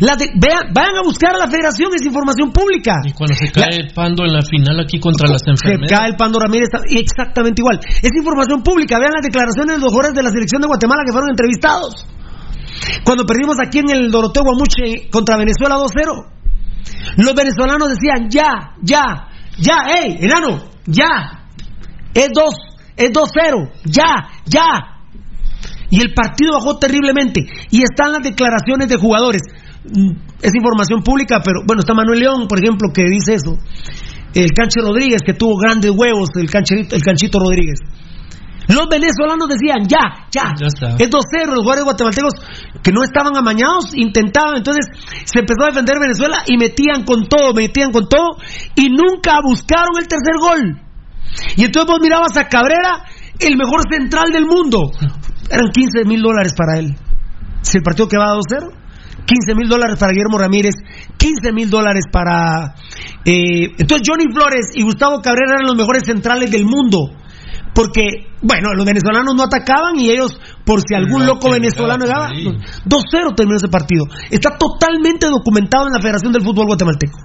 La 0.00 0.16
de- 0.16 0.30
vean, 0.36 0.72
vayan 0.72 0.96
a 0.96 1.02
buscar 1.02 1.34
a 1.34 1.38
la 1.38 1.48
federación, 1.48 1.90
es 1.94 2.04
información 2.04 2.52
pública. 2.52 2.94
Y 3.04 3.12
cuando 3.12 3.34
se 3.34 3.50
cae 3.50 3.90
Pando 3.94 4.24
en 4.24 4.32
la 4.32 4.42
final 4.42 4.80
aquí 4.80 4.98
contra 5.00 5.28
las 5.28 5.42
Se 5.44 5.50
enfermeras. 5.50 5.90
cae 5.90 6.08
el 6.10 6.16
Pando 6.16 6.38
Ramírez 6.38 6.68
exactamente 6.90 7.62
igual. 7.62 7.80
Es 7.82 8.10
información 8.16 8.62
pública. 8.62 8.98
Vean 8.98 9.12
las 9.14 9.22
declaraciones 9.24 9.76
de 9.76 9.80
los 9.82 9.92
jugadores 9.92 10.14
de 10.14 10.22
la 10.22 10.30
selección 10.30 10.60
de 10.62 10.68
Guatemala 10.68 11.02
que 11.06 11.12
fueron 11.12 11.30
entrevistados. 11.30 12.06
Cuando 13.04 13.24
perdimos 13.24 13.56
aquí 13.60 13.78
en 13.78 13.90
el 13.90 14.10
Doroteo 14.10 14.42
Guamuche 14.42 15.08
contra 15.10 15.36
Venezuela 15.36 15.76
2-0. 15.76 16.26
Los 17.16 17.34
venezolanos 17.34 17.88
decían, 17.88 18.28
ya, 18.30 18.74
ya, 18.82 19.28
ya, 19.58 19.86
hey, 19.88 20.16
enano, 20.20 20.64
ya. 20.86 21.44
Es 22.12 22.28
2, 22.34 22.54
es 22.96 23.10
2-0, 23.12 23.70
ya, 23.84 24.28
ya. 24.46 24.93
Y 25.94 26.00
el 26.00 26.12
partido 26.12 26.52
bajó 26.54 26.78
terriblemente. 26.78 27.46
Y 27.70 27.82
están 27.82 28.10
las 28.12 28.22
declaraciones 28.22 28.88
de 28.88 28.96
jugadores. 28.96 29.42
Mm, 29.84 30.10
Es 30.42 30.50
información 30.54 31.02
pública, 31.02 31.40
pero 31.44 31.60
bueno, 31.66 31.80
está 31.80 31.94
Manuel 31.94 32.18
León, 32.20 32.46
por 32.48 32.58
ejemplo, 32.58 32.88
que 32.92 33.04
dice 33.04 33.34
eso. 33.34 33.56
El 34.34 34.50
Canche 34.52 34.80
Rodríguez, 34.82 35.20
que 35.24 35.34
tuvo 35.34 35.56
grandes 35.56 35.90
huevos, 35.94 36.28
el 36.34 36.50
Cancherito, 36.50 36.96
el 36.96 37.02
Canchito 37.02 37.38
Rodríguez. 37.38 37.78
Los 38.66 38.88
venezolanos 38.90 39.46
decían, 39.48 39.86
ya, 39.86 40.26
ya, 40.32 40.52
Ya 40.58 40.66
está. 40.66 40.96
es 40.96 41.10
2-0, 41.10 41.52
los 41.52 41.60
jugadores 41.62 41.84
guatemaltecos 41.84 42.32
que 42.82 42.92
no 42.92 43.04
estaban 43.04 43.36
amañados, 43.36 43.92
intentaban, 43.94 44.56
entonces 44.56 44.86
se 45.24 45.40
empezó 45.40 45.64
a 45.64 45.66
defender 45.68 45.96
Venezuela 46.00 46.38
y 46.46 46.56
metían 46.56 47.04
con 47.04 47.26
todo, 47.28 47.52
metían 47.54 47.92
con 47.92 48.08
todo, 48.08 48.36
y 48.74 48.88
nunca 48.88 49.40
buscaron 49.44 49.96
el 50.00 50.08
tercer 50.08 50.36
gol. 50.40 50.80
Y 51.56 51.64
entonces 51.64 51.90
vos 51.90 52.00
mirabas 52.02 52.36
a 52.38 52.48
Cabrera, 52.48 53.04
el 53.38 53.56
mejor 53.56 53.80
central 53.90 54.32
del 54.32 54.46
mundo. 54.46 54.90
Eran 55.50 55.70
15 55.70 56.04
mil 56.06 56.22
dólares 56.22 56.54
para 56.56 56.78
él. 56.78 56.96
Si 57.62 57.78
el 57.78 57.82
partido 57.82 58.08
que 58.08 58.18
va 58.18 58.32
a 58.32 58.36
2-0, 58.36 58.70
15 59.26 59.54
mil 59.54 59.68
dólares 59.68 59.98
para 59.98 60.12
Guillermo 60.12 60.38
Ramírez, 60.38 60.74
15 61.16 61.52
mil 61.52 61.70
dólares 61.70 62.04
para... 62.10 62.74
eh, 63.24 63.72
entonces 63.78 64.06
Johnny 64.06 64.32
Flores 64.32 64.70
y 64.74 64.82
Gustavo 64.82 65.20
Cabrera 65.22 65.54
eran 65.54 65.66
los 65.66 65.76
mejores 65.76 66.04
centrales 66.04 66.50
del 66.50 66.64
mundo. 66.64 67.10
Porque, 67.74 68.30
bueno, 68.40 68.68
los 68.76 68.86
venezolanos 68.86 69.34
no 69.34 69.42
atacaban 69.42 69.98
y 69.98 70.08
ellos, 70.10 70.38
por 70.64 70.80
si 70.80 70.94
algún 70.94 71.26
Lo 71.26 71.34
loco 71.34 71.50
venezolano 71.50 72.04
llegaba 72.04 72.28
llegaba, 72.28 72.52
por 72.52 72.54
ahí. 72.54 73.24
2-0 73.24 73.34
terminó 73.34 73.56
ese 73.56 73.68
partido. 73.68 74.04
Está 74.30 74.56
totalmente 74.56 75.26
documentado 75.26 75.88
en 75.88 75.94
la 75.94 76.00
Federación 76.00 76.32
del 76.32 76.42
Fútbol 76.42 76.66
Guatemalteco. 76.66 77.18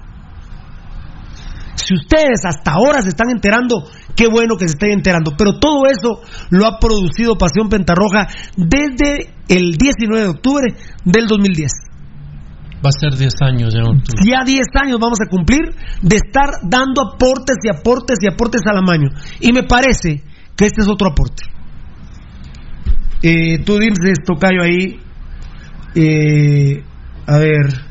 Si 1.74 1.94
ustedes 1.94 2.44
hasta 2.44 2.72
ahora 2.72 3.02
se 3.02 3.08
están 3.08 3.30
enterando, 3.30 3.88
qué 4.16 4.28
bueno 4.28 4.56
que 4.56 4.68
se 4.68 4.74
estén 4.74 4.92
enterando. 4.92 5.32
Pero 5.36 5.58
todo 5.58 5.86
eso 5.86 6.20
lo 6.50 6.66
ha 6.66 6.78
producido 6.78 7.38
Pasión 7.38 7.68
Pentarroja 7.68 8.28
desde 8.56 9.34
el 9.48 9.72
19 9.72 10.22
de 10.22 10.28
octubre 10.28 10.74
del 11.04 11.26
2010. 11.26 11.70
Va 12.84 12.88
a 12.88 12.98
ser 12.98 13.16
10 13.16 13.32
años 13.42 13.74
ya. 13.74 13.80
en 13.80 13.86
octubre. 13.86 14.22
Ya 14.24 14.44
10 14.44 14.60
años 14.82 14.98
vamos 14.98 15.18
a 15.20 15.28
cumplir 15.28 15.74
de 16.02 16.16
estar 16.16 16.48
dando 16.62 17.02
aportes 17.14 17.56
y 17.62 17.68
aportes 17.68 18.18
y 18.22 18.26
aportes 18.26 18.62
al 18.66 18.78
amaño. 18.78 19.08
Y 19.40 19.52
me 19.52 19.64
parece 19.64 20.22
que 20.56 20.64
este 20.66 20.82
es 20.82 20.88
otro 20.88 21.08
aporte. 21.08 21.44
Eh, 23.22 23.58
tú 23.64 23.78
dices, 23.78 24.18
Tocayo, 24.24 24.62
ahí. 24.62 24.98
eh, 25.94 26.82
a 27.26 27.38
ver. 27.38 27.89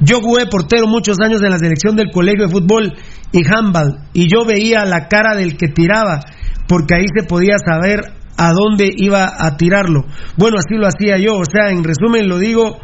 Yo 0.00 0.20
jugué 0.20 0.46
portero 0.46 0.86
muchos 0.86 1.18
años 1.20 1.42
en 1.42 1.50
la 1.50 1.58
selección 1.58 1.96
del 1.96 2.10
colegio 2.12 2.46
de 2.46 2.52
fútbol 2.52 2.92
y 3.32 3.42
handball. 3.46 3.98
Y 4.12 4.28
yo 4.30 4.44
veía 4.44 4.84
la 4.84 5.08
cara 5.08 5.34
del 5.34 5.56
que 5.56 5.68
tiraba. 5.68 6.20
Porque 6.68 6.96
ahí 6.96 7.06
se 7.16 7.26
podía 7.26 7.56
saber 7.58 8.00
a 8.36 8.52
dónde 8.52 8.90
iba 8.94 9.26
a 9.38 9.56
tirarlo. 9.56 10.04
Bueno, 10.36 10.58
así 10.58 10.76
lo 10.78 10.86
hacía 10.86 11.16
yo. 11.18 11.36
O 11.38 11.44
sea, 11.44 11.70
en 11.70 11.82
resumen 11.84 12.28
lo 12.28 12.38
digo 12.38 12.78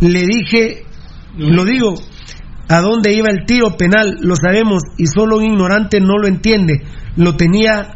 le 0.00 0.26
dije, 0.26 0.84
lo 1.36 1.64
digo, 1.64 1.94
a 2.68 2.80
dónde 2.80 3.14
iba 3.14 3.28
el 3.30 3.44
tiro 3.46 3.76
penal, 3.76 4.16
lo 4.20 4.36
sabemos, 4.36 4.82
y 4.96 5.06
solo 5.06 5.38
un 5.38 5.44
ignorante 5.44 6.00
no 6.00 6.18
lo 6.18 6.28
entiende. 6.28 6.82
Lo 7.16 7.36
tenía 7.36 7.94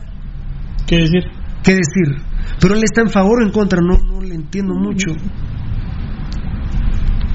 ¿Qué 0.86 0.96
decir? 0.96 1.24
que 1.62 1.72
decir. 1.72 2.22
Pero 2.60 2.74
él 2.74 2.82
está 2.82 3.02
en 3.02 3.10
favor 3.10 3.40
o 3.40 3.46
en 3.46 3.52
contra, 3.52 3.80
no, 3.80 3.96
no 3.98 4.20
le 4.20 4.34
entiendo 4.34 4.74
mucho. 4.74 5.12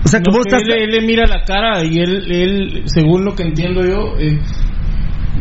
O 0.08 0.10
sea, 0.10 0.22
que 0.22 0.32
No, 0.32 0.38
vos 0.38 0.46
que 0.46 0.56
estás... 0.56 0.76
él, 0.78 0.84
él 0.84 0.90
le 0.92 1.02
mira 1.06 1.26
la 1.28 1.44
cara 1.44 1.84
y 1.84 2.00
él, 2.00 2.32
él 2.32 2.84
según 2.86 3.26
lo 3.26 3.36
que 3.36 3.44
entiendo 3.44 3.82
yo, 3.86 4.18
eh, 4.20 4.40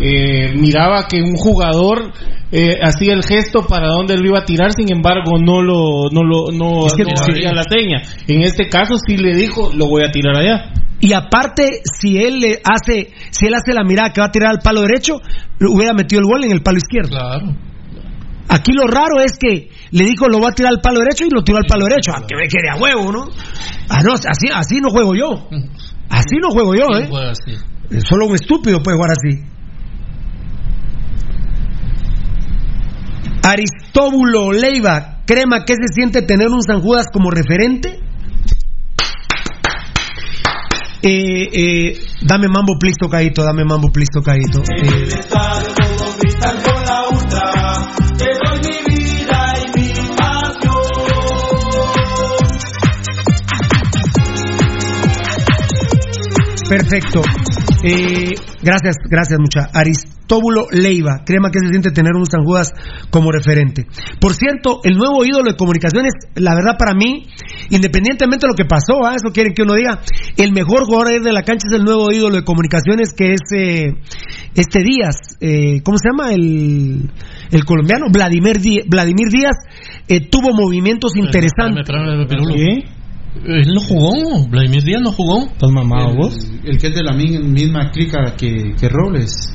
eh, 0.00 0.52
miraba 0.56 1.06
que 1.08 1.22
un 1.22 1.36
jugador 1.36 2.12
eh, 2.52 2.78
hacía 2.82 3.14
el 3.14 3.22
gesto 3.24 3.66
para 3.66 3.88
dónde 3.88 4.16
lo 4.16 4.26
iba 4.26 4.38
a 4.40 4.44
tirar, 4.44 4.70
sin 4.72 4.90
embargo 4.92 5.38
no 5.38 5.62
lo 5.62 6.10
no 6.12 6.22
lo 6.22 6.52
no, 6.52 6.86
Es 6.86 6.94
que- 6.94 7.04
no 7.04 7.10
hacía 7.18 7.52
la 7.52 7.62
seña. 7.62 8.02
En 8.28 8.42
este 8.42 8.68
caso 8.68 8.96
sí 9.06 9.16
le 9.16 9.34
dijo, 9.36 9.70
lo 9.74 9.86
voy 9.86 10.02
a 10.04 10.10
tirar 10.10 10.36
allá. 10.36 10.72
Y 10.98 11.12
aparte, 11.12 11.82
si 12.00 12.16
él 12.18 12.40
le 12.40 12.60
hace, 12.64 13.10
si 13.30 13.46
él 13.46 13.54
hace 13.54 13.74
la 13.74 13.84
mirada 13.84 14.10
que 14.12 14.20
va 14.20 14.28
a 14.28 14.30
tirar 14.30 14.50
al 14.50 14.60
palo 14.64 14.80
derecho, 14.82 15.20
hubiera 15.60 15.92
metido 15.92 16.20
el 16.20 16.26
gol 16.26 16.44
en 16.44 16.52
el 16.52 16.62
palo 16.62 16.78
izquierdo. 16.78 17.10
Claro. 17.10 17.54
Aquí 18.48 18.72
lo 18.72 18.86
raro 18.86 19.20
es 19.24 19.38
que 19.38 19.70
le 19.90 20.04
dijo 20.04 20.28
lo 20.28 20.40
va 20.40 20.50
a 20.50 20.52
tirar 20.52 20.72
al 20.72 20.80
palo 20.80 21.00
derecho 21.00 21.24
y 21.24 21.30
lo 21.30 21.42
tiró 21.42 21.58
al 21.58 21.64
palo 21.66 21.86
derecho. 21.86 22.12
Ah, 22.14 22.22
que 22.26 22.36
me 22.36 22.48
quede 22.48 22.70
a 22.72 22.76
huevo, 22.76 23.12
¿no? 23.12 23.28
Ah, 23.88 24.02
no, 24.02 24.14
así, 24.14 24.48
así 24.52 24.80
no 24.80 24.90
juego 24.90 25.14
yo. 25.14 25.48
Así 26.08 26.36
no 26.40 26.50
juego 26.50 26.74
yo, 26.74 26.86
¿Quién 26.86 27.58
¿eh? 27.90 28.00
Solo 28.08 28.26
un 28.26 28.34
estúpido 28.34 28.82
puede 28.82 28.96
jugar 28.96 29.12
así. 29.12 29.42
Aristóbulo 33.42 34.52
Leiva, 34.52 35.22
crema, 35.24 35.64
¿qué 35.64 35.74
se 35.74 35.94
siente 35.94 36.22
tener 36.22 36.48
un 36.48 36.62
San 36.62 36.80
Judas 36.80 37.06
como 37.12 37.30
referente? 37.30 38.00
Eh, 41.02 41.48
eh, 41.52 42.00
dame 42.22 42.48
mambo, 42.48 42.76
please, 42.80 42.96
tocadito, 42.98 43.44
dame 43.44 43.64
mambo, 43.64 43.92
please, 43.92 44.10
tocadito. 44.12 44.60
Eh, 44.60 45.85
Perfecto. 56.68 57.20
Eh, 57.84 58.34
gracias, 58.62 58.96
gracias 59.08 59.38
mucha. 59.38 59.68
Aristóbulo 59.72 60.66
Leiva, 60.72 61.22
crema 61.24 61.50
que 61.50 61.60
se 61.60 61.68
siente 61.68 61.90
tener 61.92 62.12
un 62.16 62.26
San 62.26 62.42
Judas 62.44 62.72
como 63.10 63.30
referente. 63.30 63.86
Por 64.20 64.34
cierto, 64.34 64.80
el 64.82 64.96
nuevo 64.96 65.24
ídolo 65.24 65.50
de 65.52 65.56
comunicaciones, 65.56 66.12
la 66.34 66.54
verdad 66.56 66.76
para 66.78 66.94
mí, 66.94 67.26
independientemente 67.70 68.46
de 68.46 68.50
lo 68.50 68.56
que 68.56 68.64
pasó, 68.64 69.04
¿ah? 69.06 69.14
eso 69.14 69.32
quieren 69.32 69.52
que 69.54 69.62
uno 69.62 69.74
diga, 69.74 70.00
el 70.36 70.52
mejor 70.52 70.86
jugador 70.86 71.22
de 71.22 71.32
la 71.32 71.42
cancha 71.42 71.68
es 71.70 71.74
el 71.78 71.84
nuevo 71.84 72.10
ídolo 72.10 72.36
de 72.36 72.44
comunicaciones 72.44 73.12
que 73.16 73.34
es 73.34 73.40
eh, 73.56 73.86
este 74.56 74.80
Díaz, 74.82 75.36
eh, 75.40 75.82
¿cómo 75.84 75.98
se 75.98 76.08
llama? 76.10 76.32
El, 76.32 77.10
el 77.52 77.64
colombiano, 77.64 78.06
Vladimir, 78.12 78.58
Dí- 78.58 78.82
Vladimir 78.88 79.28
Díaz, 79.30 79.54
eh, 80.08 80.20
tuvo 80.28 80.52
movimientos 80.52 81.12
interesantes. 81.26 81.86
Él 83.44 83.72
no 83.74 83.80
jugó, 83.80 84.46
Vladimir 84.48 84.82
Díaz 84.82 85.00
no 85.02 85.12
jugó. 85.12 85.44
¿Estás 85.46 85.70
mamado 85.70 86.10
el, 86.10 86.16
vos? 86.16 86.36
el 86.64 86.78
que 86.78 86.86
es 86.88 86.94
de 86.94 87.02
la 87.02 87.12
mi- 87.12 87.38
misma 87.38 87.90
clica 87.90 88.34
que, 88.36 88.74
que 88.78 88.88
Robles. 88.88 89.54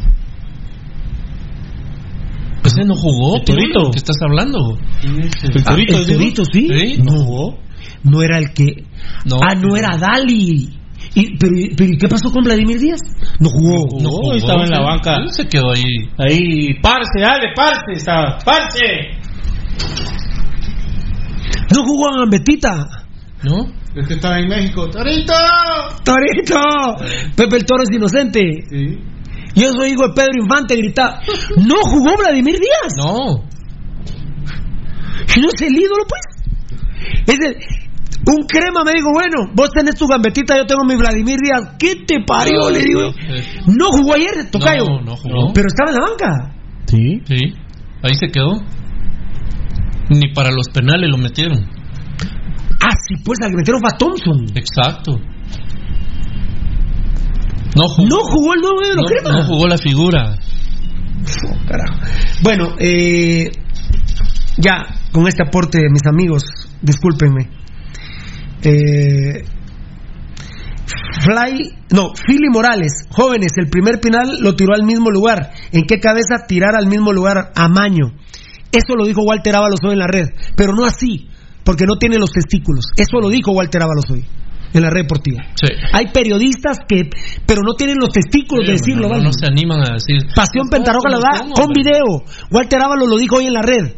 Pues 2.62 2.76
él 2.78 2.88
no 2.88 2.96
jugó, 2.96 3.38
¿El 3.38 3.44
Torito? 3.44 3.92
¿Qué 3.92 3.98
estás 3.98 4.18
hablando? 4.22 4.78
El 5.04 5.30
Ah, 5.66 5.72
Torito, 5.72 5.98
el. 5.98 6.06
Torito, 6.08 6.44
sí. 6.46 6.68
Sí, 6.70 7.02
no 7.04 7.12
jugó. 7.24 7.58
No 8.04 8.22
era 8.22 8.38
el 8.38 8.54
que. 8.54 8.86
No. 9.26 9.38
ah, 9.42 9.56
no 9.56 9.76
era 9.76 9.98
Dali. 9.98 10.70
Y, 11.16 11.38
pero, 11.38 11.52
pero 11.76 11.92
¿y 11.94 11.98
qué 11.98 12.08
pasó 12.08 12.32
con 12.32 12.44
Vladimir 12.44 12.80
Díaz? 12.80 13.00
No 13.40 13.50
jugó. 13.50 14.00
No 14.02 14.10
jugó, 14.10 14.34
estaba 14.36 14.64
en 14.64 14.70
la 14.70 14.82
banca. 14.82 15.16
Él 15.16 15.30
se 15.34 15.48
quedó 15.48 15.72
ahí. 15.72 16.08
Ahí, 16.20 16.76
parce, 16.82 17.20
dale, 17.20 17.48
parce, 17.56 17.82
estaba. 17.94 18.38
¡Parce! 18.46 19.18
No 21.74 21.84
jugó 21.84 22.10
a 22.10 22.20
Gambetita. 22.20 23.01
¿No? 23.44 23.66
El 23.96 24.08
que 24.08 24.14
estaba 24.14 24.40
en 24.40 24.48
México. 24.48 24.90
¡Torito! 24.90 25.34
¡Torito! 26.04 26.60
Pepe 27.36 27.56
el 27.58 27.66
Toro 27.66 27.84
es 27.84 27.90
inocente. 27.96 28.40
Sí. 28.70 29.00
Yo 29.56 29.74
soy 29.74 29.92
hijo 29.92 30.08
de 30.08 30.14
Pedro 30.16 30.32
Infante, 30.42 30.76
gritaba. 30.78 31.20
No 31.58 31.76
jugó 31.84 32.16
Vladimir 32.18 32.56
Díaz. 32.60 32.94
No. 32.98 33.44
¿No 35.42 35.48
es 35.54 35.62
el 35.62 35.76
ídolo, 35.76 36.04
pues? 36.08 36.22
Es 37.28 37.40
el- 37.46 37.58
un 38.28 38.46
crema 38.48 38.84
me 38.86 38.92
dijo, 38.94 39.10
bueno, 39.12 39.52
vos 39.56 39.72
tenés 39.72 39.96
tu 39.96 40.06
gambetita, 40.08 40.56
yo 40.56 40.66
tengo 40.66 40.84
mi 40.86 40.96
Vladimir 40.96 41.38
Díaz. 41.44 41.76
¿Qué 41.80 41.96
te 42.06 42.24
parió? 42.26 42.70
Le 42.70 42.80
digo. 42.82 43.12
No 43.68 43.88
jugó 43.92 44.14
ayer, 44.14 44.50
Tocayo. 44.52 44.86
No, 44.86 45.02
no 45.02 45.16
jugó. 45.18 45.52
Pero 45.54 45.68
estaba 45.68 45.90
en 45.90 45.96
la 45.96 46.06
banca. 46.08 46.54
Sí. 46.86 47.22
Sí. 47.26 47.54
Ahí 48.04 48.14
se 48.14 48.28
quedó. 48.28 48.62
Ni 50.10 50.34
para 50.34 50.52
los 50.52 50.68
penales 50.70 51.10
lo 51.10 51.18
metieron. 51.18 51.68
Ah, 52.84 52.96
sí, 53.08 53.22
pues 53.24 53.38
al 53.44 53.52
que 53.52 53.58
metieron 53.58 53.82
fue 53.82 53.90
a 53.94 53.98
Thompson. 53.98 54.46
Exacto. 54.56 55.20
No 57.76 57.84
jugó. 57.88 58.08
No 58.10 58.18
jugó 58.24 58.54
el 58.54 58.62
nuevo 58.62 58.82
ídolo 58.84 59.02
No, 59.02 59.08
crema. 59.08 59.32
no 59.38 59.44
jugó 59.46 59.68
la 59.68 59.78
figura. 59.78 60.36
Carajo. 61.68 62.00
Bueno, 62.44 62.76
eh, 62.80 63.52
ya 64.58 64.86
con 65.12 65.28
este 65.28 65.44
aporte 65.44 65.78
de 65.78 65.90
mis 65.90 66.06
amigos 66.08 66.44
discúlpenme. 66.82 67.50
Eh, 68.64 69.44
Fly, 71.24 71.72
no, 71.92 72.12
Philly 72.26 72.50
Morales, 72.52 73.06
jóvenes, 73.12 73.52
el 73.58 73.70
primer 73.70 74.00
penal 74.00 74.38
lo 74.42 74.56
tiró 74.56 74.74
al 74.74 74.84
mismo 74.84 75.12
lugar. 75.12 75.52
¿En 75.72 75.84
qué 75.86 76.00
cabeza 76.00 76.46
tirar 76.48 76.76
al 76.76 76.88
mismo 76.88 77.14
lugar? 77.14 77.52
A 77.56 77.68
Maño. 77.68 78.14
Eso 78.72 78.96
lo 78.96 79.06
dijo 79.06 79.22
Walter 79.24 79.56
Ábalos 79.56 79.80
hoy 79.86 79.94
en 79.94 80.00
la 80.00 80.08
red, 80.08 80.28
pero 80.56 80.74
no 80.74 80.86
así, 80.86 81.28
porque 81.64 81.86
no 81.86 81.96
tiene 81.96 82.18
los 82.18 82.32
testículos. 82.32 82.86
Eso 82.98 83.20
lo 83.22 83.30
dijo 83.30 83.52
Walter 83.52 83.82
Ábalos 83.84 84.10
hoy 84.12 84.26
en 84.74 84.82
la 84.82 84.90
red 84.90 85.02
deportiva. 85.02 85.44
Hay 85.94 86.08
periodistas 86.14 86.78
que, 86.88 87.10
pero 87.46 87.62
no 87.62 87.74
tienen 87.74 87.98
los 88.00 88.10
testículos 88.10 88.66
de 88.68 88.74
decirlo, 88.74 89.04
no, 89.04 89.10
¿vale? 89.10 89.24
no 89.24 89.32
se 89.34 89.46
animan 89.46 89.80
a 89.82 89.94
decir. 89.96 90.22
Pasión 90.36 90.70
Pentarroja 90.70 91.10
lo 91.10 91.20
da 91.20 91.32
con 91.54 91.74
video. 91.74 92.24
Walter 92.52 92.80
Ábalos 92.82 93.10
lo 93.10 93.18
dijo 93.18 93.36
hoy 93.38 93.48
en 93.48 93.54
la 93.54 93.62
red. 93.62 93.94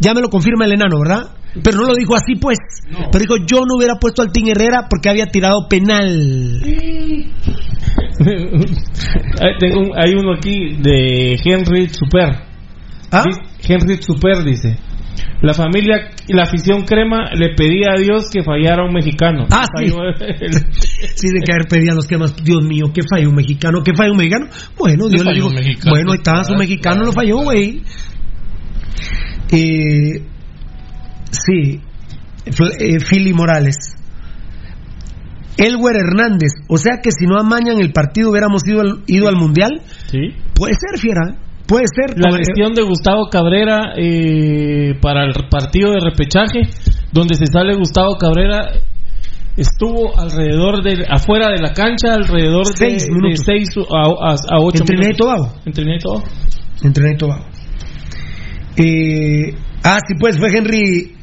Ya 0.00 0.12
me 0.14 0.20
lo 0.20 0.28
confirma 0.28 0.66
el 0.66 0.72
enano, 0.72 0.98
¿verdad? 1.00 1.30
Pero 1.64 1.78
no 1.78 1.84
lo 1.86 1.94
dijo 1.94 2.14
así, 2.14 2.34
pues. 2.38 2.58
Pero 3.10 3.18
dijo, 3.18 3.36
yo 3.46 3.60
no 3.66 3.76
hubiera 3.78 3.94
puesto 3.98 4.20
al 4.22 4.30
Team 4.30 4.48
Herrera 4.48 4.86
porque 4.90 5.08
había 5.08 5.26
tirado 5.26 5.66
penal. 5.68 6.62
Hay- 9.40 9.58
Tengo 9.58 9.80
un- 9.80 9.92
hay 9.98 10.12
uno 10.14 10.34
aquí 10.36 10.76
de 10.80 11.38
Henry 11.44 11.88
Super. 11.88 12.42
¿Ah? 13.10 13.24
Henry 13.66 13.96
Super 14.02 14.44
dice. 14.44 14.76
La 15.40 15.54
familia 15.54 16.10
y 16.26 16.32
la 16.34 16.42
afición 16.42 16.82
crema 16.84 17.30
le 17.34 17.54
pedía 17.54 17.92
a 17.96 18.00
Dios 18.00 18.28
que 18.32 18.42
fallara 18.42 18.84
un 18.84 18.92
mexicano. 18.92 19.46
Ah, 19.50 19.64
sí. 19.76 19.86
Falló 19.90 20.02
el- 20.08 20.52
Sí, 21.16 21.28
de 21.28 21.40
que 21.44 21.52
haber 21.52 21.68
pedido 21.68 21.92
a 21.92 21.94
los 21.96 22.06
que 22.06 22.16
más, 22.18 22.34
Dios 22.42 22.62
mío, 22.64 22.86
¿qué 22.92 23.02
falló 23.08 23.28
un 23.30 23.36
mexicano? 23.36 23.82
¿Qué 23.84 23.94
falló 23.94 24.12
un 24.12 24.18
mexicano? 24.18 24.46
Bueno, 24.76 25.08
Dios 25.08 25.24
le 25.24 25.34
dijo, 25.34 25.50
mexicano? 25.50 25.90
bueno, 25.90 26.14
está, 26.14 26.44
su 26.44 26.54
mexicano 26.54 27.04
lo 27.04 27.12
falló, 27.12 27.38
güey. 27.38 27.82
Eh, 29.50 30.22
sí, 31.30 31.80
eh, 32.46 32.98
Philly 33.00 33.32
Morales. 33.32 33.76
Elwer 35.56 35.96
Hernández, 35.96 36.52
o 36.68 36.78
sea 36.78 37.00
que 37.02 37.10
si 37.10 37.26
no 37.26 37.36
amañan 37.36 37.80
el 37.80 37.92
partido 37.92 38.30
hubiéramos 38.30 38.62
ido 38.66 38.80
al, 38.80 39.02
ido 39.08 39.28
al 39.28 39.34
mundial. 39.36 39.82
Sí. 40.06 40.18
Puede 40.54 40.74
ser, 40.74 41.00
fiera, 41.00 41.36
puede 41.68 41.84
ser. 41.94 42.18
La 42.18 42.30
lesión 42.30 42.74
de 42.74 42.82
Gustavo 42.82 43.28
Cabrera 43.30 43.92
eh, 43.96 44.94
para 45.00 45.24
el 45.24 45.34
partido 45.48 45.92
de 45.92 46.00
repechaje, 46.00 46.62
donde 47.12 47.34
se 47.36 47.46
sale 47.46 47.76
Gustavo 47.76 48.16
Cabrera, 48.18 48.66
estuvo 49.56 50.18
alrededor 50.18 50.82
de, 50.82 51.04
afuera 51.08 51.50
de 51.50 51.58
la 51.60 51.72
cancha, 51.72 52.14
alrededor 52.14 52.66
de 52.66 52.76
Seis 52.76 53.04
de 53.04 53.12
minutos. 53.12 53.42
seis 53.44 53.68
a, 53.90 54.06
a, 54.06 54.56
a 54.56 54.60
ocho 54.60 54.80
En 54.80 54.86
Trinidad 54.86 55.10
y 55.10 55.12
minutos. 55.12 55.16
Tobago. 55.18 55.52
En 55.66 55.72
Trinidad 55.72 55.96
y 55.96 56.02
Tobago. 56.02 56.24
En 56.82 56.92
Trinidad 56.92 57.14
y 57.14 57.18
Tobago. 57.18 57.44
Eh, 58.76 59.54
ah, 59.84 59.98
sí, 60.06 60.14
pues 60.18 60.38
fue 60.38 60.56
Henry 60.56 61.14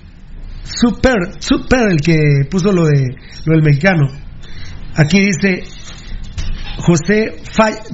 Super, 0.64 1.15
Super 1.40 1.91
el 1.91 2.01
que 2.01 2.15
puso 2.49 2.72
lo 2.72 2.85
de 2.85 3.15
lo 3.45 3.53
del 3.53 3.64
mexicano. 3.64 4.07
Aquí 4.95 5.19
dice 5.19 5.64
José 6.77 7.37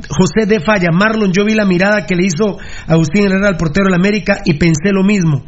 José 0.10 0.46
de 0.48 0.60
Falla, 0.60 0.90
Marlon, 0.92 1.32
yo 1.32 1.46
vi 1.46 1.54
la 1.54 1.66
mirada 1.66 2.06
que 2.06 2.16
le 2.16 2.26
hizo 2.26 2.58
Agustín 2.88 3.26
Herrera 3.26 3.50
al 3.50 3.58
portero 3.58 3.86
del 3.86 3.96
América 3.96 4.42
y 4.46 4.58
pensé 4.58 4.92
lo 4.92 5.04
mismo. 5.04 5.44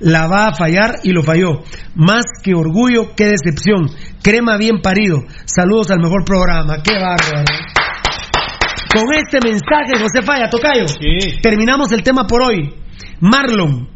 La 0.00 0.26
va 0.26 0.48
a 0.48 0.54
fallar 0.54 0.96
y 1.02 1.12
lo 1.12 1.22
falló. 1.22 1.62
Más 1.94 2.24
que 2.42 2.54
orgullo, 2.54 3.14
qué 3.16 3.26
decepción. 3.26 3.88
Crema 4.22 4.56
bien 4.56 4.80
parido. 4.82 5.22
Saludos 5.44 5.90
al 5.90 6.00
mejor 6.00 6.24
programa. 6.24 6.82
Qué 6.82 6.94
bárbaro. 6.94 7.44
Con 8.94 9.06
este 9.12 9.38
mensaje, 9.42 10.00
José 10.00 10.22
Falla, 10.22 10.48
Tocayo, 10.48 10.84
terminamos 11.42 11.90
el 11.92 12.02
tema 12.02 12.26
por 12.26 12.42
hoy. 12.42 12.74
Marlon, 13.20 13.88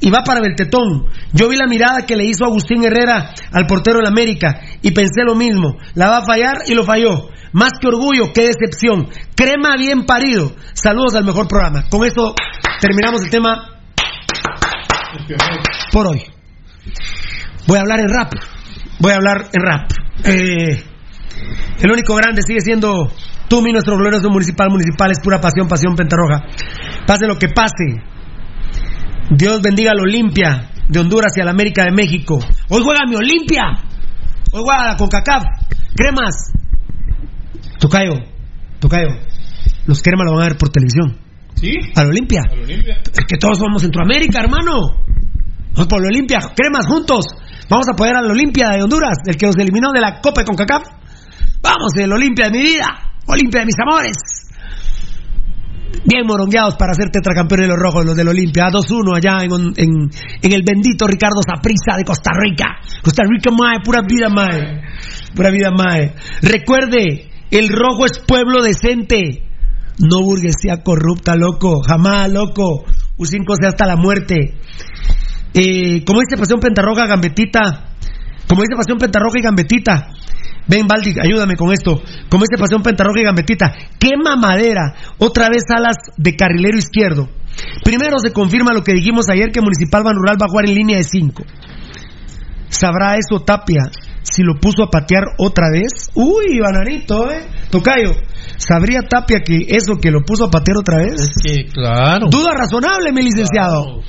y 0.00 0.10
va 0.10 0.22
para 0.24 0.40
Beltetón. 0.40 1.06
Yo 1.32 1.48
vi 1.48 1.56
la 1.56 1.66
mirada 1.66 2.06
que 2.06 2.16
le 2.16 2.24
hizo 2.24 2.44
Agustín 2.44 2.84
Herrera 2.84 3.34
al 3.52 3.66
portero 3.66 3.98
del 3.98 4.06
América 4.06 4.60
y 4.82 4.90
pensé 4.92 5.22
lo 5.24 5.34
mismo. 5.34 5.76
La 5.94 6.08
va 6.08 6.18
a 6.18 6.24
fallar 6.24 6.62
y 6.66 6.74
lo 6.74 6.84
falló. 6.84 7.28
Más 7.52 7.72
que 7.80 7.88
orgullo, 7.88 8.32
qué 8.32 8.48
decepción. 8.48 9.08
Crema 9.34 9.76
bien 9.76 10.06
parido. 10.06 10.52
Saludos 10.72 11.14
al 11.14 11.24
mejor 11.24 11.48
programa. 11.48 11.84
Con 11.88 12.04
esto 12.04 12.34
terminamos 12.80 13.22
el 13.24 13.30
tema 13.30 13.80
por 15.92 16.06
hoy. 16.06 16.22
Voy 17.66 17.78
a 17.78 17.80
hablar 17.80 18.00
en 18.00 18.08
rap. 18.08 18.32
Voy 18.98 19.12
a 19.12 19.16
hablar 19.16 19.48
en 19.52 19.62
rap. 19.62 19.90
Eh, 20.24 20.84
el 21.80 21.90
único 21.90 22.14
grande 22.14 22.42
sigue 22.46 22.60
siendo 22.60 23.10
tú, 23.48 23.62
mi 23.62 23.72
nuestro 23.72 23.96
glorioso 23.96 24.28
municipal. 24.30 24.68
Municipal 24.70 25.10
es 25.10 25.20
pura 25.20 25.40
pasión, 25.40 25.68
pasión 25.68 25.96
pentarroja. 25.96 26.42
Pase 27.06 27.26
lo 27.26 27.36
que 27.36 27.48
pase. 27.48 28.02
Dios 29.30 29.62
bendiga 29.62 29.92
a 29.92 29.94
la 29.94 30.02
Olimpia 30.02 30.70
de 30.88 30.98
Honduras 30.98 31.32
y 31.36 31.40
a 31.40 31.44
la 31.44 31.52
América 31.52 31.84
de 31.84 31.92
México. 31.92 32.38
Hoy 32.68 32.82
juega 32.82 33.00
mi 33.08 33.14
Olimpia. 33.14 33.62
Hoy 34.52 34.62
juega 34.64 34.86
la 34.88 34.96
CONCACAF. 34.96 35.44
Cremas. 35.94 36.52
Tocayo. 37.78 38.14
Tocayo. 38.80 39.08
Los 39.86 40.02
cremas 40.02 40.26
lo 40.26 40.32
van 40.32 40.42
a 40.42 40.48
ver 40.48 40.58
por 40.58 40.70
televisión. 40.70 41.16
¿Sí? 41.54 41.72
A 41.94 42.02
la 42.02 42.08
Olimpia. 42.08 42.42
A 42.50 42.56
la 42.56 42.62
Olimpia. 42.62 42.98
Es 43.04 43.24
que 43.24 43.36
todos 43.38 43.58
somos 43.58 43.82
Centroamérica, 43.82 44.40
hermano. 44.40 45.04
Vamos 45.74 45.86
por 45.86 46.02
la 46.02 46.08
Olimpia. 46.08 46.40
Cremas 46.56 46.86
juntos. 46.86 47.24
Vamos 47.68 47.86
a 47.86 47.92
apoyar 47.92 48.16
a 48.16 48.22
la 48.22 48.32
Olimpia 48.32 48.70
de 48.74 48.82
Honduras, 48.82 49.18
el 49.26 49.36
que 49.36 49.46
nos 49.46 49.56
eliminó 49.56 49.92
de 49.94 50.00
la 50.00 50.20
Copa 50.20 50.40
de 50.40 50.46
CONCACAF. 50.46 50.82
Vamos, 51.62 51.94
el 51.94 52.12
Olimpia 52.12 52.46
de 52.46 52.58
mi 52.58 52.64
vida. 52.64 53.14
Olimpia 53.26 53.60
de 53.60 53.66
mis 53.66 53.76
amores. 53.78 54.39
Bien 56.04 56.26
morongueados 56.26 56.76
para 56.76 56.94
ser 56.94 57.10
tetracampeones 57.10 57.68
los 57.68 57.78
rojos, 57.78 58.06
los 58.06 58.16
del 58.16 58.28
Olimpia. 58.28 58.64
2-1 58.70 59.16
allá 59.16 59.44
en, 59.44 60.52
el 60.52 60.62
bendito 60.62 61.06
Ricardo 61.06 61.42
Saprissa 61.42 61.96
de 61.96 62.04
Costa 62.04 62.30
Rica. 62.32 62.78
Costa 63.02 63.22
Rica, 63.24 63.50
mae, 63.50 63.80
pura 63.84 64.00
vida, 64.02 64.28
mae. 64.28 64.82
Pura 65.34 65.50
vida, 65.50 65.70
mae. 65.70 66.14
Recuerde, 66.42 67.30
el 67.50 67.68
rojo 67.68 68.06
es 68.06 68.18
pueblo 68.18 68.62
decente. 68.62 69.46
No 69.98 70.22
burguesía 70.22 70.82
corrupta, 70.82 71.36
loco. 71.36 71.82
Jamás, 71.82 72.30
loco. 72.32 72.84
U5 73.18 73.56
sea 73.60 73.68
hasta 73.68 73.86
la 73.86 73.96
muerte. 73.96 74.54
Eh, 75.52 76.04
como 76.04 76.20
dice 76.20 76.38
Pasión 76.38 76.60
Pentarroja, 76.60 77.06
Gambetita. 77.06 77.90
Como 78.48 78.62
dice 78.62 78.76
Pasión 78.76 78.98
Pentarroja 78.98 79.38
y 79.38 79.42
Gambetita. 79.42 80.08
Ven, 80.66 80.86
Baldi, 80.86 81.14
ayúdame 81.20 81.56
con 81.56 81.72
esto. 81.72 82.02
Como 82.28 82.44
dice 82.44 82.60
Pasión 82.60 82.82
Pentarroja 82.82 83.20
y 83.20 83.24
Gambetita. 83.24 83.72
Quema 83.98 84.36
madera. 84.36 84.94
Otra 85.18 85.48
vez 85.48 85.64
alas 85.68 85.96
de 86.16 86.36
carrilero 86.36 86.78
izquierdo. 86.78 87.28
Primero 87.84 88.18
se 88.18 88.32
confirma 88.32 88.72
lo 88.72 88.84
que 88.84 88.94
dijimos 88.94 89.28
ayer 89.28 89.50
que 89.50 89.60
Municipal 89.60 90.02
Ban 90.04 90.14
Rural 90.14 90.36
va 90.40 90.46
a 90.46 90.50
jugar 90.50 90.68
en 90.68 90.74
línea 90.74 90.96
de 90.96 91.04
5. 91.04 91.42
¿Sabrá 92.68 93.16
eso 93.16 93.42
Tapia 93.44 93.90
si 94.22 94.42
lo 94.42 94.60
puso 94.60 94.84
a 94.84 94.90
patear 94.90 95.24
otra 95.38 95.70
vez? 95.70 96.08
Uy, 96.14 96.60
bananito, 96.60 97.30
¿eh? 97.30 97.46
Tocayo. 97.70 98.12
¿Sabría 98.56 99.00
Tapia 99.08 99.40
que 99.40 99.66
eso 99.68 99.96
que 100.00 100.10
lo 100.10 100.20
puso 100.20 100.44
a 100.44 100.50
patear 100.50 100.76
otra 100.78 100.98
vez? 100.98 101.14
Es 101.14 101.34
que, 101.42 101.66
claro. 101.66 102.28
Duda 102.30 102.52
razonable, 102.54 103.12
mi 103.12 103.22
licenciado. 103.22 104.02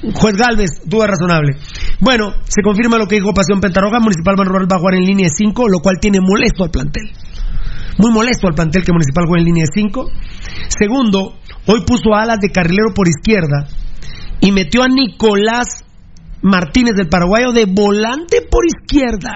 Juez 0.00 0.36
Galvez, 0.36 0.70
duda 0.84 1.08
razonable. 1.08 1.56
Bueno, 2.00 2.32
se 2.44 2.62
confirma 2.62 2.98
lo 2.98 3.06
que 3.06 3.16
dijo 3.16 3.34
Pasión 3.34 3.60
Pentarroja. 3.60 3.98
Municipal 3.98 4.36
Ban 4.36 4.46
Rural 4.46 4.68
va 4.70 4.76
a 4.76 4.78
jugar 4.78 4.94
en 4.94 5.04
línea 5.04 5.26
de 5.26 5.34
5, 5.36 5.68
lo 5.68 5.80
cual 5.80 5.98
tiene 6.00 6.20
molesto 6.20 6.64
al 6.64 6.70
plantel. 6.70 7.10
Muy 7.98 8.12
molesto 8.12 8.46
al 8.46 8.54
plantel 8.54 8.84
que 8.84 8.92
Municipal 8.92 9.26
juegue 9.26 9.40
en 9.40 9.46
línea 9.46 9.64
de 9.64 9.82
5. 9.82 10.10
Segundo, 10.68 11.34
hoy 11.66 11.82
puso 11.84 12.14
alas 12.14 12.38
de 12.40 12.50
carrilero 12.50 12.94
por 12.94 13.08
izquierda 13.08 13.66
y 14.40 14.52
metió 14.52 14.84
a 14.84 14.88
Nicolás 14.88 15.84
Martínez 16.42 16.94
del 16.94 17.08
Paraguayo 17.08 17.50
de 17.50 17.66
volante 17.66 18.42
por 18.48 18.64
izquierda. 18.66 19.34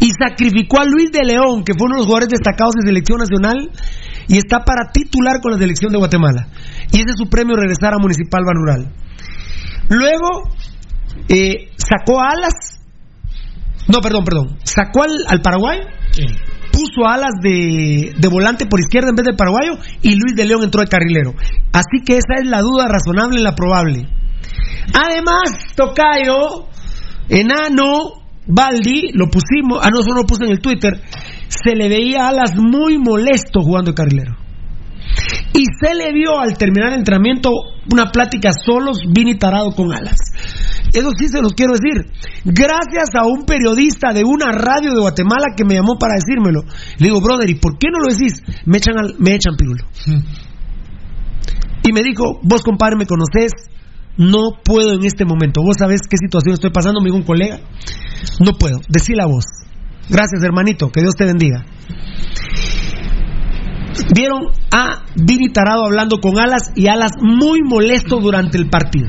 Y 0.00 0.10
sacrificó 0.18 0.80
a 0.80 0.84
Luis 0.84 1.12
de 1.12 1.24
León, 1.24 1.62
que 1.62 1.74
fue 1.74 1.86
uno 1.86 1.94
de 1.94 2.00
los 2.00 2.06
jugadores 2.06 2.28
destacados 2.28 2.74
de 2.74 2.88
selección 2.88 3.18
nacional 3.18 3.70
y 4.26 4.36
está 4.38 4.64
para 4.64 4.90
titular 4.92 5.40
con 5.40 5.52
la 5.52 5.58
selección 5.58 5.92
de 5.92 5.98
Guatemala. 5.98 6.48
Y 6.90 6.96
ese 6.96 7.10
es 7.10 7.16
su 7.16 7.28
premio 7.28 7.54
regresar 7.54 7.94
a 7.94 7.98
Municipal 7.98 8.42
Ban 8.44 8.56
Rural. 8.56 9.03
Luego 9.88 10.50
eh, 11.28 11.70
sacó 11.76 12.20
a 12.20 12.30
alas. 12.30 12.80
No, 13.88 14.00
perdón, 14.00 14.24
perdón. 14.24 14.58
Sacó 14.64 15.02
al, 15.02 15.24
al 15.28 15.40
paraguayo. 15.42 15.82
Puso 16.72 17.06
alas 17.06 17.34
de, 17.42 18.14
de 18.16 18.28
volante 18.28 18.66
por 18.66 18.80
izquierda 18.80 19.10
en 19.10 19.16
vez 19.16 19.26
del 19.26 19.36
paraguayo. 19.36 19.78
Y 20.02 20.16
Luis 20.16 20.34
de 20.34 20.46
León 20.46 20.62
entró 20.62 20.80
de 20.80 20.88
carrilero. 20.88 21.34
Así 21.72 22.02
que 22.04 22.14
esa 22.14 22.40
es 22.42 22.48
la 22.48 22.60
duda 22.60 22.86
razonable 22.88 23.40
y 23.40 23.42
la 23.42 23.54
probable. 23.54 24.08
Además, 24.92 25.74
Tocayo, 25.74 26.68
enano, 27.28 28.24
Baldi, 28.46 29.10
lo 29.12 29.28
pusimos. 29.28 29.80
Ah, 29.82 29.88
no, 29.92 30.00
eso 30.00 30.10
no 30.10 30.22
lo 30.22 30.26
puse 30.26 30.44
en 30.44 30.50
el 30.50 30.60
Twitter. 30.60 31.00
Se 31.48 31.74
le 31.74 31.88
veía 31.88 32.28
alas 32.28 32.52
muy 32.56 32.98
molesto 32.98 33.60
jugando 33.60 33.92
de 33.92 33.94
carrilero. 33.94 34.43
Y 35.52 35.64
se 35.80 35.94
le 35.94 36.12
vio 36.12 36.38
al 36.38 36.56
terminar 36.58 36.88
el 36.92 36.98
entrenamiento 36.98 37.50
una 37.92 38.10
plática 38.10 38.50
solos, 38.52 38.98
Vini 39.14 39.36
tarado 39.36 39.70
con 39.72 39.92
alas. 39.92 40.16
Eso 40.92 41.10
sí 41.18 41.28
se 41.28 41.40
los 41.42 41.52
quiero 41.54 41.72
decir. 41.74 42.10
Gracias 42.44 43.14
a 43.14 43.26
un 43.26 43.44
periodista 43.46 44.12
de 44.12 44.22
una 44.24 44.52
radio 44.52 44.92
de 44.92 45.00
Guatemala 45.00 45.46
que 45.56 45.64
me 45.64 45.74
llamó 45.74 45.96
para 45.98 46.14
decírmelo. 46.14 46.62
Le 46.98 47.08
digo, 47.08 47.20
brother, 47.20 47.48
¿y 47.50 47.56
por 47.56 47.78
qué 47.78 47.88
no 47.92 47.98
lo 47.98 48.12
decís? 48.12 48.42
Me 48.66 48.78
echan, 48.78 48.98
al- 48.98 49.14
me 49.18 49.34
echan. 49.34 49.54
Y 51.82 51.92
me 51.92 52.02
dijo, 52.02 52.40
vos 52.42 52.62
compadre 52.62 52.96
me 52.96 53.06
conoces, 53.06 53.52
no 54.16 54.60
puedo 54.64 54.92
en 54.94 55.04
este 55.04 55.24
momento. 55.24 55.62
Vos 55.62 55.76
sabés 55.78 56.00
qué 56.08 56.16
situación 56.16 56.54
estoy 56.54 56.70
pasando, 56.70 57.00
me 57.00 57.06
dijo 57.06 57.16
un 57.18 57.24
colega. 57.24 57.58
No 58.40 58.52
puedo. 58.58 58.78
Decí 58.88 59.14
la 59.14 59.26
voz. 59.26 59.44
Gracias, 60.08 60.42
hermanito. 60.42 60.90
Que 60.90 61.00
Dios 61.00 61.14
te 61.14 61.24
bendiga. 61.24 61.64
Vieron 64.14 64.48
a 64.70 65.04
Vini 65.16 65.50
Tarado 65.52 65.84
hablando 65.84 66.20
con 66.20 66.38
Alas 66.38 66.72
y 66.74 66.88
Alas 66.88 67.12
muy 67.20 67.62
molesto 67.62 68.18
durante 68.20 68.58
el 68.58 68.68
partido. 68.68 69.08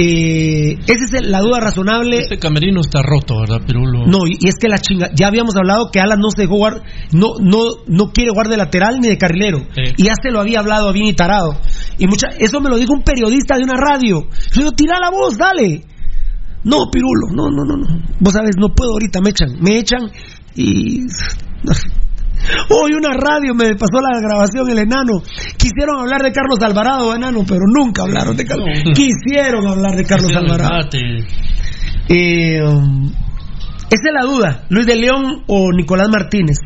Eh, 0.00 0.78
esa 0.86 1.18
es 1.18 1.26
la 1.26 1.40
duda 1.40 1.58
razonable. 1.60 2.18
Este 2.18 2.38
camerino 2.38 2.80
está 2.80 3.02
roto, 3.02 3.40
¿verdad, 3.40 3.66
Pirulo? 3.66 4.06
No, 4.06 4.26
y, 4.26 4.46
es 4.46 4.54
que 4.60 4.68
la 4.68 4.78
chinga. 4.78 5.10
Ya 5.12 5.26
habíamos 5.26 5.56
hablado 5.56 5.90
que 5.90 5.98
Alas 5.98 6.18
no 6.18 6.30
se 6.30 6.42
dejó 6.42 6.54
jugar, 6.54 6.82
no, 7.12 7.32
no, 7.40 7.62
no 7.88 8.12
quiere 8.12 8.30
jugar 8.30 8.48
de 8.48 8.56
lateral 8.56 9.00
ni 9.00 9.08
de 9.08 9.18
carrilero. 9.18 9.58
Sí. 9.74 9.94
Y 9.96 10.04
ya 10.04 10.12
se 10.22 10.30
lo 10.30 10.40
había 10.40 10.60
hablado 10.60 10.88
a 10.88 10.92
Vini 10.92 11.14
Tarado. 11.14 11.58
Y 11.98 12.06
mucha, 12.06 12.28
eso 12.38 12.60
me 12.60 12.70
lo 12.70 12.76
dijo 12.76 12.92
un 12.92 13.02
periodista 13.02 13.56
de 13.56 13.64
una 13.64 13.74
radio. 13.74 14.28
Yo 14.52 14.60
digo, 14.60 14.72
tira 14.72 15.00
la 15.00 15.10
voz, 15.10 15.36
dale. 15.36 15.82
No, 16.62 16.90
Pirulo, 16.90 17.28
no, 17.34 17.50
no, 17.50 17.64
no, 17.64 17.76
no. 17.76 18.02
Vos 18.20 18.32
sabes, 18.32 18.56
no 18.56 18.68
puedo 18.68 18.92
ahorita, 18.92 19.20
me 19.20 19.30
echan, 19.30 19.56
me 19.60 19.78
echan 19.78 20.10
y. 20.54 21.06
Hoy 22.70 22.92
una 22.96 23.14
radio 23.14 23.54
me 23.54 23.74
pasó 23.74 24.00
la 24.00 24.20
grabación 24.20 24.68
el 24.70 24.78
enano. 24.78 25.22
Quisieron 25.56 26.00
hablar 26.00 26.22
de 26.22 26.32
Carlos 26.32 26.58
Alvarado, 26.60 27.14
enano, 27.14 27.44
pero 27.46 27.62
nunca 27.66 28.02
hablaron 28.02 28.36
de 28.36 28.44
Carlos. 28.44 28.68
Quisieron 28.94 29.66
hablar 29.66 29.96
de 29.96 30.04
Carlos 30.04 30.34
Alvarado. 30.34 30.88
Eh, 32.08 32.62
um, 32.62 33.12
esa 33.90 34.08
es 34.08 34.12
la 34.12 34.26
duda, 34.26 34.64
Luis 34.70 34.86
de 34.86 34.96
León 34.96 35.44
o 35.46 35.72
Nicolás 35.72 36.08
Martínez. 36.10 36.58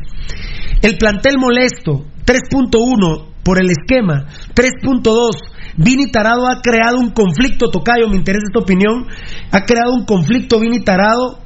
El 0.83 0.99
plantel 0.99 1.39
molesto, 1.39 2.05
3.1 2.25 3.33
por 3.44 3.60
el 3.60 3.70
esquema, 3.70 4.26
3.2. 4.55 5.31
Vini 5.76 6.10
Tarado 6.10 6.49
ha 6.49 6.60
creado 6.60 6.99
un 6.99 7.10
conflicto, 7.10 7.70
Tocayo, 7.70 8.09
me 8.09 8.17
interesa 8.17 8.44
esta 8.47 8.60
opinión, 8.60 9.07
ha 9.51 9.62
creado 9.62 9.94
un 9.94 10.05
conflicto 10.05 10.60
Vini 10.60 10.83
Tarado 10.84 11.39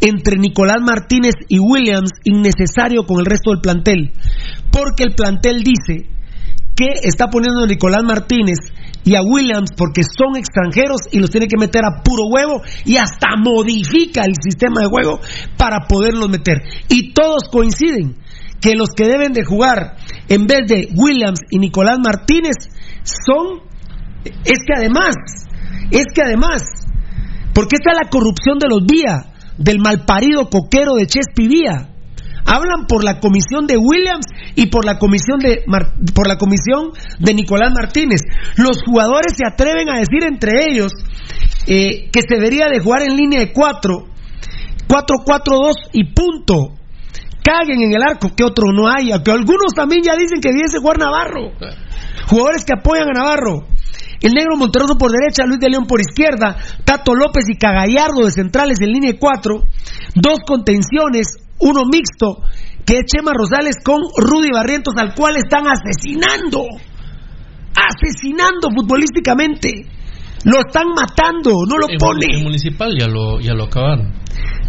entre 0.00 0.38
Nicolás 0.38 0.78
Martínez 0.82 1.34
y 1.48 1.58
Williams 1.58 2.10
innecesario 2.24 3.04
con 3.04 3.20
el 3.20 3.26
resto 3.26 3.50
del 3.50 3.60
plantel, 3.60 4.12
porque 4.70 5.04
el 5.04 5.14
plantel 5.14 5.62
dice 5.62 6.08
que 6.76 7.00
está 7.02 7.28
poniendo 7.28 7.64
a 7.64 7.66
Nicolás 7.66 8.02
Martínez 8.04 8.58
y 9.04 9.14
a 9.14 9.22
Williams 9.22 9.70
porque 9.76 10.02
son 10.02 10.36
extranjeros 10.36 11.02
y 11.10 11.18
los 11.18 11.30
tiene 11.30 11.46
que 11.46 11.58
meter 11.58 11.82
a 11.84 12.02
puro 12.02 12.24
huevo 12.26 12.62
y 12.84 12.96
hasta 12.96 13.36
modifica 13.36 14.24
el 14.24 14.34
sistema 14.40 14.82
de 14.82 14.88
juego 14.88 15.20
para 15.56 15.86
poderlos 15.88 16.28
meter. 16.28 16.62
Y 16.88 17.12
todos 17.12 17.48
coinciden 17.50 18.16
que 18.60 18.74
los 18.74 18.90
que 18.90 19.04
deben 19.04 19.32
de 19.32 19.44
jugar 19.44 19.96
en 20.28 20.46
vez 20.46 20.66
de 20.68 20.88
Williams 20.94 21.40
y 21.50 21.58
Nicolás 21.58 21.98
Martínez 22.04 22.56
son, 23.02 23.60
es 24.24 24.58
que 24.66 24.74
además, 24.76 25.16
es 25.90 26.06
que 26.14 26.22
además, 26.22 26.62
porque 27.54 27.76
esta 27.76 27.92
es 27.92 27.98
la 28.04 28.10
corrupción 28.10 28.58
de 28.58 28.68
los 28.68 28.84
Vía, 28.86 29.29
del 29.58 29.78
malparido 29.78 30.48
coquero 30.48 30.94
de 30.94 31.06
Chespi 31.06 31.48
Vía. 31.48 31.88
Hablan 32.46 32.86
por 32.88 33.04
la 33.04 33.20
comisión 33.20 33.66
de 33.66 33.76
Williams 33.76 34.26
y 34.56 34.66
por 34.66 34.84
la 34.84 34.98
comisión 34.98 35.38
de 35.40 35.62
Mar- 35.66 35.92
por 36.14 36.26
la 36.26 36.36
comisión 36.38 36.90
de 37.18 37.34
Nicolás 37.34 37.72
Martínez. 37.74 38.22
Los 38.56 38.82
jugadores 38.84 39.34
se 39.36 39.46
atreven 39.46 39.88
a 39.90 39.98
decir 39.98 40.24
entre 40.24 40.70
ellos 40.70 40.90
eh, 41.66 42.08
que 42.10 42.22
se 42.22 42.36
debería 42.36 42.66
de 42.68 42.80
jugar 42.80 43.02
en 43.02 43.16
línea 43.16 43.40
de 43.40 43.52
4, 43.52 44.06
4-4-2 44.88 45.72
y 45.92 46.04
punto. 46.14 46.74
Caguen 47.42 47.82
en 47.82 47.92
el 47.94 48.02
arco, 48.02 48.30
que 48.36 48.44
otro 48.44 48.72
no 48.72 48.88
hay. 48.88 49.12
Aunque 49.12 49.30
algunos 49.30 49.72
también 49.74 50.02
ya 50.02 50.14
dicen 50.16 50.40
que 50.40 50.48
debiese 50.50 50.78
jugar 50.78 50.98
Navarro. 50.98 51.52
Jugadores 52.26 52.64
que 52.64 52.72
apoyan 52.78 53.08
a 53.10 53.12
Navarro. 53.12 53.66
El 54.22 54.32
negro 54.32 54.56
Monterroso 54.56 54.96
por 54.98 55.10
derecha, 55.12 55.44
Luis 55.46 55.60
de 55.60 55.70
León 55.70 55.86
por 55.86 56.00
izquierda, 56.00 56.56
Tato 56.84 57.14
López 57.14 57.44
y 57.48 57.56
Cagallardo 57.56 58.24
de 58.24 58.30
centrales 58.30 58.80
en 58.80 58.92
línea 58.92 59.12
de 59.12 59.18
cuatro, 59.18 59.62
dos 60.14 60.40
contenciones, 60.46 61.38
uno 61.60 61.82
mixto, 61.90 62.42
que 62.84 62.98
es 62.98 63.04
Chema 63.06 63.32
Rosales 63.34 63.76
con 63.84 64.00
Rudy 64.16 64.50
Barrientos, 64.52 64.94
al 64.96 65.14
cual 65.14 65.36
están 65.36 65.64
asesinando, 65.66 66.64
asesinando 67.74 68.68
futbolísticamente. 68.74 69.86
Lo 70.44 70.60
están 70.66 70.88
matando, 70.94 71.52
no 71.68 71.76
lo 71.78 71.86
pone. 71.98 72.26
En 72.38 72.42
municipal 72.44 72.92
ya 72.98 73.06
lo, 73.08 73.40
ya 73.40 73.52
lo 73.52 73.64
acabaron. 73.64 74.14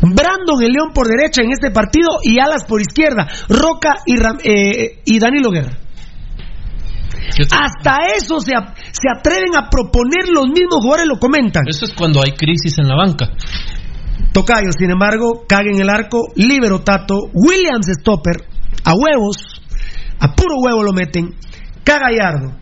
Brandon 0.01 0.61
el 0.63 0.71
León 0.73 0.91
por 0.93 1.07
derecha 1.07 1.43
en 1.43 1.51
este 1.51 1.71
partido 1.71 2.09
y 2.23 2.39
Alas 2.39 2.65
por 2.67 2.81
izquierda, 2.81 3.27
Roca 3.47 3.95
y, 4.05 4.15
Ram- 4.17 4.39
eh, 4.43 4.99
y 5.05 5.19
Danilo 5.19 5.49
Guerra. 5.51 5.77
Hasta 7.55 7.97
eso 8.17 8.39
se, 8.39 8.53
a- 8.55 8.73
se 8.91 9.07
atreven 9.09 9.55
a 9.55 9.69
proponer 9.69 10.29
los 10.33 10.47
mismos 10.47 10.79
jugadores, 10.81 11.07
lo 11.07 11.19
comentan. 11.19 11.63
Eso 11.67 11.85
es 11.85 11.93
cuando 11.93 12.21
hay 12.23 12.31
crisis 12.33 12.77
en 12.79 12.87
la 12.87 12.95
banca. 12.95 13.29
Tocayo, 14.33 14.71
sin 14.77 14.91
embargo, 14.91 15.43
cague 15.47 15.71
en 15.73 15.81
el 15.81 15.89
arco, 15.89 16.19
libero 16.35 16.79
Tato, 16.81 17.15
Williams 17.33 17.87
Stopper, 17.99 18.47
a 18.85 18.93
huevos, 18.93 19.37
a 20.19 20.33
puro 20.35 20.55
huevo 20.63 20.83
lo 20.83 20.93
meten, 20.93 21.35
Cagallardo, 21.83 22.55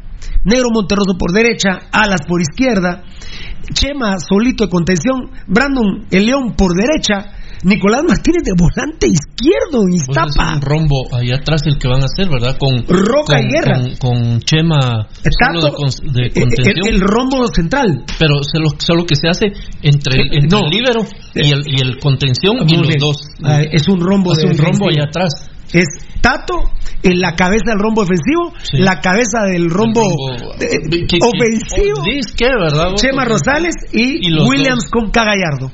Negro 0.45 0.69
Monterroso 0.73 1.17
por 1.17 1.31
derecha, 1.31 1.77
Alas 1.91 2.21
por 2.27 2.41
izquierda, 2.41 3.03
Chema 3.73 4.17
solito 4.19 4.63
de 4.65 4.69
contención, 4.71 5.29
Brandon 5.47 6.07
el 6.09 6.25
León 6.25 6.55
por 6.57 6.71
derecha, 6.73 7.33
Nicolás 7.63 8.03
Martínez 8.07 8.43
de 8.43 8.53
volante 8.57 9.07
izquierdo, 9.07 9.83
Pues 9.83 10.01
es 10.01 10.07
Iztapa. 10.09 10.55
un 10.55 10.61
rombo 10.61 11.07
ahí 11.13 11.31
atrás 11.31 11.61
el 11.65 11.77
que 11.77 11.87
van 11.87 12.01
a 12.01 12.05
hacer, 12.05 12.29
¿verdad? 12.29 12.57
Con 12.57 12.85
Roca 12.87 13.37
con, 13.37 13.45
y 13.45 13.51
Guerra. 13.51 13.79
Con, 13.99 14.19
con 14.21 14.39
Chema 14.41 14.79
solo 15.11 15.61
de, 15.61 15.69
Tato, 15.71 15.77
cons- 15.77 16.01
de 16.13 16.25
eh, 16.27 16.31
contención. 16.33 16.87
el, 16.87 16.95
el 16.95 17.01
rombo 17.01 17.45
central. 17.53 18.03
pero 18.17 18.35
solo, 18.43 18.69
solo 18.79 19.05
que 19.05 19.15
se 19.15 19.27
hace 19.27 19.47
entre 19.81 20.21
el, 20.21 20.33
entre 20.43 20.49
No. 20.59 20.65
el 20.65 20.69
líbero 20.71 21.01
y 21.35 21.51
el, 21.51 21.61
y 21.67 21.81
el 21.81 21.97
contención 21.99 22.57
y 22.67 22.75
los 22.77 22.87
bien. 22.87 22.99
dos. 22.99 23.17
Ah, 23.43 23.61
es 23.69 23.87
un 23.87 23.99
rombo 23.99 24.31
Hace 24.33 24.45
un 24.47 24.57
rombo 24.57 24.89
allá 24.89 25.03
atrás. 25.07 25.29
Es 25.73 25.85
Tato 26.21 26.55
en 27.03 27.19
la 27.21 27.33
cabeza 27.35 27.71
del 27.71 27.79
rombo 27.79 28.01
defensivo, 28.01 28.51
la 28.73 28.99
cabeza 28.99 29.43
del 29.45 29.69
rombo, 29.69 30.01
eh, 30.59 30.79
¿Qué- 30.89 31.05
qué- 31.07 31.19
ofensivo, 31.21 31.99
oh, 31.99 32.03
¿dices 32.03 32.33
qué, 32.35 32.47
verdad? 32.47 32.95
Chema 32.95 33.23
Rosales 33.25 33.73
y, 33.93 34.27
Williams 34.49 34.83
dos. 34.83 34.91
con 34.91 35.11
Cagallardo. 35.11 35.71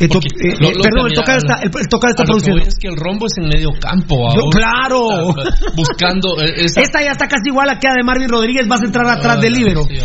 Eh, 0.00 0.06
to- 0.08 0.18
eh, 0.20 0.54
lo- 0.60 0.70
lo 0.70 0.80
perdón, 0.82 1.06
el 1.08 1.12
tocado 1.14 1.38
mira, 1.42 1.54
está, 1.54 1.54
el, 1.66 1.70
el 1.82 1.88
tocado 1.88 2.10
está 2.12 2.24
produciendo. 2.24 2.62
es 2.62 2.74
que 2.78 2.88
el 2.88 2.96
rombo 2.96 3.26
es 3.26 3.32
en 3.42 3.48
medio 3.48 3.70
campo. 3.80 4.16
Yo- 4.34 4.48
claro. 4.50 5.34
Buscando 5.74 6.40
eh, 6.40 6.52
esa- 6.66 6.80
Esta 6.82 7.02
ya 7.02 7.10
está 7.12 7.26
casi 7.26 7.48
igual 7.48 7.68
a 7.68 7.78
que 7.78 7.88
de 7.88 8.04
Marvin 8.04 8.28
Rodríguez, 8.28 8.68
vas 8.68 8.80
a 8.82 8.84
entrar 8.84 9.06
atrás 9.08 9.40
del 9.40 9.52
libero. 9.54 9.82
Sí. 9.88 9.96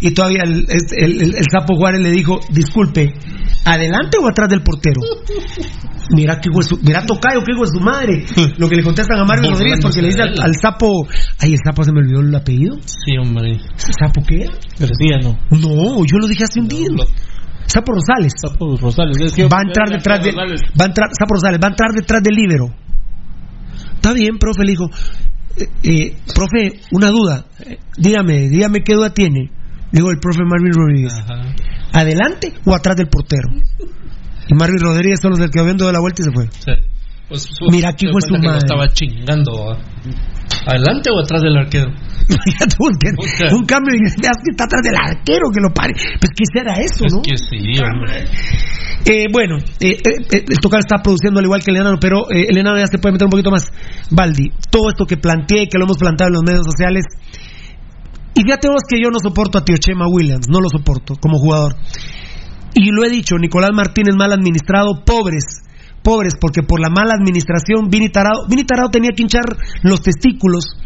Y 0.00 0.12
todavía 0.12 0.42
el, 0.44 0.64
este, 0.68 1.04
el- 1.04 1.20
el- 1.22 1.34
el 1.36 1.44
sapo 1.50 1.74
Juárez 1.76 2.00
le 2.00 2.10
dijo, 2.10 2.38
disculpe, 2.50 3.12
¿adelante 3.64 4.16
o 4.22 4.28
atrás 4.28 4.48
del 4.48 4.62
portero? 4.62 5.00
Mira 6.10 6.40
que 6.40 6.48
hueso, 6.48 6.78
mira 6.80 7.04
Tocayo, 7.04 7.44
que 7.44 7.52
hijo 7.52 7.66
de 7.66 7.70
su 7.70 7.80
madre. 7.80 8.24
Lo 8.56 8.66
que 8.66 8.76
le 8.76 8.82
contestan 8.82 9.18
a 9.18 9.24
Marvin 9.26 9.50
Rodríguez 9.52 9.78
porque 9.82 10.00
le 10.00 10.08
dice 10.08 10.22
al, 10.22 10.40
al 10.40 10.52
sapo, 10.58 11.06
ay, 11.38 11.52
el 11.52 11.58
sapo 11.62 11.84
se 11.84 11.92
me 11.92 12.00
olvidó 12.00 12.20
el 12.20 12.34
apellido. 12.34 12.78
Sí, 12.86 13.18
hombre. 13.20 13.58
¿Sapo 13.76 14.22
qué 14.26 14.44
era? 14.44 14.52
García, 14.78 15.18
no. 15.22 15.36
No, 15.50 16.02
yo 16.06 16.16
lo 16.18 16.26
dije 16.26 16.44
hace 16.44 16.60
un 16.60 16.68
día. 16.68 16.88
Sapo 17.68 17.92
Rosales. 17.92 18.32
Sapo 18.40 18.76
Rosales. 18.76 19.16
Es 19.20 19.32
que 19.34 19.44
Va 19.44 19.58
a 19.58 19.62
entrar 19.62 19.88
detrás 19.88 20.22
de, 20.24 20.32
va 20.32 20.84
a 20.84 20.86
entrar, 20.86 21.08
Sapo 21.18 21.34
Rosales, 21.34 21.60
va 21.62 21.68
a 21.68 21.70
entrar 21.70 21.90
detrás 21.92 22.22
del 22.22 22.34
libero. 22.34 22.66
Está 23.94 24.12
bien, 24.12 24.38
profe, 24.38 24.64
le 24.64 24.70
dijo, 24.70 24.90
eh, 25.56 25.68
eh, 25.82 26.16
profe, 26.34 26.80
una 26.92 27.10
duda. 27.10 27.44
Dígame, 27.96 28.48
dígame 28.48 28.80
qué 28.82 28.94
duda 28.94 29.12
tiene. 29.12 29.50
Le 29.90 30.00
digo 30.00 30.10
el 30.10 30.18
profe 30.18 30.40
Marvin 30.44 30.72
Rodríguez. 30.72 31.14
¿Adelante 31.92 32.52
o 32.64 32.74
atrás 32.74 32.96
del 32.96 33.08
portero? 33.08 33.48
Y 34.48 34.54
Marvin 34.54 34.80
Rodríguez 34.80 35.20
solo 35.20 35.36
se 35.36 35.48
quedó 35.50 35.64
viendo 35.64 35.86
de 35.86 35.92
la 35.92 36.00
vuelta 36.00 36.22
y 36.22 36.24
se 36.24 36.32
fue. 36.32 36.46
Sí. 36.50 36.72
Pues, 37.28 37.42
su- 37.42 37.66
Mira, 37.70 37.90
aquí 37.90 38.06
fue 38.10 38.22
su 38.22 38.32
que 38.34 38.38
madre. 38.46 38.58
estaba 38.58 38.88
chingando. 38.88 39.76
¿Adelante 40.68 41.08
o 41.10 41.18
atrás 41.18 41.40
del 41.40 41.56
arquero? 41.56 41.88
Un, 42.78 42.92
un 43.56 43.64
cambio 43.64 43.96
ya 44.20 44.30
está 44.44 44.64
atrás 44.64 44.82
del 44.82 44.96
arquero 44.96 45.48
que 45.52 45.60
lo 45.62 45.72
pare. 45.72 45.94
Pues 46.20 46.30
qué 46.36 46.44
será 46.52 46.76
eso, 46.76 47.06
Es 47.06 47.14
¿no? 47.14 47.22
que 47.22 47.38
sí. 47.38 47.56
Eh, 49.06 49.26
bueno, 49.32 49.56
eh, 49.80 49.96
eh, 49.96 50.12
eh, 50.30 50.44
el 50.46 50.58
tocar 50.60 50.80
está 50.80 51.02
produciendo 51.02 51.40
al 51.40 51.46
igual 51.46 51.62
que 51.64 51.70
el 51.70 51.78
enano, 51.78 51.96
pero 51.98 52.30
eh, 52.30 52.46
el 52.50 52.58
enano 52.58 52.78
ya 52.78 52.86
se 52.86 52.98
puede 52.98 53.12
meter 53.14 53.24
un 53.24 53.30
poquito 53.30 53.50
más. 53.50 53.64
Baldi, 54.10 54.50
todo 54.70 54.90
esto 54.90 55.06
que 55.06 55.16
planteé 55.16 55.62
y 55.62 55.68
que 55.68 55.78
lo 55.78 55.84
hemos 55.86 55.96
planteado 55.96 56.28
en 56.28 56.34
los 56.34 56.42
medios 56.42 56.66
sociales. 56.66 57.04
Y 58.34 58.42
fíjate 58.42 58.68
vos 58.68 58.82
que 58.86 59.00
yo 59.02 59.10
no 59.10 59.18
soporto 59.20 59.56
a 59.56 59.64
Tío 59.64 59.78
Chema 59.78 60.06
Williams, 60.06 60.48
no 60.50 60.60
lo 60.60 60.68
soporto 60.68 61.14
como 61.18 61.38
jugador. 61.38 61.76
Y 62.74 62.90
lo 62.92 63.04
he 63.04 63.10
dicho, 63.10 63.36
Nicolás 63.38 63.70
Martínez 63.72 64.14
mal 64.16 64.32
administrado, 64.32 65.02
pobres, 65.04 65.62
pobres, 66.02 66.34
porque 66.40 66.62
por 66.62 66.80
la 66.80 66.88
mala 66.88 67.14
administración 67.14 67.88
Vini 67.90 68.08
Tarado, 68.08 68.46
Vini 68.48 68.64
Tarado 68.64 68.90
tenía 68.90 69.10
que 69.14 69.22
hinchar 69.22 69.44
los 69.82 70.00
testículos 70.00 70.76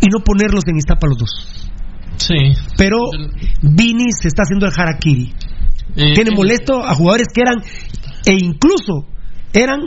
y 0.00 0.08
no 0.08 0.20
ponerlos 0.24 0.64
en 0.66 0.76
Iztapa 0.76 1.06
los 1.06 1.18
dos. 1.18 1.72
Sí. 2.16 2.54
Pero 2.76 2.98
Vini 3.62 4.12
se 4.20 4.28
está 4.28 4.42
haciendo 4.42 4.66
el 4.66 4.72
harakiri. 4.76 5.32
Eh, 5.96 6.14
Tiene 6.14 6.30
eh, 6.30 6.36
molesto 6.36 6.82
a 6.84 6.94
jugadores 6.94 7.28
que 7.34 7.40
eran, 7.40 7.62
e 8.24 8.32
incluso 8.32 9.06
eran 9.52 9.80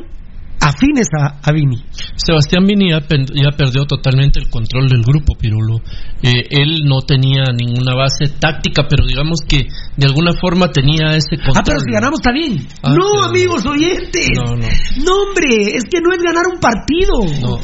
afines 0.61 1.07
a, 1.19 1.39
a 1.43 1.51
Vini. 1.51 1.77
Sebastián 2.15 2.65
Vini 2.65 2.89
ya, 2.91 3.01
perdió 3.01 3.85
totalmente 3.85 4.39
el 4.39 4.49
control 4.49 4.87
del 4.89 5.03
grupo, 5.03 5.35
Pirulo. 5.37 5.77
Eh, 6.21 6.47
él 6.49 6.85
no 6.85 7.01
tenía 7.01 7.43
ninguna 7.53 7.93
base 7.95 8.29
táctica, 8.39 8.87
pero 8.89 9.05
digamos 9.05 9.39
que 9.47 9.67
de 9.97 10.05
alguna 10.05 10.33
forma 10.33 10.71
tenía 10.71 11.15
ese 11.15 11.37
control. 11.37 11.57
Ah, 11.57 11.63
pero 11.65 11.79
si 11.79 11.91
ganamos 11.91 12.19
está 12.19 12.31
bien. 12.31 12.67
Ah, 12.81 12.89
no, 12.93 13.05
pero- 13.11 13.29
amigos 13.29 13.65
oyentes. 13.65 14.27
No, 14.35 14.55
no. 14.55 14.67
No, 15.05 15.11
hombre, 15.27 15.75
es 15.75 15.83
que 15.89 15.99
no 16.01 16.11
es 16.11 16.19
ganar 16.23 16.43
un 16.51 16.59
partido. 16.59 17.61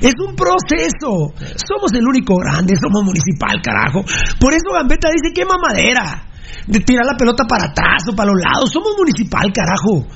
Es 0.00 0.14
un 0.26 0.34
proceso. 0.36 1.32
Somos 1.66 1.92
el 1.94 2.06
único 2.06 2.34
grande, 2.36 2.74
somos 2.76 3.02
municipal, 3.04 3.60
carajo. 3.62 4.04
Por 4.38 4.52
eso 4.52 4.72
Gambetta 4.72 5.08
dice 5.10 5.32
que 5.34 5.44
mamadera. 5.44 6.28
De 6.66 6.80
tirar 6.80 7.04
la 7.04 7.16
pelota 7.16 7.44
para 7.44 7.70
atrás 7.70 8.04
o 8.10 8.16
para 8.16 8.30
los 8.32 8.40
lados. 8.40 8.70
Somos 8.72 8.92
municipal, 8.96 9.52
carajo. 9.52 10.06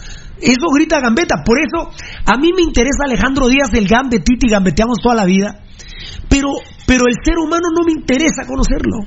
Eso 0.40 0.66
grita 0.74 1.00
Gambetta. 1.00 1.42
Por 1.44 1.58
eso 1.58 1.90
a 2.24 2.36
mí 2.38 2.52
me 2.54 2.62
interesa 2.62 3.04
Alejandro 3.04 3.48
Díaz, 3.48 3.72
el 3.74 3.86
Gambetiti, 3.86 4.48
gambeteamos 4.48 4.98
toda 5.02 5.14
la 5.14 5.24
vida. 5.24 5.60
Pero, 6.28 6.48
pero 6.86 7.04
el 7.06 7.14
ser 7.24 7.38
humano 7.38 7.68
no 7.74 7.84
me 7.84 7.92
interesa 7.92 8.46
conocerlo. 8.46 9.06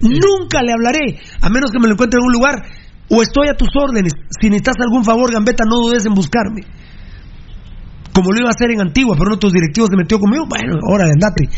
Nunca 0.00 0.62
le 0.62 0.72
hablaré, 0.72 1.20
a 1.40 1.48
menos 1.48 1.70
que 1.70 1.80
me 1.80 1.88
lo 1.88 1.94
encuentre 1.94 2.18
en 2.20 2.26
un 2.26 2.32
lugar, 2.32 2.62
o 3.08 3.22
estoy 3.22 3.48
a 3.48 3.54
tus 3.54 3.68
órdenes. 3.74 4.12
Si 4.38 4.48
necesitas 4.48 4.76
algún 4.80 5.04
favor, 5.04 5.32
Gambetta, 5.32 5.64
no 5.64 5.76
dudes 5.76 6.04
en 6.06 6.14
buscarme. 6.14 6.62
Como 8.12 8.32
lo 8.32 8.40
iba 8.40 8.48
a 8.48 8.56
hacer 8.56 8.70
en 8.70 8.80
Antigua, 8.80 9.14
pero 9.16 9.28
uno 9.28 9.36
de 9.36 9.40
tus 9.40 9.52
directivos 9.52 9.90
se 9.90 9.96
metió 9.96 10.18
conmigo, 10.18 10.46
bueno, 10.48 10.76
órale, 10.90 11.12
andate. 11.12 11.48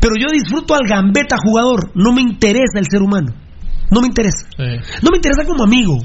Pero 0.00 0.14
yo 0.18 0.28
disfruto 0.32 0.74
al 0.74 0.86
Gambetta 0.88 1.36
jugador, 1.42 1.92
no 1.94 2.12
me 2.12 2.22
interesa 2.22 2.78
el 2.78 2.86
ser 2.90 3.02
humano. 3.02 3.32
No 3.90 4.00
me 4.00 4.06
interesa. 4.06 4.46
No 5.02 5.10
me 5.10 5.16
interesa 5.16 5.44
como 5.46 5.64
amigo. 5.64 5.98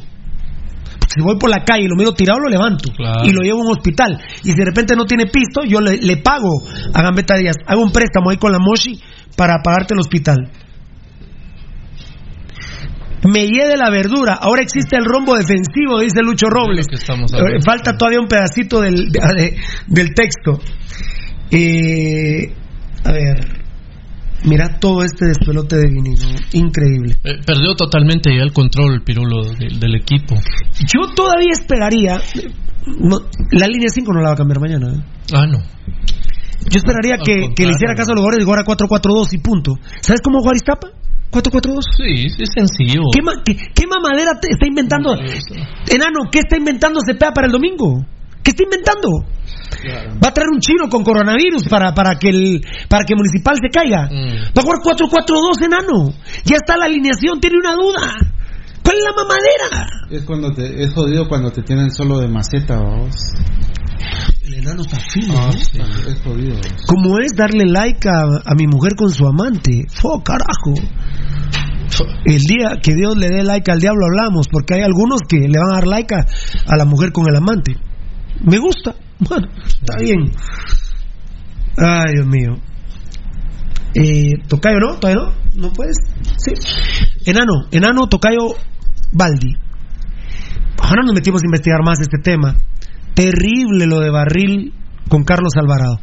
Si 1.16 1.22
voy 1.22 1.38
por 1.40 1.50
la 1.50 1.64
calle 1.64 1.86
y 1.86 1.88
lo 1.88 1.96
miro 1.96 2.14
tirado, 2.14 2.40
lo 2.42 2.50
levanto 2.50 2.92
y 3.24 3.32
lo 3.32 3.42
llevo 3.42 3.62
a 3.62 3.66
un 3.68 3.72
hospital. 3.72 4.20
Y 4.44 4.52
si 4.52 4.56
de 4.58 4.66
repente 4.66 4.96
no 4.96 5.06
tiene 5.06 5.28
pisto, 5.28 5.64
yo 5.66 5.80
le, 5.80 5.98
le 5.98 6.18
pago 6.18 6.50
a 6.94 7.02
Gambetta 7.02 7.36
Díaz. 7.38 7.56
Hago 7.66 7.82
un 7.84 7.92
préstamo 7.92 8.30
ahí 8.30 8.38
con 8.38 8.52
la 8.52 8.60
Moshi 8.60 9.00
para 9.38 9.62
pagarte 9.64 9.94
el 9.94 10.02
hospital. 10.02 10.36
Me 13.28 13.48
de 13.48 13.78
la 13.78 13.90
verdura. 13.90 14.34
Ahora 14.40 14.62
existe 14.62 14.98
el 14.98 15.06
rombo 15.06 15.36
defensivo, 15.36 16.00
dice 16.00 16.22
Lucho 16.22 16.48
Robles. 16.48 16.86
Eh, 17.56 17.60
Falta 17.66 17.98
todavía 17.98 18.20
un 18.20 18.28
pedacito 18.28 18.82
del, 18.82 19.10
de- 19.10 19.20
de- 19.36 19.58
del 19.88 20.14
texto. 20.14 20.60
Eh, 21.50 22.54
a 23.04 23.12
ver. 23.12 23.65
Mira 24.46 24.80
todo 24.80 25.04
este 25.04 25.26
despelote 25.26 25.76
de 25.78 25.88
Vini, 25.90 26.12
¿no? 26.16 26.28
Increíble. 26.54 27.16
Eh, 27.24 27.40
perdió 27.46 27.76
totalmente 27.76 28.30
ya 28.36 28.44
el 28.44 28.54
control, 28.54 29.02
Pirulo, 29.04 29.44
de- 29.44 29.78
del 29.80 29.96
equipo. 29.96 30.36
Yo 30.94 31.14
todavía 31.16 31.52
esperaría. 31.52 32.22
no, 33.00 33.18
la 33.52 33.68
línea 33.68 33.90
5 33.90 34.14
no 34.14 34.22
la 34.22 34.30
va 34.30 34.34
a 34.34 34.38
cambiar 34.38 34.60
mañana. 34.60 34.88
¿eh? 34.94 35.04
Ah, 35.34 35.48
no. 35.48 35.58
Yo 35.58 36.78
esperaría 36.78 37.18
que, 37.18 37.54
que 37.56 37.66
le 37.66 37.72
hiciera 37.72 37.94
caso 37.96 38.12
a 38.12 38.16
los 38.16 38.22
jugadores 38.22 38.42
y 38.42 38.46
jugara 38.46 38.64
4-4-2 38.64 39.34
y 39.34 39.38
punto. 39.40 39.74
¿Sabes 40.02 40.22
cómo 40.24 40.40
jugar 40.40 40.56
Iztapa? 40.56 40.88
4-4-2. 41.32 41.82
Sí, 41.98 42.28
es 42.38 42.50
sencillo. 42.54 43.02
¿Qué, 43.14 43.22
ma- 43.22 43.42
qué- 43.44 43.56
qué 43.56 43.86
mamadera 43.88 44.40
te 44.40 44.50
está 44.52 44.68
inventando? 44.68 45.14
Enano, 45.92 46.30
¿qué 46.32 46.40
está 46.40 46.58
inventando 46.58 47.00
Cepeda 47.06 47.32
para 47.34 47.48
el 47.48 47.54
domingo? 47.54 48.06
¿Qué 48.44 48.52
está 48.52 48.64
inventando? 48.64 49.10
Va 50.22 50.30
a 50.30 50.34
traer 50.34 50.50
un 50.52 50.60
chino 50.60 50.90
con 50.90 51.04
coronavirus 51.04 51.68
para, 51.68 51.94
para 51.94 52.16
que 52.16 52.30
el 52.30 52.62
para 52.90 53.04
que 53.06 53.16
Municipal 53.16 53.56
se 53.62 53.70
caiga. 53.70 54.10
Va 54.10 54.60
a 54.60 54.62
jugar 54.62 54.80
4-4-2, 54.82 55.66
enano. 55.66 56.14
Ya 56.46 56.58
está 56.58 56.78
la 56.78 56.86
alineación, 56.86 57.40
tiene 57.40 57.58
una 57.58 57.74
duda. 57.74 58.18
¿Cuál 58.84 58.98
es 58.98 59.04
la 59.04 59.14
mamadera? 59.14 59.88
Es 60.12 60.24
cuando 60.24 60.52
te, 60.52 60.84
es 60.84 60.94
jodido 60.94 61.28
cuando 61.28 61.52
te 61.52 61.64
tienen 61.64 61.90
solo 61.90 62.20
de 62.20 62.28
maceta, 62.28 62.78
vamos. 62.78 63.16
El 64.44 64.54
enano 64.54 64.84
está 64.84 65.00
fino. 65.12 65.34
Ah, 65.36 65.50
¿eh? 65.52 65.82
es 66.10 66.22
jodido. 66.22 66.58
Como 66.86 67.18
es 67.18 67.32
darle 67.36 67.66
like 67.66 68.08
a, 68.08 68.22
a 68.46 68.54
mi 68.56 68.68
mujer 68.68 68.96
con 68.96 69.10
su 69.10 69.26
amante. 69.26 69.86
Fo, 69.90 70.22
carajo. 70.24 70.76
El 72.26 72.42
día 72.42 72.80
que 72.82 72.94
Dios 72.94 73.16
le 73.18 73.30
dé 73.30 73.44
like 73.44 73.72
al 73.72 73.80
diablo 73.80 74.06
hablamos, 74.06 74.48
porque 74.50 74.76
hay 74.76 74.82
algunos 74.82 75.22
que 75.28 75.38
le 75.38 75.58
van 75.58 75.72
a 75.72 75.76
dar 75.76 75.88
like 75.88 76.14
a, 76.14 76.26
a 76.68 76.78
la 76.78 76.86
mujer 76.86 77.12
con 77.12 77.28
el 77.28 77.36
amante. 77.36 77.76
Me 78.42 78.60
gusta. 78.60 78.94
Bueno, 79.20 79.48
está 79.66 79.98
bien. 80.00 80.32
Ay, 81.78 82.14
Dios 82.14 82.28
mío. 82.28 82.58
Eh, 83.94 84.34
tocayo, 84.48 84.80
¿no? 84.80 85.00
¿Todavía 85.00 85.24
no? 85.24 85.62
¿No 85.68 85.74
puedes? 85.74 85.98
Sí. 86.38 86.54
Enano, 87.26 87.54
enano, 87.72 88.08
tocayo, 88.08 88.56
Baldi. 89.14 89.56
Ahora 90.80 91.04
nos 91.06 91.14
metimos 91.16 91.42
a 91.42 91.48
investigar 91.48 91.80
más 91.84 92.00
este 92.02 92.18
tema. 92.22 92.58
Terrible 93.14 93.88
lo 93.88 94.00
de 94.00 94.10
Barril 94.10 94.74
con 95.10 95.24
Carlos 95.24 95.54
Alvarado. 95.56 96.00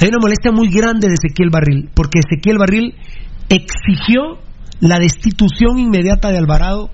Hay 0.00 0.08
una 0.08 0.18
molestia 0.20 0.52
muy 0.52 0.68
grande 0.68 1.08
de 1.08 1.14
Ezequiel 1.14 1.50
Barril, 1.50 1.90
porque 1.94 2.18
Ezequiel 2.18 2.58
Barril 2.58 2.94
exigió 3.48 4.40
la 4.80 4.98
destitución 4.98 5.78
inmediata 5.78 6.30
de 6.30 6.38
Alvarado 6.38 6.90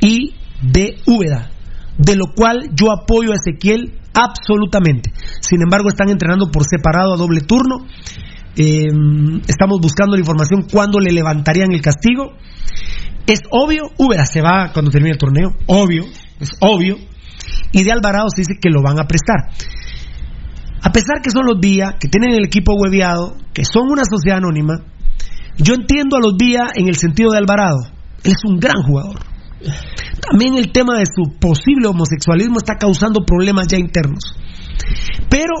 y 0.00 0.34
de 0.62 0.98
Úbeda, 1.06 1.50
de 1.98 2.16
lo 2.16 2.26
cual 2.36 2.70
yo 2.74 2.92
apoyo 2.92 3.32
a 3.32 3.36
Ezequiel 3.36 3.98
absolutamente. 4.16 5.12
Sin 5.40 5.60
embargo, 5.62 5.88
están 5.88 6.08
entrenando 6.08 6.50
por 6.50 6.64
separado 6.64 7.14
a 7.14 7.16
doble 7.16 7.42
turno. 7.42 7.86
Eh, 8.56 8.88
estamos 9.46 9.78
buscando 9.80 10.16
la 10.16 10.20
información 10.20 10.66
cuándo 10.70 10.98
le 10.98 11.12
levantarían 11.12 11.72
el 11.72 11.82
castigo. 11.82 12.32
Es 13.26 13.42
obvio, 13.50 13.90
Úbeda 13.98 14.24
se 14.24 14.40
va 14.40 14.70
cuando 14.72 14.90
termine 14.90 15.12
el 15.12 15.18
torneo, 15.18 15.50
obvio, 15.66 16.04
es 16.40 16.50
obvio. 16.60 16.96
Y 17.72 17.82
de 17.82 17.92
Alvarado 17.92 18.28
se 18.34 18.42
dice 18.42 18.54
que 18.60 18.70
lo 18.70 18.82
van 18.82 18.98
a 18.98 19.06
prestar. 19.06 19.50
A 20.82 20.90
pesar 20.90 21.20
que 21.22 21.30
son 21.30 21.44
los 21.44 21.58
Vía, 21.60 21.96
que 21.98 22.08
tienen 22.08 22.34
el 22.34 22.44
equipo 22.44 22.74
hueveado, 22.74 23.36
que 23.52 23.64
son 23.64 23.90
una 23.90 24.04
sociedad 24.04 24.38
anónima, 24.38 24.84
yo 25.58 25.74
entiendo 25.74 26.16
a 26.16 26.20
los 26.20 26.36
Vía 26.36 26.68
en 26.74 26.88
el 26.88 26.96
sentido 26.96 27.32
de 27.32 27.38
Alvarado. 27.38 27.78
Él 28.22 28.32
es 28.32 28.44
un 28.48 28.58
gran 28.58 28.82
jugador. 28.82 29.35
También 30.30 30.54
el 30.54 30.72
tema 30.72 30.98
de 30.98 31.04
su 31.06 31.38
posible 31.38 31.88
homosexualismo 31.88 32.58
está 32.58 32.74
causando 32.78 33.24
problemas 33.24 33.66
ya 33.68 33.78
internos. 33.78 34.34
Pero 35.28 35.54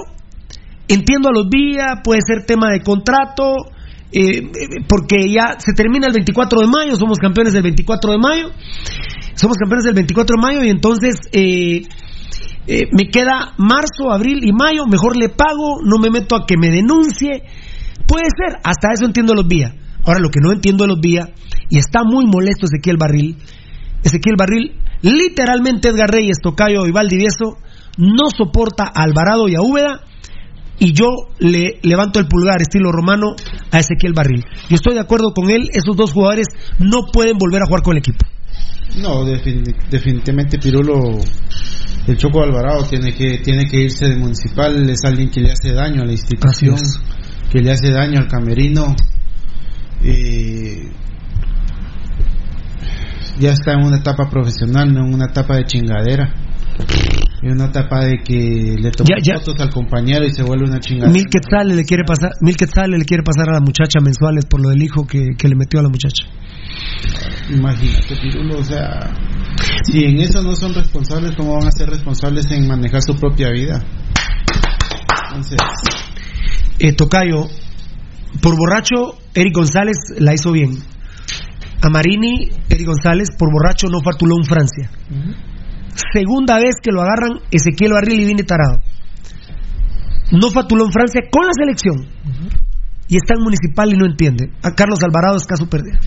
entiendo 0.88 1.28
a 1.28 1.32
los 1.32 1.48
Vía, 1.48 2.00
puede 2.02 2.20
ser 2.26 2.44
tema 2.44 2.70
de 2.70 2.80
contrato, 2.80 3.54
eh, 4.12 4.38
eh, 4.38 4.50
porque 4.88 5.28
ya 5.28 5.58
se 5.58 5.72
termina 5.72 6.06
el 6.06 6.12
24 6.12 6.60
de 6.60 6.66
mayo, 6.68 6.96
somos 6.96 7.18
campeones 7.18 7.52
del 7.52 7.62
24 7.62 8.12
de 8.12 8.18
mayo, 8.18 8.50
somos 9.34 9.56
campeones 9.56 9.84
del 9.84 9.94
24 9.94 10.36
de 10.36 10.42
mayo 10.42 10.64
y 10.64 10.70
entonces 10.70 11.16
eh, 11.32 11.82
me 12.66 13.10
queda 13.10 13.54
marzo, 13.58 14.12
abril 14.12 14.40
y 14.42 14.52
mayo, 14.52 14.86
mejor 14.86 15.16
le 15.16 15.28
pago, 15.28 15.80
no 15.84 15.98
me 15.98 16.10
meto 16.10 16.36
a 16.36 16.46
que 16.46 16.56
me 16.56 16.70
denuncie. 16.70 17.42
Puede 18.06 18.26
ser, 18.36 18.58
hasta 18.62 18.92
eso 18.94 19.04
entiendo 19.04 19.32
a 19.32 19.36
los 19.36 19.48
Vía. 19.48 19.74
Ahora 20.04 20.20
lo 20.20 20.30
que 20.30 20.40
no 20.40 20.52
entiendo 20.52 20.84
de 20.84 20.88
los 20.88 21.00
Vía, 21.00 21.30
y 21.68 21.78
está 21.78 22.04
muy 22.04 22.26
molesto 22.26 22.66
Ezequiel 22.66 22.96
Barril, 22.96 23.36
Ezequiel 24.06 24.36
Barril, 24.38 24.72
literalmente 25.02 25.88
Edgar 25.88 26.10
Reyes, 26.10 26.38
Tocayo 26.42 26.86
y 26.86 26.92
Valdivieso, 26.92 27.58
no 27.98 28.30
soporta 28.36 28.84
a 28.84 29.02
Alvarado 29.02 29.48
y 29.48 29.54
a 29.54 29.60
Úbeda, 29.62 30.00
y 30.78 30.92
yo 30.92 31.06
le 31.38 31.78
levanto 31.82 32.20
el 32.20 32.26
pulgar 32.28 32.60
estilo 32.60 32.92
romano 32.92 33.34
a 33.72 33.78
Ezequiel 33.78 34.12
Barril. 34.12 34.44
Yo 34.68 34.76
estoy 34.76 34.94
de 34.94 35.00
acuerdo 35.00 35.32
con 35.34 35.50
él, 35.50 35.70
esos 35.72 35.96
dos 35.96 36.12
jugadores 36.12 36.48
no 36.78 37.06
pueden 37.12 37.38
volver 37.38 37.62
a 37.62 37.66
jugar 37.66 37.82
con 37.82 37.94
el 37.94 37.98
equipo. 37.98 38.24
No, 39.00 39.24
defini- 39.24 39.74
definitivamente 39.90 40.58
Pirulo, 40.58 41.18
el 42.06 42.16
Choco 42.16 42.42
Alvarado 42.42 42.84
tiene 42.84 43.12
que 43.12 43.38
tiene 43.38 43.64
que 43.66 43.82
irse 43.82 44.06
de 44.08 44.16
municipal, 44.16 44.88
es 44.88 45.04
alguien 45.04 45.30
que 45.30 45.40
le 45.40 45.52
hace 45.52 45.72
daño 45.72 46.02
a 46.02 46.06
la 46.06 46.12
institución, 46.12 46.76
que 47.50 47.58
le 47.60 47.72
hace 47.72 47.90
daño 47.90 48.20
al 48.20 48.28
camerino. 48.28 48.94
Eh, 50.04 50.88
ya 53.38 53.52
está 53.52 53.72
en 53.72 53.84
una 53.86 53.98
etapa 53.98 54.28
profesional, 54.28 54.92
no 54.92 55.06
en 55.06 55.14
una 55.14 55.26
etapa 55.26 55.56
de 55.56 55.64
chingadera. 55.64 56.32
En 57.42 57.52
una 57.52 57.66
etapa 57.66 58.04
de 58.04 58.18
que 58.24 58.76
le 58.78 58.90
toma 58.90 59.08
fotos 59.38 59.60
al 59.60 59.70
compañero 59.70 60.24
y 60.26 60.30
se 60.30 60.42
vuelve 60.42 60.66
una 60.66 60.80
chingadera. 60.80 61.12
Mil 61.12 61.26
quetzales 61.26 61.76
le 61.76 61.84
quiere 61.84 62.04
pasar, 62.04 62.32
mil 62.40 62.56
quetzales 62.56 62.98
le 62.98 63.04
quiere 63.04 63.22
pasar 63.22 63.50
a 63.50 63.54
la 63.54 63.60
muchacha 63.60 64.00
mensuales 64.02 64.46
por 64.46 64.60
lo 64.60 64.70
del 64.70 64.82
hijo 64.82 65.06
que, 65.06 65.28
que 65.38 65.48
le 65.48 65.54
metió 65.54 65.80
a 65.80 65.82
la 65.82 65.88
muchacha. 65.88 66.24
Imagínate, 67.50 68.16
Pirulo, 68.16 68.58
o 68.58 68.64
sea, 68.64 69.14
si 69.84 70.04
en 70.04 70.18
eso 70.20 70.42
no 70.42 70.54
son 70.56 70.74
responsables, 70.74 71.32
¿cómo 71.36 71.54
van 71.54 71.68
a 71.68 71.70
ser 71.70 71.88
responsables 71.88 72.50
en 72.50 72.66
manejar 72.66 73.02
su 73.02 73.14
propia 73.14 73.50
vida? 73.50 73.82
Entonces, 75.28 75.58
Eh, 76.78 76.92
Tocayo, 76.92 77.46
por 78.42 78.56
borracho, 78.56 79.18
Eric 79.34 79.54
González 79.54 79.96
la 80.18 80.34
hizo 80.34 80.52
bien. 80.52 80.78
A 81.82 81.88
Marini, 81.90 82.50
González, 82.84 83.28
por 83.38 83.50
borracho 83.52 83.88
no 83.88 83.98
a 83.98 84.16
Toulon, 84.16 84.44
Francia. 84.44 84.90
Segunda 86.12 86.56
vez 86.58 86.76
que 86.82 86.90
lo 86.92 87.00
agarran 87.02 87.40
Ezequiel 87.50 87.92
Barril 87.92 88.20
y 88.20 88.24
Vini 88.26 88.42
Tarado. 88.42 88.80
No 90.32 90.50
fue 90.50 90.62
a 90.62 90.66
Toulon, 90.66 90.90
Francia 90.90 91.22
con 91.30 91.46
la 91.46 91.52
selección. 91.52 92.06
Y 93.08 93.16
está 93.16 93.34
en 93.38 93.44
municipal 93.44 93.92
y 93.92 93.96
no 93.96 94.04
entiende. 94.06 94.50
A 94.62 94.72
Carlos 94.74 94.98
Alvarado 95.04 95.36
es 95.36 95.46
caso 95.46 95.68
perdido. 95.68 95.98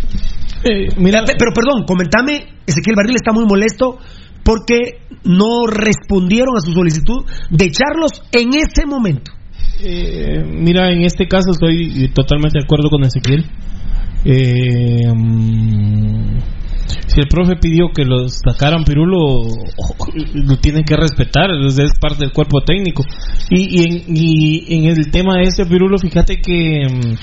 Eh, 0.63 0.89
mira, 0.97 1.23
Pe- 1.23 1.35
Pero 1.39 1.51
perdón, 1.53 1.85
comentame, 1.85 2.47
Ezequiel 2.67 2.95
Barril 2.97 3.15
está 3.15 3.31
muy 3.31 3.45
molesto 3.45 3.97
porque 4.43 4.99
no 5.23 5.65
respondieron 5.67 6.57
a 6.57 6.61
su 6.61 6.73
solicitud 6.73 7.25
de 7.49 7.65
echarlos 7.65 8.21
en 8.33 8.49
ese 8.55 8.85
momento. 8.85 9.31
Eh, 9.81 10.43
mira, 10.45 10.91
en 10.91 11.03
este 11.03 11.27
caso 11.27 11.51
estoy 11.51 12.11
totalmente 12.13 12.59
de 12.59 12.65
acuerdo 12.65 12.89
con 12.89 13.03
Ezequiel. 13.03 13.45
Eh, 14.25 15.07
mm, 15.13 16.39
si 17.07 17.19
el 17.21 17.27
profe 17.27 17.55
pidió 17.55 17.89
que 17.93 18.03
los 18.03 18.39
sacaran 18.43 18.83
Pirulo, 18.83 19.43
lo 20.33 20.57
tienen 20.57 20.83
que 20.83 20.95
respetar, 20.95 21.49
es 21.51 21.99
parte 21.99 22.25
del 22.25 22.33
cuerpo 22.33 22.61
técnico. 22.61 23.03
Y, 23.49 23.79
y, 23.79 23.83
en, 23.83 24.03
y 24.15 24.75
en 24.75 24.85
el 24.85 25.11
tema 25.11 25.37
de 25.37 25.43
ese 25.43 25.65
Pirulo, 25.65 25.97
fíjate 25.97 26.39
que 26.41 26.87
mm, 26.87 27.15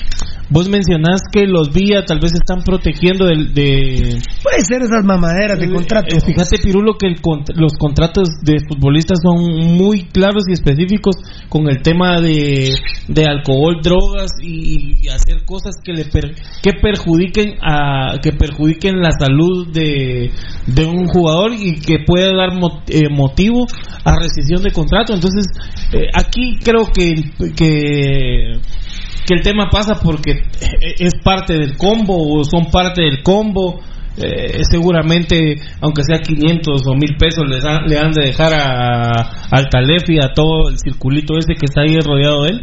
vos 0.49 0.69
mencionás 0.69 1.21
que 1.31 1.45
los 1.45 1.73
vía 1.73 2.03
tal 2.05 2.19
vez 2.19 2.33
están 2.33 2.63
protegiendo 2.63 3.25
del, 3.25 3.53
de... 3.53 4.19
Puede 4.43 4.61
ser 4.61 4.81
esas 4.81 5.03
mamaderas 5.03 5.59
de 5.59 5.69
contrato. 5.69 6.15
Eh, 6.15 6.19
fíjate 6.21 6.57
Pirulo 6.63 6.93
que 6.97 7.07
el 7.07 7.15
los 7.55 7.73
contratos 7.77 8.29
de 8.43 8.57
futbolistas 8.67 9.19
son 9.21 9.75
muy 9.75 10.05
claros 10.05 10.43
y 10.47 10.53
específicos 10.53 11.15
con 11.49 11.67
el 11.69 11.81
tema 11.81 12.21
de, 12.21 12.73
de 13.07 13.25
alcohol, 13.25 13.79
drogas 13.83 14.31
y, 14.41 14.95
y 15.03 15.07
hacer 15.09 15.43
cosas 15.45 15.75
que 15.83 15.93
le 15.93 16.05
per- 16.05 16.35
que 16.61 16.71
perjudiquen 16.81 17.55
a 17.61 18.17
que 18.21 18.31
perjudiquen 18.31 19.01
la 19.01 19.11
salud 19.11 19.67
de, 19.73 20.31
de 20.67 20.85
un 20.85 21.07
jugador 21.07 21.51
y 21.53 21.75
que 21.79 21.99
pueda 22.05 22.33
dar 22.35 22.53
mo- 22.53 22.81
eh, 22.87 23.09
motivo 23.09 23.65
a 24.03 24.15
rescisión 24.19 24.63
de 24.63 24.71
contrato. 24.71 25.13
Entonces, 25.13 25.45
eh, 25.93 26.07
aquí 26.13 26.57
creo 26.63 26.85
que, 26.93 27.13
que 27.55 28.53
que 29.27 29.33
el 29.35 29.41
tema 29.43 29.67
pasa 29.69 29.95
porque 30.01 30.31
eh, 30.31 30.95
es 30.99 31.13
parte 31.23 31.53
del 31.53 31.77
combo 31.77 32.15
o 32.39 32.43
son 32.43 32.71
parte 32.71 33.01
del 33.03 33.21
combo. 33.21 33.79
Eh, 34.19 34.63
seguramente, 34.71 35.57
aunque 35.79 36.01
sea 36.03 36.17
500 36.19 36.87
o 36.87 36.95
1000 36.95 37.17
pesos, 37.19 37.43
les 37.47 37.63
han- 37.63 37.85
le 37.85 37.99
han 37.99 38.11
de 38.13 38.25
dejar 38.25 38.51
a, 38.53 39.11
al 39.51 39.69
Talef 39.69 40.09
y 40.09 40.17
a 40.17 40.33
todo 40.33 40.69
el 40.69 40.79
circulito 40.79 41.37
ese 41.37 41.53
que 41.53 41.65
está 41.65 41.81
ahí 41.81 41.99
rodeado 41.99 42.43
de 42.43 42.49
él. 42.49 42.61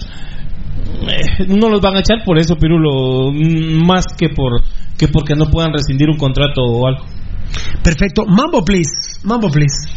Eh, 1.09 1.45
no 1.49 1.69
los 1.69 1.81
van 1.81 1.95
a 1.97 2.01
echar 2.01 2.25
por 2.25 2.39
eso, 2.39 2.57
Pirulo, 2.57 3.31
mm, 3.31 3.87
más 3.87 4.05
que 4.19 4.31
por 4.31 4.63
que 4.99 5.07
porque 5.09 5.35
no 5.37 5.47
puedan 5.47 5.73
rescindir 5.73 6.09
un 6.09 6.17
contrato 6.17 6.63
o 6.63 6.87
algo. 6.89 7.05
Perfecto. 7.85 8.25
Mambo, 8.27 8.65
please. 8.65 9.21
Mambo, 9.23 9.49
please. 9.49 9.89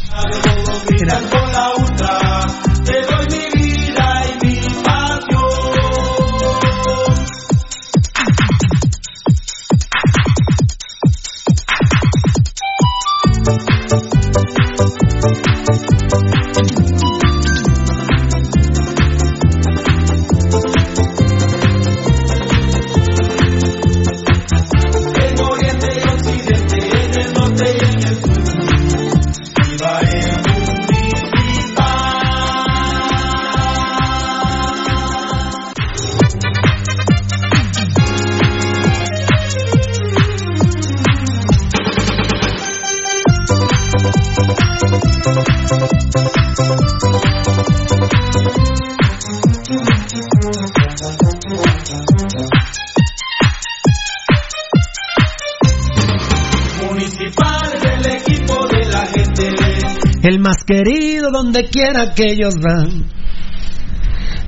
El 60.28 60.40
más 60.40 60.58
querido 60.66 61.32
donde 61.32 61.70
quiera 61.70 62.14
que 62.14 62.26
ellos 62.26 62.56
van. 62.56 63.06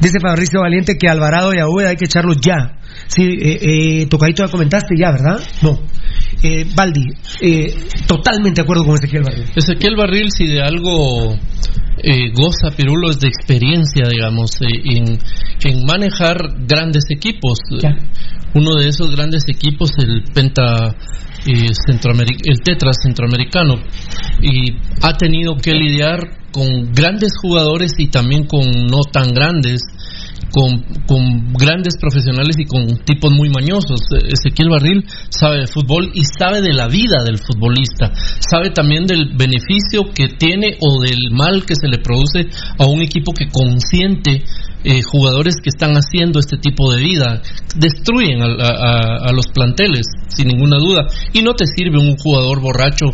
Dice 0.01 0.19
Fabricio 0.21 0.59
Valiente 0.59 0.97
que 0.97 1.07
Alvarado 1.07 1.53
y 1.53 1.59
Aúda 1.59 1.89
hay 1.89 1.95
que 1.95 2.03
echarlos 2.03 2.37
ya. 2.41 2.79
Sí, 3.07 3.23
eh, 3.23 3.59
eh, 3.61 4.05
Tocadito 4.07 4.45
ya 4.45 4.51
comentaste 4.51 4.95
ya, 4.99 5.11
¿verdad? 5.11 5.39
No. 5.61 5.79
Eh, 6.43 6.65
Baldi, 6.75 7.05
eh, 7.41 7.73
totalmente 8.07 8.61
de 8.61 8.63
acuerdo 8.63 8.83
con 8.85 8.95
Ezequiel 8.95 9.23
Barrio. 9.23 9.45
Ezequiel 9.55 9.95
Barril, 9.95 10.31
si 10.31 10.47
de 10.47 10.61
algo 10.61 11.37
eh, 12.03 12.31
goza 12.33 12.75
Pirulo 12.75 13.09
es 13.09 13.19
de 13.21 13.29
experiencia, 13.29 14.07
digamos, 14.09 14.51
eh, 14.61 14.67
en, 14.83 15.17
en 15.63 15.85
manejar 15.85 16.37
grandes 16.67 17.05
equipos. 17.09 17.57
Uno 18.53 18.75
de 18.75 18.89
esos 18.89 19.15
grandes 19.15 19.43
equipos, 19.47 19.91
el 19.97 20.23
Penta 20.33 20.95
eh, 21.45 21.67
el 22.45 22.61
Tetra 22.61 22.91
Centroamericano, 22.93 23.75
y 24.41 24.75
ha 25.01 25.17
tenido 25.17 25.55
que 25.57 25.73
lidiar 25.73 26.39
con 26.51 26.91
grandes 26.93 27.33
jugadores 27.41 27.93
y 27.97 28.07
también 28.07 28.45
con 28.45 28.65
no 28.87 29.01
tan 29.11 29.33
grandes. 29.33 29.81
Con, 30.51 30.81
con 31.05 31.53
grandes 31.53 31.93
profesionales 32.01 32.55
y 32.57 32.65
con 32.65 32.87
tipos 33.05 33.31
muy 33.31 33.49
mañosos. 33.49 33.99
Ezequiel 34.27 34.69
Barril 34.69 35.05
sabe 35.29 35.59
de 35.59 35.67
fútbol 35.67 36.09
y 36.13 36.23
sabe 36.25 36.61
de 36.61 36.73
la 36.73 36.87
vida 36.87 37.23
del 37.23 37.37
futbolista, 37.37 38.11
sabe 38.39 38.71
también 38.71 39.05
del 39.05 39.35
beneficio 39.37 40.11
que 40.13 40.27
tiene 40.39 40.75
o 40.81 41.01
del 41.01 41.29
mal 41.31 41.65
que 41.65 41.75
se 41.75 41.87
le 41.87 41.99
produce 41.99 42.47
a 42.79 42.85
un 42.87 43.01
equipo 43.01 43.31
que 43.31 43.47
consiente 43.49 44.43
eh, 44.83 45.01
jugadores 45.03 45.55
que 45.61 45.69
están 45.69 45.91
haciendo 45.95 46.39
este 46.39 46.57
tipo 46.57 46.91
de 46.93 47.01
vida, 47.03 47.41
destruyen 47.75 48.41
a 48.41 49.31
los 49.33 49.45
planteles 49.53 50.07
sin 50.29 50.47
ninguna 50.47 50.77
duda 50.79 51.05
y 51.33 51.41
no 51.41 51.53
te 51.53 51.65
sirve 51.67 51.97
un 51.99 52.15
jugador 52.17 52.61
borracho 52.61 53.05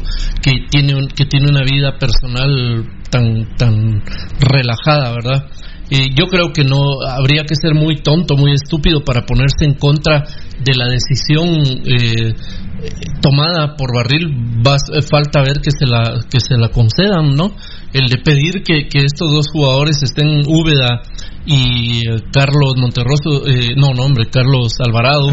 que 0.41 0.51
tiene 0.69 0.93
un- 0.95 1.07
que 1.07 1.25
tiene 1.25 1.49
una 1.49 1.63
vida 1.63 1.97
personal 1.97 2.85
tan 3.09 3.55
tan 3.57 4.03
relajada, 4.39 5.11
¿verdad? 5.11 5.45
Eh, 5.89 6.09
yo 6.15 6.25
creo 6.27 6.51
que 6.51 6.63
no 6.63 7.01
habría 7.07 7.43
que 7.43 7.55
ser 7.55 7.75
muy 7.75 8.01
tonto, 8.01 8.35
muy 8.35 8.53
estúpido 8.53 9.03
para 9.03 9.25
ponerse 9.25 9.65
en 9.65 9.75
contra 9.75 10.23
de 10.63 10.73
la 10.75 10.87
decisión 10.87 11.63
eh, 11.85 12.33
tomada 13.21 13.75
por 13.75 13.93
Barril. 13.93 14.27
Va, 14.65 14.75
eh, 14.75 15.01
falta 15.01 15.41
ver 15.41 15.61
que 15.61 15.71
se 15.71 15.85
la 15.85 16.21
que 16.29 16.39
se 16.39 16.57
la 16.57 16.69
concedan, 16.69 17.35
¿no? 17.35 17.55
El 17.95 18.07
de 18.09 18.17
pedir 18.17 18.61
que, 18.61 18.89
que 18.89 19.05
estos 19.05 19.31
dos 19.31 19.47
jugadores 19.53 20.03
estén 20.03 20.43
Úbeda 20.45 21.01
y 21.45 21.99
eh, 22.05 22.23
Carlos 22.29 22.75
Monterroso, 22.75 23.47
eh, 23.47 23.73
no, 23.77 23.93
no, 23.95 24.03
hombre, 24.03 24.25
Carlos 24.29 24.73
Alvarado, 24.85 25.29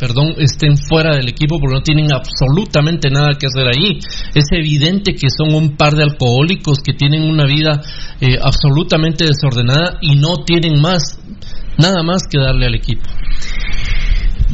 perdón, 0.00 0.32
estén 0.38 0.78
fuera 0.78 1.14
del 1.14 1.28
equipo 1.28 1.58
porque 1.60 1.74
no 1.74 1.82
tienen 1.82 2.08
absolutamente 2.10 3.10
nada 3.10 3.36
que 3.38 3.48
hacer 3.48 3.66
ahí. 3.66 3.98
Es 4.34 4.46
evidente 4.50 5.12
que 5.12 5.28
son 5.28 5.54
un 5.54 5.76
par 5.76 5.92
de 5.92 6.04
alcohólicos 6.04 6.78
que 6.82 6.94
tienen 6.94 7.22
una 7.22 7.44
vida 7.44 7.82
eh, 8.22 8.38
absolutamente 8.42 9.26
desordenada 9.26 9.98
y 10.00 10.16
no 10.16 10.36
tienen 10.46 10.80
más, 10.80 11.18
nada 11.76 12.02
más 12.02 12.22
que 12.30 12.38
darle 12.38 12.64
al 12.64 12.76
equipo. 12.76 13.04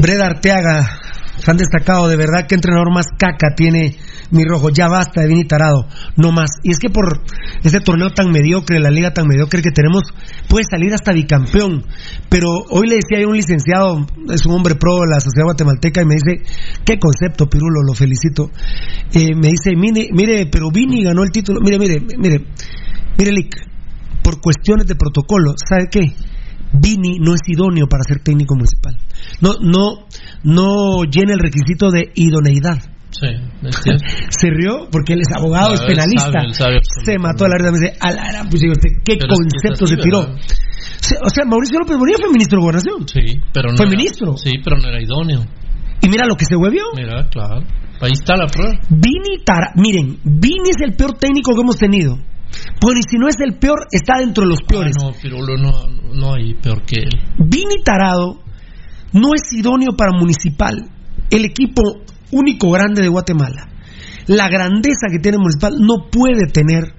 Breda 0.01 0.27
Arteaga, 0.27 0.99
fan 1.45 1.59
destacado, 1.59 2.09
de 2.09 2.17
verdad 2.17 2.49
que 2.49 2.57
entrenador 2.57 2.93
más 2.93 3.07
caca 3.17 3.55
tiene 3.55 3.99
mi 4.33 4.45
rojo, 4.45 4.71
ya 4.71 4.89
basta 4.89 5.21
de 5.21 5.29
Vini 5.29 5.45
Tarado, 5.45 5.87
no 6.17 6.33
más. 6.33 6.51
Y 6.63 6.73
es 6.73 6.79
que 6.79 6.89
por 6.89 7.23
este 7.63 7.81
torneo 7.81 8.11
tan 8.11 8.33
mediocre, 8.33 8.81
la 8.81 8.91
liga 8.91 9.13
tan 9.13 9.29
mediocre 9.29 9.63
que 9.63 9.71
tenemos, 9.71 10.03
puede 10.49 10.65
salir 10.69 10.93
hasta 10.95 11.13
bicampeón. 11.13 11.85
Pero 12.29 12.49
hoy 12.71 12.89
le 12.89 12.97
decía 12.97 13.25
a 13.25 13.29
un 13.29 13.37
licenciado, 13.37 14.07
es 14.31 14.45
un 14.47 14.55
hombre 14.55 14.75
pro 14.75 15.01
de 15.01 15.11
la 15.11 15.21
sociedad 15.21 15.45
guatemalteca, 15.45 16.03
y 16.03 16.07
me 16.07 16.15
dice, 16.15 16.43
qué 16.85 16.99
concepto, 16.99 17.49
Pirulo, 17.49 17.83
lo 17.87 17.93
felicito. 17.93 18.51
Eh, 19.13 19.35
me 19.37 19.49
dice, 19.49 19.77
mire, 19.77 20.09
mire, 20.13 20.47
pero 20.47 20.71
Vini 20.71 21.05
ganó 21.05 21.23
el 21.23 21.31
título, 21.31 21.61
mire, 21.61 21.79
mire, 21.79 22.01
mire, 22.19 22.45
mire, 23.19 23.33
Lick, 23.33 23.55
por 24.23 24.41
cuestiones 24.41 24.87
de 24.87 24.95
protocolo, 24.95 25.53
¿sabe 25.57 25.89
qué? 25.91 26.15
Vini 26.73 27.19
no 27.21 27.35
es 27.35 27.41
idóneo 27.47 27.87
para 27.87 28.03
ser 28.03 28.21
técnico 28.21 28.55
municipal. 28.55 28.97
No, 29.43 29.57
no, 29.61 30.07
no 30.43 31.05
llena 31.05 31.35
el 31.35 31.39
requisito 31.39 31.91
de 31.91 32.11
idoneidad. 32.15 32.92
Sí. 33.23 33.91
Se 34.31 34.51
rió 34.51 34.89
porque 34.91 35.13
él 35.15 35.21
es 35.21 35.37
abogado, 35.37 35.75
es 35.75 35.81
penalista. 35.83 36.31
sabe, 36.33 36.45
él 36.47 36.55
sabe 36.55 36.79
se 37.05 37.19
mató 37.19 37.45
a 37.45 37.49
la 37.49 37.55
verdad. 37.59 37.73
Me 37.73 37.79
dice, 37.79 37.97
a 38.01 38.11
la 38.13 38.47
pues 38.51 38.61
digo, 38.61 38.73
usted, 38.73 38.91
¿qué 39.05 39.17
Pero 39.17 39.29
concepto 39.35 39.85
así, 39.85 39.95
se 39.97 40.03
tiró? 40.03 40.21
O 41.25 41.31
sea, 41.31 41.45
Mauricio 41.45 41.79
López 41.79 41.97
Bonilla 41.97 42.19
fue 42.21 42.31
ministro 42.31 42.59
de 42.59 42.63
Gobernación. 42.63 43.09
Sí, 43.09 43.41
pero 43.53 43.71
no 43.71 43.77
Fue 43.77 43.87
era- 43.87 43.97
ministro. 43.97 44.37
Sí, 44.37 44.53
pero 44.63 44.77
no 44.77 44.89
era 44.89 45.03
idóneo. 45.03 45.45
Y 46.01 46.09
mira 46.09 46.27
lo 46.27 46.35
que 46.35 46.45
se 46.45 46.57
huevió. 46.57 46.85
Mira, 46.97 47.29
claro. 47.29 47.63
Ahí 48.01 48.13
está 48.13 48.37
la 48.37 48.47
prueba. 48.47 48.73
Vini 48.91 49.45
Tara, 49.45 49.73
miren, 49.77 50.19
Vini 50.25 50.71
es 50.71 50.81
el 50.83 50.97
peor 50.97 51.13
técnico 51.19 51.55
que 51.55 51.61
hemos 51.61 51.77
tenido. 51.79 52.17
Y 52.17 53.03
si 53.09 53.17
no 53.17 53.29
es 53.29 53.37
el 53.41 53.59
peor, 53.59 53.87
está 53.91 54.19
dentro 54.19 54.43
de 54.45 54.51
los 54.51 54.63
peores. 54.63 54.93
Ah, 55.01 55.05
no, 55.07 55.13
Pirulo 55.13 55.57
no, 55.57 55.87
no 56.13 56.35
hay 56.35 56.55
peor 56.55 56.83
que 56.85 57.01
él. 57.03 57.11
Vini 57.39 57.83
Tarado 57.85 58.43
no 59.13 59.31
es 59.35 59.43
idóneo 59.53 59.97
para 59.97 60.11
Municipal, 60.19 60.91
el 61.31 61.45
equipo 61.45 61.83
único 62.33 62.71
grande 62.71 63.03
de 63.03 63.09
Guatemala. 63.09 63.69
la 64.27 64.49
grandeza 64.49 65.09
que 65.11 65.19
tiene 65.19 65.39
Municipal 65.39 65.75
no 65.81 66.09
puede 66.11 66.47
tener 66.47 66.95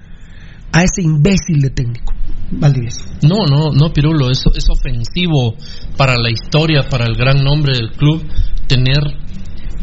a 0.72 0.82
ese 0.82 1.02
imbécil 1.02 1.60
de 1.62 1.70
técnico. 1.70 2.12
Valdivieso. 2.50 3.04
No, 3.22 3.46
no, 3.46 3.70
no, 3.72 3.92
Pirulo, 3.92 4.30
es, 4.30 4.44
es 4.54 4.66
ofensivo 4.68 5.54
para 5.96 6.16
la 6.16 6.30
historia, 6.30 6.82
para 6.88 7.06
el 7.06 7.14
gran 7.14 7.42
nombre 7.42 7.72
del 7.74 7.92
club, 7.92 8.22
tener 8.66 8.98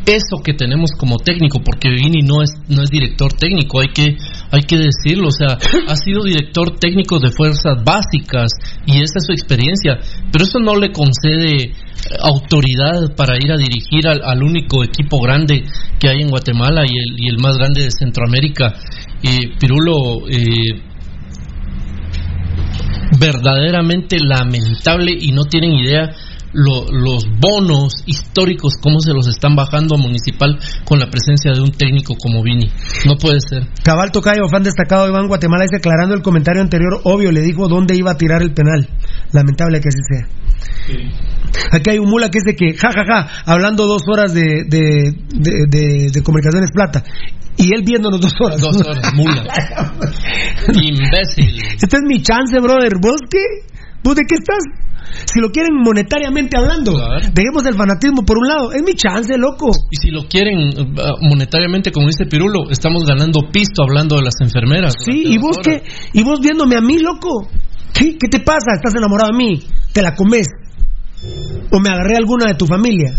eso 0.06 0.42
que 0.44 0.54
tenemos 0.54 0.92
como 0.98 1.18
técnico, 1.18 1.60
porque 1.64 1.90
Vini 1.90 2.22
no 2.22 2.42
es, 2.42 2.52
no 2.68 2.82
es 2.82 2.90
director 2.90 3.34
técnico, 3.34 3.82
hay 3.82 3.90
que, 3.94 4.18
hay 4.52 4.62
que 4.62 4.78
decirlo, 4.78 5.28
o 5.28 5.32
sea, 5.32 5.58
ha 5.88 5.96
sido 5.96 6.24
director 6.24 6.78
técnico 6.80 7.20
de 7.20 7.32
fuerzas 7.32 7.84
básicas 7.84 8.52
y 8.86 9.02
esa 9.02 9.20
es 9.20 9.26
su 9.26 9.32
experiencia, 9.34 10.00
pero 10.32 10.46
eso 10.46 10.60
no 10.60 10.76
le 10.76 10.92
concede 10.92 11.64
eh, 11.64 11.74
autoridad 12.20 13.16
para 13.16 13.38
ir 13.38 13.52
a 13.52 13.58
dirigir 13.58 14.08
al, 14.08 14.44
único 14.44 14.84
equipo 14.84 15.20
grande 15.22 15.64
que 16.00 16.10
hay 16.10 16.22
en 16.22 16.30
Guatemala 16.30 16.84
y 16.86 16.98
el, 16.98 17.20
y 17.20 17.30
el 17.30 17.38
más 17.38 17.58
grande 17.58 17.84
de 17.84 17.92
Centroamérica. 17.92 18.74
Eh, 19.24 19.52
Pirulo, 19.60 20.28
eh, 20.28 20.82
verdaderamente 23.20 24.18
lamentable 24.20 25.16
y 25.20 25.32
no 25.32 25.44
tienen 25.44 25.74
idea 25.74 26.12
lo, 26.54 26.86
los 26.92 27.26
bonos 27.40 28.04
históricos, 28.06 28.76
cómo 28.82 29.00
se 29.00 29.14
los 29.14 29.28
están 29.28 29.56
bajando 29.56 29.96
a 29.96 29.98
Municipal 29.98 30.60
con 30.86 31.00
la 31.00 31.10
presencia 31.10 31.52
de 31.54 31.62
un 31.62 31.72
técnico 31.72 32.16
como 32.16 32.44
Vini. 32.44 32.70
No 33.06 33.16
puede 33.16 33.40
ser. 33.40 33.68
Cabal 33.84 34.12
Tocayo, 34.12 34.48
fan 34.50 34.64
destacado 34.64 35.04
de 35.04 35.12
Iván 35.12 35.28
Guatemala, 35.28 35.64
dice 35.64 35.78
aclarando 35.78 36.16
el 36.16 36.22
comentario 36.22 36.62
anterior, 36.62 37.02
obvio, 37.04 37.32
le 37.32 37.42
dijo 37.42 37.68
dónde 37.68 37.96
iba 37.96 38.12
a 38.12 38.18
tirar 38.18 38.42
el 38.42 38.54
penal. 38.54 38.88
Lamentable 39.32 39.80
que 39.80 39.90
así 39.90 40.00
sea. 40.10 40.28
Aquí 41.72 41.90
hay 41.90 42.00
un 42.00 42.10
mula 42.10 42.30
que 42.30 42.40
dice 42.40 42.56
que, 42.56 42.78
ja, 42.78 42.90
ja, 42.92 43.06
ja, 43.06 43.28
hablando 43.46 43.86
dos 43.86 44.04
horas 44.08 44.34
de, 44.34 44.64
de, 44.68 45.14
de, 45.34 45.52
de, 45.68 46.12
de 46.12 46.24
comunicaciones 46.24 46.72
plata. 46.72 47.04
Y 47.58 47.76
él 47.76 47.84
viéndonos 47.86 48.22
dos 48.22 48.34
horas. 48.40 48.62
Dos 48.62 48.78
horas, 48.78 49.14
mula. 49.14 49.44
Imbécil. 50.74 51.62
Esta 51.76 51.98
es 51.98 52.04
mi 52.08 52.22
chance, 52.22 52.60
brother. 52.60 52.94
¿Vos 53.00 53.22
qué? 53.30 53.44
¿Vos 54.04 54.16
de 54.16 54.24
qué 54.28 54.36
estás? 54.36 54.64
Si 55.26 55.40
lo 55.40 55.50
quieren 55.52 55.76
monetariamente 55.84 56.58
hablando, 56.58 56.94
dejemos 57.34 57.66
el 57.66 57.76
fanatismo 57.76 58.24
por 58.24 58.38
un 58.38 58.48
lado. 58.48 58.72
Es 58.72 58.82
mi 58.84 58.94
chance, 58.94 59.38
loco. 59.38 59.72
Y 59.92 59.98
si 59.98 60.10
lo 60.10 60.28
quieren 60.28 60.70
uh, 60.70 61.18
monetariamente, 61.22 61.92
como 61.92 62.08
dice 62.08 62.26
Pirulo, 62.26 62.70
estamos 62.70 63.06
ganando 63.06 63.50
pisto 63.52 63.84
hablando 63.84 64.16
de 64.18 64.24
las 64.24 64.36
enfermeras. 64.42 64.94
Sí, 65.04 65.24
y 65.26 65.38
vos 65.38 65.58
qué? 65.62 65.84
Y 66.14 66.24
vos 66.24 66.40
viéndome 66.40 66.78
a 66.78 66.82
mí, 66.82 67.00
loco. 67.00 67.48
¿Qué, 67.94 68.18
¿Qué 68.18 68.28
te 68.30 68.40
pasa? 68.40 68.74
¿Estás 68.76 68.96
enamorado 68.96 69.32
de 69.32 69.38
mí? 69.38 69.64
¿Te 69.94 70.02
la 70.02 70.16
comes? 70.16 70.48
¿O 71.72 71.80
me 71.80 71.90
agarré 71.90 72.16
a 72.16 72.20
alguna 72.20 72.46
de 72.48 72.56
tu 72.56 72.66
familia? 72.66 73.14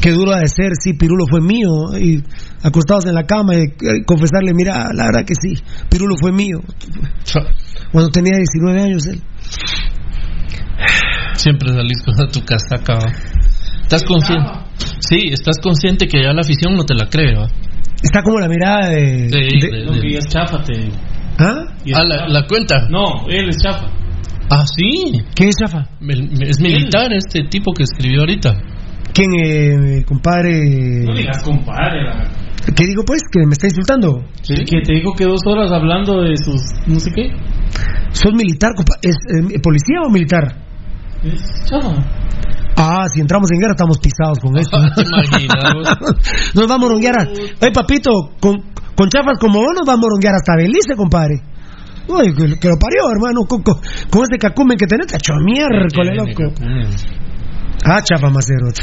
Qué 0.00 0.10
duro 0.12 0.32
ha 0.32 0.38
de 0.40 0.48
ser, 0.48 0.72
sí, 0.82 0.94
Pirulo 0.94 1.24
fue 1.28 1.40
mío. 1.40 1.68
Y 1.98 2.22
acostados 2.62 3.06
en 3.06 3.14
la 3.14 3.24
cama 3.24 3.54
y 3.56 3.62
eh, 3.64 4.04
confesarle, 4.06 4.52
mira, 4.54 4.88
la 4.94 5.06
verdad 5.06 5.24
que 5.26 5.34
sí, 5.34 5.62
Pirulo 5.90 6.14
fue 6.20 6.32
mío. 6.32 6.58
Cuando 7.92 8.10
tenía 8.10 8.32
19 8.38 8.80
años 8.82 9.06
él. 9.06 9.20
Siempre 11.34 11.68
salís 11.70 12.02
con 12.04 12.14
tu 12.30 12.40
casaca. 12.44 12.94
¿va? 12.94 13.12
¿Estás 13.82 14.04
consciente? 14.04 14.48
Sí, 15.00 15.28
estás 15.32 15.56
consciente 15.62 16.06
que 16.06 16.22
ya 16.22 16.32
la 16.32 16.40
afición 16.42 16.74
no 16.76 16.84
te 16.84 16.94
la 16.94 17.06
cree, 17.08 17.34
¿va? 17.34 17.48
Está 18.02 18.22
como 18.22 18.38
la 18.38 18.48
mirada 18.48 18.88
de. 18.90 19.28
Sí, 19.28 19.38
de- 19.60 19.70
de- 19.70 19.84
Lo 19.84 19.92
que 20.00 20.16
es 20.16 20.26
chafa, 20.26 20.62
te 20.62 20.78
digo. 20.78 20.96
¿Ah? 21.38 21.64
Ah, 21.94 22.02
la, 22.06 22.28
la 22.28 22.46
cuenta. 22.46 22.86
No, 22.88 23.26
él 23.28 23.48
es 23.48 23.56
chafa. 23.62 23.86
Ah, 24.50 24.64
sí. 24.66 25.12
¿Qué 25.34 25.48
es 25.48 25.56
chafa? 25.56 25.86
Es 26.40 26.60
militar 26.60 27.12
este 27.12 27.44
tipo 27.50 27.72
que 27.72 27.84
escribió 27.84 28.20
ahorita. 28.20 28.56
¿Quién, 29.12 29.30
eh, 29.34 30.04
compadre? 30.06 30.60
No 31.04 31.14
digas 31.14 31.42
compadre. 31.42 32.02
la- 32.04 32.28
¿Qué 32.76 32.86
digo 32.86 33.02
pues? 33.04 33.22
¿Que 33.32 33.40
me 33.46 33.52
está 33.52 33.66
insultando? 33.66 34.22
Que 34.46 34.82
te 34.82 34.92
dijo 34.94 35.12
que 35.16 35.24
dos 35.24 35.40
horas 35.46 35.70
hablando 35.72 36.22
de 36.22 36.36
sus. 36.36 36.60
no 36.86 37.00
sé 37.00 37.10
qué. 37.12 37.30
¿Sos 38.12 38.32
militar, 38.34 38.72
compa- 38.76 38.98
¿Es 39.02 39.16
eh, 39.54 39.58
policía 39.62 40.02
o 40.06 40.10
militar? 40.10 40.56
Es 41.24 41.42
chafa. 41.68 41.94
Ah, 42.76 43.06
si 43.12 43.20
entramos 43.20 43.50
en 43.52 43.60
guerra 43.60 43.72
estamos 43.72 43.98
pisados 43.98 44.38
con 44.38 44.56
esto. 44.58 44.78
Nos 46.54 46.66
vamos 46.66 46.70
a 46.70 46.78
moronguear. 46.78 47.14
a- 47.20 47.28
Oye, 47.28 47.72
papito, 47.72 48.10
con, 48.40 48.56
con 48.94 49.08
chafas 49.08 49.38
como 49.40 49.58
vos 49.60 49.72
nos 49.74 49.86
vamos 49.86 49.98
a 49.98 50.06
moronguear 50.06 50.34
hasta 50.34 50.54
Belice, 50.56 50.94
compadre. 50.96 51.40
Uy, 52.08 52.34
que, 52.34 52.58
que 52.58 52.68
lo 52.68 52.76
parió, 52.78 53.10
hermano. 53.12 53.40
Con, 53.48 53.62
con, 53.62 53.76
con 54.10 54.22
ese 54.22 54.38
cacumen 54.38 54.76
que 54.76 54.86
tenés, 54.86 55.06
te 55.06 55.16
echó 55.16 55.34
miércoles, 55.44 56.16
loco. 56.16 56.52
Ah, 57.84 58.02
chafa 58.02 58.28
macero. 58.28 58.68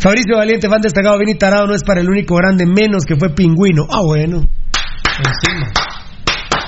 Fabricio 0.00 0.36
Valiente, 0.36 0.68
fan 0.68 0.80
destacado, 0.80 1.18
Vini 1.18 1.36
Tarado 1.36 1.66
no 1.66 1.74
es 1.74 1.82
para 1.84 2.00
el 2.00 2.08
único 2.08 2.34
grande, 2.36 2.66
menos 2.66 3.04
que 3.04 3.16
fue 3.16 3.30
pingüino. 3.34 3.84
Ah, 3.88 4.00
bueno. 4.04 4.38
Encima. 5.18 5.70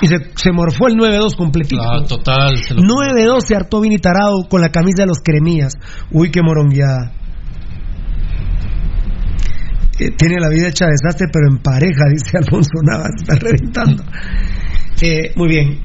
Y 0.01 0.07
se, 0.07 0.15
se 0.35 0.51
morfó 0.51 0.87
el 0.87 0.95
9-2 0.95 1.35
completito. 1.35 1.81
Ah, 1.81 2.03
total. 2.07 2.57
se 2.57 2.73
lo- 2.73 2.81
9-2 2.81 3.41
se 3.41 3.55
hartó 3.55 3.81
Vini 3.81 3.97
Tarado 3.97 4.43
con 4.49 4.61
la 4.61 4.69
camisa 4.69 5.03
de 5.03 5.07
los 5.07 5.19
cremías. 5.19 5.73
Uy, 6.11 6.31
qué 6.31 6.41
morongueada. 6.41 7.11
Eh, 9.99 10.11
tiene 10.17 10.39
la 10.41 10.49
vida 10.49 10.67
hecha 10.67 10.85
desastre, 10.87 11.27
pero 11.31 11.47
en 11.49 11.59
pareja, 11.61 12.03
dice 12.11 12.37
Alfonso 12.37 12.71
Navas. 12.83 13.11
Está 13.21 13.35
reventando. 13.35 14.03
Eh, 15.01 15.31
muy 15.35 15.47
bien. 15.49 15.79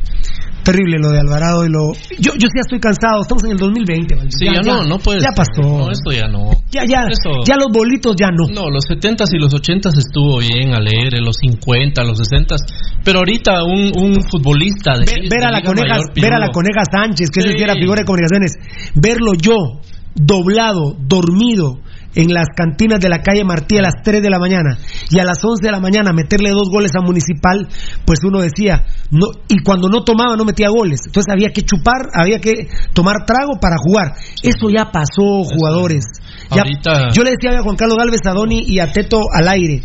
Terrible 0.62 0.98
lo 0.98 1.10
de 1.10 1.20
Alvarado 1.20 1.64
y 1.64 1.70
lo. 1.70 1.92
Yo, 2.18 2.32
yo 2.36 2.46
sí 2.48 2.56
ya 2.56 2.60
estoy 2.60 2.80
cansado. 2.80 3.22
Estamos 3.22 3.44
en 3.44 3.52
el 3.52 3.56
2020. 3.56 4.14
Valdés. 4.14 4.34
Sí, 4.38 4.46
ya, 4.46 4.60
no, 4.60 4.84
no 4.84 4.98
puede 4.98 5.20
Ya 5.20 5.30
pasó. 5.34 5.62
No, 5.62 5.90
esto 5.90 6.12
ya 6.12 6.28
no. 6.28 6.50
Ya, 6.70 6.84
ya. 6.86 7.08
Ya 7.46 7.56
los 7.56 7.68
bolitos 7.72 8.14
ya 8.16 8.28
no. 8.30 8.46
No, 8.52 8.68
los 8.70 8.84
70s 8.84 9.28
y 9.32 9.38
los 9.38 9.52
80s 9.54 9.96
estuvo 9.98 10.38
bien 10.38 10.74
alegre, 10.74 11.20
los 11.20 11.36
50, 11.36 12.04
los 12.04 12.20
60s, 12.20 12.60
pero 13.04 13.20
ahorita 13.20 13.64
un, 13.64 13.92
un 13.96 14.22
futbolista 14.22 14.94
de, 14.98 15.04
Ver, 15.06 15.20
ver 15.28 15.40
de 15.40 15.46
a 15.46 15.50
la 15.50 15.62
coneja, 15.62 15.96
Mayor, 15.96 16.12
ver 16.14 16.32
a 16.34 16.38
la 16.38 16.48
coneja 16.50 16.82
Sánchez, 16.90 17.30
que 17.30 17.40
es 17.40 17.46
Sí. 17.46 17.50
el 17.52 17.56
que 17.56 17.64
era 17.64 17.74
figura 17.74 18.00
de 18.00 18.04
comunicaciones, 18.04 18.52
verlo 18.94 19.32
yo, 19.34 19.80
doblado, 20.14 20.96
dormido, 21.00 21.78
en 22.14 22.32
las 22.34 22.46
cantinas 22.56 22.98
de 23.00 23.08
la 23.08 23.22
calle 23.22 23.44
Martí 23.44 23.78
a 23.78 23.82
las 23.82 23.94
3 24.02 24.20
de 24.22 24.30
la 24.30 24.38
mañana 24.38 24.76
y 25.10 25.18
a 25.20 25.24
las 25.24 25.38
11 25.44 25.64
de 25.64 25.70
la 25.70 25.80
mañana 25.80 26.12
meterle 26.12 26.50
dos 26.50 26.68
goles 26.70 26.90
a 26.96 27.00
Municipal, 27.02 27.68
pues 28.04 28.18
uno 28.24 28.40
decía, 28.40 28.84
no, 29.10 29.26
y 29.48 29.62
cuando 29.62 29.88
no 29.88 30.02
tomaba 30.02 30.36
no 30.36 30.44
metía 30.44 30.68
goles, 30.70 31.00
entonces 31.06 31.32
había 31.32 31.50
que 31.50 31.62
chupar, 31.62 32.08
había 32.14 32.40
que 32.40 32.68
tomar 32.92 33.24
trago 33.26 33.60
para 33.60 33.76
jugar. 33.78 34.12
Eso 34.42 34.68
ya 34.70 34.90
pasó, 34.90 35.44
jugadores. 35.44 36.04
Ya- 36.50 36.62
Ahorita- 36.62 37.08
yo 37.12 37.22
le 37.22 37.30
decía 37.30 37.58
a 37.58 37.62
Juan 37.62 37.76
Carlos 37.76 37.96
Galvez 37.98 38.20
a 38.26 38.32
Doni 38.32 38.60
y 38.66 38.80
a 38.80 38.90
Teto 38.92 39.20
al 39.32 39.46
aire, 39.48 39.82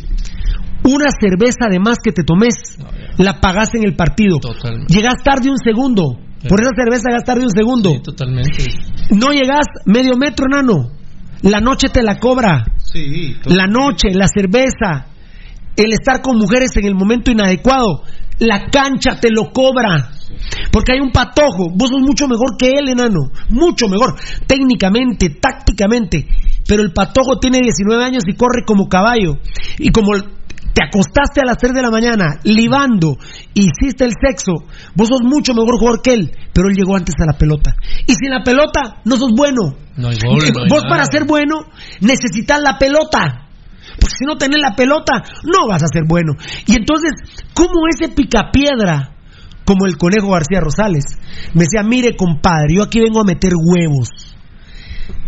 una 0.84 1.06
cerveza 1.20 1.68
de 1.70 1.80
más 1.80 1.98
que 2.04 2.12
te 2.12 2.24
tomes, 2.24 2.78
la 3.18 3.40
pagaste 3.40 3.78
en 3.78 3.86
el 3.86 3.96
partido. 3.96 4.40
Totalmente. 4.40 4.94
Llegas 4.94 5.16
tarde 5.24 5.50
un 5.50 5.58
segundo. 5.58 6.20
Por 6.48 6.62
esa 6.62 6.72
cerveza 6.76 7.10
llegas 7.10 7.24
tarde 7.24 7.42
un 7.44 7.50
segundo. 7.50 8.02
Totalmente. 8.04 8.66
No 9.12 9.32
llegas 9.32 9.66
medio 9.86 10.14
metro, 10.16 10.46
nano. 10.48 10.92
La 11.46 11.60
noche 11.60 11.90
te 11.90 12.02
la 12.02 12.18
cobra. 12.18 12.66
Sí, 12.78 13.36
La 13.46 13.68
noche, 13.68 14.10
la 14.14 14.28
cerveza, 14.28 15.08
el 15.76 15.94
estar 15.94 16.22
con 16.22 16.38
mujeres 16.38 16.76
en 16.76 16.86
el 16.86 16.96
momento 16.96 17.30
inadecuado, 17.30 18.04
la 18.40 18.66
cancha 18.72 19.20
te 19.20 19.30
lo 19.30 19.52
cobra. 19.54 20.12
Porque 20.72 20.94
hay 20.94 21.00
un 21.00 21.12
patojo, 21.12 21.70
vos 21.72 21.90
sos 21.90 22.02
mucho 22.02 22.28
mejor 22.28 22.58
que 22.58 22.72
él, 22.72 22.90
enano, 22.90 23.32
mucho 23.50 23.88
mejor, 23.88 24.16
técnicamente, 24.48 25.30
tácticamente. 25.30 26.28
Pero 26.68 26.82
el 26.82 26.92
patojo 26.92 27.38
tiene 27.38 27.60
19 27.60 28.04
años 28.04 28.24
y 28.28 28.34
corre 28.34 28.64
como 28.66 28.90
caballo. 28.90 29.38
Y 29.78 29.92
como 29.92 30.14
te 30.76 30.84
acostaste 30.84 31.40
a 31.40 31.46
las 31.46 31.58
3 31.58 31.74
de 31.74 31.82
la 31.82 31.90
mañana, 31.90 32.38
libando, 32.44 33.16
hiciste 33.54 34.04
el 34.04 34.12
sexo, 34.12 34.68
vos 34.94 35.08
sos 35.08 35.22
mucho 35.24 35.54
mejor 35.54 35.80
jugador 35.80 36.02
que 36.02 36.14
él, 36.14 36.32
pero 36.54 36.68
él 36.68 36.76
llegó 36.76 36.98
antes 36.98 37.16
a 37.18 37.26
la 37.26 37.38
pelota. 37.38 37.78
Y 38.06 38.14
sin 38.14 38.30
la 38.30 38.44
pelota, 38.44 39.00
no 39.06 39.16
sos 39.16 39.32
bueno. 39.34 39.74
No 39.96 40.10
hay 40.10 40.18
gol, 40.18 40.44
no 40.54 40.60
hay 40.64 40.70
Vos 40.70 40.84
nada. 40.84 40.90
para 40.90 41.06
ser 41.06 41.24
bueno 41.26 41.60
necesitas 42.02 42.60
la 42.62 42.78
pelota. 42.78 43.48
Porque 43.98 44.16
si 44.20 44.26
no 44.26 44.36
tenés 44.36 44.60
la 44.62 44.76
pelota, 44.76 45.24
no 45.46 45.70
vas 45.70 45.82
a 45.82 45.88
ser 45.88 46.04
bueno. 46.06 46.34
Y 46.68 46.76
entonces, 46.76 47.14
¿cómo 47.54 47.88
ese 47.90 48.14
picapiedra, 48.14 49.16
como 49.64 49.86
el 49.86 49.98
conejo 49.98 50.32
García 50.32 50.60
Rosales, 50.60 51.06
me 51.54 51.64
decía, 51.64 51.84
mire 51.88 52.18
compadre, 52.18 52.76
yo 52.76 52.84
aquí 52.84 53.00
vengo 53.00 53.22
a 53.22 53.24
meter 53.24 53.54
huevos. 53.56 54.10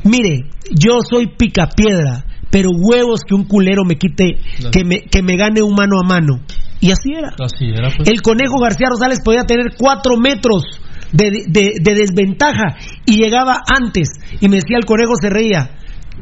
Mire, 0.03 0.49
yo 0.75 0.99
soy 1.09 1.27
picapiedra, 1.37 2.25
pero 2.49 2.69
huevos 2.71 3.21
que 3.27 3.35
un 3.35 3.45
culero 3.45 3.83
me 3.85 3.95
quite, 3.95 4.37
que 4.71 4.83
me, 4.85 5.01
que 5.03 5.21
me 5.21 5.35
gane 5.37 5.61
un 5.61 5.73
mano 5.75 5.99
a 6.03 6.07
mano. 6.07 6.39
Y 6.79 6.91
así 6.91 7.11
era. 7.13 7.29
Así 7.39 7.65
era, 7.69 7.89
pues. 7.95 8.07
El 8.09 8.21
conejo 8.21 8.59
García 8.61 8.87
Rosales 8.89 9.19
podía 9.23 9.43
tener 9.45 9.75
cuatro 9.77 10.17
metros 10.17 10.63
de, 11.11 11.43
de- 11.47 11.73
de 11.81 11.95
desventaja 11.95 12.75
y 13.05 13.17
llegaba 13.17 13.61
antes. 13.67 14.09
Y 14.39 14.47
me 14.49 14.57
decía 14.57 14.77
el 14.77 14.85
conejo 14.85 15.13
se 15.21 15.29
reía. 15.29 15.71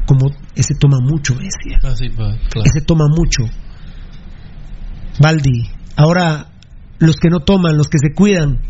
Como 0.06 0.30
ese 0.54 0.74
toma 0.80 0.98
mucho, 1.02 1.34
me 1.34 1.42
decía. 1.44 1.78
Así, 1.90 2.08
pues, 2.08 2.38
claro. 2.50 2.64
Ese 2.66 2.84
toma 2.86 3.04
mucho. 3.08 3.42
Baldi, 5.20 5.62
ahora 5.96 6.46
los 6.98 7.16
que 7.16 7.28
no 7.28 7.40
toman, 7.40 7.76
los 7.76 7.88
que 7.88 7.98
se 7.98 8.14
cuidan, 8.14 8.60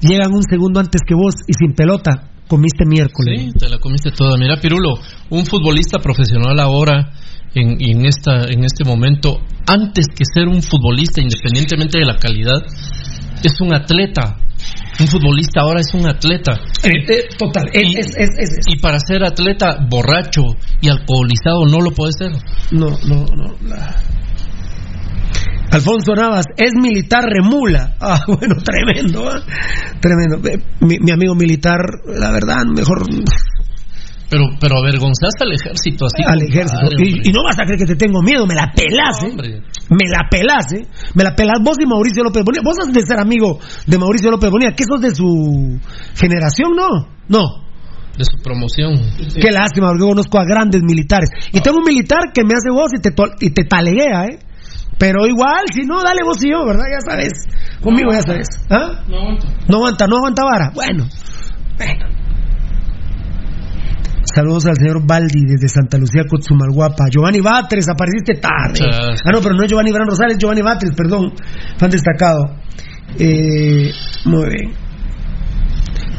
llegan 0.00 0.32
un 0.32 0.42
segundo 0.42 0.80
antes 0.80 1.02
que 1.06 1.14
vos 1.14 1.34
y 1.46 1.52
sin 1.54 1.74
pelota. 1.74 2.30
Comiste 2.48 2.84
miércoles. 2.86 3.40
Sí, 3.40 3.52
te 3.58 3.68
la 3.68 3.78
comiste 3.78 4.10
toda. 4.10 4.36
Mira, 4.38 4.56
Pirulo, 4.60 4.94
un 5.30 5.46
futbolista 5.46 5.98
profesional 5.98 6.58
ahora, 6.60 7.12
en, 7.54 7.76
en, 7.80 8.06
esta, 8.06 8.44
en 8.44 8.64
este 8.64 8.84
momento, 8.84 9.38
antes 9.66 10.06
que 10.08 10.24
ser 10.24 10.48
un 10.48 10.62
futbolista, 10.62 11.20
independientemente 11.20 11.98
de 11.98 12.04
la 12.04 12.16
calidad, 12.16 12.60
es 13.42 13.60
un 13.60 13.74
atleta. 13.74 14.38
Un 14.98 15.08
futbolista 15.08 15.60
ahora 15.60 15.80
es 15.80 15.92
un 15.92 16.06
atleta. 16.06 16.60
Eh, 16.84 17.28
total, 17.36 17.64
y, 17.74 17.98
es, 17.98 18.16
es, 18.16 18.30
es, 18.38 18.58
y, 18.66 18.78
para 18.78 18.98
ser 19.00 19.24
atleta 19.24 19.76
borracho 19.90 20.42
y 20.80 20.88
alcoholizado 20.88 21.66
no 21.66 21.80
lo 21.80 21.90
puede 21.90 22.12
ser. 22.12 22.32
No, 22.70 22.96
no, 23.06 23.24
no. 23.26 23.56
La... 23.68 23.94
Alfonso 25.74 26.14
Navas, 26.14 26.46
es 26.56 26.72
militar 26.80 27.24
remula. 27.24 27.96
Ah, 28.00 28.20
bueno, 28.26 28.56
tremendo, 28.62 29.36
¿eh? 29.36 29.40
tremendo. 30.00 30.38
Mi, 30.80 30.98
mi, 30.98 31.10
amigo 31.10 31.34
militar, 31.34 31.80
la 32.06 32.30
verdad, 32.30 32.64
mejor. 32.74 33.02
Pero, 34.30 34.44
pero 34.60 34.78
avergonzaste 34.78 35.44
al 35.44 35.52
ejército 35.52 36.06
así. 36.06 36.22
Al 36.24 36.42
ejército. 36.42 36.80
Padre, 36.80 36.96
y, 36.98 37.28
y, 37.28 37.32
no 37.32 37.42
vas 37.44 37.56
a 37.60 37.64
creer 37.64 37.78
que 37.78 37.86
te 37.86 37.96
tengo 37.96 38.22
miedo, 38.22 38.46
me 38.46 38.54
la 38.54 38.72
pelas, 38.74 39.22
no, 39.22 39.42
¿eh? 39.42 39.62
Me 39.90 40.08
la 40.08 40.28
pelas, 40.30 40.72
¿eh? 40.72 40.86
Me 41.14 41.24
la 41.24 41.34
pelas 41.34 41.58
vos 41.62 41.76
y 41.80 41.86
Mauricio 41.86 42.22
López 42.22 42.42
Bonilla. 42.44 42.62
Vos 42.64 42.76
has 42.80 42.92
de 42.92 43.02
ser 43.02 43.18
amigo 43.18 43.58
de 43.86 43.98
Mauricio 43.98 44.30
López 44.30 44.50
Bonilla, 44.50 44.72
que 44.72 44.84
sos 44.84 45.00
de 45.00 45.14
su 45.14 45.78
generación, 46.14 46.72
¿no? 46.76 47.08
No 47.28 47.64
de 48.16 48.24
su 48.24 48.38
promoción. 48.42 48.94
Qué 49.34 49.50
lástima, 49.50 49.88
porque 49.88 50.02
yo 50.02 50.08
conozco 50.08 50.38
a 50.38 50.44
grandes 50.44 50.82
militares. 50.82 51.30
Y 51.52 51.60
tengo 51.60 51.78
un 51.78 51.84
militar 51.84 52.30
que 52.32 52.42
me 52.44 52.54
hace 52.54 52.70
voz 52.70 52.92
y 52.94 53.00
te, 53.00 53.10
y 53.40 53.50
te 53.50 53.64
taleguea, 53.64 54.26
¿eh? 54.26 54.38
Pero 54.98 55.26
igual, 55.26 55.64
si 55.72 55.82
no, 55.82 56.02
dale 56.02 56.20
vos 56.24 56.38
y 56.44 56.50
yo, 56.50 56.64
¿verdad? 56.64 56.84
Ya 56.90 57.10
sabes. 57.10 57.32
Conmigo 57.82 58.10
no 58.10 58.16
ya 58.16 58.22
sabes. 58.22 58.46
¿Ah? 58.70 59.02
No 59.08 59.18
aguanta. 59.18 59.46
No 59.68 59.76
aguanta, 59.76 60.06
no 60.06 60.16
aguanta 60.16 60.42
vara. 60.44 60.70
Bueno. 60.74 61.06
Bueno. 61.76 62.14
Saludos 64.34 64.66
al 64.66 64.76
señor 64.76 65.06
Baldi 65.06 65.42
desde 65.46 65.68
Santa 65.68 65.98
Lucía, 65.98 66.22
Cotzumalguapa. 66.28 67.04
Giovanni 67.10 67.40
Batres, 67.40 67.88
apareciste 67.88 68.34
tarde. 68.40 68.80
Ah, 68.90 69.30
no, 69.32 69.40
pero 69.40 69.54
no 69.54 69.62
es 69.62 69.70
Giovanni 69.70 69.92
Bran 69.92 70.08
Rosales, 70.08 70.38
Giovanni 70.38 70.62
Batres, 70.62 70.92
perdón. 70.96 71.32
Fan 71.76 71.90
destacado. 71.90 72.56
Eh, 73.18 73.92
muy 74.24 74.48
bien. 74.48 74.83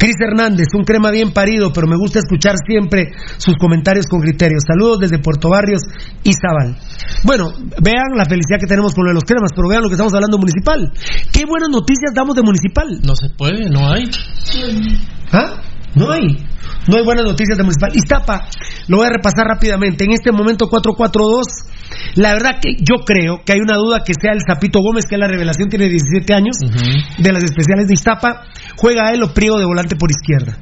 Cris 0.06 0.22
Hernández, 0.22 0.68
un 0.78 0.84
crema 0.84 1.10
bien 1.10 1.34
parido, 1.34 1.74
pero 1.74 1.88
me 1.88 1.98
gusta 1.98 2.20
escuchar 2.20 2.54
siempre 2.64 3.10
sus 3.38 3.56
comentarios 3.58 4.06
con 4.06 4.22
criterios. 4.22 4.62
Saludos 4.68 5.00
desde 5.00 5.18
Puerto 5.18 5.50
Barrios 5.50 5.82
y 6.22 6.32
Zabal. 6.34 6.78
Bueno, 7.24 7.52
vean 7.82 8.14
la 8.16 8.26
felicidad 8.26 8.60
que 8.60 8.68
tenemos 8.68 8.94
con 8.94 9.06
lo 9.06 9.10
de 9.10 9.16
los 9.16 9.24
cremas, 9.24 9.50
pero 9.56 9.68
vean 9.68 9.82
lo 9.82 9.90
que 9.90 9.96
estamos 9.96 10.14
hablando 10.14 10.38
municipal. 10.38 10.94
¿Qué 11.34 11.46
buenas 11.50 11.70
noticias 11.70 12.14
damos 12.14 12.36
de 12.36 12.44
municipal? 12.44 12.86
No 13.02 13.16
se 13.16 13.30
puede, 13.36 13.68
no 13.68 13.90
hay. 13.90 14.04
¿Ah? 15.32 15.64
No 15.96 16.12
hay. 16.12 16.38
No 16.88 16.98
hay 16.98 17.04
buenas 17.04 17.26
noticias 17.26 17.58
de 17.58 17.64
municipal. 17.64 17.90
Iztapa, 17.96 18.48
lo 18.88 18.98
voy 18.98 19.08
a 19.08 19.10
repasar 19.10 19.48
rápidamente. 19.48 20.06
En 20.06 20.12
este 20.12 20.32
momento 20.32 20.70
442. 20.70 21.48
La 22.16 22.34
verdad 22.34 22.60
que 22.62 22.76
yo 22.80 23.04
creo 23.06 23.42
que 23.46 23.54
hay 23.54 23.60
una 23.60 23.76
duda 23.76 24.04
que 24.06 24.14
sea 24.14 24.32
el 24.34 24.42
Zapito 24.48 24.80
Gómez, 24.80 25.06
que 25.06 25.16
es 25.16 25.20
la 25.20 25.28
revelación, 25.28 25.70
tiene 25.70 25.90
17 25.90 26.34
años, 26.34 26.58
uh 26.64 26.68
-huh. 26.70 27.18
de 27.18 27.32
las 27.34 27.44
especiales 27.44 27.88
de 27.88 27.94
Iztapa. 27.94 28.44
Juega 28.78 29.12
él 29.12 29.24
o 29.24 29.34
Priego 29.34 29.58
de 29.60 29.66
volante 29.66 29.96
por 29.96 30.10
izquierda. 30.10 30.58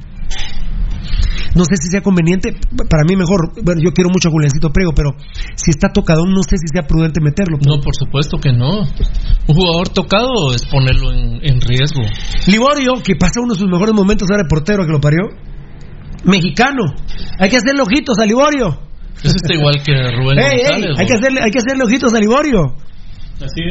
No 1.54 1.62
sé 1.64 1.76
si 1.76 1.88
sea 1.88 2.00
conveniente, 2.02 2.50
para 2.90 3.04
mí 3.04 3.14
mejor, 3.14 3.54
bueno, 3.62 3.80
yo 3.80 3.92
quiero 3.92 4.10
mucho 4.10 4.28
a 4.28 4.32
Juliancito 4.32 4.70
Priego, 4.70 4.92
pero 4.92 5.10
si 5.54 5.70
está 5.70 5.88
tocado, 5.92 6.26
no 6.26 6.42
sé 6.42 6.56
si 6.58 6.66
sea 6.66 6.82
prudente 6.82 7.20
meterlo. 7.22 7.58
No, 7.64 7.80
por 7.80 7.94
supuesto 7.94 8.38
que 8.38 8.52
no. 8.52 8.80
Un 8.80 9.54
jugador 9.54 9.88
tocado 9.90 10.52
es 10.52 10.66
ponerlo 10.66 11.12
en, 11.12 11.38
en 11.42 11.60
riesgo. 11.60 12.02
Liborio, 12.48 12.94
que 13.04 13.14
pasa 13.14 13.38
uno 13.40 13.54
de 13.54 13.60
sus 13.60 13.70
mejores 13.70 13.94
momentos, 13.94 14.28
era 14.28 14.42
el 14.42 14.48
portero 14.48 14.84
que 14.84 14.90
lo 14.92 15.00
parió. 15.00 15.30
Mexicano. 16.24 16.82
Hay 17.38 17.50
que 17.50 17.56
hacerle 17.56 17.82
ojitos 17.82 18.18
a 18.18 18.24
Liborio. 18.26 18.80
Eso 19.22 19.36
está 19.36 19.54
igual 19.54 19.82
que 19.82 19.92
Rubén 19.92 20.38
hey, 20.38 20.58
González. 20.58 20.86
Hey, 20.88 20.94
hay, 20.98 21.06
que 21.06 21.14
hacerle, 21.14 21.40
hay 21.42 21.50
que 21.50 21.58
hacerle 21.58 21.84
ojitos 21.84 22.14
a 22.14 22.20
Liborio. 22.20 22.76
Así 23.36 23.62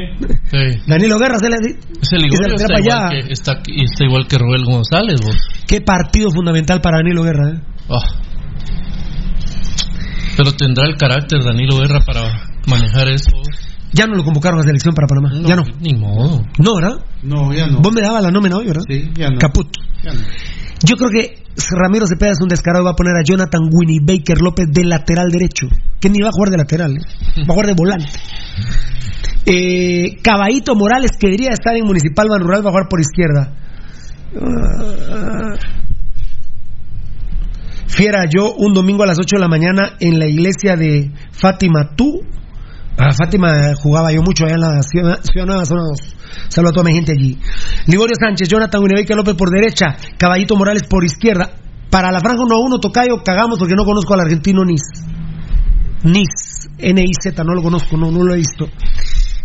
sí. 0.51 0.81
Danilo 0.87 1.17
Guerra 1.17 1.39
se 1.39 1.49
le 1.49 1.55
Ese 1.55 2.17
Liborio 2.17 2.55
está 2.55 2.79
igual, 2.79 3.09
que, 3.09 3.31
está, 3.31 3.53
está 3.53 4.05
igual 4.05 4.27
que 4.27 4.37
Rubén 4.37 4.63
González. 4.65 5.21
Vos. 5.21 5.37
Qué 5.67 5.81
partido 5.81 6.31
fundamental 6.31 6.81
para 6.81 6.97
Danilo 6.97 7.23
Guerra. 7.23 7.49
¿eh? 7.51 7.61
Oh. 7.87 8.03
Pero 10.35 10.51
tendrá 10.53 10.85
el 10.85 10.97
carácter 10.97 11.43
Danilo 11.43 11.77
Guerra 11.77 11.99
para 12.05 12.23
manejar 12.67 13.07
eso. 13.09 13.31
Ya 13.93 14.07
no 14.07 14.15
lo 14.15 14.23
convocaron 14.23 14.59
a 14.59 14.63
selección 14.63 14.95
para 14.95 15.07
Panamá. 15.07 15.29
No, 15.33 15.47
ya 15.47 15.55
no. 15.55 15.63
Ni 15.79 15.93
modo. 15.93 16.41
No, 16.57 16.75
¿verdad? 16.75 17.05
No, 17.21 17.53
ya 17.53 17.67
no. 17.67 17.79
Vos 17.79 17.93
me 17.93 18.01
dabas 18.01 18.23
la 18.23 18.31
nómina 18.31 18.57
hoy, 18.57 18.65
¿verdad? 18.65 18.81
Sí, 18.87 19.11
ya 19.13 19.29
no. 19.29 19.37
Caput. 19.37 19.67
Ya 20.03 20.13
no. 20.13 20.19
Yo 20.83 20.97
creo 20.97 21.09
que 21.09 21.43
Ramiro 21.71 22.05
Cepeda 22.05 22.31
es 22.31 22.41
un 22.41 22.49
descarado. 22.49 22.83
Va 22.83 22.91
a 22.91 22.95
poner 22.95 23.15
a 23.15 23.23
Jonathan 23.23 23.61
Winnie 23.71 24.01
Baker 24.01 24.39
López 24.41 24.67
de 24.69 24.83
lateral 24.83 25.29
derecho. 25.29 25.67
Que 25.99 26.09
ni 26.09 26.21
va 26.21 26.27
a 26.27 26.31
jugar 26.31 26.51
de 26.51 26.57
lateral, 26.57 26.91
¿eh? 26.91 27.01
va 27.39 27.43
a 27.43 27.53
jugar 27.53 27.67
de 27.67 27.73
volante. 27.73 28.11
Eh, 29.45 30.17
Caballito 30.21 30.75
Morales, 30.75 31.11
que 31.17 31.27
debería 31.27 31.51
estar 31.51 31.75
en 31.75 31.85
Municipal 31.85 32.27
Ban 32.29 32.41
Rural, 32.41 32.65
va 32.65 32.69
a 32.69 32.71
jugar 32.71 32.89
por 32.89 32.99
izquierda. 32.99 33.53
Fiera 37.87 38.25
yo 38.29 38.53
un 38.53 38.73
domingo 38.73 39.03
a 39.03 39.05
las 39.05 39.19
8 39.19 39.35
de 39.35 39.39
la 39.39 39.47
mañana 39.47 39.95
en 39.99 40.17
la 40.17 40.27
iglesia 40.27 40.75
de 40.75 41.11
Fátima 41.31 41.91
Tú. 41.95 42.21
A 42.97 43.11
Fátima 43.11 43.73
jugaba 43.81 44.11
yo 44.11 44.21
mucho 44.21 44.45
allá 44.45 44.53
en 44.53 44.61
la 44.61 44.81
Ciudad, 44.83 45.19
Nueva 45.47 45.65
Zona 45.65 45.81
2. 45.81 46.15
Saludo 46.49 46.69
a 46.69 46.73
toda 46.73 46.83
mi 46.85 46.93
gente 46.93 47.11
allí. 47.11 47.39
Liborio 47.87 48.15
Sánchez, 48.19 48.47
Jonathan 48.47 48.83
Unibeca 48.83 49.15
López 49.15 49.35
por 49.35 49.49
derecha, 49.49 49.97
Caballito 50.17 50.55
Morales 50.55 50.83
por 50.83 51.03
izquierda. 51.03 51.49
Para 51.89 52.11
la 52.11 52.19
franja 52.19 52.43
1 52.43 52.55
a 52.55 52.59
1, 52.59 52.79
Tocayo, 52.79 53.23
cagamos 53.23 53.57
porque 53.57 53.75
no 53.75 53.83
conozco 53.83 54.13
al 54.13 54.21
argentino 54.21 54.63
Nis. 54.63 54.81
Nis, 56.03 56.69
N-I-Z, 56.77 57.43
no 57.43 57.53
lo 57.53 57.63
conozco, 57.63 57.97
no, 57.97 58.11
no 58.11 58.23
lo 58.23 58.33
he 58.33 58.37
visto. 58.37 58.67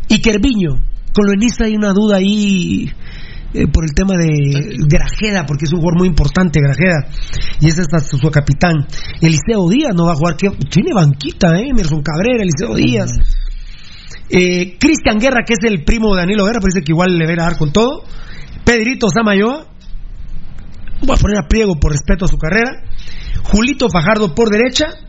Y 0.09 0.21
Kerviño, 0.21 0.71
con 1.15 1.27
lo 1.27 1.33
de 1.33 1.39
Nis 1.39 1.61
hay 1.61 1.75
una 1.75 1.93
duda 1.93 2.17
ahí 2.17 2.91
eh, 3.55 3.67
por 3.73 3.85
el 3.85 3.95
tema 3.95 4.17
de 4.17 4.77
Grajeda, 4.89 5.47
porque 5.47 5.65
es 5.65 5.73
un 5.73 5.81
jugador 5.81 5.99
muy 5.99 6.09
importante, 6.09 6.61
Grajeda, 6.61 7.09
y 7.61 7.69
ese 7.69 7.83
es 7.83 8.07
su, 8.07 8.19
su 8.19 8.31
capitán. 8.31 8.87
Eliseo 9.21 9.69
Díaz 9.69 9.95
no 9.95 10.07
va 10.07 10.13
a 10.13 10.17
jugar, 10.17 10.37
que 10.37 10.51
tiene 10.71 10.93
banquita, 10.93 11.59
¿eh? 11.59 11.69
Emerson 11.71 12.03
Cabrera, 12.03 12.43
Eliseo 12.43 12.75
Díaz. 12.75 13.11
Eh, 14.31 14.77
Cristian 14.79 15.19
Guerra, 15.19 15.43
que 15.47 15.55
es 15.55 15.65
el 15.65 15.85
primo 15.85 16.15
de 16.15 16.21
Danilo 16.21 16.45
Guerra, 16.45 16.61
parece 16.61 16.83
que 16.85 16.93
igual 16.93 17.17
le 17.17 17.27
va 17.27 17.33
a 17.45 17.49
dar 17.49 17.59
con 17.59 17.73
todo. 17.73 18.05
Pedrito 18.65 19.09
Samayoa, 19.09 19.67
voy 21.07 21.17
a 21.17 21.21
poner 21.21 21.39
a 21.39 21.49
Priego 21.49 21.77
por 21.81 21.93
respeto 21.93 22.27
a 22.27 22.29
su 22.29 22.37
carrera. 22.37 22.83
Julito 23.45 23.89
Fajardo 23.89 24.35
por 24.35 24.51
derecha. 24.51 25.08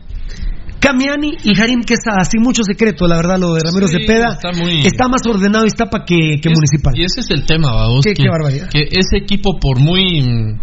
Camiani 0.80 1.36
y 1.44 1.54
Jarim 1.54 1.82
Quesada, 1.82 2.24
sin 2.24 2.42
mucho 2.42 2.62
secreto, 2.64 3.06
la 3.06 3.16
verdad, 3.16 3.38
lo 3.38 3.52
de 3.54 3.60
Ramiro 3.62 3.86
Sí, 3.86 3.98
Cepeda 3.98 4.32
está 4.32 4.52
muy- 4.52 4.80
está 4.86 5.08
más 5.08 5.20
ordenado 5.28 5.66
Iztapa 5.66 6.04
que, 6.04 6.40
que 6.42 6.48
municipal. 6.48 6.94
Y 6.96 7.04
ese 7.04 7.20
es 7.20 7.30
el 7.30 7.44
tema, 7.46 7.72
vamos. 7.72 8.04
Qué- 8.04 8.14
que, 8.14 8.22
qué 8.24 8.28
barbaridad. 8.30 8.68
que 8.70 8.82
ese 8.90 9.18
equipo, 9.18 9.58
por 9.60 9.78
muy 9.78 10.22
mm, 10.22 10.60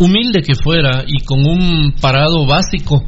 humilde 0.00 0.42
que 0.42 0.54
fuera 0.54 1.04
y 1.06 1.22
con 1.24 1.40
un 1.44 1.92
parado 2.00 2.46
básico, 2.46 3.04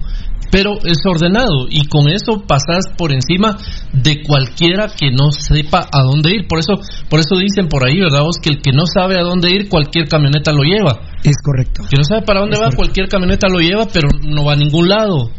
pero 0.53 0.75
es 0.85 0.99
ordenado 1.07 1.67
y 1.71 1.87
con 1.87 2.09
eso 2.09 2.43
pasas 2.47 2.87
por 2.99 3.13
encima 3.13 3.57
de 3.93 4.21
cualquiera 4.23 4.89
que 4.89 5.13
no 5.13 5.31
sepa 5.31 5.89
a 5.93 6.03
dónde 6.03 6.35
ir. 6.35 6.49
Por 6.49 6.59
eso, 6.59 6.75
por 7.09 7.21
eso 7.21 7.37
dicen 7.37 7.69
por 7.69 7.87
ahí, 7.87 8.01
¿verdad? 8.01 8.23
Vos? 8.23 8.37
que 8.43 8.51
el 8.51 8.61
que 8.61 8.73
no 8.73 8.83
sabe 8.93 9.17
a 9.19 9.23
dónde 9.23 9.49
ir, 9.51 9.69
cualquier 9.69 10.09
camioneta 10.09 10.53
lo 10.53 10.63
lleva. 10.65 11.01
Es 11.23 11.37
correcto. 11.45 11.85
Que 11.89 11.97
no 11.97 12.03
sabe 12.05 12.23
para 12.23 12.41
dónde 12.41 12.55
Es 12.57 12.61
va, 12.61 12.65
correcto. 12.65 12.77
cualquier 12.83 13.09
camioneta 13.09 13.47
lo 13.49 13.61
lleva, 13.61 13.87
pero 13.93 14.09
no 14.29 14.45
va 14.45 14.55
a 14.55 14.57
ningún 14.57 14.89
lado. 14.89 15.31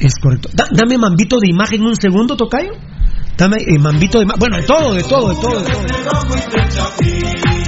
Es 0.00 0.14
correcto. 0.20 0.48
Da- 0.52 0.68
dame 0.72 0.96
mambito 0.98 1.38
de 1.38 1.48
imagen 1.50 1.82
un 1.82 1.94
segundo, 1.96 2.36
Tocayo. 2.36 2.72
Dame 3.36 3.58
eh, 3.58 3.78
mambito 3.78 4.18
de 4.18 4.24
imagen. 4.24 4.38
Bueno, 4.40 4.56
de 4.58 4.62
todo, 4.64 4.94
de 4.94 5.02
todo, 5.02 5.28
de 5.28 5.40
todo. 5.40 5.60
De 5.60 5.70
todo. 5.70 7.59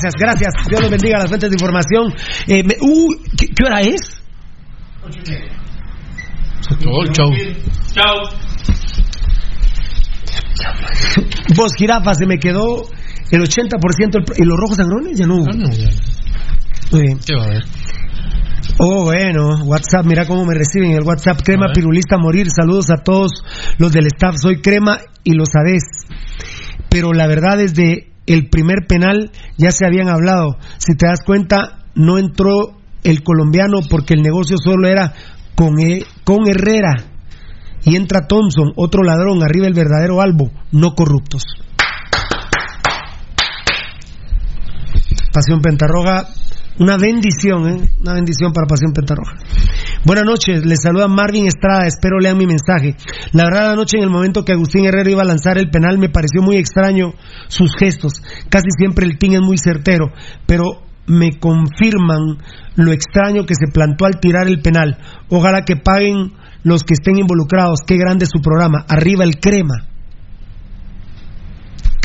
Gracias, 0.00 0.14
gracias. 0.18 0.54
Dios 0.68 0.80
los 0.80 0.90
bendiga 0.90 1.18
las 1.18 1.28
fuentes 1.28 1.50
de 1.50 1.54
información. 1.56 2.14
Eh, 2.46 2.62
me- 2.64 2.76
uh, 2.80 3.08
¿qué, 3.36 3.46
qué 3.48 3.64
hora 3.64 3.80
es? 3.80 4.00
Se 6.60 6.74
acabó 6.74 7.02
el 7.02 7.10
show. 7.12 7.30
Chao. 7.92 8.38
Vos, 11.56 11.72
jirafa, 11.76 12.14
se 12.14 12.26
me 12.26 12.38
quedó 12.38 12.82
el 13.30 13.40
80% 13.42 14.18
el 14.18 14.24
pro- 14.24 14.34
¿Y 14.36 14.44
los 14.44 14.56
rojos 14.58 14.76
sangrones? 14.76 15.18
Ya 15.18 15.26
no. 15.26 15.36
Ah, 15.46 15.54
no, 15.56 15.70
ya. 15.70 15.88
Muy 16.92 17.02
bien. 17.02 17.18
¿Qué 17.24 17.34
va 17.34 17.42
a 17.42 17.46
haber? 17.46 17.64
Oh, 18.80 19.04
bueno, 19.04 19.64
WhatsApp, 19.64 20.04
mira 20.04 20.24
cómo 20.26 20.44
me 20.44 20.54
reciben 20.54 20.92
el 20.92 21.02
WhatsApp. 21.02 21.40
Crema 21.42 21.72
pirulista 21.72 22.16
a 22.16 22.18
morir. 22.18 22.46
Saludos 22.50 22.90
a 22.90 23.02
todos 23.02 23.30
los 23.78 23.92
del 23.92 24.06
staff. 24.06 24.36
Soy 24.40 24.60
Crema 24.60 24.98
y 25.24 25.32
lo 25.34 25.44
sabés. 25.46 25.82
Pero 26.88 27.12
la 27.12 27.26
verdad, 27.26 27.58
desde 27.58 28.07
el 28.28 28.48
primer 28.48 28.86
penal 28.86 29.30
ya 29.56 29.70
se 29.70 29.86
habían 29.86 30.08
hablado. 30.08 30.56
Si 30.78 30.94
te 30.96 31.06
das 31.06 31.20
cuenta, 31.24 31.84
no 31.94 32.18
entró 32.18 32.76
el 33.04 33.22
colombiano 33.22 33.78
porque 33.88 34.14
el 34.14 34.22
negocio 34.22 34.56
solo 34.62 34.88
era 34.88 35.14
con, 35.54 35.78
E- 35.80 36.04
con 36.24 36.48
Herrera. 36.48 36.94
Y 37.84 37.96
entra 37.96 38.26
Thompson, 38.26 38.72
otro 38.76 39.02
ladrón, 39.02 39.42
arriba 39.42 39.66
el 39.66 39.74
verdadero 39.74 40.20
albo, 40.20 40.50
no 40.72 40.94
corruptos. 40.94 41.42
Pasión 45.32 45.60
Pentarroja, 45.60 46.26
una 46.80 46.96
bendición, 46.96 47.68
¿eh? 47.68 47.88
Una 48.00 48.14
bendición 48.14 48.52
para 48.52 48.66
Pasión 48.66 48.92
Pentarroja. 48.92 49.36
Buenas 50.04 50.24
noches, 50.24 50.64
les 50.64 50.80
saluda 50.80 51.08
Marvin 51.08 51.46
Estrada, 51.46 51.86
espero 51.86 52.20
lean 52.20 52.38
mi 52.38 52.46
mensaje. 52.46 52.94
La 53.32 53.44
verdad, 53.44 53.72
anoche 53.72 53.96
en 53.96 54.04
el 54.04 54.10
momento 54.10 54.44
que 54.44 54.52
Agustín 54.52 54.84
Herrera 54.84 55.10
iba 55.10 55.22
a 55.22 55.26
lanzar 55.26 55.58
el 55.58 55.70
penal 55.70 55.98
me 55.98 56.08
pareció 56.08 56.40
muy 56.40 56.56
extraño 56.56 57.14
sus 57.48 57.74
gestos. 57.74 58.12
Casi 58.48 58.68
siempre 58.78 59.06
el 59.06 59.18
ping 59.18 59.32
es 59.32 59.40
muy 59.40 59.58
certero, 59.58 60.12
pero 60.46 60.64
me 61.08 61.38
confirman 61.40 62.38
lo 62.76 62.92
extraño 62.92 63.44
que 63.44 63.56
se 63.56 63.72
plantó 63.72 64.06
al 64.06 64.20
tirar 64.20 64.46
el 64.46 64.62
penal. 64.62 64.98
Ojalá 65.30 65.64
que 65.64 65.74
paguen 65.74 66.32
los 66.62 66.84
que 66.84 66.94
estén 66.94 67.18
involucrados. 67.18 67.80
Qué 67.84 67.96
grande 67.96 68.26
su 68.26 68.40
programa. 68.40 68.84
Arriba 68.88 69.24
el 69.24 69.40
crema 69.40 69.87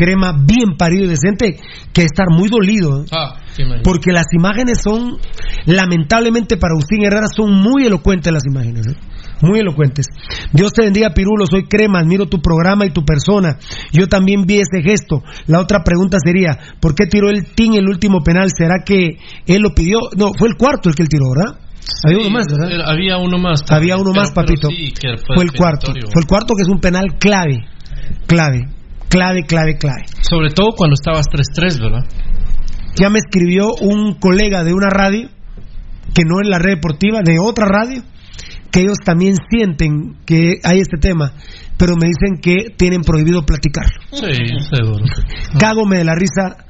crema 0.03 0.33
bien 0.33 0.75
parido 0.77 1.05
y 1.05 1.07
decente 1.07 1.59
que 1.93 2.01
estar 2.01 2.27
muy 2.29 2.49
dolido 2.49 3.01
¿eh? 3.01 3.05
Ah, 3.11 3.35
sí, 3.53 3.63
porque 3.83 4.11
las 4.11 4.25
imágenes 4.37 4.81
son 4.83 5.17
lamentablemente 5.65 6.57
para 6.57 6.73
Agustín 6.73 7.03
Herrera 7.05 7.27
son 7.33 7.53
muy 7.53 7.85
elocuentes 7.85 8.33
las 8.33 8.43
imágenes 8.45 8.87
¿eh? 8.87 8.95
muy 9.41 9.59
elocuentes 9.59 10.07
Dios 10.51 10.73
te 10.73 10.83
bendiga 10.83 11.13
Pirulo 11.13 11.45
soy 11.45 11.63
crema 11.67 11.99
admiro 11.99 12.25
tu 12.27 12.41
programa 12.41 12.85
y 12.85 12.91
tu 12.91 13.05
persona 13.05 13.57
yo 13.91 14.07
también 14.07 14.45
vi 14.45 14.55
ese 14.57 14.81
gesto 14.83 15.23
la 15.47 15.59
otra 15.59 15.83
pregunta 15.83 16.17
sería 16.23 16.57
¿por 16.81 16.95
qué 16.95 17.05
tiró 17.05 17.29
el 17.29 17.45
Team 17.45 17.75
el 17.75 17.87
último 17.87 18.19
penal? 18.21 18.49
¿será 18.55 18.83
que 18.85 19.17
él 19.45 19.61
lo 19.61 19.73
pidió? 19.73 19.99
no 20.17 20.33
fue 20.37 20.49
el 20.49 20.55
cuarto 20.57 20.89
el 20.89 20.95
que 20.95 21.03
él 21.03 21.09
tiró 21.09 21.25
¿verdad? 21.35 21.59
había 22.05 22.19
uno 22.19 22.29
más 22.29 22.45
¿verdad? 22.49 22.89
Había 22.89 23.17
uno 23.17 23.37
más. 23.37 23.63
Había 23.69 23.97
uno 23.97 24.13
más, 24.13 24.31
Pero- 24.31 24.45
papito. 24.47 24.67
sí, 24.69 24.93
fue 25.35 25.43
el 25.43 25.51
cuarto. 25.51 25.91
Fue 25.91 26.21
el 26.21 26.27
cuarto 26.27 26.53
que 26.55 26.63
es 26.63 26.69
un 26.69 26.79
penal 26.79 27.17
clave. 27.19 27.65
Clave. 28.25 28.69
Clave, 29.13 29.43
clave, 29.43 29.77
clave. 29.77 30.05
Sobre 30.21 30.49
todo 30.49 30.71
cuando 30.75 30.95
estabas 30.95 31.27
3-3, 31.27 31.79
¿verdad? 31.79 32.05
Ya 32.95 33.11
me 33.11 33.19
escribió 33.19 33.67
un 33.79 34.15
colega 34.15 34.63
de 34.63 34.73
una 34.73 34.89
radio, 34.89 35.29
que 36.15 36.23
no 36.25 36.41
es 36.41 36.49
la 36.49 36.57
red 36.57 36.77
deportiva, 36.77 37.21
de 37.23 37.37
otra 37.37 37.67
radio, 37.67 38.01
que 38.71 38.79
ellos 38.79 38.97
también 39.05 39.35
sienten 39.51 40.17
que 40.25 40.55
hay 40.63 40.79
este 40.79 40.97
tema, 40.97 41.31
pero 41.77 41.93
me 41.95 42.07
dicen 42.07 42.41
que 42.41 42.73
tienen 42.75 43.01
prohibido 43.01 43.45
platicarlo. 43.45 44.01
Sí, 44.13 44.33
seguro. 44.73 45.05
Cágome 45.59 45.97
de 45.97 46.05
la 46.05 46.15
risa 46.15 46.65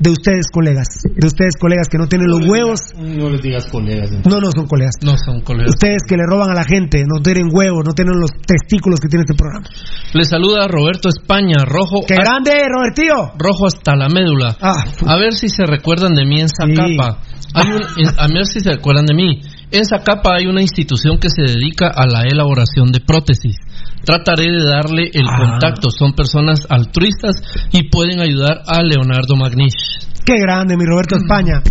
de 0.00 0.10
ustedes, 0.10 0.46
colegas. 0.50 0.88
De 1.14 1.26
ustedes, 1.26 1.54
colegas, 1.60 1.88
que 1.88 1.98
no 1.98 2.08
tienen 2.08 2.26
los 2.28 2.40
huevos. 2.48 2.80
No 2.96 3.28
les 3.28 3.42
digas 3.42 3.66
colegas. 3.66 4.10
No, 4.24 4.40
no 4.40 4.50
son 4.50 4.66
colegas. 4.66 4.94
No 5.02 5.14
son 5.24 5.40
colegas. 5.42 5.68
Ustedes 5.74 6.02
que 6.08 6.16
le 6.16 6.24
roban 6.26 6.50
a 6.50 6.54
la 6.54 6.64
gente, 6.64 7.04
no 7.06 7.20
tienen 7.22 7.48
huevos, 7.52 7.84
no 7.86 7.92
tienen 7.92 8.18
los 8.18 8.30
testículos 8.46 8.98
que 8.98 9.08
tiene 9.08 9.24
este 9.28 9.34
programa. 9.34 9.68
Le 10.14 10.24
saluda 10.24 10.66
Roberto 10.68 11.08
España, 11.10 11.64
rojo. 11.66 12.00
¡Qué 12.08 12.14
grande, 12.14 12.52
Robertío! 12.68 13.32
Rojo 13.38 13.66
hasta 13.66 13.94
la 13.94 14.08
médula. 14.08 14.56
Ah. 14.60 14.84
A 15.06 15.16
ver 15.16 15.34
si 15.34 15.48
se 15.48 15.64
recuerdan 15.66 16.14
de 16.14 16.24
mí 16.24 16.40
en 16.40 16.48
Zacapa. 16.48 17.20
Hay 17.52 17.66
un- 17.68 17.82
en- 18.08 18.14
a 18.18 18.26
ver 18.28 18.46
si 18.46 18.60
se 18.60 18.70
recuerdan 18.72 19.04
de 19.06 19.14
mí. 19.14 19.42
En 19.70 19.84
Zacapa 19.84 20.36
hay 20.36 20.46
una 20.46 20.62
institución 20.62 21.18
que 21.18 21.28
se 21.30 21.42
dedica 21.42 21.88
a 21.94 22.06
la 22.06 22.22
elaboración 22.22 22.90
de 22.90 23.00
prótesis. 23.00 23.56
Trataré 24.04 24.44
de 24.50 24.64
darle 24.64 25.10
el 25.12 25.26
Ah. 25.28 25.36
contacto. 25.38 25.90
Son 25.90 26.12
personas 26.14 26.66
altruistas 26.68 27.36
y 27.72 27.88
pueden 27.88 28.20
ayudar 28.20 28.62
a 28.66 28.82
Leonardo 28.82 29.36
Magnish. 29.36 29.98
¡Qué 30.24 30.34
grande, 30.40 30.76
mi 30.76 30.84
Roberto 30.84 31.16
España! 31.16 31.62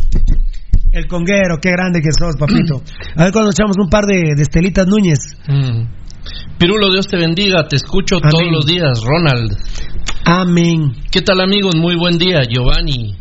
El 0.92 1.06
conguero, 1.08 1.58
qué 1.62 1.70
grande 1.72 2.02
que 2.02 2.10
sos, 2.12 2.36
papito. 2.40 2.82
A 3.16 3.24
ver 3.26 3.32
cuando 3.32 3.52
echamos 3.52 3.76
un 3.80 3.90
par 3.90 4.06
de, 4.06 4.34
de 4.36 4.42
Estelitas 4.42 4.88
Núñez. 4.88 5.20
Mm. 5.48 5.88
Pirulo, 6.58 6.92
Dios 6.92 7.08
te 7.08 7.18
bendiga. 7.18 7.68
Te 7.68 7.76
escucho 7.76 8.18
Amén. 8.18 8.30
todos 8.32 8.52
los 8.52 8.66
días, 8.66 9.00
Ronald. 9.06 9.56
Amén. 10.26 10.94
¿Qué 11.12 11.22
tal, 11.22 11.42
amigos? 11.42 11.76
Muy 11.76 11.96
buen 11.96 12.18
día, 12.18 12.42
Giovanni. 12.44 13.16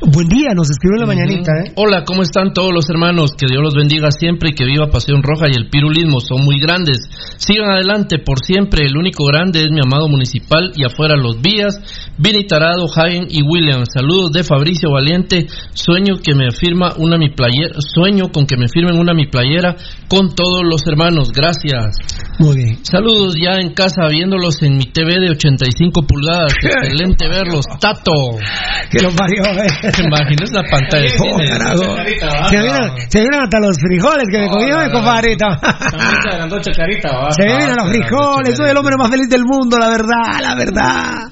Buen 0.00 0.28
día, 0.28 0.50
nos 0.54 0.68
escribió 0.70 0.96
en 0.96 1.00
la 1.00 1.06
mañanita, 1.06 1.52
¿eh? 1.64 1.72
Hola, 1.76 2.02
¿cómo 2.04 2.22
están 2.22 2.52
todos 2.52 2.72
los 2.74 2.90
hermanos? 2.90 3.30
Que 3.38 3.46
Dios 3.46 3.62
los 3.62 3.74
bendiga 3.74 4.10
siempre 4.10 4.50
y 4.50 4.52
que 4.52 4.64
viva 4.64 4.90
Pasión 4.90 5.22
Roja 5.22 5.46
y 5.48 5.56
el 5.56 5.70
pirulismo. 5.70 6.18
Son 6.20 6.44
muy 6.44 6.58
grandes. 6.60 6.98
Sigan 7.36 7.70
adelante 7.70 8.18
por 8.18 8.44
siempre. 8.44 8.84
El 8.84 8.96
único 8.96 9.24
grande 9.24 9.62
es 9.62 9.70
mi 9.70 9.80
amado 9.80 10.08
municipal 10.08 10.72
y 10.74 10.84
afuera 10.84 11.16
los 11.16 11.40
vías. 11.40 11.78
Vini 12.18 12.44
Tarado, 12.44 12.88
Jaén 12.88 13.28
y 13.30 13.42
William. 13.42 13.84
Saludos 13.86 14.32
de 14.32 14.42
Fabricio 14.42 14.90
Valiente. 14.90 15.46
Sueño 15.72 16.16
que 16.22 16.34
me 16.34 16.50
firma 16.50 16.92
una 16.98 17.16
mi 17.16 17.30
playera. 17.30 17.76
Sueño 17.78 18.30
con 18.30 18.46
que 18.46 18.56
me 18.56 18.66
firmen 18.68 18.98
una 18.98 19.14
mi 19.14 19.26
playera 19.28 19.76
con 20.08 20.34
todos 20.34 20.62
los 20.68 20.86
hermanos. 20.86 21.30
Gracias. 21.32 21.96
Muy 22.38 22.56
bien. 22.56 22.84
Saludos 22.84 23.36
ya 23.40 23.60
en 23.60 23.72
casa 23.72 24.08
viéndolos 24.08 24.60
en 24.62 24.76
mi 24.76 24.84
TV 24.84 25.20
de 25.20 25.30
85 25.30 26.02
pulgadas. 26.02 26.52
Excelente 26.62 27.28
verlos. 27.28 27.64
Tato. 27.80 28.12
Que 28.90 29.00
lo 29.00 29.10
parió, 29.10 29.44
¿eh? 29.44 29.93
¿Te 29.96 30.02
imaginas 30.02 30.50
la 30.52 30.62
pantalla? 30.70 31.04
de 31.04 31.14
Oh. 31.20 31.38
Se 32.48 32.58
vienen, 32.58 32.90
se 33.08 33.20
vienen 33.20 33.40
hasta 33.42 33.60
los 33.60 33.76
frijoles 33.78 34.26
que 34.30 34.38
me 34.38 34.48
comió 34.48 34.78
mi 34.78 34.90
compadrito. 34.90 35.46
Se 37.30 37.44
vienen 37.44 37.76
los 37.76 37.88
frijoles, 37.88 38.56
soy 38.56 38.70
el 38.70 38.76
hombre 38.76 38.96
más 38.96 39.10
feliz 39.10 39.28
del 39.28 39.44
mundo, 39.44 39.78
la 39.78 39.88
verdad, 39.88 40.40
la 40.42 40.54
verdad. 40.54 41.30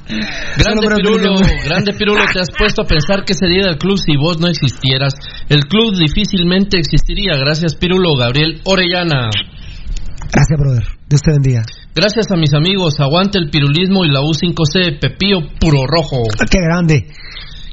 Grande 0.58 0.88
Pirulo, 0.96 1.34
grande 1.64 1.92
Pirulo, 1.92 2.24
te 2.32 2.40
has 2.40 2.50
puesto 2.56 2.82
a 2.82 2.86
pensar 2.86 3.24
que 3.24 3.34
sería 3.34 3.68
el 3.68 3.78
club 3.78 3.98
si 3.98 4.16
vos 4.16 4.38
no 4.38 4.48
existieras. 4.48 5.14
El 5.48 5.64
club 5.66 5.94
difícilmente 5.96 6.78
existiría. 6.78 7.36
Gracias 7.36 7.74
Pirulo, 7.74 8.14
Gabriel 8.16 8.60
Orellana. 8.64 9.30
Gracias, 10.32 10.58
brother. 10.58 10.84
Dios 11.08 11.20
te 11.20 11.30
bendiga. 11.30 11.62
Gracias 11.94 12.30
a 12.30 12.36
mis 12.36 12.54
amigos, 12.54 12.98
aguante 13.00 13.36
el 13.36 13.50
pirulismo 13.50 14.04
y 14.06 14.08
la 14.08 14.20
U5C, 14.20 14.98
Pepío 14.98 15.40
Puro 15.60 15.84
Rojo. 15.86 16.22
Qué 16.50 16.58
grande. 16.58 17.04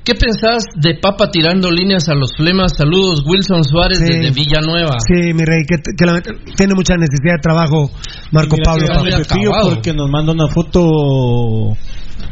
¿Qué 0.10 0.16
pensás 0.16 0.64
de 0.76 0.96
Papa 0.96 1.30
tirando 1.30 1.70
líneas 1.70 2.10
a 2.10 2.16
los 2.16 2.32
flemas? 2.36 2.72
Saludos, 2.76 3.24
Wilson 3.28 3.64
Suárez 3.64 4.00
Sí. 4.00 4.06
desde 4.06 4.32
Villanueva. 4.32 4.98
Sí, 5.06 5.34
mi 5.36 5.46
rey, 5.46 5.62
que, 5.70 5.76
que 5.96 6.04
la- 6.04 6.20
tiene 6.58 6.74
mucha 6.74 6.96
necesidad 6.96 7.36
de 7.36 7.42
trabajo, 7.44 7.92
Marco 8.32 8.58
Pablo. 8.64 8.88
Pepillo 9.04 9.52
porque 9.70 9.94
nos 9.94 10.10
manda 10.10 10.32
una 10.32 10.48
foto 10.48 11.78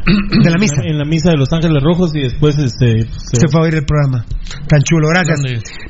de 0.06 0.50
la 0.50 0.58
misa 0.58 0.82
en 0.84 0.98
la 0.98 1.04
misa 1.04 1.30
de 1.30 1.36
Los 1.36 1.52
Ángeles 1.52 1.82
Rojos 1.82 2.14
y 2.14 2.20
después 2.20 2.58
este 2.58 3.02
se, 3.02 3.40
Se 3.40 3.48
fue 3.48 3.60
a 3.60 3.64
oír 3.64 3.74
el 3.74 3.84
programa. 3.84 4.24
Tan 4.68 4.80
chulo, 4.82 5.08
gracias. 5.08 5.40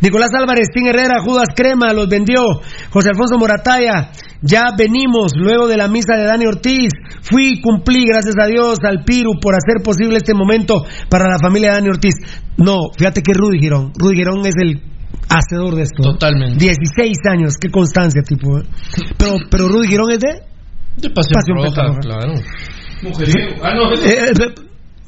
Nicolás 0.00 0.30
Álvarez, 0.38 0.68
Tim 0.72 0.86
Herrera, 0.86 1.22
Judas 1.22 1.48
Crema, 1.54 1.92
los 1.92 2.08
vendió. 2.08 2.42
José 2.90 3.10
Alfonso 3.10 3.38
Morataya, 3.38 4.10
ya 4.42 4.64
venimos 4.76 5.32
luego 5.36 5.68
de 5.68 5.76
la 5.76 5.88
misa 5.88 6.16
de 6.16 6.24
Dani 6.24 6.46
Ortiz. 6.46 6.90
Fui 7.22 7.60
cumplí, 7.60 8.04
gracias 8.06 8.34
a 8.40 8.46
Dios, 8.46 8.78
al 8.82 9.04
Piru 9.04 9.32
por 9.40 9.54
hacer 9.54 9.82
posible 9.82 10.16
este 10.16 10.34
momento 10.34 10.84
para 11.08 11.28
la 11.28 11.38
familia 11.40 11.70
de 11.70 11.74
Dani 11.74 11.88
Ortiz. 11.88 12.14
No, 12.56 12.78
fíjate 12.96 13.22
que 13.22 13.32
Rudy 13.32 13.58
Girón. 13.60 13.92
Rudy 13.96 14.16
Girón 14.16 14.44
es 14.46 14.54
el, 14.60 14.82
hacedor 15.28 15.74
de 15.74 15.82
esto. 15.82 16.02
Totalmente. 16.02 16.58
16 16.58 17.16
años, 17.30 17.54
qué 17.60 17.70
constancia, 17.70 18.22
tipo. 18.22 18.58
¿eh? 18.58 18.64
Pero, 19.16 19.36
pero 19.50 19.68
Rudy 19.68 19.88
Girón 19.88 20.10
es 20.10 20.18
de. 20.20 20.40
De 20.96 21.10
pasión, 21.10 21.34
Pasión 21.34 21.56
roja, 21.58 21.68
Pentarroja. 21.68 22.00
claro. 22.00 22.34
Mujeriego. 23.02 23.56
Ah, 23.62 23.74
no, 23.74 23.92
Eh, 23.94 24.30
eh, 24.30 24.54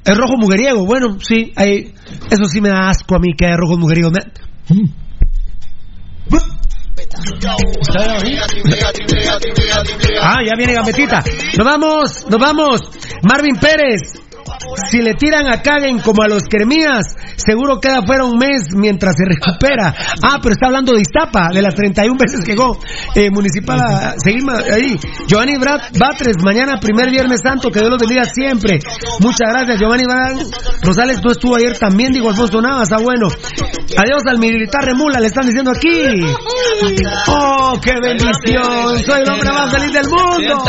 el 0.04 0.16
rojo 0.16 0.36
mujeriego, 0.38 0.84
bueno, 0.86 1.18
sí, 1.20 1.52
hay, 1.56 1.94
eso 2.30 2.44
sí 2.46 2.60
me 2.60 2.68
da 2.70 2.88
asco 2.90 3.14
a 3.16 3.18
mí 3.18 3.34
que 3.36 3.46
haya 3.46 3.56
rojo 3.56 3.76
mujeriego. 3.76 4.10
Me- 4.10 4.20
Ah, 10.22 10.36
ya 10.44 10.52
viene 10.56 10.74
Gambetita. 10.74 11.22
Nos 11.56 11.66
vamos, 11.66 12.26
nos 12.30 12.40
vamos. 12.40 12.80
Marvin 13.22 13.56
Pérez. 13.56 14.00
Si 14.90 15.00
le 15.00 15.14
tiran 15.14 15.48
a 15.48 15.62
Caguen 15.62 16.00
como 16.00 16.22
a 16.22 16.28
los 16.28 16.42
Kermías, 16.44 17.06
seguro 17.36 17.80
queda 17.80 18.02
fuera 18.04 18.24
un 18.24 18.36
mes 18.38 18.68
mientras 18.74 19.14
se 19.16 19.24
recupera. 19.24 19.94
Ah, 20.22 20.38
pero 20.42 20.52
está 20.52 20.66
hablando 20.66 20.92
de 20.92 21.00
Iztapa, 21.00 21.48
de 21.52 21.62
las 21.62 21.74
31 21.74 22.16
veces 22.18 22.40
que 22.44 22.52
llegó. 22.52 22.78
Eh, 23.14 23.30
municipal, 23.30 23.80
ah, 23.80 24.14
seguimos 24.22 24.54
ahí. 24.70 24.98
Giovanni 25.26 25.56
Brat, 25.56 25.96
Batres, 25.98 26.36
mañana 26.44 26.78
primer 26.80 27.10
Viernes 27.10 27.40
Santo, 27.42 27.70
que 27.70 27.80
Dios 27.80 27.90
los 27.90 27.98
bendiga 27.98 28.24
siempre. 28.24 28.78
Muchas 29.20 29.48
gracias, 29.50 29.80
Giovanni 29.80 30.04
Brat. 30.04 30.36
Rosales 30.82 31.20
no 31.24 31.30
estuvo 31.32 31.56
ayer 31.56 31.78
también, 31.78 32.12
digo 32.12 32.28
Alfonso 32.28 32.60
Navas, 32.60 32.92
ah 32.92 32.98
bueno. 33.02 33.28
Adiós 33.96 34.22
al 34.26 34.38
militar 34.38 34.84
Remula, 34.84 35.20
le 35.20 35.26
están 35.26 35.46
diciendo 35.46 35.70
aquí. 35.70 35.88
Oh, 37.28 37.78
qué 37.82 37.92
bendición. 38.02 39.04
Soy 39.04 39.22
el 39.22 39.30
hombre 39.30 39.52
más 39.52 39.70
feliz 39.72 39.92
del 39.92 40.08
mundo. 40.08 40.64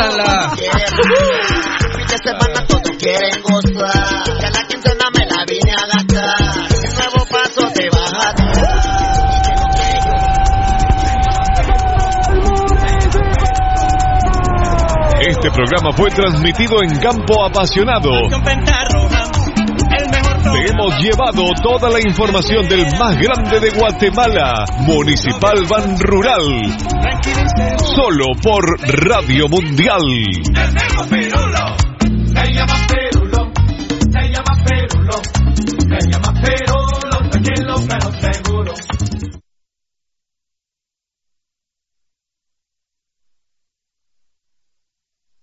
Quieren 3.02 3.42
gozar. 3.42 4.22
Ya 4.40 4.50
la 4.50 4.64
quincena 4.68 5.10
me 5.12 5.26
la 5.26 5.44
vine 5.44 5.72
a 5.72 5.86
gastar. 5.90 6.38
Un 6.86 6.94
nuevo 6.94 7.26
paso 7.26 7.66
te 7.74 7.90
vas 7.90 8.12
a 8.12 8.32
Este 15.20 15.50
programa 15.50 15.90
fue 15.96 16.10
transmitido 16.10 16.80
en 16.84 16.96
Campo 17.00 17.44
Apasionado. 17.44 18.10
Te 20.52 20.70
hemos 20.70 21.00
llevado 21.00 21.42
toda 21.60 21.90
la 21.90 21.98
información 21.98 22.68
del 22.68 22.86
más 23.00 23.16
grande 23.18 23.58
de 23.58 23.70
Guatemala, 23.70 24.64
Municipal 24.78 25.58
Ban 25.68 25.98
Rural. 25.98 26.78
Solo 27.96 28.26
por 28.40 28.64
Radio 28.86 29.48
Mundial. 29.48 30.02